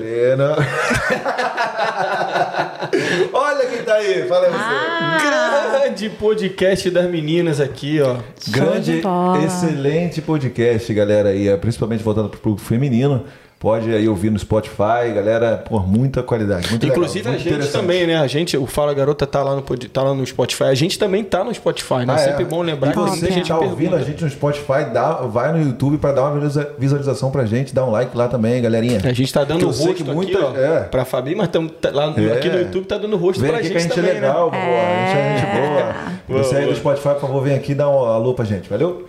Olha 3.33 3.67
quem 3.67 3.83
tá 3.85 3.95
aí, 3.95 4.27
fala 4.27 4.47
aí 4.47 4.53
você. 4.53 4.59
Ah. 4.61 5.79
Grande 5.81 6.11
podcast 6.11 6.91
das 6.91 7.09
meninas 7.11 7.61
aqui, 7.61 8.01
ó. 8.01 8.17
Grande, 8.49 9.03
excelente 9.47 10.21
podcast, 10.23 10.93
galera 10.93 11.29
aí, 11.31 11.55
principalmente 11.59 12.03
voltado 12.03 12.29
pro 12.29 12.41
público 12.41 12.67
feminino. 12.67 13.25
Pode 13.61 13.93
aí 13.93 14.09
ouvir 14.09 14.31
no 14.31 14.39
Spotify, 14.39 15.11
galera, 15.13 15.65
por 15.69 15.85
muita 15.85 16.23
qualidade. 16.23 16.69
Muito 16.71 16.87
Inclusive 16.87 17.29
legal, 17.29 17.35
a 17.35 17.39
gente 17.61 17.73
também, 17.73 18.07
né? 18.07 18.17
A 18.17 18.27
gente, 18.29 18.57
o 18.57 18.67
Fala 18.67 18.95
Garota 18.95 19.27
tá 19.27 19.43
lá 19.43 19.57
no, 19.57 19.63
tá 19.63 20.01
lá 20.05 20.15
no 20.15 20.25
Spotify. 20.25 20.63
A 20.65 20.75
gente 20.75 20.97
também 20.97 21.25
tá 21.25 21.43
no 21.43 21.53
Spotify, 21.53 22.07
né? 22.07 22.15
Ah, 22.17 22.21
é 22.21 22.25
é. 22.25 22.29
sempre 22.29 22.45
bom 22.45 22.63
lembrar 22.63 22.93
E 22.93 22.95
você 22.95 23.11
muita 23.11 23.27
que 23.27 23.33
gente 23.33 23.49
tá 23.49 23.59
ouvindo 23.59 23.77
pergunta. 23.91 23.97
a 23.97 24.05
gente 24.05 24.23
no 24.23 24.31
Spotify, 24.31 24.85
dá, 24.95 25.13
vai 25.23 25.51
no 25.53 25.61
YouTube 25.61 25.99
para 25.99 26.13
dar 26.13 26.23
uma 26.23 26.39
visualiza- 26.41 26.73
visualização 26.79 27.33
pra 27.33 27.45
gente, 27.47 27.75
dá 27.75 27.85
um 27.85 27.91
like 27.91 28.17
lá 28.17 28.29
também, 28.29 28.63
galerinha. 28.63 29.01
A 29.03 29.13
gente 29.13 29.33
tá 29.33 29.43
dando 29.43 29.63
eu 29.63 29.67
rosto 29.69 29.93
que 29.95 30.03
aqui, 30.05 30.13
muita- 30.13 30.39
ó, 30.39 30.57
é. 30.57 30.81
pra 30.85 31.05
Fabi, 31.05 31.35
mas 31.35 31.49
tamo, 31.49 31.69
tá- 31.69 31.91
lá 31.93 32.11
no- 32.13 32.29
É. 32.29 32.33
aqui 32.35 32.49
no 32.49 32.59
YouTube 32.61 32.85
tá 32.87 32.97
dando 32.97 33.17
rosto 33.17 33.41
Vem 33.41 33.51
pra 33.51 33.61
gente, 33.61 33.73
que 33.73 33.77
a 33.77 33.81
gente 33.81 33.95
também, 33.95 34.11
é 34.13 34.15
legal, 34.15 34.53
né? 34.53 34.67
boa. 34.67 34.81
A 34.81 35.07
gente 35.07 35.19
é 35.19 35.39
gente 35.39 35.57
boa. 35.59 35.95
Boa, 36.29 36.45
Você 36.45 36.57
aí 36.57 36.67
do 36.67 36.77
Spotify, 36.77 37.09
por 37.09 37.21
favor, 37.23 37.43
vem 37.43 37.57
aqui 37.57 37.73
e 37.73 37.75
dá 37.75 37.89
um 37.89 38.05
alô 38.05 38.35
pra 38.35 38.45
gente, 38.45 38.69
valeu? 38.71 39.09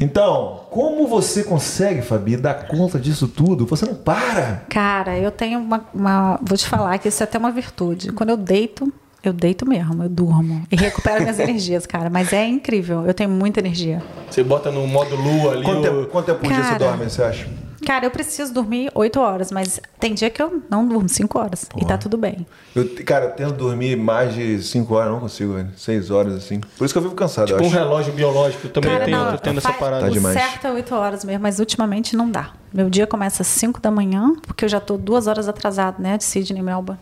Então, 0.00 0.60
como 0.70 1.06
você 1.06 1.42
consegue, 1.42 2.02
Fabi, 2.02 2.36
dar 2.36 2.66
conta 2.68 2.98
disso 2.98 3.26
tudo? 3.26 3.66
Você 3.66 3.84
não 3.86 3.94
para. 3.94 4.62
Cara, 4.68 5.18
eu 5.18 5.30
tenho 5.30 5.58
uma, 5.58 5.84
uma- 5.92 6.38
Vou 6.42 6.56
te 6.56 6.66
falar 6.66 6.98
que 6.98 7.08
isso 7.08 7.22
é 7.22 7.24
até 7.24 7.38
uma 7.38 7.50
virtude. 7.50 8.12
Quando 8.12 8.30
eu 8.30 8.36
deito, 8.36 8.92
eu 9.24 9.32
deito 9.32 9.68
mesmo, 9.68 10.02
eu 10.04 10.08
durmo. 10.08 10.62
E 10.70 10.76
recupero 10.76 11.22
minhas 11.22 11.38
energias, 11.40 11.84
cara. 11.86 12.08
Mas 12.08 12.32
é 12.32 12.46
incrível. 12.46 13.04
Eu 13.06 13.12
tenho 13.14 13.30
muita 13.30 13.58
energia. 13.60 14.02
Você 14.30 14.42
bota 14.44 14.70
no 14.70 14.86
modo 14.86 15.16
lua 15.16 15.52
ali. 15.52 15.64
Quanto 15.64 15.78
o- 15.78 15.82
tempo, 15.82 16.06
quanto 16.06 16.26
tempo 16.26 16.38
por 16.40 16.52
dia 16.52 16.62
você 16.62 16.78
dorme, 16.78 17.04
você 17.10 17.22
acha? 17.22 17.48
Cara, 17.86 18.04
eu 18.06 18.10
preciso 18.10 18.52
dormir 18.52 18.90
8 18.94 19.20
horas, 19.20 19.52
mas 19.52 19.80
tem 20.00 20.12
dia 20.12 20.28
que 20.30 20.42
eu 20.42 20.62
não 20.68 20.86
durmo 20.86 21.08
5 21.08 21.38
horas. 21.38 21.66
E 21.76 21.84
tá 21.84 21.96
tudo 21.96 22.16
bem. 22.16 22.46
Eu, 22.74 22.88
cara, 23.04 23.26
eu 23.26 23.30
tento 23.32 23.52
dormir 23.54 23.96
mais 23.96 24.34
de 24.34 24.62
5 24.62 24.92
horas, 24.94 25.12
não 25.12 25.20
consigo, 25.20 25.54
velho. 25.54 25.70
6 25.76 26.10
horas, 26.10 26.34
assim. 26.34 26.60
Por 26.76 26.84
isso 26.84 26.92
que 26.92 26.98
eu 26.98 27.02
vivo 27.02 27.14
cansado, 27.14 27.46
Tipo 27.46 27.60
eu 27.60 27.64
um 27.64 27.68
acho. 27.68 27.76
relógio 27.76 28.12
biológico. 28.12 28.66
Eu 28.66 28.72
também 28.72 28.90
Cara, 28.90 29.04
tenho, 29.04 29.16
não, 29.16 29.32
tô 29.32 29.38
tendo 29.38 29.58
essa 29.58 29.72
parada. 29.72 30.04
Tá 30.04 30.10
o 30.10 30.12
demais. 30.12 30.36
certo 30.36 30.66
é 30.66 30.72
8 30.72 30.94
horas 30.94 31.24
mesmo, 31.24 31.42
mas 31.42 31.58
ultimamente 31.60 32.16
não 32.16 32.30
dá. 32.30 32.52
Meu 32.72 32.90
dia 32.90 33.06
começa 33.06 33.42
às 33.42 33.48
5 33.48 33.80
da 33.80 33.90
manhã, 33.90 34.34
porque 34.42 34.64
eu 34.64 34.68
já 34.68 34.80
tô 34.80 34.96
duas 34.96 35.26
horas 35.26 35.48
atrasado, 35.48 36.02
né? 36.02 36.18
De 36.18 36.24
Sydney 36.24 36.60
e 36.60 36.64
Melbourne. 36.64 37.00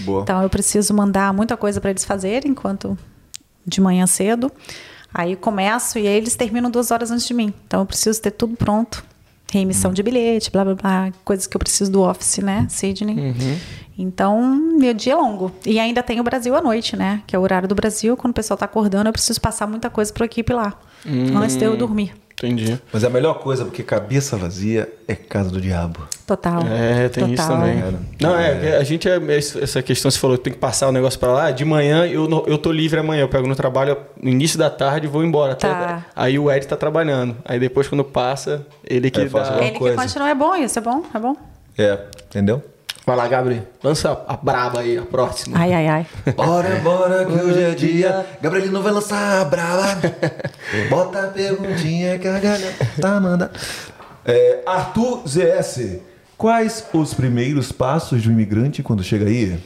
Boa. 0.00 0.22
Então 0.22 0.42
eu 0.42 0.50
preciso 0.50 0.92
mandar 0.94 1.32
muita 1.32 1.56
coisa 1.56 1.80
para 1.80 1.90
eles 1.90 2.04
fazerem 2.04 2.50
enquanto 2.52 2.96
de 3.66 3.80
manhã 3.80 4.06
cedo. 4.06 4.52
Aí 5.12 5.34
começo 5.34 5.98
e 5.98 6.06
aí 6.06 6.14
eles 6.14 6.36
terminam 6.36 6.70
duas 6.70 6.90
horas 6.90 7.10
antes 7.10 7.26
de 7.26 7.34
mim. 7.34 7.52
Então 7.66 7.80
eu 7.80 7.86
preciso 7.86 8.20
ter 8.20 8.30
tudo 8.30 8.54
pronto 8.56 9.02
reemissão 9.52 9.90
uhum. 9.90 9.94
de 9.94 10.02
bilhete, 10.02 10.50
blá 10.50 10.64
blá 10.64 10.74
blá, 10.74 11.12
coisas 11.24 11.46
que 11.46 11.56
eu 11.56 11.58
preciso 11.58 11.90
do 11.90 12.02
office, 12.02 12.38
né, 12.38 12.66
Sydney. 12.68 13.16
Uhum. 13.16 13.58
Então, 13.98 14.40
meu 14.78 14.94
dia 14.94 15.12
é 15.12 15.16
longo. 15.16 15.52
E 15.66 15.78
ainda 15.78 16.02
tem 16.02 16.20
o 16.20 16.22
Brasil 16.22 16.54
à 16.54 16.62
noite, 16.62 16.96
né? 16.96 17.22
Que 17.26 17.36
é 17.36 17.38
o 17.38 17.42
horário 17.42 17.68
do 17.68 17.74
Brasil. 17.74 18.16
Quando 18.16 18.30
o 18.30 18.34
pessoal 18.34 18.56
tá 18.56 18.64
acordando, 18.64 19.10
eu 19.10 19.12
preciso 19.12 19.38
passar 19.38 19.66
muita 19.66 19.90
coisa 19.90 20.10
para 20.10 20.24
a 20.24 20.26
equipe 20.26 20.54
lá. 20.54 20.72
Hum, 21.04 21.36
antes 21.36 21.56
de 21.56 21.64
eu 21.66 21.76
dormir. 21.76 22.14
Entendi. 22.42 22.80
Mas 22.90 23.04
é 23.04 23.06
a 23.06 23.10
melhor 23.10 23.34
coisa, 23.34 23.66
porque 23.66 23.82
cabeça 23.82 24.34
vazia 24.34 24.90
é 25.06 25.14
casa 25.14 25.50
do 25.50 25.60
diabo. 25.60 26.00
Total. 26.26 26.62
É, 26.66 27.08
tem 27.10 27.28
Total. 27.28 27.34
isso 27.34 27.48
também. 27.48 27.98
Não, 28.18 28.34
é, 28.34 28.70
é, 28.70 28.76
a 28.78 28.84
gente 28.84 29.06
é. 29.08 29.20
Essa 29.36 29.82
questão, 29.82 30.10
você 30.10 30.18
falou 30.18 30.38
que 30.38 30.44
tem 30.44 30.52
que 30.52 30.58
passar 30.58 30.88
o 30.88 30.92
negócio 30.92 31.20
para 31.20 31.32
lá. 31.32 31.50
De 31.50 31.64
manhã, 31.64 32.06
eu, 32.06 32.26
eu 32.46 32.56
tô 32.56 32.72
livre 32.72 32.98
amanhã. 32.98 33.20
Eu 33.20 33.28
pego 33.28 33.46
no 33.46 33.54
trabalho 33.54 33.96
no 34.20 34.30
início 34.30 34.58
da 34.58 34.70
tarde 34.70 35.06
e 35.06 35.10
vou 35.10 35.22
embora. 35.22 35.54
Tá. 35.54 36.06
aí 36.16 36.38
o 36.38 36.50
Ed 36.50 36.66
tá 36.66 36.76
trabalhando. 36.76 37.36
Aí 37.44 37.60
depois, 37.60 37.88
quando 37.88 38.04
passa, 38.04 38.66
ele 38.82 39.10
que 39.10 39.20
é, 39.20 39.26
dá. 39.26 39.58
Ele 39.60 39.78
coisa. 39.78 39.96
que 39.96 40.02
continua. 40.02 40.30
É 40.30 40.34
bom 40.34 40.56
isso, 40.56 40.78
é 40.78 40.82
bom, 40.82 41.04
é 41.14 41.18
bom. 41.18 41.36
É, 41.76 41.98
entendeu? 42.26 42.62
Vai 43.06 43.16
lá, 43.16 43.26
Gabriel. 43.26 43.64
Lança 43.82 44.24
a 44.26 44.36
braba 44.36 44.80
aí, 44.80 44.98
a 44.98 45.02
próxima. 45.02 45.58
Ai, 45.58 45.72
ai, 45.72 45.88
ai. 45.88 46.06
Bora, 46.36 46.76
bora, 46.76 47.24
que 47.24 47.32
hoje 47.32 47.62
é 47.62 47.74
dia. 47.74 48.26
Gabriel 48.40 48.70
não 48.70 48.82
vai 48.82 48.92
lançar 48.92 49.40
a 49.40 49.44
braba. 49.44 50.00
Bota 50.88 51.24
a 51.24 51.26
perguntinha 51.28 52.18
que 52.18 52.28
a 52.28 52.38
galera 52.38 52.72
tá 53.00 53.20
mandando. 53.20 53.50
É, 54.24 54.62
Arthur 54.66 55.22
ZS, 55.26 55.98
quais 56.36 56.86
os 56.92 57.14
primeiros 57.14 57.72
passos 57.72 58.22
de 58.22 58.28
um 58.28 58.32
imigrante 58.32 58.82
quando 58.82 59.02
chega 59.02 59.26
aí? 59.26 59.58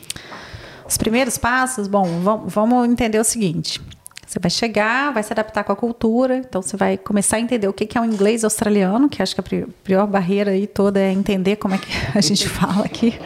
Os 0.89 0.97
primeiros 0.97 1.37
passos, 1.37 1.89
bom, 1.89 2.05
vamos 2.47 2.89
entender 2.89 3.19
o 3.19 3.25
seguinte. 3.25 3.81
Você 4.27 4.39
vai 4.39 4.51
chegar, 4.51 5.13
vai 5.13 5.23
se 5.23 5.33
adaptar 5.33 5.65
com 5.65 5.73
a 5.73 5.77
cultura, 5.77 6.37
então 6.37 6.63
você 6.63 6.77
vai 6.77 6.97
começar 6.97 7.37
a 7.37 7.41
entender 7.41 7.69
o 7.69 7.73
que 7.73 7.97
é 7.97 8.01
o 8.01 8.05
inglês 8.05 8.45
australiano, 8.45 9.09
que 9.09 9.23
acho 9.23 9.35
que 9.35 9.41
a 9.41 9.67
pior 9.85 10.07
barreira 10.07 10.53
aí 10.53 10.67
toda 10.67 11.01
é 11.01 11.13
entender 11.13 11.57
como 11.57 11.75
é 11.75 11.79
que 11.79 11.91
a 12.17 12.21
gente 12.21 12.49
fala 12.49 12.85
aqui. 12.85 13.19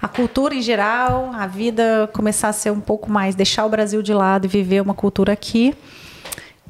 A 0.00 0.06
cultura 0.06 0.54
em 0.54 0.62
geral, 0.62 1.32
a 1.34 1.46
vida 1.46 2.08
começar 2.12 2.48
a 2.48 2.52
ser 2.52 2.70
um 2.70 2.80
pouco 2.80 3.10
mais, 3.10 3.34
deixar 3.34 3.66
o 3.66 3.68
Brasil 3.68 4.00
de 4.00 4.14
lado 4.14 4.44
e 4.44 4.48
viver 4.48 4.80
uma 4.80 4.94
cultura 4.94 5.32
aqui. 5.32 5.74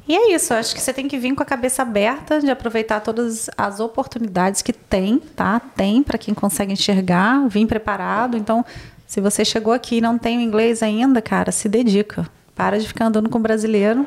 E 0.07 0.15
é 0.15 0.33
isso, 0.33 0.55
acho 0.55 0.73
que 0.73 0.81
você 0.81 0.91
tem 0.91 1.07
que 1.07 1.19
vir 1.19 1.35
com 1.35 1.43
a 1.43 1.45
cabeça 1.45 1.83
aberta 1.83 2.39
de 2.39 2.49
aproveitar 2.49 2.99
todas 3.01 3.47
as 3.55 3.79
oportunidades 3.79 4.63
que 4.63 4.73
tem, 4.73 5.19
tá? 5.19 5.59
Tem 5.59 6.01
para 6.01 6.17
quem 6.17 6.33
consegue 6.33 6.73
enxergar, 6.73 7.47
vir 7.47 7.67
preparado. 7.67 8.35
Então, 8.35 8.65
se 9.05 9.21
você 9.21 9.45
chegou 9.45 9.71
aqui 9.71 9.97
e 9.97 10.01
não 10.01 10.17
tem 10.17 10.39
o 10.39 10.41
inglês 10.41 10.81
ainda, 10.81 11.21
cara, 11.21 11.51
se 11.51 11.69
dedica. 11.69 12.27
Para 12.59 12.77
de 12.77 12.85
ficar 12.85 13.05
andando 13.05 13.29
com 13.29 13.41
brasileiro, 13.41 14.05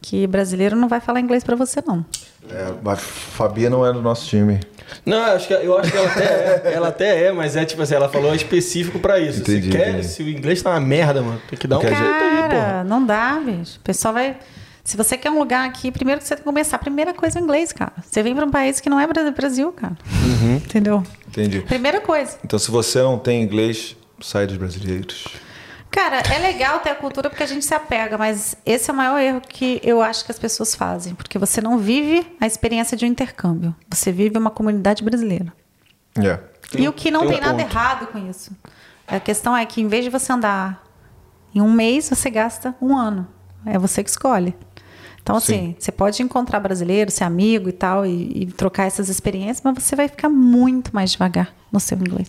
que 0.00 0.24
brasileiro 0.28 0.76
não 0.76 0.86
vai 0.86 1.00
falar 1.00 1.18
inglês 1.18 1.42
para 1.42 1.56
você, 1.56 1.82
não. 1.84 2.06
É, 2.48 2.72
a 2.88 2.94
Fabia 2.94 3.68
não 3.68 3.84
é 3.84 3.92
do 3.92 4.00
nosso 4.00 4.24
time. 4.28 4.60
Não, 5.04 5.16
eu 5.16 5.34
acho 5.34 5.48
que, 5.48 5.52
eu 5.52 5.76
acho 5.76 5.90
que 5.90 5.96
ela 5.96 6.06
até 6.08 6.24
é, 6.24 6.72
ela 6.74 6.88
até 6.88 7.24
é, 7.24 7.32
mas 7.32 7.56
é 7.56 7.64
tipo 7.64 7.82
assim, 7.82 7.96
ela 7.96 8.08
falou 8.08 8.32
específico 8.36 9.00
para 9.00 9.18
isso. 9.18 9.40
Entendi, 9.40 9.64
se, 9.64 9.76
quer, 9.76 10.04
se 10.04 10.22
o 10.22 10.28
inglês 10.28 10.62
tá 10.62 10.70
uma 10.70 10.78
merda, 10.78 11.22
mano, 11.22 11.42
tem 11.50 11.58
que 11.58 11.66
dar 11.66 11.78
um 11.78 11.82
Cara, 11.82 11.96
jeito 11.96 12.08
aí, 12.08 12.50
pô. 12.50 12.88
Não 12.88 13.04
dá, 13.04 13.40
bicho. 13.44 13.78
O 13.78 13.80
pessoal 13.80 14.14
vai. 14.14 14.36
Se 14.84 14.96
você 14.96 15.16
quer 15.16 15.32
um 15.32 15.40
lugar 15.40 15.68
aqui, 15.68 15.90
primeiro 15.90 16.20
que 16.20 16.28
você 16.28 16.36
tem 16.36 16.44
que 16.44 16.48
começar, 16.48 16.76
a 16.76 16.78
primeira 16.78 17.12
coisa 17.12 17.40
é 17.40 17.42
inglês, 17.42 17.72
cara. 17.72 17.94
Você 18.00 18.22
vem 18.22 18.32
para 18.32 18.46
um 18.46 18.50
país 18.52 18.78
que 18.78 18.88
não 18.88 19.00
é 19.00 19.08
Brasil, 19.32 19.72
cara. 19.72 19.96
Uhum. 20.24 20.54
Entendeu? 20.54 21.02
Entendi. 21.26 21.62
Primeira 21.62 22.00
coisa. 22.00 22.38
Então, 22.44 22.60
se 22.60 22.70
você 22.70 23.02
não 23.02 23.18
tem 23.18 23.42
inglês, 23.42 23.96
sai 24.20 24.46
dos 24.46 24.56
brasileiros. 24.56 25.24
Cara, 25.92 26.22
é 26.34 26.38
legal 26.38 26.80
ter 26.80 26.88
a 26.88 26.94
cultura 26.94 27.28
porque 27.28 27.42
a 27.42 27.46
gente 27.46 27.66
se 27.66 27.74
apega, 27.74 28.16
mas 28.16 28.56
esse 28.64 28.90
é 28.90 28.94
o 28.94 28.96
maior 28.96 29.20
erro 29.20 29.42
que 29.46 29.78
eu 29.84 30.00
acho 30.00 30.24
que 30.24 30.32
as 30.32 30.38
pessoas 30.38 30.74
fazem, 30.74 31.14
porque 31.14 31.38
você 31.38 31.60
não 31.60 31.76
vive 31.76 32.26
a 32.40 32.46
experiência 32.46 32.96
de 32.96 33.04
um 33.04 33.08
intercâmbio. 33.08 33.76
Você 33.90 34.10
vive 34.10 34.38
uma 34.38 34.50
comunidade 34.50 35.04
brasileira. 35.04 35.52
Yeah. 36.16 36.42
E 36.74 36.88
o 36.88 36.94
que 36.94 37.10
não 37.10 37.20
tem, 37.20 37.32
tem 37.32 37.40
nada 37.42 37.62
ponto. 37.62 37.70
errado 37.70 38.06
com 38.06 38.18
isso. 38.30 38.56
A 39.06 39.20
questão 39.20 39.54
é 39.54 39.66
que 39.66 39.82
em 39.82 39.86
vez 39.86 40.02
de 40.02 40.10
você 40.10 40.32
andar 40.32 40.82
em 41.54 41.60
um 41.60 41.70
mês, 41.70 42.08
você 42.08 42.30
gasta 42.30 42.74
um 42.80 42.96
ano. 42.96 43.28
É 43.66 43.78
você 43.78 44.02
que 44.02 44.08
escolhe. 44.08 44.56
Então, 45.22 45.36
assim, 45.36 45.52
Sim. 45.52 45.76
você 45.78 45.92
pode 45.92 46.20
encontrar 46.20 46.58
brasileiro, 46.58 47.08
ser 47.08 47.22
amigo 47.22 47.68
e 47.68 47.72
tal, 47.72 48.04
e, 48.04 48.42
e, 48.42 48.46
trocar 48.46 48.86
essas 48.86 49.08
experiências, 49.08 49.60
mas 49.62 49.80
você 49.80 49.94
vai 49.94 50.08
ficar 50.08 50.28
muito 50.28 50.92
mais 50.92 51.12
devagar 51.12 51.54
no 51.70 51.78
seu 51.78 51.96
inglês. 51.96 52.28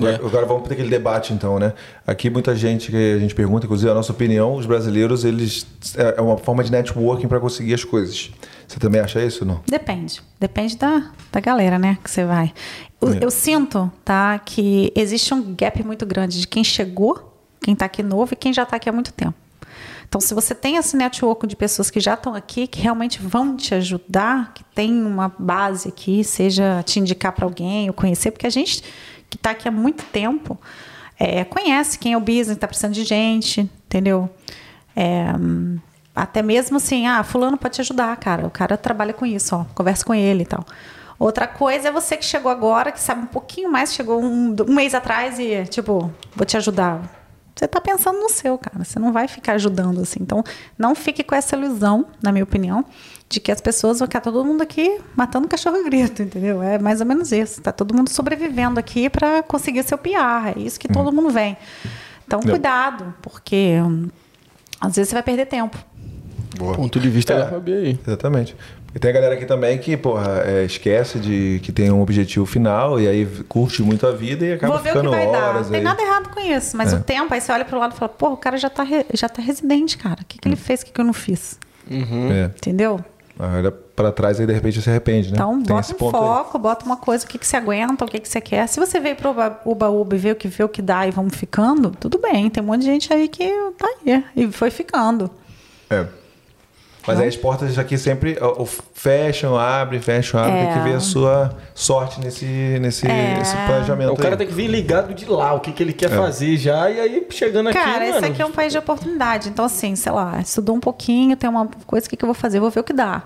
É. 0.00 0.14
Agora 0.14 0.46
vamos 0.46 0.62
para 0.62 0.72
aquele 0.72 0.88
debate, 0.88 1.32
então, 1.32 1.58
né? 1.58 1.72
Aqui 2.06 2.30
muita 2.30 2.54
gente 2.54 2.92
que 2.92 3.14
a 3.14 3.18
gente 3.18 3.34
pergunta, 3.34 3.66
inclusive 3.66 3.90
a 3.90 3.94
nossa 3.94 4.12
opinião, 4.12 4.54
os 4.54 4.66
brasileiros, 4.66 5.24
eles 5.24 5.66
é, 5.96 6.14
é 6.16 6.20
uma 6.20 6.38
forma 6.38 6.62
de 6.62 6.70
networking 6.70 7.26
para 7.26 7.40
conseguir 7.40 7.74
as 7.74 7.82
coisas. 7.82 8.30
Você 8.68 8.78
também 8.78 9.00
acha 9.00 9.20
isso 9.20 9.42
ou 9.42 9.48
não? 9.48 9.60
Depende. 9.66 10.22
Depende 10.38 10.76
da, 10.76 11.10
da 11.32 11.40
galera, 11.40 11.76
né, 11.76 11.98
que 12.04 12.08
você 12.08 12.24
vai. 12.24 12.52
Eu, 13.00 13.14
é. 13.14 13.18
eu 13.20 13.32
sinto, 13.32 13.90
tá, 14.04 14.38
que 14.38 14.92
existe 14.94 15.34
um 15.34 15.54
gap 15.56 15.82
muito 15.82 16.06
grande 16.06 16.40
de 16.40 16.46
quem 16.46 16.62
chegou, 16.62 17.36
quem 17.60 17.74
está 17.74 17.86
aqui 17.86 18.02
novo 18.02 18.32
e 18.32 18.36
quem 18.36 18.52
já 18.52 18.62
está 18.62 18.76
aqui 18.76 18.88
há 18.88 18.92
muito 18.92 19.12
tempo. 19.12 19.34
Então, 20.08 20.22
se 20.22 20.32
você 20.32 20.54
tem 20.54 20.76
esse 20.76 20.96
network 20.96 21.46
de 21.46 21.54
pessoas 21.54 21.90
que 21.90 22.00
já 22.00 22.14
estão 22.14 22.34
aqui, 22.34 22.66
que 22.66 22.80
realmente 22.80 23.20
vão 23.20 23.54
te 23.54 23.74
ajudar, 23.74 24.54
que 24.54 24.64
tem 24.64 24.90
uma 25.04 25.30
base 25.38 25.88
aqui, 25.88 26.24
seja 26.24 26.82
te 26.82 26.98
indicar 26.98 27.32
para 27.32 27.44
alguém 27.44 27.88
ou 27.88 27.92
conhecer, 27.92 28.30
porque 28.30 28.46
a 28.46 28.50
gente 28.50 28.82
que 29.28 29.36
está 29.36 29.50
aqui 29.50 29.68
há 29.68 29.70
muito 29.70 30.02
tempo 30.04 30.58
é, 31.18 31.44
conhece 31.44 31.98
quem 31.98 32.14
é 32.14 32.16
o 32.16 32.20
business, 32.20 32.52
está 32.52 32.66
precisando 32.66 32.94
de 32.94 33.04
gente, 33.04 33.60
entendeu? 33.60 34.30
É, 34.96 35.26
até 36.16 36.42
mesmo 36.42 36.78
assim, 36.78 37.06
ah, 37.06 37.22
fulano 37.22 37.58
pode 37.58 37.74
te 37.74 37.82
ajudar, 37.82 38.16
cara. 38.16 38.46
O 38.46 38.50
cara 38.50 38.78
trabalha 38.78 39.12
com 39.12 39.26
isso, 39.26 39.54
ó, 39.54 39.64
conversa 39.74 40.06
com 40.06 40.14
ele 40.14 40.42
e 40.42 40.46
tal. 40.46 40.64
Outra 41.18 41.46
coisa 41.46 41.88
é 41.88 41.92
você 41.92 42.16
que 42.16 42.24
chegou 42.24 42.50
agora, 42.50 42.90
que 42.92 43.00
sabe 43.00 43.22
um 43.22 43.26
pouquinho 43.26 43.70
mais, 43.70 43.92
chegou 43.92 44.22
um, 44.22 44.56
um 44.66 44.74
mês 44.74 44.94
atrás 44.94 45.38
e, 45.38 45.66
tipo, 45.66 46.10
vou 46.34 46.46
te 46.46 46.56
ajudar 46.56 47.17
você 47.58 47.64
está 47.64 47.80
pensando 47.80 48.18
no 48.20 48.28
seu, 48.28 48.56
cara. 48.56 48.84
Você 48.84 48.98
não 48.98 49.12
vai 49.12 49.26
ficar 49.26 49.54
ajudando 49.54 50.00
assim. 50.00 50.20
Então, 50.20 50.44
não 50.78 50.94
fique 50.94 51.24
com 51.24 51.34
essa 51.34 51.56
ilusão, 51.56 52.06
na 52.22 52.30
minha 52.30 52.44
opinião, 52.44 52.84
de 53.28 53.40
que 53.40 53.50
as 53.50 53.60
pessoas 53.60 53.98
vão 53.98 54.06
ficar 54.06 54.20
todo 54.20 54.44
mundo 54.44 54.62
aqui 54.62 55.00
matando 55.16 55.48
cachorro 55.48 55.82
grito, 55.84 56.22
entendeu? 56.22 56.62
É 56.62 56.78
mais 56.78 57.00
ou 57.00 57.06
menos 57.06 57.32
isso. 57.32 57.60
Tá 57.60 57.72
todo 57.72 57.94
mundo 57.94 58.10
sobrevivendo 58.10 58.78
aqui 58.78 59.10
para 59.10 59.42
conseguir 59.42 59.82
seu 59.82 59.98
PR. 59.98 60.56
É 60.56 60.60
isso 60.60 60.78
que 60.78 60.88
todo 60.88 61.08
uhum. 61.08 61.14
mundo 61.14 61.30
vem. 61.30 61.56
Então, 62.26 62.40
cuidado, 62.40 63.14
porque 63.22 63.80
hum, 63.82 64.08
às 64.80 64.94
vezes 64.94 65.08
você 65.08 65.14
vai 65.14 65.22
perder 65.22 65.46
tempo. 65.46 65.76
Boa. 66.56 66.74
Ponto 66.74 66.98
de 67.00 67.08
vista 67.08 67.32
é, 67.32 67.38
da 67.38 67.48
Fabi 67.48 67.72
aí. 67.72 67.98
Exatamente. 68.06 68.56
E 68.94 68.98
tem 68.98 69.10
a 69.10 69.14
galera 69.14 69.34
aqui 69.34 69.44
também 69.44 69.78
que, 69.78 69.96
porra, 69.96 70.42
é, 70.44 70.64
esquece 70.64 71.18
de 71.18 71.60
que 71.62 71.70
tem 71.70 71.90
um 71.90 72.00
objetivo 72.00 72.46
final 72.46 72.98
e 72.98 73.06
aí 73.06 73.26
curte 73.48 73.82
muito 73.82 74.06
a 74.06 74.12
vida 74.12 74.46
e 74.46 74.52
acaba 74.54 74.74
Vou 74.74 74.82
ver 74.82 74.90
ficando 74.90 75.10
o 75.10 75.12
que 75.12 75.18
vai 75.18 75.30
dar. 75.30 75.54
Não 75.54 75.64
tem 75.70 75.82
nada 75.82 76.02
errado 76.02 76.30
com 76.30 76.40
isso, 76.40 76.76
mas 76.76 76.92
é. 76.92 76.96
o 76.96 77.02
tempo, 77.02 77.32
aí 77.34 77.40
você 77.40 77.52
olha 77.52 77.64
pro 77.64 77.78
lado 77.78 77.94
e 77.94 77.98
fala, 77.98 78.08
porra, 78.08 78.32
o 78.32 78.36
cara 78.36 78.56
já 78.56 78.70
tá, 78.70 78.86
já 79.12 79.28
tá 79.28 79.42
residente, 79.42 79.98
cara. 79.98 80.22
O 80.22 80.24
que, 80.24 80.38
que 80.38 80.48
ele 80.48 80.54
hum. 80.54 80.58
fez, 80.58 80.80
o 80.82 80.86
que, 80.86 80.92
que 80.92 81.00
eu 81.00 81.04
não 81.04 81.12
fiz? 81.12 81.58
Uhum. 81.90 82.32
É. 82.32 82.44
Entendeu? 82.46 83.00
Olha 83.38 83.70
para 83.70 84.10
trás 84.10 84.40
e 84.40 84.46
de 84.46 84.52
repente 84.52 84.82
se 84.82 84.90
arrepende, 84.90 85.30
né? 85.30 85.36
Então, 85.36 85.62
Tem 85.62 85.76
bota 85.76 85.94
um 85.94 86.10
foco, 86.10 86.56
aí. 86.56 86.62
bota 86.62 86.84
uma 86.84 86.96
coisa, 86.96 87.24
o 87.24 87.28
que, 87.28 87.38
que 87.38 87.46
você 87.46 87.56
aguenta, 87.56 88.04
o 88.04 88.08
que, 88.08 88.18
que 88.18 88.28
você 88.28 88.40
quer. 88.40 88.66
Se 88.66 88.80
você 88.80 88.98
veio 88.98 89.14
pro 89.14 89.30
Uba-Uba 89.64 90.16
e 90.16 90.18
vê 90.18 90.32
o 90.32 90.36
que 90.36 90.48
vê 90.48 90.64
o 90.64 90.68
que 90.68 90.82
dá 90.82 91.06
e 91.06 91.12
vamos 91.12 91.36
ficando, 91.36 91.90
tudo 91.90 92.18
bem. 92.18 92.50
Tem 92.50 92.62
um 92.62 92.66
monte 92.66 92.80
de 92.80 92.86
gente 92.86 93.12
aí 93.12 93.28
que 93.28 93.48
tá 93.78 93.86
aí 93.86 94.24
e 94.34 94.50
foi 94.50 94.70
ficando. 94.70 95.30
É. 95.88 96.06
Mas 97.08 97.20
aí 97.20 97.28
as 97.28 97.36
portas 97.36 97.78
aqui 97.78 97.96
sempre 97.98 98.38
fecham, 98.92 99.56
abrem, 99.56 100.00
fecham, 100.00 100.40
abrem. 100.40 100.58
É. 100.58 100.66
Tem 100.66 100.74
que 100.74 100.88
ver 100.88 100.94
a 100.96 101.00
sua 101.00 101.56
sorte 101.74 102.20
nesse, 102.20 102.44
nesse 102.80 103.06
é. 103.06 103.40
esse 103.40 103.56
planejamento. 103.66 104.12
O 104.12 104.16
cara 104.16 104.30
aí. 104.30 104.36
tem 104.36 104.46
que 104.46 104.52
vir 104.52 104.68
ligado 104.68 105.14
de 105.14 105.24
lá, 105.24 105.54
o 105.54 105.60
que, 105.60 105.72
que 105.72 105.82
ele 105.82 105.92
quer 105.92 106.12
é. 106.12 106.16
fazer 106.16 106.56
já, 106.56 106.90
e 106.90 107.00
aí 107.00 107.26
chegando 107.30 107.72
cara, 107.72 107.80
aqui. 107.80 107.92
Cara, 107.92 108.08
esse 108.08 108.24
aqui 108.24 108.42
é 108.42 108.46
um 108.46 108.52
país 108.52 108.72
de 108.72 108.78
oportunidade. 108.78 109.48
Então, 109.48 109.64
assim, 109.64 109.96
sei 109.96 110.12
lá, 110.12 110.40
estudou 110.40 110.76
um 110.76 110.80
pouquinho, 110.80 111.36
tem 111.36 111.48
uma 111.48 111.66
coisa, 111.86 112.06
o 112.06 112.10
que, 112.10 112.16
que 112.16 112.24
eu 112.24 112.28
vou 112.28 112.34
fazer? 112.34 112.60
Vou 112.60 112.70
ver 112.70 112.80
o 112.80 112.84
que 112.84 112.92
dá. 112.92 113.22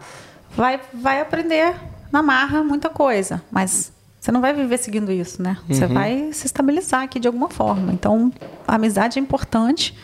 Vai, 0.57 0.81
vai 0.95 1.21
aprender 1.21 1.75
na 2.11 2.23
marra 2.23 2.63
muita 2.63 2.89
coisa, 2.89 3.43
mas 3.51 3.93
você 4.21 4.31
não 4.31 4.41
vai 4.41 4.55
viver 4.55 4.79
seguindo 4.79 5.11
isso, 5.11 5.43
né? 5.43 5.57
Você 5.67 5.85
uhum. 5.85 5.95
vai 5.95 6.33
se 6.33 6.47
estabilizar 6.47 7.03
aqui 7.03 7.19
de 7.19 7.27
alguma 7.27 7.49
forma. 7.49 7.93
Então, 7.93 8.33
a 8.69 8.77
amizade 8.77 9.19
é 9.19 9.23
importante, 9.23 9.99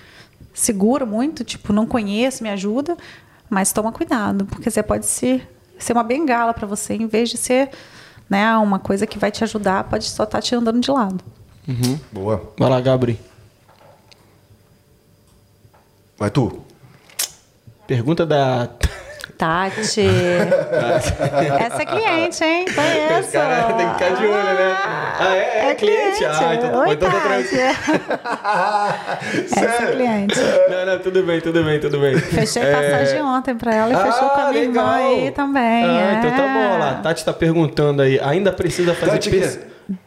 segura 0.53 1.07
muito, 1.07 1.45
tipo, 1.45 1.73
não 1.73 1.87
conheço, 1.87 2.43
me 2.43 2.51
ajuda, 2.51 2.97
mas 3.49 3.73
toma 3.73 3.93
cuidado, 3.93 4.45
porque 4.47 4.71
você 4.71 4.83
pode 4.83 5.07
ser, 5.07 5.49
ser 5.79 5.93
uma 5.93 6.03
bengala 6.03 6.53
para 6.53 6.67
você, 6.67 6.95
em 6.95 7.07
vez 7.07 7.31
de 7.31 7.37
ser 7.37 7.71
né, 8.29 8.57
uma 8.59 8.79
coisa 8.79 9.07
que 9.07 9.19
vai 9.19 9.31
te 9.31 9.43
ajudar, 9.45 9.85
pode 9.85 10.05
só 10.05 10.25
estar 10.25 10.39
tá 10.39 10.43
te 10.43 10.55
andando 10.55 10.81
de 10.81 10.91
lado. 10.91 11.25
Uhum. 11.67 11.99
Boa. 12.13 12.53
Vai 12.59 12.71
lá, 12.71 12.81
Gabri. 12.81 13.19
Vai 16.19 16.31
tu. 16.31 16.63
Pergunta 17.87 18.27
da. 18.27 18.69
Tati. 19.39 20.01
Essa 21.61 21.83
é 21.83 21.87
cliente, 21.87 22.43
hein? 22.43 22.65
Conheço. 22.75 23.31
Cara, 23.31 23.73
tem 23.73 23.87
que 23.87 23.93
ficar 23.95 24.17
de 24.17 24.27
olho, 24.27 24.55
né? 24.55 24.77
Ah, 25.21 25.37
é? 25.37 25.39
É, 25.39 25.71
é 25.71 25.75
cliente? 25.77 26.17
cliente? 26.19 26.25
Ah, 26.25 26.55
então, 26.57 26.81
Oi, 26.81 26.93
então 26.93 27.11
tá 27.11 27.21
tranquilo. 27.21 27.63
Essa 29.57 29.85
é 29.85 29.93
cliente. 29.93 30.41
Não, 30.69 30.87
não, 30.87 30.99
tudo 30.99 31.23
bem, 31.23 31.41
tudo 31.41 31.63
bem, 31.63 31.79
tudo 31.79 32.01
bem. 32.01 32.19
Fechei 32.19 32.65
é... 32.65 32.73
passagem 32.73 33.23
ontem 33.23 33.55
pra 33.55 33.73
ela 33.73 33.93
e 33.93 33.95
ah, 33.95 34.13
fechou 34.13 34.29
com 34.29 34.41
a 34.41 34.51
minha 34.51 34.69
legal. 34.69 34.85
irmã 34.85 34.97
aí 34.97 35.31
também. 35.31 35.85
Ah, 35.85 36.01
é. 36.01 36.19
então 36.19 36.31
tá 36.33 36.43
bom. 36.43 36.79
Lá, 36.79 36.95
Tati 37.01 37.25
tá 37.25 37.33
perguntando 37.33 38.03
aí, 38.03 38.19
ainda 38.19 38.53
precisa 38.53 38.93
fazer... 38.93 39.13
Tati, 39.13 39.31
pes... 39.31 39.61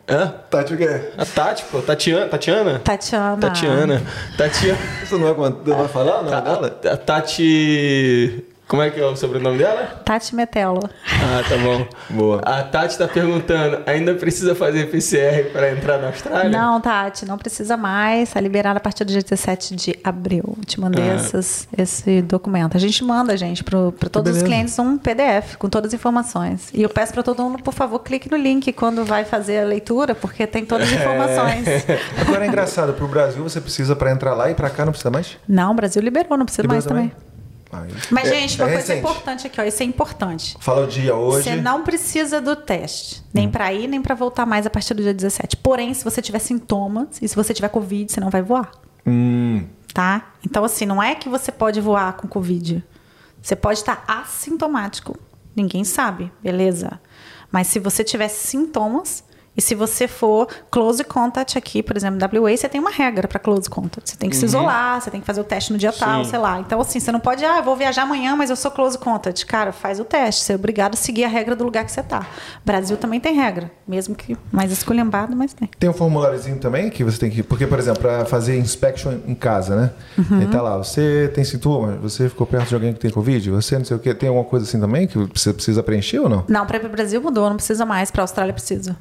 Hã? 0.10 0.36
Tati 0.50 0.74
o 0.74 0.78
quê? 0.78 1.12
A 1.18 1.26
Tati, 1.26 1.64
pô. 1.72 1.82
Tatiana. 1.82 2.28
Tatiana? 2.28 2.80
Tatiana. 2.80 3.38
Tatiana. 3.38 4.02
Tatiana. 4.38 4.78
Você 5.06 5.16
não 5.16 5.34
vai, 5.34 5.50
não 5.66 5.78
vai 5.78 5.88
falar 5.88 6.20
o 6.20 6.24
nome 6.26 6.42
dela? 6.42 6.80
A 6.92 6.98
Tati... 6.98 8.51
Como 8.72 8.82
é 8.82 8.90
que 8.90 9.02
é 9.02 9.06
o 9.06 9.18
sobrenome 9.18 9.58
dela? 9.58 10.02
Tati 10.06 10.34
Metelo. 10.34 10.90
Ah, 11.06 11.44
tá 11.44 11.58
bom. 11.58 11.86
Boa. 12.10 12.40
A 12.40 12.64
Tati 12.64 12.98
tá 12.98 13.06
perguntando, 13.06 13.80
ainda 13.86 14.14
precisa 14.14 14.56
fazer 14.56 14.90
PCR 14.90 15.52
para 15.52 15.74
entrar 15.74 15.98
na 15.98 16.08
Austrália? 16.08 16.50
Não, 16.50 16.80
Tati, 16.80 17.26
não 17.26 17.38
precisa 17.38 17.76
mais. 17.76 18.30
Está 18.30 18.40
liberada 18.40 18.78
a 18.78 18.80
partir 18.80 19.04
do 19.04 19.12
dia 19.12 19.22
17 19.22 19.76
de 19.76 20.00
abril. 20.02 20.58
Te 20.66 20.80
mandei 20.80 21.04
ah. 21.04 21.16
essas, 21.16 21.68
esse 21.78 22.22
documento. 22.22 22.78
A 22.78 22.80
gente 22.80 23.04
manda, 23.04 23.36
gente, 23.36 23.62
para 23.62 24.10
todos 24.10 24.38
os 24.38 24.42
clientes 24.42 24.80
um 24.80 24.98
PDF 24.98 25.58
com 25.58 25.68
todas 25.68 25.90
as 25.90 25.94
informações. 25.94 26.70
E 26.74 26.82
eu 26.82 26.88
peço 26.88 27.12
para 27.12 27.24
todo 27.24 27.44
mundo, 27.44 27.62
por 27.62 27.74
favor, 27.74 28.00
clique 28.00 28.32
no 28.32 28.38
link 28.38 28.72
quando 28.72 29.04
vai 29.04 29.26
fazer 29.26 29.60
a 29.60 29.66
leitura, 29.66 30.16
porque 30.16 30.48
tem 30.48 30.66
todas 30.66 30.88
as 30.88 30.94
informações. 30.94 31.68
É. 31.68 32.00
Agora 32.22 32.46
é 32.46 32.48
engraçado, 32.48 32.94
para 32.94 33.04
o 33.04 33.08
Brasil 33.10 33.44
você 33.44 33.60
precisa 33.60 33.98
para 33.98 34.14
entrar 34.14 34.34
lá 34.34 34.50
e 34.50 34.56
para 34.56 34.70
cá 34.70 34.86
não 34.86 34.94
precisa 34.94 35.12
mais? 35.12 35.38
Não, 35.46 35.74
o 35.74 35.76
Brasil 35.76 36.02
liberou, 36.02 36.38
não 36.38 36.46
precisa 36.46 36.66
mais 36.66 36.86
também. 36.86 37.10
também. 37.10 37.31
Mas, 38.10 38.28
é, 38.30 38.36
gente, 38.36 38.62
uma 38.62 38.70
é 38.70 38.74
coisa 38.74 38.96
importante 38.96 39.48
aqui, 39.48 39.62
ó, 39.62 39.64
isso 39.64 39.82
é 39.82 39.86
importante. 39.86 40.58
Fala 40.60 40.84
o 40.84 40.88
dia 40.88 41.16
hoje. 41.16 41.44
Você 41.44 41.56
não 41.56 41.84
precisa 41.84 42.42
do 42.42 42.56
teste, 42.56 43.24
nem 43.34 43.48
hum. 43.48 43.52
para 43.52 43.72
ir, 43.74 43.88
nem 43.88 44.02
para 44.02 44.14
voltar 44.16 44.46
mais 44.46 44.66
a 44.66 44.70
partir 44.70 44.94
do 44.94 45.02
dia 45.02 45.14
17. 45.14 45.58
Porém, 45.58 45.94
se 45.94 46.04
você 46.04 46.22
tiver 46.22 46.40
sintomas 46.40 47.22
e 47.22 47.28
se 47.28 47.36
você 47.36 47.54
tiver 47.54 47.70
Covid, 47.70 48.12
você 48.12 48.20
não 48.20 48.30
vai 48.30 48.42
voar. 48.42 48.72
Hum. 49.06 49.66
Tá? 49.94 50.34
Então, 50.46 50.64
assim, 50.64 50.86
não 50.86 51.02
é 51.02 51.16
que 51.16 51.30
você 51.30 51.52
pode 51.52 51.80
voar 51.82 52.14
com 52.14 52.28
Covid. 52.28 52.84
Você 53.42 53.56
pode 53.56 53.80
estar 53.80 54.04
assintomático. 54.08 55.18
Ninguém 55.56 55.84
sabe, 55.84 56.32
beleza? 56.42 57.00
Mas 57.52 57.68
se 57.68 57.80
você 57.80 58.04
tiver 58.04 58.30
sintomas, 58.30 59.24
e 59.56 59.62
se 59.62 59.76
você 59.76 60.08
for 60.08 60.48
close 60.70 61.04
contact 61.04 61.58
aqui, 61.58 61.84
por 61.84 61.98
exemplo, 61.98 62.18
WA, 62.42 62.56
você 62.56 62.70
tem 62.70 62.80
uma 62.80 62.90
regra 62.90 63.28
para 63.28 63.38
close 63.38 63.70
contact. 63.70 64.10
Você 64.10 64.16
tem 64.16 64.30
que 64.30 64.36
uhum. 64.36 64.40
se 64.40 64.46
isolar, 64.46 65.02
você 65.02 65.12
tem 65.12 65.20
que 65.20 65.28
fazer 65.28 65.42
o 65.42 65.44
teste 65.44 65.74
no 65.74 65.78
dia 65.78 65.92
Sim. 65.92 66.00
tal, 66.00 66.24
sei 66.24 66.40
lá. 66.40 66.60
Então, 66.60 66.80
assim, 66.80 67.02
você 67.02 67.12
não 67.12 67.20
pode, 67.20 67.44
ah, 67.44 67.58
eu 67.58 67.64
vou 67.64 67.76
viajar 67.76 68.04
amanhã, 68.04 68.34
mas 68.36 68.50
eu 68.50 68.56
sou 68.56 68.72
close 68.72 68.98
contact. 68.98 69.46
Cara, 69.46 69.74
faz 69.74 70.00
o 70.00 70.06
teste. 70.06 70.44
Você 70.44 70.54
é 70.54 70.56
obrigado 70.56 70.94
a 70.94 70.98
seguir 70.98 71.26
a 71.26 71.28
regra 71.28 71.54
do 71.54 71.66
lugar 71.66 71.84
que 71.84 71.92
você 71.92 72.02
tá. 72.02 72.26
Brasil 72.66 72.96
também 72.96 73.20
tem 73.20 73.36
regra, 73.36 73.70
mesmo 73.86 74.16
que 74.16 74.38
mais 74.52 74.72
esculhambado, 74.72 75.36
mas 75.36 75.54
tem. 75.54 75.70
Tem 75.78 75.90
um 75.90 75.94
formuláriozinho 75.94 76.58
também 76.58 76.90
que 76.90 77.04
você 77.04 77.20
tem 77.20 77.30
que. 77.30 77.44
Porque, 77.44 77.68
por 77.68 77.78
exemplo, 77.78 78.02
para 78.02 78.26
fazer 78.26 78.58
inspection 78.58 79.18
em 79.28 79.36
casa, 79.36 79.76
né? 79.76 79.92
Uhum. 80.18 80.42
Ele 80.42 80.52
tá 80.52 80.62
lá, 80.62 80.78
você 80.78 81.30
tem 81.34 81.44
sintomas, 81.44 82.00
você 82.00 82.30
ficou 82.30 82.48
perto 82.48 82.70
de 82.70 82.76
alguém 82.76 82.94
que 82.94 83.00
tem 83.00 83.12
Covid, 83.12 83.52
você 83.52 83.78
não 83.78 83.84
sei 83.84 83.98
o 83.98 84.00
quê. 84.00 84.14
Tem 84.14 84.30
alguma 84.30 84.46
coisa 84.46 84.66
assim 84.66 84.80
também 84.80 85.08
que 85.08 85.18
você 85.18 85.52
precisa 85.52 85.84
preencher 85.84 86.20
ou 86.20 86.30
não? 86.30 86.46
Não, 86.48 86.66
para 86.66 86.86
o 86.86 86.90
Brasil 86.90 87.22
mudou, 87.22 87.50
não 87.50 87.58
precisa 87.58 87.86
mais. 87.86 88.10
Para 88.10 88.22
a 88.22 88.24
Austrália 88.24 88.54
precisa. 88.54 88.96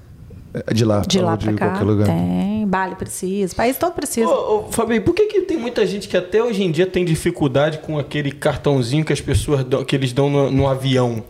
É 0.52 0.74
de 0.74 0.85
lá, 0.85 1.01
de 1.01 1.20
lá 1.20 1.36
de 1.36 1.52
cá, 1.52 1.68
qualquer 1.68 1.85
lugar. 1.85 2.06
Tem, 2.06 2.66
Bali 2.66 2.97
precisa, 2.97 3.55
país 3.55 3.77
todo 3.77 3.93
precisa. 3.93 4.28
Ô, 4.28 4.66
ô, 4.66 4.72
Fabi, 4.72 5.01
por 5.01 5.14
que, 5.14 5.27
que 5.27 5.43
tem 5.43 5.56
muita 5.56 5.86
gente 5.86 6.09
que 6.09 6.16
até 6.16 6.43
hoje 6.43 6.62
em 6.62 6.70
dia 6.70 6.86
tem 6.86 7.05
dificuldade 7.05 7.78
com 7.78 7.98
aquele 7.98 8.32
cartãozinho 8.32 9.05
que 9.05 9.12
as 9.12 9.20
pessoas 9.20 9.64
dão, 9.64 9.85
que 9.85 9.94
eles 9.94 10.12
dão 10.12 10.28
no, 10.28 10.51
no 10.51 10.68
avião? 10.68 11.22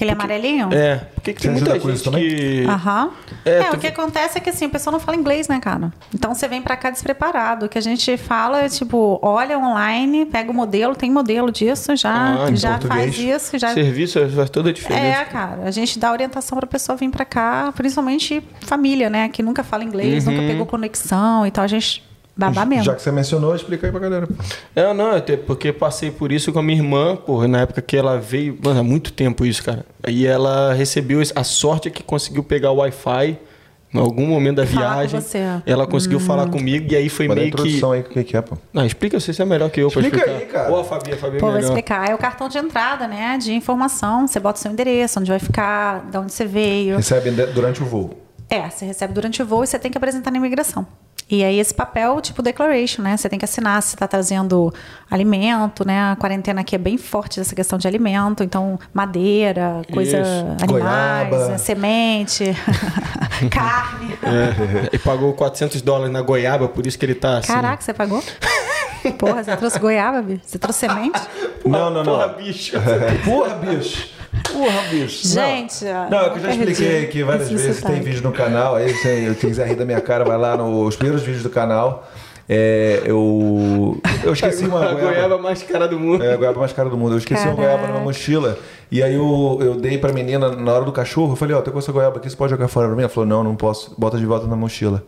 Aquele 0.00 0.14
porque, 0.14 0.32
amarelinho? 0.32 0.68
É. 0.72 0.96
Porque 1.14 1.34
que 1.34 1.42
tem 1.42 1.50
muita 1.50 1.78
gente 1.78 2.10
que... 2.10 2.64
Aham. 2.66 3.10
É, 3.44 3.50
é 3.50 3.64
tu... 3.64 3.76
o 3.76 3.78
que 3.78 3.86
acontece 3.86 4.38
é 4.38 4.40
que 4.40 4.48
assim, 4.48 4.64
o 4.64 4.70
pessoal 4.70 4.92
não 4.92 5.00
fala 5.00 5.16
inglês, 5.16 5.46
né, 5.46 5.60
cara? 5.60 5.92
Então 6.14 6.34
você 6.34 6.48
vem 6.48 6.62
para 6.62 6.74
cá 6.74 6.88
despreparado. 6.88 7.66
O 7.66 7.68
que 7.68 7.76
a 7.76 7.82
gente 7.82 8.16
fala 8.16 8.62
é 8.62 8.68
tipo, 8.70 9.18
olha 9.20 9.58
online, 9.58 10.24
pega 10.24 10.50
o 10.50 10.54
modelo, 10.54 10.96
tem 10.96 11.10
modelo 11.10 11.52
disso, 11.52 11.94
já, 11.94 12.44
ah, 12.44 12.54
já 12.54 12.78
faz 12.80 13.18
isso. 13.18 13.58
Já... 13.58 13.74
Serviço 13.74 14.26
faz 14.30 14.48
toda 14.48 14.70
a 14.70 14.72
diferença. 14.72 15.04
É, 15.04 15.24
cara. 15.26 15.64
A 15.64 15.70
gente 15.70 15.98
dá 15.98 16.10
orientação 16.10 16.56
para 16.56 16.66
pessoa 16.66 16.96
vir 16.96 17.10
para 17.10 17.26
cá, 17.26 17.70
principalmente 17.76 18.42
família, 18.62 19.10
né? 19.10 19.28
Que 19.28 19.42
nunca 19.42 19.62
fala 19.62 19.84
inglês, 19.84 20.26
uhum. 20.26 20.32
nunca 20.32 20.46
pegou 20.46 20.64
conexão 20.64 21.46
e 21.46 21.50
tal. 21.50 21.64
A 21.64 21.68
gente 21.68 22.09
Babá 22.40 22.64
mesmo. 22.64 22.84
Já 22.84 22.94
que 22.94 23.02
você 23.02 23.12
mencionou, 23.12 23.54
explica 23.54 23.86
aí 23.86 23.90
pra 23.90 24.00
galera. 24.00 24.28
É, 24.74 24.92
não, 24.94 25.12
até 25.12 25.36
porque 25.36 25.72
passei 25.72 26.10
por 26.10 26.32
isso 26.32 26.52
com 26.52 26.58
a 26.58 26.62
minha 26.62 26.78
irmã, 26.78 27.16
porra, 27.16 27.46
na 27.46 27.60
época 27.60 27.82
que 27.82 27.96
ela 27.96 28.18
veio, 28.18 28.58
mano, 28.62 28.80
há 28.80 28.82
muito 28.82 29.12
tempo 29.12 29.44
isso, 29.44 29.62
cara. 29.62 29.84
E 30.08 30.26
ela 30.26 30.72
recebeu 30.72 31.20
a 31.34 31.44
sorte 31.44 31.88
é 31.88 31.90
que 31.90 32.02
conseguiu 32.02 32.42
pegar 32.42 32.70
o 32.70 32.76
Wi-Fi 32.76 33.38
em 33.92 33.98
algum 33.98 34.26
momento 34.26 34.56
da 34.56 34.64
viagem. 34.64 35.20
Ela 35.66 35.86
conseguiu 35.86 36.18
hum. 36.18 36.20
falar 36.20 36.48
comigo 36.48 36.92
e 36.92 36.96
aí 36.96 37.08
foi 37.08 37.26
Pode 37.26 37.40
meio 37.40 37.52
que. 37.52 37.84
aí 37.84 38.00
o 38.00 38.24
que 38.24 38.36
é, 38.36 38.40
pô. 38.40 38.56
Não, 38.72 38.86
explica 38.86 39.18
se 39.18 39.34
você 39.34 39.42
é 39.42 39.44
melhor 39.44 39.68
que 39.70 39.80
eu 39.80 39.88
explica 39.88 40.10
pra 40.10 40.18
explicar. 40.18 40.40
Aí, 40.40 40.46
cara. 40.46 40.72
Ou 40.72 40.80
a 40.80 40.84
Fabi, 40.84 41.12
a 41.12 41.16
Fabi 41.16 41.36
é 41.36 41.40
Pô, 41.40 41.46
melhor. 41.46 41.60
vou 41.60 41.68
explicar. 41.68 42.08
É 42.08 42.14
o 42.14 42.18
cartão 42.18 42.48
de 42.48 42.58
entrada, 42.58 43.08
né? 43.08 43.36
De 43.38 43.52
informação. 43.52 44.26
Você 44.26 44.38
bota 44.38 44.58
o 44.58 44.62
seu 44.62 44.70
endereço, 44.70 45.20
onde 45.20 45.30
vai 45.30 45.40
ficar, 45.40 46.08
de 46.10 46.16
onde 46.16 46.32
você 46.32 46.46
veio. 46.46 46.96
Recebe 46.96 47.30
durante 47.30 47.82
o 47.82 47.86
voo. 47.86 48.16
É, 48.48 48.68
você 48.68 48.84
recebe 48.84 49.12
durante 49.12 49.42
o 49.42 49.46
voo 49.46 49.64
e 49.64 49.66
você 49.66 49.78
tem 49.78 49.90
que 49.90 49.98
apresentar 49.98 50.30
na 50.30 50.38
imigração. 50.38 50.86
E 51.30 51.44
aí 51.44 51.60
esse 51.60 51.72
papel, 51.72 52.20
tipo 52.20 52.42
declaration, 52.42 53.02
né? 53.02 53.16
Você 53.16 53.28
tem 53.28 53.38
que 53.38 53.44
assinar 53.44 53.80
se 53.82 53.94
está 53.94 54.08
trazendo 54.08 54.72
alimento, 55.08 55.86
né? 55.86 56.10
A 56.10 56.16
quarentena 56.16 56.62
aqui 56.62 56.74
é 56.74 56.78
bem 56.78 56.98
forte 56.98 57.38
essa 57.38 57.54
questão 57.54 57.78
de 57.78 57.86
alimento, 57.86 58.42
então 58.42 58.78
madeira, 58.92 59.82
coisa, 59.92 60.20
Isso. 60.20 60.64
animais, 60.64 61.48
né? 61.48 61.58
semente, 61.58 62.44
carne. 63.48 64.18
É, 64.22 64.90
e 64.92 64.98
pagou 64.98 65.32
400 65.34 65.80
dólares 65.82 66.12
na 66.12 66.20
goiaba, 66.20 66.68
por 66.68 66.84
isso 66.86 66.98
que 66.98 67.04
ele 67.06 67.14
tá 67.14 67.38
assim. 67.38 67.52
Caraca, 67.52 67.80
você 67.80 67.94
pagou? 67.94 68.22
Porra, 69.18 69.42
você 69.44 69.56
trouxe 69.56 69.78
goiaba, 69.78 70.20
bicho? 70.20 70.42
Você 70.44 70.58
trouxe 70.58 70.80
semente? 70.80 71.20
Não, 71.64 71.90
não, 71.90 72.02
não. 72.02 72.14
Porra, 72.14 72.28
bicho. 72.28 72.72
Porra, 73.22 73.54
bicho. 73.56 74.08
Porra, 74.52 74.82
bicho. 74.90 75.26
Gente, 75.26 75.84
não, 75.84 76.10
não 76.10 76.20
é 76.20 76.30
que 76.30 76.38
eu 76.38 76.42
já 76.42 76.50
expliquei 76.50 77.04
aqui 77.04 77.22
várias 77.22 77.50
vezes. 77.50 77.82
Tem 77.82 78.00
vídeo 78.00 78.22
no 78.22 78.32
canal. 78.32 78.76
Aí, 78.76 78.94
se 78.94 79.34
quiser 79.40 79.66
rir 79.66 79.74
da 79.74 79.84
minha 79.84 80.00
cara, 80.00 80.24
vai 80.24 80.38
lá 80.38 80.56
nos 80.56 80.96
primeiros 80.96 81.22
vídeos 81.22 81.42
do 81.42 81.50
canal. 81.50 82.08
É, 82.52 83.02
eu, 83.04 84.00
eu 84.24 84.32
esqueci 84.32 84.64
uma 84.64 84.80
goiaba. 84.80 84.98
A 84.98 85.12
goiaba 85.12 85.38
mais 85.38 85.62
cara 85.62 85.86
do 85.86 86.00
mundo. 86.00 86.24
É, 86.24 86.32
a 86.32 86.36
goiaba 86.36 86.58
mais 86.58 86.72
cara 86.72 86.90
do 86.90 86.96
mundo. 86.96 87.12
Eu 87.14 87.18
esqueci 87.18 87.44
Caraca. 87.44 87.60
uma 87.60 87.64
goiaba 87.64 87.86
numa 87.86 88.00
mochila. 88.00 88.58
E 88.90 89.00
aí 89.02 89.14
eu, 89.14 89.58
eu 89.60 89.76
dei 89.76 89.98
pra 89.98 90.12
menina 90.12 90.50
na 90.56 90.72
hora 90.72 90.84
do 90.84 90.90
cachorro. 90.90 91.32
Eu 91.32 91.36
falei, 91.36 91.54
ó, 91.54 91.60
oh, 91.60 91.62
tem 91.62 91.72
com 91.72 91.78
essa 91.78 91.92
goiaba 91.92 92.16
aqui, 92.16 92.28
você 92.28 92.34
pode 92.34 92.50
jogar 92.50 92.66
fora 92.66 92.88
pra 92.88 92.96
mim? 92.96 93.02
Ela 93.02 93.08
falou, 93.08 93.28
não, 93.28 93.44
não 93.44 93.54
posso. 93.54 93.94
Bota 93.96 94.18
de 94.18 94.26
volta 94.26 94.48
na 94.48 94.56
mochila. 94.56 95.04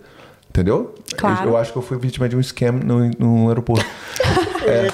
Entendeu? 0.50 0.94
Claro. 1.16 1.48
Eu, 1.48 1.50
eu, 1.52 1.56
acho 1.56 1.72
que 1.72 1.78
eu 1.78 1.82
fui 1.82 1.98
vítima 1.98 2.28
de 2.28 2.36
um 2.36 2.40
scam 2.40 2.72
no, 2.72 3.10
no 3.18 3.48
aeroporto. 3.48 3.86
É, 4.68 4.88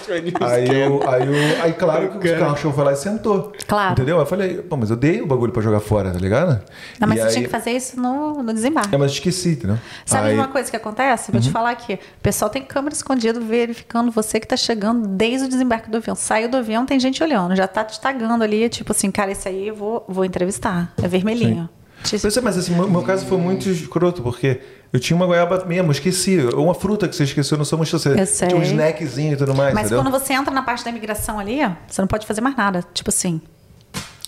aí, 0.44 0.80
eu, 0.80 1.08
aí, 1.08 1.26
eu, 1.26 1.62
aí, 1.62 1.72
claro 1.72 2.18
que 2.18 2.28
o 2.28 2.38
cachorro 2.38 2.74
foi 2.74 2.84
lá 2.84 2.92
e 2.92 2.96
sentou. 2.96 3.52
Claro. 3.66 3.92
Entendeu? 3.92 4.18
Eu 4.18 4.26
falei, 4.26 4.58
pô, 4.58 4.76
mas 4.76 4.90
eu 4.90 4.96
dei 4.96 5.20
o 5.20 5.26
bagulho 5.26 5.52
pra 5.52 5.62
jogar 5.62 5.80
fora, 5.80 6.10
tá 6.10 6.18
ligado? 6.18 6.60
Não, 6.98 7.08
mas 7.08 7.18
e 7.18 7.20
você 7.20 7.26
aí... 7.26 7.32
tinha 7.34 7.44
que 7.44 7.50
fazer 7.50 7.70
isso 7.72 8.00
no, 8.00 8.42
no 8.42 8.52
desembarque. 8.52 8.94
É, 8.94 8.98
mas 8.98 9.10
eu 9.10 9.14
esqueci, 9.14 9.50
entendeu? 9.50 9.78
Sabe 10.04 10.28
aí... 10.28 10.34
uma 10.34 10.48
coisa 10.48 10.70
que 10.70 10.76
acontece? 10.76 11.30
Vou 11.30 11.40
uhum. 11.40 11.46
te 11.46 11.52
falar 11.52 11.70
aqui. 11.70 11.94
O 11.94 12.22
pessoal 12.22 12.50
tem 12.50 12.62
câmera 12.62 12.94
escondida 12.94 13.40
verificando 13.40 14.10
você 14.10 14.40
que 14.40 14.46
tá 14.46 14.56
chegando 14.56 15.06
desde 15.06 15.46
o 15.46 15.48
desembarque 15.48 15.90
do 15.90 15.96
avião. 15.96 16.14
Saiu 16.14 16.48
do 16.48 16.56
avião, 16.56 16.86
tem 16.86 16.98
gente 16.98 17.22
olhando. 17.22 17.54
Já 17.54 17.66
tá 17.66 17.84
te 17.84 18.00
tagando 18.00 18.42
ali, 18.44 18.68
tipo 18.68 18.92
assim, 18.92 19.10
cara, 19.10 19.32
esse 19.32 19.48
aí 19.48 19.68
eu 19.68 19.74
vou, 19.74 20.04
vou 20.08 20.24
entrevistar. 20.24 20.92
É 21.02 21.08
vermelhinho. 21.08 21.68
Sim. 22.04 22.16
É, 22.16 22.40
mas 22.40 22.56
assim, 22.56 22.74
meu, 22.74 22.88
meu 22.88 23.02
caso 23.02 23.26
foi 23.26 23.38
muito 23.38 23.68
escroto, 23.68 24.22
porque 24.22 24.60
eu 24.92 24.98
tinha 24.98 25.16
uma 25.16 25.26
goiaba 25.26 25.64
mesmo, 25.66 25.92
esqueci. 25.92 26.38
Uma 26.54 26.74
fruta 26.74 27.06
que 27.06 27.14
você 27.14 27.24
esqueceu, 27.24 27.58
não 27.58 27.64
sou 27.64 27.76
muito 27.76 27.90
você. 27.90 28.14
Tinha 28.46 28.56
um 28.56 28.62
snackzinho 28.62 29.34
e 29.34 29.36
tudo 29.36 29.54
mais. 29.54 29.74
Mas 29.74 29.86
entendeu? 29.86 30.02
quando 30.02 30.12
você 30.12 30.32
entra 30.32 30.52
na 30.52 30.62
parte 30.62 30.84
da 30.84 30.90
imigração 30.90 31.38
ali, 31.38 31.58
você 31.86 32.00
não 32.00 32.08
pode 32.08 32.26
fazer 32.26 32.40
mais 32.40 32.56
nada. 32.56 32.82
Tipo 32.94 33.10
assim. 33.10 33.40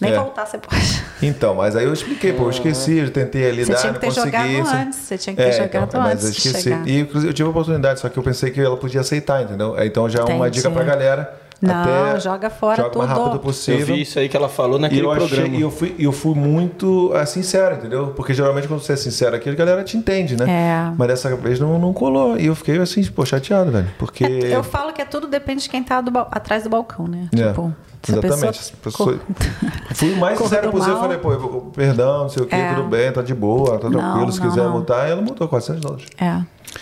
Nem 0.00 0.12
é. 0.12 0.16
voltar 0.16 0.46
você 0.46 0.56
pode. 0.56 1.04
Então, 1.22 1.54
mas 1.54 1.76
aí 1.76 1.84
eu 1.84 1.92
expliquei, 1.92 2.32
pô, 2.32 2.44
eu 2.44 2.50
esqueci, 2.50 2.96
eu 2.96 3.10
tentei 3.10 3.46
ali 3.46 3.66
você 3.66 3.72
dar, 3.72 3.78
tinha 3.78 3.92
que 3.92 4.00
ter 4.00 4.10
jogado 4.10 4.68
antes, 4.74 4.98
você 4.98 5.18
tinha 5.18 5.36
que 5.36 5.42
ter 5.42 5.48
é, 5.48 5.52
jogado 5.52 5.88
então, 5.88 6.00
antes. 6.00 6.24
Mas 6.24 6.24
eu 6.24 6.50
esqueci. 6.50 6.70
E 6.86 7.00
eu 7.00 7.34
tive 7.34 7.46
a 7.46 7.50
oportunidade, 7.50 8.00
só 8.00 8.08
que 8.08 8.18
eu 8.18 8.22
pensei 8.22 8.50
que 8.50 8.58
ela 8.58 8.78
podia 8.78 9.02
aceitar, 9.02 9.42
entendeu? 9.42 9.76
Então 9.84 10.08
já 10.08 10.20
é 10.20 10.24
uma 10.24 10.50
dica 10.50 10.70
pra 10.70 10.82
galera 10.82 11.38
não, 11.60 11.82
Até 11.82 12.20
joga 12.20 12.48
fora 12.48 12.76
joga 12.76 12.90
tudo. 12.90 13.02
o 13.02 13.06
mais 13.06 13.18
rápido 13.18 13.40
possível. 13.40 13.80
Eu 13.80 13.86
vi 13.86 14.00
isso 14.00 14.18
aí 14.18 14.28
que 14.30 14.36
ela 14.36 14.48
falou 14.48 14.78
naquele 14.78 15.02
e 15.02 15.04
eu 15.04 15.10
programa. 15.10 15.46
Achei, 15.46 15.58
e 15.58 15.60
eu 15.60 15.70
fui, 15.70 15.94
eu 15.98 16.12
fui 16.12 16.34
muito 16.34 17.12
uh, 17.12 17.26
sincero, 17.26 17.76
entendeu? 17.76 18.14
Porque 18.16 18.32
geralmente 18.32 18.66
quando 18.66 18.80
você 18.80 18.94
é 18.94 18.96
sincero 18.96 19.36
aqui, 19.36 19.50
a 19.50 19.54
galera 19.54 19.84
te 19.84 19.96
entende, 19.96 20.36
né? 20.36 20.46
É. 20.48 20.94
Mas 20.96 21.08
dessa 21.08 21.36
vez 21.36 21.60
não, 21.60 21.78
não 21.78 21.92
colou. 21.92 22.38
E 22.38 22.46
eu 22.46 22.54
fiquei 22.54 22.78
assim, 22.78 23.04
pô, 23.04 23.26
chateado, 23.26 23.70
velho. 23.70 23.88
Porque. 23.98 24.24
É, 24.24 24.56
eu 24.56 24.62
falo 24.62 24.92
que 24.92 25.02
é 25.02 25.04
tudo 25.04 25.26
depende 25.26 25.62
de 25.62 25.68
quem 25.68 25.82
tá 25.82 26.00
do, 26.00 26.16
atrás 26.18 26.62
do 26.62 26.70
balcão, 26.70 27.06
né? 27.06 27.28
É. 27.32 27.48
Tipo. 27.48 27.74
Exatamente. 28.08 28.72
Pessoa... 28.82 29.20
Fui 29.94 30.14
o 30.14 30.16
mais 30.16 30.38
sincero 30.38 30.70
possível. 30.70 30.98
Falei, 30.98 31.18
pô, 31.18 31.70
perdão, 31.74 32.22
não 32.22 32.28
sei 32.30 32.42
o 32.42 32.46
quê, 32.46 32.56
é. 32.56 32.74
tudo 32.74 32.88
bem, 32.88 33.12
tá 33.12 33.20
de 33.20 33.34
boa, 33.34 33.72
tá 33.72 33.90
tranquilo. 33.90 34.00
Não, 34.00 34.32
se 34.32 34.40
não, 34.40 34.48
quiser 34.48 34.62
não. 34.62 34.70
multar, 34.70 35.10
ela 35.10 35.20
multou 35.20 35.46
400 35.46 35.82
dólares. 35.82 36.06
É, 36.18 36.40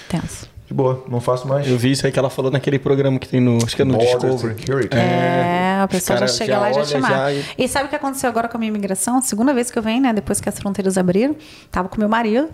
tenso. 0.09 0.57
De 0.69 0.74
boa, 0.74 1.03
não 1.09 1.19
faço 1.19 1.49
mais. 1.49 1.66
Eu 1.66 1.78
vi 1.78 1.93
isso 1.93 2.05
aí 2.05 2.12
que 2.12 2.19
ela 2.19 2.28
falou 2.28 2.51
naquele 2.51 2.78
programa 2.78 3.19
que 3.19 3.27
tem 3.27 3.40
no. 3.40 3.57
Acho 3.57 3.74
que 3.74 3.81
é 3.81 3.85
no 3.86 3.95
Border 3.95 4.16
Discovery. 4.16 4.55
Security. 4.61 4.97
É, 4.99 5.81
a 5.81 5.89
pessoa 5.89 6.19
já 6.19 6.28
chega 6.28 6.53
já 6.53 6.61
lá 6.61 6.70
e 6.70 6.74
já 6.74 6.82
te 6.82 6.99
mata. 6.99 7.35
Já... 7.35 7.43
E 7.57 7.66
sabe 7.66 7.86
o 7.86 7.89
que 7.89 7.97
aconteceu 7.97 8.28
agora 8.28 8.49
com 8.49 8.59
a 8.59 8.61
minha 8.61 8.69
imigração? 8.69 9.23
Segunda 9.23 9.55
vez 9.55 9.70
que 9.70 9.78
eu 9.78 9.82
venho, 9.82 10.03
né? 10.03 10.12
Depois 10.12 10.43
que 10.43 10.49
as 10.49 10.59
fronteiras 10.59 10.99
abriram, 10.99 11.35
tava 11.70 11.89
com 11.89 11.99
meu 11.99 12.09
marido, 12.09 12.51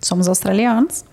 somos 0.00 0.28
australianos. 0.28 1.04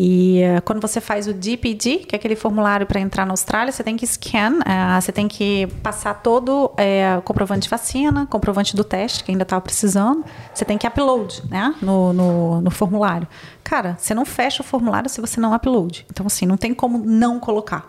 E 0.00 0.42
uh, 0.44 0.62
quando 0.62 0.80
você 0.80 1.00
faz 1.00 1.26
o 1.26 1.34
DPD, 1.34 2.04
que 2.06 2.14
é 2.14 2.16
aquele 2.16 2.36
formulário 2.36 2.86
para 2.86 3.00
entrar 3.00 3.26
na 3.26 3.32
Austrália, 3.32 3.72
você 3.72 3.82
tem 3.82 3.96
que 3.96 4.06
scan, 4.06 4.60
uh, 4.60 5.00
você 5.00 5.10
tem 5.10 5.26
que 5.26 5.66
passar 5.82 6.14
todo 6.22 6.66
uh, 6.66 7.20
comprovante 7.22 7.62
de 7.62 7.68
vacina, 7.68 8.24
comprovante 8.26 8.76
do 8.76 8.84
teste, 8.84 9.24
que 9.24 9.32
ainda 9.32 9.42
estava 9.42 9.60
precisando. 9.60 10.24
Você 10.54 10.64
tem 10.64 10.78
que 10.78 10.86
upload 10.86 11.42
né, 11.50 11.74
no, 11.82 12.12
no, 12.12 12.60
no, 12.60 12.70
formulário. 12.70 13.26
Cara, 13.68 13.96
você 13.98 14.14
não 14.14 14.24
fecha 14.24 14.62
o 14.62 14.64
formulário 14.64 15.10
se 15.10 15.20
você 15.20 15.38
não 15.38 15.54
upload. 15.54 16.06
Então, 16.10 16.26
assim, 16.26 16.46
não 16.46 16.56
tem 16.56 16.72
como 16.72 16.98
não 16.98 17.38
colocar. 17.38 17.86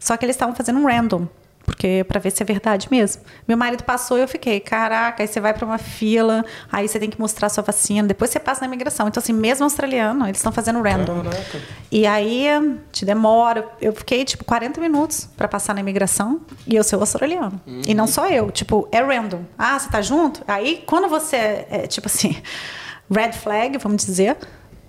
Só 0.00 0.16
que 0.16 0.24
eles 0.24 0.34
estavam 0.34 0.54
fazendo 0.54 0.80
um 0.80 0.86
random 0.86 1.28
porque 1.66 2.04
para 2.06 2.20
ver 2.20 2.30
se 2.30 2.40
é 2.42 2.46
verdade 2.46 2.86
mesmo. 2.90 3.22
Meu 3.46 3.56
marido 3.56 3.82
passou 3.82 4.16
e 4.16 4.22
eu 4.22 4.28
fiquei, 4.28 4.60
caraca, 4.60 5.22
aí 5.22 5.26
você 5.26 5.40
vai 5.40 5.52
para 5.52 5.66
uma 5.66 5.78
fila, 5.78 6.44
aí 6.70 6.86
você 6.86 6.98
tem 6.98 7.10
que 7.10 7.18
mostrar 7.20 7.48
sua 7.48 7.62
vacina, 7.64 8.06
depois 8.06 8.30
você 8.30 8.38
passa 8.38 8.60
na 8.60 8.68
imigração. 8.68 9.08
Então 9.08 9.20
assim, 9.20 9.32
mesmo 9.32 9.64
australiano, 9.64 10.26
eles 10.26 10.38
estão 10.38 10.52
fazendo 10.52 10.80
random. 10.80 11.24
Caraca. 11.24 11.60
E 11.90 12.06
aí 12.06 12.46
te 12.92 13.04
demora, 13.04 13.68
eu 13.80 13.92
fiquei 13.92 14.24
tipo 14.24 14.44
40 14.44 14.80
minutos 14.80 15.28
para 15.36 15.48
passar 15.48 15.74
na 15.74 15.80
imigração 15.80 16.40
e 16.68 16.76
eu 16.76 16.84
sou 16.84 17.00
australiano. 17.00 17.60
Uhum. 17.66 17.82
E 17.84 17.94
não 17.94 18.06
só 18.06 18.28
eu, 18.28 18.52
tipo, 18.52 18.88
é 18.92 19.02
random. 19.02 19.40
Ah, 19.58 19.76
você 19.76 19.90
tá 19.90 20.00
junto? 20.00 20.42
Aí 20.46 20.84
quando 20.86 21.08
você 21.08 21.36
é, 21.36 21.66
é 21.70 21.86
tipo 21.88 22.06
assim, 22.06 22.40
red 23.10 23.32
flag, 23.32 23.76
vamos 23.78 24.04
dizer, 24.04 24.36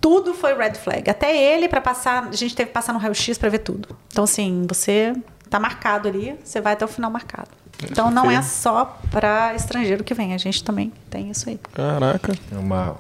tudo 0.02 0.34
foi 0.34 0.54
red 0.56 0.76
flag. 0.76 1.10
Até 1.10 1.36
ele 1.36 1.68
para 1.68 1.82
passar, 1.82 2.28
a 2.28 2.36
gente 2.36 2.56
teve 2.56 2.68
que 2.68 2.74
passar 2.74 2.94
no 2.94 3.00
raio-x 3.00 3.38
para 3.38 3.50
ver 3.50 3.60
tudo. 3.60 3.90
Então 4.12 4.24
assim, 4.24 4.66
você 4.68 5.14
Tá 5.50 5.60
marcado 5.60 6.08
ali, 6.08 6.36
você 6.44 6.60
vai 6.60 6.74
até 6.74 6.84
o 6.84 6.88
final 6.88 7.10
marcado. 7.10 7.50
Então 7.90 8.10
não 8.12 8.30
é 8.30 8.42
só 8.42 9.00
para 9.12 9.54
estrangeiro 9.56 10.04
que 10.04 10.14
vem, 10.14 10.34
a 10.34 10.38
gente 10.38 10.64
também 10.64 10.92
tem 11.10 11.30
isso 11.30 11.50
aí. 11.50 11.60
Caraca. 11.74 12.34
É 12.52 12.58
uma 12.58 12.96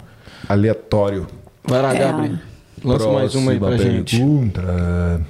aleatório. 0.47 1.27
Vai 1.63 1.81
lá, 1.81 1.93
é. 1.93 1.99
Gabriel. 1.99 2.37
Lança 2.83 2.99
Próxima 2.99 3.13
mais 3.19 3.35
uma 3.35 3.51
aí 3.51 3.59
pra 3.59 3.69
pergunta. 3.69 4.61
gente. 4.61 5.27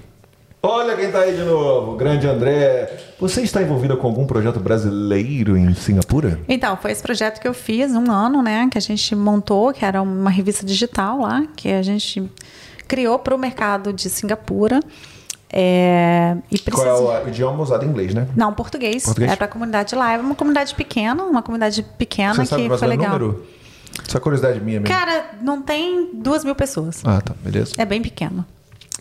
Olha 0.69 0.98
quem 0.98 1.10
tá 1.10 1.19
aí 1.19 1.34
de 1.34 1.44
novo, 1.44 1.95
grande 1.95 2.27
André. 2.27 2.98
Você 3.18 3.41
está 3.41 3.61
envolvida 3.61 3.95
com 3.95 4.06
algum 4.06 4.27
projeto 4.27 4.60
brasileiro 4.60 5.56
em 5.56 5.73
Singapura? 5.73 6.38
Então, 6.45 6.76
foi 6.76 6.91
esse 6.91 7.02
projeto 7.02 7.39
que 7.39 7.48
eu 7.48 7.53
fiz 7.53 7.94
um 7.94 8.11
ano, 8.11 8.44
né? 8.44 8.68
Que 8.69 8.77
a 8.77 8.81
gente 8.81 9.15
montou, 9.15 9.72
que 9.72 9.85
era 9.85 10.02
uma 10.02 10.30
revista 10.30 10.65
digital 10.65 11.22
lá, 11.22 11.45
que 11.56 11.69
a 11.69 11.81
gente 11.81 12.30
criou 12.85 13.18
para 13.18 13.34
o 13.34 13.38
mercado 13.38 13.94
de 13.94 14.10
Singapura. 14.10 14.81
É, 15.49 16.35
e 16.52 16.57
precisa... 16.57 16.85
Qual 16.85 17.15
é 17.15 17.23
o 17.23 17.30
idioma 17.30 17.64
usado 17.64 17.85
em 17.85 17.88
inglês, 17.88 18.14
né? 18.14 18.27
Não, 18.35 18.52
português. 18.52 19.06
português. 19.06 19.31
É 19.31 19.38
para 19.38 19.45
a 19.45 19.49
comunidade 19.49 19.95
lá. 19.95 20.11
É 20.11 20.18
uma 20.18 20.35
comunidade 20.35 20.76
pequena, 20.76 21.23
uma 21.23 21.41
comunidade 21.41 21.81
pequena 21.98 22.34
Você 22.34 22.41
que 22.41 22.48
sabe 22.49 22.77
foi 22.77 22.88
legal. 22.89 23.18
Número? 23.18 23.48
Só 24.06 24.19
curiosidade 24.19 24.60
minha 24.60 24.81
mesmo. 24.81 24.94
Cara, 24.94 25.31
não 25.41 25.61
tem 25.61 26.10
duas 26.14 26.44
mil 26.44 26.56
pessoas. 26.56 27.02
Ah, 27.06 27.22
tá, 27.22 27.34
beleza. 27.41 27.72
É 27.77 27.85
bem 27.85 28.02
pequeno. 28.02 28.45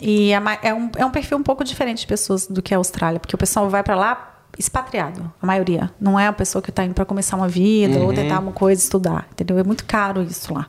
E 0.00 0.32
é, 0.32 0.42
é, 0.62 0.74
um, 0.74 0.90
é 0.96 1.04
um 1.04 1.10
perfil 1.10 1.38
um 1.38 1.42
pouco 1.42 1.64
diferente 1.64 2.00
de 2.00 2.06
pessoas 2.06 2.46
do 2.46 2.60
que 2.60 2.74
a 2.74 2.76
Austrália, 2.76 3.18
porque 3.18 3.34
o 3.34 3.38
pessoal 3.38 3.68
vai 3.68 3.82
para 3.82 3.96
lá 3.96 4.32
expatriado, 4.58 5.32
a 5.40 5.46
maioria. 5.46 5.90
Não 6.00 6.18
é 6.18 6.26
a 6.26 6.32
pessoa 6.32 6.62
que 6.62 6.70
está 6.70 6.84
indo 6.84 6.94
para 6.94 7.04
começar 7.04 7.36
uma 7.36 7.48
vida 7.48 7.98
uhum. 7.98 8.06
ou 8.06 8.14
tentar 8.14 8.40
uma 8.40 8.52
coisa, 8.52 8.80
estudar, 8.80 9.26
entendeu? 9.32 9.58
É 9.58 9.64
muito 9.64 9.84
caro 9.84 10.22
isso 10.22 10.52
lá. 10.52 10.66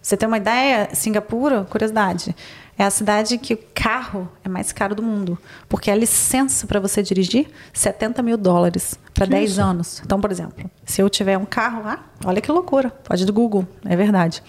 Você 0.00 0.16
tem 0.16 0.26
uma 0.26 0.36
ideia? 0.36 0.88
Singapura, 0.94 1.64
curiosidade, 1.64 2.34
é 2.78 2.84
a 2.84 2.90
cidade 2.90 3.36
que 3.38 3.54
o 3.54 3.58
carro 3.74 4.28
é 4.44 4.48
mais 4.48 4.72
caro 4.72 4.94
do 4.94 5.02
mundo. 5.02 5.36
Porque 5.68 5.90
a 5.90 5.96
licença 5.96 6.66
para 6.66 6.78
você 6.78 7.02
dirigir, 7.02 7.48
70 7.72 8.22
mil 8.22 8.36
dólares 8.36 8.98
para 9.12 9.26
10 9.26 9.50
isso? 9.50 9.60
anos. 9.60 10.00
Então, 10.04 10.20
por 10.20 10.30
exemplo, 10.30 10.70
se 10.84 11.02
eu 11.02 11.10
tiver 11.10 11.36
um 11.36 11.44
carro 11.44 11.82
lá, 11.82 12.04
olha 12.24 12.40
que 12.40 12.50
loucura, 12.50 12.90
pode 12.90 13.24
ir 13.24 13.26
do 13.26 13.32
Google, 13.32 13.66
é 13.84 13.96
verdade. 13.96 14.42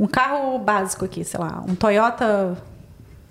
Um 0.00 0.06
carro 0.06 0.58
básico 0.58 1.04
aqui, 1.04 1.22
sei 1.22 1.38
lá, 1.38 1.62
um 1.68 1.74
Toyota 1.74 2.56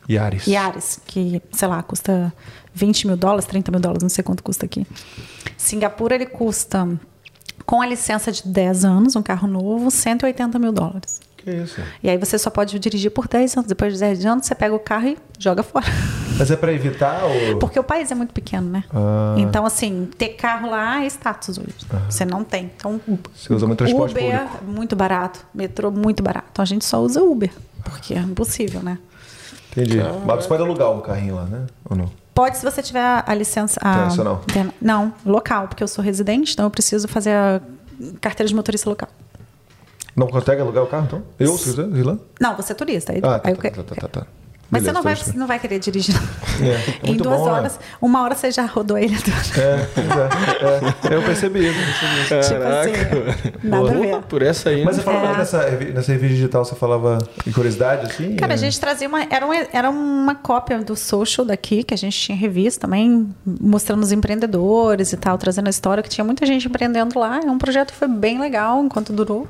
Yaris. 0.09 0.47
Yaris, 0.47 0.99
que, 1.05 1.41
sei 1.51 1.67
lá, 1.67 1.81
custa 1.83 2.33
20 2.73 3.07
mil 3.07 3.17
dólares, 3.17 3.45
30 3.45 3.71
mil 3.71 3.79
dólares, 3.79 4.03
não 4.03 4.09
sei 4.09 4.23
quanto 4.23 4.43
custa 4.43 4.65
aqui. 4.65 4.85
Singapura, 5.57 6.15
ele 6.15 6.25
custa, 6.25 6.87
com 7.65 7.81
a 7.81 7.87
licença 7.87 8.31
de 8.31 8.47
10 8.47 8.85
anos, 8.85 9.15
um 9.15 9.21
carro 9.21 9.47
novo, 9.47 9.89
180 9.89 10.59
mil 10.59 10.71
dólares. 10.71 11.19
Que 11.37 11.51
isso? 11.51 11.79
E 12.01 12.09
aí 12.09 12.17
você 12.17 12.37
só 12.37 12.49
pode 12.49 12.77
dirigir 12.79 13.11
por 13.11 13.27
10 13.27 13.57
anos. 13.57 13.67
Depois 13.67 13.93
de 13.93 13.99
10 13.99 14.25
anos, 14.25 14.45
você 14.45 14.55
pega 14.55 14.73
o 14.73 14.79
carro 14.79 15.09
e 15.09 15.17
joga 15.37 15.61
fora. 15.63 15.85
Mas 16.37 16.51
é 16.51 16.55
para 16.55 16.73
evitar? 16.73 17.23
Ou... 17.23 17.59
Porque 17.59 17.79
o 17.79 17.83
país 17.83 18.11
é 18.11 18.15
muito 18.15 18.33
pequeno, 18.33 18.69
né? 18.69 18.83
Ah. 18.93 19.35
Então, 19.37 19.65
assim, 19.65 20.09
ter 20.17 20.29
carro 20.29 20.69
lá 20.69 21.03
é 21.03 21.07
status 21.07 21.57
hoje. 21.57 21.75
Ah. 21.89 22.01
Você 22.09 22.25
não 22.25 22.43
tem. 22.43 22.71
Então, 22.75 22.99
você 23.33 23.53
usa 23.53 23.65
muito 23.67 23.77
transporte 23.77 24.11
Uber 24.11 24.39
público. 24.39 24.65
muito 24.65 24.95
barato. 24.95 25.45
Metrô 25.53 25.91
muito 25.91 26.21
barato. 26.23 26.47
Então 26.51 26.63
a 26.63 26.65
gente 26.65 26.83
só 26.83 26.99
usa 27.01 27.21
Uber. 27.21 27.51
Porque 27.83 28.15
é 28.15 28.19
impossível, 28.19 28.81
né? 28.81 28.97
Entendi. 29.75 29.99
Ah, 29.99 30.13
Mas 30.25 30.43
você 30.43 30.47
pode 30.47 30.63
alugar 30.63 30.91
um 30.91 31.01
carrinho 31.01 31.35
lá, 31.35 31.43
né? 31.43 31.65
Ou 31.89 31.97
não? 31.97 32.09
Pode 32.33 32.57
se 32.57 32.63
você 32.63 32.81
tiver 32.81 33.23
a 33.25 33.33
licença. 33.33 33.79
A, 33.81 33.91
Internacional? 33.93 34.41
Não, 34.81 35.13
local, 35.25 35.67
porque 35.67 35.83
eu 35.83 35.87
sou 35.87 36.03
residente, 36.03 36.53
então 36.53 36.65
eu 36.65 36.69
preciso 36.71 37.07
fazer 37.07 37.31
a 37.31 37.61
carteira 38.19 38.47
de 38.47 38.55
motorista 38.55 38.89
local. 38.89 39.09
Não 40.15 40.27
consegue 40.27 40.61
alugar 40.61 40.83
o 40.83 40.87
carro, 40.87 41.05
então? 41.05 41.23
Eu, 41.37 41.57
se 41.57 41.65
quiser, 41.65 41.87
ir 41.89 42.03
lá? 42.03 42.17
Não, 42.39 42.55
você 42.55 42.71
é 42.71 42.75
turista. 42.75 43.11
Aí, 43.11 43.19
ah, 43.19 43.39
tá, 43.39 43.49
aí 43.49 43.55
tá, 43.55 43.69
tá, 43.69 43.83
tá, 43.83 43.95
tá, 43.95 44.07
tá. 44.07 44.27
Mas 44.69 44.81
Beleza, 44.81 45.01
você 45.03 45.07
não 45.07 45.15
vai, 45.15 45.39
não 45.39 45.47
vai 45.47 45.59
querer 45.59 45.79
dirigir. 45.79 46.15
É, 46.59 46.99
em 47.07 47.15
duas 47.15 47.39
bom, 47.39 47.45
né? 47.45 47.51
horas, 47.51 47.73
né? 47.73 47.79
uma 48.01 48.23
hora 48.23 48.33
você 48.33 48.49
já 48.49 48.65
rodou 48.65 48.97
ele 48.97 49.15
toda. 49.15 49.61
É, 49.61 49.87
é, 51.11 51.13
é, 51.13 51.15
eu 51.15 51.21
percebi 51.21 51.67
isso. 51.67 51.77
Tipo 51.77 52.35
assim, 52.35 52.53
nada 53.63 53.91
a 53.91 53.93
ver. 53.93 54.21
Por 54.23 54.41
essa 54.41 54.69
aí. 54.69 54.83
Mas 54.83 54.95
você 54.95 55.03
falava 55.03 55.33
é. 55.33 55.37
nessa, 55.37 55.69
nessa 55.69 56.11
revista 56.11 56.35
digital, 56.35 56.65
você 56.65 56.75
falava 56.75 57.19
em 57.45 57.51
curiosidade, 57.51 58.07
assim? 58.07 58.35
Cara, 58.35 58.55
a 58.55 58.57
gente 58.57 58.79
trazia 58.79 59.07
uma. 59.07 59.23
Era, 59.29 59.45
uma. 59.45 59.55
era 59.71 59.89
uma 59.89 60.33
cópia 60.33 60.79
do 60.79 60.95
social 60.95 61.45
daqui, 61.45 61.83
que 61.83 61.93
a 61.93 61.97
gente 61.97 62.17
tinha 62.17 62.37
revista 62.37 62.81
também, 62.81 63.29
mostrando 63.45 64.01
os 64.01 64.11
empreendedores 64.11 65.13
e 65.13 65.17
tal, 65.17 65.37
trazendo 65.37 65.67
a 65.67 65.69
história, 65.69 66.01
que 66.01 66.09
tinha 66.09 66.25
muita 66.25 66.43
gente 66.45 66.67
empreendendo 66.67 67.19
lá. 67.19 67.39
É 67.39 67.51
um 67.51 67.59
projeto 67.59 67.91
que 67.91 67.97
foi 67.97 68.07
bem 68.07 68.39
legal 68.39 68.83
enquanto 68.83 69.13
durou. 69.13 69.47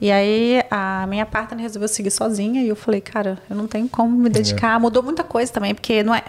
E 0.00 0.10
aí 0.10 0.62
a 0.70 1.06
minha 1.06 1.24
partner 1.24 1.60
resolveu 1.60 1.88
seguir 1.88 2.10
sozinha 2.10 2.62
e 2.62 2.68
eu 2.68 2.76
falei, 2.76 3.00
cara, 3.00 3.38
eu 3.48 3.56
não 3.56 3.66
tenho 3.66 3.88
como 3.88 4.16
me 4.16 4.28
dedicar. 4.28 4.76
É. 4.76 4.78
Mudou 4.78 5.02
muita 5.02 5.24
coisa 5.24 5.52
também, 5.52 5.74
porque 5.74 6.02
não 6.02 6.14
é. 6.14 6.22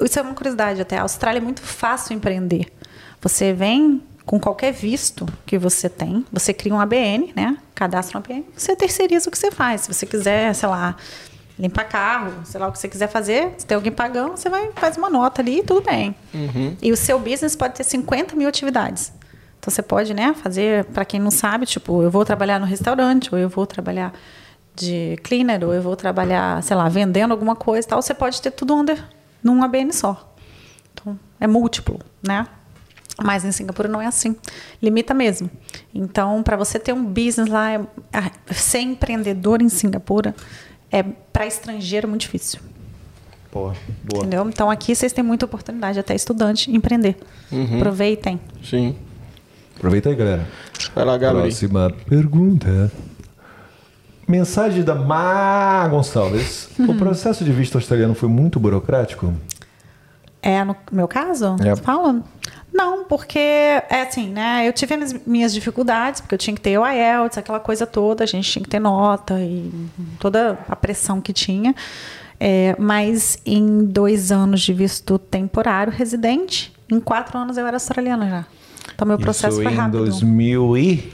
Isso 0.00 0.18
é 0.18 0.22
uma 0.22 0.34
curiosidade 0.34 0.80
até. 0.80 0.98
A 0.98 1.02
Austrália 1.02 1.38
é 1.38 1.42
muito 1.42 1.62
fácil 1.62 2.14
empreender. 2.14 2.72
Você 3.20 3.52
vem 3.52 4.02
com 4.24 4.40
qualquer 4.40 4.72
visto 4.72 5.24
que 5.46 5.56
você 5.56 5.88
tem, 5.88 6.26
você 6.32 6.52
cria 6.52 6.74
um 6.74 6.80
ABN, 6.80 7.32
né? 7.34 7.56
Cadastra 7.74 8.18
um 8.18 8.20
ABN, 8.20 8.44
você 8.54 8.74
terceiriza 8.74 9.28
o 9.28 9.32
que 9.32 9.38
você 9.38 9.52
faz. 9.52 9.82
Se 9.82 9.94
você 9.94 10.04
quiser, 10.04 10.52
sei 10.52 10.68
lá, 10.68 10.96
limpar 11.56 11.84
carro, 11.84 12.32
sei 12.44 12.60
lá 12.60 12.66
o 12.66 12.72
que 12.72 12.78
você 12.78 12.88
quiser 12.88 13.08
fazer, 13.08 13.54
se 13.56 13.64
tem 13.64 13.76
alguém 13.76 13.92
pagando, 13.92 14.36
você 14.36 14.48
vai 14.48 14.70
faz 14.74 14.96
uma 14.96 15.08
nota 15.08 15.40
ali 15.40 15.60
e 15.60 15.62
tudo 15.62 15.80
bem. 15.80 16.14
Uhum. 16.34 16.76
E 16.82 16.92
o 16.92 16.96
seu 16.96 17.18
business 17.20 17.54
pode 17.54 17.74
ter 17.74 17.84
50 17.84 18.34
mil 18.34 18.48
atividades. 18.48 19.12
Então 19.66 19.74
você 19.74 19.82
pode, 19.82 20.14
né, 20.14 20.32
fazer, 20.32 20.84
para 20.84 21.04
quem 21.04 21.18
não 21.18 21.32
sabe, 21.32 21.66
tipo, 21.66 22.00
eu 22.00 22.08
vou 22.08 22.24
trabalhar 22.24 22.60
no 22.60 22.66
restaurante, 22.66 23.34
ou 23.34 23.40
eu 23.40 23.48
vou 23.48 23.66
trabalhar 23.66 24.12
de 24.76 25.18
cleaner, 25.24 25.64
ou 25.64 25.74
eu 25.74 25.82
vou 25.82 25.96
trabalhar, 25.96 26.62
sei 26.62 26.76
lá, 26.76 26.88
vendendo 26.88 27.32
alguma 27.32 27.56
coisa 27.56 27.84
e 27.84 27.90
tal. 27.90 28.00
Você 28.00 28.14
pode 28.14 28.40
ter 28.40 28.52
tudo 28.52 28.76
under 28.76 29.04
num 29.42 29.64
ABN 29.64 29.92
só. 29.92 30.32
Então, 30.94 31.18
é 31.40 31.48
múltiplo, 31.48 31.98
né? 32.22 32.46
Mas 33.20 33.44
em 33.44 33.50
Singapura 33.50 33.88
não 33.88 34.00
é 34.00 34.06
assim. 34.06 34.36
Limita 34.80 35.12
mesmo. 35.12 35.50
Então, 35.92 36.44
para 36.44 36.56
você 36.56 36.78
ter 36.78 36.92
um 36.92 37.04
business 37.04 37.48
lá, 37.48 37.72
é, 37.72 38.54
ser 38.54 38.78
empreendedor 38.78 39.60
em 39.60 39.68
Singapura 39.68 40.32
é 40.92 41.02
para 41.02 41.44
estrangeiro 41.44 42.06
muito 42.06 42.20
difícil. 42.20 42.60
Boa, 43.52 43.74
boa. 44.04 44.22
Entendeu? 44.22 44.48
Então 44.48 44.70
aqui 44.70 44.94
vocês 44.94 45.12
têm 45.12 45.24
muita 45.24 45.44
oportunidade, 45.44 45.98
até 45.98 46.14
estudante, 46.14 46.70
empreender. 46.70 47.16
Uhum. 47.50 47.78
Aproveitem. 47.78 48.38
Sim. 48.62 48.94
Aproveita 49.76 50.08
aí, 50.08 50.14
galera. 50.14 50.46
Vai 50.94 51.04
lá, 51.04 51.18
Gabriel. 51.18 51.42
Próxima 51.44 51.92
pergunta. 52.08 52.90
Mensagem 54.26 54.82
da 54.82 54.94
Má 54.94 55.86
Gonçalves. 55.88 56.68
O 56.78 56.82
uhum. 56.82 56.96
processo 56.96 57.44
de 57.44 57.52
visto 57.52 57.76
australiano 57.76 58.14
foi 58.14 58.28
muito 58.28 58.58
burocrático? 58.58 59.32
É, 60.42 60.64
no 60.64 60.76
meu 60.90 61.06
caso? 61.06 61.56
É. 61.64 61.76
Fala? 61.76 62.22
Não, 62.72 63.04
porque 63.04 63.38
é 63.38 64.06
assim, 64.08 64.28
né? 64.28 64.66
Eu 64.66 64.72
tive 64.72 64.94
as 64.94 65.12
minhas 65.26 65.52
dificuldades, 65.52 66.20
porque 66.20 66.34
eu 66.34 66.38
tinha 66.38 66.54
que 66.54 66.60
ter 66.60 66.78
o 66.78 66.86
IELTS, 66.86 67.38
aquela 67.38 67.60
coisa 67.60 67.86
toda, 67.86 68.24
a 68.24 68.26
gente 68.26 68.50
tinha 68.50 68.62
que 68.62 68.68
ter 68.68 68.80
nota 68.80 69.40
e 69.40 69.72
toda 70.18 70.58
a 70.68 70.76
pressão 70.76 71.20
que 71.20 71.32
tinha. 71.32 71.74
É, 72.38 72.76
mas 72.78 73.38
em 73.46 73.84
dois 73.84 74.30
anos 74.30 74.60
de 74.60 74.72
visto 74.72 75.18
temporário 75.18 75.92
residente, 75.92 76.72
em 76.90 77.00
quatro 77.00 77.38
anos 77.38 77.56
eu 77.56 77.66
era 77.66 77.76
australiana 77.76 78.28
já. 78.28 78.46
Então, 78.94 79.06
meu 79.06 79.18
processo 79.18 79.60
Isso 79.60 79.62
foi 79.62 79.74
rápido. 79.74 79.98
em 79.98 80.10
2000 80.10 80.76
e... 80.78 81.12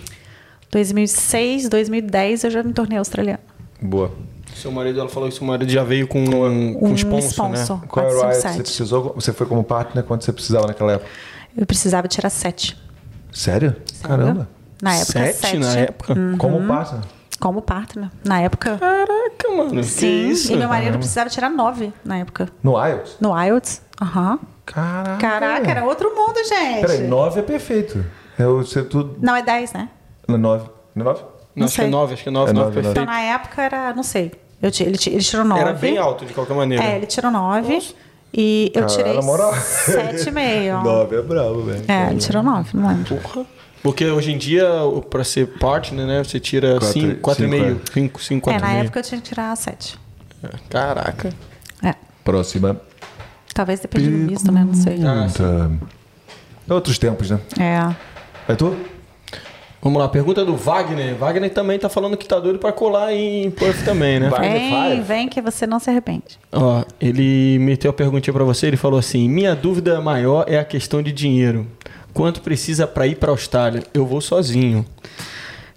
2006, 0.70 1.68
2010 1.68 2.44
eu 2.44 2.50
já 2.50 2.62
me 2.62 2.72
tornei 2.72 2.96
australiana. 2.98 3.40
Boa. 3.80 4.10
Seu 4.54 4.70
marido, 4.70 5.00
ela 5.00 5.08
falou 5.08 5.28
que 5.28 5.34
seu 5.34 5.46
marido 5.46 5.70
já 5.70 5.82
veio 5.82 6.06
com, 6.06 6.20
um, 6.20 6.74
com 6.74 6.94
sponsor, 6.94 7.30
sponsor, 7.30 7.80
né? 7.80 7.86
Qual 7.88 8.06
era 8.06 8.28
o 8.28 8.32
você 8.34 8.62
precisou? 8.62 9.12
Você 9.14 9.32
foi 9.32 9.46
como 9.46 9.64
partner 9.64 10.04
quanto 10.04 10.24
você 10.24 10.32
precisava 10.32 10.66
naquela 10.66 10.92
época? 10.92 11.10
Eu 11.56 11.66
precisava 11.66 12.08
tirar 12.08 12.30
sete. 12.30 12.76
Sério? 13.30 13.76
Sério? 13.92 14.08
Caramba. 14.08 14.48
Na 14.80 14.94
época, 14.94 15.12
sete. 15.12 15.36
sete. 15.38 15.58
na 15.58 15.76
época? 15.76 16.18
Uhum. 16.18 16.36
Como 16.36 16.66
partner? 16.66 17.02
Como 17.40 17.62
partner. 17.62 18.10
Na 18.24 18.40
época. 18.40 18.78
Caraca, 18.78 19.50
mano. 19.56 19.82
Sim. 19.82 20.28
isso? 20.28 20.52
E 20.52 20.56
meu 20.56 20.68
marido 20.68 20.84
Caramba. 20.84 20.98
precisava 20.98 21.30
tirar 21.30 21.50
nove 21.50 21.92
na 22.04 22.18
época. 22.18 22.48
No 22.62 22.72
IELTS? 22.72 23.16
No 23.20 23.36
IELTS. 23.36 23.82
Aham. 24.00 24.32
Uhum. 24.32 24.51
Caraca. 24.64 25.18
Caraca, 25.18 25.70
era 25.70 25.84
outro 25.84 26.14
mundo, 26.14 26.36
gente. 26.44 26.80
Peraí, 26.80 27.06
nove 27.06 27.40
é 27.40 27.42
perfeito. 27.42 28.04
É 28.38 28.46
o, 28.46 28.58
você, 28.58 28.82
tudo... 28.82 29.16
Não, 29.20 29.34
é 29.36 29.42
dez, 29.42 29.72
né? 29.72 29.88
Não, 30.26 30.38
nove. 30.38 30.68
Não 30.94 31.02
é 31.02 31.08
nove? 31.08 31.22
Não, 31.54 31.66
acho 31.66 31.74
que 31.74 31.80
é 31.82 31.86
nove, 31.86 32.14
acho 32.14 32.22
que 32.22 32.28
é 32.28 32.32
nove, 32.32 32.50
é 32.50 32.54
nove, 32.54 32.72
perfeito. 32.72 32.90
Então, 32.92 33.04
na 33.04 33.20
época 33.20 33.62
era, 33.62 33.92
não 33.94 34.02
sei. 34.02 34.32
Eu, 34.62 34.70
ele, 34.80 34.98
ele 35.06 35.22
tirou 35.22 35.44
nove. 35.44 35.60
Era 35.60 35.72
bem 35.72 35.98
alto, 35.98 36.24
de 36.24 36.32
qualquer 36.32 36.54
maneira. 36.54 36.82
É, 36.82 36.96
ele 36.96 37.06
tirou 37.06 37.30
nove. 37.30 37.74
Nossa. 37.74 37.94
E 38.34 38.72
eu 38.74 38.86
Caralho, 38.86 38.96
tirei 38.96 39.20
moral. 39.20 39.54
sete 39.54 40.28
e 40.28 40.32
meio. 40.32 40.80
Nove 40.82 41.16
é 41.16 41.22
bravo, 41.22 41.62
velho. 41.64 41.84
É, 41.86 42.10
ele 42.10 42.18
tirou 42.18 42.42
nove, 42.42 42.70
não 42.72 42.88
lembro. 42.88 43.16
Porra. 43.16 43.44
Porque 43.82 44.06
hoje 44.06 44.32
em 44.32 44.38
dia, 44.38 44.64
para 45.10 45.22
ser 45.22 45.58
partner, 45.58 46.06
né, 46.06 46.24
você 46.24 46.40
tira 46.40 46.78
4,5. 46.78 47.92
5, 47.92 48.22
5, 48.22 48.50
É, 48.50 48.58
na 48.58 48.72
época 48.74 49.00
eu 49.00 49.02
tinha 49.02 49.20
que 49.20 49.28
tirar 49.28 49.54
7. 49.54 49.98
É, 50.42 50.48
caraca. 50.70 51.30
É. 51.82 51.94
Próxima. 52.24 52.80
Talvez 53.54 53.80
depende 53.80 54.10
do 54.10 54.28
visto, 54.28 54.50
né? 54.50 54.64
Não 54.64 54.74
sei. 54.74 54.98
Ah, 55.04 55.70
Outros 56.68 56.98
tempos, 56.98 57.30
né? 57.30 57.40
É. 57.58 58.52
É 58.52 58.54
tu? 58.54 58.74
Vamos 59.82 60.00
lá, 60.00 60.08
pergunta 60.08 60.44
do 60.44 60.54
Wagner. 60.56 61.16
Wagner 61.16 61.52
também 61.52 61.76
tá 61.76 61.88
falando 61.88 62.16
que 62.16 62.26
tá 62.26 62.38
doido 62.38 62.60
para 62.60 62.72
colar 62.72 63.12
em 63.12 63.50
Perth 63.50 63.84
também, 63.84 64.20
né? 64.20 64.30
Vem, 64.30 65.02
vem 65.02 65.28
que 65.28 65.42
você 65.42 65.66
não 65.66 65.80
se 65.80 65.90
arrepende. 65.90 66.38
Ó, 66.52 66.84
ele 67.00 67.58
meteu 67.58 67.90
a 67.90 67.92
perguntinha 67.92 68.32
para 68.32 68.44
você, 68.44 68.68
ele 68.68 68.76
falou 68.76 68.96
assim: 68.98 69.28
"Minha 69.28 69.56
dúvida 69.56 70.00
maior 70.00 70.44
é 70.46 70.56
a 70.56 70.64
questão 70.64 71.02
de 71.02 71.10
dinheiro. 71.10 71.66
Quanto 72.14 72.42
precisa 72.42 72.86
para 72.86 73.08
ir 73.08 73.16
para 73.16 73.30
a 73.30 73.32
Austrália? 73.32 73.82
Eu 73.92 74.06
vou 74.06 74.20
sozinho." 74.20 74.86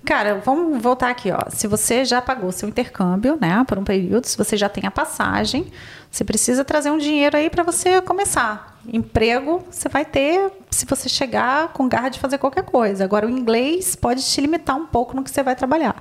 Cara, 0.06 0.36
vamos 0.46 0.80
voltar 0.80 1.10
aqui, 1.10 1.32
ó. 1.32 1.50
Se 1.50 1.66
você 1.66 2.06
já 2.06 2.22
pagou 2.22 2.52
seu 2.52 2.70
intercâmbio, 2.70 3.40
né, 3.42 3.64
por 3.68 3.80
um 3.80 3.84
período, 3.84 4.26
se 4.26 4.38
você 4.38 4.56
já 4.56 4.70
tem 4.70 4.86
a 4.86 4.92
passagem, 4.92 5.72
você 6.12 6.24
precisa 6.24 6.64
trazer 6.64 6.92
um 6.92 7.00
dinheiro 7.00 7.36
aí 7.36 7.50
para 7.50 7.64
você 7.64 8.00
começar. 8.04 8.78
Emprego 8.88 9.64
você 9.70 9.90
vai 9.90 10.06
ter 10.06 10.52
se 10.70 10.86
você 10.86 11.10
chegar 11.10 11.70
com 11.70 11.90
garra 11.90 12.10
de 12.10 12.20
fazer 12.20 12.38
qualquer 12.38 12.64
coisa. 12.64 13.04
Agora, 13.04 13.26
o 13.26 13.30
inglês 13.32 13.96
pode 13.96 14.24
te 14.24 14.40
limitar 14.40 14.76
um 14.76 14.86
pouco 14.86 15.16
no 15.16 15.24
que 15.24 15.32
você 15.32 15.42
vai 15.42 15.56
trabalhar. 15.56 15.96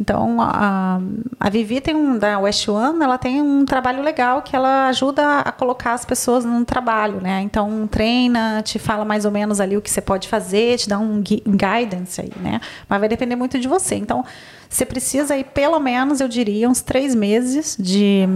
Então, 0.00 0.40
a, 0.40 1.00
a 1.40 1.50
Vivi 1.50 1.80
tem 1.80 1.94
um, 1.94 2.18
da 2.18 2.38
West 2.38 2.68
One, 2.68 3.02
ela 3.02 3.16
tem 3.16 3.40
um 3.40 3.64
trabalho 3.64 4.02
legal 4.02 4.42
que 4.42 4.54
ela 4.54 4.88
ajuda 4.88 5.40
a 5.40 5.50
colocar 5.50 5.94
as 5.94 6.04
pessoas 6.04 6.44
no 6.44 6.64
trabalho, 6.64 7.20
né? 7.20 7.40
Então, 7.40 7.86
treina, 7.86 8.62
te 8.62 8.78
fala 8.78 9.04
mais 9.04 9.24
ou 9.24 9.30
menos 9.30 9.60
ali 9.60 9.76
o 9.76 9.82
que 9.82 9.90
você 9.90 10.00
pode 10.00 10.28
fazer, 10.28 10.78
te 10.78 10.88
dá 10.88 10.98
um 10.98 11.22
guidance 11.22 12.20
aí, 12.20 12.32
né? 12.40 12.60
Mas 12.88 13.00
vai 13.00 13.08
depender 13.08 13.36
muito 13.36 13.58
de 13.58 13.66
você. 13.66 13.94
Então, 13.94 14.24
você 14.68 14.84
precisa 14.84 15.34
aí, 15.34 15.44
pelo 15.44 15.80
menos, 15.80 16.20
eu 16.20 16.28
diria, 16.28 16.68
uns 16.68 16.82
três 16.82 17.14
meses 17.14 17.76
de 17.78 18.28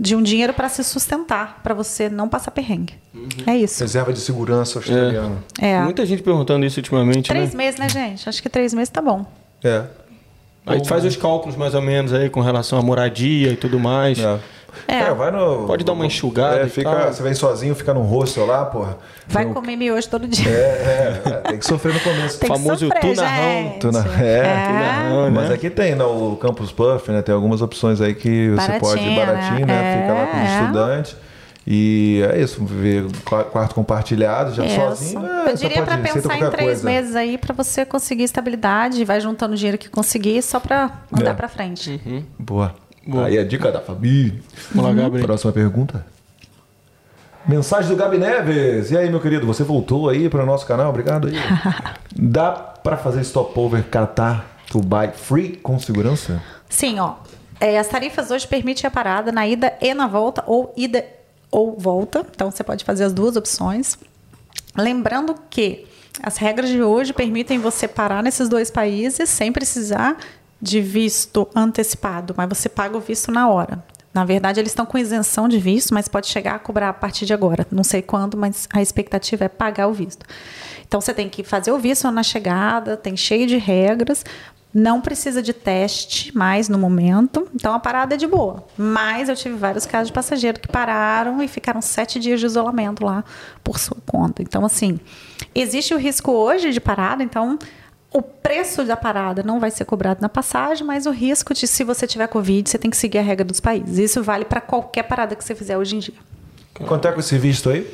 de 0.00 0.14
um 0.14 0.22
dinheiro 0.22 0.54
para 0.54 0.68
se 0.68 0.84
sustentar, 0.84 1.60
para 1.60 1.74
você 1.74 2.08
não 2.08 2.28
passar 2.28 2.52
perrengue. 2.52 2.94
Uhum. 3.12 3.28
É 3.46 3.56
isso. 3.56 3.82
Reserva 3.82 4.12
de 4.12 4.20
segurança 4.20 4.78
australiana. 4.78 5.38
É. 5.60 5.70
é. 5.70 5.80
Muita 5.80 6.06
gente 6.06 6.22
perguntando 6.22 6.64
isso 6.64 6.78
ultimamente. 6.78 7.26
Três 7.28 7.52
né? 7.52 7.56
meses, 7.56 7.80
né, 7.80 7.88
gente? 7.88 8.28
Acho 8.28 8.40
que 8.40 8.48
três 8.48 8.72
meses 8.72 8.90
tá 8.90 9.02
bom. 9.02 9.26
É. 9.64 9.84
Aí 10.68 10.80
tu 10.80 10.88
faz 10.88 11.04
os 11.04 11.16
cálculos 11.16 11.56
mais 11.56 11.74
ou 11.74 11.82
menos 11.82 12.12
aí 12.12 12.28
com 12.28 12.40
relação 12.40 12.78
à 12.78 12.82
moradia 12.82 13.50
e 13.50 13.56
tudo 13.56 13.78
mais. 13.78 14.18
É. 14.18 14.38
É. 14.86 15.00
é 15.00 15.14
vai 15.14 15.30
no, 15.30 15.66
Pode 15.66 15.84
dar 15.84 15.92
uma 15.92 16.06
enxugada. 16.06 16.60
É, 16.60 16.68
fica, 16.68 17.12
você 17.12 17.22
vem 17.22 17.34
sozinho, 17.34 17.74
fica 17.74 17.92
num 17.92 18.02
rosto 18.02 18.44
lá, 18.44 18.64
porra. 18.64 18.96
Vai 19.26 19.44
no... 19.44 19.54
comer 19.54 19.76
miojo 19.76 20.08
todo 20.08 20.26
dia. 20.26 20.48
É, 20.48 20.52
é, 20.52 21.28
é, 21.28 21.32
tem 21.48 21.58
que 21.58 21.66
sofrer 21.66 21.94
no 21.94 22.00
começo. 22.00 22.38
Tem 22.38 22.48
famoso 22.48 22.86
sofrer, 22.86 23.00
tunarrão. 23.00 23.78
Tuna, 23.80 24.06
é, 24.20 24.38
é. 24.38 24.66
Tunarrão, 24.66 25.24
né? 25.24 25.30
Mas 25.30 25.50
aqui 25.50 25.70
tem 25.70 25.94
no 25.94 26.36
Campus 26.36 26.70
Puff, 26.70 27.10
né? 27.10 27.22
Tem 27.22 27.34
algumas 27.34 27.60
opções 27.62 28.00
aí 28.00 28.14
que 28.14 28.50
você 28.50 28.78
pode 28.78 29.02
ir 29.02 29.16
baratinho, 29.16 29.66
né? 29.66 30.02
Fica 30.02 30.14
lá 30.14 30.26
com 30.26 30.36
os 30.36 30.48
é. 30.48 30.60
estudantes. 30.60 31.16
E 31.70 32.22
é 32.32 32.40
isso, 32.40 32.64
viver 32.64 33.04
quarto 33.26 33.74
compartilhado, 33.74 34.54
já 34.54 34.66
sozinho. 34.66 35.26
É, 35.26 35.50
eu 35.50 35.54
diria 35.54 35.82
para 35.82 35.98
pensar 35.98 36.38
em 36.38 36.50
três 36.50 36.80
coisa. 36.80 36.84
meses 36.86 37.14
aí 37.14 37.36
para 37.36 37.52
você 37.52 37.84
conseguir 37.84 38.22
estabilidade, 38.22 39.04
vai 39.04 39.20
juntando 39.20 39.52
o 39.52 39.56
dinheiro 39.56 39.76
que 39.76 39.90
conseguir 39.90 40.40
só 40.40 40.58
para 40.58 41.02
andar 41.12 41.32
é. 41.32 41.34
para 41.34 41.46
frente. 41.46 42.00
Uhum. 42.06 42.24
Boa. 42.38 42.74
Boa. 43.06 43.26
Aí 43.26 43.38
a 43.38 43.44
dica 43.44 43.70
da 43.70 43.82
família. 43.82 44.40
Vamos 44.74 44.96
lá, 44.96 45.02
Gabriel. 45.02 45.26
Próxima 45.26 45.52
pergunta. 45.52 46.06
Mensagem 47.46 47.90
do 47.90 47.96
Gabi 47.96 48.16
Neves. 48.16 48.90
E 48.90 48.96
aí, 48.96 49.10
meu 49.10 49.20
querido, 49.20 49.46
você 49.46 49.62
voltou 49.62 50.08
aí 50.08 50.30
para 50.30 50.44
o 50.44 50.46
nosso 50.46 50.64
canal? 50.64 50.88
Obrigado 50.88 51.28
aí. 51.28 51.34
Dá 52.16 52.50
para 52.50 52.96
fazer 52.96 53.22
stopover 53.24 53.84
Qatar 53.90 54.46
Dubai 54.72 55.12
free 55.12 55.56
com 55.56 55.78
segurança? 55.78 56.42
Sim, 56.66 56.98
ó. 56.98 57.16
É, 57.60 57.78
as 57.78 57.88
tarifas 57.88 58.30
hoje 58.30 58.46
permitem 58.46 58.86
a 58.86 58.90
parada 58.90 59.30
na 59.30 59.46
ida 59.46 59.74
e 59.82 59.92
na 59.92 60.06
volta 60.06 60.42
ou 60.46 60.72
ida 60.74 61.17
ou 61.50 61.76
volta. 61.78 62.24
Então 62.34 62.50
você 62.50 62.62
pode 62.62 62.84
fazer 62.84 63.04
as 63.04 63.12
duas 63.12 63.36
opções. 63.36 63.98
Lembrando 64.76 65.34
que 65.50 65.86
as 66.22 66.36
regras 66.36 66.68
de 66.70 66.82
hoje 66.82 67.12
permitem 67.12 67.58
você 67.58 67.86
parar 67.86 68.22
nesses 68.22 68.48
dois 68.48 68.70
países 68.70 69.28
sem 69.28 69.52
precisar 69.52 70.16
de 70.60 70.80
visto 70.80 71.48
antecipado, 71.54 72.34
mas 72.36 72.48
você 72.48 72.68
paga 72.68 72.96
o 72.96 73.00
visto 73.00 73.30
na 73.30 73.48
hora. 73.48 73.82
Na 74.12 74.24
verdade, 74.24 74.58
eles 74.58 74.72
estão 74.72 74.86
com 74.86 74.98
isenção 74.98 75.48
de 75.48 75.58
visto, 75.58 75.94
mas 75.94 76.08
pode 76.08 76.26
chegar 76.26 76.56
a 76.56 76.58
cobrar 76.58 76.88
a 76.88 76.92
partir 76.92 77.24
de 77.24 77.32
agora. 77.32 77.66
Não 77.70 77.84
sei 77.84 78.02
quando, 78.02 78.36
mas 78.36 78.66
a 78.72 78.82
expectativa 78.82 79.44
é 79.44 79.48
pagar 79.48 79.86
o 79.86 79.92
visto. 79.92 80.26
Então, 80.86 81.00
você 81.00 81.14
tem 81.14 81.28
que 81.28 81.44
fazer 81.44 81.70
o 81.70 81.78
visto 81.78 82.10
na 82.10 82.22
chegada, 82.22 82.96
tem 82.96 83.16
cheio 83.16 83.46
de 83.46 83.58
regras, 83.58 84.24
não 84.72 85.00
precisa 85.00 85.42
de 85.42 85.52
teste 85.52 86.36
mais 86.36 86.68
no 86.68 86.78
momento, 86.78 87.48
então 87.54 87.72
a 87.72 87.78
parada 87.78 88.14
é 88.14 88.18
de 88.18 88.26
boa. 88.26 88.64
Mas 88.76 89.28
eu 89.28 89.36
tive 89.36 89.56
vários 89.56 89.86
casos 89.86 90.08
de 90.08 90.12
passageiro 90.12 90.60
que 90.60 90.68
pararam 90.68 91.42
e 91.42 91.48
ficaram 91.48 91.80
sete 91.80 92.20
dias 92.20 92.38
de 92.38 92.46
isolamento 92.46 93.04
lá 93.04 93.24
por 93.64 93.78
sua 93.78 93.96
conta. 94.06 94.42
Então, 94.42 94.64
assim, 94.64 95.00
existe 95.54 95.94
o 95.94 95.98
risco 95.98 96.30
hoje 96.32 96.70
de 96.70 96.80
parada, 96.80 97.22
então 97.22 97.58
o 98.12 98.22
preço 98.22 98.84
da 98.84 98.96
parada 98.96 99.42
não 99.42 99.58
vai 99.58 99.70
ser 99.70 99.84
cobrado 99.84 100.20
na 100.20 100.28
passagem, 100.28 100.86
mas 100.86 101.06
o 101.06 101.10
risco 101.10 101.52
de 101.54 101.66
se 101.66 101.84
você 101.84 102.06
tiver 102.06 102.26
Covid, 102.26 102.68
você 102.68 102.78
tem 102.78 102.90
que 102.90 102.96
seguir 102.96 103.18
a 103.18 103.22
regra 103.22 103.44
dos 103.44 103.60
países. 103.60 103.98
Isso 103.98 104.22
vale 104.22 104.44
para 104.44 104.60
qualquer 104.60 105.04
parada 105.04 105.34
que 105.34 105.44
você 105.44 105.54
fizer 105.54 105.76
hoje 105.76 105.96
em 105.96 105.98
dia. 105.98 106.14
Quanto 106.86 107.08
é 107.08 107.12
com 107.12 107.20
esse 107.20 107.36
visto 107.38 107.70
aí? 107.70 107.86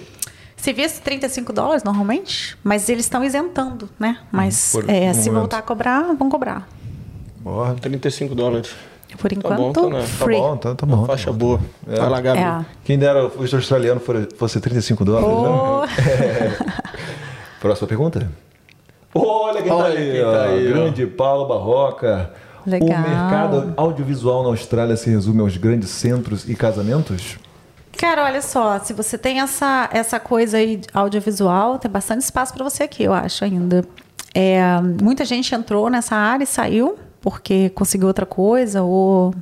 Se 0.64 0.72
visto 0.72 1.02
35 1.02 1.52
dólares 1.52 1.84
normalmente, 1.84 2.56
mas 2.64 2.88
eles 2.88 3.04
estão 3.04 3.22
isentando, 3.22 3.86
né? 3.98 4.16
Mas 4.32 4.72
Por, 4.72 4.88
é, 4.88 5.12
se 5.12 5.28
momento. 5.28 5.40
voltar 5.40 5.58
a 5.58 5.62
cobrar, 5.62 6.14
vão 6.14 6.30
cobrar. 6.30 6.66
Boa. 7.40 7.74
35 7.74 8.34
dólares. 8.34 8.74
Por 9.18 9.30
enquanto, 9.30 9.74
tá 9.74 9.80
bom, 9.82 9.90
tá, 9.90 9.98
né? 9.98 10.02
free. 10.06 10.36
Tá 10.36 10.42
bom, 10.42 10.56
tá, 10.56 10.74
tá 10.74 10.86
bom. 10.86 11.04
faixa 11.04 11.30
boa. 11.30 11.60
É. 11.86 12.00
Vai 12.00 12.08
lá, 12.08 12.18
Gabi. 12.18 12.38
É. 12.40 12.64
Quem 12.82 12.98
dera 12.98 13.26
o 13.26 13.28
visto 13.28 13.56
australiano 13.56 14.00
fosse 14.38 14.58
35 14.58 15.04
dólares, 15.04 15.28
oh. 15.28 15.82
né? 15.82 15.88
É. 16.80 17.60
Próxima 17.60 17.86
pergunta. 17.86 18.32
Olha 19.14 19.62
quem 19.62 19.70
Olha 19.70 19.94
tá 19.94 20.00
aí, 20.00 20.12
quem 20.12 20.22
tá 20.22 20.42
aí 20.44 20.66
grande 20.66 21.06
Paulo 21.06 21.46
Barroca. 21.46 22.32
Legal. 22.66 22.88
O 22.88 23.02
mercado 23.02 23.74
audiovisual 23.76 24.42
na 24.42 24.48
Austrália 24.48 24.96
se 24.96 25.10
resume 25.10 25.42
aos 25.42 25.58
grandes 25.58 25.90
centros 25.90 26.48
e 26.48 26.54
casamentos? 26.54 27.36
Cara, 27.97 28.24
olha 28.24 28.42
só, 28.42 28.78
se 28.81 28.92
você 28.92 29.16
tem 29.16 29.40
essa, 29.40 29.89
essa 29.92 30.18
coisa 30.18 30.56
aí 30.56 30.81
audiovisual, 30.92 31.78
tem 31.78 31.90
bastante 31.90 32.23
espaço 32.23 32.52
para 32.52 32.64
você 32.64 32.82
aqui, 32.82 33.05
eu 33.05 33.12
acho 33.12 33.44
ainda. 33.44 33.84
É, 34.34 34.62
muita 35.00 35.24
gente 35.24 35.55
entrou 35.55 35.89
nessa 35.89 36.16
área 36.16 36.42
e 36.42 36.47
saiu 36.47 36.98
porque 37.20 37.70
conseguiu 37.70 38.08
outra 38.08 38.26
coisa 38.26 38.82
ou 38.82 39.34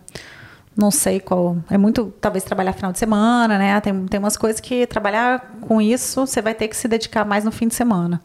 não 0.76 0.90
sei 0.90 1.18
qual. 1.18 1.56
É 1.70 1.76
muito, 1.76 2.12
talvez, 2.20 2.44
trabalhar 2.44 2.72
final 2.72 2.92
de 2.92 2.98
semana, 2.98 3.58
né? 3.58 3.80
Tem, 3.80 4.06
tem 4.06 4.20
umas 4.20 4.36
coisas 4.36 4.60
que 4.60 4.86
trabalhar 4.86 5.56
com 5.62 5.80
isso 5.80 6.26
você 6.26 6.40
vai 6.40 6.54
ter 6.54 6.68
que 6.68 6.76
se 6.76 6.86
dedicar 6.86 7.24
mais 7.24 7.44
no 7.44 7.50
fim 7.50 7.68
de 7.68 7.74
semana. 7.74 8.20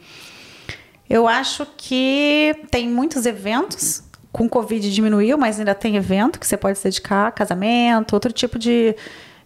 Eu 1.10 1.28
acho 1.28 1.66
que 1.78 2.64
tem 2.70 2.88
muitos 2.88 3.26
eventos. 3.26 4.04
Com 4.30 4.48
Covid 4.48 4.94
diminuiu, 4.94 5.36
mas 5.38 5.58
ainda 5.58 5.74
tem 5.74 5.96
evento 5.96 6.40
que 6.40 6.46
você 6.46 6.58
pode 6.58 6.78
se 6.78 6.84
dedicar, 6.84 7.32
casamento, 7.32 8.14
outro 8.14 8.32
tipo 8.32 8.60
de, 8.60 8.96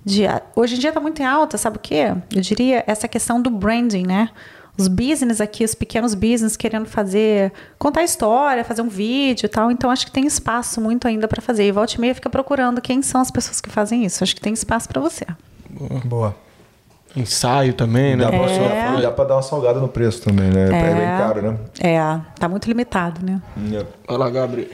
de, 0.03 0.23
hoje 0.55 0.75
em 0.75 0.80
dia 0.80 0.89
está 0.89 0.99
muito 0.99 1.21
em 1.21 1.25
alta, 1.25 1.57
sabe 1.57 1.77
o 1.77 1.80
quê? 1.80 2.13
Eu 2.33 2.41
diria 2.41 2.83
essa 2.88 3.07
questão 3.07 3.41
do 3.41 3.49
branding, 3.49 4.05
né? 4.05 4.30
Os 4.77 4.88
business 4.88 5.41
aqui, 5.41 5.63
os 5.63 5.75
pequenos 5.75 6.13
business 6.13 6.55
querendo 6.55 6.85
fazer, 6.85 7.51
contar 7.77 8.03
história, 8.03 8.63
fazer 8.63 8.81
um 8.81 8.88
vídeo 8.88 9.45
e 9.45 9.49
tal. 9.49 9.69
Então 9.69 9.91
acho 9.91 10.05
que 10.05 10.11
tem 10.11 10.25
espaço 10.25 10.80
muito 10.80 11.07
ainda 11.07 11.27
para 11.27 11.41
fazer. 11.41 11.67
E 11.67 11.71
volta 11.71 11.95
e 11.95 11.99
meia 11.99 12.15
fica 12.15 12.30
procurando 12.30 12.81
quem 12.81 13.01
são 13.01 13.21
as 13.21 13.30
pessoas 13.30 13.61
que 13.61 13.69
fazem 13.69 14.05
isso. 14.05 14.23
Acho 14.23 14.33
que 14.33 14.41
tem 14.41 14.53
espaço 14.53 14.88
para 14.88 15.01
você. 15.01 15.25
Boa. 15.69 16.01
Boa. 16.05 16.35
Ensaio 17.15 17.73
também, 17.73 18.15
né? 18.15 18.23
Dá, 18.23 18.33
é. 18.33 18.91
pra, 18.91 19.01
dá 19.01 19.11
pra 19.11 19.25
dar 19.25 19.35
uma 19.35 19.41
salgada 19.41 19.80
no 19.80 19.89
preço 19.89 20.21
também, 20.21 20.49
né? 20.49 20.69
É, 20.71 20.91
é 20.91 20.95
bem 20.95 21.17
caro, 21.17 21.41
né? 21.41 21.57
É, 21.81 22.19
tá 22.39 22.47
muito 22.47 22.67
limitado, 22.67 23.23
né? 23.25 23.41
Olha 24.07 24.17
lá, 24.17 24.30
Gabriel. 24.30 24.69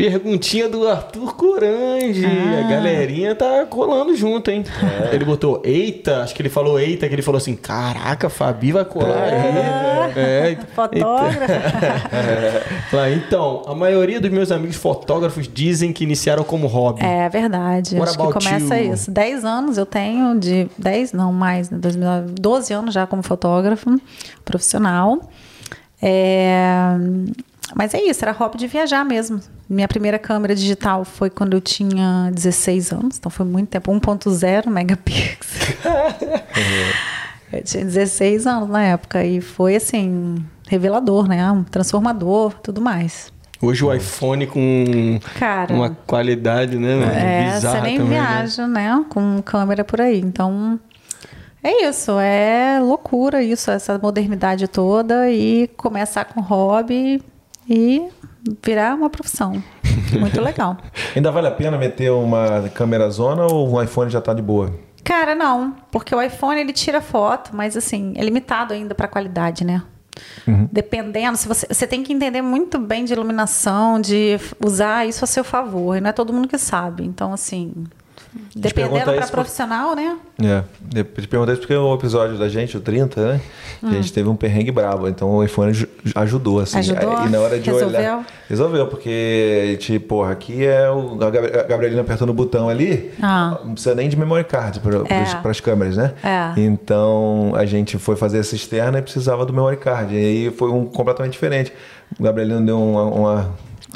Perguntinha 0.00 0.66
do 0.66 0.88
Arthur 0.88 1.34
Corange. 1.34 2.24
Ah. 2.24 2.60
A 2.60 2.70
galerinha 2.70 3.34
tá 3.34 3.66
colando 3.66 4.16
junto, 4.16 4.50
hein? 4.50 4.64
É. 5.10 5.14
Ele 5.14 5.26
botou 5.26 5.60
eita, 5.62 6.22
acho 6.22 6.34
que 6.34 6.40
ele 6.40 6.48
falou 6.48 6.80
eita, 6.80 7.06
que 7.06 7.14
ele 7.14 7.20
falou 7.20 7.36
assim: 7.36 7.54
caraca, 7.54 8.30
Fabi 8.30 8.72
vai 8.72 8.84
colar 8.86 9.28
é. 9.28 10.14
aí. 10.16 10.52
É. 10.52 10.58
Fotógrafo. 10.74 11.40
É. 12.92 13.14
então, 13.14 13.62
a 13.66 13.74
maioria 13.74 14.20
dos 14.20 14.30
meus 14.30 14.50
amigos 14.50 14.76
fotógrafos 14.76 15.48
dizem 15.48 15.92
que 15.92 16.04
iniciaram 16.04 16.42
como 16.42 16.66
hobby. 16.66 17.04
É 17.04 17.28
verdade. 17.28 17.96
What 17.96 18.10
acho 18.10 18.18
que 18.18 18.32
começa 18.32 18.78
you? 18.78 18.94
isso. 18.94 19.10
10 19.10 19.44
anos 19.44 19.78
eu 19.78 19.86
tenho, 19.86 20.38
de 20.38 20.68
10, 20.78 21.12
não 21.12 21.32
mais, 21.32 21.68
12 21.68 21.98
né? 22.72 22.78
anos 22.78 22.94
já 22.94 23.06
como 23.06 23.22
fotógrafo 23.22 23.90
profissional. 24.44 25.20
É, 26.02 26.96
mas 27.74 27.94
é 27.94 28.02
isso, 28.02 28.24
era 28.24 28.32
hobby 28.32 28.58
de 28.58 28.66
viajar 28.66 29.04
mesmo. 29.04 29.40
Minha 29.68 29.86
primeira 29.86 30.18
câmera 30.18 30.54
digital 30.54 31.04
foi 31.04 31.30
quando 31.30 31.54
eu 31.54 31.60
tinha 31.60 32.30
16 32.34 32.92
anos, 32.92 33.18
então 33.18 33.30
foi 33.30 33.46
muito 33.46 33.68
tempo 33.68 33.92
1.0 33.92 34.66
megapixels. 34.68 35.76
eu 37.52 37.62
tinha 37.62 37.84
16 37.84 38.46
anos 38.46 38.68
na 38.68 38.82
época 38.82 39.24
e 39.24 39.40
foi 39.40 39.76
assim, 39.76 40.44
revelador, 40.68 41.28
né? 41.28 41.50
Um 41.50 41.62
transformador, 41.62 42.54
tudo 42.62 42.80
mais. 42.80 43.32
Hoje 43.62 43.84
o 43.84 43.92
iPhone 43.92 44.46
com 44.46 45.20
Cara, 45.38 45.74
uma 45.74 45.90
qualidade, 46.06 46.78
né? 46.78 47.52
É, 47.52 47.60
você 47.60 47.80
nem 47.82 47.98
também, 47.98 47.98
né? 47.98 48.04
viaja, 48.04 48.66
né? 48.66 48.94
né? 48.96 49.04
Com 49.10 49.42
câmera 49.42 49.84
por 49.84 50.00
aí. 50.00 50.18
Então, 50.18 50.80
é 51.62 51.86
isso, 51.86 52.12
é 52.18 52.80
loucura 52.80 53.42
isso, 53.42 53.70
essa 53.70 53.98
modernidade 53.98 54.66
toda 54.66 55.30
e 55.30 55.68
começar 55.76 56.24
com 56.24 56.40
hobby 56.40 57.22
e 57.70 58.08
virar 58.66 58.96
uma 58.96 59.08
profissão. 59.08 59.62
Muito 60.18 60.40
legal. 60.40 60.76
Ainda 61.14 61.30
vale 61.30 61.46
a 61.46 61.52
pena 61.52 61.78
meter 61.78 62.10
uma 62.10 62.68
câmera 62.74 63.08
zona 63.08 63.46
ou 63.46 63.70
o 63.72 63.82
iPhone 63.82 64.10
já 64.10 64.18
está 64.18 64.34
de 64.34 64.42
boa? 64.42 64.74
Cara, 65.04 65.34
não, 65.34 65.76
porque 65.90 66.14
o 66.14 66.20
iPhone 66.20 66.60
ele 66.60 66.72
tira 66.72 67.00
foto, 67.00 67.50
mas 67.54 67.76
assim, 67.76 68.12
é 68.16 68.24
limitado 68.24 68.74
ainda 68.74 68.94
para 68.94 69.06
qualidade, 69.06 69.64
né? 69.64 69.82
Uhum. 70.46 70.68
Dependendo, 70.70 71.38
se 71.38 71.48
você, 71.48 71.66
você 71.66 71.86
tem 71.86 72.02
que 72.02 72.12
entender 72.12 72.42
muito 72.42 72.78
bem 72.78 73.04
de 73.04 73.12
iluminação, 73.12 74.00
de 74.00 74.38
usar 74.64 75.06
isso 75.06 75.24
a 75.24 75.26
seu 75.26 75.44
favor. 75.44 75.96
E 75.96 76.00
não 76.00 76.10
é 76.10 76.12
todo 76.12 76.32
mundo 76.32 76.48
que 76.48 76.58
sabe. 76.58 77.04
Então, 77.04 77.32
assim, 77.32 77.72
Dependendo 78.54 79.12
para 79.12 79.26
profissional, 79.26 79.94
né? 79.94 80.16
É, 80.40 81.02
te 81.02 81.26
perguntei 81.26 81.54
isso 81.54 81.62
porque 81.62 81.74
o 81.74 81.94
episódio 81.94 82.38
da 82.38 82.48
gente, 82.48 82.76
o 82.76 82.80
30, 82.80 83.32
né? 83.32 83.40
Hum. 83.82 83.88
A 83.88 83.92
gente 83.94 84.12
teve 84.12 84.28
um 84.28 84.36
perrengue 84.36 84.70
brabo, 84.70 85.08
então 85.08 85.30
o 85.30 85.44
iPhone 85.44 85.72
ajudou, 86.14 86.60
assim. 86.60 86.78
Ajudou? 86.78 87.26
E 87.26 87.28
na 87.28 87.40
hora 87.40 87.58
de 87.58 87.70
resolveu? 87.70 87.98
olhar. 87.98 88.26
Resolveu, 88.48 88.86
porque, 88.86 89.76
tipo, 89.80 90.08
porra, 90.08 90.32
aqui 90.32 90.64
é 90.64 90.88
o, 90.90 91.18
a 91.22 91.62
Gabrielina 91.64 92.02
apertando 92.02 92.30
o 92.30 92.34
botão 92.34 92.68
ali, 92.68 93.12
ah. 93.20 93.58
não 93.64 93.72
precisa 93.72 93.94
nem 93.94 94.08
de 94.08 94.16
memory 94.16 94.44
card 94.44 94.80
para 94.80 94.98
é. 95.08 95.50
as 95.50 95.60
câmeras, 95.60 95.96
né? 95.96 96.12
É. 96.22 96.60
Então 96.60 97.52
a 97.56 97.64
gente 97.64 97.98
foi 97.98 98.16
fazer 98.16 98.38
essa 98.38 98.54
externa 98.54 98.98
e 98.98 99.02
precisava 99.02 99.44
do 99.44 99.52
memory 99.52 99.76
card. 99.76 100.14
E 100.14 100.18
aí 100.18 100.50
foi 100.50 100.70
um 100.70 100.86
completamente 100.86 101.32
diferente. 101.32 101.72
O 102.18 102.22
Gabrielino 102.22 102.64
deu 102.64 102.80
uma, 102.80 103.04
uma 103.04 103.50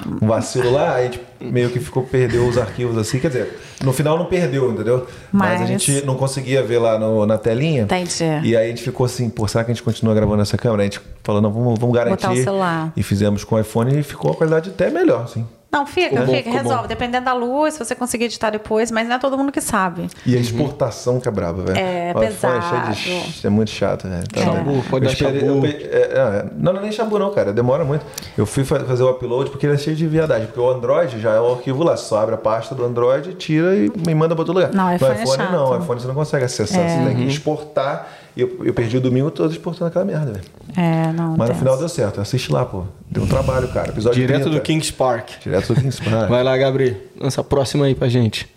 um 0.07 0.27
vacilo 0.27 0.73
lá, 0.73 0.95
a 0.97 1.03
gente 1.03 1.21
meio 1.41 1.71
que 1.71 1.79
ficou, 1.79 2.03
perdeu 2.03 2.47
os 2.47 2.59
arquivos 2.59 2.97
assim, 2.99 3.19
quer 3.19 3.29
dizer, 3.29 3.59
no 3.83 3.93
final 3.93 4.19
não 4.19 4.27
perdeu, 4.27 4.73
entendeu? 4.73 5.07
Mas, 5.31 5.61
Mas 5.61 5.63
a 5.63 5.67
gente 5.67 6.05
não 6.05 6.17
conseguia 6.17 6.63
ver 6.63 6.79
lá 6.79 6.99
no, 6.99 7.25
na 7.27 7.39
telinha. 7.39 7.83
Entendi. 7.83 8.25
E 8.43 8.57
aí 8.57 8.67
a 8.67 8.69
gente 8.69 8.83
ficou 8.83 9.07
assim, 9.07 9.29
pô, 9.29 9.47
será 9.47 9.63
que 9.63 9.71
a 9.71 9.75
gente 9.75 9.83
continua 9.83 10.15
gravando 10.15 10.43
essa 10.43 10.57
câmera? 10.57 10.83
A 10.83 10.85
gente 10.87 11.01
falou, 11.23 11.41
não, 11.41 11.53
vamos, 11.53 11.79
vamos 11.79 11.95
garantir. 11.95 12.27
Botar 12.27 12.33
o 12.33 12.43
celular. 12.43 12.93
E 12.97 13.03
fizemos 13.03 13.45
com 13.45 13.55
o 13.55 13.61
iPhone 13.61 13.99
e 13.99 14.03
ficou 14.03 14.33
a 14.33 14.35
qualidade 14.35 14.71
até 14.71 14.91
melhor, 14.91 15.25
assim. 15.25 15.47
Não, 15.75 15.85
fica, 15.85 16.21
ficou 16.21 16.35
fica, 16.35 16.51
bom, 16.51 16.57
resolve. 16.57 16.83
Bom. 16.83 16.89
Dependendo 16.89 17.25
da 17.25 17.33
luz, 17.33 17.75
se 17.75 17.85
você 17.85 17.97
conseguir 17.97 18.27
editar 18.27 18.51
depois, 18.51 18.93
mas 18.93 19.09
não 19.09 19.17
é 19.17 19.19
todo 19.19 19.37
mundo 19.37 19.51
que 19.51 19.61
sabe. 19.61 20.09
E 20.25 20.37
a 20.37 20.39
exportação 20.39 21.19
que 21.19 21.27
é 21.27 21.31
braba, 21.33 21.65
velho. 21.65 21.77
É, 21.77 22.11
é 22.11 22.15
pesado. 22.15 22.97
É, 23.43 23.47
é 23.47 23.51
muito 23.51 23.71
chato, 23.71 24.09
velho. 24.09 24.27
Tá 24.29 24.41
chabu, 24.41 24.85
pode 24.89 25.07
dar 25.07 25.15
chabu. 25.15 25.37
Eu, 25.37 25.65
é, 25.65 25.69
é, 25.69 26.47
não, 26.57 26.73
não 26.73 26.81
é 26.81 26.83
nem 26.85 26.93
chabu 26.93 27.19
não, 27.19 27.33
cara. 27.33 27.53
Demora 27.53 27.85
muito. 27.85 28.07
Eu 28.39 28.47
fui 28.47 28.63
fazer 28.65 29.03
o 29.03 29.11
upload 29.11 29.51
porque 29.51 29.67
ele 29.67 29.75
é 29.75 29.79
cheio 29.79 29.97
de 29.97 30.07
viadagem. 30.07 30.47
Porque 30.47 30.61
o 30.61 30.71
Android 30.71 31.21
já 31.21 31.33
é 31.33 31.41
o 31.41 31.55
arquivo 31.55 31.83
lá. 31.83 31.97
Você 31.97 32.05
só 32.05 32.21
abre 32.21 32.37
a 32.37 32.39
pasta 32.39 32.73
do 32.75 32.85
Android, 32.85 33.35
tira 33.35 33.75
e 33.75 33.91
me 34.07 34.15
manda 34.15 34.35
para 34.35 34.43
outro 34.43 34.55
lugar. 34.55 34.73
Não, 34.73 34.95
iPhone, 34.95 35.23
iPhone 35.23 35.43
é 35.43 35.51
não. 35.51 35.71
O 35.71 35.83
iPhone 35.83 36.01
você 36.01 36.07
não 36.07 36.15
consegue 36.15 36.45
acessar. 36.45 36.81
É. 36.81 36.89
Você 36.89 37.05
tem 37.05 37.17
que 37.17 37.23
uhum. 37.23 37.29
exportar 37.29 38.09
e 38.37 38.41
eu, 38.41 38.65
eu 38.65 38.75
perdi 38.75 38.97
o 38.97 39.01
domingo 39.01 39.31
todo 39.31 39.53
exportando 39.53 39.87
aquela 39.87 40.05
merda, 40.05 40.33
velho. 40.33 40.45
É, 40.77 41.13
não. 41.13 41.37
Mas 41.37 41.51
no 41.51 41.55
final 41.55 41.79
deu 41.79 41.89
certo. 41.89 42.21
Assiste 42.21 42.51
lá, 42.51 42.65
pô. 42.65 42.85
Deu 43.09 43.23
um 43.23 43.27
trabalho, 43.29 43.69
cara. 43.69 43.91
Episódio 43.91 44.21
Direto 44.21 44.43
30. 44.43 44.59
do 44.59 44.61
Kings 44.61 44.93
Park. 44.93 45.31
Direto 45.43 45.73
do 45.73 45.81
Kings 45.81 46.03
Park. 46.03 46.29
Vai 46.29 46.43
lá, 46.43 46.57
Gabriel. 46.57 46.97
Lança 47.21 47.41
a 47.41 47.45
próxima 47.45 47.87
aí 47.87 47.95
pra 47.95 48.09
gente. 48.09 48.49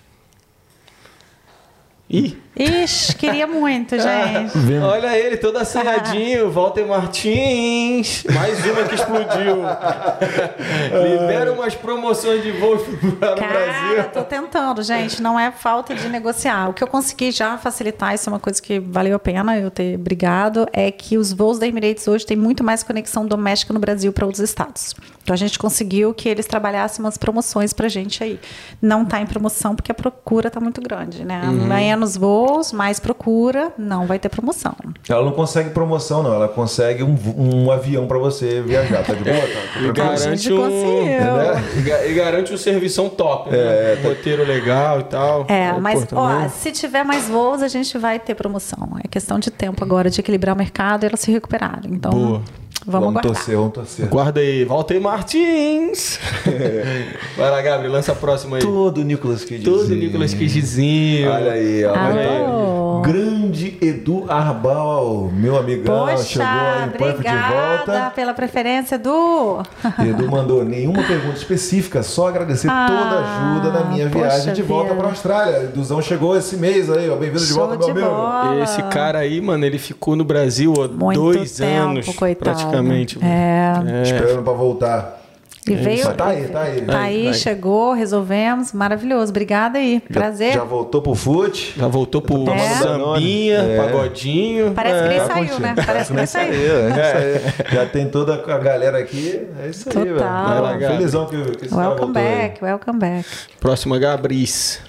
Ih! 2.10 2.38
Ixi, 2.60 3.16
queria 3.16 3.46
muito, 3.46 3.96
gente. 4.00 4.74
Olha 4.82 5.16
ele, 5.18 5.38
todo 5.38 5.58
assanhadinho, 5.58 6.50
Walter 6.52 6.88
Martins. 6.88 8.24
Mais 8.34 8.66
uma 8.66 8.84
que 8.84 8.96
explodiu. 8.96 9.58
Libera 11.04 11.54
umas 11.54 11.76
promoções 11.76 12.42
de 12.42 12.52
voos 12.54 12.82
para 13.20 13.34
o 13.34 13.36
Brasil. 13.36 14.04
tô 14.12 14.24
tentando, 14.24 14.82
gente. 14.82 15.22
Não 15.22 15.40
é 15.40 15.52
falta 15.52 15.94
de 15.94 16.10
negociar. 16.10 16.70
O 16.70 16.74
que 16.74 16.84
eu 16.84 16.88
consegui 16.88 17.30
já 17.30 17.58
facilitar, 17.58 18.16
isso 18.16 18.28
é 18.30 18.34
uma 18.34 18.40
coisa 18.40 18.60
que 18.62 18.80
valeu 18.80 19.16
a 19.16 19.20
pena 19.20 19.58
eu 19.58 19.70
ter 19.70 19.98
brigado, 19.98 20.66
é 20.74 20.90
que 20.90 21.18
os 21.18 21.32
voos 21.32 21.60
da 21.60 21.68
Emirates 21.68 22.08
hoje 22.08 22.26
têm 22.26 22.38
muito 22.38 22.64
mais 22.64 22.82
conexão 22.82 23.26
doméstica 23.26 23.72
no 23.74 23.80
Brasil 23.80 24.12
para 24.12 24.26
outros 24.26 24.42
estados. 24.44 24.96
Então 25.22 25.34
a 25.34 25.38
gente 25.38 25.60
conseguiu 25.60 26.14
que 26.14 26.28
eles 26.30 26.46
trabalhassem 26.46 27.04
umas 27.04 27.18
promoções 27.18 27.74
pra 27.74 27.90
gente 27.90 28.24
aí. 28.24 28.40
Não 28.82 29.06
tá 29.06 29.20
em 29.20 29.26
promoção 29.26 29.76
porque 29.76 29.92
a 29.92 29.96
procura 29.96 30.50
tá 30.50 30.60
muito 30.60 30.82
grande, 30.82 31.26
né? 31.26 31.42
Uhum. 31.44 31.68
Menos 31.98 32.16
voos 32.16 32.72
mais 32.72 33.00
procura, 33.00 33.74
não 33.76 34.06
vai 34.06 34.20
ter 34.20 34.30
promoção. 34.30 34.76
Ela 35.10 35.24
não 35.24 35.32
consegue 35.32 35.72
promoção, 35.72 36.22
não. 36.22 36.32
Ela 36.32 36.48
consegue 36.48 37.02
um, 37.02 37.18
um 37.36 37.72
avião 37.72 38.06
para 38.06 38.20
você 38.20 38.62
viajar. 38.62 39.04
Tá 39.04 39.14
de 39.14 39.24
boa? 39.24 39.36
Tá, 39.36 39.74
tá 39.74 39.80
e 39.82 39.92
garante 39.92 40.54
um, 40.54 40.68
né? 40.68 41.64
e 42.08 42.14
garante 42.14 42.54
um 42.54 42.58
serviço 42.58 43.10
top, 43.10 43.50
né? 43.50 43.58
é, 43.58 43.96
né? 43.96 44.02
Um 44.04 44.10
roteiro 44.10 44.46
legal 44.46 45.00
e 45.00 45.04
tal. 45.06 45.46
É, 45.48 45.74
mas 45.80 46.06
ó, 46.14 46.48
se 46.50 46.72
tiver 46.72 47.04
mais 47.04 47.28
voos, 47.28 47.64
a 47.64 47.68
gente 47.68 47.98
vai 47.98 48.20
ter 48.20 48.36
promoção. 48.36 48.90
É 49.04 49.08
questão 49.08 49.40
de 49.40 49.50
tempo 49.50 49.84
agora 49.84 50.10
de 50.10 50.20
equilibrar 50.20 50.54
o 50.54 50.58
mercado 50.58 51.04
e 51.04 51.08
elas 51.08 51.20
se 51.20 51.32
recuperarem. 51.32 51.92
Então, 51.92 52.12
boa. 52.12 52.42
Vamos, 52.90 53.08
vamos 53.08 53.22
torcer, 53.22 53.58
vamos 53.58 53.74
torcer. 53.74 54.08
Guarda 54.08 54.40
aí, 54.40 54.64
Walter 54.64 55.02
Martins. 55.02 56.18
Vai 57.36 57.52
lá, 57.52 57.62
Gabriel, 57.62 57.92
lança 57.92 58.14
a 58.14 58.16
próxima 58.16 58.56
aí. 58.56 58.64
Todo 58.64 59.04
Nicolas 59.04 59.44
Cagezinho. 59.44 59.78
Todo 59.78 59.94
Nicolas 59.94 60.34
Cagezinho. 60.34 61.30
Olha 61.30 61.52
aí, 61.52 61.84
ó. 61.84 61.92
Olha 61.92 62.22
aí. 62.22 62.68
Grande 63.12 63.78
Edu 63.82 64.26
Arbal, 64.30 65.30
meu 65.34 65.58
amigão. 65.58 66.08
Poxa, 66.08 66.24
chegou 66.24 66.48
aí 66.48 67.14
em 67.14 67.18
de 67.18 67.54
volta. 67.54 68.12
pela 68.16 68.34
preferência, 68.34 68.96
Edu. 68.96 69.62
Edu 70.00 70.32
mandou 70.32 70.64
nenhuma 70.64 71.04
pergunta 71.04 71.36
específica, 71.36 72.02
só 72.02 72.30
agradecer 72.30 72.70
ah, 72.72 72.86
toda 72.88 73.20
a 73.20 73.54
ajuda 73.54 73.80
na 73.80 73.86
minha 73.92 74.08
viagem 74.08 74.54
de 74.54 74.64
volta 74.64 74.96
para 74.96 75.08
a 75.08 75.10
Austrália. 75.10 75.64
Eduzão 75.64 76.02
chegou 76.02 76.38
esse 76.38 76.56
mês 76.56 76.90
aí, 76.90 77.10
ó. 77.10 77.18
Bem-vindo 77.18 77.46
de 77.46 77.54
volta, 77.54 77.78
meu 77.94 78.16
amigo. 78.16 78.64
Esse 78.64 78.82
cara 78.84 79.20
aí, 79.20 79.42
mano, 79.42 79.66
ele 79.66 79.78
ficou 79.78 80.16
no 80.16 80.24
Brasil 80.24 80.74
há 80.82 80.88
dois 80.88 81.52
tempo, 81.58 81.90
anos, 81.90 82.06
coitado. 82.16 82.44
praticamente 82.44 82.77
praticamente. 82.84 83.20
É. 83.22 83.74
é. 83.88 84.04
Esperando 84.04 84.44
para 84.44 84.54
voltar. 84.54 85.18
E 85.70 85.74
é 85.74 85.76
veio. 85.76 86.14
tá 86.14 86.28
aí, 86.28 86.48
tá 86.48 86.62
aí. 86.62 86.82
Tá 86.82 87.00
aí, 87.00 87.34
chegou, 87.34 87.92
resolvemos. 87.92 88.72
Maravilhoso. 88.72 89.32
Obrigada 89.32 89.78
aí. 89.78 90.00
Prazer. 90.00 90.54
Já 90.54 90.64
voltou 90.64 91.02
pro 91.02 91.14
fute. 91.14 91.74
Já 91.78 91.88
voltou 91.88 92.22
pro 92.22 92.50
é. 92.50 92.70
sambinha, 92.76 93.58
é. 93.58 93.78
pagodinho. 93.78 94.72
Parece 94.72 95.00
que 95.00 95.06
ele 95.06 95.16
é. 95.16 95.26
saiu, 95.26 95.60
né? 95.60 95.76
Parece 95.86 96.14
que 96.14 96.18
ele 96.20 96.28
saiu. 96.28 96.74
É. 96.98 97.42
Já 97.70 97.86
tem 97.86 98.08
toda 98.08 98.36
a 98.36 98.58
galera 98.58 98.98
aqui. 98.98 99.46
É 99.62 99.68
isso 99.68 99.86
Total. 99.86 100.04
aí, 100.04 100.10
velho. 100.10 100.20
Vai 100.20 100.62
lá, 100.62 100.78
Felizão 100.78 101.26
que, 101.26 101.52
que 101.58 101.66
esse 101.66 101.76
Welcome 101.76 102.14
back, 102.14 102.64
welcome 102.64 103.00
back. 103.00 103.28
Próxima, 103.60 104.00
Gabris. 104.00 104.80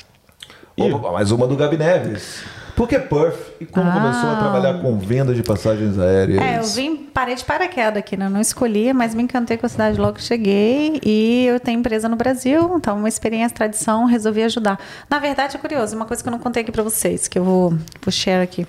Opa, 0.76 1.10
mais 1.10 1.32
uma 1.32 1.48
do 1.48 1.56
Gabi 1.56 1.76
Neves. 1.76 2.44
Por 2.78 2.86
que 2.86 2.96
Perth? 2.96 3.54
E 3.60 3.66
como 3.66 3.90
ah. 3.90 3.92
começou 3.92 4.30
a 4.30 4.36
trabalhar 4.36 4.80
com 4.80 4.96
venda 5.00 5.34
de 5.34 5.42
passagens 5.42 5.98
aéreas? 5.98 6.40
É, 6.40 6.58
eu 6.60 6.62
vim, 6.62 7.08
parei 7.12 7.34
de 7.34 7.44
paraquedas 7.44 7.96
aqui, 7.96 8.16
né? 8.16 8.28
Não 8.28 8.40
escolhi, 8.40 8.92
mas 8.92 9.16
me 9.16 9.24
encantei 9.24 9.56
com 9.58 9.66
a 9.66 9.68
cidade 9.68 10.00
logo 10.00 10.12
que 10.12 10.22
cheguei. 10.22 11.00
E 11.04 11.46
eu 11.46 11.58
tenho 11.58 11.80
empresa 11.80 12.08
no 12.08 12.14
Brasil, 12.14 12.76
então 12.76 12.96
uma 12.96 13.08
experiência, 13.08 13.52
tradição, 13.52 14.04
resolvi 14.04 14.44
ajudar. 14.44 14.78
Na 15.10 15.18
verdade, 15.18 15.56
é 15.56 15.58
curioso, 15.58 15.96
uma 15.96 16.04
coisa 16.04 16.22
que 16.22 16.28
eu 16.28 16.30
não 16.30 16.38
contei 16.38 16.62
aqui 16.62 16.70
para 16.70 16.84
vocês, 16.84 17.26
que 17.26 17.36
eu 17.36 17.42
vou, 17.42 17.70
vou 18.00 18.12
share 18.12 18.44
aqui. 18.44 18.64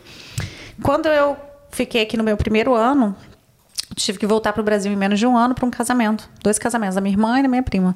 Quando 0.82 1.08
eu 1.08 1.38
fiquei 1.70 2.02
aqui 2.02 2.18
no 2.18 2.24
meu 2.24 2.36
primeiro 2.36 2.74
ano, 2.74 3.16
tive 3.96 4.18
que 4.18 4.26
voltar 4.26 4.54
para 4.54 4.62
o 4.62 4.66
Brasil 4.66 4.92
em 4.92 4.96
menos 4.96 5.20
de 5.20 5.28
um 5.28 5.38
ano 5.38 5.54
para 5.54 5.68
um 5.68 5.70
casamento. 5.70 6.28
Dois 6.42 6.58
casamentos, 6.58 6.96
da 6.96 7.02
minha 7.02 7.14
irmã 7.14 7.38
e 7.38 7.44
da 7.44 7.48
minha 7.48 7.62
prima. 7.62 7.96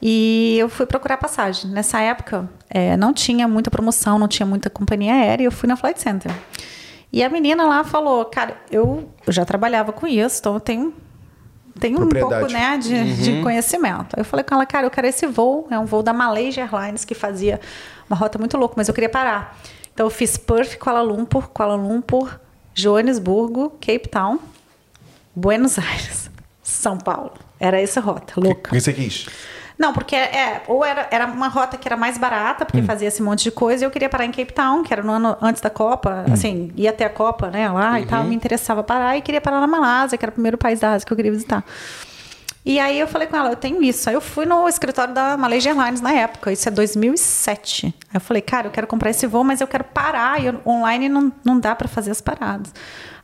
E 0.00 0.56
eu 0.58 0.68
fui 0.68 0.86
procurar 0.86 1.16
passagem. 1.16 1.70
Nessa 1.70 2.00
época, 2.00 2.48
é, 2.70 2.96
não 2.96 3.12
tinha 3.12 3.48
muita 3.48 3.70
promoção, 3.70 4.18
não 4.18 4.28
tinha 4.28 4.46
muita 4.46 4.70
companhia 4.70 5.12
aérea, 5.12 5.44
eu 5.44 5.52
fui 5.52 5.68
na 5.68 5.76
Flight 5.76 6.00
Center. 6.00 6.32
E 7.12 7.22
a 7.22 7.28
menina 7.28 7.64
lá 7.66 7.82
falou, 7.84 8.24
cara, 8.26 8.56
eu, 8.70 9.08
já 9.28 9.44
trabalhava 9.44 9.92
com 9.92 10.06
isso, 10.06 10.38
então 10.40 10.54
eu 10.54 10.60
tenho 10.60 10.94
tem 11.78 11.94
um 11.94 12.08
pouco 12.08 12.48
né, 12.52 12.76
de, 12.76 12.92
uhum. 12.92 13.14
de 13.14 13.42
conhecimento. 13.42 14.16
Aí 14.16 14.20
eu 14.20 14.24
falei 14.24 14.44
com 14.44 14.52
ela, 14.54 14.66
cara, 14.66 14.86
eu 14.86 14.90
quero 14.90 15.06
esse 15.06 15.26
voo, 15.26 15.68
é 15.70 15.78
um 15.78 15.84
voo 15.84 16.02
da 16.02 16.12
Malaysia 16.12 16.62
Airlines 16.62 17.04
que 17.04 17.14
fazia 17.14 17.60
uma 18.10 18.16
rota 18.16 18.36
muito 18.36 18.56
louca, 18.56 18.74
mas 18.76 18.88
eu 18.88 18.94
queria 18.94 19.08
parar. 19.08 19.56
Então 19.94 20.06
eu 20.06 20.10
fiz 20.10 20.36
Perth, 20.36 20.76
Kuala 20.76 21.02
Lumpur, 21.02 21.48
Kuala 21.48 21.76
Lumpur, 21.76 22.38
Joanesburgo, 22.74 23.70
Cape 23.80 24.08
Town, 24.08 24.40
Buenos 25.34 25.78
Aires, 25.78 26.30
São 26.62 26.98
Paulo. 26.98 27.32
Era 27.60 27.80
essa 27.80 28.00
rota, 28.00 28.34
louca. 28.36 28.70
O 28.70 28.74
que 28.74 28.80
você 28.80 28.92
quis? 28.92 29.26
Não, 29.78 29.92
porque 29.92 30.16
é, 30.16 30.62
ou 30.66 30.84
era, 30.84 31.06
era 31.10 31.26
uma 31.26 31.46
rota 31.48 31.76
que 31.76 31.86
era 31.86 31.96
mais 31.96 32.18
barata, 32.18 32.64
porque 32.64 32.80
hum. 32.80 32.84
fazia 32.84 33.06
esse 33.06 33.22
monte 33.22 33.44
de 33.44 33.50
coisa, 33.52 33.84
e 33.84 33.86
eu 33.86 33.90
queria 33.90 34.08
parar 34.08 34.24
em 34.24 34.32
Cape 34.32 34.52
Town, 34.52 34.82
que 34.82 34.92
era 34.92 35.02
no 35.02 35.12
ano 35.12 35.36
antes 35.40 35.62
da 35.62 35.70
Copa, 35.70 36.24
hum. 36.26 36.32
assim, 36.32 36.72
ia 36.76 36.90
até 36.90 37.04
a 37.04 37.10
Copa, 37.10 37.48
né, 37.48 37.68
lá 37.68 37.92
uhum. 37.92 37.98
e 37.98 38.06
tal, 38.06 38.22
uhum. 38.22 38.28
me 38.28 38.34
interessava 38.34 38.82
parar, 38.82 39.16
e 39.16 39.22
queria 39.22 39.40
parar 39.40 39.60
na 39.60 39.66
Malásia, 39.68 40.18
que 40.18 40.24
era 40.24 40.30
o 40.30 40.32
primeiro 40.32 40.58
país 40.58 40.80
da 40.80 40.92
Ásia 40.92 41.06
que 41.06 41.12
eu 41.12 41.16
queria 41.16 41.30
visitar. 41.30 41.64
E 42.64 42.78
aí 42.78 42.98
eu 43.00 43.06
falei 43.06 43.26
com 43.26 43.36
ela, 43.36 43.50
eu 43.50 43.56
tenho 43.56 43.82
isso. 43.82 44.08
Aí 44.08 44.14
eu 44.14 44.20
fui 44.20 44.44
no 44.44 44.68
escritório 44.68 45.14
da 45.14 45.36
Malaysia 45.36 45.70
Airlines 45.70 46.00
na 46.00 46.12
época, 46.12 46.52
isso 46.52 46.68
é 46.68 46.72
2007. 46.72 47.86
Aí 47.86 47.92
eu 48.14 48.20
falei, 48.20 48.42
cara, 48.42 48.66
eu 48.66 48.70
quero 48.70 48.86
comprar 48.86 49.10
esse 49.10 49.26
voo, 49.26 49.44
mas 49.44 49.60
eu 49.60 49.66
quero 49.66 49.84
parar, 49.84 50.42
e 50.42 50.54
online 50.66 51.08
não, 51.08 51.32
não 51.44 51.58
dá 51.58 51.74
para 51.74 51.88
fazer 51.88 52.10
as 52.10 52.20
paradas. 52.20 52.72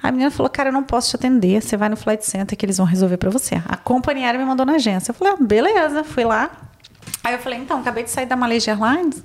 A 0.03 0.11
menina 0.11 0.31
falou, 0.31 0.51
cara, 0.51 0.69
eu 0.69 0.73
não 0.73 0.83
posso 0.83 1.11
te 1.11 1.17
atender, 1.17 1.63
você 1.63 1.77
vai 1.77 1.89
no 1.89 1.97
Flight 1.97 2.25
Center 2.25 2.57
que 2.57 2.65
eles 2.65 2.77
vão 2.77 2.87
resolver 2.87 3.17
para 3.17 3.31
você. 3.31 3.63
A 3.67 3.77
companhia 3.77 4.33
me 4.35 4.45
mandou 4.45 4.65
na 4.65 4.75
agência. 4.75 5.11
Eu 5.11 5.15
falei, 5.15 5.35
ah, 5.35 5.37
beleza, 5.43 6.05
fui 6.05 6.25
lá. 6.25 6.51
Aí 7.23 7.35
eu 7.35 7.39
falei, 7.39 7.59
então, 7.59 7.81
acabei 7.81 8.05
de 8.05 8.11
sair 8.11 8.27
da 8.27 8.37
Malaysia 8.37 8.73
Airlines 8.73 9.23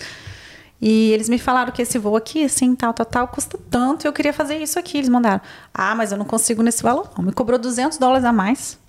e 0.81 1.11
eles 1.11 1.27
me 1.27 1.37
falaram 1.37 1.71
que 1.73 1.81
esse 1.81 1.97
voo 1.97 2.15
aqui, 2.15 2.45
assim, 2.45 2.73
tal, 2.73 2.93
tal, 2.93 3.05
tal, 3.05 3.27
custa 3.27 3.59
tanto 3.69 4.07
eu 4.07 4.13
queria 4.13 4.31
fazer 4.31 4.57
isso 4.57 4.79
aqui. 4.79 4.97
Eles 4.97 5.09
mandaram, 5.09 5.41
ah, 5.73 5.93
mas 5.93 6.11
eu 6.11 6.17
não 6.17 6.25
consigo 6.25 6.63
nesse 6.63 6.81
valor. 6.81 7.09
Me 7.19 7.33
cobrou 7.33 7.59
200 7.59 7.97
dólares 7.97 8.23
a 8.23 8.31
mais. 8.31 8.79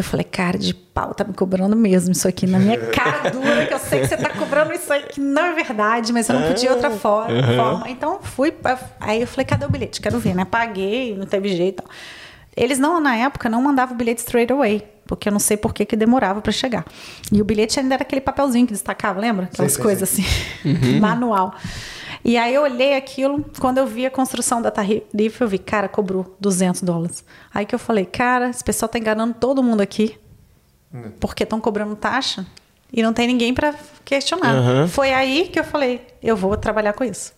Eu 0.00 0.04
falei, 0.04 0.24
cara 0.24 0.58
de 0.58 0.74
pau, 0.74 1.14
tá 1.14 1.24
me 1.24 1.34
cobrando 1.34 1.74
mesmo 1.76 2.12
isso 2.12 2.26
aqui 2.28 2.46
na 2.46 2.58
minha 2.58 2.78
cara 2.90 3.30
dura, 3.30 3.66
que 3.66 3.74
eu 3.74 3.78
sei 3.78 4.00
que 4.00 4.06
você 4.06 4.16
tá 4.16 4.30
cobrando 4.30 4.72
isso 4.72 4.92
aí, 4.92 5.02
que 5.02 5.20
não 5.20 5.46
é 5.46 5.52
verdade, 5.52 6.12
mas 6.12 6.28
eu 6.28 6.38
não 6.38 6.48
podia 6.48 6.72
outra 6.72 6.90
forma. 6.90 7.34
Uhum. 7.34 7.56
forma. 7.56 7.90
Então 7.90 8.20
fui, 8.22 8.54
aí 9.00 9.20
eu 9.22 9.26
falei, 9.26 9.46
cadê 9.46 9.66
o 9.66 9.70
bilhete? 9.70 10.00
Quero 10.00 10.18
ver, 10.18 10.34
né? 10.34 10.44
Paguei, 10.44 11.16
não 11.16 11.26
teve 11.26 11.48
jeito. 11.48 11.82
Eles 12.56 12.78
não, 12.78 13.00
na 13.00 13.16
época, 13.16 13.48
não 13.48 13.62
mandavam 13.62 13.94
o 13.94 13.98
bilhete 13.98 14.20
straight 14.20 14.52
away, 14.52 14.82
porque 15.06 15.28
eu 15.28 15.32
não 15.32 15.38
sei 15.38 15.56
por 15.56 15.72
que, 15.72 15.84
que 15.84 15.94
demorava 15.94 16.40
para 16.40 16.52
chegar. 16.52 16.84
E 17.32 17.40
o 17.40 17.44
bilhete 17.44 17.78
ainda 17.78 17.94
era 17.94 18.02
aquele 18.02 18.20
papelzinho 18.20 18.66
que 18.66 18.72
destacava, 18.72 19.20
lembra? 19.20 19.44
Aquelas 19.46 19.72
sei, 19.72 19.82
coisas 19.82 20.08
sei. 20.08 20.24
assim, 20.24 20.68
uhum. 20.68 20.98
manual. 21.00 21.54
E 22.24 22.36
aí 22.36 22.54
eu 22.54 22.62
olhei 22.62 22.96
aquilo, 22.96 23.44
quando 23.58 23.78
eu 23.78 23.86
vi 23.86 24.06
a 24.06 24.10
construção 24.10 24.60
da 24.60 24.70
tarifa, 24.70 25.44
eu 25.44 25.48
vi, 25.48 25.58
cara, 25.58 25.88
cobrou 25.88 26.36
200 26.40 26.82
dólares. 26.82 27.24
Aí 27.52 27.64
que 27.64 27.74
eu 27.74 27.78
falei, 27.78 28.04
cara, 28.04 28.50
esse 28.50 28.62
pessoal 28.62 28.88
tá 28.88 28.98
enganando 28.98 29.34
todo 29.34 29.62
mundo 29.62 29.80
aqui, 29.80 30.18
hum. 30.92 31.12
porque 31.20 31.44
estão 31.44 31.60
cobrando 31.60 31.94
taxa 31.96 32.46
e 32.92 33.02
não 33.02 33.12
tem 33.12 33.26
ninguém 33.26 33.54
para 33.54 33.74
questionar. 34.04 34.54
Uhum. 34.54 34.88
Foi 34.88 35.12
aí 35.12 35.48
que 35.48 35.58
eu 35.58 35.64
falei, 35.64 36.06
eu 36.22 36.36
vou 36.36 36.56
trabalhar 36.56 36.92
com 36.92 37.04
isso. 37.04 37.32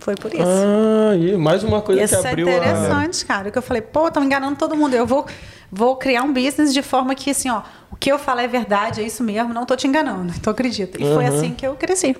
Foi 0.00 0.16
por 0.16 0.34
isso. 0.34 0.42
Ah, 0.42 1.14
e 1.16 1.36
mais 1.36 1.62
uma 1.62 1.80
coisa 1.80 2.02
isso 2.02 2.20
que 2.20 2.26
abriu 2.26 2.48
Isso 2.48 2.56
é 2.56 2.58
interessante, 2.58 3.22
a... 3.22 3.26
cara. 3.26 3.50
Que 3.52 3.58
eu 3.58 3.62
falei, 3.62 3.80
pô, 3.80 4.08
estão 4.08 4.24
enganando 4.24 4.56
todo 4.56 4.74
mundo. 4.74 4.94
Eu 4.94 5.06
vou, 5.06 5.24
vou 5.70 5.94
criar 5.94 6.24
um 6.24 6.32
business 6.32 6.74
de 6.74 6.82
forma 6.82 7.14
que, 7.14 7.30
assim, 7.30 7.48
ó, 7.48 7.62
o 7.88 7.94
que 7.94 8.10
eu 8.10 8.18
falo 8.18 8.40
é 8.40 8.48
verdade, 8.48 9.00
é 9.00 9.04
isso 9.04 9.22
mesmo, 9.22 9.54
não 9.54 9.64
tô 9.64 9.76
te 9.76 9.86
enganando. 9.86 10.32
Então 10.36 10.50
acredita. 10.52 11.00
E 11.00 11.04
uhum. 11.04 11.14
foi 11.14 11.26
assim 11.26 11.54
que 11.54 11.64
eu 11.64 11.76
cresci. 11.76 12.16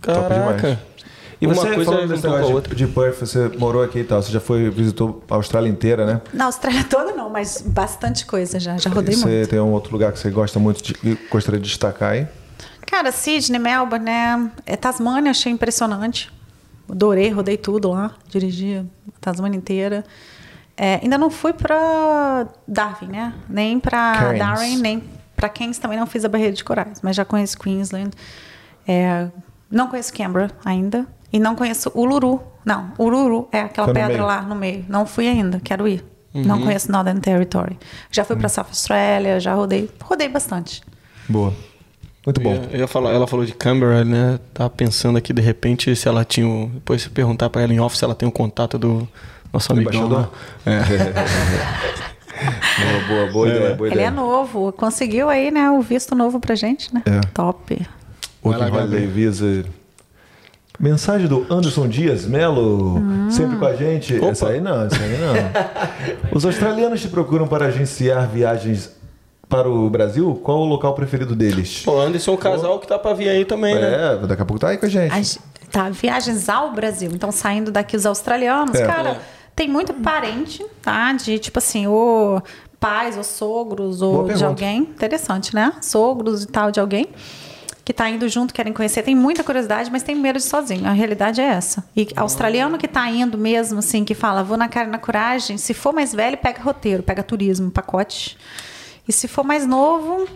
Caraca. 0.00 0.80
E 1.40 1.46
uma 1.46 1.54
você, 1.54 1.74
coisa 1.74 2.06
desse 2.06 2.22
negócio 2.22 2.54
outra. 2.54 2.74
de 2.74 2.86
Perth, 2.86 3.20
você 3.20 3.48
morou 3.56 3.82
aqui 3.82 4.00
e 4.00 4.04
tal, 4.04 4.22
você 4.22 4.30
já 4.30 4.40
foi, 4.40 4.68
visitou 4.68 5.22
a 5.30 5.36
Austrália 5.36 5.70
inteira, 5.70 6.04
né? 6.04 6.20
Na 6.34 6.44
Austrália 6.44 6.84
toda 6.84 7.12
não, 7.12 7.30
mas 7.30 7.62
bastante 7.64 8.26
coisa 8.26 8.60
já, 8.60 8.76
já 8.76 8.90
rodei 8.90 9.14
e 9.14 9.16
muito. 9.16 9.30
Você 9.30 9.46
tem 9.46 9.58
um 9.58 9.72
outro 9.72 9.90
lugar 9.92 10.12
que 10.12 10.18
você 10.18 10.30
gosta 10.30 10.58
muito 10.58 10.82
de, 10.82 11.18
gostaria 11.30 11.58
de 11.58 11.66
destacar 11.66 12.12
aí? 12.12 12.28
Cara, 12.86 13.10
Sydney, 13.10 13.58
Melbourne, 13.58 14.04
né? 14.04 14.50
É, 14.66 14.76
Tasmânia, 14.76 15.30
achei 15.30 15.50
impressionante. 15.50 16.30
Adorei, 16.90 17.30
rodei 17.30 17.56
tudo 17.56 17.90
lá, 17.90 18.14
dirigi 18.28 18.78
a 18.78 19.20
Tasmânia 19.20 19.56
inteira. 19.56 20.04
É, 20.76 21.00
ainda 21.02 21.16
não 21.16 21.30
fui 21.30 21.52
para 21.52 22.48
Darwin, 22.66 23.08
né? 23.08 23.34
Nem 23.48 23.78
para 23.80 24.32
Darwin, 24.34 24.76
nem 24.76 25.02
para 25.36 25.48
Cairns 25.48 25.78
também 25.78 25.98
não 25.98 26.06
fiz 26.06 26.24
a 26.24 26.28
barreira 26.28 26.52
de 26.52 26.62
corais, 26.62 27.00
mas 27.02 27.16
já 27.16 27.24
conheço 27.24 27.58
Queensland. 27.58 28.10
É, 28.86 29.28
não 29.70 29.88
conheço 29.88 30.12
Canberra 30.12 30.50
ainda. 30.64 31.06
E 31.32 31.38
não 31.38 31.54
conheço 31.54 31.90
Uluru. 31.94 32.40
Não, 32.64 32.92
Uluru 32.98 33.48
é 33.52 33.60
aquela 33.60 33.86
Foi 33.86 33.94
pedra 33.94 34.24
lá 34.24 34.42
no 34.42 34.54
meio. 34.54 34.84
Não 34.88 35.06
fui 35.06 35.28
ainda, 35.28 35.60
quero 35.60 35.86
ir. 35.86 36.04
Uhum. 36.34 36.44
Não 36.44 36.60
conheço 36.60 36.90
Northern 36.90 37.20
Territory. 37.20 37.78
Já 38.10 38.24
fui 38.24 38.34
uhum. 38.34 38.40
para 38.40 38.48
South 38.48 38.66
Australia, 38.68 39.40
já 39.40 39.54
rodei. 39.54 39.88
Rodei 40.02 40.28
bastante. 40.28 40.82
Boa. 41.28 41.52
Muito 42.24 42.40
bom. 42.40 42.54
Eu 42.70 42.80
ia 42.80 42.86
falar, 42.86 43.12
ela 43.12 43.26
falou 43.26 43.46
de 43.46 43.54
Canberra, 43.54 44.04
né? 44.04 44.38
Tava 44.52 44.68
pensando 44.68 45.16
aqui 45.16 45.32
de 45.32 45.40
repente 45.40 45.94
se 45.96 46.06
ela 46.06 46.24
tinha. 46.24 46.68
Depois 46.74 47.02
se 47.02 47.10
perguntar 47.10 47.48
para 47.48 47.62
ela 47.62 47.72
em 47.72 47.80
off 47.80 47.96
se 47.96 48.04
ela 48.04 48.14
tem 48.14 48.26
o 48.26 48.30
um 48.30 48.32
contato 48.32 48.78
do 48.78 49.08
nosso 49.52 49.72
amigo 49.72 49.90
embaixador. 49.90 50.30
É. 50.66 50.80
boa, 53.08 53.08
boa, 53.08 53.32
boa, 53.32 53.48
é. 53.48 53.56
ideia, 53.56 53.74
boa 53.74 53.88
ideia. 53.88 54.00
Ele 54.00 54.06
é 54.06 54.10
novo, 54.10 54.70
conseguiu 54.72 55.30
aí, 55.30 55.50
né? 55.50 55.70
O 55.70 55.80
visto 55.80 56.14
novo 56.14 56.38
pra 56.38 56.54
gente, 56.54 56.94
né? 56.94 57.02
É. 57.06 57.20
Top. 57.32 57.86
Working 58.44 58.70
Holiday 58.70 59.06
Visa 59.06 59.64
Mensagem 60.80 61.28
do 61.28 61.46
Anderson 61.50 61.86
Dias 61.86 62.24
Melo, 62.24 62.96
hum. 62.96 63.30
sempre 63.30 63.58
com 63.58 63.66
a 63.66 63.76
gente. 63.76 64.16
Opa. 64.16 64.28
Essa 64.28 64.48
aí 64.48 64.62
não, 64.62 64.82
essa 64.82 64.96
aí 64.96 65.18
não. 65.18 66.30
Os 66.34 66.42
australianos 66.46 67.02
te 67.02 67.08
procuram 67.08 67.46
para 67.46 67.66
agenciar 67.66 68.26
viagens 68.26 68.96
para 69.46 69.68
o 69.68 69.90
Brasil? 69.90 70.40
Qual 70.42 70.60
o 70.60 70.64
local 70.64 70.94
preferido 70.94 71.36
deles? 71.36 71.86
O 71.86 72.00
Anderson, 72.00 72.32
o 72.32 72.38
casal 72.38 72.78
que 72.78 72.86
tá 72.86 72.98
para 72.98 73.12
vir 73.12 73.28
aí 73.28 73.44
também, 73.44 73.74
é, 73.74 73.78
né? 73.78 74.14
É, 74.14 74.26
daqui 74.26 74.40
a 74.40 74.44
pouco 74.46 74.58
tá 74.58 74.68
aí 74.68 74.78
com 74.78 74.86
a 74.86 74.88
gente. 74.88 75.12
As, 75.12 75.38
tá, 75.70 75.90
viagens 75.90 76.48
ao 76.48 76.72
Brasil. 76.72 77.10
Então, 77.12 77.30
saindo 77.30 77.70
daqui 77.70 77.94
os 77.94 78.06
australianos, 78.06 78.74
é. 78.76 78.86
cara, 78.86 79.18
tem 79.54 79.68
muito 79.68 79.92
parente, 79.92 80.64
tá? 80.80 81.12
De 81.12 81.38
tipo 81.38 81.58
assim, 81.58 81.86
ou 81.88 82.42
pais, 82.78 83.18
ou 83.18 83.24
sogros, 83.24 84.00
ou 84.00 84.26
de 84.32 84.42
alguém. 84.42 84.78
Interessante, 84.78 85.54
né? 85.54 85.74
Sogros 85.82 86.44
e 86.44 86.46
tal 86.46 86.70
de 86.70 86.80
alguém 86.80 87.06
que 87.90 87.92
está 87.92 88.08
indo 88.08 88.28
junto, 88.28 88.54
querem 88.54 88.72
conhecer, 88.72 89.02
tem 89.02 89.16
muita 89.16 89.42
curiosidade, 89.42 89.90
mas 89.90 90.04
tem 90.04 90.14
medo 90.14 90.38
de 90.38 90.44
sozinho. 90.44 90.86
A 90.86 90.92
realidade 90.92 91.40
é 91.40 91.44
essa. 91.44 91.84
E 91.96 92.06
australiano 92.14 92.78
que 92.78 92.86
está 92.86 93.10
indo 93.10 93.36
mesmo, 93.36 93.80
assim, 93.80 94.04
que 94.04 94.14
fala, 94.14 94.44
vou 94.44 94.56
na 94.56 94.68
cara 94.68 94.86
e 94.86 94.90
na 94.92 94.98
coragem, 94.98 95.58
se 95.58 95.74
for 95.74 95.92
mais 95.92 96.14
velho, 96.14 96.38
pega 96.38 96.62
roteiro, 96.62 97.02
pega 97.02 97.20
turismo, 97.20 97.68
pacote. 97.68 98.38
E 99.08 99.12
se 99.12 99.26
for 99.26 99.44
mais 99.44 99.66
novo, 99.66 100.28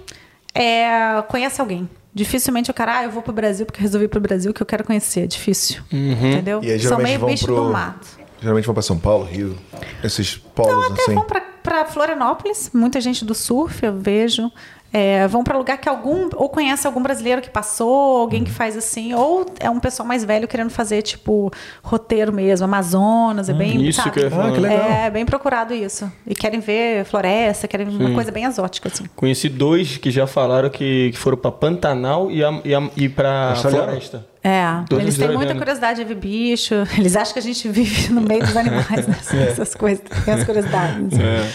é, 0.53 1.23
conhece 1.29 1.61
alguém. 1.61 1.89
Dificilmente 2.13 2.73
o 2.73 2.75
cara, 2.75 2.99
ah, 2.99 3.05
eu 3.05 3.11
vou 3.11 3.23
pro 3.23 3.33
Brasil 3.33 3.65
porque 3.65 3.81
resolvi 3.81 4.07
ir 4.07 4.09
pro 4.09 4.21
Brasil 4.21 4.53
que 4.53 4.61
eu 4.61 4.67
quero 4.67 4.83
conhecer. 4.83 5.21
É 5.21 5.27
difícil. 5.29 5.81
Uhum. 5.93 6.33
Entendeu? 6.33 6.61
E 6.61 6.73
aí, 6.73 6.81
São 6.81 6.99
meio 6.99 7.25
bicho 7.25 7.45
pro... 7.45 7.55
do 7.55 7.71
mato. 7.71 8.19
Geralmente 8.41 8.65
vão 8.65 8.75
para 8.75 8.83
São 8.83 8.99
Paulo, 8.99 9.25
Rio, 9.25 9.57
esses 10.03 10.37
polos 10.37 10.73
Não, 10.73 10.93
até 10.93 11.03
assim. 11.03 11.15
vão 11.15 11.25
para 11.63 11.85
Florianópolis, 11.87 12.71
muita 12.75 13.01
gente 13.01 13.25
do 13.25 13.35
surf, 13.35 13.87
eu 13.87 13.97
vejo 13.97 14.51
é, 14.97 15.27
vão 15.27 15.43
para 15.43 15.59
lugar 15.59 15.77
que 15.79 15.89
algum 15.89 16.31
ou 16.37 16.49
conhece 16.49 16.87
algum 16.87 17.03
brasileiro 17.03 17.43
que 17.43 17.51
passou, 17.51 18.19
alguém 18.19 18.45
que 18.45 18.51
faz 18.53 18.77
assim, 18.77 19.13
ou 19.13 19.45
é 19.59 19.69
um 19.69 19.81
pessoal 19.81 20.07
mais 20.07 20.25
velho 20.25 20.47
querendo 20.47 20.71
fazer 20.71 21.03
tipo 21.03 21.51
roteiro 21.83 22.33
mesmo, 22.33 22.65
Amazonas, 22.65 23.49
é 23.49 23.53
hum, 23.53 23.59
bem, 23.59 23.89
isso 23.89 24.01
sabe? 24.01 24.13
que, 24.13 24.27
ah, 24.27 24.53
que 24.53 24.61
legal. 24.61 24.89
É 24.89 25.11
bem 25.11 25.27
procurado 25.27 25.75
isso. 25.75 26.11
E 26.25 26.33
querem 26.33 26.61
ver 26.61 27.05
floresta, 27.07 27.67
querem 27.67 27.91
Sim. 27.91 27.97
uma 27.97 28.15
coisa 28.15 28.31
bem 28.31 28.45
exótica 28.45 28.89
assim. 28.89 29.05
Conheci 29.17 29.49
dois 29.49 29.97
que 29.97 30.13
já 30.13 30.29
falaram 30.29 30.71
que, 30.71 31.11
que 31.11 31.19
foram 31.19 31.39
para 31.39 31.51
Pantanal 31.51 32.31
e, 32.31 32.45
a, 32.45 32.61
e, 32.65 32.73
a, 32.73 32.89
e 32.97 33.09
para 33.09 33.57
floresta. 33.57 34.25
É, 34.45 34.63
Todos 34.89 35.03
eles 35.03 35.19
têm 35.19 35.33
muita 35.33 35.57
curiosidade 35.57 35.99
de 35.99 36.05
ver 36.05 36.17
bicho. 36.17 36.75
Eles 36.99 37.17
acham 37.17 37.33
que 37.33 37.39
a 37.39 37.43
gente 37.43 37.67
vive 37.67 38.13
no 38.13 38.21
meio 38.21 38.43
dos 38.43 38.55
animais, 38.55 39.07
né? 39.09 39.17
é. 39.33 39.49
essas 39.49 39.75
coisas, 39.75 40.05
tem 40.23 40.35
as 40.35 40.45
curiosidades. 40.45 41.19
É. 41.19 41.51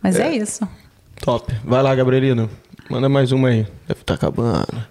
Mas 0.00 0.16
é. 0.16 0.28
é 0.28 0.36
isso. 0.36 0.66
Top. 1.20 1.52
Vai 1.64 1.82
lá, 1.82 1.92
Gabrielino. 1.94 2.48
Manda 2.90 3.08
mais 3.08 3.30
uma 3.30 3.50
aí. 3.50 3.62
Deve 3.86 4.00
estar 4.00 4.04
tá 4.04 4.14
acabando. 4.14 4.84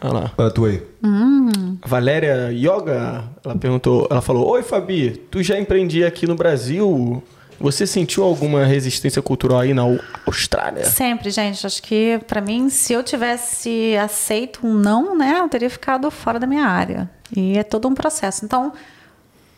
Olha 0.00 0.12
lá. 0.12 0.32
Olha 0.38 0.50
tu 0.50 0.64
aí. 0.64 0.82
Hum. 1.04 1.76
Valéria 1.84 2.50
Yoga, 2.50 3.24
ela 3.44 3.54
perguntou, 3.54 4.08
ela 4.10 4.22
falou: 4.22 4.48
Oi, 4.48 4.62
Fabi, 4.62 5.10
tu 5.30 5.42
já 5.42 5.58
empreendi 5.58 6.02
aqui 6.02 6.26
no 6.26 6.34
Brasil? 6.34 7.22
Você 7.60 7.86
sentiu 7.86 8.24
alguma 8.24 8.64
resistência 8.64 9.20
cultural 9.20 9.60
aí 9.60 9.74
na 9.74 9.82
Austrália? 10.24 10.86
Sempre, 10.86 11.28
gente. 11.30 11.66
Acho 11.66 11.82
que 11.82 12.18
para 12.26 12.40
mim, 12.40 12.70
se 12.70 12.94
eu 12.94 13.02
tivesse 13.02 13.94
aceito 13.96 14.66
um 14.66 14.72
não, 14.72 15.14
né, 15.14 15.38
eu 15.40 15.48
teria 15.50 15.68
ficado 15.68 16.10
fora 16.10 16.38
da 16.38 16.46
minha 16.46 16.64
área. 16.64 17.10
E 17.36 17.58
é 17.58 17.62
todo 17.62 17.88
um 17.88 17.94
processo. 17.94 18.42
Então, 18.42 18.72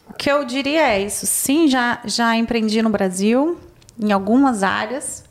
o 0.09 0.15
que 0.15 0.29
eu 0.29 0.45
diria 0.45 0.89
é 0.89 1.01
isso. 1.01 1.25
Sim, 1.25 1.69
já 1.69 2.01
já 2.05 2.35
empreendi 2.35 2.83
no 2.83 2.91
Brasil 2.91 3.61
em 4.03 4.11
algumas 4.11 4.65
áreas. 4.65 5.23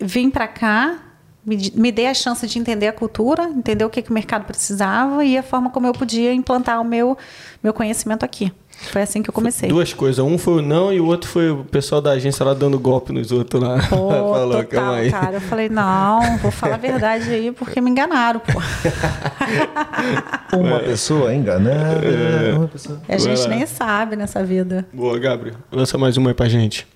Vim 0.00 0.28
para 0.28 0.48
cá, 0.48 1.03
me, 1.44 1.72
me 1.74 1.92
dei 1.92 2.06
a 2.06 2.14
chance 2.14 2.46
de 2.46 2.58
entender 2.58 2.88
a 2.88 2.92
cultura, 2.92 3.44
entender 3.44 3.84
o 3.84 3.90
que, 3.90 4.02
que 4.02 4.10
o 4.10 4.14
mercado 4.14 4.44
precisava 4.44 5.24
e 5.24 5.36
a 5.36 5.42
forma 5.42 5.70
como 5.70 5.86
eu 5.86 5.92
podia 5.92 6.32
implantar 6.32 6.80
o 6.80 6.84
meu, 6.84 7.16
meu 7.62 7.72
conhecimento 7.72 8.24
aqui. 8.24 8.52
Foi 8.90 9.02
assim 9.02 9.22
que 9.22 9.30
eu 9.30 9.32
comecei. 9.32 9.68
Duas 9.68 9.92
coisas. 9.92 10.18
Um 10.24 10.36
foi 10.36 10.54
o 10.54 10.62
não 10.62 10.92
e 10.92 11.00
o 11.00 11.06
outro 11.06 11.28
foi 11.28 11.50
o 11.50 11.64
pessoal 11.64 12.00
da 12.00 12.10
agência 12.10 12.44
lá 12.44 12.54
dando 12.54 12.78
golpe 12.78 13.12
nos 13.12 13.30
outros 13.30 13.62
lá. 13.62 13.78
Pô, 13.88 14.10
Falou, 14.10 14.64
total, 14.64 14.94
aí. 14.94 15.10
cara. 15.10 15.36
Eu 15.36 15.40
falei, 15.40 15.68
não, 15.68 16.38
vou 16.38 16.50
falar 16.50 16.74
a 16.74 16.78
verdade 16.78 17.30
aí 17.30 17.52
porque 17.52 17.80
me 17.80 17.90
enganaram, 17.90 18.40
pô. 18.40 18.60
uma 20.58 20.76
é. 20.76 20.80
pessoa 20.80 21.34
enganada. 21.34 22.04
É. 22.04 22.52
Uma 22.52 22.68
pessoa. 22.68 23.00
A 23.08 23.16
gente 23.16 23.48
nem 23.48 23.64
sabe 23.64 24.16
nessa 24.16 24.44
vida. 24.44 24.86
Boa, 24.92 25.18
Gabriel. 25.18 25.56
Lança 25.70 25.96
mais 25.96 26.16
uma 26.16 26.30
aí 26.30 26.34
pra 26.34 26.48
gente. 26.48 26.86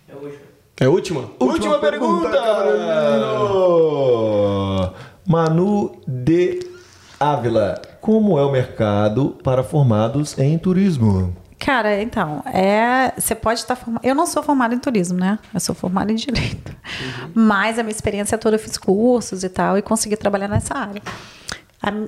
É 0.80 0.84
a 0.84 0.90
última. 0.90 1.20
É 1.20 1.24
última? 1.24 1.52
Última, 1.52 1.74
última 1.74 1.78
pergunta! 1.78 2.30
pergunta 2.30 2.48
Manu 5.26 6.00
de 6.06 6.60
Ávila. 7.18 7.82
Como 8.00 8.38
é 8.38 8.44
o 8.44 8.52
mercado 8.52 9.36
para 9.42 9.64
formados 9.64 10.38
em 10.38 10.56
turismo? 10.56 11.36
Cara, 11.58 12.00
então, 12.00 12.42
é, 12.46 13.12
você 13.18 13.34
pode 13.34 13.58
estar 13.60 13.74
formado. 13.74 14.04
Eu 14.06 14.14
não 14.14 14.24
sou 14.24 14.42
formada 14.42 14.74
em 14.74 14.78
turismo, 14.78 15.18
né? 15.18 15.40
Eu 15.52 15.58
sou 15.58 15.74
formada 15.74 16.12
em 16.12 16.14
direito. 16.14 16.70
Uhum. 16.70 17.32
Mas 17.34 17.78
a 17.78 17.82
minha 17.82 17.92
experiência 17.92 18.38
toda 18.38 18.54
eu 18.54 18.60
fiz 18.60 18.78
cursos 18.78 19.42
e 19.42 19.48
tal 19.48 19.76
e 19.76 19.82
consegui 19.82 20.16
trabalhar 20.16 20.46
nessa 20.46 20.74
área. 20.74 21.02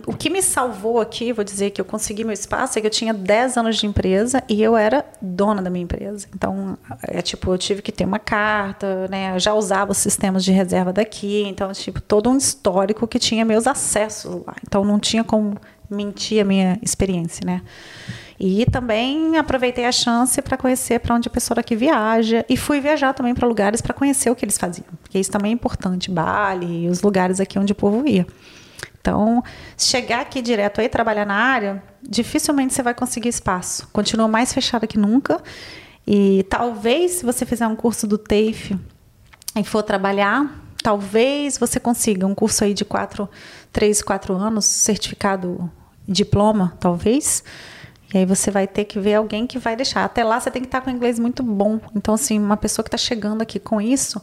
O 0.07 0.15
que 0.15 0.29
me 0.29 0.43
salvou 0.43 1.01
aqui, 1.01 1.33
vou 1.33 1.45
dizer 1.45 1.71
que 1.71 1.81
eu 1.81 1.85
consegui 1.85 2.25
meu 2.25 2.33
espaço, 2.33 2.77
é 2.77 2.81
que 2.81 2.89
eu 2.89 2.91
tinha 2.91 3.15
10 3.15 3.57
anos 3.57 3.77
de 3.77 3.87
empresa 3.87 4.43
e 4.49 4.61
eu 4.61 4.77
era 4.77 5.05
dona 5.23 5.63
da 5.63 5.71
minha 5.71 5.85
empresa. 5.85 6.27
Então, 6.35 6.77
é 7.03 7.23
tipo, 7.23 7.53
eu 7.53 7.59
tive 7.59 7.81
que 7.81 7.93
ter 7.93 8.05
uma 8.05 8.19
carta, 8.19 9.07
né? 9.09 9.35
Eu 9.35 9.39
já 9.39 9.55
usava 9.55 9.93
os 9.93 9.99
sistemas 9.99 10.45
de 10.45 10.51
reserva 10.51 10.93
daqui, 10.93 11.45
então, 11.47 11.71
tipo, 11.73 12.01
todo 12.01 12.29
um 12.29 12.37
histórico 12.37 13.07
que 13.07 13.19
tinha 13.19 13.45
meus 13.45 13.69
acessos 13.69 14.45
lá. 14.45 14.57
Então, 14.67 14.85
não 14.85 14.99
tinha 14.99 15.23
como 15.23 15.57
mentir 15.89 16.43
a 16.43 16.45
minha 16.45 16.79
experiência, 16.83 17.47
né? 17.47 17.63
E 18.41 18.67
também 18.67 19.37
aproveitei 19.37 19.85
a 19.85 19.93
chance 19.93 20.41
para 20.43 20.57
conhecer 20.57 20.99
para 20.99 21.15
onde 21.15 21.29
a 21.29 21.31
pessoa 21.31 21.57
daqui 21.57 21.77
viaja 21.77 22.45
e 22.49 22.57
fui 22.57 22.81
viajar 22.81 23.13
também 23.13 23.35
para 23.35 23.47
lugares 23.47 23.81
para 23.81 23.93
conhecer 23.93 24.31
o 24.31 24.35
que 24.35 24.45
eles 24.45 24.57
faziam, 24.57 24.87
porque 25.03 25.19
isso 25.19 25.31
também 25.31 25.51
é 25.51 25.55
importante, 25.55 26.11
Bali, 26.11 26.89
os 26.89 27.03
lugares 27.03 27.39
aqui 27.39 27.59
onde 27.59 27.73
o 27.73 27.75
povo 27.75 28.07
ia. 28.09 28.27
Então, 29.01 29.43
chegar 29.79 30.21
aqui 30.21 30.43
direto 30.43 30.81
aí 30.81 30.89
trabalhar 30.89 31.25
na 31.25 31.35
área, 31.35 31.83
dificilmente 32.03 32.75
você 32.75 32.83
vai 32.83 32.95
conseguir 32.95 33.31
espaço. 33.31 33.89
Continua 33.93 34.29
mais 34.29 34.53
fechada 34.53 34.87
que 34.87 34.99
nunca. 34.99 35.43
E 36.07 36.45
talvez 36.45 37.13
se 37.13 37.25
você 37.25 37.47
fizer 37.47 37.67
um 37.67 37.77
curso 37.77 38.07
do 38.07 38.19
TAFE 38.19 38.79
e 39.57 39.65
for 39.65 39.83
trabalhar, 39.83 40.51
talvez 40.83 41.57
você 41.57 41.81
consiga 41.81 42.27
um 42.27 42.35
curso 42.35 42.65
aí 42.65 42.75
de 42.75 42.85
quatro, 42.85 43.29
três, 43.73 44.03
quatro 44.03 44.35
anos, 44.35 44.67
certificado, 44.67 45.71
diploma, 46.07 46.77
talvez. 46.79 47.43
E 48.13 48.19
aí 48.19 48.27
você 48.27 48.51
vai 48.51 48.67
ter 48.67 48.85
que 48.85 48.99
ver 48.99 49.15
alguém 49.15 49.47
que 49.47 49.59
vai 49.59 49.77
deixar. 49.77 50.05
Até 50.05 50.25
lá 50.25 50.41
você 50.41 50.51
tem 50.51 50.61
que 50.61 50.69
estar 50.69 50.81
com 50.81 50.91
inglês 50.91 51.19
muito 51.19 51.43
bom. 51.43 51.81
Então, 51.95 52.15
assim, 52.15 52.39
uma 52.39 52.57
pessoa 52.57 52.83
que 52.83 52.89
está 52.89 52.99
chegando 52.99 53.41
aqui 53.41 53.59
com 53.59 53.81
isso, 53.81 54.21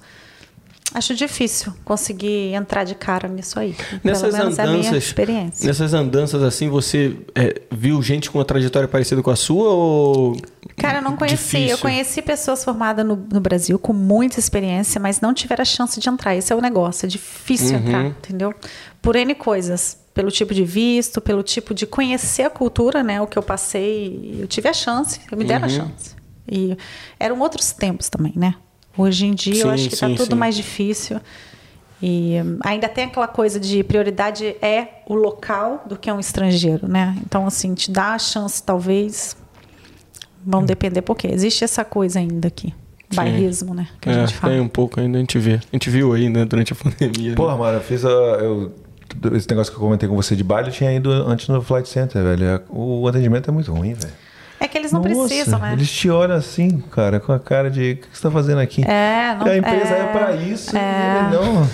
acho 0.98 1.16
difícil 1.16 1.74
conseguir 1.86 2.54
entrar 2.54 2.84
de 2.84 2.96
cara 2.96 3.28
nisso 3.28 3.60
aí. 3.60 3.76
Nessas 4.04 4.32
Pelo 4.32 4.34
menos 4.34 4.60
andanças, 4.60 4.60
é 4.60 4.64
a 4.64 4.72
minha 4.72 4.98
experiência. 4.98 5.68
Nessas 5.68 5.94
andanças 5.94 6.44
assim, 6.44 6.70
você 6.70 7.16
é, 7.36 7.62
viu 7.72 8.02
gente 8.02 8.30
com 8.30 8.38
uma 8.40 8.46
trajetória 8.46 8.88
parecida 8.88 9.22
com 9.22 9.30
a 9.30 9.36
sua 9.36 9.70
ou 9.70 10.38
Cara, 10.76 11.00
eu 11.00 11.02
não 11.02 11.16
conheci. 11.16 11.58
Difícil. 11.58 11.70
Eu 11.70 11.78
conheci 11.78 12.22
pessoas 12.22 12.64
formadas 12.64 13.06
no, 13.06 13.16
no, 13.16 13.40
Brasil 13.40 13.80
com 13.80 13.94
muita 13.94 14.40
experiência, 14.40 15.02
mas 15.02 15.20
não 15.22 15.34
tiveram 15.34 15.64
a 15.64 15.66
chance 15.66 16.00
de 16.00 16.08
entrar. 16.08 16.36
Esse 16.36 16.54
é 16.54 16.56
o 16.56 16.62
negócio. 16.62 17.06
É 17.06 17.10
difícil 17.10 17.78
uhum. 17.78 17.88
entrar, 17.88 18.06
entendeu? 18.06 18.54
Por 19.02 19.16
N 19.16 19.34
coisas 19.34 19.98
pelo 20.14 20.32
tipo 20.32 20.52
de 20.52 20.64
visto, 20.64 21.22
pelo 21.22 21.44
tipo 21.44 21.76
de 21.76 21.86
conhecer 21.86 22.44
a 22.44 22.50
cultura, 22.50 23.04
né? 23.04 23.22
O 23.22 23.28
que 23.28 23.38
eu 23.38 23.44
passei, 23.44 24.40
eu 24.40 24.48
tive 24.48 24.68
a 24.68 24.74
chance, 24.74 25.20
eu 25.32 25.38
me 25.38 25.46
deram 25.46 25.68
uhum. 25.68 25.74
a 25.74 25.78
chance. 25.78 26.16
E 26.50 26.76
eram 27.20 27.40
outros 27.40 27.72
tempos 27.72 28.10
também, 28.10 28.34
né? 28.36 28.56
Hoje 28.98 29.26
em 29.26 29.34
dia 29.34 29.56
sim, 29.56 29.62
eu 29.62 29.70
acho 29.70 29.88
que 29.88 29.94
está 29.94 30.10
tudo 30.10 30.34
sim. 30.34 30.36
mais 30.36 30.56
difícil. 30.56 31.20
E 32.02 32.36
ainda 32.62 32.88
tem 32.88 33.06
aquela 33.06 33.28
coisa 33.28 33.60
de 33.60 33.84
prioridade 33.84 34.56
é 34.62 35.02
o 35.08 35.16
local 35.16 35.84
do 35.88 35.98
que 35.98 36.10
é 36.10 36.14
um 36.14 36.20
estrangeiro, 36.20 36.88
né? 36.88 37.16
Então, 37.26 37.48
assim, 37.48 37.74
te 37.74 37.92
dá 37.92 38.14
a 38.14 38.20
chance, 38.20 38.62
talvez. 38.62 39.36
Vão 40.46 40.64
depender, 40.64 41.02
porque 41.02 41.28
existe 41.28 41.64
essa 41.64 41.84
coisa 41.84 42.20
ainda 42.20 42.48
aqui. 42.48 42.74
Bairrismo, 43.14 43.74
né? 43.74 43.88
Que 44.00 44.10
a 44.10 44.12
é, 44.12 44.16
gente 44.20 44.36
fala. 44.36 44.54
Tem 44.54 44.62
um 44.62 44.68
pouco 44.68 45.00
ainda, 45.00 45.18
a 45.18 45.22
gente 45.22 45.40
vê. 45.40 45.56
A 45.56 45.62
gente 45.74 45.90
viu 45.90 46.14
aí, 46.14 46.30
né, 46.30 46.46
durante 46.46 46.74
a 46.74 46.76
pandemia. 46.76 47.36
Porra, 47.36 47.54
né? 47.54 47.60
mano, 47.60 47.78
eu 47.78 47.82
fiz 47.82 48.06
a. 48.06 48.10
Eu 48.10 48.72
esse 49.34 49.50
negócio 49.50 49.72
que 49.72 49.78
eu 49.78 49.82
comentei 49.82 50.08
com 50.08 50.16
você 50.16 50.36
de 50.36 50.44
baile, 50.44 50.70
eu 50.70 50.74
tinha 50.74 50.92
ido 50.94 51.10
antes 51.12 51.48
no 51.48 51.62
Flight 51.62 51.88
Center, 51.88 52.22
velho. 52.22 52.44
É, 52.44 52.62
o 52.70 53.08
atendimento 53.08 53.50
é 53.50 53.54
muito 53.54 53.72
ruim, 53.72 53.94
velho. 53.94 54.14
É 54.60 54.68
que 54.68 54.78
eles 54.78 54.92
não 54.92 55.02
Nossa, 55.02 55.28
precisam, 55.28 55.60
né? 55.60 55.74
Eles 55.74 55.92
te 55.92 56.10
olham 56.10 56.36
assim, 56.36 56.80
cara, 56.92 57.20
com 57.20 57.32
a 57.32 57.40
cara 57.40 57.70
de 57.70 57.92
o 57.92 57.98
que 57.98 58.08
você 58.08 58.14
está 58.14 58.32
fazendo 58.32 58.60
aqui? 58.60 58.84
É, 58.84 59.36
não, 59.36 59.46
A 59.46 59.58
empresa 59.58 59.94
é, 59.94 60.00
é 60.00 60.06
para 60.08 60.36
isso, 60.36 60.76
é... 60.76 61.30
não. 61.32 61.68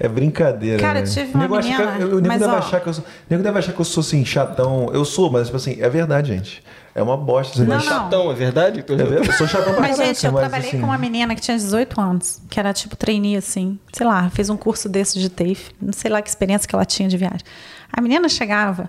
É 0.00 0.06
brincadeira. 0.06 0.78
Cara, 0.78 1.00
né? 1.00 1.06
eu 1.06 1.10
tive 1.10 1.34
uma 1.34 1.48
menina, 1.48 1.96
que, 1.96 2.02
eu, 2.02 2.16
o 2.16 2.20
nego 2.20 2.38
deve, 2.38 2.54
achar 2.54 2.80
que 2.80 2.88
eu 2.88 2.94
sou, 2.94 3.04
nego 3.28 3.42
deve 3.42 3.58
achar 3.58 3.72
que 3.72 3.80
eu 3.80 3.84
sou 3.84 4.00
assim, 4.00 4.24
chatão. 4.24 4.90
Eu 4.92 5.04
sou, 5.04 5.30
mas 5.30 5.46
tipo 5.46 5.56
assim, 5.56 5.76
é 5.80 5.88
verdade, 5.88 6.28
gente. 6.28 6.62
É 6.94 7.02
uma 7.02 7.16
bosta. 7.16 7.64
Não, 7.64 7.76
não. 7.76 7.80
chatão, 7.80 8.30
é 8.30 8.34
verdade? 8.34 8.84
É 8.86 8.94
verdade? 8.94 9.28
Eu 9.28 9.32
sou 9.32 9.46
chatão 9.48 9.72
pra 9.72 9.82
Mas, 9.82 9.96
gente, 9.96 10.24
eu 10.24 10.32
mas, 10.32 10.40
trabalhei 10.40 10.68
assim... 10.68 10.80
com 10.80 10.86
uma 10.86 10.98
menina 10.98 11.34
que 11.34 11.40
tinha 11.40 11.56
18 11.56 12.00
anos, 12.00 12.40
que 12.48 12.58
era 12.58 12.72
tipo 12.72 12.96
trainee, 12.96 13.36
assim. 13.36 13.78
Sei 13.92 14.06
lá, 14.06 14.30
fez 14.30 14.48
um 14.50 14.56
curso 14.56 14.88
desse 14.88 15.18
de 15.18 15.28
TAFE. 15.28 15.70
Não 15.80 15.92
sei 15.92 16.10
lá 16.10 16.22
que 16.22 16.28
experiência 16.28 16.68
que 16.68 16.74
ela 16.74 16.84
tinha 16.84 17.08
de 17.08 17.16
viagem. 17.16 17.40
A 17.92 18.00
menina 18.00 18.28
chegava, 18.28 18.88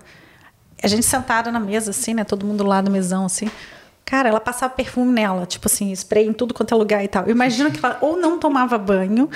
a 0.82 0.88
gente 0.88 1.04
sentada 1.04 1.50
na 1.50 1.60
mesa, 1.60 1.90
assim, 1.90 2.14
né? 2.14 2.24
Todo 2.24 2.46
mundo 2.46 2.64
lá 2.64 2.80
do 2.80 2.90
mesão, 2.90 3.26
assim. 3.26 3.50
Cara, 4.04 4.28
ela 4.28 4.40
passava 4.40 4.74
perfume 4.74 5.12
nela, 5.12 5.46
tipo 5.46 5.68
assim, 5.68 5.92
spray 5.92 6.26
em 6.26 6.32
tudo 6.32 6.52
quanto 6.52 6.74
é 6.74 6.76
lugar 6.76 7.04
e 7.04 7.08
tal. 7.08 7.24
Eu 7.26 7.30
imagino 7.30 7.70
que 7.70 7.84
ela 7.84 7.96
ou 8.00 8.16
não 8.16 8.40
tomava 8.40 8.76
banho, 8.76 9.30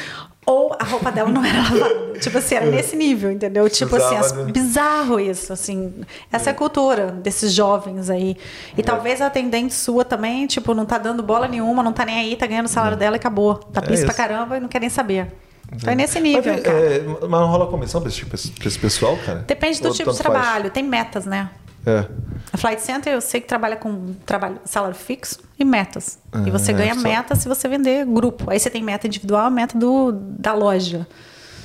ou 0.44 0.76
a 0.78 0.84
roupa 0.84 1.12
dela 1.12 1.30
não 1.30 1.44
era 1.44 1.58
lavada. 1.62 2.18
tipo 2.20 2.36
assim, 2.36 2.56
era 2.56 2.66
nesse 2.66 2.96
nível, 2.96 3.30
entendeu? 3.30 3.68
Tipo 3.70 3.94
assim, 3.96 4.16
as, 4.16 4.32
né? 4.32 4.50
bizarro 4.50 5.20
isso, 5.20 5.52
assim. 5.52 5.94
Essa 6.32 6.50
é 6.50 6.52
a 6.52 6.54
cultura 6.54 7.12
desses 7.12 7.52
jovens 7.52 8.10
aí. 8.10 8.36
E 8.76 8.80
é. 8.80 8.84
talvez 8.84 9.20
a 9.20 9.26
atendente 9.26 9.72
sua 9.72 10.04
também, 10.04 10.46
tipo, 10.46 10.74
não 10.74 10.84
tá 10.84 10.98
dando 10.98 11.22
bola 11.22 11.46
nenhuma, 11.46 11.82
não 11.82 11.92
tá 11.92 12.04
nem 12.04 12.18
aí, 12.18 12.36
tá 12.36 12.46
ganhando 12.46 12.66
o 12.66 12.68
salário 12.68 12.96
é. 12.96 12.98
dela 12.98 13.16
e 13.16 13.18
acabou. 13.18 13.54
Tá 13.54 13.80
é 13.80 14.04
pra 14.04 14.14
caramba 14.14 14.56
e 14.56 14.60
não 14.60 14.68
quer 14.68 14.80
nem 14.80 14.90
saber. 14.90 15.32
Então 15.72 15.92
é 15.92 15.96
nesse 15.96 16.20
nível, 16.20 16.52
mas, 16.52 16.62
cara. 16.62 16.78
É, 16.78 17.02
mas 17.02 17.40
não 17.40 17.46
rola 17.46 17.66
comissão 17.66 18.00
pra 18.00 18.08
esse, 18.08 18.18
tipo, 18.18 18.30
pra 18.30 18.68
esse 18.68 18.78
pessoal, 18.78 19.16
cara? 19.24 19.44
Depende 19.46 19.80
do 19.80 19.88
Ou 19.88 19.94
tipo 19.94 20.12
de 20.12 20.18
trabalho. 20.18 20.62
Faz? 20.62 20.72
Tem 20.72 20.82
metas, 20.82 21.26
né? 21.26 21.50
É. 21.86 22.06
A 22.52 22.56
Flight 22.56 22.80
Center 22.80 23.12
eu 23.12 23.20
sei 23.20 23.40
que 23.40 23.48
trabalha 23.48 23.76
com 23.76 24.14
trabalho, 24.24 24.58
salário 24.64 24.94
fixo 24.94 25.40
e 25.58 25.64
metas. 25.64 26.18
e 26.46 26.50
você 26.50 26.70
é, 26.70 26.74
ganha 26.74 26.94
só... 26.94 27.00
meta 27.00 27.34
se 27.34 27.48
você 27.48 27.68
vender 27.68 28.06
grupo. 28.06 28.50
Aí 28.50 28.58
você 28.58 28.70
tem 28.70 28.82
meta 28.82 29.06
individual, 29.06 29.50
meta 29.50 29.76
do, 29.76 30.12
da 30.12 30.54
loja. 30.54 31.06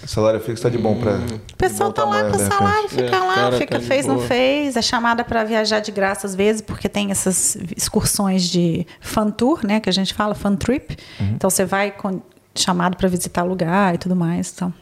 O 0.03 0.07
salário 0.07 0.39
fixo 0.39 0.53
está 0.53 0.69
de 0.69 0.77
bom 0.77 0.99
para. 0.99 1.17
O 1.17 1.57
pessoal 1.57 1.91
tá 1.91 2.05
lá 2.05 2.23
com 2.23 2.37
o 2.37 2.39
salário, 2.39 2.89
fica 2.89 3.15
é, 3.15 3.19
lá, 3.19 3.51
fica 3.51 3.79
tá 3.79 3.85
fez, 3.85 4.05
não 4.05 4.19
fez. 4.19 4.75
É 4.77 4.81
chamada 4.81 5.23
para 5.23 5.43
viajar 5.43 5.79
de 5.81 5.91
graça 5.91 6.25
às 6.25 6.33
vezes, 6.33 6.61
porque 6.61 6.87
tem 6.87 7.11
essas 7.11 7.57
excursões 7.75 8.43
de 8.43 8.87
fan 9.01 9.29
tour, 9.29 9.59
né? 9.63 9.79
Que 9.79 9.89
a 9.89 9.93
gente 9.93 10.13
fala, 10.13 10.33
fan 10.33 10.55
trip. 10.55 10.97
Uhum. 11.19 11.33
Então 11.35 11.49
você 11.49 11.65
vai 11.65 11.91
com, 11.91 12.21
chamado 12.55 12.97
para 12.97 13.07
visitar 13.07 13.43
lugar 13.43 13.95
e 13.95 13.97
tudo 13.97 14.15
mais. 14.15 14.51
Então. 14.53 14.73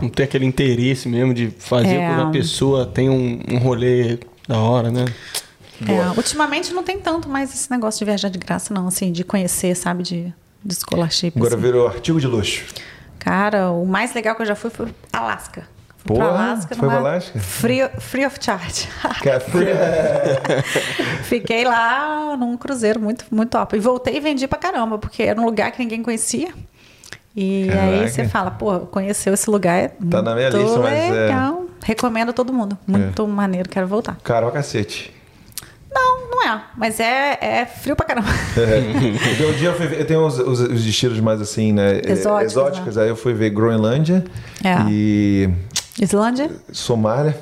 Não 0.00 0.08
tem 0.08 0.24
aquele 0.24 0.46
interesse 0.46 1.08
mesmo 1.08 1.34
de 1.34 1.50
fazer 1.50 1.96
é... 1.96 2.08
com 2.08 2.14
que 2.14 2.20
a 2.22 2.30
pessoa 2.30 2.86
tenha 2.86 3.10
um, 3.10 3.40
um 3.50 3.58
rolê 3.58 4.18
da 4.46 4.58
hora, 4.58 4.90
né? 4.90 5.06
É, 5.88 6.16
ultimamente 6.16 6.72
não 6.72 6.82
tem 6.82 6.98
tanto 6.98 7.28
mais 7.28 7.52
esse 7.52 7.70
negócio 7.70 7.98
de 7.98 8.04
viajar 8.04 8.28
de 8.28 8.38
graça, 8.38 8.72
não, 8.72 8.86
assim, 8.86 9.10
de 9.10 9.24
conhecer, 9.24 9.74
sabe, 9.74 10.02
de, 10.04 10.32
de 10.64 10.74
scholarship. 10.74 11.32
Agora 11.36 11.54
assim. 11.54 11.62
virou 11.62 11.88
artigo 11.88 12.20
de 12.20 12.26
luxo. 12.26 12.64
Cara, 13.18 13.70
o 13.70 13.84
mais 13.86 14.14
legal 14.14 14.34
que 14.34 14.42
eu 14.42 14.46
já 14.46 14.54
fui 14.54 14.70
foi 14.70 14.88
Alasca. 15.12 15.66
Fui 15.98 16.16
Porra, 16.16 16.28
Alasca, 16.28 16.74
foi 16.74 16.88
para 16.88 16.98
Alasca? 16.98 17.38
Free, 17.38 17.88
free 17.98 18.26
of 18.26 18.38
charge. 18.40 18.88
Fiquei 21.22 21.64
lá 21.64 22.36
num 22.36 22.56
cruzeiro 22.56 23.00
muito, 23.00 23.24
muito 23.30 23.50
top. 23.50 23.76
E 23.76 23.80
voltei 23.80 24.16
e 24.16 24.20
vendi 24.20 24.46
pra 24.48 24.58
caramba, 24.58 24.98
porque 24.98 25.22
era 25.22 25.40
um 25.40 25.44
lugar 25.44 25.70
que 25.72 25.78
ninguém 25.78 26.02
conhecia. 26.02 26.52
E 27.34 27.66
Caraca. 27.68 27.86
aí 27.86 28.10
você 28.10 28.28
fala, 28.28 28.50
pô, 28.50 28.80
conheceu 28.80 29.32
esse 29.32 29.48
lugar. 29.48 29.78
É 29.78 29.88
tá 30.10 30.20
na 30.20 30.34
minha 30.34 30.50
lista, 30.50 30.78
mas 30.78 30.92
é... 30.92 31.30
Recomendo 31.84 32.28
a 32.30 32.32
todo 32.32 32.52
mundo. 32.52 32.78
Muito 32.86 33.22
é. 33.22 33.26
maneiro, 33.26 33.68
quero 33.68 33.86
voltar. 33.86 34.16
Caro 34.22 34.46
a 34.46 34.52
cacete. 34.52 35.12
Não, 35.92 36.30
não 36.30 36.42
é. 36.48 36.62
Mas 36.76 37.00
é, 37.00 37.38
é 37.40 37.66
frio 37.66 37.96
pra 37.96 38.06
caramba. 38.06 38.28
É. 38.56 38.78
Então, 39.32 39.50
um 39.50 39.52
dia 39.54 39.68
eu, 39.68 39.74
fui 39.74 39.86
ver, 39.86 40.00
eu 40.00 40.06
tenho 40.06 40.24
os, 40.24 40.38
os, 40.38 40.60
os, 40.60 40.84
destinos 40.84 41.18
mais 41.20 41.40
assim, 41.40 41.72
né? 41.72 42.00
Exóticos. 42.04 42.52
Exóticos. 42.52 42.96
Né? 42.96 43.02
Aí 43.02 43.08
eu 43.08 43.16
fui 43.16 43.34
ver 43.34 43.50
Groenlândia 43.50 44.24
é. 44.62 44.76
e. 44.88 45.50
Islândia? 46.00 46.50
Somália. 46.70 47.36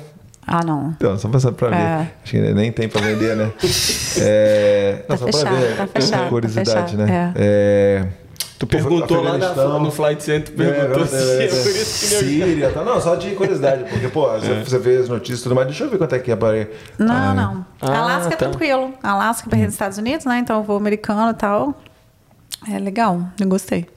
Ah, 0.45 0.63
não. 0.65 0.89
Então, 0.97 1.17
só 1.19 1.29
passar 1.29 1.51
pra 1.51 1.69
ver. 1.69 1.75
É. 1.75 2.11
Acho 2.23 2.31
que 2.31 2.39
nem 2.39 2.71
tem 2.71 2.89
pra 2.89 3.01
vender, 3.01 3.35
né? 3.35 3.51
é... 4.19 5.03
Tá 5.07 5.13
não, 5.13 5.17
só 5.17 5.25
fechado, 5.27 5.43
pra 5.43 5.55
ver. 5.55 5.77
Tá 5.77 5.87
fechado, 5.87 6.29
curiosidade, 6.29 6.71
tá 6.71 6.83
fechado. 6.87 6.97
né? 6.97 7.33
É. 7.35 8.05
é 8.17 8.20
Tu 8.61 8.67
perguntou 8.67 9.23
lá 9.23 9.39
na, 9.39 9.79
no 9.79 9.89
Flight 9.89 10.21
Center, 10.21 10.53
perguntou 10.53 11.01
é, 11.01 11.07
se 11.07 11.15
é, 11.15 11.45
é, 11.45 11.47
por 11.47 11.71
isso 11.71 11.99
que 11.99 12.23
Síria, 12.23 12.69
tá? 12.69 12.83
Não, 12.83 13.01
só 13.01 13.15
de 13.15 13.31
curiosidade, 13.31 13.89
porque, 13.89 14.07
pô, 14.07 14.29
é. 14.37 14.63
você 14.63 14.77
vê 14.77 14.97
as 14.97 15.09
notícias 15.09 15.39
e 15.39 15.43
tudo 15.43 15.55
mais, 15.55 15.65
deixa 15.65 15.83
eu 15.83 15.89
ver 15.89 15.97
quanto 15.97 16.13
é 16.13 16.19
que 16.19 16.31
é 16.31 16.35
para 16.35 16.67
Não, 16.99 17.15
ah, 17.15 17.33
não. 17.33 17.65
Ah, 17.81 18.01
Alasca 18.01 18.29
tá. 18.29 18.45
é 18.45 18.49
tranquilo. 18.49 18.93
Alasca 19.01 19.47
é 19.47 19.49
para 19.49 19.65
os 19.65 19.73
Estados 19.73 19.97
Unidos, 19.97 20.27
né? 20.27 20.37
Então 20.37 20.57
eu 20.57 20.63
vou 20.63 20.77
americano 20.77 21.31
e 21.31 21.33
tal. 21.33 21.73
É 22.71 22.77
legal, 22.77 23.19
eu 23.39 23.47
gostei. 23.47 23.87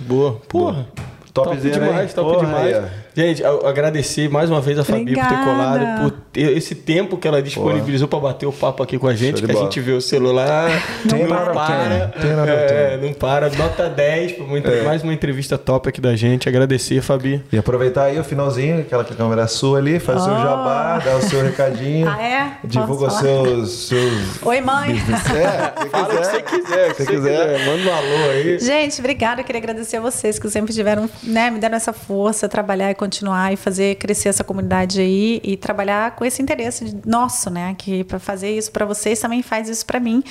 Boa. 0.00 0.38
Porra. 0.50 0.86
Top, 1.32 1.48
top 1.48 1.56
demais, 1.56 2.12
top 2.12 2.30
Porra, 2.30 2.46
demais. 2.46 3.03
Gente, 3.16 3.44
agradecer 3.44 4.28
mais 4.28 4.50
uma 4.50 4.60
vez 4.60 4.76
a 4.76 4.82
Fabi 4.82 5.02
Obrigada. 5.02 5.28
por 5.28 5.36
ter 5.36 5.44
colado, 5.44 6.00
por 6.02 6.10
ter 6.32 6.56
esse 6.56 6.74
tempo 6.74 7.16
que 7.16 7.28
ela 7.28 7.40
disponibilizou 7.40 8.08
para 8.08 8.18
bater 8.18 8.46
o 8.46 8.52
papo 8.52 8.82
aqui 8.82 8.98
com 8.98 9.06
a 9.06 9.14
gente, 9.14 9.40
que 9.40 9.52
a 9.52 9.54
gente 9.54 9.78
vê 9.80 9.92
o 9.92 10.00
celular, 10.00 10.68
não, 11.04 11.18
não 11.18 11.26
para, 11.28 11.52
para, 11.52 12.12
é, 12.16 12.98
não 13.00 13.12
para, 13.12 13.50
nota 13.50 13.88
10 13.88 14.32
para 14.32 14.74
é. 14.74 14.82
mais 14.82 15.04
uma 15.04 15.14
entrevista 15.14 15.56
top 15.56 15.88
aqui 15.88 16.00
da 16.00 16.16
gente. 16.16 16.48
Agradecer, 16.48 17.00
Fabi. 17.02 17.40
E 17.52 17.56
aproveitar 17.56 18.04
aí 18.04 18.18
o 18.18 18.24
finalzinho, 18.24 18.80
aquela 18.80 19.04
câmera 19.04 19.46
sua 19.46 19.78
ali, 19.78 20.00
fazer 20.00 20.30
oh. 20.30 20.34
o 20.34 20.38
jabá, 20.38 20.98
dar 20.98 21.16
o 21.16 21.22
seu 21.22 21.42
recadinho. 21.42 22.04
Ah, 22.14 22.22
é? 22.22 22.52
Divulga 22.64 23.06
os 23.06 23.14
seus, 23.14 23.88
seus. 23.88 24.42
Oi, 24.42 24.60
mãe. 24.60 24.96
É, 25.34 25.88
Fala 25.88 26.04
o 26.04 26.08
que 26.08 26.24
você 26.24 26.42
quiser, 26.42 26.94
se 26.94 27.04
você 27.04 27.12
quiser. 27.12 27.56
quiser. 27.56 27.66
Manda 27.66 27.90
um 27.90 27.94
alô 27.94 28.30
aí. 28.30 28.58
Gente, 28.58 29.00
obrigada. 29.00 29.40
Eu 29.40 29.44
queria 29.44 29.60
agradecer 29.60 29.96
a 29.96 30.00
vocês 30.00 30.38
que 30.38 30.48
sempre 30.48 30.72
tiveram, 30.72 31.08
né, 31.22 31.50
me 31.50 31.58
deram 31.58 31.76
essa 31.76 31.92
força, 31.92 32.48
trabalhar 32.48 32.90
e 32.90 32.94
continuar 33.04 33.52
e 33.52 33.56
fazer 33.56 33.96
crescer 33.96 34.30
essa 34.30 34.42
comunidade 34.42 34.98
aí 34.98 35.40
e 35.44 35.56
trabalhar 35.56 36.12
com 36.12 36.24
esse 36.24 36.40
interesse 36.40 36.96
nosso, 37.04 37.50
né? 37.50 37.74
Que 37.76 38.02
para 38.02 38.18
fazer 38.18 38.56
isso 38.56 38.72
para 38.72 38.86
vocês 38.86 39.20
também 39.20 39.42
faz 39.42 39.68
isso 39.68 39.84
para 39.84 40.00
mim 40.00 40.24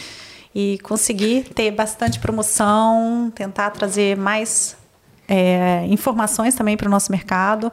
e 0.56 0.80
conseguir 0.80 1.44
ter 1.54 1.70
bastante 1.72 2.20
promoção, 2.20 3.32
tentar 3.36 3.70
trazer 3.70 4.18
mais 4.18 4.76
é, 5.28 5.86
informações 5.88 6.56
também 6.56 6.76
para 6.76 6.88
o 6.88 6.92
nosso 6.92 7.12
mercado. 7.12 7.72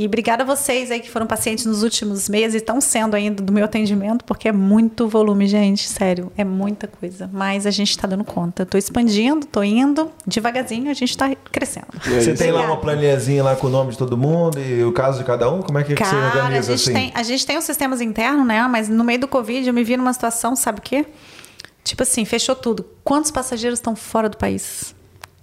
E 0.00 0.06
obrigada 0.06 0.44
a 0.44 0.46
vocês 0.46 0.90
aí 0.90 0.98
que 0.98 1.10
foram 1.10 1.26
pacientes 1.26 1.66
nos 1.66 1.82
últimos 1.82 2.26
meses 2.26 2.54
e 2.54 2.56
estão 2.56 2.80
sendo 2.80 3.14
ainda 3.14 3.42
do 3.42 3.52
meu 3.52 3.66
atendimento, 3.66 4.24
porque 4.24 4.48
é 4.48 4.52
muito 4.52 5.06
volume, 5.06 5.46
gente, 5.46 5.86
sério, 5.86 6.32
é 6.38 6.42
muita 6.42 6.88
coisa. 6.88 7.28
Mas 7.30 7.66
a 7.66 7.70
gente 7.70 7.90
está 7.90 8.08
dando 8.08 8.24
conta. 8.24 8.62
Estou 8.62 8.78
expandindo, 8.78 9.40
estou 9.40 9.62
indo, 9.62 10.10
devagarzinho 10.26 10.90
a 10.90 10.94
gente 10.94 11.10
está 11.10 11.36
crescendo. 11.52 11.88
Você 12.02 12.32
tem 12.32 12.50
lá 12.50 12.62
uma 12.62 12.78
planilhazinha 12.78 13.44
lá 13.44 13.54
com 13.54 13.66
o 13.66 13.70
nome 13.70 13.92
de 13.92 13.98
todo 13.98 14.16
mundo 14.16 14.58
e 14.58 14.82
o 14.82 14.90
caso 14.90 15.18
de 15.18 15.24
cada 15.24 15.52
um? 15.52 15.60
Como 15.60 15.78
é 15.78 15.84
que, 15.84 15.94
Cara, 15.94 16.10
você 16.10 16.16
organiza 16.16 16.72
a 16.72 16.76
gente 16.76 16.82
assim? 16.82 16.92
Tem, 16.94 17.12
a 17.14 17.22
gente 17.22 17.44
tem 17.44 17.58
os 17.58 17.64
sistemas 17.64 18.00
internos, 18.00 18.46
né? 18.46 18.66
Mas 18.68 18.88
no 18.88 19.04
meio 19.04 19.20
do 19.20 19.28
Covid 19.28 19.68
eu 19.68 19.74
me 19.74 19.84
vi 19.84 19.98
numa 19.98 20.14
situação, 20.14 20.56
sabe 20.56 20.78
o 20.78 20.82
quê? 20.82 21.04
Tipo 21.84 22.04
assim, 22.04 22.24
fechou 22.24 22.56
tudo. 22.56 22.86
Quantos 23.04 23.30
passageiros 23.30 23.78
estão 23.78 23.94
fora 23.94 24.30
do 24.30 24.38
país? 24.38 24.94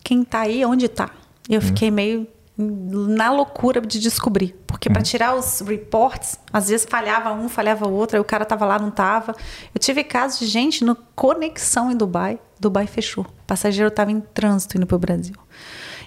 Quem 0.03 0.23
está 0.23 0.39
aí, 0.39 0.65
onde 0.65 0.87
está? 0.87 1.11
Eu 1.47 1.59
hum. 1.59 1.61
fiquei 1.61 1.91
meio 1.91 2.27
na 2.57 3.31
loucura 3.31 3.79
de 3.79 3.99
descobrir. 3.99 4.55
Porque 4.65 4.89
para 4.89 4.99
uhum. 4.99 5.03
tirar 5.03 5.35
os 5.35 5.61
reports, 5.61 6.39
às 6.51 6.69
vezes 6.69 6.87
falhava 6.89 7.31
um, 7.31 7.47
falhava 7.47 7.87
outro, 7.87 8.17
aí 8.17 8.21
o 8.21 8.25
cara 8.25 8.45
tava 8.45 8.65
lá, 8.65 8.79
não 8.79 8.89
tava. 8.89 9.35
Eu 9.73 9.79
tive 9.79 10.03
casos 10.03 10.39
de 10.39 10.47
gente 10.47 10.83
no 10.83 10.95
conexão 11.15 11.91
em 11.91 11.95
Dubai, 11.95 12.39
Dubai 12.59 12.87
fechou. 12.87 13.23
O 13.25 13.45
passageiro 13.45 13.91
tava 13.91 14.11
em 14.11 14.19
trânsito 14.19 14.77
indo 14.77 14.87
pro 14.87 14.97
Brasil. 14.97 15.35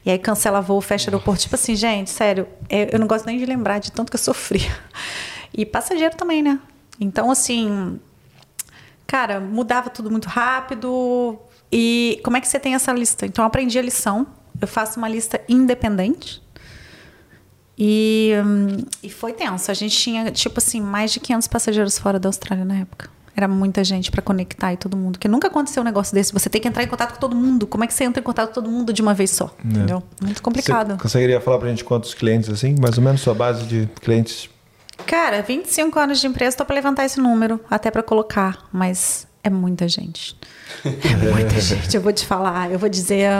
E 0.04 0.10
aí 0.10 0.18
cancela 0.18 0.60
voo, 0.60 0.80
fecha 0.80 1.10
aeroporto. 1.10 1.42
Tipo 1.42 1.54
assim, 1.54 1.76
gente, 1.76 2.10
sério, 2.10 2.48
é, 2.68 2.94
eu 2.94 2.98
não 2.98 3.06
gosto 3.06 3.26
nem 3.26 3.38
de 3.38 3.46
lembrar 3.46 3.78
de 3.78 3.92
tanto 3.92 4.10
que 4.10 4.16
eu 4.16 4.20
sofri. 4.20 4.60
E 5.52 5.66
passageiro 5.66 6.16
também, 6.16 6.44
né? 6.44 6.60
Então, 7.00 7.28
assim, 7.28 7.98
cara, 9.04 9.40
mudava 9.40 9.90
tudo 9.90 10.08
muito 10.10 10.28
rápido. 10.28 11.36
E 11.72 12.20
como 12.22 12.36
é 12.36 12.40
que 12.40 12.46
você 12.46 12.58
tem 12.58 12.74
essa 12.74 12.92
lista? 12.92 13.26
Então, 13.26 13.42
eu 13.42 13.46
aprendi 13.46 13.76
a 13.76 13.82
lição 13.82 14.28
eu 14.60 14.68
faço 14.68 14.98
uma 14.98 15.08
lista 15.08 15.40
independente. 15.48 16.42
E, 17.78 18.32
hum, 18.44 18.84
e 19.02 19.08
foi 19.08 19.32
tenso. 19.32 19.70
A 19.70 19.74
gente 19.74 19.96
tinha, 19.96 20.30
tipo 20.30 20.58
assim, 20.58 20.80
mais 20.80 21.12
de 21.12 21.20
500 21.20 21.48
passageiros 21.48 21.98
fora 21.98 22.18
da 22.18 22.28
Austrália 22.28 22.64
na 22.64 22.76
época. 22.76 23.08
Era 23.34 23.48
muita 23.48 23.82
gente 23.82 24.10
para 24.10 24.20
conectar 24.20 24.72
e 24.74 24.76
todo 24.76 24.96
mundo. 24.96 25.18
Que 25.18 25.26
nunca 25.26 25.48
aconteceu 25.48 25.80
um 25.80 25.84
negócio 25.84 26.14
desse. 26.14 26.30
Você 26.32 26.50
tem 26.50 26.60
que 26.60 26.68
entrar 26.68 26.82
em 26.82 26.86
contato 26.86 27.14
com 27.14 27.20
todo 27.20 27.34
mundo. 27.34 27.66
Como 27.66 27.82
é 27.82 27.86
que 27.86 27.94
você 27.94 28.04
entra 28.04 28.20
em 28.20 28.24
contato 28.24 28.48
com 28.48 28.54
todo 28.54 28.70
mundo 28.70 28.92
de 28.92 29.00
uma 29.00 29.14
vez 29.14 29.30
só? 29.30 29.54
É. 29.64 29.68
Entendeu? 29.68 30.02
Muito 30.20 30.42
complicado. 30.42 30.90
Você 30.96 31.02
conseguiria 31.02 31.40
falar 31.40 31.58
pra 31.58 31.70
gente 31.70 31.82
quantos 31.82 32.12
clientes, 32.12 32.50
assim? 32.50 32.76
Mais 32.78 32.98
ou 32.98 33.04
menos 33.04 33.22
sua 33.22 33.34
base 33.34 33.64
de 33.64 33.88
clientes? 34.02 34.50
Cara, 35.06 35.40
25 35.40 35.98
anos 35.98 36.20
de 36.20 36.26
empresa, 36.26 36.58
tô 36.58 36.66
para 36.66 36.74
levantar 36.74 37.06
esse 37.06 37.18
número 37.18 37.58
até 37.70 37.90
para 37.90 38.02
colocar. 38.02 38.68
Mas 38.70 39.26
é 39.42 39.50
muita 39.50 39.88
gente. 39.88 40.36
É 40.84 41.16
muita 41.32 41.58
gente, 41.60 41.94
eu 41.94 42.02
vou 42.02 42.12
te 42.12 42.26
falar. 42.26 42.70
Eu 42.70 42.78
vou 42.78 42.88
dizer. 42.88 43.30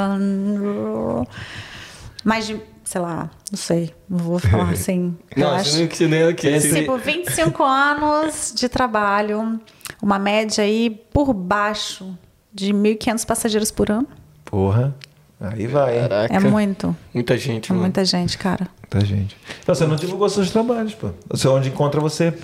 Mais 2.24 2.46
de, 2.46 2.60
sei 2.84 3.00
lá, 3.00 3.30
não 3.50 3.58
sei. 3.58 3.94
Não 4.08 4.18
vou 4.18 4.38
falar 4.38 4.70
assim. 4.72 5.16
Não, 5.36 5.50
acho, 5.50 5.78
não 5.78 5.86
que 5.86 6.06
nem 6.06 6.24
aqui. 6.24 6.58
Tipo, 6.60 6.98
25 6.98 7.62
anos 7.62 8.52
de 8.54 8.68
trabalho, 8.68 9.60
uma 10.02 10.18
média 10.18 10.64
aí 10.64 10.90
por 11.12 11.32
baixo 11.32 12.16
de 12.52 12.72
1.500 12.72 13.26
passageiros 13.26 13.70
por 13.70 13.90
ano. 13.90 14.08
Porra. 14.44 14.94
Aí 15.40 15.66
vai. 15.66 16.00
Caraca. 16.00 16.34
É 16.34 16.38
muito. 16.38 16.94
Muita 17.14 17.38
gente, 17.38 17.70
é 17.70 17.72
mano. 17.72 17.84
Muita 17.84 18.04
gente, 18.04 18.36
cara. 18.36 18.68
Muita 18.82 19.06
gente. 19.06 19.36
Então, 19.62 19.74
você 19.74 19.86
não 19.86 19.96
divulgou 19.96 20.28
seus 20.28 20.50
trabalhos, 20.50 20.94
pô. 20.94 21.10
Você 21.30 21.48
onde 21.48 21.70
encontra 21.70 21.98
você? 22.00 22.34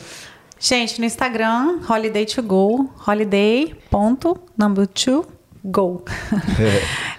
Gente, 0.58 0.98
no 0.98 1.04
Instagram, 1.04 1.80
holiday 1.88 2.24
to 2.24 2.42
go, 2.42 2.90
holiday.number 3.06 4.86
two 4.86 5.26
go. 5.66 6.02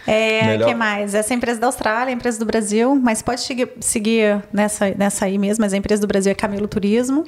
É, 0.07 0.55
é 0.55 0.57
que 0.57 0.73
mais? 0.73 1.13
Essa 1.13 1.33
é 1.33 1.35
a 1.35 1.37
empresa 1.37 1.59
da 1.59 1.67
Austrália, 1.67 2.11
a 2.11 2.15
empresa 2.15 2.39
do 2.39 2.45
Brasil, 2.45 2.95
mas 2.95 3.21
pode 3.21 3.41
seguir, 3.41 3.73
seguir 3.79 4.43
nessa, 4.51 4.89
nessa 4.91 5.25
aí 5.25 5.37
mesmo, 5.37 5.63
mas 5.63 5.73
a 5.73 5.77
empresa 5.77 6.01
do 6.01 6.07
Brasil 6.07 6.31
é 6.31 6.35
Camilo 6.35 6.67
Turismo. 6.67 7.25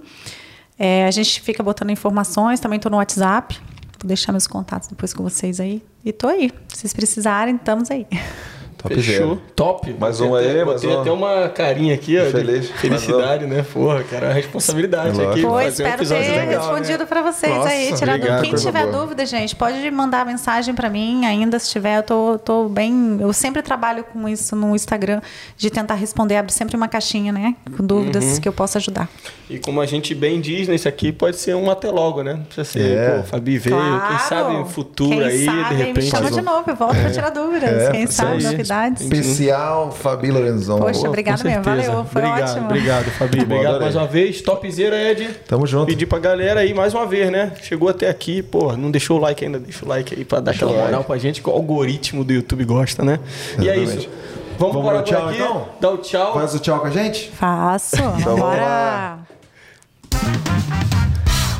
É, 0.77 1.05
a 1.05 1.11
gente 1.11 1.41
fica 1.41 1.61
botando 1.61 1.89
informações, 1.89 2.59
também 2.59 2.77
estou 2.77 2.89
no 2.89 2.97
WhatsApp. 2.97 3.59
Vou 4.01 4.07
deixar 4.07 4.31
meus 4.31 4.47
contatos 4.47 4.87
depois 4.87 5.13
com 5.13 5.21
vocês 5.21 5.59
aí. 5.59 5.83
E 6.05 6.13
tô 6.13 6.27
aí. 6.27 6.51
Se 6.69 6.79
vocês 6.79 6.93
precisarem, 6.93 7.55
estamos 7.55 7.91
aí. 7.91 8.07
Top 8.81 8.95
Fechou. 8.95 9.13
Zero. 9.13 9.41
Top. 9.57 9.95
Mais 9.99 10.21
um 10.21 10.33
aí, 10.33 10.63
mais 10.63 10.81
um. 10.85 11.01
até 11.01 11.11
uma 11.11 11.49
carinha 11.49 11.93
aqui, 11.93 12.17
ó. 12.17 12.31
Feliz. 12.31 12.69
Felicidade, 12.71 13.45
né? 13.45 13.65
Porra, 13.73 14.05
cara, 14.05 14.29
a 14.29 14.33
responsabilidade 14.33 15.21
aqui. 15.21 15.41
Foi, 15.41 15.67
espero 15.67 16.01
um 16.01 16.07
ter 16.07 16.15
legal, 16.15 16.61
respondido 16.61 16.99
né? 16.99 17.05
para 17.05 17.21
vocês 17.21 17.53
Nossa, 17.53 17.67
aí. 17.67 17.93
Tirado. 17.93 18.15
Obrigado, 18.15 18.41
Quem 18.41 18.55
tiver 18.55 18.87
boa. 18.87 19.01
dúvida, 19.01 19.25
gente, 19.25 19.53
pode 19.53 19.91
mandar 19.91 20.25
mensagem 20.25 20.73
para 20.73 20.89
mim 20.89 21.25
ainda 21.25 21.59
se 21.59 21.69
tiver. 21.69 21.97
Eu 21.97 22.03
tô, 22.03 22.39
tô 22.39 22.69
bem. 22.69 23.17
Eu 23.19 23.33
sempre 23.33 23.61
trabalho 23.61 24.05
com 24.05 24.29
isso 24.29 24.55
no 24.55 24.73
Instagram, 24.73 25.19
de 25.57 25.69
tentar 25.69 25.95
responder. 25.95 26.37
Abro 26.37 26.53
sempre 26.53 26.77
uma 26.77 26.87
caixinha, 26.87 27.33
né? 27.33 27.57
Com 27.75 27.85
dúvidas 27.85 28.23
uhum. 28.23 28.39
que 28.39 28.47
eu 28.47 28.53
possa 28.53 28.77
ajudar. 28.77 29.09
E 29.49 29.59
como 29.59 29.81
a 29.81 29.85
gente 29.85 30.15
bem 30.15 30.39
diz, 30.39 30.69
nesse 30.69 30.87
aqui 30.87 31.11
pode 31.11 31.35
ser 31.35 31.53
um 31.53 31.69
até 31.69 31.89
logo, 31.91 32.23
né? 32.23 32.35
Não 32.35 32.43
precisa 32.43 32.63
ser, 32.63 32.97
é. 32.97 33.17
pô, 33.17 33.23
Fabi 33.23 33.57
veio. 33.57 33.75
Claro. 33.75 34.07
Quem 34.07 34.19
sabe 34.19 34.53
no 34.53 34.65
futuro 34.65 35.09
Quem 35.09 35.23
aí, 35.23 35.45
sabe, 35.45 35.75
de 35.75 35.75
repente. 35.75 36.05
Me 36.05 36.11
chama 36.11 36.31
de 36.31 36.41
novo, 36.41 36.69
eu 36.69 36.75
volto 36.77 36.95
é. 36.95 37.01
para 37.01 37.11
tirar 37.11 37.29
dúvidas. 37.29 37.69
É, 37.69 37.91
Quem 37.91 38.07
sabe, 38.07 38.68
novidades. 38.69 39.01
Especial 39.03 39.91
Fabi 39.91 40.31
Lorenzon. 40.31 40.79
Poxa, 40.79 41.07
obrigado 41.07 41.43
mesmo. 41.43 41.63
Valeu, 41.63 42.05
foi 42.05 42.21
obrigado, 42.21 42.49
ótimo. 42.49 42.65
Obrigado, 42.65 43.05
Fabi. 43.11 43.41
obrigado 43.41 43.81
mais 43.81 43.95
uma 43.95 44.07
vez. 44.07 44.41
Topzera, 44.41 44.95
Ed. 45.11 45.29
Tamo 45.47 45.65
junto. 45.65 45.87
Pedir 45.87 46.05
pra 46.05 46.19
galera 46.19 46.59
aí 46.61 46.73
mais 46.73 46.93
uma 46.93 47.05
vez, 47.05 47.31
né? 47.31 47.51
Chegou 47.61 47.89
até 47.89 48.09
aqui, 48.09 48.41
pô, 48.41 48.75
não 48.77 48.91
deixou 48.91 49.17
o 49.17 49.21
like 49.21 49.43
ainda, 49.43 49.59
deixa 49.59 49.83
o 49.85 49.87
like 49.87 50.15
aí 50.15 50.23
pra 50.23 50.39
dar 50.39 50.51
aquela 50.51 50.71
moral 50.71 50.91
like. 50.91 51.05
pra 51.05 51.17
gente, 51.17 51.41
que 51.41 51.49
o 51.49 51.53
algoritmo 51.53 52.23
do 52.23 52.31
YouTube 52.33 52.63
gosta, 52.65 53.03
né? 53.03 53.19
Exatamente. 53.57 53.65
E 53.65 53.69
é 53.69 53.77
isso. 53.77 54.09
Vamos, 54.57 54.75
Vamos 54.75 54.91
dar 54.91 54.99
o 54.99 55.03
tchau, 55.03 55.27
aqui? 55.27 55.35
então? 55.37 55.65
Dá 55.79 55.89
o 55.89 55.97
tchau. 55.97 56.33
Faz 56.33 56.53
o 56.53 56.59
tchau 56.59 56.79
com 56.81 56.87
a 56.87 56.91
gente? 56.91 57.31
Faço. 57.31 57.95
então, 57.95 58.35
Bora. 58.35 59.19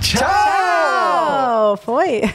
Tchau! 0.01 1.77
Foi! 1.77 2.21